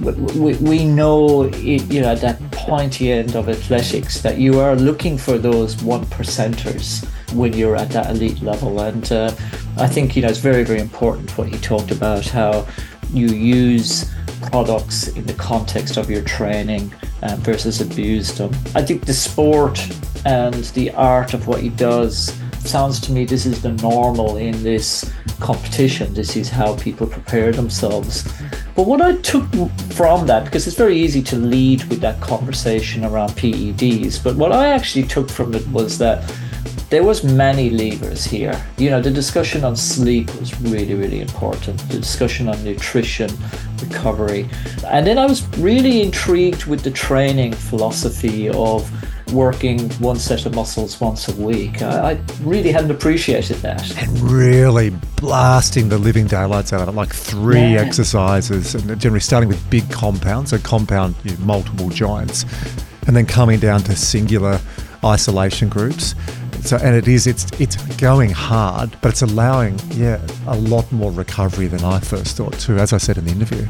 we, 0.00 0.54
we 0.56 0.84
know, 0.84 1.44
it, 1.44 1.82
you 1.92 2.00
know, 2.00 2.12
at 2.12 2.20
that 2.20 2.38
pointy 2.52 3.12
end 3.12 3.34
of 3.34 3.48
athletics 3.48 4.20
that 4.22 4.38
you 4.38 4.60
are 4.60 4.76
looking 4.76 5.18
for 5.18 5.38
those 5.38 5.82
one 5.82 6.04
percenters 6.06 7.04
when 7.32 7.52
you're 7.52 7.76
at 7.76 7.90
that 7.90 8.10
elite 8.10 8.40
level. 8.42 8.80
And 8.80 9.10
uh, 9.10 9.32
I 9.76 9.88
think, 9.88 10.14
you 10.14 10.22
know, 10.22 10.28
it's 10.28 10.38
very, 10.38 10.64
very 10.64 10.80
important 10.80 11.36
what 11.36 11.48
he 11.48 11.58
talked 11.58 11.90
about 11.90 12.24
how 12.26 12.66
you 13.12 13.26
use 13.28 14.12
products 14.42 15.08
in 15.08 15.26
the 15.26 15.34
context 15.34 15.96
of 15.96 16.10
your 16.10 16.22
training 16.22 16.92
uh, 17.22 17.36
versus 17.40 17.80
abuse 17.80 18.36
them. 18.36 18.52
I 18.74 18.82
think 18.82 19.04
the 19.04 19.14
sport 19.14 19.80
and 20.24 20.54
the 20.74 20.90
art 20.92 21.34
of 21.34 21.46
what 21.46 21.60
he 21.60 21.70
does 21.70 22.38
sounds 22.68 23.00
to 23.00 23.12
me 23.12 23.24
this 23.24 23.46
is 23.46 23.62
the 23.62 23.72
normal 23.72 24.36
in 24.36 24.62
this 24.62 25.10
competition. 25.40 26.14
This 26.14 26.36
is 26.36 26.48
how 26.48 26.76
people 26.76 27.06
prepare 27.06 27.52
themselves. 27.52 28.30
But 28.76 28.86
what 28.86 29.00
I 29.00 29.16
took 29.16 29.46
from 29.92 30.26
that, 30.26 30.44
because 30.44 30.66
it's 30.66 30.76
very 30.76 30.96
easy 30.96 31.22
to 31.22 31.36
lead 31.36 31.84
with 31.84 32.00
that 32.00 32.20
conversation 32.20 33.04
around 33.04 33.30
PEDs, 33.30 34.22
but 34.22 34.36
what 34.36 34.52
I 34.52 34.68
actually 34.68 35.06
took 35.06 35.30
from 35.30 35.54
it 35.54 35.66
was 35.68 35.98
that 35.98 36.30
there 36.90 37.04
was 37.04 37.22
many 37.22 37.68
levers 37.68 38.24
here. 38.24 38.58
You 38.78 38.90
know, 38.90 39.02
the 39.02 39.10
discussion 39.10 39.62
on 39.64 39.76
sleep 39.76 40.34
was 40.40 40.58
really, 40.62 40.94
really 40.94 41.20
important. 41.20 41.78
The 41.88 41.98
discussion 41.98 42.48
on 42.48 42.62
nutrition, 42.64 43.30
recovery. 43.82 44.48
And 44.86 45.06
then 45.06 45.18
I 45.18 45.26
was 45.26 45.46
really 45.58 46.02
intrigued 46.02 46.64
with 46.64 46.82
the 46.82 46.90
training 46.90 47.52
philosophy 47.52 48.48
of 48.48 48.90
working 49.32 49.90
one 49.98 50.16
set 50.16 50.46
of 50.46 50.54
muscles 50.54 51.00
once 51.00 51.28
a 51.28 51.32
week. 51.36 51.82
I, 51.82 52.12
I 52.12 52.20
really 52.42 52.72
hadn't 52.72 52.90
appreciated 52.90 53.56
that. 53.58 53.96
And 54.02 54.18
really 54.20 54.90
blasting 55.16 55.88
the 55.88 55.98
living 55.98 56.26
daylights 56.26 56.72
out 56.72 56.80
of 56.82 56.88
it, 56.88 56.92
like 56.92 57.12
three 57.14 57.74
Yeah. 57.74 57.80
exercises, 57.80 58.74
and 58.74 58.98
generally 59.00 59.20
starting 59.20 59.48
with 59.48 59.70
big 59.70 59.88
compounds, 59.90 60.50
so 60.50 60.58
compound 60.58 61.14
you 61.24 61.32
know, 61.32 61.38
multiple 61.44 61.88
joints, 61.88 62.44
and 63.06 63.16
then 63.16 63.26
coming 63.26 63.58
down 63.58 63.82
to 63.84 63.96
singular 63.96 64.60
isolation 65.04 65.68
groups. 65.68 66.14
So, 66.64 66.76
and 66.76 66.94
it 66.96 67.06
is, 67.06 67.26
it's 67.26 67.46
it's 67.60 67.76
going 67.98 68.30
hard, 68.30 68.90
but 69.00 69.10
it's 69.10 69.22
allowing, 69.22 69.78
yeah, 69.92 70.20
a 70.48 70.56
lot 70.56 70.90
more 70.90 71.12
recovery 71.12 71.68
than 71.68 71.84
I 71.84 72.00
first 72.00 72.36
thought 72.36 72.58
too, 72.58 72.78
as 72.78 72.92
I 72.92 72.98
said 72.98 73.16
in 73.16 73.24
the 73.26 73.30
interview. 73.30 73.66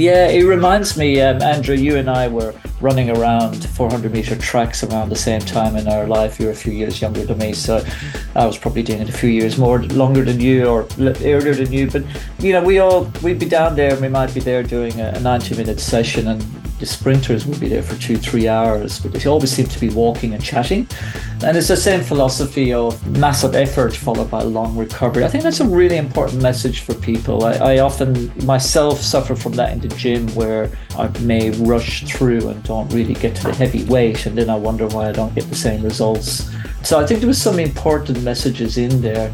Yeah, 0.00 0.28
it 0.28 0.44
reminds 0.44 0.96
me, 0.96 1.20
um, 1.20 1.42
Andrew, 1.42 1.74
you 1.74 1.98
and 1.98 2.08
I 2.08 2.26
were 2.26 2.54
running 2.80 3.10
around 3.10 3.62
400 3.68 4.10
meter 4.10 4.34
tracks 4.34 4.82
around 4.82 5.10
the 5.10 5.14
same 5.14 5.42
time 5.42 5.76
in 5.76 5.86
our 5.88 6.06
life. 6.06 6.40
You're 6.40 6.52
a 6.52 6.54
few 6.54 6.72
years 6.72 7.02
younger 7.02 7.22
than 7.26 7.36
me, 7.36 7.52
so 7.52 7.84
I 8.34 8.46
was 8.46 8.56
probably 8.56 8.82
doing 8.82 9.02
it 9.02 9.10
a 9.10 9.12
few 9.12 9.28
years 9.28 9.58
more 9.58 9.82
longer 9.82 10.24
than 10.24 10.40
you 10.40 10.64
or 10.64 10.88
earlier 10.98 11.54
than 11.54 11.70
you. 11.70 11.90
But 11.90 12.04
you 12.38 12.54
know, 12.54 12.64
we 12.64 12.78
all 12.78 13.12
we'd 13.22 13.38
be 13.38 13.44
down 13.44 13.76
there 13.76 13.92
and 13.92 14.00
we 14.00 14.08
might 14.08 14.32
be 14.32 14.40
there 14.40 14.62
doing 14.62 14.98
a 14.98 15.20
90 15.20 15.54
minute 15.54 15.78
session, 15.78 16.28
and 16.28 16.42
the 16.80 16.86
sprinters 16.86 17.46
would 17.46 17.60
be 17.60 17.68
there 17.68 17.82
for 17.82 17.94
two, 18.00 18.16
three 18.16 18.48
hours. 18.48 18.98
But 18.98 19.12
they 19.12 19.28
always 19.28 19.52
seem 19.52 19.66
to 19.66 19.78
be 19.78 19.90
walking 19.90 20.34
and 20.34 20.42
chatting, 20.42 20.88
and 21.44 21.56
it's 21.56 21.68
the 21.68 21.76
same 21.76 22.02
philosophy 22.02 22.72
of 22.72 23.06
massive 23.18 23.54
effort 23.54 23.94
followed 23.94 24.30
by 24.30 24.42
long 24.42 24.76
recovery. 24.76 25.24
I 25.24 25.28
think 25.28 25.44
that's 25.44 25.60
a 25.60 25.68
really 25.68 25.98
important 25.98 26.42
message 26.42 26.80
for 26.80 26.94
people. 26.94 27.44
I, 27.44 27.52
I 27.52 27.78
often 27.78 28.32
myself 28.44 29.00
suffer 29.00 29.36
from 29.36 29.52
that 29.52 29.72
in 29.72 29.80
the 29.80 29.88
gym 29.88 30.26
where 30.34 30.70
I 30.98 31.08
may 31.20 31.50
rush 31.50 32.04
through 32.04 32.48
and 32.48 32.62
don't 32.64 32.88
really 32.92 33.14
get 33.14 33.36
to 33.36 33.44
the 33.44 33.54
heavy 33.54 33.84
weight, 33.84 34.26
and 34.26 34.36
then 34.36 34.50
I 34.50 34.56
wonder 34.56 34.86
why 34.88 35.08
I 35.08 35.12
don't 35.12 35.34
get 35.34 35.44
the 35.48 35.54
same 35.54 35.82
results. 35.82 36.50
So 36.82 36.98
I 36.98 37.06
think 37.06 37.20
there 37.20 37.28
was 37.28 37.40
some 37.40 37.58
important 37.58 38.22
messages 38.22 38.78
in 38.78 39.02
there, 39.02 39.32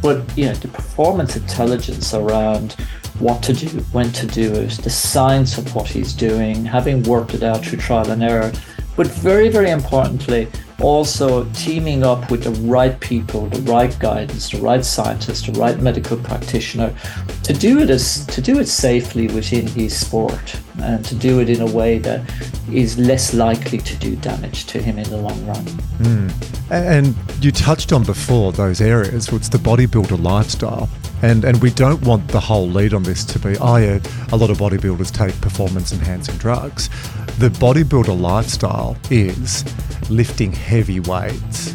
but 0.00 0.22
you 0.38 0.46
know 0.46 0.54
the 0.54 0.68
performance 0.68 1.34
intelligence 1.36 2.14
around 2.14 2.76
what 3.18 3.42
to 3.44 3.52
do, 3.52 3.68
when 3.92 4.10
to 4.12 4.26
do 4.26 4.52
it, 4.54 4.70
the 4.82 4.90
science 4.90 5.56
of 5.58 5.74
what 5.74 5.86
he's 5.86 6.12
doing, 6.12 6.64
having 6.64 7.02
worked 7.04 7.34
it 7.34 7.42
out 7.42 7.64
through 7.64 7.78
trial 7.78 8.10
and 8.10 8.22
error, 8.22 8.52
but 8.96 9.06
very 9.06 9.48
very 9.48 9.70
importantly 9.70 10.48
also 10.80 11.44
teaming 11.52 12.02
up 12.02 12.30
with 12.30 12.44
the 12.44 12.50
right 12.68 12.98
people, 13.00 13.46
the 13.46 13.62
right 13.62 13.96
guidance, 13.98 14.50
the 14.50 14.60
right 14.60 14.84
scientist, 14.84 15.46
the 15.46 15.58
right 15.58 15.78
medical 15.80 16.16
practitioner 16.16 16.94
to 17.44 17.52
do 17.52 17.80
it 17.80 17.90
as 17.90 18.26
to 18.26 18.40
do 18.40 18.58
it 18.58 18.66
safely 18.66 19.28
within 19.28 19.66
his 19.66 19.94
sport 19.98 20.60
and 20.80 21.04
to 21.04 21.14
do 21.14 21.40
it 21.40 21.48
in 21.48 21.60
a 21.60 21.70
way 21.72 21.98
that 21.98 22.22
is 22.72 22.98
less 22.98 23.34
likely 23.34 23.78
to 23.78 23.96
do 23.96 24.16
damage 24.16 24.64
to 24.66 24.80
him 24.80 24.98
in 24.98 25.08
the 25.10 25.16
long 25.16 25.46
run. 25.46 25.66
Hmm. 26.02 26.28
And 26.70 27.14
you 27.40 27.52
touched 27.52 27.92
on 27.92 28.04
before 28.04 28.52
those 28.52 28.80
areas, 28.80 29.28
it's 29.28 29.48
the 29.48 29.58
bodybuilder 29.58 30.22
lifestyle. 30.22 30.88
And, 31.22 31.44
and 31.44 31.60
we 31.62 31.70
don't 31.70 32.02
want 32.02 32.28
the 32.28 32.40
whole 32.40 32.68
lead 32.68 32.92
on 32.92 33.02
this 33.02 33.24
to 33.26 33.38
be, 33.38 33.56
oh 33.58 33.76
yeah, 33.76 34.00
a 34.32 34.36
lot 34.36 34.50
of 34.50 34.58
bodybuilders 34.58 35.10
take 35.10 35.38
performance 35.40 35.92
enhancing 35.92 36.36
drugs. 36.36 36.88
The 37.38 37.48
bodybuilder 37.48 38.18
lifestyle 38.18 38.96
is 39.10 39.64
lifting 40.10 40.52
heavy 40.52 41.00
weights, 41.00 41.74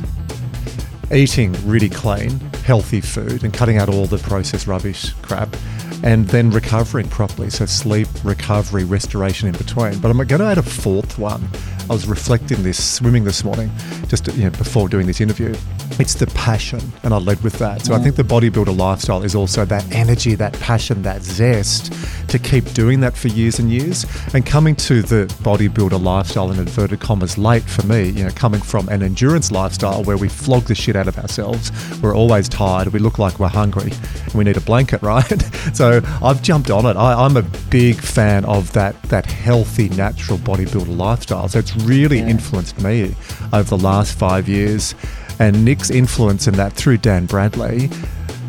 eating 1.12 1.54
really 1.68 1.90
clean, 1.90 2.32
healthy 2.66 3.02
food, 3.02 3.44
and 3.44 3.54
cutting 3.54 3.78
out 3.78 3.90
all 3.90 4.06
the 4.06 4.18
processed 4.20 4.68
rubbish 4.68 5.14
crap, 5.22 5.56
and 6.04 6.28
then 6.28 6.52
recovering 6.52 7.08
properly. 7.10 7.50
So 7.50 7.66
sleep, 7.66 8.08
recovery, 8.24 8.84
restoration 8.84 9.48
in 9.48 9.56
between. 9.56 10.00
But 10.00 10.12
I'm 10.12 10.18
going 10.18 10.40
to 10.40 10.48
add 10.48 10.58
a 10.58 10.64
fourth 10.64 11.18
one. 11.18 11.48
I 11.90 11.94
was 11.94 12.08
reflecting 12.08 12.62
this 12.62 12.82
swimming 12.84 13.24
this 13.24 13.44
morning, 13.44 13.72
just 14.08 14.28
you 14.36 14.44
know, 14.44 14.52
before 14.52 14.88
doing 14.88 15.08
this 15.08 15.22
interview. 15.22 15.56
It's 16.00 16.14
the 16.14 16.28
passion, 16.28 16.80
and 17.04 17.16
I 17.16 17.18
led 17.18 17.42
with 17.42 17.58
that. 17.60 17.82
So 17.82 17.96
I 17.96 18.00
think 18.00 18.16
the 18.16 18.24
bodybuilder 18.24 18.78
lifestyle 18.78 19.24
is 19.24 19.34
also 19.34 19.66
that 19.66 19.92
energy, 19.92 20.36
that 20.36 20.54
passion, 20.60 21.02
that 21.02 21.24
zest 21.24 21.92
to 22.30 22.38
keep 22.38 22.64
doing 22.74 23.00
that 23.00 23.18
for 23.18 23.28
years 23.30 23.58
and 23.58 23.72
years. 23.72 24.06
And 24.36 24.46
coming 24.46 24.76
to 24.78 25.02
the 25.02 25.26
bodybuilder 25.42 26.02
lifestyle 26.02 26.52
in 26.52 26.60
inverted 26.60 27.00
commas 27.00 27.40
late 27.40 27.64
for 27.64 27.86
me, 27.88 28.10
you 28.10 28.24
know, 28.24 28.32
coming 28.32 28.62
from 28.62 28.88
an 28.90 29.02
endurance 29.02 29.52
lifestyle 29.52 30.04
where 30.04 30.18
we 30.18 30.30
flog 30.30 30.66
the 30.66 30.76
shit 30.76 30.96
out 30.96 31.08
of 31.08 31.18
ourselves, 31.18 31.72
we're 32.02 32.16
always 32.16 32.48
tired, 32.48 32.90
we 32.94 33.00
look 33.00 33.18
like 33.18 33.40
we're 33.40 33.48
hungry, 33.48 33.92
and 34.26 34.34
we 34.36 34.44
need 34.44 34.58
a 34.58 34.62
blanket, 34.62 35.02
right? 35.02 35.42
so 35.74 36.02
I've 36.22 36.44
jumped 36.44 36.70
on 36.70 36.86
it. 36.86 36.96
I, 36.98 37.26
I'm 37.26 37.36
a 37.36 37.44
big 37.72 37.96
fan 37.96 38.46
of 38.46 38.72
that 38.74 39.02
that 39.04 39.26
healthy, 39.26 39.90
natural 39.90 40.38
bodybuilder 40.38 40.96
lifestyle. 40.96 41.48
So 41.50 41.60
it's 41.60 41.76
really 41.80 42.20
influenced 42.20 42.82
me 42.82 43.16
over 43.54 43.64
the 43.64 43.78
last 43.78 44.18
five 44.18 44.48
years. 44.48 44.96
And 45.40 45.64
Nick's 45.64 45.90
influence 45.90 46.48
in 46.48 46.56
that 46.56 46.74
through 46.74 46.98
Dan 46.98 47.26
Bradley 47.26 47.90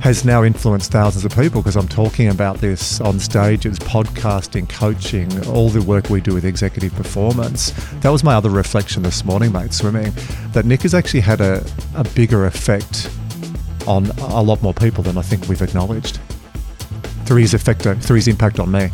has 0.01 0.25
now 0.25 0.43
influenced 0.43 0.91
thousands 0.91 1.27
of 1.27 1.33
people 1.33 1.61
because 1.61 1.77
I'm 1.77 1.87
talking 1.87 2.29
about 2.29 2.57
this 2.59 3.01
on 3.03 3.21
stages, 3.21 3.79
podcasting, 3.79 4.69
coaching, 4.69 5.47
all 5.47 5.69
the 5.69 5.83
work 5.83 6.09
we 6.09 6.23
do 6.23 6.33
with 6.33 6.45
executive 6.45 6.95
performance. 6.95 7.73
That 8.01 8.09
was 8.09 8.25
my 8.25 8.35
other 8.35 8.49
reflection 8.49 9.03
this 9.03 9.25
morning, 9.27 9.53
mate, 9.53 9.75
swimming, 9.75 10.13
that 10.53 10.65
Nick 10.65 10.83
has 10.83 10.95
actually 10.95 11.21
had 11.21 11.43
a, 11.43 11.63
a 11.95 12.05
bigger 12.15 12.47
effect 12.47 13.11
on 13.87 14.07
a 14.19 14.43
lot 14.43 14.63
more 14.63 14.75
people 14.75 15.05
than 15.05 15.19
I 15.19 15.23
think 15.23 15.49
we've 15.49 15.63
acknowledged 15.63 16.19
through 17.27 17.43
his 17.43 17.53
effect, 17.53 17.83
through 17.83 18.17
his 18.17 18.27
impact 18.27 18.59
on 18.59 18.71
me. 18.71 18.91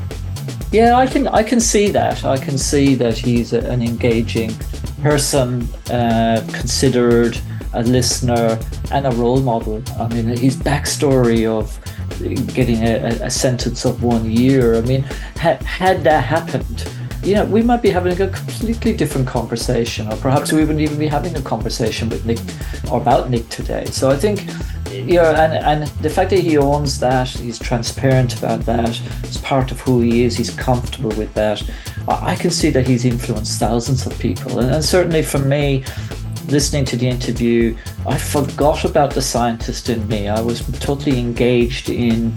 Yeah, 0.73 0.97
I 0.97 1.07
can 1.07 1.29
I 1.29 1.43
can 1.43 1.61
see 1.61 1.89
that. 1.91 2.25
I 2.25 2.37
can 2.37 2.59
see 2.59 2.95
that 2.97 3.17
he's 3.17 3.53
a, 3.53 3.61
an 3.71 3.83
engaging 3.83 4.53
person, 5.01 5.63
uh, 5.91 6.43
considered 6.53 7.39
a 7.73 7.83
listener 7.83 8.59
and 8.91 9.07
a 9.07 9.11
role 9.13 9.41
model. 9.41 9.83
I 9.99 10.09
mean, 10.09 10.27
his 10.27 10.57
backstory 10.57 11.47
of 11.47 11.79
getting 12.55 12.83
a, 12.83 13.07
a- 13.23 13.31
sentence 13.31 13.85
of 13.85 14.03
one 14.03 14.31
year. 14.31 14.75
I 14.77 14.81
mean, 14.83 15.03
had 15.37 15.63
had 15.63 16.03
that 16.05 16.25
happened, 16.25 16.89
you 17.27 17.35
know, 17.35 17.45
we 17.45 17.61
might 17.61 17.83
be 17.83 17.91
having 17.91 18.21
a 18.23 18.29
completely 18.29 18.97
different 18.97 19.27
conversation, 19.27 20.07
or 20.07 20.17
perhaps 20.19 20.53
we 20.53 20.61
wouldn't 20.61 20.81
even 20.81 20.97
be 20.97 21.09
having 21.09 21.37
a 21.37 21.43
conversation 21.43 22.09
with 22.09 22.25
Nick 22.25 22.39
or 22.89 23.01
about 23.01 23.31
Nick 23.31 23.49
today. 23.49 23.85
So 23.87 24.11
I 24.11 24.17
think, 24.17 24.47
you 24.93 25.17
know, 25.17 25.35
and, 25.35 25.53
and 25.53 25.89
the 26.03 26.09
fact 26.09 26.31
that 26.31 26.39
he 26.39 26.57
owns 26.57 27.01
that, 27.01 27.29
he's 27.29 27.59
transparent 27.59 28.39
about 28.39 28.61
that, 28.67 29.01
it's 29.25 29.39
part 29.39 29.73
of 29.73 29.81
who 29.81 30.01
he 30.03 30.23
is, 30.23 30.37
he's 30.37 30.51
comfortable 30.51 31.11
with 31.11 31.35
that. 31.35 31.69
I 32.07 32.37
can 32.37 32.53
see 32.53 32.71
that 32.71 32.87
he's 32.87 33.05
influenced 33.05 33.59
thousands 33.59 34.07
of 34.07 34.17
people. 34.21 34.61
And, 34.61 34.71
and 34.71 34.85
certainly 34.85 35.23
for 35.23 35.41
me, 35.41 35.83
listening 36.47 36.85
to 36.85 36.97
the 36.97 37.09
interview, 37.09 37.77
I 38.07 38.17
forgot 38.17 38.85
about 38.85 39.11
the 39.13 39.23
scientist 39.23 39.89
in 39.89 40.07
me. 40.07 40.29
I 40.29 40.41
was 40.41 40.61
totally 40.79 41.19
engaged 41.19 41.91
in 41.91 42.33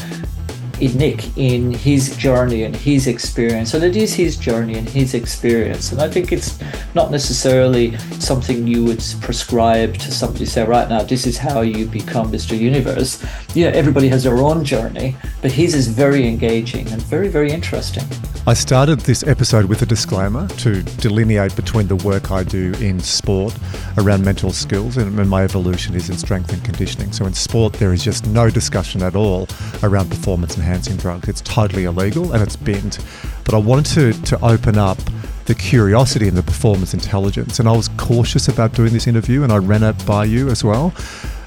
in 0.81 0.97
Nick 0.97 1.37
in 1.37 1.73
his 1.73 2.15
journey 2.17 2.63
and 2.63 2.75
his 2.75 3.05
experience. 3.07 3.73
And 3.73 3.83
it 3.83 3.95
is 3.95 4.13
his 4.13 4.37
journey 4.37 4.77
and 4.77 4.87
his 4.87 5.13
experience. 5.13 5.91
And 5.91 6.01
I 6.01 6.09
think 6.09 6.31
it's 6.31 6.57
not 6.95 7.11
necessarily 7.11 7.97
something 8.19 8.65
you 8.65 8.85
would 8.85 9.03
prescribe 9.21 9.95
to 9.97 10.11
somebody 10.11 10.45
say, 10.45 10.65
right 10.65 10.89
now, 10.89 11.03
this 11.03 11.27
is 11.27 11.37
how 11.37 11.61
you 11.61 11.85
become 11.85 12.31
Mr. 12.31 12.57
Universe. 12.57 13.23
Yeah, 13.53 13.67
everybody 13.67 14.07
has 14.09 14.23
their 14.23 14.37
own 14.37 14.63
journey, 14.63 15.15
but 15.41 15.51
his 15.51 15.75
is 15.75 15.87
very 15.87 16.27
engaging 16.27 16.87
and 16.89 17.01
very, 17.03 17.27
very 17.27 17.51
interesting. 17.51 18.05
I 18.47 18.53
started 18.53 19.01
this 19.01 19.21
episode 19.27 19.65
with 19.65 19.83
a 19.83 19.85
disclaimer 19.85 20.47
to 20.47 20.81
delineate 20.81 21.55
between 21.55 21.87
the 21.87 21.97
work 21.97 22.31
I 22.31 22.43
do 22.43 22.73
in 22.79 22.99
sport 22.99 23.55
around 23.97 24.23
mental 24.25 24.51
skills 24.51 24.97
and 24.97 25.19
and 25.19 25.29
my 25.29 25.43
evolution 25.43 25.95
is 25.95 26.09
in 26.09 26.17
strength 26.17 26.53
and 26.53 26.63
conditioning. 26.63 27.11
So 27.11 27.25
in 27.25 27.33
sport, 27.33 27.73
there 27.73 27.93
is 27.93 28.03
just 28.03 28.27
no 28.27 28.49
discussion 28.49 29.01
at 29.01 29.15
all 29.15 29.47
around 29.83 30.09
performance 30.09 30.57
enhancing 30.69 30.97
drugs. 30.97 31.27
It's 31.27 31.41
totally 31.41 31.85
illegal 31.85 32.31
and 32.31 32.43
it's 32.43 32.55
banned. 32.55 32.99
But 33.43 33.55
I 33.55 33.57
wanted 33.57 34.13
to, 34.13 34.21
to 34.25 34.45
open 34.45 34.77
up 34.77 34.99
the 35.45 35.55
curiosity 35.55 36.27
and 36.27 36.37
the 36.37 36.43
performance 36.43 36.93
intelligence. 36.93 37.59
And 37.59 37.67
I 37.67 37.71
was 37.71 37.89
cautious 37.97 38.47
about 38.47 38.73
doing 38.73 38.93
this 38.93 39.07
interview 39.07 39.41
and 39.41 39.51
I 39.51 39.57
ran 39.57 39.81
it 39.81 40.05
by 40.05 40.25
you 40.25 40.49
as 40.49 40.63
well. 40.63 40.93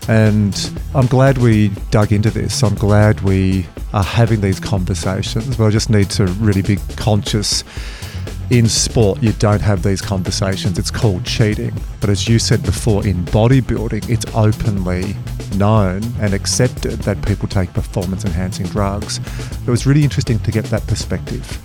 And 0.08 0.72
I'm 0.96 1.06
glad 1.06 1.38
we 1.38 1.68
dug 1.92 2.10
into 2.10 2.30
this. 2.30 2.64
I'm 2.64 2.74
glad 2.74 3.20
we 3.20 3.64
are 3.92 4.02
having 4.02 4.40
these 4.40 4.58
conversations, 4.58 5.56
but 5.56 5.66
I 5.66 5.70
just 5.70 5.88
need 5.88 6.10
to 6.10 6.26
really 6.26 6.62
be 6.62 6.76
conscious. 6.96 7.62
In 8.52 8.68
sport, 8.68 9.22
you 9.22 9.32
don't 9.32 9.62
have 9.62 9.82
these 9.82 10.02
conversations. 10.02 10.78
It's 10.78 10.90
called 10.90 11.24
cheating. 11.24 11.72
But 12.02 12.10
as 12.10 12.28
you 12.28 12.38
said 12.38 12.62
before, 12.62 13.06
in 13.06 13.24
bodybuilding, 13.24 14.10
it's 14.10 14.26
openly 14.34 15.16
known 15.56 16.02
and 16.20 16.34
accepted 16.34 16.98
that 17.00 17.24
people 17.26 17.48
take 17.48 17.72
performance 17.72 18.26
enhancing 18.26 18.66
drugs. 18.66 19.20
It 19.66 19.70
was 19.70 19.86
really 19.86 20.04
interesting 20.04 20.38
to 20.40 20.50
get 20.50 20.66
that 20.66 20.86
perspective. 20.86 21.62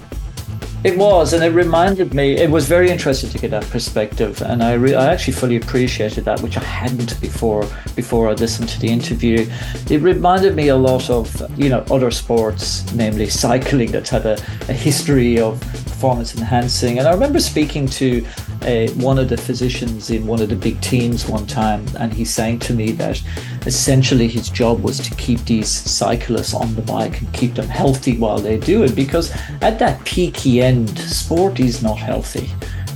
It 0.85 0.97
was, 0.97 1.33
and 1.33 1.43
it 1.43 1.49
reminded 1.49 2.13
me. 2.13 2.37
It 2.37 2.49
was 2.49 2.69
very 2.69 2.89
interesting 2.89 3.29
to 3.31 3.37
get 3.37 3.51
that 3.51 3.65
perspective, 3.65 4.41
and 4.41 4.63
I, 4.63 4.75
re- 4.75 4.95
I 4.95 5.11
actually 5.11 5.33
fully 5.33 5.57
appreciated 5.57 6.23
that, 6.23 6.39
which 6.39 6.55
I 6.55 6.63
hadn't 6.63 7.19
before. 7.19 7.67
Before 7.97 8.29
I 8.29 8.31
listened 8.31 8.69
to 8.69 8.79
the 8.79 8.87
interview, 8.87 9.45
it 9.89 10.01
reminded 10.01 10.55
me 10.55 10.69
a 10.69 10.77
lot 10.77 11.09
of 11.09 11.35
you 11.59 11.67
know 11.67 11.83
other 11.91 12.11
sports, 12.11 12.89
namely 12.93 13.27
cycling, 13.27 13.91
that's 13.91 14.09
had 14.09 14.25
a, 14.25 14.35
a 14.69 14.73
history 14.73 15.37
of 15.37 15.61
performance 15.97 16.35
enhancing. 16.35 16.99
And 16.99 17.07
I 17.07 17.11
remember 17.11 17.39
speaking 17.39 17.87
to 17.87 18.23
uh, 18.61 18.87
one 19.01 19.17
of 19.17 19.29
the 19.29 19.37
physicians 19.37 20.11
in 20.11 20.27
one 20.27 20.39
of 20.43 20.49
the 20.49 20.55
big 20.55 20.79
teams 20.79 21.27
one 21.27 21.47
time, 21.47 21.83
and 21.99 22.13
he's 22.13 22.31
saying 22.31 22.59
to 22.59 22.73
me 22.73 22.91
that 22.91 23.19
essentially 23.65 24.27
his 24.27 24.47
job 24.49 24.83
was 24.83 24.99
to 24.99 25.15
keep 25.15 25.39
these 25.45 25.67
cyclists 25.67 26.53
on 26.53 26.75
the 26.75 26.83
bike 26.83 27.19
and 27.19 27.33
keep 27.33 27.55
them 27.55 27.67
healthy 27.67 28.15
while 28.15 28.37
they 28.37 28.57
do 28.59 28.83
it, 28.83 28.95
because 28.95 29.31
at 29.61 29.79
that 29.79 30.03
peaky 30.05 30.61
end, 30.61 30.97
sport 30.99 31.59
is 31.59 31.81
not 31.81 31.97
healthy. 31.97 32.47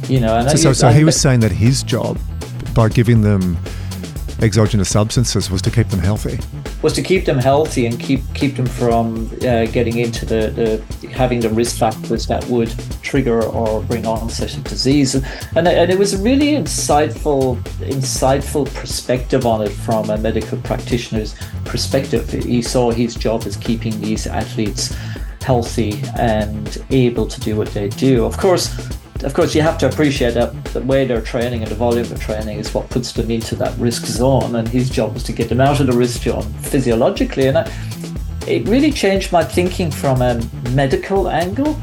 You 0.08 0.20
know, 0.20 0.38
and 0.38 0.48
So, 0.48 0.54
I- 0.54 0.62
so, 0.62 0.74
so 0.74 0.90
he 0.90 1.04
was 1.04 1.20
saying 1.20 1.40
that 1.40 1.52
his 1.52 1.82
job, 1.82 2.20
by 2.76 2.88
giving 2.90 3.22
them 3.22 3.58
exogenous 4.42 4.90
substances, 4.90 5.50
was 5.50 5.64
to 5.64 5.72
keep 5.72 5.88
them 5.90 6.00
healthy. 6.02 6.40
Was 6.82 6.94
to 6.94 7.02
keep 7.02 7.26
them 7.26 7.38
healthy 7.38 7.86
and 7.86 8.00
keep 8.00 8.22
keep 8.34 8.56
them 8.56 8.66
from 8.66 9.30
uh, 9.42 9.66
getting 9.66 9.98
into 9.98 10.26
the, 10.26 10.82
the 11.02 11.08
having 11.10 11.40
the 11.40 11.50
risk 11.50 11.78
factors 11.78 12.26
that 12.28 12.44
would 12.46 12.74
trigger 13.02 13.44
or 13.44 13.84
bring 13.84 14.06
onset 14.06 14.56
of 14.58 14.64
disease. 14.64 15.16
And, 15.16 15.68
and 15.68 15.92
it 15.92 16.00
was 16.00 16.14
a 16.14 16.24
really 16.24 16.54
insightful 16.54 17.62
insightful 17.80 18.74
perspective 18.74 19.46
on 19.46 19.62
it 19.62 19.70
from 19.72 20.10
a 20.10 20.18
medical 20.18 20.58
practitioner's 20.60 21.36
perspective. 21.66 22.30
He 22.30 22.62
saw 22.62 22.92
his 22.92 23.16
job 23.16 23.44
as 23.46 23.58
keeping 23.58 24.00
these 24.02 24.28
athletes 24.28 24.96
healthy 25.42 26.02
and 26.20 26.84
able 26.90 27.28
to 27.28 27.40
do 27.42 27.56
what 27.56 27.68
they 27.70 27.90
do. 27.90 28.26
Of 28.26 28.38
course 28.38 29.01
of 29.24 29.34
course, 29.34 29.54
you 29.54 29.62
have 29.62 29.78
to 29.80 29.88
appreciate 29.88 30.34
that 30.34 30.52
the 30.66 30.82
way 30.82 31.06
they're 31.06 31.22
training 31.22 31.62
and 31.62 31.70
the 31.70 31.76
volume 31.76 32.12
of 32.12 32.20
training 32.20 32.58
is 32.58 32.74
what 32.74 32.90
puts 32.90 33.12
them 33.12 33.30
into 33.30 33.56
that 33.56 33.78
risk 33.78 34.06
zone. 34.06 34.56
And 34.56 34.68
his 34.68 34.90
job 34.90 35.14
was 35.14 35.24
to 35.24 35.34
get 35.34 35.50
them 35.50 35.62
out 35.62 35.80
of 35.80 35.88
the 35.88 35.94
risk 35.94 36.24
zone 36.24 36.44
physiologically. 36.62 37.48
And 37.48 37.60
I, 37.60 37.72
it 38.48 38.68
really 38.68 38.92
changed 38.92 39.32
my 39.32 39.44
thinking 39.44 39.92
from 39.92 40.22
a 40.22 40.42
medical 40.72 41.30
angle. 41.30 41.80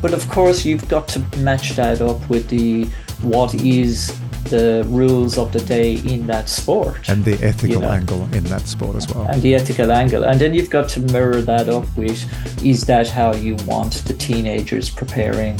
But 0.00 0.14
of 0.14 0.28
course, 0.28 0.64
you've 0.64 0.88
got 0.88 1.08
to 1.08 1.20
match 1.38 1.76
that 1.76 2.00
up 2.00 2.28
with 2.30 2.48
the 2.48 2.84
what 3.22 3.54
is 3.54 4.16
the 4.50 4.84
rules 4.88 5.38
of 5.38 5.52
the 5.52 5.60
day 5.60 5.94
in 6.14 6.26
that 6.26 6.48
sport 6.48 7.08
And 7.08 7.24
the 7.24 7.34
ethical 7.44 7.80
know. 7.82 7.90
angle 7.90 8.22
in 8.34 8.44
that 8.44 8.66
sport 8.66 8.96
as 8.96 9.06
well. 9.12 9.26
and 9.26 9.40
the 9.42 9.54
ethical 9.54 9.90
angle. 9.92 10.24
And 10.24 10.40
then 10.40 10.54
you've 10.54 10.70
got 10.70 10.88
to 10.90 11.00
mirror 11.00 11.40
that 11.42 11.68
up 11.68 11.86
with 11.96 12.18
is 12.64 12.84
that 12.86 13.08
how 13.08 13.34
you 13.34 13.54
want 13.66 13.92
the 14.08 14.14
teenagers 14.14 14.90
preparing? 14.90 15.58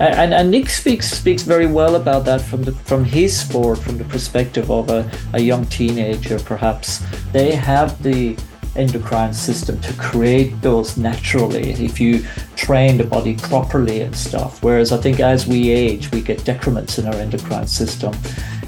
And, 0.00 0.14
and, 0.22 0.34
and 0.34 0.50
Nick 0.50 0.68
speaks 0.70 1.10
speaks 1.10 1.42
very 1.42 1.66
well 1.66 1.96
about 1.96 2.24
that 2.26 2.40
from 2.40 2.62
the 2.62 2.72
from 2.72 3.04
his 3.04 3.38
sport, 3.38 3.78
from 3.78 3.98
the 3.98 4.04
perspective 4.04 4.70
of 4.70 4.88
a, 4.90 5.10
a 5.32 5.40
young 5.40 5.64
teenager, 5.66 6.38
perhaps. 6.38 7.02
They 7.32 7.54
have 7.54 8.00
the 8.02 8.36
endocrine 8.78 9.34
system 9.34 9.80
to 9.80 9.92
create 9.94 10.60
those 10.62 10.96
naturally 10.96 11.70
if 11.72 12.00
you 12.00 12.24
train 12.56 12.96
the 12.96 13.04
body 13.04 13.36
properly 13.36 14.02
and 14.02 14.14
stuff. 14.14 14.62
Whereas 14.62 14.92
I 14.92 14.96
think 14.98 15.20
as 15.20 15.46
we 15.46 15.70
age, 15.70 16.10
we 16.12 16.20
get 16.22 16.44
decrements 16.44 16.98
in 16.98 17.06
our 17.06 17.14
endocrine 17.14 17.66
system. 17.66 18.14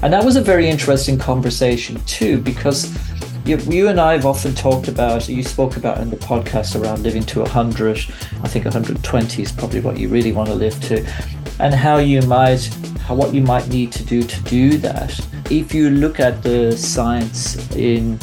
And 0.03 0.13
that 0.13 0.23
was 0.23 0.35
a 0.35 0.41
very 0.41 0.67
interesting 0.67 1.17
conversation 1.17 2.03
too, 2.05 2.39
because 2.41 2.93
you, 3.45 3.87
and 3.87 3.99
I 3.99 4.13
have 4.13 4.25
often 4.25 4.53
talked 4.53 4.87
about, 4.87 5.27
you 5.27 5.43
spoke 5.43 5.77
about 5.77 5.99
in 5.99 6.09
the 6.09 6.15
podcast 6.15 6.79
around 6.79 7.03
living 7.03 7.23
to 7.23 7.39
100. 7.39 7.97
I 8.43 8.47
think 8.47 8.65
120 8.65 9.41
is 9.41 9.51
probably 9.51 9.79
what 9.79 9.97
you 9.97 10.09
really 10.09 10.31
want 10.31 10.49
to 10.49 10.55
live 10.55 10.79
to. 10.83 11.05
And 11.59 11.73
how 11.73 11.97
you 11.97 12.21
might, 12.23 12.65
how, 13.01 13.15
what 13.15 13.33
you 13.33 13.41
might 13.41 13.67
need 13.69 13.91
to 13.93 14.03
do 14.03 14.23
to 14.23 14.43
do 14.43 14.77
that. 14.77 15.19
If 15.49 15.73
you 15.73 15.89
look 15.89 16.19
at 16.19 16.43
the 16.43 16.77
science 16.77 17.75
in 17.75 18.19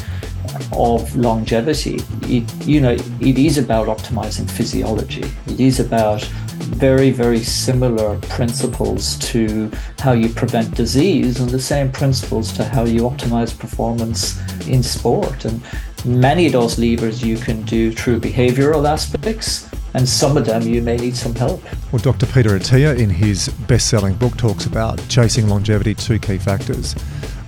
of 0.73 1.15
longevity, 1.17 2.01
it, 2.23 2.67
you 2.67 2.81
know, 2.81 2.97
it 3.21 3.39
is 3.39 3.59
about 3.59 3.87
optimizing 3.87 4.51
physiology. 4.51 5.25
It 5.47 5.61
is 5.61 5.81
about 5.81 6.23
very, 6.59 7.11
very 7.11 7.41
similar 7.41 8.19
principles 8.29 9.19
to 9.19 9.71
how 9.99 10.13
you 10.13 10.29
prevent 10.29 10.75
disease 10.75 11.41
and 11.41 11.51
the 11.51 11.61
same 11.61 11.91
principles 11.91 12.53
to 12.53 12.65
how 12.65 12.85
you 12.85 13.03
optimize 13.03 13.57
performance 13.57 14.39
in 14.69 14.83
sport. 14.83 15.45
And 15.45 15.63
many 16.05 16.47
of 16.47 16.53
those 16.53 16.79
levers 16.79 17.23
you 17.23 17.37
can 17.37 17.63
do 17.63 17.93
through 17.93 18.21
behavioral 18.21 18.89
aspects, 18.89 19.69
and 19.95 20.09
some 20.09 20.37
of 20.37 20.45
them 20.45 20.63
you 20.63 20.83
may 20.83 20.97
need 20.97 21.17
some 21.17 21.35
help. 21.35 21.63
Well, 21.93 22.03
Dr. 22.03 22.27
Peter 22.27 22.51
Attia, 22.51 22.99
in 22.99 23.11
his 23.11 23.49
best 23.67 23.89
selling 23.89 24.15
book, 24.15 24.37
talks 24.37 24.67
about 24.67 25.01
chasing 25.09 25.49
longevity, 25.49 25.95
two 25.95 26.19
key 26.19 26.39
factors. 26.39 26.93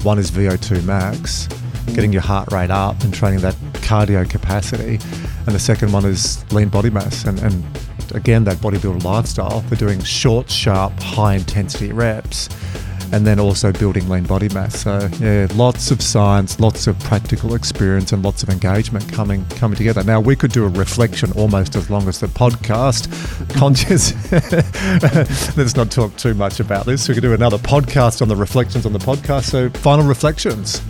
One 0.02 0.18
is 0.18 0.30
VO2 0.30 0.84
max, 0.84 1.46
getting 1.86 2.12
your 2.12 2.22
heart 2.22 2.50
rate 2.52 2.70
up 2.70 3.02
and 3.02 3.12
training 3.12 3.40
that 3.40 3.54
cardio 3.74 4.28
capacity. 4.28 4.98
And 5.46 5.54
the 5.54 5.58
second 5.58 5.92
one 5.92 6.04
is 6.04 6.44
lean 6.52 6.68
body 6.68 6.90
mass. 6.90 7.24
And, 7.24 7.38
and 7.40 7.64
again, 8.14 8.44
that 8.44 8.58
bodybuilder 8.58 9.04
lifestyle, 9.04 9.60
they're 9.62 9.78
doing 9.78 10.02
short, 10.02 10.50
sharp, 10.50 10.92
high 11.00 11.34
intensity 11.34 11.92
reps 11.92 12.48
and 13.12 13.26
then 13.26 13.40
also 13.40 13.72
building 13.72 14.08
lean 14.08 14.24
body 14.24 14.48
mass. 14.50 14.80
So 14.80 15.08
yeah, 15.18 15.48
lots 15.54 15.90
of 15.90 16.00
science, 16.00 16.60
lots 16.60 16.86
of 16.86 16.98
practical 17.00 17.54
experience, 17.54 18.12
and 18.12 18.22
lots 18.22 18.42
of 18.42 18.48
engagement 18.48 19.10
coming 19.12 19.44
coming 19.50 19.76
together. 19.76 20.04
Now 20.04 20.20
we 20.20 20.36
could 20.36 20.52
do 20.52 20.64
a 20.64 20.68
reflection 20.68 21.32
almost 21.32 21.76
as 21.76 21.90
long 21.90 22.08
as 22.08 22.20
the 22.20 22.28
podcast. 22.28 23.08
Conscious. 23.54 24.12
Let's 25.56 25.76
not 25.76 25.90
talk 25.90 26.16
too 26.16 26.34
much 26.34 26.60
about 26.60 26.86
this. 26.86 27.08
We 27.08 27.14
could 27.14 27.22
do 27.22 27.34
another 27.34 27.58
podcast 27.58 28.22
on 28.22 28.28
the 28.28 28.36
reflections 28.36 28.86
on 28.86 28.92
the 28.92 28.98
podcast. 28.98 29.44
So 29.50 29.70
final 29.70 30.06
reflections. 30.06 30.80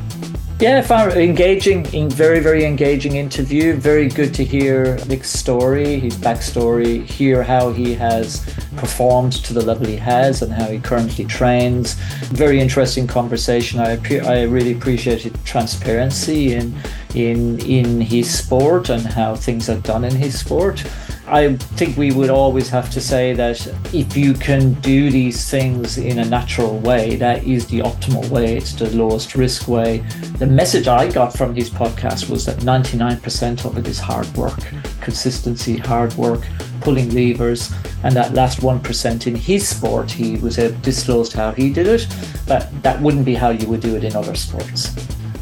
Yeah, 0.61 0.83
found 0.83 1.13
engaging, 1.15 1.87
very, 2.11 2.41
very 2.41 2.67
engaging 2.67 3.17
interview. 3.17 3.73
Very 3.77 4.09
good 4.09 4.35
to 4.35 4.45
hear 4.45 4.99
Nick's 5.07 5.31
story, 5.31 5.99
his 5.99 6.15
backstory, 6.17 7.03
hear 7.07 7.43
how 7.43 7.73
he 7.73 7.95
has 7.95 8.45
performed 8.77 9.33
to 9.45 9.55
the 9.55 9.65
level 9.65 9.87
he 9.87 9.97
has 9.97 10.43
and 10.43 10.53
how 10.53 10.67
he 10.67 10.79
currently 10.79 11.25
trains. 11.25 11.95
Very 12.29 12.61
interesting 12.61 13.07
conversation. 13.07 13.81
I 13.81 13.93
I 14.23 14.43
really 14.43 14.73
appreciated 14.73 15.33
transparency 15.47 16.53
in 16.53 16.79
in 17.15 17.59
in 17.61 18.03
his 18.03 18.31
sport 18.31 18.91
and 18.91 19.07
how 19.07 19.37
things 19.37 19.71
are 19.71 19.81
done 19.81 20.05
in 20.05 20.15
his 20.15 20.39
sport. 20.39 20.85
I 21.31 21.57
think 21.57 21.97
we 21.97 22.11
would 22.11 22.29
always 22.29 22.69
have 22.71 22.91
to 22.91 23.01
say 23.01 23.33
that 23.35 23.65
if 23.95 24.17
you 24.17 24.35
can 24.35 24.75
do 24.75 25.11
these 25.11 25.49
things 25.49 25.97
in 25.97 26.19
a 26.19 26.25
natural 26.25 26.79
way, 26.81 27.15
that 27.17 27.45
is 27.45 27.67
the 27.69 27.81
optimal 27.81 28.29
way. 28.29 28.57
It's 28.57 28.73
the 28.73 28.91
lowest 28.91 29.37
risk 29.37 29.69
way. 29.69 29.99
The 30.39 30.47
message 30.47 30.89
I 30.89 31.09
got 31.09 31.33
from 31.33 31.55
his 31.55 31.71
podcast 31.71 32.29
was 32.29 32.45
that 32.47 32.59
99% 32.59 33.65
of 33.65 33.79
it 33.79 33.87
is 33.87 34.01
hard 34.01 34.27
work, 34.37 34.59
consistency, 35.01 35.77
hard 35.77 36.13
work, 36.15 36.45
pulling 36.81 37.15
levers, 37.15 37.73
and 38.03 38.15
that 38.17 38.35
last 38.35 38.61
1% 38.61 39.27
in 39.27 39.35
his 39.37 39.69
sport, 39.69 40.11
he 40.11 40.37
was 40.39 40.57
disclosed 40.57 41.33
how 41.33 41.53
he 41.53 41.73
did 41.73 41.87
it, 41.87 42.09
but 42.49 42.71
that 42.83 43.01
wouldn't 43.01 43.25
be 43.25 43.35
how 43.35 43.51
you 43.51 43.69
would 43.69 43.81
do 43.81 43.95
it 43.95 44.03
in 44.03 44.17
other 44.17 44.35
sports. 44.35 44.95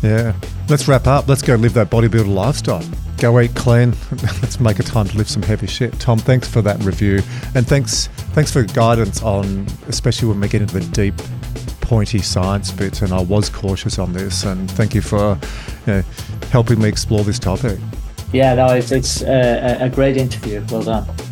Yeah. 0.02 0.34
Let's 0.68 0.86
wrap 0.86 1.06
up. 1.06 1.28
Let's 1.28 1.40
go 1.40 1.54
live 1.54 1.72
that 1.74 1.88
bodybuilder 1.88 2.32
lifestyle. 2.32 2.84
Go 3.18 3.40
eat 3.40 3.54
clean. 3.56 3.94
Let's 4.12 4.60
make 4.60 4.78
a 4.78 4.84
time 4.84 5.08
to 5.08 5.16
lift 5.18 5.30
some 5.30 5.42
heavy 5.42 5.66
shit. 5.66 5.98
Tom, 5.98 6.18
thanks 6.18 6.46
for 6.46 6.62
that 6.62 6.80
review, 6.84 7.16
and 7.56 7.66
thanks 7.66 8.06
thanks 8.32 8.52
for 8.52 8.62
guidance 8.62 9.22
on, 9.22 9.66
especially 9.88 10.28
when 10.28 10.40
we 10.40 10.48
get 10.48 10.62
into 10.62 10.78
the 10.78 10.86
deep, 10.92 11.14
pointy 11.80 12.20
science 12.20 12.70
bits. 12.70 13.02
And 13.02 13.12
I 13.12 13.20
was 13.20 13.48
cautious 13.48 13.98
on 13.98 14.12
this, 14.12 14.44
and 14.44 14.70
thank 14.70 14.94
you 14.94 15.00
for 15.00 15.36
you 15.86 15.94
know, 15.94 16.02
helping 16.50 16.80
me 16.80 16.88
explore 16.88 17.24
this 17.24 17.40
topic. 17.40 17.78
Yeah, 18.32 18.54
no, 18.54 18.68
it's, 18.68 18.92
it's 18.92 19.22
a 19.22 19.78
a 19.80 19.88
great 19.88 20.16
interview. 20.16 20.64
Well 20.70 20.84
done. 20.84 21.27